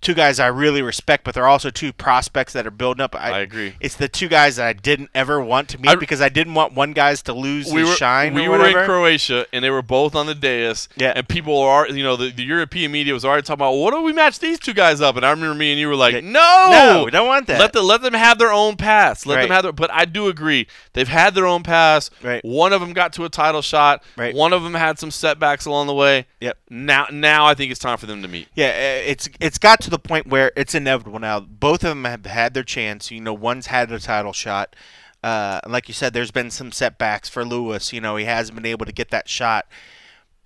Two 0.00 0.14
guys 0.14 0.38
I 0.38 0.46
really 0.46 0.80
respect, 0.80 1.24
but 1.24 1.34
they're 1.34 1.48
also 1.48 1.70
two 1.70 1.92
prospects 1.92 2.52
that 2.52 2.66
are 2.66 2.70
building 2.70 3.02
up. 3.02 3.16
I 3.16 3.40
agree. 3.40 3.74
It's 3.80 3.96
the 3.96 4.08
two 4.08 4.28
guys 4.28 4.56
that 4.56 4.66
I 4.66 4.72
didn't 4.72 5.10
ever 5.12 5.40
want 5.40 5.68
to 5.70 5.78
meet 5.78 5.90
I- 5.90 5.96
because 5.96 6.20
I 6.20 6.28
didn't 6.28 6.54
want 6.54 6.72
one 6.74 6.92
guys 6.92 7.20
to 7.22 7.32
lose 7.32 7.70
we 7.72 7.80
his 7.80 7.90
were 7.90 7.96
shine. 7.96 8.32
we 8.32 8.48
were 8.48 8.64
in 8.64 8.74
Croatia 8.84 9.46
and 9.52 9.64
they 9.64 9.70
were 9.70 9.82
both 9.82 10.14
on 10.14 10.26
the 10.26 10.36
dais. 10.36 10.88
Yeah. 10.96 11.12
and 11.16 11.28
people 11.28 11.58
are 11.58 11.88
you 11.88 12.04
know 12.04 12.14
the, 12.16 12.30
the 12.30 12.44
European 12.44 12.92
media 12.92 13.12
was 13.12 13.24
already 13.24 13.42
talking 13.42 13.54
about 13.58 13.72
what 13.72 13.92
do 13.92 14.02
we 14.02 14.12
match 14.12 14.38
these 14.38 14.60
two 14.60 14.72
guys 14.72 15.00
up? 15.00 15.16
And 15.16 15.26
I 15.26 15.30
remember 15.30 15.54
me 15.56 15.72
and 15.72 15.80
you 15.80 15.88
were 15.88 15.96
like, 15.96 16.22
no, 16.22 16.68
No, 16.70 17.02
we 17.04 17.10
don't 17.10 17.26
want 17.26 17.48
that. 17.48 17.58
Let 17.58 17.72
the 17.72 17.82
let 17.82 18.02
them 18.02 18.14
have 18.14 18.38
their 18.38 18.52
own 18.52 18.76
paths. 18.76 19.26
Let 19.26 19.40
them 19.42 19.50
have 19.50 19.62
their. 19.64 19.72
But 19.72 19.90
I 19.92 20.04
do 20.04 20.28
agree 20.28 20.68
they've 20.92 21.08
had 21.08 21.34
their 21.34 21.46
own 21.46 21.64
paths. 21.64 22.10
Right. 22.22 22.44
One 22.44 22.72
of 22.72 22.80
them 22.80 22.92
got 22.92 23.12
to 23.14 23.24
a 23.24 23.28
title 23.28 23.62
shot. 23.62 24.04
Right. 24.16 24.34
One 24.34 24.52
of 24.52 24.62
them 24.62 24.74
had 24.74 24.98
some 24.98 25.10
setbacks 25.10 25.66
along 25.66 25.88
the 25.88 25.94
way. 25.94 26.26
Yep. 26.40 26.56
Now 26.70 27.06
now 27.10 27.46
I 27.46 27.54
think 27.54 27.70
it's 27.72 27.80
time 27.80 27.98
for 27.98 28.06
them 28.06 28.22
to 28.22 28.28
meet. 28.28 28.48
Yeah, 28.54 28.68
uh, 28.68 29.02
it's 29.10 29.28
it's 29.40 29.58
got 29.58 29.80
to 29.80 29.87
the 29.88 29.98
point 29.98 30.26
where 30.26 30.52
it's 30.56 30.74
inevitable 30.74 31.18
now. 31.18 31.40
Both 31.40 31.84
of 31.84 31.90
them 31.90 32.04
have 32.04 32.26
had 32.26 32.54
their 32.54 32.62
chance. 32.62 33.10
You 33.10 33.20
know, 33.20 33.34
one's 33.34 33.66
had 33.66 33.90
a 33.90 33.98
title 33.98 34.32
shot. 34.32 34.74
Uh, 35.22 35.60
like 35.66 35.88
you 35.88 35.94
said, 35.94 36.12
there's 36.12 36.30
been 36.30 36.50
some 36.50 36.72
setbacks 36.72 37.28
for 37.28 37.44
Lewis. 37.44 37.92
You 37.92 38.00
know, 38.00 38.16
he 38.16 38.24
hasn't 38.24 38.56
been 38.56 38.66
able 38.66 38.86
to 38.86 38.92
get 38.92 39.10
that 39.10 39.28
shot. 39.28 39.66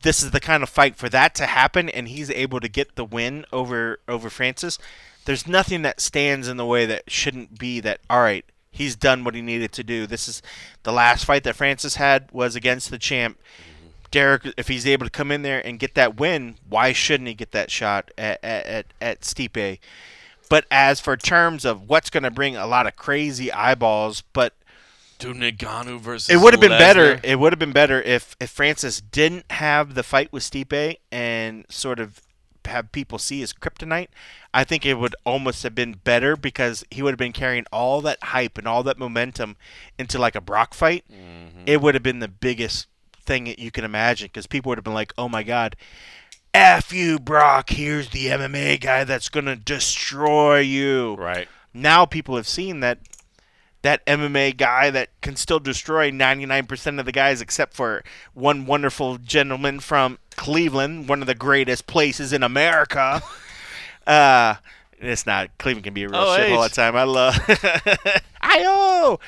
This 0.02 0.23
is 0.23 0.31
the 0.32 0.40
kind 0.40 0.62
of 0.62 0.69
fight 0.69 0.97
for 0.97 1.09
that 1.10 1.35
to 1.36 1.47
happen, 1.47 1.89
and 1.89 2.09
he's 2.09 2.31
able 2.31 2.59
to 2.60 2.69
get 2.69 2.97
the 2.97 3.05
win 3.05 3.44
over 3.52 4.01
over 4.09 4.31
Francis. 4.31 4.78
There's 5.24 5.47
nothing 5.47 5.82
that 5.82 6.01
stands 6.01 6.48
in 6.48 6.56
the 6.56 6.66
way 6.66 6.86
that 6.86 7.10
shouldn't 7.10 7.59
be 7.59 7.78
that. 7.81 8.01
All 8.10 8.20
right, 8.20 8.44
he's 8.73 8.97
done 8.97 9.23
what 9.23 9.35
he 9.35 9.43
needed 9.43 9.70
to 9.73 9.85
do. 9.85 10.06
This 10.06 10.27
is 10.27 10.43
the 10.82 10.93
last 10.93 11.24
fight 11.24 11.44
that 11.44 11.55
Francis 11.55 11.97
had 11.97 12.28
was 12.32 12.56
against 12.56 12.90
the 12.90 12.98
champ. 12.98 13.39
Derrick, 14.13 14.55
if 14.57 14.69
he's 14.69 14.87
able 14.87 15.07
to 15.07 15.11
come 15.11 15.33
in 15.33 15.43
there 15.43 15.65
and 15.67 15.81
get 15.81 15.97
that 15.97 16.17
win, 16.17 16.57
why 16.69 16.93
shouldn't 16.93 17.27
he 17.27 17.35
get 17.35 17.51
that 17.51 17.71
shot 17.71 18.13
at 18.17 18.39
at, 18.45 18.87
at, 19.01 19.21
Stipe? 19.23 19.81
But 20.49 20.67
as 20.71 21.01
for 21.01 21.17
terms 21.17 21.65
of 21.65 21.89
what's 21.89 22.11
going 22.11 22.23
to 22.23 22.31
bring 22.31 22.55
a 22.55 22.67
lot 22.67 22.87
of 22.87 22.95
crazy 22.95 23.51
eyeballs, 23.51 24.23
but 24.33 24.55
Dude, 25.19 25.37
Ngannou 25.37 25.99
versus 26.01 26.31
it 26.31 26.41
would 26.41 26.53
have 26.53 26.61
been 26.61 26.71
better. 26.71 27.21
It 27.23 27.39
would 27.39 27.53
have 27.53 27.59
been 27.59 27.73
better 27.73 28.01
if 28.03 28.37
if 28.39 28.51
Francis 28.51 29.01
didn't 29.01 29.51
have 29.51 29.95
the 29.95 30.03
fight 30.03 30.33
with 30.33 30.43
Stipe 30.43 30.97
and 31.11 31.65
sort 31.69 31.99
of 31.99 32.21
have 32.67 32.93
people 32.93 33.19
see 33.19 33.41
his 33.41 33.53
kryptonite. 33.53 34.09
I 34.53 34.65
think 34.65 34.85
it 34.85 34.95
would 34.95 35.17
almost 35.25 35.63
have 35.63 35.75
been 35.75 35.95
better 36.05 36.37
because 36.37 36.85
he 36.91 37.03
would 37.03 37.13
have 37.13 37.19
been 37.19 37.33
carrying 37.33 37.65
all 37.73 38.01
that 38.03 38.23
hype 38.23 38.59
and 38.59 38.69
all 38.69 38.83
that 38.83 38.99
momentum 38.99 39.57
into 39.99 40.19
like 40.19 40.35
a 40.35 40.41
Brock 40.41 40.75
fight. 40.75 41.05
Mm-hmm. 41.11 41.63
It 41.67 41.81
would 41.81 41.95
have 41.95 42.03
been 42.03 42.19
the 42.19 42.29
biggest 42.29 42.87
thing 43.24 43.44
that 43.44 43.59
you 43.59 43.70
can 43.70 43.85
imagine 43.85 44.27
because 44.27 44.47
people 44.47 44.70
would 44.70 44.78
have 44.78 44.85
been 44.85 44.94
like, 44.94 45.12
"Oh 45.19 45.28
my 45.28 45.43
God." 45.43 45.77
F 46.55 46.93
you, 46.93 47.19
Brock. 47.19 47.70
Here's 47.70 48.11
the 48.11 48.27
MMA 48.27 48.78
guy 48.78 49.05
that's 49.05 49.31
gonna 49.31 49.57
destroy 49.57 50.59
you. 50.59 51.15
Right. 51.15 51.49
now 51.73 52.05
people 52.05 52.36
have 52.36 52.47
seen 52.47 52.81
that 52.81 52.99
that 53.81 54.05
MMA 54.07 54.57
guy 54.57 54.90
that 54.90 55.09
can 55.23 55.35
still 55.35 55.59
destroy 55.59 56.11
99% 56.11 57.01
of 57.01 57.07
the 57.07 57.11
guys 57.11 57.40
except 57.40 57.74
for 57.74 58.05
one 58.32 58.65
wonderful 58.66 59.19
gentleman 59.19 59.81
from 59.81 60.19
Cleveland, 60.36 61.09
one 61.09 61.20
of 61.20 61.27
the 61.27 61.35
greatest 61.35 61.86
places 61.89 62.32
in 62.32 62.43
America. 62.44 63.20
uh, 64.07 64.55
it's 65.01 65.27
not. 65.27 65.51
Cleveland 65.59 65.85
can 65.85 65.94
be 65.94 66.05
a 66.05 66.09
real 66.09 66.20
Oh, 66.20 66.36
shit 66.36 66.53
all 66.53 66.62
the 66.62 66.69
time. 66.69 66.94
I 66.94 67.03
love. 67.03 67.35
I 68.40 68.62
oh, 68.66 69.19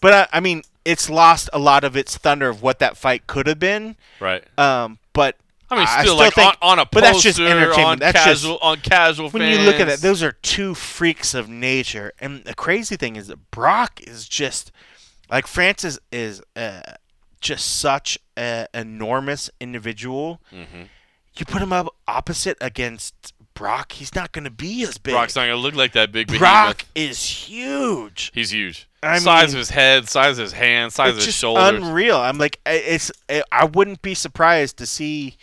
but 0.00 0.12
uh, 0.12 0.26
I 0.32 0.38
mean, 0.40 0.62
it's 0.84 1.08
lost 1.08 1.48
a 1.52 1.58
lot 1.58 1.84
of 1.84 1.96
its 1.96 2.16
thunder 2.16 2.48
of 2.48 2.62
what 2.62 2.78
that 2.78 2.96
fight 2.96 3.26
could 3.26 3.46
have 3.46 3.58
been. 3.58 3.96
Right. 4.20 4.44
Um, 4.58 4.98
but 5.12 5.36
I 5.70 5.76
mean, 5.78 5.86
still, 5.86 6.16
like 6.16 6.34
think, 6.34 6.56
on, 6.60 6.72
on 6.72 6.78
a 6.78 6.86
but 6.86 7.00
that's 7.00 7.22
just 7.22 7.38
poster, 7.38 7.50
entertainment. 7.50 7.86
on 7.86 7.98
that's 7.98 8.18
casual, 8.18 8.52
just 8.54 8.64
on 8.64 8.80
casual. 8.80 9.30
when 9.30 9.50
you 9.50 9.64
look 9.64 9.80
at 9.80 9.86
that, 9.86 10.00
those 10.00 10.22
are 10.22 10.32
two 10.32 10.74
freaks 10.74 11.34
of 11.34 11.48
nature. 11.48 12.12
And 12.20 12.44
the 12.44 12.54
crazy 12.54 12.96
thing 12.96 13.16
is 13.16 13.28
that 13.28 13.50
Brock 13.50 14.00
is 14.02 14.28
just 14.28 14.70
like 15.30 15.46
Francis 15.46 15.98
is 16.12 16.42
uh, 16.54 16.82
just 17.40 17.78
such 17.78 18.18
an 18.36 18.66
enormous 18.74 19.50
individual. 19.60 20.40
Mm-hmm. 20.52 20.82
You 21.36 21.46
put 21.46 21.60
him 21.60 21.72
up 21.72 21.88
opposite 22.06 22.56
against 22.60 23.33
Brock, 23.54 23.92
he's 23.92 24.14
not 24.14 24.32
going 24.32 24.44
to 24.44 24.50
be 24.50 24.82
as 24.82 24.98
big. 24.98 25.12
Brock's 25.14 25.36
not 25.36 25.42
gonna 25.42 25.56
look 25.56 25.74
like 25.74 25.92
that 25.92 26.10
big 26.12 26.26
behemoth. 26.26 26.40
Brock 26.40 26.84
is 26.94 27.24
huge. 27.24 28.30
He's 28.34 28.50
huge. 28.52 28.88
I 29.02 29.18
size 29.18 29.48
mean- 29.48 29.54
of 29.56 29.58
his 29.58 29.70
head, 29.70 30.08
size 30.08 30.38
of 30.38 30.42
his 30.44 30.52
hands, 30.52 30.94
size 30.94 31.10
of 31.10 31.16
It's 31.16 31.24
his 31.26 31.34
just 31.34 31.40
shoulders. 31.40 31.82
unreal. 31.82 32.16
I'm 32.16 32.38
like, 32.38 32.58
it's. 32.66 33.12
I 33.52 33.64
wouldn't 33.64 34.02
be 34.02 34.14
surprised 34.14 34.76
to 34.78 34.86
see 34.86 35.36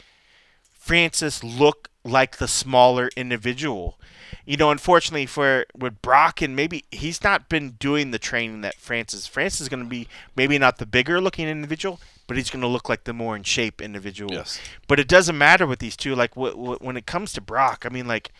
Francis 0.74 1.44
look 1.44 1.90
like 2.04 2.38
the 2.38 2.48
smaller 2.48 3.10
individual. 3.16 3.98
You 4.46 4.58
know, 4.58 4.72
unfortunately 4.72 5.28
for 5.28 5.66
with 5.78 6.02
Brock 6.02 6.42
and 6.42 6.56
maybe 6.56 6.84
he's 6.92 7.24
not 7.24 7.48
been 7.48 7.72
doing 7.80 8.12
the 8.12 8.20
training 8.20 8.62
that 8.62 8.76
Francis. 8.76 9.28
Francis 9.28 9.62
is 9.62 9.70
going 9.70 9.84
to 9.84 9.90
be 9.90 10.08
maybe 10.36 10.58
not 10.58 10.78
the 10.78 10.86
bigger 10.86 11.22
looking 11.22 11.48
individual, 11.48 12.00
but 12.32 12.38
he's 12.38 12.50
going 12.50 12.62
to 12.62 12.68
look 12.68 12.88
like 12.88 13.04
the 13.04 13.12
more 13.12 13.36
in 13.36 13.44
shape 13.44 13.82
individual. 13.82 14.32
Yes. 14.32 14.58
But 14.88 15.02
it 15.02 15.10
doesn't 15.10 15.38
matter 15.38 15.68
with 15.68 15.80
these 15.80 15.98
two. 15.98 16.16
Like 16.16 16.34
wh- 16.36 16.54
wh- 16.54 16.82
when 16.82 16.96
it 16.96 17.06
comes 17.06 17.34
to 17.34 17.42
Brock, 17.42 17.84
I 17.86 17.90
mean, 17.90 18.08
like 18.08 18.32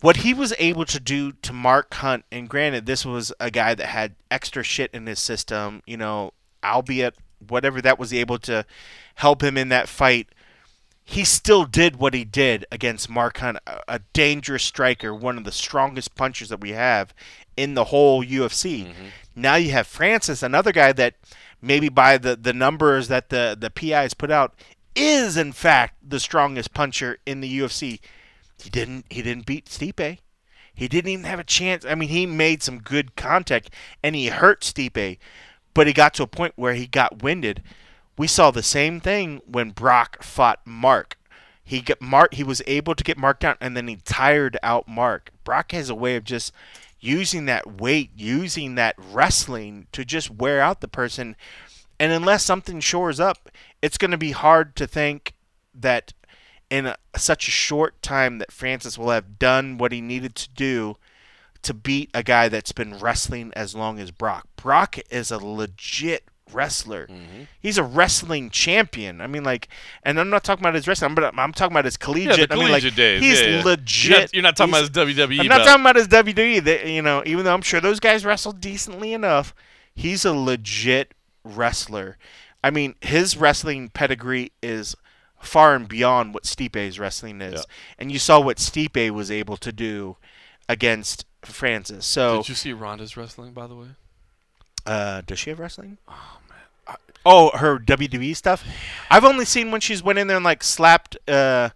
what 0.00 0.18
he 0.18 0.32
was 0.32 0.54
able 0.60 0.84
to 0.84 1.00
do 1.00 1.32
to 1.32 1.52
Mark 1.52 1.92
Hunt, 1.94 2.24
and 2.30 2.48
granted, 2.48 2.86
this 2.86 3.04
was 3.04 3.32
a 3.40 3.50
guy 3.50 3.74
that 3.74 3.86
had 3.86 4.14
extra 4.30 4.62
shit 4.62 4.92
in 4.92 5.08
his 5.08 5.18
system, 5.18 5.82
you 5.88 5.96
know, 5.96 6.30
albeit 6.62 7.16
whatever 7.48 7.82
that 7.82 7.98
was 7.98 8.14
able 8.14 8.38
to 8.38 8.64
help 9.16 9.42
him 9.42 9.56
in 9.58 9.70
that 9.70 9.88
fight. 9.88 10.28
He 11.02 11.24
still 11.24 11.64
did 11.64 11.96
what 11.96 12.14
he 12.14 12.22
did 12.22 12.64
against 12.70 13.10
Mark 13.10 13.38
Hunt, 13.38 13.58
a, 13.66 13.80
a 13.88 14.00
dangerous 14.12 14.62
striker, 14.62 15.12
one 15.12 15.36
of 15.36 15.42
the 15.42 15.50
strongest 15.50 16.14
punchers 16.14 16.50
that 16.50 16.60
we 16.60 16.70
have 16.70 17.12
in 17.56 17.74
the 17.74 17.86
whole 17.86 18.24
UFC. 18.24 18.84
Mm-hmm. 18.86 19.06
Now 19.34 19.56
you 19.56 19.72
have 19.72 19.88
Francis, 19.88 20.44
another 20.44 20.70
guy 20.70 20.92
that 20.92 21.16
maybe 21.60 21.88
by 21.88 22.18
the, 22.18 22.36
the 22.36 22.52
numbers 22.52 23.08
that 23.08 23.30
the, 23.30 23.56
the 23.58 23.70
PIs 23.70 24.14
put 24.14 24.30
out 24.30 24.54
is 24.94 25.36
in 25.36 25.52
fact 25.52 25.96
the 26.06 26.20
strongest 26.20 26.74
puncher 26.74 27.18
in 27.26 27.40
the 27.40 27.60
UFC. 27.60 28.00
He 28.62 28.70
didn't 28.70 29.06
he 29.10 29.22
didn't 29.22 29.46
beat 29.46 29.66
Stipe. 29.66 30.18
He 30.74 30.88
didn't 30.88 31.10
even 31.10 31.24
have 31.24 31.40
a 31.40 31.44
chance. 31.44 31.84
I 31.84 31.94
mean, 31.94 32.08
he 32.08 32.26
made 32.26 32.62
some 32.62 32.78
good 32.78 33.16
contact 33.16 33.70
and 34.02 34.14
he 34.14 34.28
hurt 34.28 34.62
Stipe, 34.62 35.18
but 35.74 35.86
he 35.86 35.92
got 35.92 36.14
to 36.14 36.22
a 36.22 36.28
point 36.28 36.54
where 36.56 36.74
he 36.74 36.86
got 36.86 37.22
winded. 37.22 37.62
We 38.16 38.26
saw 38.26 38.50
the 38.50 38.62
same 38.62 39.00
thing 39.00 39.40
when 39.46 39.70
Brock 39.70 40.22
fought 40.22 40.60
Mark. 40.64 41.16
He 41.64 41.80
get 41.80 42.00
Mark. 42.00 42.34
He 42.34 42.42
was 42.42 42.62
able 42.66 42.94
to 42.94 43.04
get 43.04 43.18
Mark 43.18 43.40
down, 43.40 43.56
and 43.60 43.76
then 43.76 43.88
he 43.88 43.96
tired 43.96 44.56
out 44.62 44.88
Mark. 44.88 45.30
Brock 45.44 45.72
has 45.72 45.90
a 45.90 45.94
way 45.94 46.16
of 46.16 46.24
just 46.24 46.52
using 47.00 47.46
that 47.46 47.80
weight, 47.80 48.10
using 48.16 48.74
that 48.74 48.96
wrestling 48.98 49.86
to 49.92 50.04
just 50.04 50.30
wear 50.30 50.60
out 50.60 50.80
the 50.80 50.88
person. 50.88 51.36
And 52.00 52.12
unless 52.12 52.44
something 52.44 52.80
shores 52.80 53.20
up, 53.20 53.50
it's 53.82 53.98
going 53.98 54.10
to 54.10 54.18
be 54.18 54.32
hard 54.32 54.76
to 54.76 54.86
think 54.86 55.34
that 55.74 56.12
in 56.70 56.86
a, 56.86 56.96
such 57.16 57.48
a 57.48 57.52
short 57.52 58.00
time 58.02 58.38
that 58.38 58.52
Francis 58.52 58.98
will 58.98 59.10
have 59.10 59.38
done 59.38 59.78
what 59.78 59.92
he 59.92 60.00
needed 60.00 60.34
to 60.36 60.50
do 60.50 60.96
to 61.62 61.74
beat 61.74 62.10
a 62.14 62.22
guy 62.22 62.48
that's 62.48 62.72
been 62.72 62.98
wrestling 62.98 63.52
as 63.54 63.74
long 63.74 63.98
as 63.98 64.10
Brock. 64.10 64.46
Brock 64.56 64.98
is 65.10 65.30
a 65.30 65.38
legit 65.38 66.24
wrestler. 66.52 67.06
Mm-hmm. 67.06 67.42
He's 67.60 67.78
a 67.78 67.82
wrestling 67.82 68.50
champion. 68.50 69.20
I 69.20 69.26
mean, 69.26 69.44
like, 69.44 69.68
and 70.02 70.18
I'm 70.18 70.30
not 70.30 70.44
talking 70.44 70.62
about 70.62 70.74
his 70.74 70.86
wrestling. 70.86 71.16
I'm, 71.16 71.38
I'm 71.38 71.52
talking 71.52 71.72
about 71.72 71.84
his 71.84 71.98
yeah, 72.00 72.04
collegiate. 72.04 72.52
I 72.52 72.56
mean, 72.56 72.66
collegiate 72.66 72.92
like, 72.92 72.96
days. 72.96 73.22
he's 73.22 73.40
yeah, 73.40 73.46
yeah. 73.48 73.64
legit. 73.64 74.10
You're 74.10 74.20
not, 74.20 74.34
you're 74.34 74.42
not 74.42 74.56
talking 74.56 74.74
about 74.74 74.80
his 74.80 75.18
WWE. 75.18 75.40
I'm 75.40 75.46
not 75.46 75.58
belt. 75.58 75.68
talking 75.68 75.80
about 75.82 75.96
his 75.96 76.08
WWE. 76.08 76.64
That 76.64 76.86
you 76.86 77.02
know, 77.02 77.22
even 77.26 77.44
though 77.44 77.54
I'm 77.54 77.62
sure 77.62 77.80
those 77.80 78.00
guys 78.00 78.24
wrestle 78.24 78.52
decently 78.52 79.12
enough, 79.12 79.54
he's 79.94 80.24
a 80.24 80.32
legit 80.32 81.14
wrestler. 81.44 82.18
I 82.62 82.70
mean, 82.70 82.94
his 83.00 83.36
wrestling 83.36 83.88
pedigree 83.88 84.52
is 84.62 84.96
far 85.40 85.74
and 85.74 85.88
beyond 85.88 86.34
what 86.34 86.42
Stipe's 86.42 86.98
wrestling 86.98 87.40
is, 87.40 87.54
Yeah. 87.54 87.74
and 87.98 88.10
you 88.10 88.18
saw 88.18 88.40
what 88.40 88.56
Stipe 88.56 89.10
was 89.10 89.30
able 89.30 89.56
to 89.58 89.70
do 89.70 90.16
against 90.68 91.24
Francis. 91.42 92.04
So, 92.04 92.38
Did 92.38 92.48
you 92.48 92.54
see 92.56 92.72
Ronda's 92.72 93.16
wrestling, 93.16 93.52
by 93.52 93.68
the 93.68 93.76
way? 93.76 93.86
uh, 94.86 95.22
does 95.26 95.38
she 95.38 95.50
have 95.50 95.58
wrestling? 95.58 95.98
Oh 97.26 97.56
her 97.56 97.78
WWE 97.78 98.34
stuff. 98.36 98.64
I've 99.10 99.24
only 99.24 99.44
seen 99.44 99.70
when 99.70 99.80
she's 99.80 100.02
went 100.02 100.18
in 100.18 100.26
there 100.26 100.36
and 100.36 100.44
like 100.44 100.62
slapped. 100.62 101.16
Uh, 101.28 101.70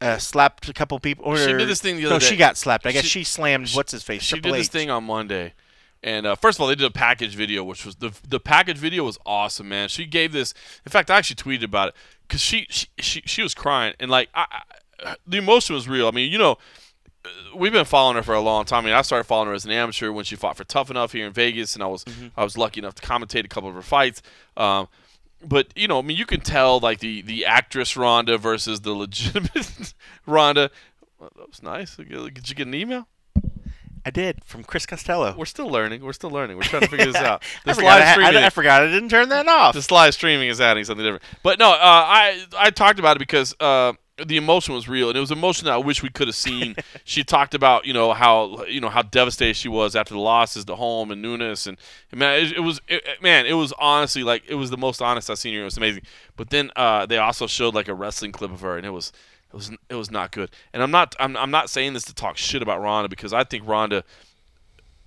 uh, 0.00 0.18
slapped 0.18 0.68
a 0.68 0.72
couple 0.72 0.98
people. 0.98 1.24
Or, 1.24 1.36
She 1.36 1.52
did 1.52 1.68
this 1.68 1.80
thing 1.80 1.94
the 1.96 2.02
other 2.06 2.10
no, 2.10 2.16
other 2.16 2.24
she 2.24 2.36
got 2.36 2.56
slapped. 2.56 2.86
I 2.86 2.90
guess 2.92 3.04
She- 3.04 3.20
she, 3.20 3.24
slammed 3.24 3.70
what's 3.70 3.92
his 3.92 4.02
face. 4.02 4.22
She 4.22 4.34
Triple 4.34 4.50
did 4.50 4.60
this 4.60 4.68
thing 4.68 4.90
on 4.90 5.04
Monday, 5.04 5.54
and 6.02 6.26
uh, 6.26 6.34
first 6.34 6.58
of 6.58 6.62
all, 6.62 6.66
they 6.66 6.74
did 6.74 6.86
a 6.86 6.90
package 6.90 7.36
video, 7.36 7.62
which 7.62 7.86
was 7.86 7.96
the 7.96 8.12
the 8.28 8.40
package 8.40 8.78
video 8.78 9.04
was 9.04 9.16
awesome, 9.24 9.68
man. 9.68 9.88
She 9.88 10.04
gave 10.04 10.32
this. 10.32 10.54
In 10.84 10.90
fact, 10.90 11.08
I 11.08 11.18
actually 11.18 11.36
tweeted 11.36 11.62
about 11.62 11.90
it 11.90 11.94
because 12.26 12.40
she, 12.40 12.66
she 12.68 12.88
she 12.98 13.22
she 13.24 13.42
was 13.42 13.54
crying, 13.54 13.94
and 14.00 14.10
like 14.10 14.28
I, 14.34 14.46
I, 15.04 15.14
the 15.24 15.38
emotion 15.38 15.74
was 15.76 15.88
real. 15.88 16.08
I 16.08 16.10
mean, 16.10 16.32
you 16.32 16.38
know. 16.38 16.58
We've 17.54 17.72
been 17.72 17.84
following 17.84 18.16
her 18.16 18.22
for 18.22 18.34
a 18.34 18.40
long 18.40 18.64
time. 18.64 18.84
I 18.84 18.86
mean, 18.86 18.94
I 18.94 19.02
started 19.02 19.24
following 19.24 19.48
her 19.48 19.54
as 19.54 19.64
an 19.64 19.70
amateur 19.70 20.10
when 20.10 20.24
she 20.24 20.34
fought 20.36 20.56
for 20.56 20.64
Tough 20.64 20.90
Enough 20.90 21.12
here 21.12 21.26
in 21.26 21.32
Vegas, 21.32 21.74
and 21.74 21.82
I 21.82 21.86
was 21.86 22.04
I 22.36 22.42
was 22.44 22.58
lucky 22.58 22.80
enough 22.80 22.94
to 22.96 23.02
commentate 23.02 23.44
a 23.44 23.48
couple 23.48 23.68
of 23.68 23.74
her 23.76 23.82
fights. 23.82 24.22
Um, 24.56 24.88
but 25.44 25.68
you 25.76 25.86
know, 25.86 25.98
I 25.98 26.02
mean, 26.02 26.16
you 26.16 26.26
can 26.26 26.40
tell 26.40 26.80
like 26.80 26.98
the 27.00 27.22
the 27.22 27.44
actress 27.46 27.96
Ronda 27.96 28.38
versus 28.38 28.80
the 28.80 28.92
legitimate 28.92 29.94
Ronda. 30.26 30.70
Well, 31.20 31.30
that 31.36 31.48
was 31.48 31.62
nice. 31.62 31.96
Did 31.96 32.10
you 32.48 32.54
get 32.56 32.66
an 32.66 32.74
email? 32.74 33.06
I 34.04 34.10
did 34.10 34.44
from 34.44 34.64
Chris 34.64 34.84
Costello. 34.84 35.32
We're 35.38 35.44
still 35.44 35.68
learning. 35.70 36.02
We're 36.02 36.12
still 36.12 36.30
learning. 36.30 36.56
We're 36.56 36.64
trying 36.64 36.82
to 36.82 36.88
figure 36.88 37.06
this 37.06 37.14
out. 37.22 37.44
I 37.44 37.46
This 37.66 37.76
forgot, 37.76 38.00
live 38.00 38.02
I, 38.02 38.10
I, 38.10 38.12
streaming. 38.14 38.36
I 38.44 38.50
forgot 38.50 38.82
I 38.82 38.86
didn't 38.86 39.10
turn 39.10 39.28
that 39.28 39.46
off. 39.46 39.76
this 39.76 39.92
live 39.92 40.12
streaming 40.12 40.48
is 40.48 40.60
adding 40.60 40.82
something 40.82 41.04
different. 41.04 41.22
But 41.44 41.60
no, 41.60 41.70
uh, 41.70 41.76
I 41.80 42.44
I 42.58 42.70
talked 42.70 42.98
about 42.98 43.16
it 43.16 43.20
because 43.20 43.54
uh, 43.60 43.92
the 44.24 44.36
emotion 44.36 44.74
was 44.74 44.88
real, 44.88 45.08
and 45.08 45.16
it 45.16 45.20
was 45.20 45.30
emotion 45.30 45.66
that 45.66 45.72
I 45.72 45.78
wish 45.78 46.02
we 46.02 46.10
could 46.10 46.28
have 46.28 46.36
seen. 46.36 46.76
she 47.04 47.24
talked 47.24 47.54
about 47.54 47.86
you 47.86 47.92
know 47.92 48.12
how 48.12 48.64
you 48.64 48.80
know 48.80 48.88
how 48.88 49.02
devastated 49.02 49.54
she 49.54 49.68
was 49.68 49.96
after 49.96 50.14
the 50.14 50.20
losses 50.20 50.64
to 50.66 50.76
Holm 50.76 51.10
and 51.10 51.22
Nunes, 51.22 51.66
and, 51.66 51.78
and 52.10 52.20
man, 52.20 52.44
it, 52.44 52.52
it 52.52 52.60
was 52.60 52.80
it, 52.88 53.04
man, 53.22 53.46
it 53.46 53.54
was 53.54 53.72
honestly 53.78 54.22
like 54.22 54.42
it 54.46 54.54
was 54.56 54.70
the 54.70 54.76
most 54.76 55.00
honest 55.00 55.30
I've 55.30 55.38
seen 55.38 55.54
her. 55.54 55.62
It 55.62 55.64
was 55.64 55.76
amazing. 55.76 56.02
But 56.36 56.50
then 56.50 56.70
uh, 56.76 57.06
they 57.06 57.18
also 57.18 57.46
showed 57.46 57.74
like 57.74 57.88
a 57.88 57.94
wrestling 57.94 58.32
clip 58.32 58.52
of 58.52 58.60
her, 58.60 58.76
and 58.76 58.86
it 58.86 58.90
was. 58.90 59.12
It 59.50 59.56
was, 59.56 59.70
it 59.90 59.96
was 59.96 60.10
not 60.10 60.32
good, 60.32 60.50
and 60.72 60.82
I'm 60.82 60.90
not 60.90 61.14
I'm, 61.20 61.36
I'm 61.36 61.50
not 61.50 61.68
saying 61.68 61.92
this 61.92 62.04
to 62.04 62.14
talk 62.14 62.38
shit 62.38 62.62
about 62.62 62.80
Ronda 62.80 63.10
because 63.10 63.34
I 63.34 63.44
think 63.44 63.68
Ronda 63.68 64.02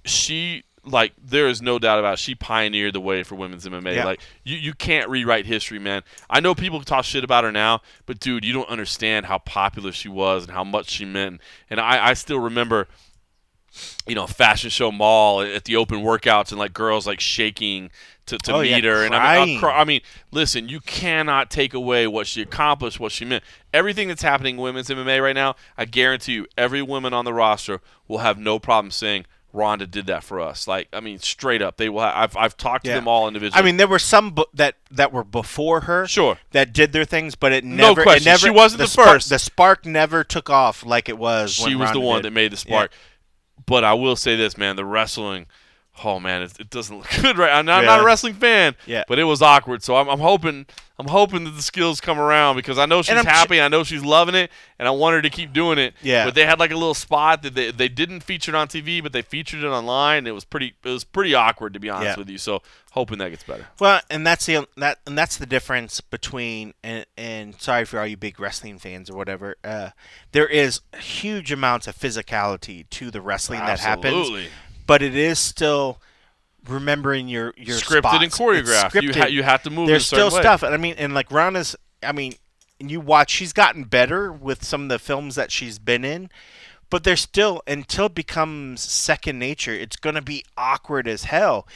she 0.03 0.65
like 0.85 1.13
there 1.21 1.47
is 1.47 1.61
no 1.61 1.79
doubt 1.79 1.99
about 1.99 2.13
it, 2.13 2.19
she 2.19 2.35
pioneered 2.35 2.93
the 2.93 2.99
way 2.99 3.23
for 3.23 3.35
women's 3.35 3.65
MMA. 3.65 3.95
Yeah. 3.95 4.05
Like 4.05 4.21
you, 4.43 4.55
you 4.57 4.73
can't 4.73 5.09
rewrite 5.09 5.45
history, 5.45 5.79
man. 5.79 6.03
I 6.29 6.39
know 6.39 6.53
people 6.55 6.81
talk 6.81 7.05
shit 7.05 7.23
about 7.23 7.43
her 7.43 7.51
now, 7.51 7.81
but 8.05 8.19
dude, 8.19 8.45
you 8.45 8.53
don't 8.53 8.69
understand 8.69 9.25
how 9.25 9.39
popular 9.39 9.91
she 9.91 10.09
was 10.09 10.43
and 10.43 10.53
how 10.53 10.63
much 10.63 10.89
she 10.89 11.05
meant. 11.05 11.41
And 11.69 11.79
I, 11.79 12.09
I 12.09 12.13
still 12.13 12.39
remember, 12.39 12.87
you 14.07 14.15
know, 14.15 14.27
fashion 14.27 14.69
show 14.69 14.91
mall 14.91 15.41
at 15.41 15.65
the 15.65 15.75
open 15.75 15.99
workouts 16.01 16.51
and 16.51 16.59
like 16.59 16.73
girls 16.73 17.07
like 17.07 17.19
shaking 17.19 17.89
to, 18.27 18.37
to 18.39 18.53
Oh, 18.55 18.61
meet 18.61 18.83
yeah, 18.83 18.91
her. 18.91 19.03
And 19.03 19.13
I 19.13 19.45
mean, 19.45 19.59
cry- 19.59 19.79
I 19.79 19.83
mean, 19.83 20.01
listen, 20.31 20.69
you 20.69 20.79
cannot 20.79 21.49
take 21.49 21.73
away 21.73 22.07
what 22.07 22.27
she 22.27 22.41
accomplished, 22.41 22.99
what 22.99 23.11
she 23.11 23.25
meant. 23.25 23.43
Everything 23.73 24.07
that's 24.07 24.21
happening 24.21 24.55
in 24.55 24.61
women's 24.61 24.89
MMA 24.89 25.21
right 25.21 25.35
now, 25.35 25.55
I 25.77 25.85
guarantee 25.85 26.33
you, 26.33 26.47
every 26.57 26.81
woman 26.81 27.13
on 27.13 27.25
the 27.25 27.33
roster 27.33 27.81
will 28.07 28.19
have 28.19 28.37
no 28.37 28.59
problem 28.59 28.91
saying. 28.91 29.25
Ronda 29.55 29.87
did 29.87 30.07
that 30.07 30.23
for 30.23 30.39
us. 30.39 30.67
Like, 30.67 30.87
I 30.93 30.99
mean, 30.99 31.19
straight 31.19 31.61
up, 31.61 31.77
they 31.77 31.89
will. 31.89 32.01
Have, 32.01 32.15
I've 32.15 32.37
I've 32.37 32.57
talked 32.57 32.85
to 32.85 32.91
them 32.91 33.07
all 33.07 33.27
individually. 33.27 33.59
I 33.59 33.63
mean, 33.65 33.77
there 33.77 33.87
were 33.87 33.99
some 33.99 34.31
bu- 34.31 34.43
that 34.53 34.75
that 34.91 35.11
were 35.13 35.23
before 35.23 35.81
her, 35.81 36.07
Sure. 36.07 36.37
that 36.51 36.73
did 36.73 36.91
their 36.91 37.05
things, 37.05 37.35
but 37.35 37.51
it 37.53 37.63
never, 37.63 37.95
No 37.99 38.03
question. 38.03 38.23
It 38.27 38.31
never 38.31 38.39
She 38.47 38.49
wasn't 38.49 38.79
the 38.79 38.87
spark, 38.87 39.07
first. 39.09 39.29
The 39.29 39.39
spark 39.39 39.85
never 39.85 40.23
took 40.23 40.49
off 40.49 40.85
like 40.85 41.09
it 41.09 41.17
was. 41.17 41.53
she 41.53 41.75
was 41.75 41.91
the 41.91 41.99
one 41.99 42.17
did. 42.17 42.25
that 42.25 42.31
made 42.31 42.51
the 42.51 42.57
spark. 42.57 42.91
But 43.65 43.83
I 43.83 43.93
will 43.93 44.15
say 44.15 44.35
this, 44.35 44.57
man, 44.57 44.75
the 44.75 44.85
wrestling, 44.85 45.47
oh 46.03 46.19
man, 46.19 46.41
it, 46.41 46.59
it 46.59 46.69
doesn't 46.69 46.97
look 46.97 47.09
good 47.21 47.37
right. 47.37 47.51
I'm 47.51 47.65
not, 47.65 47.79
I'm 47.79 47.85
not 47.85 48.01
a 48.01 48.05
wrestling 48.05 48.33
fan, 48.33 48.75
Yeah. 48.85 49.03
but 49.07 49.19
it 49.19 49.23
was 49.23 49.41
awkward. 49.41 49.83
So 49.83 49.95
I'm, 49.95 50.07
I'm 50.09 50.19
hoping 50.19 50.65
I'm 50.97 51.07
hoping 51.09 51.43
that 51.43 51.51
the 51.51 51.61
skills 51.61 51.99
come 51.99 52.17
around 52.19 52.55
because 52.55 52.77
I 52.77 52.85
know 52.85 53.01
she's 53.01 53.21
ch- 53.21 53.25
happy, 53.25 53.59
I 53.59 53.67
know 53.67 53.83
she's 53.83 54.03
loving 54.05 54.33
it, 54.35 54.49
and 54.79 54.87
I 54.87 54.91
want 54.91 55.13
her 55.15 55.21
to 55.21 55.29
keep 55.29 55.51
doing 55.51 55.77
it. 55.77 55.93
Yeah. 56.01 56.23
But 56.23 56.35
they 56.35 56.45
had 56.45 56.57
like 56.57 56.71
a 56.71 56.75
little 56.77 56.93
spot 56.93 57.43
that 57.43 57.53
they, 57.53 57.71
they 57.71 57.89
didn't 57.89 58.21
feature 58.21 58.51
it 58.51 58.55
on 58.55 58.69
TV, 58.69 59.03
but 59.03 59.11
they 59.11 59.21
featured 59.21 59.61
it 59.63 59.67
online. 59.67 60.19
And 60.19 60.27
it 60.27 60.31
was 60.31 60.45
pretty 60.45 60.73
it 60.83 60.89
was 60.89 61.03
pretty 61.03 61.33
awkward 61.35 61.73
to 61.73 61.79
be 61.79 61.89
honest 61.89 62.05
Yeah. 62.11 62.15
with 62.17 62.29
you. 62.29 62.37
So 62.37 62.61
hoping 62.91 63.17
that 63.17 63.29
gets 63.29 63.43
better. 63.43 63.67
Well, 63.79 63.99
and 64.09 64.25
that's 64.25 64.45
the 64.45 64.65
that 64.77 64.99
and 65.05 65.17
that's 65.17 65.35
the 65.37 65.45
difference 65.45 65.99
between 65.99 66.73
and 66.81 67.05
and 67.17 67.59
sorry 67.59 67.83
for 67.83 67.99
all 67.99 68.07
you 68.07 68.15
big 68.15 68.39
wrestling 68.39 68.79
fans 68.79 69.09
or 69.09 69.17
whatever. 69.17 69.57
Uh, 69.65 69.89
there 70.31 70.47
is 70.47 70.79
huge 70.97 71.51
amounts 71.51 71.87
of 71.87 71.97
physicality 71.97 72.89
to 72.91 73.11
the 73.11 73.19
wrestling 73.21 73.59
that 73.59 73.79
happens, 73.81 74.15
Absolutely. 74.15 74.47
But 74.85 75.01
it 75.01 75.15
is 75.15 75.39
still 75.39 75.99
remembering 76.67 77.27
your 77.27 77.53
your 77.57 77.77
Scripted 77.77 77.99
spots. 77.99 78.23
and 78.23 78.31
choreographed. 78.31 79.01
You 79.01 79.13
ha- 79.13 79.27
you 79.27 79.43
have 79.43 79.63
to 79.63 79.69
move. 79.69 79.87
There's 79.87 80.05
still 80.05 80.31
way. 80.31 80.41
stuff, 80.41 80.63
and 80.63 80.73
I 80.73 80.77
mean, 80.77 80.95
and 80.97 81.13
like 81.13 81.31
Ronda's, 81.31 81.75
I 82.03 82.11
mean, 82.11 82.33
and 82.79 82.89
you 82.91 82.99
watch, 82.99 83.31
she's 83.31 83.53
gotten 83.53 83.83
better 83.83 84.31
with 84.31 84.63
some 84.63 84.83
of 84.83 84.89
the 84.89 84.99
films 84.99 85.35
that 85.35 85.51
she's 85.51 85.79
been 85.79 86.03
in, 86.03 86.29
but 86.89 87.03
there's 87.03 87.21
still 87.21 87.61
until 87.67 88.07
it 88.07 88.15
becomes 88.15 88.81
second 88.81 89.39
nature, 89.39 89.73
it's 89.73 89.95
gonna 89.95 90.21
be 90.21 90.43
awkward 90.57 91.07
as 91.07 91.25
hell. 91.25 91.67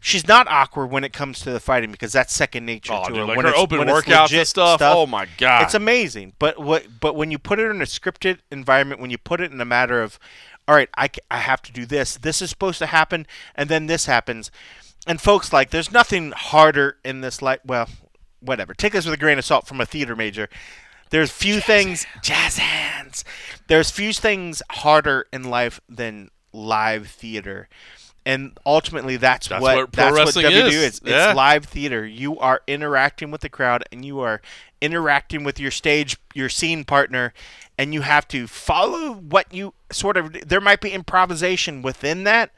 She's 0.00 0.28
not 0.28 0.46
awkward 0.48 0.88
when 0.88 1.02
it 1.02 1.14
comes 1.14 1.40
to 1.40 1.50
the 1.50 1.58
fighting 1.60 1.90
because 1.90 2.12
that's 2.12 2.34
second 2.34 2.66
nature 2.66 2.92
Oh, 2.92 3.04
to 3.04 3.08
dude, 3.08 3.16
her. 3.16 3.24
like 3.24 3.36
when 3.38 3.46
her 3.46 3.52
it's- 3.52 3.62
open 3.62 3.78
when 3.78 3.88
workouts 3.88 4.04
and 4.12 4.20
legit 4.32 4.48
stuff. 4.48 4.82
Oh 4.82 5.06
my 5.06 5.26
god, 5.38 5.62
it's 5.62 5.72
amazing. 5.74 6.34
But 6.38 6.58
what? 6.58 7.00
But 7.00 7.16
when 7.16 7.30
you 7.30 7.38
put 7.38 7.58
it 7.58 7.70
in 7.70 7.80
a 7.80 7.86
scripted 7.86 8.40
environment, 8.50 9.00
when 9.00 9.10
you 9.10 9.16
put 9.16 9.40
it 9.40 9.50
in 9.50 9.58
a 9.62 9.64
matter 9.64 10.02
of, 10.02 10.18
all 10.66 10.74
right, 10.74 10.88
I, 10.96 11.10
I 11.30 11.38
have 11.38 11.62
to 11.62 11.72
do 11.72 11.86
this. 11.86 12.16
This 12.16 12.40
is 12.40 12.50
supposed 12.50 12.78
to 12.78 12.86
happen, 12.86 13.26
and 13.54 13.68
then 13.68 13.86
this 13.86 14.06
happens. 14.06 14.50
And 15.06 15.20
folks, 15.20 15.52
like, 15.52 15.70
there's 15.70 15.92
nothing 15.92 16.32
harder 16.32 16.96
in 17.04 17.20
this 17.20 17.42
life. 17.42 17.60
Well, 17.64 17.88
whatever. 18.40 18.74
Take 18.74 18.92
this 18.92 19.04
with 19.04 19.14
a 19.14 19.18
grain 19.18 19.38
of 19.38 19.44
salt 19.44 19.66
from 19.66 19.80
a 19.80 19.86
theater 19.86 20.16
major. 20.16 20.48
There's 21.10 21.30
few 21.30 21.60
things. 21.60 22.06
Jazz 22.22 22.58
hands. 22.58 23.24
There's 23.68 23.90
few 23.90 24.12
things 24.12 24.62
harder 24.70 25.26
in 25.32 25.44
life 25.44 25.80
than 25.88 26.30
live 26.52 27.08
theater. 27.08 27.68
And 28.26 28.58
ultimately, 28.64 29.16
that's, 29.18 29.48
That's 29.48 29.60
what, 29.60 29.76
what 29.76 29.92
that's 29.92 30.16
what 30.34 30.44
WW 30.44 30.50
is. 30.68 30.74
is. 30.74 30.82
It's 31.00 31.00
Yeah. 31.04 31.34
live 31.34 31.66
theater. 31.66 32.06
You 32.06 32.38
are 32.38 32.62
interacting 32.66 33.30
with 33.30 33.42
the 33.42 33.50
crowd, 33.50 33.84
and 33.92 34.02
you 34.04 34.20
are 34.20 34.40
interacting 34.80 35.44
with 35.44 35.60
your 35.60 35.70
stage, 35.70 36.16
your 36.34 36.48
scene 36.48 36.84
partner, 36.84 37.34
and 37.76 37.92
you 37.92 38.00
have 38.00 38.26
to 38.28 38.46
follow 38.46 39.12
what 39.12 39.52
you 39.52 39.74
sort 39.92 40.16
of. 40.16 40.32
There 40.48 40.60
might 40.60 40.80
be 40.80 40.90
improvisation 40.90 41.82
within 41.82 42.24
that, 42.24 42.50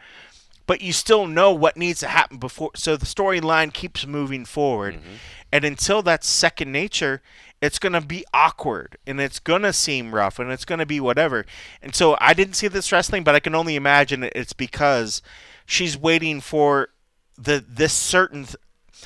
but 0.67 0.81
you 0.81 0.93
still 0.93 1.27
know 1.27 1.51
what 1.53 1.77
needs 1.77 1.99
to 2.01 2.07
happen 2.09 2.39
before. 2.39 2.71
So 2.77 2.97
the 2.97 3.07
storyline 3.07 3.73
keeps 3.73 4.07
moving 4.07 4.45
forward, 4.45 4.95
Mm-hmm. 4.95 5.15
and 5.53 5.65
until 5.65 6.01
that's 6.03 6.29
second 6.29 6.71
nature. 6.71 7.23
It's 7.63 7.79
gonna 7.79 8.03
be 8.03 8.23
awkward 8.35 8.99
and 9.07 9.19
it's 9.19 9.39
gonna 9.39 9.73
seem 9.73 10.15
rough 10.15 10.39
and 10.39 10.53
it's 10.53 10.67
gonna 10.67 10.85
be 10.85 11.01
whatever. 11.01 11.47
And 11.81 11.95
so 11.95 12.15
I 12.21 12.35
didn't 12.35 12.53
see 12.53 12.69
this 12.69 12.93
wrestling, 12.93 13.25
but 13.25 13.35
I 13.35 13.41
can 13.41 13.55
only 13.55 13.77
imagine 13.77 14.29
it's 14.35 14.53
because 14.53 15.23
she's 15.67 15.97
waiting 15.99 16.41
for 16.41 16.89
the 17.37 17.63
this 17.69 17.93
certain 17.93 18.45
th- 18.45 18.57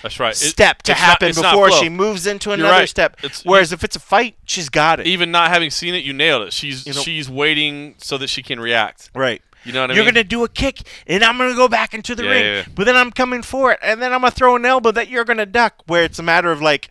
That's 0.02 0.20
right. 0.20 0.32
It- 0.32 0.36
step 0.36 0.82
to 0.82 0.94
happen 0.94 1.32
not 1.36 1.50
before 1.52 1.72
she 1.72 1.88
moves 1.88 2.26
into 2.26 2.52
another 2.52 2.70
right. 2.80 2.88
step. 2.88 3.16
It's- 3.24 3.42
Whereas 3.44 3.72
if 3.72 3.82
it's 3.82 3.96
a 3.96 4.00
fight, 4.00 4.36
she's 4.44 4.68
got 4.68 5.00
it. 5.00 5.06
Even 5.06 5.30
not 5.32 5.50
having 5.50 5.70
seen 5.70 5.94
it, 5.94 6.04
you 6.04 6.12
nailed 6.12 6.42
it. 6.46 6.52
She's 6.52 6.86
You 6.86 6.94
know- 6.94 7.00
she's 7.02 7.28
waiting 7.28 7.96
so 7.98 8.16
that 8.18 8.28
she 8.28 8.42
can 8.42 8.60
react. 8.60 9.10
right. 9.14 9.42
You 9.62 9.72
know 9.74 9.82
what 9.82 9.90
I 9.90 9.94
You're 9.94 10.04
mean? 10.04 10.14
gonna 10.14 10.24
do 10.24 10.42
a 10.42 10.48
kick, 10.48 10.80
and 11.06 11.22
I'm 11.22 11.36
gonna 11.36 11.54
go 11.54 11.68
back 11.68 11.92
into 11.92 12.14
the 12.14 12.24
Yeah, 12.24 12.30
ring, 12.30 12.44
yeah, 12.44 12.56
yeah. 12.60 12.64
but 12.74 12.84
then 12.86 12.96
I'm 12.96 13.10
coming 13.10 13.42
for 13.42 13.72
it, 13.72 13.78
and 13.82 14.00
then 14.00 14.10
I'm 14.10 14.20
gonna 14.22 14.30
throw 14.30 14.56
an 14.56 14.64
elbow 14.64 14.90
that 14.92 15.08
you're 15.08 15.24
gonna 15.24 15.44
duck. 15.44 15.74
Where 15.86 16.02
it's 16.04 16.18
a 16.18 16.22
matter 16.22 16.50
of 16.50 16.62
like, 16.62 16.90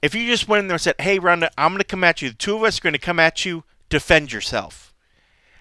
if 0.00 0.14
you 0.14 0.26
just 0.26 0.48
went 0.48 0.60
in 0.60 0.68
there 0.68 0.76
and 0.76 0.80
said, 0.80 0.94
"Hey, 0.98 1.18
Ronda, 1.18 1.50
I'm 1.58 1.72
gonna 1.72 1.84
come 1.84 2.04
at 2.04 2.22
you. 2.22 2.30
The 2.30 2.34
two 2.36 2.56
of 2.56 2.62
us 2.62 2.78
are 2.78 2.80
gonna 2.80 2.98
come 2.98 3.20
at 3.20 3.44
you. 3.44 3.64
Defend 3.90 4.32
yourself." 4.32 4.94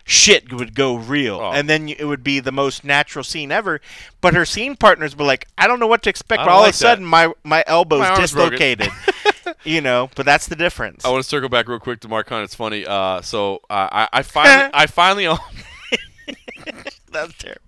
Shit 0.07 0.53
would 0.53 0.75
go 0.75 0.95
real, 0.95 1.39
Oh. 1.41 1.51
and 1.51 1.67
then 1.67 1.89
it 1.89 2.05
would 2.05 2.23
be 2.23 2.39
the 2.39 2.51
most 2.51 2.83
natural 2.83 3.23
scene 3.23 3.51
ever. 3.51 3.81
But 4.21 4.35
her 4.35 4.45
scene 4.45 4.75
partners 4.75 5.15
were 5.15 5.25
like, 5.25 5.47
"I 5.57 5.65
don't 5.65 5.79
know 5.79 5.87
what 5.87 6.03
to 6.03 6.11
expect." 6.11 6.41
But 6.41 6.49
all 6.49 6.59
like 6.61 6.69
of 6.69 6.75
a 6.75 6.77
sudden, 6.77 7.05
my 7.05 7.33
my 7.43 7.63
elbow's 7.65 8.01
My 8.01 8.15
dislocated. 8.15 8.89
you 9.63 9.81
know, 9.81 10.11
but 10.15 10.23
that's 10.27 10.47
the 10.47 10.55
difference. 10.55 11.03
I 11.03 11.09
want 11.09 11.23
to 11.23 11.27
circle 11.27 11.49
back 11.49 11.67
real 11.67 11.79
quick 11.79 12.01
to 12.01 12.07
Mark 12.07 12.29
Hunt. 12.29 12.43
It's 12.43 12.53
funny. 12.53 12.85
Uh, 12.85 13.21
so 13.23 13.61
uh, 13.67 13.89
I 13.91 14.09
I 14.13 14.21
finally 14.21 14.69
I 14.75 14.85
finally 14.85 15.25
own. 15.25 15.39
That's 17.11 17.33
terrible. 17.37 17.61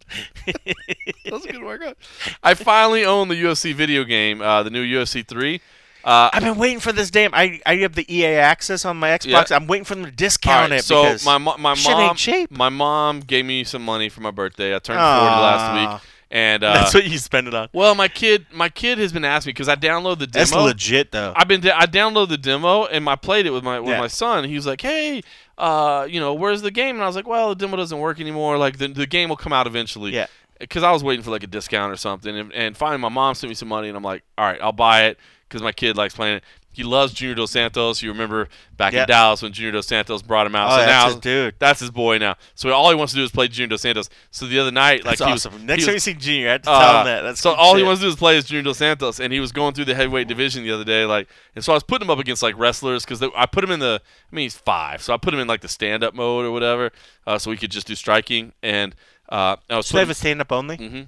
that 0.45 1.31
was 1.31 1.45
a 1.45 1.51
good 1.53 1.64
workout. 1.64 1.97
I 2.43 2.53
finally 2.53 3.05
own 3.05 3.30
the 3.30 3.35
UFC 3.35 3.73
video 3.73 4.03
game, 4.03 4.41
uh, 4.41 4.61
the 4.64 4.69
new 4.69 4.84
UFC 4.84 5.26
three. 5.26 5.61
Uh, 6.03 6.30
I've 6.32 6.44
been 6.44 6.57
waiting 6.57 6.80
for 6.80 6.94
this 6.94 7.10
damn. 7.11 7.34
I 7.34 7.60
I 7.65 7.76
have 7.78 7.94
the 7.95 8.06
EA 8.14 8.36
access 8.36 8.86
on 8.86 8.98
my 8.98 9.10
Xbox. 9.10 9.49
Yeah. 9.49 9.56
I'm 9.57 9.68
waiting 9.68 9.84
for 9.86 9.95
them 9.95 10.06
to 10.06 10.11
discount 10.11 10.72
right, 10.72 10.80
it. 10.80 10.84
so 10.84 11.03
because 11.03 11.26
my 11.26 11.38
mo- 11.38 11.57
my 11.57 11.76
mom 11.84 12.18
my 12.49 12.69
mom 12.69 13.19
gave 13.22 13.45
me 13.45 13.64
some 13.64 13.84
money 13.84 14.10
for 14.10 14.22
my 14.22 14.32
birthday. 14.32 14.76
I 14.76 14.80
turned 14.80 14.99
Aw. 14.99 15.19
forty 15.19 15.41
last 15.41 15.74
week, 16.02 16.02
and 16.32 16.64
uh, 16.64 16.74
that's 16.74 16.94
what 16.94 17.06
you 17.06 17.18
spend 17.18 17.48
it 17.48 17.53
on. 17.53 17.68
well, 17.74 17.94
my 17.95 18.07
kid 18.07 18.45
my 18.53 18.69
kid 18.69 18.99
has 18.99 19.11
been 19.11 19.26
asking 19.26 19.49
me 19.49 19.53
because 19.53 19.68
I 19.69 19.76
download 19.76 20.19
the 20.19 20.28
demo. 20.28 20.45
That's 20.45 20.53
legit 20.53 21.11
though. 21.11 21.34
I've 21.36 21.48
been 21.48 21.68
I 21.68 21.86
downloaded 21.86 22.30
the 22.30 22.38
demo 22.38 22.86
and 22.86 23.07
I 23.10 23.15
played 23.15 23.45
it 23.45 23.52
with 23.52 23.64
my 23.64 23.80
with 23.80 23.90
Yeah. 23.90 23.99
my 23.99 24.07
son. 24.07 24.45
He 24.45 24.56
was 24.56 24.65
like, 24.65 24.80
"Hey, 24.80 25.24
uh, 25.57 26.07
you 26.10 26.19
know, 26.22 26.34
where's 26.34 26.61
the 26.61 26.72
game?" 26.72 26.95
And 26.95 27.03
I 27.03 27.07
was 27.07 27.15
like, 27.18 27.28
"Well, 27.28 27.49
the 27.49 27.56
demo 27.56 27.76
doesn't 27.76 27.99
work 27.99 28.19
anymore. 28.22 28.57
Like 28.57 28.78
the 28.78 28.88
the 28.88 29.07
game 29.07 29.28
will 29.30 29.36
come 29.36 29.52
out 29.52 29.68
eventually." 29.68 30.14
Yeah. 30.14 30.28
Because 30.60 30.82
I 30.82 30.91
was 30.91 31.03
waiting 31.03 31.22
for 31.24 31.30
like 31.32 31.44
a 31.44 31.48
discount 31.48 31.94
or 31.94 31.98
something, 31.98 32.36
and, 32.36 32.52
and 32.52 32.76
finally 32.76 32.98
my 32.99 33.10
mom 33.10 33.36
sent 33.36 33.49
me 33.49 33.53
some 33.56 33.68
money, 33.68 33.90
and 33.90 33.98
I'm 33.98 34.03
like, 34.03 34.24
"All 34.40 34.45
right, 34.45 34.60
I'll 34.61 34.72
buy 34.72 35.06
it." 35.06 35.19
Because 35.48 35.61
my 35.61 35.72
kid 35.72 35.95
likes 35.98 36.14
playing 36.15 36.38
it. 36.38 36.44
He 36.74 36.84
loves 36.84 37.11
Junior 37.11 37.34
Dos 37.34 37.49
Santos. 37.49 38.03
You 38.03 38.11
remember 38.11 38.49
back 38.76 38.94
Yeah. 38.94 39.02
in 39.02 39.07
Dallas 39.07 39.41
when 39.41 39.52
Junior 39.52 39.72
Dos 39.72 39.88
Santos 39.88 40.22
brought 40.22 40.45
him 40.45 40.53
out. 40.56 40.68
Oh, 40.68 40.72
so 40.74 40.78
that's 40.78 40.88
now 40.90 41.06
his 41.07 41.15
dude. 41.15 41.56
That's 41.57 41.80
his 41.80 41.90
boy 41.90 42.19
now. 42.19 42.36
So 42.53 42.69
all 42.72 42.90
he 42.90 42.95
wants 42.95 43.14
to 43.14 43.18
do 43.19 43.24
is 43.24 43.32
play 43.32 43.48
Junior 43.48 43.69
Dos 43.69 43.82
Santos. 43.82 44.10
So 44.30 44.45
the 44.45 44.60
other 44.60 44.69
night, 44.69 45.03
like 45.03 45.18
That's 45.18 45.28
he 45.28 45.34
was- 45.34 45.45
awesome. 45.48 45.61
he 45.61 45.65
Next 45.65 45.86
time 45.86 45.95
you 45.95 45.99
see 45.99 46.14
Junior, 46.14 46.49
I 46.49 46.52
have 46.52 46.61
to 46.64 46.69
uh, 46.69 46.80
tell 46.80 46.99
him 46.99 47.06
that. 47.07 47.22
That's 47.24 47.41
so 47.41 47.53
all 47.53 47.76
he 47.76 47.82
wants 47.82 48.02
to 48.02 48.06
do 48.06 48.10
is 48.11 48.15
play 48.15 48.38
as 48.38 48.45
Junior 48.45 48.61
Dos 48.61 48.78
Santos, 48.78 49.19
and 49.19 49.34
he 49.34 49.40
was 49.40 49.52
going 49.52 49.74
through 49.74 49.86
the 49.86 49.95
heavyweight 49.95 50.28
division 50.28 50.64
the 50.64 50.72
other 50.72 50.84
day, 50.84 51.03
like, 51.06 51.28
and 51.56 51.64
so 51.65 51.74
I 51.74 51.76
was 51.78 51.84
putting 51.84 52.06
him 52.06 52.11
up 52.11 52.19
against 52.19 52.44
like 52.44 52.56
wrestlers 52.60 53.06
because 53.06 53.24
I 53.36 53.48
put 53.48 53.64
him 53.64 53.72
in 53.72 53.80
the, 53.80 53.99
I 54.32 54.36
mean 54.36 54.44
he's 54.44 54.57
five, 54.57 55.02
so 55.02 55.15
I 55.15 55.18
put 55.18 55.34
him 55.34 55.40
in 55.40 55.48
like 55.48 55.61
the 55.61 55.68
stand 55.69 56.03
up 56.03 56.14
mode 56.14 56.45
or 56.45 56.52
whatever, 56.52 56.91
uh, 57.26 57.40
so 57.40 57.49
he 57.49 57.57
could 57.57 57.72
just 57.72 57.88
do 57.88 57.95
striking, 57.95 58.52
and 58.61 58.94
uh, 59.30 59.56
I 59.68 59.78
was 59.78 59.88
So 59.88 59.94
they 59.98 60.02
have 60.02 60.11
a 60.11 60.14
stand 60.14 60.41
up 60.41 60.52
only. 60.52 60.78
Mhm. 60.78 61.07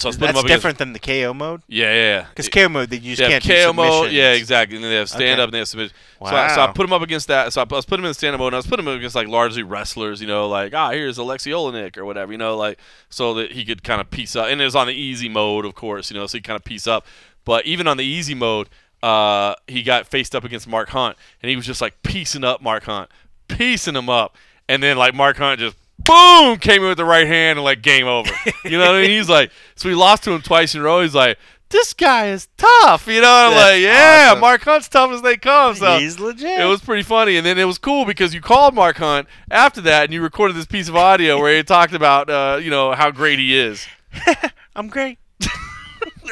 So 0.00 0.08
I 0.08 0.12
him 0.12 0.18
That's 0.20 0.38
up 0.38 0.44
against, 0.44 0.48
different 0.48 0.78
than 0.78 0.92
the 0.94 0.98
KO 0.98 1.34
mode. 1.34 1.60
yeah, 1.68 1.84
yeah, 1.86 1.94
yeah. 1.94 2.26
Because 2.30 2.48
KO 2.48 2.68
mode, 2.70 2.88
they 2.88 2.96
you 2.96 3.14
just 3.14 3.20
They 3.30 3.38
can't 3.38 3.66
KO 3.66 3.72
mode, 3.74 4.10
yeah, 4.12 4.32
exactly. 4.32 4.76
And 4.76 4.84
then 4.84 4.90
they 4.90 4.96
have 4.96 5.08
stand 5.10 5.22
Okay. 5.22 5.42
up 5.42 5.46
and 5.48 5.54
they 5.54 5.58
have 5.58 5.68
submission. 5.68 5.94
So, 6.20 6.26
I, 6.26 6.54
so 6.54 6.60
I 6.62 6.66
put 6.72 6.86
him 6.86 6.92
up 6.94 7.02
against 7.02 7.28
that. 7.28 7.52
So 7.52 7.60
I, 7.60 7.64
I 7.70 7.74
was 7.74 7.84
putting 7.84 8.02
him 8.02 8.06
in 8.06 8.10
the 8.10 8.14
stand 8.14 8.34
up 8.34 8.38
mode, 8.40 8.48
and 8.48 8.56
I 8.56 8.58
was 8.58 8.66
putting 8.66 8.86
him 8.86 8.96
against 8.96 9.14
like 9.14 9.28
largely 9.28 9.62
wrestlers, 9.62 10.20
you 10.22 10.26
know, 10.26 10.48
like 10.48 10.72
ah, 10.74 10.90
here's 10.90 11.18
Aleksei 11.18 11.52
Oleinik 11.52 11.98
or 11.98 12.04
whatever, 12.06 12.32
you 12.32 12.38
know, 12.38 12.56
like 12.56 12.78
so 13.10 13.34
that 13.34 13.52
he 13.52 13.64
could 13.64 13.82
kind 13.84 14.00
of 14.00 14.10
piece 14.10 14.34
up. 14.34 14.48
And 14.48 14.60
it 14.60 14.64
was 14.64 14.74
on 14.74 14.86
the 14.86 14.94
easy 14.94 15.28
mode, 15.28 15.64
of 15.66 15.74
course, 15.74 16.10
you 16.10 16.16
know, 16.16 16.26
so 16.26 16.38
he 16.38 16.42
kind 16.42 16.56
of 16.56 16.64
piece 16.64 16.86
up. 16.86 17.04
But 17.44 17.66
even 17.66 17.86
on 17.86 17.96
the 17.98 18.04
easy 18.04 18.34
mode, 18.34 18.68
uh, 19.02 19.54
he 19.66 19.82
got 19.82 20.06
faced 20.06 20.34
up 20.34 20.44
against 20.44 20.66
Mark 20.66 20.88
Hunt, 20.90 21.16
and 21.42 21.50
he 21.50 21.56
was 21.56 21.66
just 21.66 21.80
like 21.82 22.02
piecing 22.02 22.44
up 22.44 22.62
Mark 22.62 22.84
Hunt, 22.84 23.10
piecing 23.48 23.96
him 23.96 24.08
up, 24.08 24.36
and 24.68 24.82
then 24.82 24.96
like 24.96 25.14
Mark 25.14 25.36
Hunt 25.36 25.60
just. 25.60 25.76
Boom! 26.04 26.58
Came 26.58 26.82
in 26.82 26.88
with 26.88 26.96
the 26.98 27.04
right 27.04 27.26
hand 27.26 27.58
and 27.58 27.64
like 27.64 27.82
game 27.82 28.06
over. 28.06 28.30
You 28.64 28.78
know 28.78 28.86
what 28.86 28.96
I 28.96 29.02
mean? 29.02 29.10
He's 29.10 29.28
like, 29.28 29.50
so 29.76 29.88
we 29.88 29.94
lost 29.94 30.24
to 30.24 30.32
him 30.32 30.42
twice 30.42 30.74
in 30.74 30.80
a 30.80 30.84
row. 30.84 31.02
He's 31.02 31.14
like, 31.14 31.38
this 31.68 31.94
guy 31.94 32.28
is 32.28 32.48
tough. 32.56 33.06
You 33.06 33.20
know, 33.20 33.30
I'm 33.32 33.50
That's 33.52 33.72
like, 33.74 33.80
yeah, 33.82 34.26
awesome. 34.30 34.40
Mark 34.40 34.62
Hunt's 34.62 34.88
tough 34.88 35.12
as 35.12 35.22
they 35.22 35.36
come. 35.36 35.74
So 35.76 35.98
He's 35.98 36.18
legit. 36.18 36.60
it 36.60 36.64
was 36.64 36.80
pretty 36.80 37.04
funny. 37.04 37.36
And 37.36 37.46
then 37.46 37.58
it 37.58 37.64
was 37.64 37.78
cool 37.78 38.04
because 38.04 38.34
you 38.34 38.40
called 38.40 38.74
Mark 38.74 38.96
Hunt 38.96 39.28
after 39.52 39.80
that 39.82 40.04
and 40.04 40.12
you 40.12 40.20
recorded 40.20 40.56
this 40.56 40.66
piece 40.66 40.88
of 40.88 40.96
audio 40.96 41.38
where 41.40 41.56
he 41.56 41.62
talked 41.62 41.92
about, 41.92 42.28
uh, 42.28 42.58
you 42.60 42.70
know, 42.70 42.92
how 42.92 43.10
great 43.12 43.38
he 43.38 43.56
is. 43.56 43.86
I'm 44.76 44.88
great. 44.88 45.18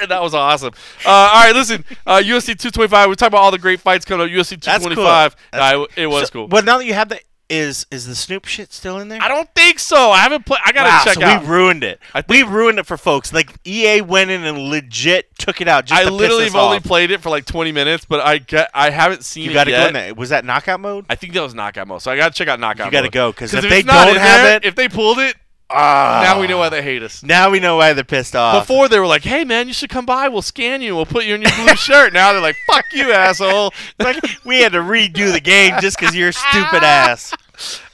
That 0.09 0.23
was 0.23 0.33
awesome. 0.33 0.75
Uh, 1.05 1.09
all 1.09 1.45
right, 1.45 1.53
listen, 1.55 1.85
uh, 2.07 2.19
UFC 2.19 2.47
225. 2.57 3.09
We're 3.09 3.15
talking 3.17 3.29
about 3.33 3.41
all 3.43 3.51
the 3.51 3.59
great 3.59 3.81
fights 3.81 4.05
coming 4.05 4.25
up. 4.27 4.31
UFC 4.31 4.51
That's 4.63 4.85
cool. 4.85 4.95
225. 4.95 5.37
That's- 5.51 5.75
Uh, 5.75 5.87
it 5.97 6.07
was 6.07 6.29
So- 6.29 6.33
cool. 6.33 6.47
But 6.49 6.65
now 6.65 6.79
that 6.79 6.85
you 6.87 6.95
have 6.95 7.09
the 7.09 7.19
is 7.49 7.87
is 7.91 8.07
the 8.07 8.15
Snoop 8.15 8.45
shit 8.45 8.73
still 8.73 8.99
in 8.99 9.09
there? 9.09 9.21
I 9.23 9.29
don't 9.29 9.49
think 9.55 9.79
so. 9.79 10.11
I 10.11 10.19
haven't 10.21 10.45
played. 10.47 10.61
I 10.65 10.73
gotta 10.73 10.89
wow, 10.91 11.03
check 11.05 11.15
so 11.15 11.23
out. 11.23 11.43
we 11.43 11.49
ruined 11.49 11.83
it. 11.85 12.01
We 12.29 12.43
ruined 12.43 12.79
it 12.79 12.87
for 12.87 12.97
folks. 12.97 13.33
Like 13.33 13.53
EA 13.67 14.01
went 14.03 14.31
in 14.31 14.45
and 14.45 14.59
legit 14.71 15.37
took 15.39 15.61
it 15.61 15.69
out. 15.69 15.87
Just 15.87 16.01
I 16.01 16.09
literally 16.09 16.45
have 16.45 16.57
only 16.57 16.77
off. 16.79 16.85
played 16.85 17.11
it 17.11 17.21
for 17.21 17.31
like 17.31 17.45
20 17.47 17.73
minutes, 17.73 18.05
but 18.05 18.21
I 18.21 18.39
get, 18.39 18.71
I 18.75 18.91
haven't 18.91 19.25
seen 19.25 19.45
You 19.45 19.53
got 19.55 19.65
to 19.65 19.71
yet. 19.71 19.81
go 19.83 19.87
in 19.89 19.95
there. 19.95 20.15
Was 20.15 20.29
that 20.31 20.45
knockout 20.45 20.81
mode? 20.81 21.07
I 21.09 21.15
think 21.15 21.33
that 21.35 21.43
was 21.43 21.55
knockout 21.55 21.89
mode. 21.89 22.03
So 22.03 22.11
I 22.11 22.17
gotta 22.17 22.35
check 22.35 22.49
out 22.49 22.61
knockout. 22.61 22.87
You 22.87 22.93
gotta 22.93 23.05
mode. 23.07 23.13
go, 23.13 23.33
'cause 23.33 23.55
if 23.55 23.65
if 23.65 23.71
they 23.71 23.83
don't 23.83 24.17
have 24.17 24.45
there, 24.45 24.57
it- 24.57 24.65
if 24.65 24.75
they 24.75 24.89
pulled 24.89 25.19
it, 25.19 25.37
Ah. 25.71 26.23
now 26.25 26.41
we 26.41 26.47
know 26.47 26.57
why 26.59 26.69
they 26.71 26.83
hate 26.83 27.03
us. 27.03 27.23
Now 27.23 27.51
we 27.51 27.61
know 27.61 27.77
why 27.77 27.93
they're 27.93 28.03
pissed 28.05 28.35
off. 28.35 28.67
Before 28.67 28.89
they 28.89 28.99
were 28.99 29.07
like, 29.07 29.23
"Hey 29.23 29.45
man, 29.45 29.67
you 29.69 29.75
should 29.75 29.91
come 29.91 30.07
by. 30.07 30.29
We'll 30.29 30.41
scan 30.43 30.81
you. 30.81 30.97
We'll 30.97 31.05
put 31.07 31.25
you 31.25 31.35
in 31.35 31.43
your 31.43 31.53
blue 31.57 31.77
shirt." 31.77 32.13
Now 32.13 32.33
they're 32.33 32.41
like, 32.41 32.57
"Fuck 32.67 32.87
you, 32.93 33.13
asshole." 33.13 33.73
like 33.99 34.17
we 34.45 34.61
had 34.61 34.73
to 34.73 34.79
redo 34.79 35.31
the 35.33 35.41
game 35.41 35.75
just 35.81 35.99
because 35.99 36.15
you're 36.15 36.33
stupid 36.33 36.83
ass. 36.83 37.35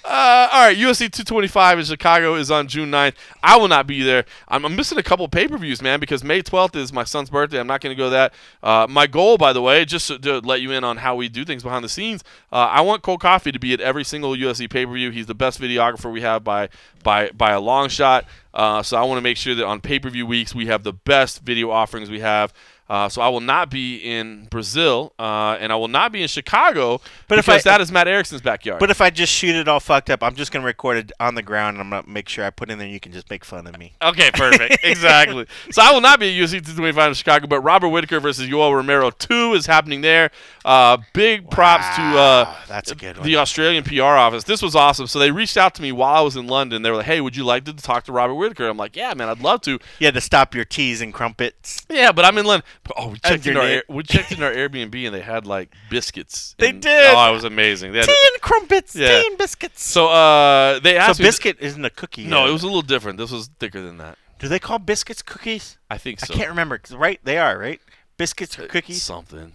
Uh, 0.06 0.48
all 0.52 0.66
right, 0.66 0.76
UFC 0.76 1.10
225 1.10 1.78
in 1.78 1.84
Chicago 1.86 2.34
is 2.34 2.50
on 2.50 2.68
June 2.68 2.90
9th. 2.90 3.14
I 3.42 3.56
will 3.56 3.68
not 3.68 3.86
be 3.86 4.02
there. 4.02 4.26
I'm, 4.48 4.66
I'm 4.66 4.76
missing 4.76 4.98
a 4.98 5.02
couple 5.02 5.26
pay 5.28 5.48
per 5.48 5.56
views, 5.56 5.80
man, 5.80 5.98
because 5.98 6.22
May 6.22 6.42
12th 6.42 6.76
is 6.76 6.92
my 6.92 7.04
son's 7.04 7.30
birthday. 7.30 7.58
I'm 7.58 7.66
not 7.66 7.80
going 7.80 7.96
to 7.96 7.98
go 7.98 8.10
that. 8.10 8.34
Uh, 8.62 8.86
my 8.88 9.06
goal, 9.06 9.38
by 9.38 9.54
the 9.54 9.62
way, 9.62 9.86
just 9.86 10.08
to, 10.08 10.18
to 10.18 10.38
let 10.40 10.60
you 10.60 10.72
in 10.72 10.84
on 10.84 10.98
how 10.98 11.16
we 11.16 11.30
do 11.30 11.42
things 11.42 11.62
behind 11.62 11.82
the 11.82 11.88
scenes, 11.88 12.22
uh, 12.52 12.56
I 12.56 12.82
want 12.82 13.02
Cold 13.02 13.22
Coffee 13.22 13.50
to 13.50 13.58
be 13.58 13.72
at 13.72 13.80
every 13.80 14.04
single 14.04 14.32
UFC 14.32 14.68
pay 14.68 14.84
per 14.84 14.92
view. 14.92 15.10
He's 15.10 15.26
the 15.26 15.34
best 15.34 15.58
videographer 15.58 16.12
we 16.12 16.20
have 16.20 16.44
by 16.44 16.68
by 17.02 17.30
by 17.30 17.52
a 17.52 17.60
long 17.60 17.88
shot. 17.88 18.26
Uh, 18.52 18.82
so 18.82 18.98
I 18.98 19.04
want 19.04 19.16
to 19.16 19.22
make 19.22 19.38
sure 19.38 19.54
that 19.54 19.64
on 19.64 19.80
pay 19.80 19.98
per 19.98 20.10
view 20.10 20.26
weeks 20.26 20.54
we 20.54 20.66
have 20.66 20.84
the 20.84 20.92
best 20.92 21.40
video 21.40 21.70
offerings 21.70 22.10
we 22.10 22.20
have. 22.20 22.52
Uh, 22.88 23.08
so 23.08 23.22
I 23.22 23.28
will 23.30 23.40
not 23.40 23.70
be 23.70 23.96
in 23.96 24.46
Brazil, 24.50 25.14
uh, 25.18 25.56
and 25.58 25.72
I 25.72 25.76
will 25.76 25.88
not 25.88 26.12
be 26.12 26.20
in 26.20 26.28
Chicago 26.28 27.00
But 27.28 27.38
if 27.38 27.48
I- 27.48 27.58
that 27.60 27.80
is 27.80 27.90
Matt 27.90 28.06
Erickson's 28.08 28.42
backyard. 28.42 28.78
But 28.78 28.90
if 28.90 29.00
I 29.00 29.08
just 29.08 29.32
shoot 29.32 29.54
it 29.56 29.68
all 29.68 29.80
fucked 29.80 30.10
up, 30.10 30.22
I'm 30.22 30.34
just 30.34 30.52
gonna 30.52 30.66
record 30.66 30.98
it 30.98 31.12
on 31.18 31.34
the 31.34 31.42
ground, 31.42 31.76
and 31.78 31.82
I'm 31.82 31.90
gonna 31.90 32.12
make 32.12 32.28
sure 32.28 32.44
I 32.44 32.50
put 32.50 32.70
in 32.70 32.78
there. 32.78 32.86
You 32.86 33.00
can 33.00 33.12
just 33.12 33.30
make 33.30 33.42
fun 33.44 33.66
of 33.66 33.78
me. 33.78 33.94
Okay, 34.02 34.30
perfect. 34.32 34.78
exactly. 34.84 35.46
So 35.70 35.82
I 35.82 35.92
will 35.92 36.02
not 36.02 36.20
be 36.20 36.28
at 36.28 36.34
UFC 36.44 36.60
225 36.60 37.08
in 37.08 37.14
Chicago, 37.14 37.46
but 37.46 37.60
Robert 37.60 37.88
Whittaker 37.88 38.20
versus 38.20 38.48
Yoel 38.48 38.74
Romero 38.74 39.10
2 39.10 39.54
is 39.54 39.64
happening 39.64 40.02
there. 40.02 40.30
Uh, 40.64 40.98
big 41.14 41.48
props 41.50 41.86
to 41.96 42.02
uh, 42.02 42.54
that's 42.68 42.90
a 42.90 42.94
good 42.94 43.16
one. 43.16 43.26
the 43.26 43.36
Australian 43.36 43.84
PR 43.84 44.02
office. 44.02 44.44
This 44.44 44.60
was 44.60 44.76
awesome. 44.76 45.06
So 45.06 45.18
they 45.18 45.30
reached 45.30 45.56
out 45.56 45.74
to 45.76 45.82
me 45.82 45.90
while 45.92 46.14
I 46.16 46.20
was 46.20 46.36
in 46.36 46.46
London. 46.46 46.82
They 46.82 46.90
were 46.90 46.98
like, 46.98 47.06
hey, 47.06 47.20
would 47.22 47.34
you 47.34 47.44
like 47.44 47.64
to 47.64 47.72
talk 47.72 48.04
to 48.04 48.12
Robert 48.12 48.34
Whittaker? 48.34 48.68
I'm 48.68 48.76
like, 48.76 48.94
yeah, 48.94 49.14
man, 49.14 49.28
I'd 49.30 49.40
love 49.40 49.62
to. 49.62 49.78
You 49.98 50.06
had 50.06 50.14
to 50.14 50.20
stop 50.20 50.54
your 50.54 50.64
teas 50.66 51.00
and 51.00 51.14
crumpets. 51.14 51.86
Yeah, 51.88 52.12
but 52.12 52.24
I'm 52.26 52.36
in 52.38 52.44
London. 52.44 52.66
Oh, 52.96 53.08
we 53.08 53.18
checked, 53.18 53.46
in 53.46 53.56
our, 53.56 53.82
we 53.88 54.02
checked 54.02 54.32
in 54.32 54.42
our 54.42 54.52
Airbnb 54.52 55.06
and 55.06 55.14
they 55.14 55.20
had 55.20 55.46
like 55.46 55.74
biscuits. 55.90 56.54
They 56.58 56.70
and- 56.70 56.82
did. 56.82 57.14
Oh, 57.14 57.30
it 57.30 57.32
was 57.32 57.44
amazing. 57.44 57.92
They 57.92 57.98
had, 57.98 58.06
Tea 58.08 58.28
and 58.32 58.42
crumpets. 58.42 58.94
Yeah. 58.94 59.20
Tea 59.20 59.26
and 59.28 59.38
biscuits. 59.38 59.82
so 59.82 60.08
uh, 60.08 60.78
they 60.80 60.92
So 60.94 60.98
asked 60.98 61.20
me. 61.20 61.26
biscuit 61.26 61.56
isn't 61.60 61.84
a 61.84 61.90
cookie. 61.90 62.26
no, 62.26 62.44
uh, 62.44 62.48
it 62.48 62.52
was 62.52 62.62
a 62.62 62.66
little 62.66 62.82
different. 62.82 63.18
This 63.18 63.30
was 63.30 63.48
thicker 63.58 63.80
than 63.80 63.98
that. 63.98 64.18
Do 64.38 64.48
they 64.48 64.58
call 64.58 64.78
biscuits 64.78 65.22
cookies? 65.22 65.78
I 65.90 65.96
think 65.98 66.20
so. 66.20 66.34
I 66.34 66.36
can't 66.36 66.50
remember. 66.50 66.80
right? 66.92 67.20
They 67.24 67.38
are 67.38 67.56
right. 67.58 67.80
Biscuits 68.16 68.58
or 68.58 68.66
cookies? 68.66 69.02
Something. 69.02 69.52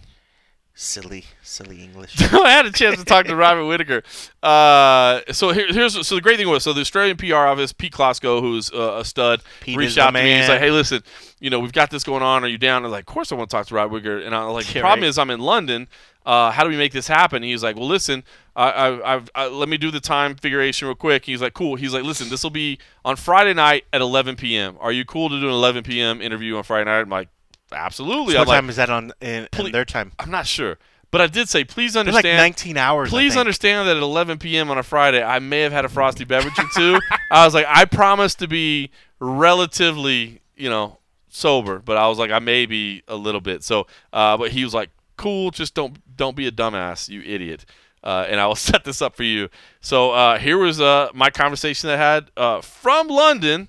Silly, 0.82 1.26
silly 1.42 1.84
English. 1.84 2.18
I 2.32 2.50
had 2.52 2.64
a 2.64 2.72
chance 2.72 2.96
to 2.96 3.04
talk 3.04 3.26
to 3.26 3.36
Robert 3.36 3.66
Whittaker. 3.66 4.02
Uh, 4.42 5.20
so 5.30 5.50
here, 5.52 5.66
here's 5.70 6.06
so 6.08 6.14
the 6.14 6.22
great 6.22 6.38
thing 6.38 6.48
was 6.48 6.64
so 6.64 6.72
the 6.72 6.80
Australian 6.80 7.18
PR 7.18 7.34
office, 7.34 7.70
Pete 7.74 7.92
Klosko, 7.92 8.40
who's 8.40 8.72
uh, 8.72 8.94
a 8.98 9.04
stud, 9.04 9.42
Pete 9.60 9.76
reached 9.76 9.98
out 9.98 10.06
to 10.06 10.12
me. 10.12 10.20
He's 10.22 10.38
man. 10.40 10.48
like, 10.48 10.60
"Hey, 10.60 10.70
listen, 10.70 11.02
you 11.38 11.50
know 11.50 11.60
we've 11.60 11.74
got 11.74 11.90
this 11.90 12.02
going 12.02 12.22
on. 12.22 12.44
Are 12.44 12.48
you 12.48 12.56
down?" 12.56 12.80
I 12.80 12.86
was 12.86 12.92
like, 12.92 13.02
"Of 13.02 13.12
course 13.12 13.30
I 13.30 13.34
want 13.34 13.50
to 13.50 13.56
talk 13.56 13.66
to 13.66 13.74
Robert 13.74 13.92
Whittaker." 13.92 14.20
And 14.20 14.34
I 14.34 14.46
was 14.46 14.54
like, 14.54 14.72
"The 14.72 14.78
Yeah, 14.78 14.80
problem 14.80 15.02
right. 15.02 15.08
is 15.08 15.18
I'm 15.18 15.28
in 15.28 15.40
London. 15.40 15.86
Uh, 16.24 16.50
how 16.50 16.64
do 16.64 16.70
we 16.70 16.78
make 16.78 16.92
this 16.92 17.08
happen?" 17.08 17.42
He's 17.42 17.62
like, 17.62 17.76
"Well, 17.76 17.86
listen, 17.86 18.24
I, 18.56 18.70
I, 18.70 19.22
I, 19.34 19.46
let 19.48 19.68
me 19.68 19.76
do 19.76 19.90
the 19.90 20.00
time 20.00 20.34
figuration 20.34 20.88
real 20.88 20.94
quick." 20.94 21.26
He's 21.26 21.42
like, 21.42 21.52
"Cool." 21.52 21.76
He's 21.76 21.92
like, 21.92 22.04
"Listen, 22.04 22.30
this 22.30 22.42
will 22.42 22.48
be 22.48 22.78
on 23.04 23.16
Friday 23.16 23.52
night 23.52 23.84
at 23.92 24.00
11 24.00 24.36
p.m. 24.36 24.78
Are 24.80 24.92
you 24.92 25.04
cool 25.04 25.28
to 25.28 25.38
do 25.38 25.46
an 25.46 25.52
11 25.52 25.82
p.m. 25.82 26.22
interview 26.22 26.56
on 26.56 26.62
Friday 26.62 26.86
night?" 26.90 27.00
I'm 27.00 27.10
like, 27.10 27.28
"Absolutely." 27.72 28.34
what 28.34 28.42
I'm 28.42 28.46
like, 28.46 28.56
time 28.56 28.68
is 28.68 28.76
that 28.76 28.90
on 28.90 29.12
in, 29.20 29.48
in 29.58 29.72
their 29.72 29.84
time? 29.84 30.12
I'm 30.18 30.30
not 30.30 30.46
sure, 30.46 30.78
but 31.10 31.20
I 31.20 31.26
did 31.26 31.48
say, 31.48 31.64
please 31.64 31.94
They're 31.94 32.04
like 32.04 32.14
understand. 32.24 32.38
19 32.38 32.76
hours. 32.76 33.10
Please 33.10 33.36
understand 33.36 33.88
that 33.88 33.96
at 33.96 34.02
11 34.02 34.38
p.m. 34.38 34.70
on 34.70 34.78
a 34.78 34.82
Friday, 34.82 35.22
I 35.22 35.38
may 35.40 35.60
have 35.60 35.72
had 35.72 35.84
a 35.84 35.88
frosty 35.88 36.24
beverage 36.24 36.58
or 36.58 36.66
two. 36.74 37.00
I 37.30 37.44
was 37.44 37.54
like, 37.54 37.66
I 37.68 37.84
promise 37.84 38.34
to 38.36 38.48
be 38.48 38.90
relatively, 39.18 40.40
you 40.56 40.70
know, 40.70 40.98
sober, 41.28 41.80
but 41.80 41.96
I 41.96 42.06
was 42.08 42.18
like, 42.18 42.30
I 42.30 42.38
may 42.38 42.66
be 42.66 43.02
a 43.08 43.16
little 43.16 43.40
bit. 43.40 43.64
So, 43.64 43.86
uh, 44.12 44.36
but 44.36 44.52
he 44.52 44.62
was 44.62 44.74
like, 44.74 44.90
cool, 45.16 45.50
just 45.50 45.74
don't 45.74 45.98
don't 46.16 46.36
be 46.36 46.46
a 46.46 46.52
dumbass, 46.52 47.08
you 47.08 47.22
idiot. 47.22 47.64
Uh, 48.02 48.26
and 48.28 48.40
I 48.40 48.46
will 48.46 48.54
set 48.70 48.84
this 48.84 49.02
up 49.02 49.16
for 49.16 49.24
you. 49.24 49.48
So 49.80 50.12
uh, 50.12 50.38
here 50.38 50.58
was 50.58 50.80
uh, 50.80 51.10
my 51.12 51.30
conversation 51.30 51.88
that 51.88 51.98
I 51.98 52.12
had 52.12 52.30
uh, 52.36 52.60
from 52.60 53.08
London 53.08 53.68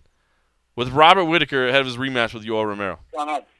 with 0.76 0.89
Robert 0.89 1.26
Whittaker 1.26 1.68
ahead 1.68 1.81
of 1.81 1.88
his 1.88 1.98
rematch 1.98 2.34
with 2.34 2.43
Yoel 2.43 2.65
Romero. 2.65 2.99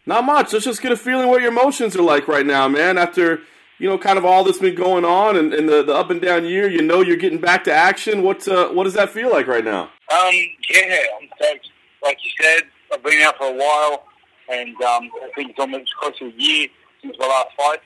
Not 0.05 0.23
much. 0.23 0.53
Let's 0.53 0.65
just 0.65 0.81
get 0.81 0.91
a 0.91 0.97
feeling 0.97 1.27
what 1.27 1.41
your 1.41 1.51
emotions 1.51 1.95
are 1.95 2.01
like 2.01 2.27
right 2.27 2.45
now, 2.45 2.67
man. 2.67 2.97
After 2.97 3.41
you 3.81 3.89
know, 3.89 3.97
kind 3.97 4.19
of 4.19 4.25
all 4.25 4.43
that's 4.43 4.59
been 4.59 4.75
going 4.75 5.03
on 5.03 5.35
and, 5.35 5.55
and 5.55 5.67
the, 5.67 5.81
the 5.81 5.91
up 5.91 6.11
and 6.11 6.21
down 6.21 6.45
year, 6.45 6.69
you 6.69 6.83
know, 6.83 7.01
you're 7.01 7.17
getting 7.17 7.41
back 7.41 7.63
to 7.63 7.73
action. 7.73 8.21
What 8.21 8.47
uh, 8.47 8.69
what 8.69 8.83
does 8.83 8.93
that 8.93 9.09
feel 9.09 9.31
like 9.31 9.47
right 9.47 9.65
now? 9.65 9.89
Um, 10.13 10.33
yeah, 10.69 10.97
I'm 11.19 11.27
stoked. 11.35 11.67
Like 12.03 12.17
you 12.23 12.29
said, 12.39 12.63
I've 12.93 13.03
been 13.03 13.19
out 13.23 13.38
for 13.38 13.47
a 13.47 13.53
while, 13.53 14.03
and 14.49 14.75
um, 14.83 15.09
I 15.23 15.31
think 15.35 15.49
it's 15.49 15.59
almost 15.59 15.89
close 15.99 16.15
to 16.19 16.25
a 16.25 16.33
year 16.38 16.67
since 17.01 17.15
my 17.17 17.25
last 17.25 17.47
fight, 17.57 17.79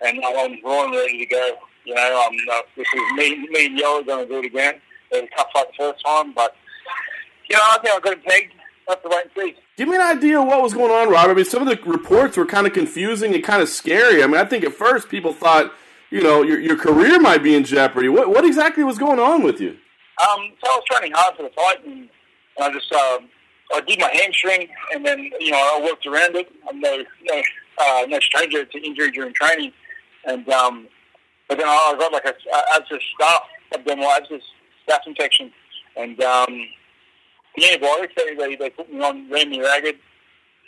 and 0.00 0.18
I'm 0.24 0.58
raw 0.64 0.84
and 0.84 0.92
ready 0.92 1.18
to 1.18 1.26
go. 1.26 1.52
You 1.84 1.94
know, 1.94 2.26
um, 2.26 2.36
uh, 2.50 2.62
this 2.76 2.88
is 2.92 3.00
me, 3.14 3.46
me 3.48 3.66
and 3.66 3.78
Yo 3.78 4.00
are 4.00 4.02
going 4.02 4.26
to 4.26 4.32
do 4.32 4.40
it 4.40 4.46
again. 4.46 4.80
It 5.12 5.22
was 5.22 5.28
a 5.32 5.36
tough 5.36 5.46
fight 5.54 5.66
the 5.68 5.84
first 5.84 6.04
time, 6.04 6.32
but 6.34 6.56
you 7.48 7.56
know, 7.56 7.62
I 7.62 7.78
think 7.80 7.94
I 7.94 8.00
got 8.00 8.12
it 8.14 8.24
pegged. 8.24 8.52
I 8.88 8.92
have 8.92 9.02
to 9.02 9.08
wait 9.08 9.24
and 9.24 9.30
see. 9.36 9.54
Give 9.76 9.88
me 9.88 9.96
an 9.96 10.02
idea 10.02 10.40
of 10.40 10.46
what 10.46 10.62
was 10.62 10.72
going 10.72 10.90
on, 10.90 11.10
Robert. 11.10 11.32
I 11.32 11.34
mean, 11.34 11.44
some 11.44 11.66
of 11.66 11.68
the 11.68 11.90
reports 11.90 12.36
were 12.36 12.46
kind 12.46 12.66
of 12.66 12.72
confusing 12.72 13.34
and 13.34 13.42
kind 13.42 13.60
of 13.60 13.68
scary. 13.68 14.22
I 14.22 14.26
mean, 14.26 14.36
I 14.36 14.44
think 14.44 14.64
at 14.64 14.72
first 14.72 15.08
people 15.08 15.32
thought, 15.32 15.72
you 16.10 16.22
know, 16.22 16.42
your, 16.42 16.60
your 16.60 16.76
career 16.76 17.18
might 17.20 17.42
be 17.42 17.54
in 17.54 17.64
jeopardy. 17.64 18.08
What 18.08 18.28
what 18.30 18.44
exactly 18.44 18.84
was 18.84 18.98
going 18.98 19.18
on 19.18 19.42
with 19.42 19.60
you? 19.60 19.70
Um, 19.70 20.52
so 20.64 20.70
I 20.70 20.76
was 20.76 20.84
training 20.90 21.12
hard 21.14 21.36
for 21.36 21.42
the 21.42 21.50
fight, 21.50 21.84
and 21.84 22.08
I 22.60 22.72
just 22.72 22.92
um, 22.92 23.28
I 23.74 23.80
did 23.80 23.98
my 23.98 24.10
hamstring, 24.22 24.68
and 24.94 25.04
then 25.04 25.30
you 25.40 25.50
know 25.50 25.58
I 25.58 25.80
worked 25.82 26.06
around 26.06 26.36
it. 26.36 26.48
I'm 26.68 26.80
no 26.80 27.04
no 27.24 27.42
uh, 27.78 28.06
no 28.08 28.20
stranger 28.20 28.64
to 28.64 28.78
injury 28.86 29.10
during 29.10 29.34
training, 29.34 29.72
and 30.24 30.48
um, 30.48 30.86
but 31.48 31.58
then 31.58 31.66
I 31.66 31.94
got 31.98 32.12
like 32.12 32.24
a, 32.24 32.30
a 32.30 32.76
abscess 32.76 33.02
staph, 33.20 33.40
abdominal 33.74 34.10
abscess 34.10 34.42
staph 34.88 35.06
infection, 35.06 35.52
and 35.96 36.20
um, 36.22 36.68
the 37.56 37.66
antibiotics 37.66 38.14
they, 38.16 38.34
they 38.34 38.56
they 38.56 38.70
put 38.70 38.92
me 38.92 39.00
on 39.02 39.30
ran 39.30 39.58
ragged. 39.58 39.96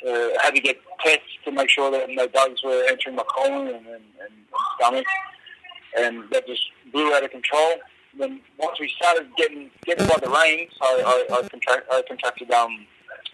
Uh, 0.06 0.28
had 0.40 0.54
to 0.54 0.60
get 0.60 0.78
tests 1.04 1.24
to 1.44 1.50
make 1.50 1.68
sure 1.68 1.90
that 1.90 2.08
no 2.08 2.28
bugs 2.28 2.62
were 2.62 2.84
entering 2.88 3.16
my 3.16 3.24
colon 3.34 3.66
and, 3.66 3.84
and, 3.84 4.04
and, 4.20 4.32
stomach, 4.76 5.04
and 5.98 6.22
that 6.30 6.46
just 6.46 6.62
blew 6.92 7.12
out 7.12 7.24
of 7.24 7.30
control 7.32 7.72
then 8.18 8.40
once 8.58 8.80
we 8.80 8.92
started 8.96 9.28
getting 9.36 9.70
getting 9.84 10.06
by 10.06 10.16
the 10.20 10.28
rains, 10.28 10.72
I, 10.80 11.26
I, 11.30 11.36
I, 11.36 11.48
contract, 11.48 11.86
I 11.90 12.02
contracted 12.06 12.50
um, 12.50 12.86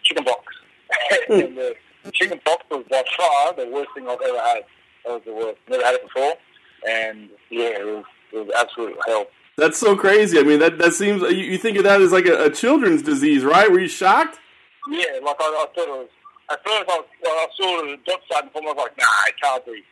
chicken 0.02 0.24
pox. 0.24 0.44
and 1.30 1.56
the 1.56 1.74
chicken 2.12 2.40
pox 2.44 2.64
was 2.70 2.84
by 2.90 3.02
far 3.16 3.54
the 3.54 3.70
worst 3.70 3.90
thing 3.94 4.08
I've 4.08 4.20
ever 4.20 4.38
had. 4.38 4.64
That 5.04 5.12
was 5.12 5.22
the 5.24 5.34
worst. 5.34 5.58
Never 5.68 5.84
had 5.84 5.94
it 5.94 6.02
before, 6.02 6.34
and 6.88 7.30
yeah, 7.50 7.80
it 7.80 7.86
was 7.86 8.04
it 8.32 8.36
was 8.36 8.50
absolute 8.58 8.96
hell. 9.06 9.26
That's 9.56 9.78
so 9.78 9.96
crazy. 9.96 10.38
I 10.38 10.42
mean, 10.42 10.58
that 10.58 10.78
that 10.78 10.94
seems 10.94 11.22
you, 11.22 11.44
you 11.44 11.58
think 11.58 11.76
of 11.76 11.84
that 11.84 12.00
as 12.00 12.12
like 12.12 12.26
a, 12.26 12.46
a 12.46 12.50
children's 12.50 13.02
disease, 13.02 13.44
right? 13.44 13.70
Were 13.70 13.80
you 13.80 13.88
shocked? 13.88 14.38
Yeah, 14.90 15.20
like 15.22 15.36
I, 15.40 15.44
I 15.44 15.66
thought 15.74 15.88
it 15.88 15.88
was. 15.88 16.08
At 16.50 16.62
first, 16.62 16.90
I, 16.90 17.02
I 17.24 17.46
saw 17.56 17.82
the 17.82 18.18
starting 18.26 18.50
to 18.50 18.52
form. 18.52 18.66
I 18.66 18.72
was 18.72 18.76
like, 18.76 18.98
nah, 18.98 19.28
it 19.28 19.34
can't 19.40 19.64
be. 19.64 19.82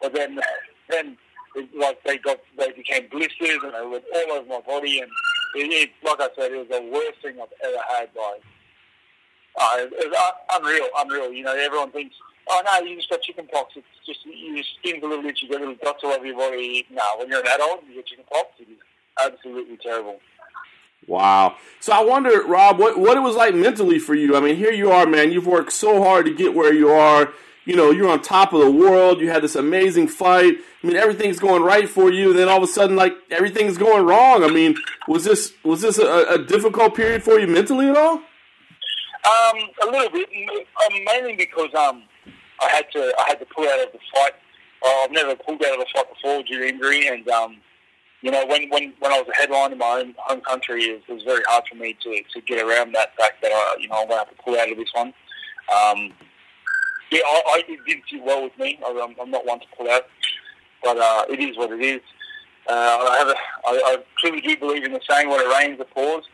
But 0.00 0.14
then, 0.14 0.40
then 0.88 1.16
it, 1.54 1.68
like 1.76 2.02
they 2.04 2.18
got 2.18 2.38
they 2.58 2.72
became 2.72 3.08
blisters 3.10 3.60
and 3.62 3.74
they 3.74 3.86
went 3.86 4.04
all 4.14 4.32
over 4.32 4.48
my 4.48 4.60
body 4.60 5.00
and 5.00 5.10
it, 5.56 5.72
it 5.72 5.90
like 6.02 6.20
I 6.20 6.28
said 6.36 6.52
it 6.52 6.58
was 6.58 6.68
the 6.70 6.90
worst 6.92 7.20
thing 7.22 7.40
I've 7.40 7.52
ever 7.62 7.82
had 7.90 8.08
like 8.14 8.42
uh, 9.58 9.76
it, 9.82 9.90
was 9.90 10.16
uh, 10.16 10.58
unreal 10.58 10.88
unreal 10.98 11.32
you 11.32 11.44
know 11.44 11.56
everyone 11.56 11.90
thinks 11.90 12.14
oh 12.48 12.62
no 12.64 12.86
you 12.86 12.96
just 12.96 13.10
got 13.10 13.22
chicken 13.22 13.48
pox 13.52 13.74
it's 13.76 13.86
just 14.06 14.20
your 14.24 14.62
skin's 14.78 15.02
a 15.02 15.06
little 15.06 15.24
itchy 15.26 15.46
you 15.46 15.52
got 15.52 15.60
little 15.60 15.76
dots 15.82 16.04
all 16.04 16.12
over 16.12 16.26
your 16.26 16.36
body 16.36 16.86
no 16.90 17.02
when 17.18 17.28
you're 17.28 17.40
an 17.40 17.46
adult 17.54 17.82
you 17.88 17.96
get 17.96 18.06
chicken 18.06 18.24
pox 18.30 18.48
it 18.60 18.68
is 18.70 18.78
absolutely 19.18 19.76
terrible 19.76 20.20
Wow. 21.06 21.56
So 21.80 21.92
I 21.92 22.04
wonder, 22.04 22.42
Rob, 22.44 22.78
what 22.78 22.98
what 22.98 23.16
it 23.16 23.20
was 23.20 23.34
like 23.34 23.54
mentally 23.54 23.98
for 23.98 24.14
you. 24.14 24.36
I 24.36 24.40
mean, 24.40 24.56
here 24.56 24.72
you 24.72 24.92
are, 24.92 25.06
man. 25.06 25.32
You've 25.32 25.46
worked 25.46 25.72
so 25.72 26.02
hard 26.02 26.26
to 26.26 26.34
get 26.34 26.54
where 26.54 26.72
you 26.72 26.90
are. 26.90 27.32
You 27.64 27.76
know, 27.76 27.90
you're 27.90 28.08
on 28.08 28.22
top 28.22 28.52
of 28.52 28.60
the 28.60 28.70
world. 28.70 29.20
You 29.20 29.30
had 29.30 29.42
this 29.42 29.54
amazing 29.54 30.08
fight. 30.08 30.54
I 30.82 30.86
mean, 30.86 30.96
everything's 30.96 31.38
going 31.38 31.62
right 31.62 31.88
for 31.88 32.10
you. 32.10 32.32
Then 32.32 32.48
all 32.48 32.58
of 32.58 32.62
a 32.62 32.66
sudden, 32.66 32.96
like 32.96 33.14
everything's 33.30 33.76
going 33.76 34.06
wrong. 34.06 34.44
I 34.44 34.48
mean, 34.48 34.76
was 35.08 35.24
this 35.24 35.52
was 35.64 35.80
this 35.80 35.98
a, 35.98 36.26
a 36.28 36.38
difficult 36.38 36.94
period 36.94 37.22
for 37.22 37.38
you 37.38 37.46
mentally 37.46 37.88
at 37.88 37.96
all? 37.96 38.14
Um, 39.22 39.56
a 39.82 39.90
little 39.90 40.10
bit, 40.10 40.28
um, 40.30 41.04
mainly 41.04 41.36
because 41.36 41.74
um, 41.74 42.04
I 42.60 42.68
had 42.68 42.86
to 42.92 43.12
I 43.18 43.24
had 43.28 43.38
to 43.40 43.46
pull 43.46 43.68
out 43.68 43.86
of 43.86 43.92
the 43.92 43.98
fight. 44.14 44.32
Uh, 44.82 45.04
I've 45.04 45.10
never 45.10 45.36
pulled 45.36 45.62
out 45.62 45.74
of 45.74 45.80
a 45.80 45.86
fight 45.94 46.06
before 46.14 46.42
due 46.42 46.60
to 46.60 46.68
injury, 46.68 47.08
and 47.08 47.28
um, 47.28 47.56
you 48.22 48.30
know 48.30 48.44
when, 48.46 48.68
when, 48.70 48.92
when 49.00 49.12
I 49.12 49.18
was 49.18 49.28
a 49.28 49.36
headline 49.36 49.72
in 49.72 49.78
my 49.78 50.00
own 50.00 50.14
home 50.18 50.40
country, 50.42 50.82
it, 50.84 51.02
was 51.08 51.22
very 51.22 51.42
hard 51.46 51.64
for 51.68 51.76
me 51.76 51.96
to, 52.02 52.22
to 52.34 52.40
get 52.42 52.64
around 52.64 52.94
that 52.94 53.16
fact 53.16 53.42
that 53.42 53.52
I 53.52 53.76
you 53.80 53.88
know 53.88 53.96
I'm 54.00 54.08
going 54.08 54.20
to 54.20 54.26
have 54.26 54.36
to 54.36 54.42
pull 54.42 54.58
out 54.58 54.70
of 54.70 54.76
this 54.76 54.90
one. 54.94 55.08
Um, 55.08 56.12
yeah, 57.10 57.22
I, 57.24 57.42
I, 57.46 57.62
it 57.68 57.80
didn't 57.86 58.04
sit 58.10 58.22
well 58.22 58.42
with 58.42 58.56
me. 58.58 58.78
I, 58.86 58.90
I'm, 58.90 59.14
I'm 59.20 59.30
not 59.30 59.46
one 59.46 59.60
to 59.60 59.66
pull 59.76 59.90
out, 59.90 60.04
but 60.82 60.98
uh, 60.98 61.24
it 61.28 61.40
is 61.40 61.56
what 61.56 61.72
it 61.72 61.82
is. 61.82 62.00
Uh, 62.68 62.72
I 62.72 63.16
have 63.18 63.28
a, 63.28 63.34
I, 63.66 63.82
I 63.84 63.96
truly 64.18 64.40
do 64.40 64.56
believe 64.56 64.84
in 64.84 64.92
the 64.92 65.00
saying, 65.08 65.28
"When 65.28 65.40
it 65.40 65.56
rains, 65.56 65.80
it 65.80 65.90
pours." 65.92 66.24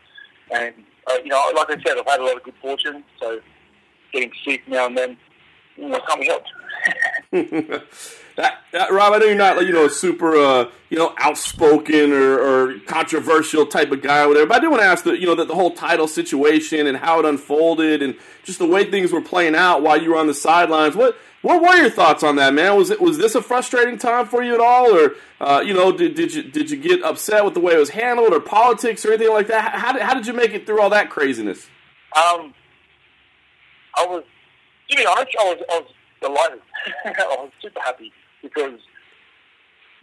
And 0.51 0.73
uh, 1.07 1.17
you 1.23 1.29
know, 1.29 1.51
like 1.55 1.69
I 1.69 1.81
said, 1.83 1.97
I've 1.97 2.07
had 2.07 2.19
a 2.19 2.23
lot 2.23 2.37
of 2.37 2.43
good 2.43 2.53
fortune, 2.61 3.03
so 3.19 3.39
getting 4.11 4.31
sick 4.45 4.67
now 4.67 4.87
and 4.87 4.97
then, 4.97 5.17
you 5.75 5.89
know, 5.89 5.99
can't 6.07 6.21
be 6.21 6.27
helped. 6.27 6.49
that, 7.31 7.83
that, 8.71 8.91
Rob, 8.91 9.13
I 9.13 9.17
know 9.17 9.25
you're 9.25 9.35
not 9.35 9.61
you 9.65 9.73
know 9.73 9.85
a 9.85 9.89
super 9.89 10.37
uh, 10.37 10.69
you 10.89 10.97
know 10.97 11.13
outspoken 11.17 12.13
or, 12.13 12.39
or, 12.39 12.79
controversial 12.85 13.65
type 13.65 13.91
of 13.91 14.01
guy 14.01 14.23
or 14.23 14.29
whatever, 14.29 14.45
but 14.45 14.57
I 14.57 14.59
do 14.61 14.69
want 14.69 14.81
to 14.81 14.87
ask 14.87 15.03
the 15.03 15.19
you 15.19 15.25
know 15.25 15.35
the, 15.35 15.43
the 15.43 15.55
whole 15.55 15.71
title 15.71 16.07
situation 16.07 16.87
and 16.87 16.97
how 16.97 17.19
it 17.19 17.25
unfolded 17.25 18.01
and 18.01 18.15
just 18.45 18.59
the 18.59 18.67
way 18.67 18.89
things 18.89 19.11
were 19.11 19.21
playing 19.21 19.55
out 19.55 19.81
while 19.81 20.01
you 20.01 20.11
were 20.11 20.17
on 20.17 20.27
the 20.27 20.33
sidelines. 20.33 20.95
What 20.95 21.17
what 21.41 21.61
were 21.61 21.75
your 21.75 21.89
thoughts 21.89 22.23
on 22.23 22.37
that, 22.37 22.53
man? 22.53 22.77
Was 22.77 22.91
it 22.91 23.01
was 23.01 23.17
this 23.17 23.35
a 23.35 23.41
frustrating 23.41 23.97
time 23.97 24.25
for 24.25 24.41
you 24.41 24.53
at 24.53 24.61
all, 24.61 24.95
or 24.95 25.15
uh, 25.41 25.61
you 25.65 25.73
know, 25.73 25.91
did, 25.91 26.15
did 26.15 26.33
you 26.33 26.43
did 26.43 26.71
you 26.71 26.77
get 26.77 27.03
upset 27.03 27.43
with 27.43 27.55
the 27.55 27.59
way 27.59 27.73
it 27.73 27.79
was 27.79 27.89
handled, 27.89 28.33
or 28.33 28.39
politics, 28.39 29.05
or 29.05 29.09
anything 29.09 29.33
like 29.33 29.47
that? 29.47 29.73
How 29.73 29.91
did, 29.91 30.01
how 30.01 30.13
did 30.13 30.25
you 30.25 30.33
make 30.33 30.53
it 30.53 30.65
through 30.65 30.81
all 30.81 30.89
that 30.91 31.09
craziness? 31.09 31.67
Um, 32.15 32.53
I 33.95 34.05
was, 34.05 34.23
to 34.89 34.95
be 34.95 35.05
honest, 35.05 35.35
I 35.39 35.43
was, 35.43 35.63
I 35.69 35.79
was 35.79 35.91
delighted. 36.21 36.61
I 37.05 37.35
was 37.39 37.51
super 37.61 37.79
happy 37.81 38.11
because 38.41 38.79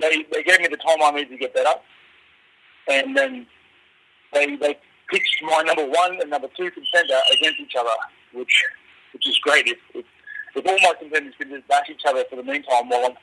they 0.01 0.25
they 0.33 0.43
gave 0.43 0.61
me 0.61 0.69
the 0.69 0.77
time 0.77 0.99
I 1.03 1.11
needed 1.11 1.31
to 1.31 1.39
get 1.39 1.55
better, 1.55 1.79
and 2.89 3.17
then 3.17 3.47
they 4.33 4.57
they 4.57 4.79
pitched 5.09 5.43
my 5.43 5.63
number 5.63 5.87
one 5.87 6.21
and 6.21 6.31
number 6.31 6.49
two 6.57 6.71
contender 6.71 7.21
against 7.33 7.61
each 7.61 7.75
other, 7.79 7.95
which 8.33 8.65
which 9.13 9.29
is 9.29 9.39
great. 9.39 9.67
If, 9.67 9.79
if 9.95 10.05
if 10.55 10.67
all 10.67 10.79
my 10.83 10.95
contenders 10.99 11.35
can 11.39 11.51
just 11.51 11.67
bash 11.69 11.91
each 11.91 12.03
other 12.07 12.25
for 12.31 12.37
the 12.37 12.43
meantime 12.43 12.89
while 12.89 13.07
I'm, 13.07 13.17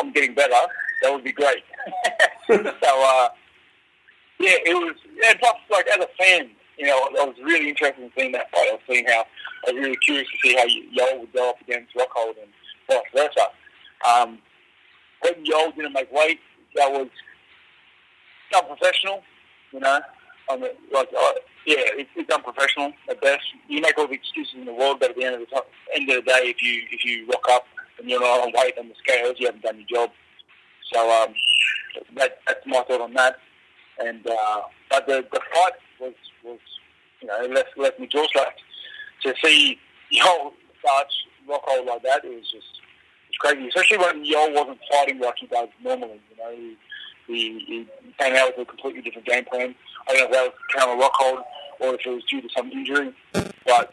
I'm 0.00 0.12
getting 0.12 0.34
better, 0.34 0.52
that 1.02 1.12
would 1.12 1.24
be 1.24 1.32
great. 1.32 1.64
so, 2.46 2.58
uh, 2.58 3.28
yeah, 4.38 4.56
it 4.64 4.74
was, 4.74 4.96
and 5.28 5.38
plus, 5.38 5.56
like, 5.70 5.86
as 5.88 6.04
a 6.04 6.08
fan, 6.22 6.50
you 6.78 6.86
know, 6.86 7.08
I 7.20 7.24
was 7.24 7.36
really 7.42 7.68
interested 7.68 8.02
in 8.02 8.10
seeing 8.16 8.32
that 8.32 8.50
fight. 8.50 8.68
I 8.68 8.72
was 8.72 8.80
seeing 8.88 9.06
how, 9.06 9.24
I 9.66 9.72
was 9.72 9.80
really 9.80 9.96
curious 10.04 10.28
to 10.28 10.48
see 10.48 10.56
how 10.56 10.66
Yoel 10.66 11.20
would 11.20 11.32
go 11.32 11.50
up 11.50 11.60
against 11.60 11.94
Rockhold 11.94 12.34
and 12.40 12.50
vice 12.88 13.02
versa. 13.14 13.46
Um, 14.08 14.38
when 15.20 15.44
Yoel 15.44 15.74
didn't 15.74 15.92
make 15.92 16.12
weight, 16.12 16.40
that 16.76 16.90
was 16.90 17.08
unprofessional, 18.54 19.22
you 19.72 19.80
know. 19.80 20.00
I 20.50 20.56
mean, 20.56 20.70
like, 20.92 21.08
uh, 21.08 21.32
yeah, 21.66 21.76
it's, 21.96 22.10
it's 22.16 22.34
unprofessional 22.34 22.92
at 23.08 23.20
best. 23.20 23.42
You 23.68 23.80
make 23.80 23.96
all 23.96 24.06
the 24.06 24.14
excuses 24.14 24.54
in 24.56 24.66
the 24.66 24.74
world, 24.74 24.98
but 25.00 25.10
at 25.10 25.16
the 25.16 25.24
end 25.24 25.34
of 25.36 25.40
the 25.40 25.46
time, 25.46 25.62
end 25.94 26.10
of 26.10 26.24
the 26.24 26.30
day, 26.30 26.40
if 26.44 26.62
you 26.62 26.82
if 26.90 27.04
you 27.04 27.26
rock 27.26 27.46
up 27.50 27.64
and 27.98 28.10
you're 28.10 28.20
not 28.20 28.40
on 28.40 28.52
weight 28.54 28.74
on 28.78 28.88
the 28.88 28.94
scales, 29.02 29.36
you 29.38 29.46
haven't 29.46 29.62
done 29.62 29.78
your 29.88 30.06
job. 30.06 30.10
So 30.92 31.22
um, 31.22 31.34
that 32.16 32.40
that's 32.46 32.66
my 32.66 32.82
thought 32.82 33.00
on 33.00 33.14
that. 33.14 33.36
And 33.98 34.26
uh, 34.26 34.62
but 34.90 35.06
the 35.06 35.24
the 35.32 35.40
fight 35.54 35.72
was 36.00 36.14
was 36.44 36.58
you 37.20 37.28
know 37.28 37.46
left 37.54 37.76
left 37.76 37.98
me 38.00 38.06
jaw 38.06 38.26
slapped 38.32 38.60
to 39.22 39.34
see 39.42 39.78
Yoel 40.12 40.52
start 40.80 41.06
Rockhold 41.48 41.86
like 41.86 42.02
that. 42.02 42.24
It 42.24 42.34
was 42.34 42.50
just 42.50 42.80
it's 43.28 43.38
crazy, 43.38 43.68
especially 43.68 43.98
when 43.98 44.24
Yoel 44.24 44.54
wasn't 44.54 44.78
fighting 44.90 45.18
like 45.18 45.34
he 45.38 45.46
does 45.46 45.68
normally. 45.82 46.20
You 46.30 46.36
know, 46.36 46.50
he, 46.56 46.76
he, 47.26 47.58
he 47.66 47.86
came 48.18 48.36
out 48.36 48.56
with 48.56 48.68
a 48.68 48.70
completely 48.70 49.02
different 49.02 49.26
game 49.26 49.44
plan. 49.44 49.74
I 50.08 50.14
don't 50.14 50.18
know 50.18 50.24
if 50.26 50.32
that 50.32 50.44
was 50.44 50.54
Cameron 50.74 51.00
Rockhold 51.00 51.42
or 51.80 51.94
if 51.94 52.06
it 52.06 52.10
was 52.10 52.24
due 52.24 52.40
to 52.40 52.48
some 52.56 52.70
injury. 52.70 53.12
But 53.32 53.92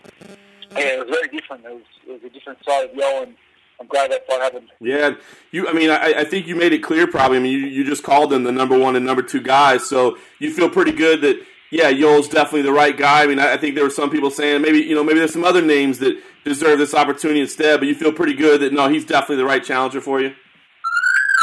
yeah, 0.73 0.79
it 0.79 0.99
was 0.99 1.09
very 1.09 1.27
different. 1.29 1.65
It 1.65 1.73
was, 1.73 1.83
it 2.07 2.11
was 2.11 2.23
a 2.23 2.29
different 2.29 2.59
side 2.65 2.89
of 2.89 2.91
Yoel, 2.91 3.23
and 3.23 3.35
I'm 3.79 3.87
glad 3.87 4.11
that 4.11 4.27
fight 4.27 4.41
happened. 4.41 4.69
Yeah, 4.79 5.15
you. 5.51 5.67
I 5.67 5.73
mean, 5.73 5.89
I, 5.89 6.19
I 6.19 6.23
think 6.23 6.47
you 6.47 6.55
made 6.55 6.73
it 6.73 6.79
clear. 6.79 7.07
Probably. 7.07 7.37
I 7.37 7.39
mean, 7.39 7.51
you, 7.51 7.59
you 7.59 7.83
just 7.83 8.03
called 8.03 8.29
them 8.29 8.43
the 8.43 8.51
number 8.51 8.77
one 8.77 8.95
and 8.95 9.05
number 9.05 9.23
two 9.23 9.41
guys, 9.41 9.87
so 9.87 10.17
you 10.39 10.53
feel 10.53 10.69
pretty 10.69 10.91
good 10.91 11.21
that 11.21 11.41
yeah, 11.71 11.89
Yoel's 11.89 12.27
definitely 12.27 12.63
the 12.63 12.73
right 12.73 12.95
guy. 12.95 13.23
I 13.23 13.27
mean, 13.27 13.39
I, 13.39 13.53
I 13.53 13.57
think 13.57 13.75
there 13.75 13.83
were 13.83 13.89
some 13.89 14.09
people 14.09 14.29
saying 14.29 14.61
maybe 14.61 14.79
you 14.79 14.93
know 14.93 15.03
maybe 15.03 15.19
there's 15.19 15.33
some 15.33 15.45
other 15.45 15.61
names 15.61 15.99
that 15.99 16.21
deserve 16.43 16.77
this 16.77 16.93
opportunity 16.93 17.39
instead, 17.39 17.79
but 17.79 17.87
you 17.87 17.95
feel 17.95 18.11
pretty 18.11 18.33
good 18.33 18.61
that 18.61 18.73
no, 18.73 18.89
he's 18.89 19.05
definitely 19.05 19.37
the 19.37 19.45
right 19.45 19.63
challenger 19.63 20.01
for 20.01 20.19
you. 20.21 20.33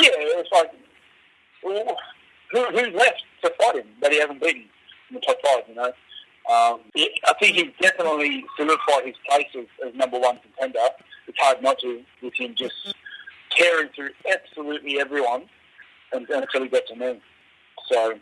Yeah, 0.01 0.11
it's 0.13 0.51
like 0.53 0.71
well, 1.63 1.97
who, 2.53 2.65
who's 2.67 2.95
left 2.95 3.23
to 3.43 3.53
fight 3.59 3.77
him 3.77 3.87
that 4.03 4.13
he 4.13 4.21
hasn't 4.21 4.41
beaten 4.41 4.65
in 5.09 5.15
the 5.15 5.21
top 5.21 5.39
five? 5.45 5.65
You 5.69 5.75
know, 5.75 5.87
um, 5.87 6.81
I 6.97 7.35
think 7.41 7.57
he's 7.57 7.73
definitely 7.81 8.45
solidified 8.57 9.07
his 9.07 9.17
place 9.29 9.47
as, 9.59 9.67
as 9.87 9.95
number 9.95 10.19
one 10.19 10.39
contender. 10.39 10.79
It's 11.27 11.39
hard 11.39 11.63
not 11.63 11.79
to 11.81 12.03
with 12.23 12.35
him 12.35 12.55
just 12.55 12.95
tearing 13.51 13.89
through 13.95 14.11
absolutely 14.31 15.01
everyone 15.01 15.45
until 16.13 16.63
he 16.63 16.69
gets 16.69 16.91
to 16.91 16.97
me. 16.97 17.21
So 17.91 18.15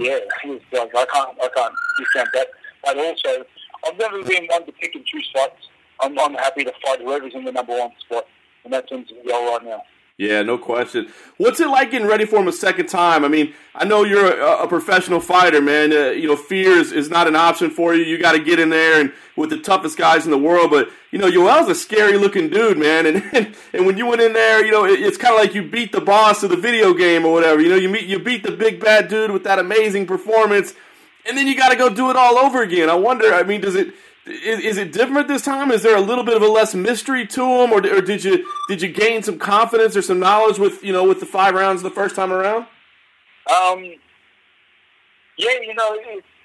yeah, 0.00 0.18
was 0.44 0.60
like 0.72 0.94
I 0.96 1.04
can't 1.06 1.38
I 1.42 1.48
can't 1.54 1.74
discount 1.98 2.28
that. 2.34 2.48
But 2.84 2.98
also, 2.98 3.44
I've 3.86 3.98
never 3.98 4.22
been 4.22 4.46
one 4.46 4.64
to 4.66 4.72
pick 4.72 4.94
and 4.94 5.04
choose 5.04 5.28
fights. 5.34 5.68
I'm, 6.00 6.18
I'm 6.18 6.34
happy 6.34 6.64
to 6.64 6.72
fight 6.84 7.00
whoever's 7.00 7.34
in 7.34 7.44
the 7.44 7.52
number 7.52 7.78
one 7.78 7.90
spot, 8.00 8.24
and 8.64 8.72
that 8.72 8.88
seems 8.88 9.08
to 9.08 9.14
be 9.22 9.30
all 9.30 9.52
right 9.52 9.64
now. 9.64 9.82
Yeah, 10.20 10.42
no 10.42 10.58
question. 10.58 11.08
What's 11.38 11.60
it 11.60 11.68
like 11.68 11.92
getting 11.92 12.06
ready 12.06 12.26
for 12.26 12.40
him 12.40 12.46
a 12.46 12.52
second 12.52 12.88
time? 12.88 13.24
I 13.24 13.28
mean, 13.28 13.54
I 13.74 13.86
know 13.86 14.04
you're 14.04 14.38
a, 14.38 14.64
a 14.64 14.68
professional 14.68 15.18
fighter, 15.18 15.62
man. 15.62 15.94
Uh, 15.94 16.10
you 16.10 16.28
know, 16.28 16.36
fear 16.36 16.72
is, 16.72 16.92
is 16.92 17.08
not 17.08 17.26
an 17.26 17.34
option 17.34 17.70
for 17.70 17.94
you. 17.94 18.04
You 18.04 18.18
got 18.18 18.32
to 18.32 18.38
get 18.38 18.58
in 18.58 18.68
there 18.68 19.00
and 19.00 19.14
with 19.34 19.48
the 19.48 19.56
toughest 19.56 19.96
guys 19.96 20.26
in 20.26 20.30
the 20.30 20.36
world. 20.36 20.72
But 20.72 20.90
you 21.10 21.18
know, 21.18 21.26
Yoel's 21.26 21.70
a 21.70 21.74
scary 21.74 22.18
looking 22.18 22.50
dude, 22.50 22.76
man. 22.76 23.06
And 23.06 23.24
and, 23.32 23.56
and 23.72 23.86
when 23.86 23.96
you 23.96 24.04
went 24.04 24.20
in 24.20 24.34
there, 24.34 24.62
you 24.62 24.70
know, 24.70 24.84
it, 24.84 25.00
it's 25.00 25.16
kind 25.16 25.34
of 25.34 25.40
like 25.40 25.54
you 25.54 25.66
beat 25.66 25.90
the 25.90 26.02
boss 26.02 26.42
of 26.42 26.50
the 26.50 26.56
video 26.58 26.92
game 26.92 27.24
or 27.24 27.32
whatever. 27.32 27.62
You 27.62 27.70
know, 27.70 27.76
you 27.76 27.88
meet 27.88 28.04
you 28.04 28.18
beat 28.18 28.42
the 28.42 28.52
big 28.52 28.78
bad 28.78 29.08
dude 29.08 29.30
with 29.30 29.44
that 29.44 29.58
amazing 29.58 30.06
performance, 30.06 30.74
and 31.24 31.34
then 31.34 31.46
you 31.46 31.56
got 31.56 31.70
to 31.70 31.76
go 31.76 31.88
do 31.88 32.10
it 32.10 32.16
all 32.16 32.36
over 32.36 32.60
again. 32.60 32.90
I 32.90 32.94
wonder. 32.94 33.32
I 33.32 33.42
mean, 33.42 33.62
does 33.62 33.74
it? 33.74 33.94
Is, 34.30 34.60
is, 34.60 34.78
it 34.78 34.92
different 34.92 35.28
this 35.28 35.42
time? 35.42 35.70
Is 35.70 35.82
there 35.82 35.96
a 35.96 36.00
little 36.00 36.24
bit 36.24 36.36
of 36.36 36.42
a 36.42 36.48
less 36.48 36.74
mystery 36.74 37.26
to 37.26 37.40
them, 37.40 37.72
or, 37.72 37.78
or 37.78 38.00
did 38.00 38.22
you 38.22 38.46
did 38.68 38.80
you 38.80 38.88
gain 38.88 39.22
some 39.22 39.38
confidence 39.38 39.96
or 39.96 40.02
some 40.02 40.20
knowledge 40.20 40.58
with 40.58 40.84
you 40.84 40.92
know 40.92 41.04
with 41.04 41.20
the 41.20 41.26
five 41.26 41.54
rounds 41.54 41.82
the 41.82 41.90
first 41.90 42.14
time 42.16 42.32
around? 42.32 42.66
Um, 43.50 43.82
yeah, 45.36 45.58
you 45.62 45.74
know, 45.74 45.98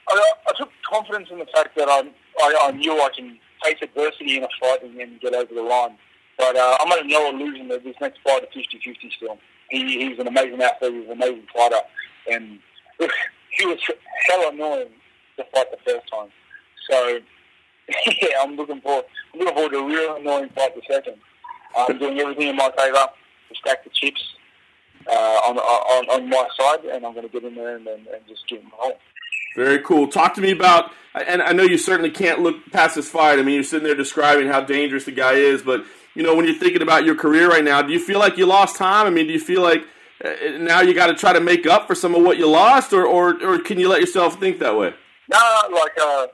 I, 0.10 0.34
I 0.48 0.54
took 0.58 0.70
confidence 0.90 1.30
in 1.32 1.40
the 1.40 1.46
fact 1.54 1.76
that 1.76 1.88
I, 1.90 2.02
I, 2.42 2.68
I 2.70 2.72
knew 2.72 2.94
I 2.94 3.10
can 3.16 3.38
face 3.64 3.78
adversity 3.82 4.38
in 4.38 4.44
a 4.44 4.48
fight 4.60 4.84
and 4.84 4.98
then 4.98 5.20
get 5.22 5.34
over 5.34 5.54
the 5.54 5.62
line. 5.62 5.98
But 6.38 6.56
uh, 6.56 6.78
I'm 6.80 6.90
to 6.90 7.08
know 7.08 7.30
illusion 7.30 7.68
that 7.70 7.84
this 7.84 7.96
next 8.02 8.20
fight 8.24 8.44
is 8.44 8.66
50-50 8.66 9.12
still. 9.16 9.38
He, 9.70 10.08
he's 10.08 10.20
an 10.20 10.28
amazing 10.28 10.62
athlete. 10.62 10.94
He's 10.94 11.06
an 11.06 11.12
amazing 11.12 11.48
fighter, 11.54 11.82
and 12.32 12.60
he 13.58 13.66
was 13.66 13.80
hell 14.28 14.50
annoying 14.52 14.90
to 15.38 15.46
fight 15.54 15.72
the 15.72 15.78
first 15.86 16.12
time. 16.12 16.30
So 16.90 17.20
yeah, 18.22 18.42
I'm 18.42 18.56
looking 18.56 18.82
forward. 18.82 19.06
I'm 19.34 19.40
looking 19.40 19.56
forward 19.56 19.72
to 19.72 19.78
a 19.80 19.86
real 19.86 20.16
annoying 20.16 20.50
fight 20.56 20.76
the 20.76 20.82
second. 20.90 21.16
I'm 21.78 21.98
doing 21.98 22.20
everything 22.20 22.48
in 22.50 22.56
my 22.56 22.72
favour 22.78 23.08
to 23.50 23.56
stack 23.56 23.84
the 23.84 23.90
chips 23.92 24.22
uh, 25.08 25.12
on, 25.12 25.58
on 25.58 26.10
on 26.10 26.30
my 26.30 26.48
side, 26.58 26.86
and 26.86 27.06
I'm 27.06 27.14
going 27.14 27.28
to 27.28 27.32
get 27.32 27.44
in 27.44 27.56
there 27.56 27.76
and, 27.76 27.86
and, 27.88 28.08
and 28.08 28.28
just 28.28 28.48
give 28.48 28.62
them 28.62 28.72
a 28.74 28.76
hole. 28.76 28.98
Very 29.56 29.80
cool. 29.80 30.08
Talk 30.08 30.34
to 30.36 30.42
me 30.42 30.52
about, 30.52 30.92
and 31.14 31.42
I 31.42 31.54
know 31.54 31.64
you 31.64 31.78
certainly 31.78 32.12
can't 32.12 32.42
look 32.42 32.56
past 32.72 32.96
this 32.96 33.10
fight. 33.10 33.40
I 33.40 33.42
mean, 33.42 33.56
you're 33.56 33.64
sitting 33.64 33.86
there 33.86 33.96
describing 33.96 34.48
how 34.48 34.62
dangerous 34.62 35.06
the 35.06 35.12
guy 35.12 35.34
is, 35.34 35.62
but 35.62 35.86
you 36.14 36.24
know, 36.24 36.36
when 36.36 36.46
you're 36.46 36.56
thinking 36.56 36.82
about 36.82 37.06
your 37.06 37.16
career 37.16 37.50
right 37.50 37.64
now, 37.64 37.82
do 37.82 37.94
you 37.94 38.00
feel 38.00 38.20
like 38.20 38.38
you 38.38 38.46
lost 38.46 38.76
time? 38.78 39.06
I 39.06 39.10
mean, 39.10 39.28
do 39.28 39.34
you 39.34 39.40
feel 39.40 39.62
like 39.62 39.84
uh, 40.24 40.34
now 40.58 40.82
you 40.82 40.94
got 40.94 41.08
to 41.08 41.14
try 41.14 41.34
to 41.34 41.40
make 41.40 41.66
up 41.66 41.88
for 41.88 41.96
some 41.96 42.16
of 42.16 42.24
what 42.24 42.38
you 42.38 42.50
lost, 42.50 42.94
or, 42.94 43.06
or, 43.06 43.42
or 43.44 43.60
can 43.60 43.80
you 43.80 43.88
let 43.88 44.02
yourself 44.02 44.40
think 44.40 44.60
that 44.60 44.78
way? 44.78 44.94
No, 45.30 45.62
like 45.74 45.92
uh, 46.02 46.28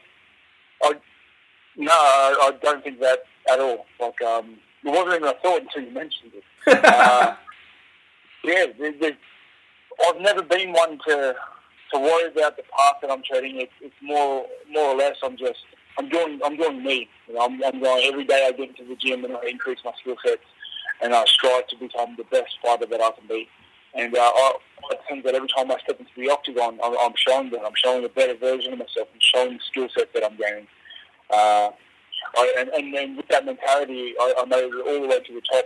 no, 1.77 1.91
I 1.91 2.51
don't 2.61 2.83
think 2.83 2.99
that 2.99 3.23
at 3.51 3.59
all. 3.59 3.85
Like, 3.99 4.21
um, 4.21 4.57
it 4.83 4.89
wasn't 4.89 5.15
even 5.15 5.23
a 5.23 5.33
thought 5.41 5.61
until 5.61 5.83
you 5.83 5.91
mentioned 5.91 6.31
it. 6.33 6.43
uh, 6.85 7.35
yeah, 8.43 8.65
there's, 8.77 8.95
there's, 8.99 9.15
I've 10.07 10.21
never 10.21 10.41
been 10.41 10.73
one 10.73 10.99
to 11.07 11.35
to 11.93 11.99
worry 11.99 12.31
about 12.31 12.55
the 12.55 12.63
path 12.63 12.95
that 13.01 13.11
I'm 13.11 13.21
treading. 13.23 13.59
It's, 13.59 13.71
it's 13.81 13.95
more 14.01 14.45
more 14.71 14.93
or 14.93 14.95
less 14.95 15.17
I'm 15.23 15.37
just 15.37 15.59
I'm 15.97 16.09
doing 16.09 16.39
I'm 16.43 16.57
doing 16.57 16.83
me. 16.83 17.09
You 17.27 17.35
know, 17.35 17.41
I'm, 17.45 17.63
I'm 17.63 17.81
going 17.81 18.05
every 18.05 18.25
day. 18.25 18.47
I 18.47 18.51
get 18.51 18.69
into 18.69 18.85
the 18.85 18.95
gym 18.95 19.25
and 19.25 19.35
I 19.35 19.47
increase 19.47 19.79
my 19.83 19.91
skill 19.99 20.15
sets, 20.25 20.43
and 21.01 21.13
I 21.13 21.25
strive 21.25 21.67
to 21.67 21.77
become 21.77 22.15
the 22.17 22.23
best 22.25 22.57
fighter 22.63 22.85
that 22.85 23.01
I 23.01 23.11
can 23.11 23.27
be. 23.27 23.47
And 23.93 24.15
uh, 24.15 24.21
I, 24.21 24.53
I 24.91 24.95
think 25.09 25.25
that 25.25 25.35
every 25.35 25.49
time 25.49 25.69
I 25.69 25.77
step 25.83 25.99
into 25.99 26.11
the 26.15 26.29
octagon, 26.29 26.79
I'm, 26.83 26.95
I'm 26.97 27.13
showing 27.15 27.51
that 27.51 27.61
I'm 27.65 27.75
showing 27.75 28.05
a 28.05 28.09
better 28.09 28.35
version 28.35 28.73
of 28.73 28.79
myself. 28.79 29.09
I'm 29.13 29.19
showing 29.19 29.53
the 29.57 29.63
skill 29.67 29.89
set 29.95 30.13
that 30.13 30.23
I'm 30.23 30.37
gaining. 30.37 30.67
Uh, 31.31 31.71
I, 32.35 32.55
and, 32.59 32.69
and, 32.69 32.93
and 32.93 33.17
with 33.17 33.27
that 33.29 33.45
mentality, 33.45 34.13
I, 34.19 34.33
I 34.39 34.45
made 34.45 34.63
it 34.63 34.87
all 34.87 35.01
the 35.01 35.07
way 35.07 35.19
to 35.19 35.33
the 35.33 35.41
top. 35.51 35.65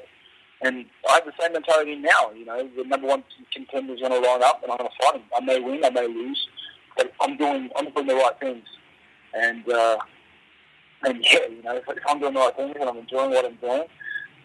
And 0.61 0.85
I 1.09 1.15
have 1.15 1.25
the 1.25 1.33
same 1.39 1.53
mentality 1.53 1.95
now. 1.95 2.31
You 2.31 2.45
know, 2.45 2.69
the 2.75 2.83
number 2.85 3.07
one 3.07 3.23
contender 3.53 3.93
is 3.93 3.99
going 3.99 4.11
to 4.13 4.19
line 4.19 4.41
up, 4.41 4.63
and 4.63 4.71
I'm 4.71 4.77
going 4.77 4.89
to 4.89 5.05
fight 5.05 5.15
him. 5.15 5.23
I 5.35 5.41
may 5.41 5.59
win, 5.59 5.83
I 5.83 5.89
may 5.89 6.07
lose, 6.07 6.47
but 6.97 7.11
I'm 7.21 7.35
doing, 7.37 7.69
I'm 7.75 7.91
doing 7.91 8.07
the 8.07 8.15
right 8.15 8.39
things. 8.39 8.63
And 9.33 9.69
uh, 9.69 9.97
and 11.03 11.23
yeah, 11.29 11.39
you 11.49 11.61
know, 11.61 11.75
if, 11.75 11.83
if 11.89 12.03
I'm 12.07 12.19
doing 12.19 12.33
the 12.33 12.39
right 12.39 12.55
things 12.55 12.75
and 12.79 12.89
I'm 12.89 12.97
enjoying 12.97 13.31
what 13.31 13.45
I'm 13.45 13.55
doing, 13.55 13.83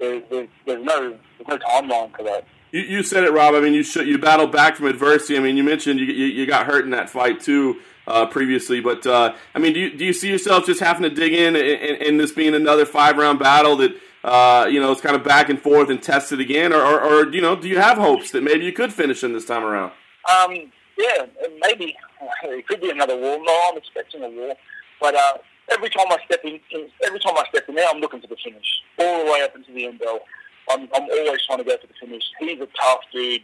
there, 0.00 0.22
there, 0.30 0.48
there's 0.66 0.84
no 0.84 1.10
there's 1.10 1.48
no 1.48 1.58
timeline 1.58 2.16
for 2.16 2.24
that. 2.24 2.44
You, 2.72 2.80
you 2.80 3.02
said 3.02 3.24
it, 3.24 3.32
Rob. 3.32 3.54
I 3.54 3.60
mean, 3.60 3.72
you 3.72 3.84
should, 3.84 4.06
you 4.08 4.18
battled 4.18 4.52
back 4.52 4.76
from 4.76 4.86
adversity. 4.86 5.36
I 5.36 5.40
mean, 5.40 5.56
you 5.56 5.62
mentioned 5.62 6.00
you, 6.00 6.06
you, 6.06 6.26
you 6.26 6.46
got 6.46 6.66
hurt 6.66 6.84
in 6.84 6.90
that 6.90 7.08
fight 7.08 7.40
too 7.40 7.80
uh, 8.10 8.26
previously. 8.26 8.80
But 8.80 9.06
uh, 9.06 9.34
I 9.54 9.58
mean, 9.58 9.72
do 9.72 9.80
you, 9.80 9.96
do 9.96 10.04
you 10.04 10.12
see 10.12 10.28
yourself 10.28 10.66
just 10.66 10.80
having 10.80 11.02
to 11.02 11.10
dig 11.10 11.32
in 11.32 11.56
and, 11.56 12.20
this 12.20 12.32
being 12.32 12.54
another 12.54 12.84
five 12.84 13.16
round 13.16 13.38
battle 13.38 13.76
that 13.76 13.92
uh, 14.22 14.68
you 14.70 14.80
know, 14.80 14.92
it's 14.92 15.00
kind 15.00 15.16
of 15.16 15.24
back 15.24 15.48
and 15.48 15.60
forth 15.60 15.88
and 15.88 16.02
tested 16.02 16.40
again, 16.40 16.74
or, 16.74 16.82
or, 16.82 17.00
or, 17.00 17.32
you 17.32 17.40
know, 17.40 17.56
do 17.56 17.68
you 17.68 17.78
have 17.78 17.96
hopes 17.96 18.32
that 18.32 18.42
maybe 18.42 18.66
you 18.66 18.72
could 18.72 18.92
finish 18.92 19.24
him 19.24 19.32
this 19.32 19.46
time 19.46 19.64
around? 19.64 19.92
Um, 20.30 20.70
yeah, 20.98 21.24
maybe 21.62 21.96
it 22.44 22.68
could 22.68 22.82
be 22.82 22.90
another 22.90 23.16
wall. 23.16 23.42
No, 23.42 23.60
I'm 23.70 23.78
expecting 23.78 24.22
a 24.22 24.28
wall, 24.28 24.54
but 25.00 25.14
uh, 25.14 25.38
every 25.70 25.88
time 25.88 26.06
I 26.10 26.18
step 26.26 26.40
in, 26.44 26.60
every 27.02 27.18
time 27.20 27.34
I 27.36 27.44
step 27.48 27.66
in 27.68 27.76
there, 27.76 27.88
I'm 27.88 28.00
looking 28.00 28.20
for 28.20 28.26
the 28.26 28.36
finish 28.44 28.66
all 28.98 29.24
the 29.24 29.32
way 29.32 29.42
up 29.42 29.56
into 29.56 29.72
the 29.72 29.86
end 29.86 29.98
bell. 30.00 30.20
I'm, 30.70 30.82
I'm 30.94 31.08
always 31.10 31.40
trying 31.46 31.58
to 31.58 31.64
go 31.64 31.76
for 31.80 31.86
the 31.86 31.94
finish. 31.98 32.22
He's 32.40 32.60
a 32.60 32.68
tough 32.78 33.00
dude, 33.12 33.40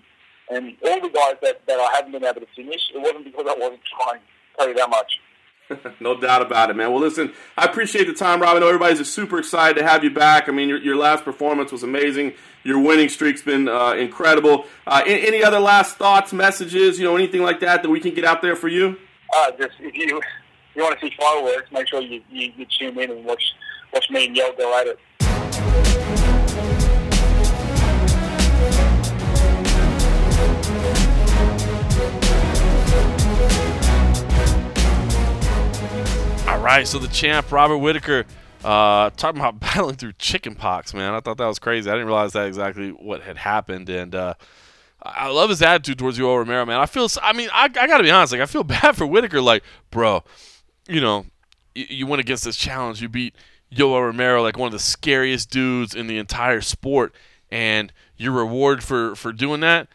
and 0.51 0.77
all 0.85 1.01
the 1.01 1.09
guys 1.09 1.37
that, 1.43 1.67
that 1.67 1.81
I 1.81 1.89
haven't 1.95 2.13
been 2.13 2.25
able 2.25 2.43
to 2.43 2.47
finish, 2.55 2.83
it 2.95 3.01
wasn't 3.01 3.25
because 3.25 3.47
I 3.49 3.59
wasn't 3.59 3.81
trying. 3.99 4.21
You 4.61 4.75
that 4.75 4.91
much. 4.91 5.21
no 6.01 6.19
doubt 6.19 6.43
about 6.43 6.71
it, 6.71 6.77
man. 6.77 6.93
Well, 6.93 7.01
listen, 7.01 7.33
I 7.57 7.65
appreciate 7.65 8.07
the 8.07 8.13
time, 8.13 8.41
Rob. 8.41 8.57
I 8.57 8.61
know 8.61 8.69
everybody's 8.69 8.99
just 8.99 9.13
super 9.13 9.39
excited 9.39 9.79
to 9.81 9.87
have 9.87 10.05
you 10.05 10.11
back. 10.11 10.49
I 10.49 10.53
mean, 10.53 10.69
your, 10.69 10.79
your 10.79 10.97
last 10.97 11.25
performance 11.25 11.73
was 11.73 11.83
amazing. 11.83 12.35
Your 12.63 12.79
winning 12.79 13.09
streak's 13.09 13.43
been 13.43 13.69
uh, 13.69 13.93
incredible. 13.93 14.67
Uh, 14.87 15.03
any 15.07 15.43
other 15.43 15.59
last 15.59 15.97
thoughts, 15.97 16.33
messages, 16.33 16.99
you 16.99 17.05
know, 17.05 17.17
anything 17.17 17.43
like 17.43 17.61
that 17.61 17.83
that 17.83 17.91
we 17.91 18.01
can 18.01 18.15
get 18.15 18.25
out 18.25 18.43
there 18.43 18.57
for 18.57 18.69
you? 18.69 18.97
Uh, 19.35 19.51
just 19.53 19.73
if 19.81 19.95
you 19.95 20.19
if 20.19 20.77
you 20.77 20.83
want 20.83 20.99
to 20.99 21.07
see 21.07 21.15
fireworks, 21.19 21.71
make 21.73 21.89
sure 21.89 22.01
you, 22.01 22.23
you, 22.31 22.53
you 22.57 22.67
tune 22.79 22.99
in 22.99 23.11
and 23.11 23.25
watch 23.25 23.43
watch 23.93 24.09
me 24.11 24.27
and 24.27 24.37
Yoel 24.37 24.57
go 24.57 24.81
at 24.81 24.87
it. 24.87 24.99
Right, 36.67 36.89
so 36.89 36.99
the 36.99 37.07
champ 37.07 37.53
Robert 37.53 37.79
Whittaker 37.79 38.25
uh, 38.65 39.11
talking 39.11 39.41
about 39.41 39.61
battling 39.61 39.95
through 39.95 40.15
chicken 40.15 40.57
pox, 40.57 40.93
man. 40.93 41.15
I 41.15 41.21
thought 41.21 41.37
that 41.37 41.47
was 41.47 41.61
crazy. 41.61 41.89
I 41.89 41.93
didn't 41.93 42.09
realize 42.09 42.33
that 42.33 42.49
exactly 42.49 42.91
what 42.91 43.23
had 43.23 43.37
happened, 43.37 43.89
and 43.89 44.13
uh, 44.13 44.35
I 45.01 45.29
love 45.29 45.49
his 45.49 45.63
attitude 45.63 45.97
towards 45.97 46.19
Yoel 46.19 46.39
Romero, 46.39 46.67
man. 46.67 46.81
I 46.81 46.87
feel, 46.87 47.07
I 47.23 47.35
mean, 47.35 47.51
I, 47.53 47.67
I 47.67 47.69
got 47.69 47.99
to 47.99 48.03
be 48.03 48.11
honest, 48.11 48.33
like 48.33 48.43
I 48.43 48.47
feel 48.47 48.65
bad 48.65 48.97
for 48.97 49.07
Whittaker. 49.07 49.41
Like, 49.41 49.63
bro, 49.93 50.25
you 50.89 51.01
know, 51.01 51.27
you, 51.77 51.87
you 51.89 52.07
went 52.09 52.19
against 52.19 52.43
this 52.43 52.57
challenge, 52.57 53.01
you 53.01 53.09
beat 53.09 53.37
Yoel 53.73 54.03
Romero, 54.03 54.43
like 54.43 54.59
one 54.59 54.67
of 54.67 54.73
the 54.73 54.81
scariest 54.81 55.53
dudes 55.53 55.95
in 55.95 56.09
the 56.09 56.19
entire 56.19 56.63
sport, 56.63 57.15
and 57.49 57.93
your 58.17 58.33
reward 58.33 58.83
for 58.83 59.15
for 59.15 59.33
doing 59.33 59.61
that 59.61 59.87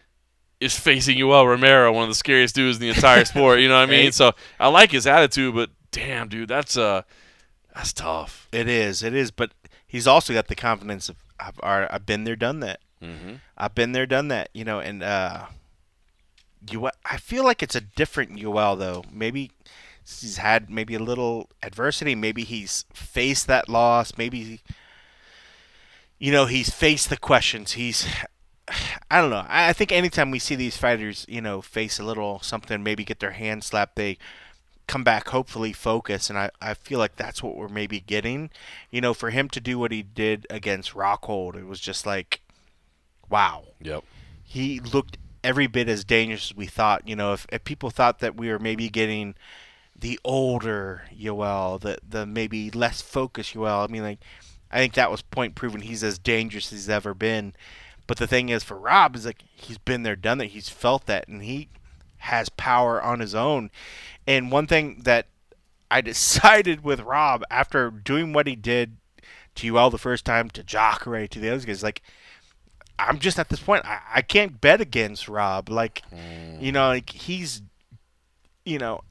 is 0.61 0.79
facing 0.79 1.17
Yoel 1.17 1.47
Romero, 1.47 1.91
one 1.91 2.03
of 2.03 2.09
the 2.09 2.15
scariest 2.15 2.55
dudes 2.55 2.77
in 2.77 2.81
the 2.83 2.95
entire 2.95 3.25
sport. 3.25 3.59
You 3.59 3.67
know 3.67 3.77
what 3.77 3.89
I 3.89 3.91
mean? 3.91 4.13
So 4.13 4.31
I 4.57 4.69
like 4.69 4.91
his 4.91 5.05
attitude, 5.05 5.53
but 5.53 5.69
damn, 5.91 6.27
dude, 6.27 6.49
that's 6.49 6.77
uh, 6.77 7.03
that's 7.75 7.93
tough. 7.93 8.47
It 8.51 8.67
is. 8.67 9.03
It 9.03 9.13
is. 9.13 9.31
But 9.31 9.51
he's 9.85 10.07
also 10.07 10.33
got 10.33 10.47
the 10.47 10.55
confidence 10.55 11.09
of 11.09 11.17
I've, 11.39 11.59
I've 11.61 12.05
been 12.05 12.23
there, 12.23 12.35
done 12.35 12.59
that. 12.61 12.79
Mm-hmm. 13.01 13.35
I've 13.57 13.75
been 13.75 13.91
there, 13.91 14.05
done 14.05 14.27
that. 14.29 14.49
You 14.53 14.63
know, 14.63 14.79
and 14.79 15.03
uh, 15.03 15.45
you. 16.69 16.89
I 17.05 17.17
feel 17.17 17.43
like 17.43 17.61
it's 17.61 17.75
a 17.75 17.81
different 17.81 18.37
Yoel 18.37 18.77
though. 18.77 19.03
Maybe 19.11 19.51
he's 20.03 20.37
had 20.37 20.69
maybe 20.69 20.95
a 20.95 20.99
little 20.99 21.49
adversity. 21.61 22.15
Maybe 22.15 22.43
he's 22.43 22.85
faced 22.93 23.47
that 23.47 23.69
loss. 23.69 24.17
Maybe 24.17 24.61
you 26.19 26.31
know 26.31 26.45
he's 26.45 26.69
faced 26.69 27.09
the 27.09 27.17
questions. 27.17 27.73
He's 27.73 28.07
I 29.09 29.21
don't 29.21 29.29
know. 29.29 29.45
I 29.47 29.73
think 29.73 29.91
anytime 29.91 30.31
we 30.31 30.39
see 30.39 30.55
these 30.55 30.77
fighters, 30.77 31.25
you 31.27 31.41
know, 31.41 31.61
face 31.61 31.99
a 31.99 32.03
little 32.03 32.39
something, 32.41 32.83
maybe 32.83 33.03
get 33.03 33.19
their 33.19 33.31
hand 33.31 33.63
slapped, 33.63 33.95
they 33.95 34.17
come 34.91 35.03
back 35.05 35.29
hopefully 35.29 35.71
focused 35.71 36.29
and 36.29 36.37
I, 36.37 36.49
I 36.61 36.73
feel 36.73 36.99
like 36.99 37.15
that's 37.15 37.41
what 37.41 37.55
we're 37.55 37.69
maybe 37.69 38.01
getting. 38.01 38.49
You 38.89 38.99
know 38.99 39.13
for 39.13 39.29
him 39.29 39.47
to 39.51 39.61
do 39.61 39.79
what 39.79 39.93
he 39.93 40.03
did 40.03 40.45
against 40.49 40.93
Rockhold 40.93 41.55
it 41.55 41.65
was 41.65 41.79
just 41.79 42.05
like 42.05 42.41
wow. 43.29 43.63
Yep. 43.79 44.03
he 44.43 44.81
looked 44.81 45.17
every 45.45 45.67
bit 45.67 45.87
as 45.87 46.03
dangerous 46.03 46.51
as 46.51 46.57
we 46.57 46.65
thought. 46.65 47.07
You 47.07 47.15
know 47.15 47.31
if, 47.31 47.47
if 47.53 47.63
people 47.63 47.89
thought 47.89 48.19
that 48.19 48.35
we 48.35 48.49
were 48.49 48.59
maybe 48.59 48.89
getting 48.89 49.35
the 49.97 50.19
older 50.25 51.03
Yoel 51.17 51.79
the 51.79 51.97
the 52.05 52.25
maybe 52.25 52.69
less 52.69 53.01
focused 53.01 53.53
Yoel 53.53 53.87
I 53.87 53.89
mean 53.89 54.03
like 54.03 54.19
I 54.71 54.79
think 54.79 54.95
that 54.95 55.09
was 55.09 55.21
point 55.21 55.55
proven 55.55 55.79
he's 55.79 56.03
as 56.03 56.19
dangerous 56.19 56.65
as 56.65 56.79
he's 56.79 56.89
ever 56.89 57.13
been. 57.13 57.53
But 58.07 58.17
the 58.17 58.27
thing 58.27 58.49
is 58.49 58.65
for 58.65 58.77
Rob 58.77 59.15
is 59.15 59.25
like 59.25 59.41
he's 59.55 59.77
been 59.77 60.03
there 60.03 60.17
done 60.17 60.37
that. 60.39 60.47
He's 60.47 60.67
felt 60.67 61.05
that 61.05 61.29
and 61.29 61.43
he 61.43 61.69
has 62.21 62.49
power 62.49 63.01
on 63.01 63.19
his 63.19 63.35
own 63.35 63.69
and 64.27 64.51
one 64.51 64.67
thing 64.67 65.01
that 65.03 65.27
I 65.89 66.01
decided 66.01 66.83
with 66.83 67.01
Rob 67.01 67.43
after 67.51 67.91
doing 67.91 68.33
what 68.33 68.47
he 68.47 68.55
did 68.55 68.97
to 69.55 69.71
Yoel 69.71 69.91
the 69.91 69.97
first 69.97 70.25
time, 70.25 70.49
to 70.51 70.63
Jacare, 70.63 71.27
to 71.27 71.39
the 71.39 71.49
other 71.49 71.65
guys, 71.65 71.83
like 71.83 72.01
I'm 72.97 73.19
just 73.19 73.39
at 73.39 73.49
this 73.49 73.59
point, 73.59 73.85
I, 73.85 73.99
I 74.15 74.21
can't 74.21 74.61
bet 74.61 74.79
against 74.79 75.27
Rob. 75.27 75.69
Like, 75.69 76.03
mm. 76.11 76.61
you 76.61 76.71
know, 76.71 76.87
like 76.87 77.09
he's, 77.09 77.61
you 78.65 78.77
know, 78.77 79.01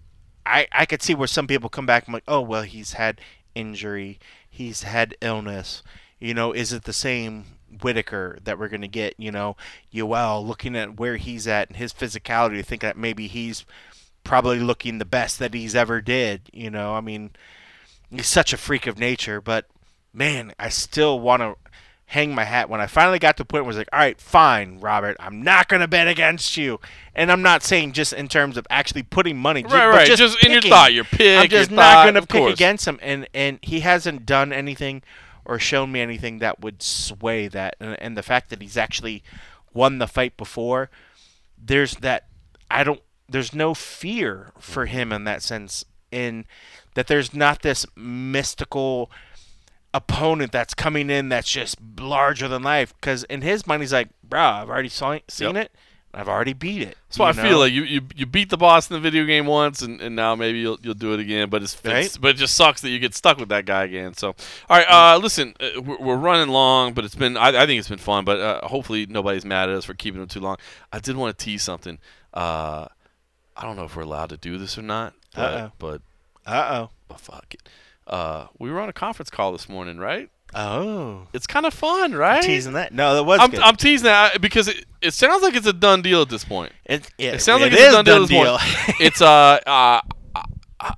I 0.47 0.67
I 0.73 0.87
could 0.87 1.03
see 1.03 1.15
where 1.15 1.29
some 1.29 1.47
people 1.47 1.69
come 1.69 1.87
back 1.87 2.07
and 2.07 2.15
like, 2.15 2.25
oh 2.29 2.41
well, 2.41 2.63
he's 2.63 2.95
had 2.95 3.21
injury, 3.55 4.19
he's 4.49 4.85
had 4.85 5.17
illness. 5.21 5.83
You 6.19 6.35
know, 6.35 6.53
is 6.53 6.73
it 6.73 6.85
the 6.85 6.93
same 6.93 7.47
Whittaker 7.83 8.39
that 8.45 8.59
we're 8.59 8.69
gonna 8.69 8.89
get? 8.89 9.15
You 9.19 9.31
know, 9.31 9.57
Yoel 9.93 10.47
looking 10.47 10.77
at 10.77 10.99
where 10.99 11.17
he's 11.17 11.47
at 11.47 11.69
and 11.69 11.77
his 11.77 11.93
physicality, 11.93 12.57
to 12.57 12.63
think 12.63 12.83
that 12.83 12.97
maybe 12.97 13.27
he's 13.27 13.65
probably 14.25 14.61
looking 14.61 14.99
the 14.99 15.05
best 15.05 15.39
that 15.39 15.55
he's 15.55 15.75
ever 15.75 16.01
did. 16.01 16.43
You 16.53 16.71
know, 16.71 16.95
I 16.95 17.01
mean, 17.01 17.31
he's 18.11 18.27
such 18.27 18.53
a 18.53 18.57
freak 18.57 18.87
of 18.87 18.99
nature, 18.99 19.41
but 19.41 19.67
man, 20.13 20.53
I 20.59 20.69
still 20.69 21.19
want 21.21 21.43
to 21.43 21.57
hang 22.11 22.35
my 22.35 22.43
hat 22.43 22.69
when 22.69 22.81
I 22.81 22.89
finally 22.89 23.21
got 23.21 23.37
to 23.37 23.43
the 23.43 23.47
point 23.47 23.63
where 23.65 23.69
I 23.69 23.69
was 23.69 23.77
like, 23.77 23.89
all 23.93 24.01
right, 24.01 24.21
fine, 24.21 24.81
Robert, 24.81 25.17
I'm 25.21 25.43
not 25.43 25.69
going 25.69 25.79
to 25.79 25.87
bet 25.87 26.09
against 26.09 26.57
you. 26.57 26.81
And 27.15 27.31
I'm 27.31 27.41
not 27.41 27.63
saying 27.63 27.93
just 27.93 28.13
in 28.13 28.27
terms 28.27 28.57
of 28.57 28.67
actually 28.69 29.05
putting 29.05 29.39
money. 29.39 29.63
Right, 29.63 29.87
right. 29.87 30.07
Just, 30.09 30.19
just 30.19 30.45
in 30.45 30.51
your 30.51 30.61
thought, 30.61 30.93
your 30.93 31.05
pick. 31.05 31.39
I'm 31.39 31.49
just 31.49 31.71
not 31.71 32.03
going 32.03 32.15
to 32.15 32.23
pick 32.23 32.31
course. 32.31 32.53
against 32.53 32.89
him. 32.89 32.99
And, 33.01 33.29
and 33.33 33.61
he 33.63 33.81
hasn't 33.81 34.27
done 34.27 34.53
anything 34.53 35.03
or 35.51 35.59
shown 35.59 35.91
me 35.91 36.01
anything 36.01 36.39
that 36.39 36.61
would 36.61 36.81
sway 36.81 37.49
that. 37.49 37.75
And, 37.81 38.01
and 38.01 38.17
the 38.17 38.23
fact 38.23 38.51
that 38.51 38.63
he's 38.63 38.77
actually 38.77 39.25
won 39.75 39.99
the 39.99 40.07
fight 40.07 40.37
before, 40.37 40.91
there's 41.59 41.97
that. 41.97 42.29
I 42.71 42.85
don't 42.85 43.03
there's 43.29 43.53
no 43.53 43.75
fear 43.75 44.53
for 44.61 44.87
him 44.87 45.13
in 45.13 45.25
that 45.25 45.43
sense 45.43 45.85
in 46.13 46.45
that 46.95 47.09
there's 47.09 47.35
not 47.35 47.63
this 47.63 47.85
mystical 47.97 49.11
opponent 49.93 50.53
that's 50.53 50.73
coming 50.73 51.11
in 51.11 51.29
that's 51.31 51.51
just 51.51 51.77
larger 51.99 52.47
than 52.47 52.63
life 52.63 52.95
because 53.01 53.25
in 53.25 53.43
his 53.43 53.67
mind 53.67 53.83
he's 53.83 53.93
like 53.93 54.09
bro 54.23 54.41
i've 54.41 54.69
already 54.69 54.89
saw, 54.89 55.19
seen 55.29 55.57
yep. 55.57 55.67
it 55.67 55.73
I've 56.13 56.29
already 56.29 56.55
beat 56.55 56.83
it. 56.83 56.97
So 57.09 57.23
I 57.23 57.33
know? 57.33 57.43
feel 57.43 57.59
like 57.59 57.73
you, 57.73 57.85
you 57.85 58.01
you 58.17 58.27
beat 58.27 58.51
the 58.51 58.57
boss 58.57 58.91
in 58.91 58.95
the 58.95 59.01
video 59.01 59.25
game 59.25 59.47
once, 59.47 59.81
and, 59.81 60.01
and 60.01 60.17
now 60.17 60.35
maybe 60.35 60.59
you'll 60.59 60.79
you'll 60.83 60.95
do 60.95 61.13
it 61.15 61.21
again. 61.21 61.49
But 61.51 61.63
it's, 61.63 61.81
right? 61.85 62.05
it's, 62.05 62.17
but 62.17 62.33
it 62.33 62.37
just 62.37 62.55
sucks 62.55 62.81
that 62.81 62.91
you 62.91 62.99
get 62.99 63.15
stuck 63.15 63.39
with 63.39 63.51
that 63.51 63.65
guy 63.65 63.85
again. 63.85 64.15
So 64.15 64.29
all 64.29 64.77
right, 64.77 64.87
uh, 64.91 65.19
listen, 65.19 65.55
uh, 65.61 65.81
we're, 65.81 65.99
we're, 65.99 66.17
running 66.17 66.49
long, 66.49 66.95
but 66.95 67.05
it's 67.05 67.15
been 67.15 67.37
I, 67.37 67.49
I 67.63 67.67
think 67.67 67.79
it's 67.79 67.89
been 67.89 67.99
fun. 67.99 68.25
But 68.25 68.41
uh, 68.41 68.67
hopefully 68.67 69.07
nobody's 69.07 69.45
mad 69.45 69.69
at 69.69 69.77
us 69.77 69.85
for 69.85 69.95
keeping 69.95 70.21
them 70.21 70.29
too 70.29 70.41
long. 70.41 70.57
I 70.93 70.99
did 70.99 71.17
want 71.17 71.39
to 71.39 71.45
tease 71.45 71.63
something. 71.63 71.99
Uh, 72.35 72.87
I 73.57 73.63
don't 73.63 73.77
know 73.77 73.85
if 73.85 73.95
we're 73.95 74.03
allowed 74.03 74.31
to 74.31 74.37
do 74.37 74.59
this 74.59 74.77
or 74.79 74.83
not. 74.83 75.15
But, 75.35 75.55
Uh-oh. 75.55 75.73
but 75.79 76.03
uh 76.47 76.69
oh. 76.73 76.91
But 77.07 77.21
fuck 77.21 77.55
it. 77.55 77.69
Uh, 78.07 78.49
we 78.59 78.71
were 78.71 78.81
on 78.81 78.89
a 78.89 78.93
conference 78.93 79.31
call 79.31 79.53
this 79.53 79.69
morning, 79.69 79.99
right? 79.99 80.29
Oh, 80.55 81.27
it's 81.33 81.47
kind 81.47 81.67
of 81.67 81.73
fun, 81.73 82.13
right? 82.13 82.43
Teasing 82.43 82.73
that? 82.73 82.93
No, 82.93 83.15
that 83.15 83.25
was. 83.25 83.41
I'm, 83.41 83.51
good. 83.51 83.61
I'm 83.61 83.77
teasing 83.77 84.05
that 84.05 84.41
because 84.41 84.69
it, 84.69 84.85
it 85.01 85.15
sounds 85.15 85.43
like 85.43 85.55
it's 85.55 85.67
a 85.67 85.73
done 85.73 86.03
deal 86.03 86.23
at 86.23 86.29
this 86.29 86.45
point. 86.45 86.73
It, 86.85 87.09
yeah, 87.19 87.33
it 87.33 87.41
sounds 87.41 87.63
it 87.63 87.67
like 87.67 87.73
it's 87.75 87.83
a 87.83 87.93
done, 87.93 88.05
done 88.05 88.27
deal. 88.27 88.43
deal. 88.43 88.55
At 88.55 88.61
this 88.61 88.85
point. 88.85 88.97
it's 89.01 89.23
uh, 89.23 89.61
uh, 89.67 90.01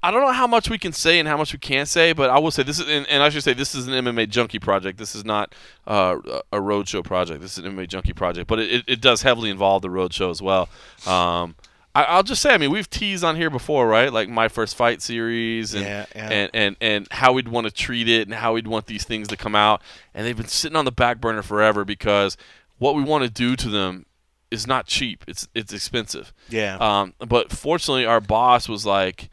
I 0.03 0.11
don't 0.11 0.21
know 0.21 0.33
how 0.33 0.47
much 0.47 0.71
we 0.71 0.79
can 0.79 0.93
say 0.93 1.19
and 1.19 1.29
how 1.29 1.37
much 1.37 1.53
we 1.53 1.59
can't 1.59 1.89
say, 1.89 2.13
but 2.13 2.31
I 2.31 2.39
will 2.39 2.53
say 2.53 2.63
this 2.63 2.79
is, 2.79 2.89
and, 2.89 3.07
and 3.09 3.23
I 3.23 3.31
should 3.31 3.43
say 3.43 3.53
this 3.53 3.75
is 3.75 3.89
an 3.89 3.95
MMA 3.95 4.29
junkie 4.29 4.61
project. 4.61 4.97
This 4.97 5.15
is 5.15 5.25
not 5.25 5.55
uh, 5.87 6.19
a 6.53 6.59
roadshow 6.59 7.03
project. 7.03 7.41
This 7.41 7.59
is 7.59 7.65
an 7.65 7.73
MMA 7.73 7.89
junkie 7.89 8.13
project, 8.13 8.47
but 8.47 8.61
it, 8.61 8.85
it, 8.87 9.01
does 9.01 9.23
heavily 9.23 9.51
involve 9.51 9.83
the 9.83 9.89
roadshow 9.89 10.31
as 10.31 10.41
well. 10.41 10.69
Um, 11.05 11.57
I, 11.95 12.17
will 12.17 12.23
just 12.23 12.41
say, 12.41 12.55
I 12.55 12.59
mean, 12.59 12.71
we've 12.71 12.89
teased 12.89 13.23
on 13.23 13.37
here 13.37 13.51
before, 13.51 13.87
right? 13.87 14.11
Like 14.13 14.29
my 14.29 14.49
first 14.49 14.75
fight 14.77 15.03
series, 15.03 15.75
and 15.75 15.85
yeah, 15.85 16.07
yeah. 16.15 16.29
and, 16.31 16.51
and 16.55 16.77
and 16.81 17.09
how 17.11 17.33
we'd 17.35 17.49
want 17.49 17.67
to 17.67 17.71
treat 17.73 18.09
it, 18.09 18.27
and 18.27 18.35
how 18.35 18.55
we'd 18.55 18.67
want 18.67 18.87
these 18.87 19.05
things 19.05 19.29
to 19.29 19.37
come 19.37 19.55
out, 19.55 19.83
and 20.15 20.27
they've 20.27 20.37
been 20.37 20.47
sitting 20.49 20.77
on 20.77 20.85
the 20.87 20.93
back 20.93 21.21
burner 21.21 21.43
forever 21.43 21.85
because 21.85 22.37
what 22.79 22.95
we 22.95 23.03
want 23.03 23.25
to 23.25 23.31
do 23.31 23.57
to 23.57 23.69
them 23.69 24.07
is 24.51 24.67
not 24.67 24.87
cheap. 24.87 25.25
It's 25.29 25.47
it's 25.55 25.73
expensive. 25.73 26.33
Yeah. 26.49 26.77
Um, 26.77 27.15
but 27.19 27.53
fortunately, 27.53 28.07
our 28.07 28.21
boss 28.21 28.69
was 28.69 28.87
like, 28.87 29.29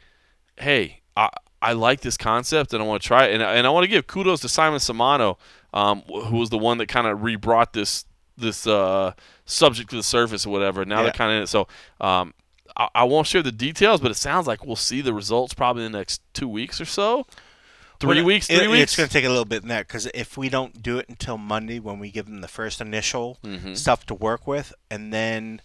"Hey, 0.56 1.00
I 1.16 1.30
I 1.62 1.72
like 1.72 2.00
this 2.00 2.16
concept, 2.18 2.74
and 2.74 2.82
I 2.82 2.86
want 2.86 3.00
to 3.02 3.06
try 3.08 3.26
it, 3.26 3.34
and 3.34 3.42
and 3.42 3.66
I 3.66 3.70
want 3.70 3.84
to 3.84 3.88
give 3.88 4.06
kudos 4.06 4.40
to 4.40 4.48
Simon 4.50 4.80
Samano, 4.80 5.38
um, 5.72 6.02
who 6.02 6.36
was 6.36 6.50
the 6.50 6.58
one 6.58 6.76
that 6.78 6.88
kind 6.88 7.06
of 7.06 7.22
rebrought 7.22 7.72
this 7.72 8.04
this 8.36 8.66
uh, 8.66 9.12
subject 9.44 9.90
to 9.90 9.96
the 9.96 10.02
surface 10.02 10.46
or 10.46 10.50
whatever. 10.50 10.84
Now 10.84 10.98
Yeah. 10.98 11.02
they're 11.04 11.12
kind 11.12 11.30
of 11.32 11.36
in 11.38 11.42
it. 11.42 11.48
So 11.48 11.68
um, 12.00 12.32
I, 12.80 12.88
I 12.94 13.04
won't 13.04 13.26
share 13.26 13.42
the 13.42 13.52
details, 13.52 14.00
but 14.00 14.10
it 14.10 14.14
sounds 14.16 14.46
like 14.46 14.64
we'll 14.64 14.76
see 14.76 15.00
the 15.02 15.12
results 15.14 15.54
probably 15.54 15.84
in 15.84 15.92
the 15.92 15.98
next 15.98 16.22
two 16.32 16.48
weeks 16.48 16.80
or 16.80 16.84
so. 16.86 17.26
Three 18.00 18.16
But 18.20 18.24
weeks, 18.24 18.48
it- 18.48 18.56
three 18.58 18.68
weeks. 18.68 18.82
It's 18.84 18.96
going 18.96 19.08
to 19.08 19.12
take 19.12 19.26
a 19.26 19.28
little 19.28 19.44
bit 19.44 19.62
in 19.62 19.68
that 19.68 19.86
because 19.86 20.06
if 20.14 20.38
we 20.38 20.48
don't 20.48 20.82
do 20.82 20.98
it 20.98 21.06
until 21.10 21.36
Monday 21.36 21.78
when 21.78 21.98
we 21.98 22.10
give 22.10 22.24
them 22.26 22.40
the 22.40 22.48
first 22.48 22.80
initial 22.80 23.38
Mm-hmm. 23.44 23.74
stuff 23.74 24.06
to 24.06 24.14
work 24.14 24.46
with, 24.46 24.72
and 24.90 25.12
then 25.12 25.60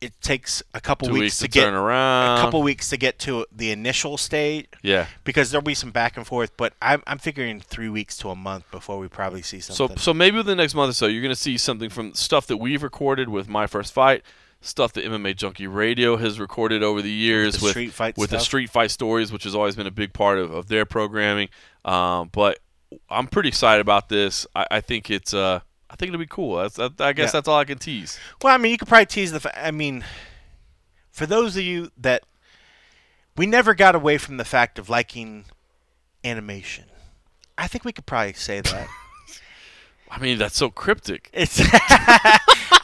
it 0.00 0.20
takes 0.20 0.60
a 0.74 0.80
couple 0.80 1.06
weeks, 1.10 1.20
weeks 1.20 1.38
to, 1.38 1.44
to 1.44 1.48
get 1.50 1.64
turn 1.66 1.74
around. 1.74 2.38
a 2.38 2.40
couple 2.42 2.60
weeks 2.62 2.88
to 2.88 2.96
get 2.96 3.20
to 3.20 3.46
the 3.52 3.70
initial 3.70 4.16
state 4.16 4.74
yeah. 4.82 5.06
because 5.22 5.52
there'll 5.52 5.62
be 5.62 5.74
some 5.74 5.92
back 5.92 6.16
and 6.16 6.26
forth. 6.26 6.56
But 6.56 6.72
I'm 6.82 7.04
I'm 7.06 7.18
figuring 7.18 7.60
three 7.60 7.88
weeks 7.88 8.16
to 8.18 8.30
a 8.30 8.34
month 8.34 8.68
before 8.72 8.98
we 8.98 9.06
probably 9.06 9.42
see 9.42 9.60
So 9.60 9.72
something. 9.74 9.98
so 9.98 10.12
maybe 10.12 10.38
within 10.38 10.56
the 10.56 10.62
next 10.64 10.74
month 10.74 10.90
or 10.90 10.94
so, 10.94 11.06
you're 11.06 11.22
gonna 11.22 11.36
see 11.36 11.56
something 11.56 11.88
from 11.88 12.14
stuff 12.14 12.48
that 12.48 12.56
we've 12.56 12.82
recorded 12.82 13.28
with 13.28 13.48
my 13.48 13.68
first 13.68 13.92
fight, 13.92 14.24
stuff 14.62 14.92
that 14.94 15.04
MMA 15.04 15.36
Junkie 15.36 15.66
Radio 15.66 16.16
has 16.16 16.40
recorded 16.40 16.82
over 16.82 17.02
the 17.02 17.10
years 17.10 17.56
the 17.58 17.64
with 17.64 17.70
street 17.72 17.92
fight 17.92 18.16
with 18.16 18.30
the 18.30 18.38
street 18.38 18.70
fight 18.70 18.90
stories, 18.90 19.30
which 19.30 19.44
has 19.44 19.54
always 19.54 19.76
been 19.76 19.86
a 19.86 19.90
big 19.92 20.12
part 20.14 20.38
of, 20.38 20.50
of 20.52 20.68
their 20.68 20.84
programming. 20.86 21.48
Um, 21.84 22.30
but 22.32 22.58
I'm 23.10 23.26
pretty 23.26 23.48
excited 23.50 23.80
about 23.80 24.08
this. 24.08 24.46
I, 24.54 24.66
I 24.70 24.80
think 24.80 25.10
it's 25.10 25.34
uh 25.34 25.60
I 25.90 25.96
think 25.96 26.08
it'll 26.08 26.18
be 26.20 26.26
cool. 26.26 26.56
That's, 26.56 26.78
I, 26.78 26.84
I 27.00 27.12
guess 27.12 27.28
Yeah. 27.28 27.32
that's 27.32 27.48
all 27.48 27.58
I 27.58 27.64
can 27.66 27.76
tease. 27.78 28.18
Well, 28.42 28.54
I 28.54 28.56
mean, 28.56 28.72
you 28.72 28.78
could 28.78 28.88
probably 28.88 29.04
tease 29.06 29.30
the. 29.30 29.40
Fa- 29.40 29.66
I 29.66 29.70
mean, 29.72 30.04
for 31.10 31.26
those 31.26 31.54
of 31.56 31.62
you 31.64 31.90
that 31.98 32.22
we 33.36 33.44
never 33.46 33.74
got 33.74 33.94
away 33.94 34.16
from 34.16 34.38
the 34.38 34.44
fact 34.46 34.78
of 34.78 34.88
liking 34.88 35.44
animation, 36.24 36.84
I 37.58 37.66
think 37.68 37.84
we 37.84 37.92
could 37.92 38.06
probably 38.06 38.32
say 38.34 38.60
that. 38.62 38.88
I 40.12 40.18
mean, 40.18 40.36
that's 40.36 40.56
so 40.56 40.68
cryptic. 40.68 41.30
It's. 41.32 41.58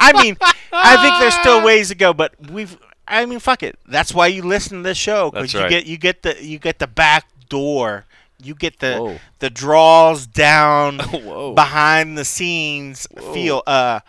I 0.00 0.12
mean, 0.22 0.36
I 0.72 0.96
think 1.02 1.20
there's 1.20 1.34
still 1.34 1.62
ways 1.62 1.88
to 1.88 1.94
go, 1.94 2.14
but 2.14 2.32
we've. 2.50 2.78
I 3.06 3.26
mean, 3.26 3.38
fuck 3.38 3.62
it. 3.62 3.78
That's 3.86 4.14
why 4.14 4.28
you 4.28 4.42
listen 4.42 4.78
to 4.78 4.82
this 4.82 4.96
show 4.96 5.30
because 5.30 5.52
you 5.52 5.60
right. 5.60 5.68
get 5.68 5.86
you 5.86 5.98
get 5.98 6.22
the 6.22 6.42
you 6.42 6.58
get 6.58 6.78
the 6.78 6.86
back 6.86 7.26
door. 7.50 8.06
You 8.42 8.54
get 8.54 8.78
the 8.78 8.96
Whoa. 8.96 9.18
the 9.40 9.50
draws 9.50 10.26
down 10.26 10.98
Whoa. 11.00 11.54
behind 11.54 12.16
the 12.16 12.24
scenes 12.24 13.06
feel. 13.34 13.62
Uh, 13.66 14.00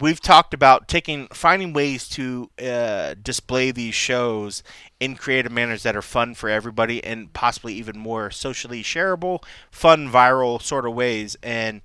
we've 0.00 0.20
talked 0.20 0.54
about 0.54 0.88
taking 0.88 1.26
finding 1.28 1.74
ways 1.74 2.08
to 2.10 2.50
uh, 2.64 3.14
display 3.22 3.72
these 3.72 3.94
shows 3.94 4.62
in 5.00 5.16
creative 5.16 5.52
manners 5.52 5.82
that 5.82 5.96
are 5.96 6.02
fun 6.02 6.34
for 6.34 6.48
everybody 6.48 7.04
and 7.04 7.30
possibly 7.34 7.74
even 7.74 7.98
more 7.98 8.30
socially 8.30 8.82
shareable, 8.82 9.44
fun, 9.70 10.08
viral 10.08 10.62
sort 10.62 10.86
of 10.86 10.94
ways. 10.94 11.36
And 11.42 11.82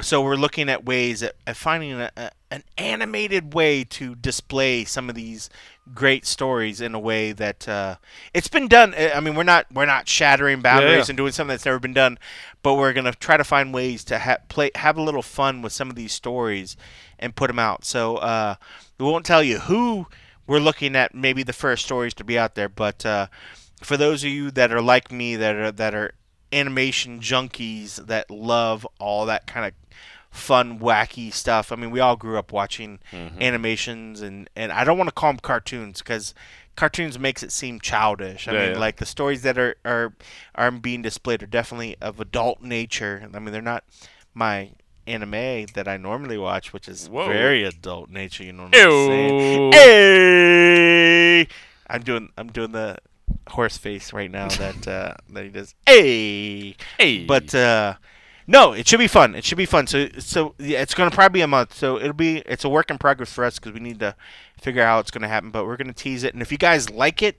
so 0.00 0.20
we're 0.20 0.36
looking 0.36 0.68
at 0.68 0.84
ways 0.84 1.22
at, 1.22 1.36
at 1.46 1.56
finding 1.56 1.92
a, 1.92 2.10
a, 2.16 2.30
an 2.50 2.64
animated 2.76 3.54
way 3.54 3.82
to 3.82 4.14
display 4.14 4.84
some 4.84 5.08
of 5.08 5.14
these 5.14 5.48
great 5.94 6.26
stories 6.26 6.80
in 6.80 6.94
a 6.94 6.98
way 6.98 7.32
that 7.32 7.66
uh, 7.68 7.96
it's 8.34 8.48
been 8.48 8.68
done. 8.68 8.94
I 8.94 9.12
I 9.12 9.20
mean, 9.20 9.34
we're 9.34 9.42
not 9.42 9.66
we're 9.72 9.86
not 9.86 10.08
shattering 10.08 10.60
boundaries 10.60 11.08
yeah. 11.08 11.12
and 11.12 11.16
doing 11.16 11.32
something 11.32 11.54
that's 11.54 11.64
never 11.64 11.78
been 11.78 11.94
done, 11.94 12.18
but 12.62 12.74
we're 12.74 12.92
gonna 12.92 13.12
try 13.12 13.36
to 13.36 13.44
find 13.44 13.72
ways 13.72 14.04
to 14.04 14.18
ha- 14.18 14.38
play 14.48 14.70
have 14.74 14.98
a 14.98 15.02
little 15.02 15.22
fun 15.22 15.62
with 15.62 15.72
some 15.72 15.88
of 15.88 15.96
these 15.96 16.12
stories 16.12 16.76
and 17.18 17.34
put 17.34 17.48
them 17.48 17.58
out. 17.58 17.84
So 17.84 18.16
uh, 18.16 18.56
we 18.98 19.06
won't 19.06 19.24
tell 19.24 19.42
you 19.42 19.60
who 19.60 20.06
we're 20.46 20.60
looking 20.60 20.94
at. 20.94 21.14
Maybe 21.14 21.42
the 21.42 21.52
first 21.52 21.84
stories 21.84 22.14
to 22.14 22.24
be 22.24 22.38
out 22.38 22.54
there, 22.54 22.68
but 22.68 23.06
uh, 23.06 23.28
for 23.82 23.96
those 23.96 24.24
of 24.24 24.30
you 24.30 24.50
that 24.52 24.72
are 24.72 24.82
like 24.82 25.10
me, 25.10 25.36
that 25.36 25.56
are 25.56 25.72
that 25.72 25.94
are 25.94 26.12
animation 26.52 27.20
junkies 27.20 27.96
that 28.06 28.30
love 28.30 28.86
all 28.98 29.26
that 29.26 29.46
kind 29.46 29.66
of 29.66 29.72
fun, 30.30 30.78
wacky 30.78 31.32
stuff. 31.32 31.72
I 31.72 31.76
mean, 31.76 31.90
we 31.90 32.00
all 32.00 32.16
grew 32.16 32.38
up 32.38 32.52
watching 32.52 32.98
Mm-hmm. 33.12 33.40
animations, 33.42 34.20
and 34.20 34.48
and 34.56 34.70
I 34.72 34.84
don't 34.84 34.98
want 34.98 35.08
to 35.08 35.14
call 35.14 35.32
them 35.32 35.40
cartoons 35.40 35.98
because 36.00 36.34
cartoons 36.76 37.18
makes 37.18 37.42
it 37.42 37.52
seem 37.52 37.80
childish. 37.80 38.46
I 38.48 38.52
Yeah, 38.52 38.60
mean, 38.66 38.72
yeah. 38.72 38.78
like 38.78 38.96
the 38.96 39.06
stories 39.06 39.42
that 39.42 39.58
are 39.58 39.76
are 39.84 40.12
are 40.54 40.70
being 40.70 41.02
displayed 41.02 41.42
are 41.42 41.46
definitely 41.46 41.96
of 42.00 42.20
adult 42.20 42.60
nature. 42.62 43.28
I 43.32 43.38
mean, 43.38 43.52
they're 43.52 43.62
not 43.62 43.84
my 44.34 44.72
anime 45.06 45.66
that 45.74 45.86
I 45.88 45.96
normally 45.96 46.36
watch, 46.36 46.72
which 46.72 46.88
is 46.88 47.08
Whoa. 47.08 47.26
very 47.28 47.64
adult 47.64 48.10
nature. 48.10 48.42
You 48.44 48.52
know 48.52 48.64
what 48.64 48.74
I'm 48.74 48.90
saying? 49.06 49.72
Hey, 49.72 51.46
I'm 51.88 52.02
doing 52.02 52.30
I'm 52.36 52.48
doing 52.48 52.72
the 52.72 52.98
horse 53.48 53.76
face 53.76 54.12
right 54.12 54.30
now 54.30 54.48
that 54.48 54.86
uh, 54.88 55.14
that 55.30 55.44
he 55.44 55.50
does. 55.50 55.74
Hey, 55.86 56.76
Hey. 56.98 57.24
but 57.24 57.54
uh, 57.54 57.94
no, 58.46 58.72
it 58.72 58.86
should 58.86 58.98
be 58.98 59.08
fun. 59.08 59.34
It 59.34 59.44
should 59.44 59.58
be 59.58 59.66
fun. 59.66 59.86
So 59.86 60.08
so 60.18 60.54
yeah, 60.58 60.82
it's 60.82 60.94
gonna 60.94 61.10
probably 61.10 61.38
be 61.38 61.42
a 61.42 61.46
month. 61.48 61.74
So 61.74 61.98
it'll 61.98 62.12
be 62.12 62.38
it's 62.46 62.64
a 62.64 62.68
work 62.68 62.90
in 62.90 62.98
progress 62.98 63.32
for 63.32 63.44
us 63.44 63.58
because 63.58 63.72
we 63.72 63.80
need 63.80 64.00
to 64.00 64.14
figure 64.60 64.82
out 64.82 64.86
how 64.86 64.98
it's 65.00 65.10
gonna 65.10 65.28
happen. 65.28 65.50
But 65.50 65.66
we're 65.66 65.76
gonna 65.76 65.92
tease 65.92 66.24
it, 66.24 66.32
and 66.32 66.42
if 66.42 66.50
you 66.52 66.58
guys 66.58 66.90
like 66.90 67.22
it. 67.22 67.38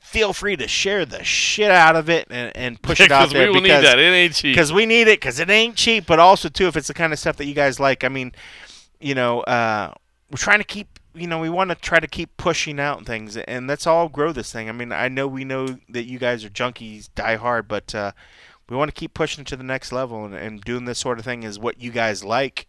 Feel 0.00 0.32
free 0.32 0.56
to 0.56 0.68
share 0.68 1.04
the 1.04 1.24
shit 1.24 1.68
out 1.68 1.96
of 1.96 2.08
it 2.08 2.28
and, 2.30 2.56
and 2.56 2.80
push 2.80 3.00
it 3.00 3.10
out 3.10 3.22
because 3.22 3.32
there 3.32 3.48
we 3.48 3.54
will 3.56 3.60
because 3.60 3.82
need 3.82 3.88
that. 3.88 3.98
It 3.98 4.02
ain't 4.02 4.34
cheap. 4.34 4.54
because 4.54 4.72
we 4.72 4.86
need 4.86 5.08
it 5.08 5.18
because 5.20 5.40
it 5.40 5.50
ain't 5.50 5.74
cheap 5.74 6.06
but 6.06 6.20
also 6.20 6.48
too 6.48 6.68
if 6.68 6.76
it's 6.76 6.86
the 6.86 6.94
kind 6.94 7.12
of 7.12 7.18
stuff 7.18 7.36
that 7.38 7.44
you 7.46 7.54
guys 7.54 7.80
like 7.80 8.04
i 8.04 8.08
mean 8.08 8.30
you 9.00 9.16
know 9.16 9.40
uh, 9.40 9.92
we're 10.30 10.36
trying 10.38 10.58
to 10.60 10.64
keep 10.64 10.95
you 11.16 11.26
know 11.26 11.38
we 11.40 11.48
want 11.48 11.70
to 11.70 11.76
try 11.76 11.98
to 11.98 12.06
keep 12.06 12.36
pushing 12.36 12.78
out 12.78 13.06
things 13.06 13.36
and 13.36 13.66
let's 13.66 13.86
all 13.86 14.08
grow 14.08 14.32
this 14.32 14.52
thing 14.52 14.68
i 14.68 14.72
mean 14.72 14.92
i 14.92 15.08
know 15.08 15.26
we 15.26 15.44
know 15.44 15.66
that 15.88 16.04
you 16.04 16.18
guys 16.18 16.44
are 16.44 16.50
junkies 16.50 17.08
die 17.14 17.36
hard 17.36 17.66
but 17.66 17.94
uh, 17.94 18.12
we 18.68 18.76
want 18.76 18.88
to 18.88 18.98
keep 18.98 19.14
pushing 19.14 19.44
to 19.44 19.56
the 19.56 19.64
next 19.64 19.92
level 19.92 20.24
and, 20.24 20.34
and 20.34 20.60
doing 20.62 20.84
this 20.84 20.98
sort 20.98 21.18
of 21.18 21.24
thing 21.24 21.42
is 21.42 21.58
what 21.58 21.80
you 21.80 21.90
guys 21.90 22.22
like 22.22 22.66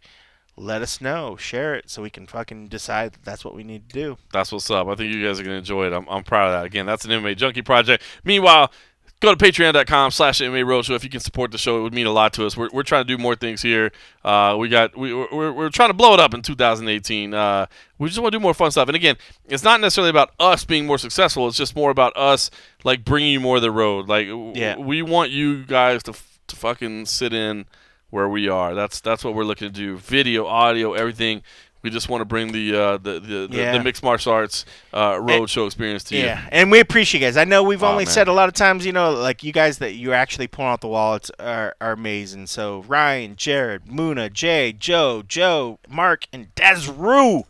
let 0.56 0.82
us 0.82 1.00
know 1.00 1.36
share 1.36 1.76
it 1.76 1.90
so 1.90 2.02
we 2.02 2.10
can 2.10 2.26
fucking 2.26 2.68
decide 2.68 3.14
that 3.14 3.24
that's 3.24 3.46
what 3.46 3.54
we 3.54 3.64
need 3.64 3.88
to 3.90 3.94
do 3.94 4.18
That's 4.34 4.52
what's 4.52 4.70
up. 4.72 4.88
I 4.88 4.96
think 4.96 5.14
you 5.14 5.24
guys 5.24 5.40
are 5.40 5.44
to 5.44 5.52
enjoy 5.52 5.86
it. 5.86 5.94
I'm, 5.94 6.08
I'm 6.10 6.24
proud 6.24 6.48
of 6.48 6.54
that. 6.54 6.66
Again, 6.66 6.88
that's 6.88 7.06
an 7.06 7.12
MMA 7.12 7.38
Junkie 7.38 7.62
project. 7.62 8.04
Meanwhile, 8.24 8.72
go 9.20 9.34
to 9.34 9.46
patreon.com 9.46 10.12
slash 10.12 10.40
MMA 10.40 10.64
Roadshow 10.64 10.96
if 10.96 11.04
you 11.04 11.10
can 11.10 11.20
support 11.20 11.52
the 11.52 11.58
show. 11.58 11.80
It 11.80 11.82
would 11.82 11.94
mean 11.94 12.06
a 12.08 12.12
lot 12.12 12.34
to 12.34 12.46
us. 12.46 12.56
We're, 12.56 12.70
we're 12.72 12.84
trying 12.84 13.06
to 13.06 13.08
do 13.18 13.22
more 13.22 13.36
things 13.36 13.62
here. 13.62 13.92
Uh, 14.24 14.56
we 14.60 14.70
got 14.70 14.96
we, 14.98 15.14
we're, 15.14 15.52
we're 15.52 15.70
trying 15.70 15.90
to 15.90 15.94
blow 15.94 16.14
it 16.14 16.20
up 16.20 16.34
in 16.34 16.42
2018. 16.42 17.34
Uh, 17.34 17.66
we 17.98 18.08
just 18.10 18.20
want 18.22 18.32
to 18.32 18.38
do 18.38 18.42
more 18.42 18.54
fun 18.54 18.70
stuff. 18.72 18.88
And 18.90 18.96
again, 18.96 19.16
it's 19.46 19.64
not 19.64 19.82
necessarily 19.82 20.10
about 20.12 20.32
us 20.40 20.66
being 20.66 20.86
more 20.86 20.98
successful. 20.98 21.48
It's 21.48 21.58
just 21.58 21.76
more 21.76 21.90
about 21.92 22.16
us 22.16 22.50
like 22.84 23.04
bringing 23.04 23.32
you 23.32 23.40
more 23.40 23.56
of 23.58 23.62
the 23.62 23.72
road. 23.72 24.08
Like 24.08 24.28
w- 24.28 24.54
Yeah. 24.56 24.78
we 24.78 25.02
want 25.02 25.32
you 25.32 25.64
guys 25.66 26.04
to, 26.04 26.12
f- 26.12 26.40
to 26.48 26.56
fucking 26.56 27.06
sit 27.08 27.34
in 27.34 27.66
where 28.10 28.30
we 28.30 28.48
are. 28.48 28.74
That's 28.74 29.02
that's 29.02 29.24
what 29.24 29.34
we're 29.36 29.44
looking 29.44 29.68
to 29.68 29.74
do. 29.74 29.98
Video, 29.98 30.46
audio, 30.46 30.94
everything. 30.94 31.42
We 31.88 31.92
just 31.92 32.10
want 32.10 32.20
to 32.20 32.26
bring 32.26 32.52
the 32.52 32.76
uh, 32.76 32.98
the, 32.98 33.14
the, 33.22 33.48
the, 33.48 33.58
Yeah. 33.58 33.78
the 33.78 33.82
mixed 33.82 34.04
martial 34.04 34.34
arts 34.34 34.66
uh, 34.94 35.18
road 35.22 35.50
show 35.50 35.66
experience 35.66 36.04
to 36.06 36.18
you. 36.18 36.26
Yeah, 36.26 36.46
and 36.52 36.70
we 36.70 36.82
appreciate 36.82 37.22
you 37.22 37.28
guys. 37.28 37.38
I 37.38 37.46
know 37.46 37.64
we've 37.64 37.82
Aw, 37.82 37.90
only 37.92 38.04
man. 38.04 38.14
said 38.14 38.28
a 38.28 38.34
lot 38.34 38.50
of 38.50 38.56
times, 38.56 38.86
you 38.86 38.92
know, 38.92 39.14
like 39.14 39.42
you 39.42 39.54
guys 39.54 39.78
that 39.78 39.94
you're 39.94 40.14
actually 40.14 40.48
pulling 40.48 40.70
out 40.72 40.82
the 40.82 40.90
wallets 40.90 41.32
are, 41.40 41.78
are 41.80 41.94
amazing. 41.94 42.48
So 42.48 42.84
Ryan, 42.90 43.38
Jared, 43.38 43.86
Muna, 43.86 44.34
Jay, 44.34 44.74
Joe, 44.74 45.24
Joe, 45.26 45.80
Mark, 45.88 46.28
and 46.34 46.54
Desru, 46.56 47.46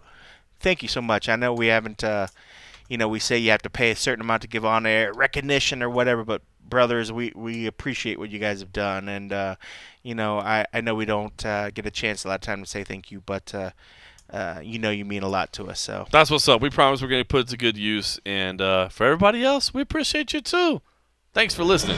thank 0.59 0.83
you 0.83 0.87
so 0.87 1.01
much. 1.01 1.27
I 1.27 1.35
know 1.35 1.51
we 1.51 1.65
haven't, 1.67 2.03
uh, 2.03 2.27
you 2.87 2.97
know, 2.99 3.07
we 3.07 3.17
say 3.17 3.39
you 3.39 3.49
have 3.49 3.63
to 3.63 3.71
pay 3.71 3.89
a 3.89 3.95
certain 3.95 4.21
amount 4.21 4.43
to 4.43 4.47
give 4.47 4.63
on 4.63 4.85
air 4.85 5.11
recognition 5.13 5.81
or 5.81 5.89
whatever, 5.89 6.23
but 6.23 6.43
brothers, 6.69 7.11
we, 7.11 7.31
we 7.35 7.65
appreciate 7.65 8.19
what 8.19 8.29
you 8.29 8.37
guys 8.37 8.59
have 8.59 8.71
done, 8.71 9.09
and 9.09 9.33
uh, 9.33 9.55
you 10.03 10.13
know, 10.13 10.37
I, 10.39 10.65
I 10.73 10.81
know 10.81 10.95
we 10.95 11.05
don't 11.05 11.43
uh, 11.45 11.71
get 11.71 11.85
a 11.85 11.91
chance 11.91 12.23
a 12.23 12.27
lot 12.27 12.35
of 12.35 12.41
time 12.41 12.61
to 12.63 12.69
say 12.69 12.83
thank 12.83 13.09
you, 13.11 13.21
but 13.25 13.53
uh, 13.55 13.71
uh, 14.29 14.59
you 14.63 14.79
know, 14.79 14.89
you 14.89 15.05
mean 15.05 15.23
a 15.23 15.27
lot 15.29 15.53
to 15.53 15.65
us. 15.65 15.79
So 15.79 16.07
That's 16.11 16.29
what's 16.29 16.47
up. 16.47 16.61
We 16.61 16.69
promise 16.69 17.01
we're 17.01 17.07
going 17.07 17.23
to 17.23 17.27
put 17.27 17.41
it 17.41 17.47
to 17.49 17.57
good 17.57 17.77
use. 17.77 18.19
And 18.25 18.61
uh, 18.61 18.89
for 18.89 19.05
everybody 19.05 19.43
else, 19.43 19.73
we 19.73 19.81
appreciate 19.81 20.33
you 20.33 20.41
too. 20.41 20.81
Thanks 21.33 21.53
for 21.53 21.63
listening. 21.63 21.97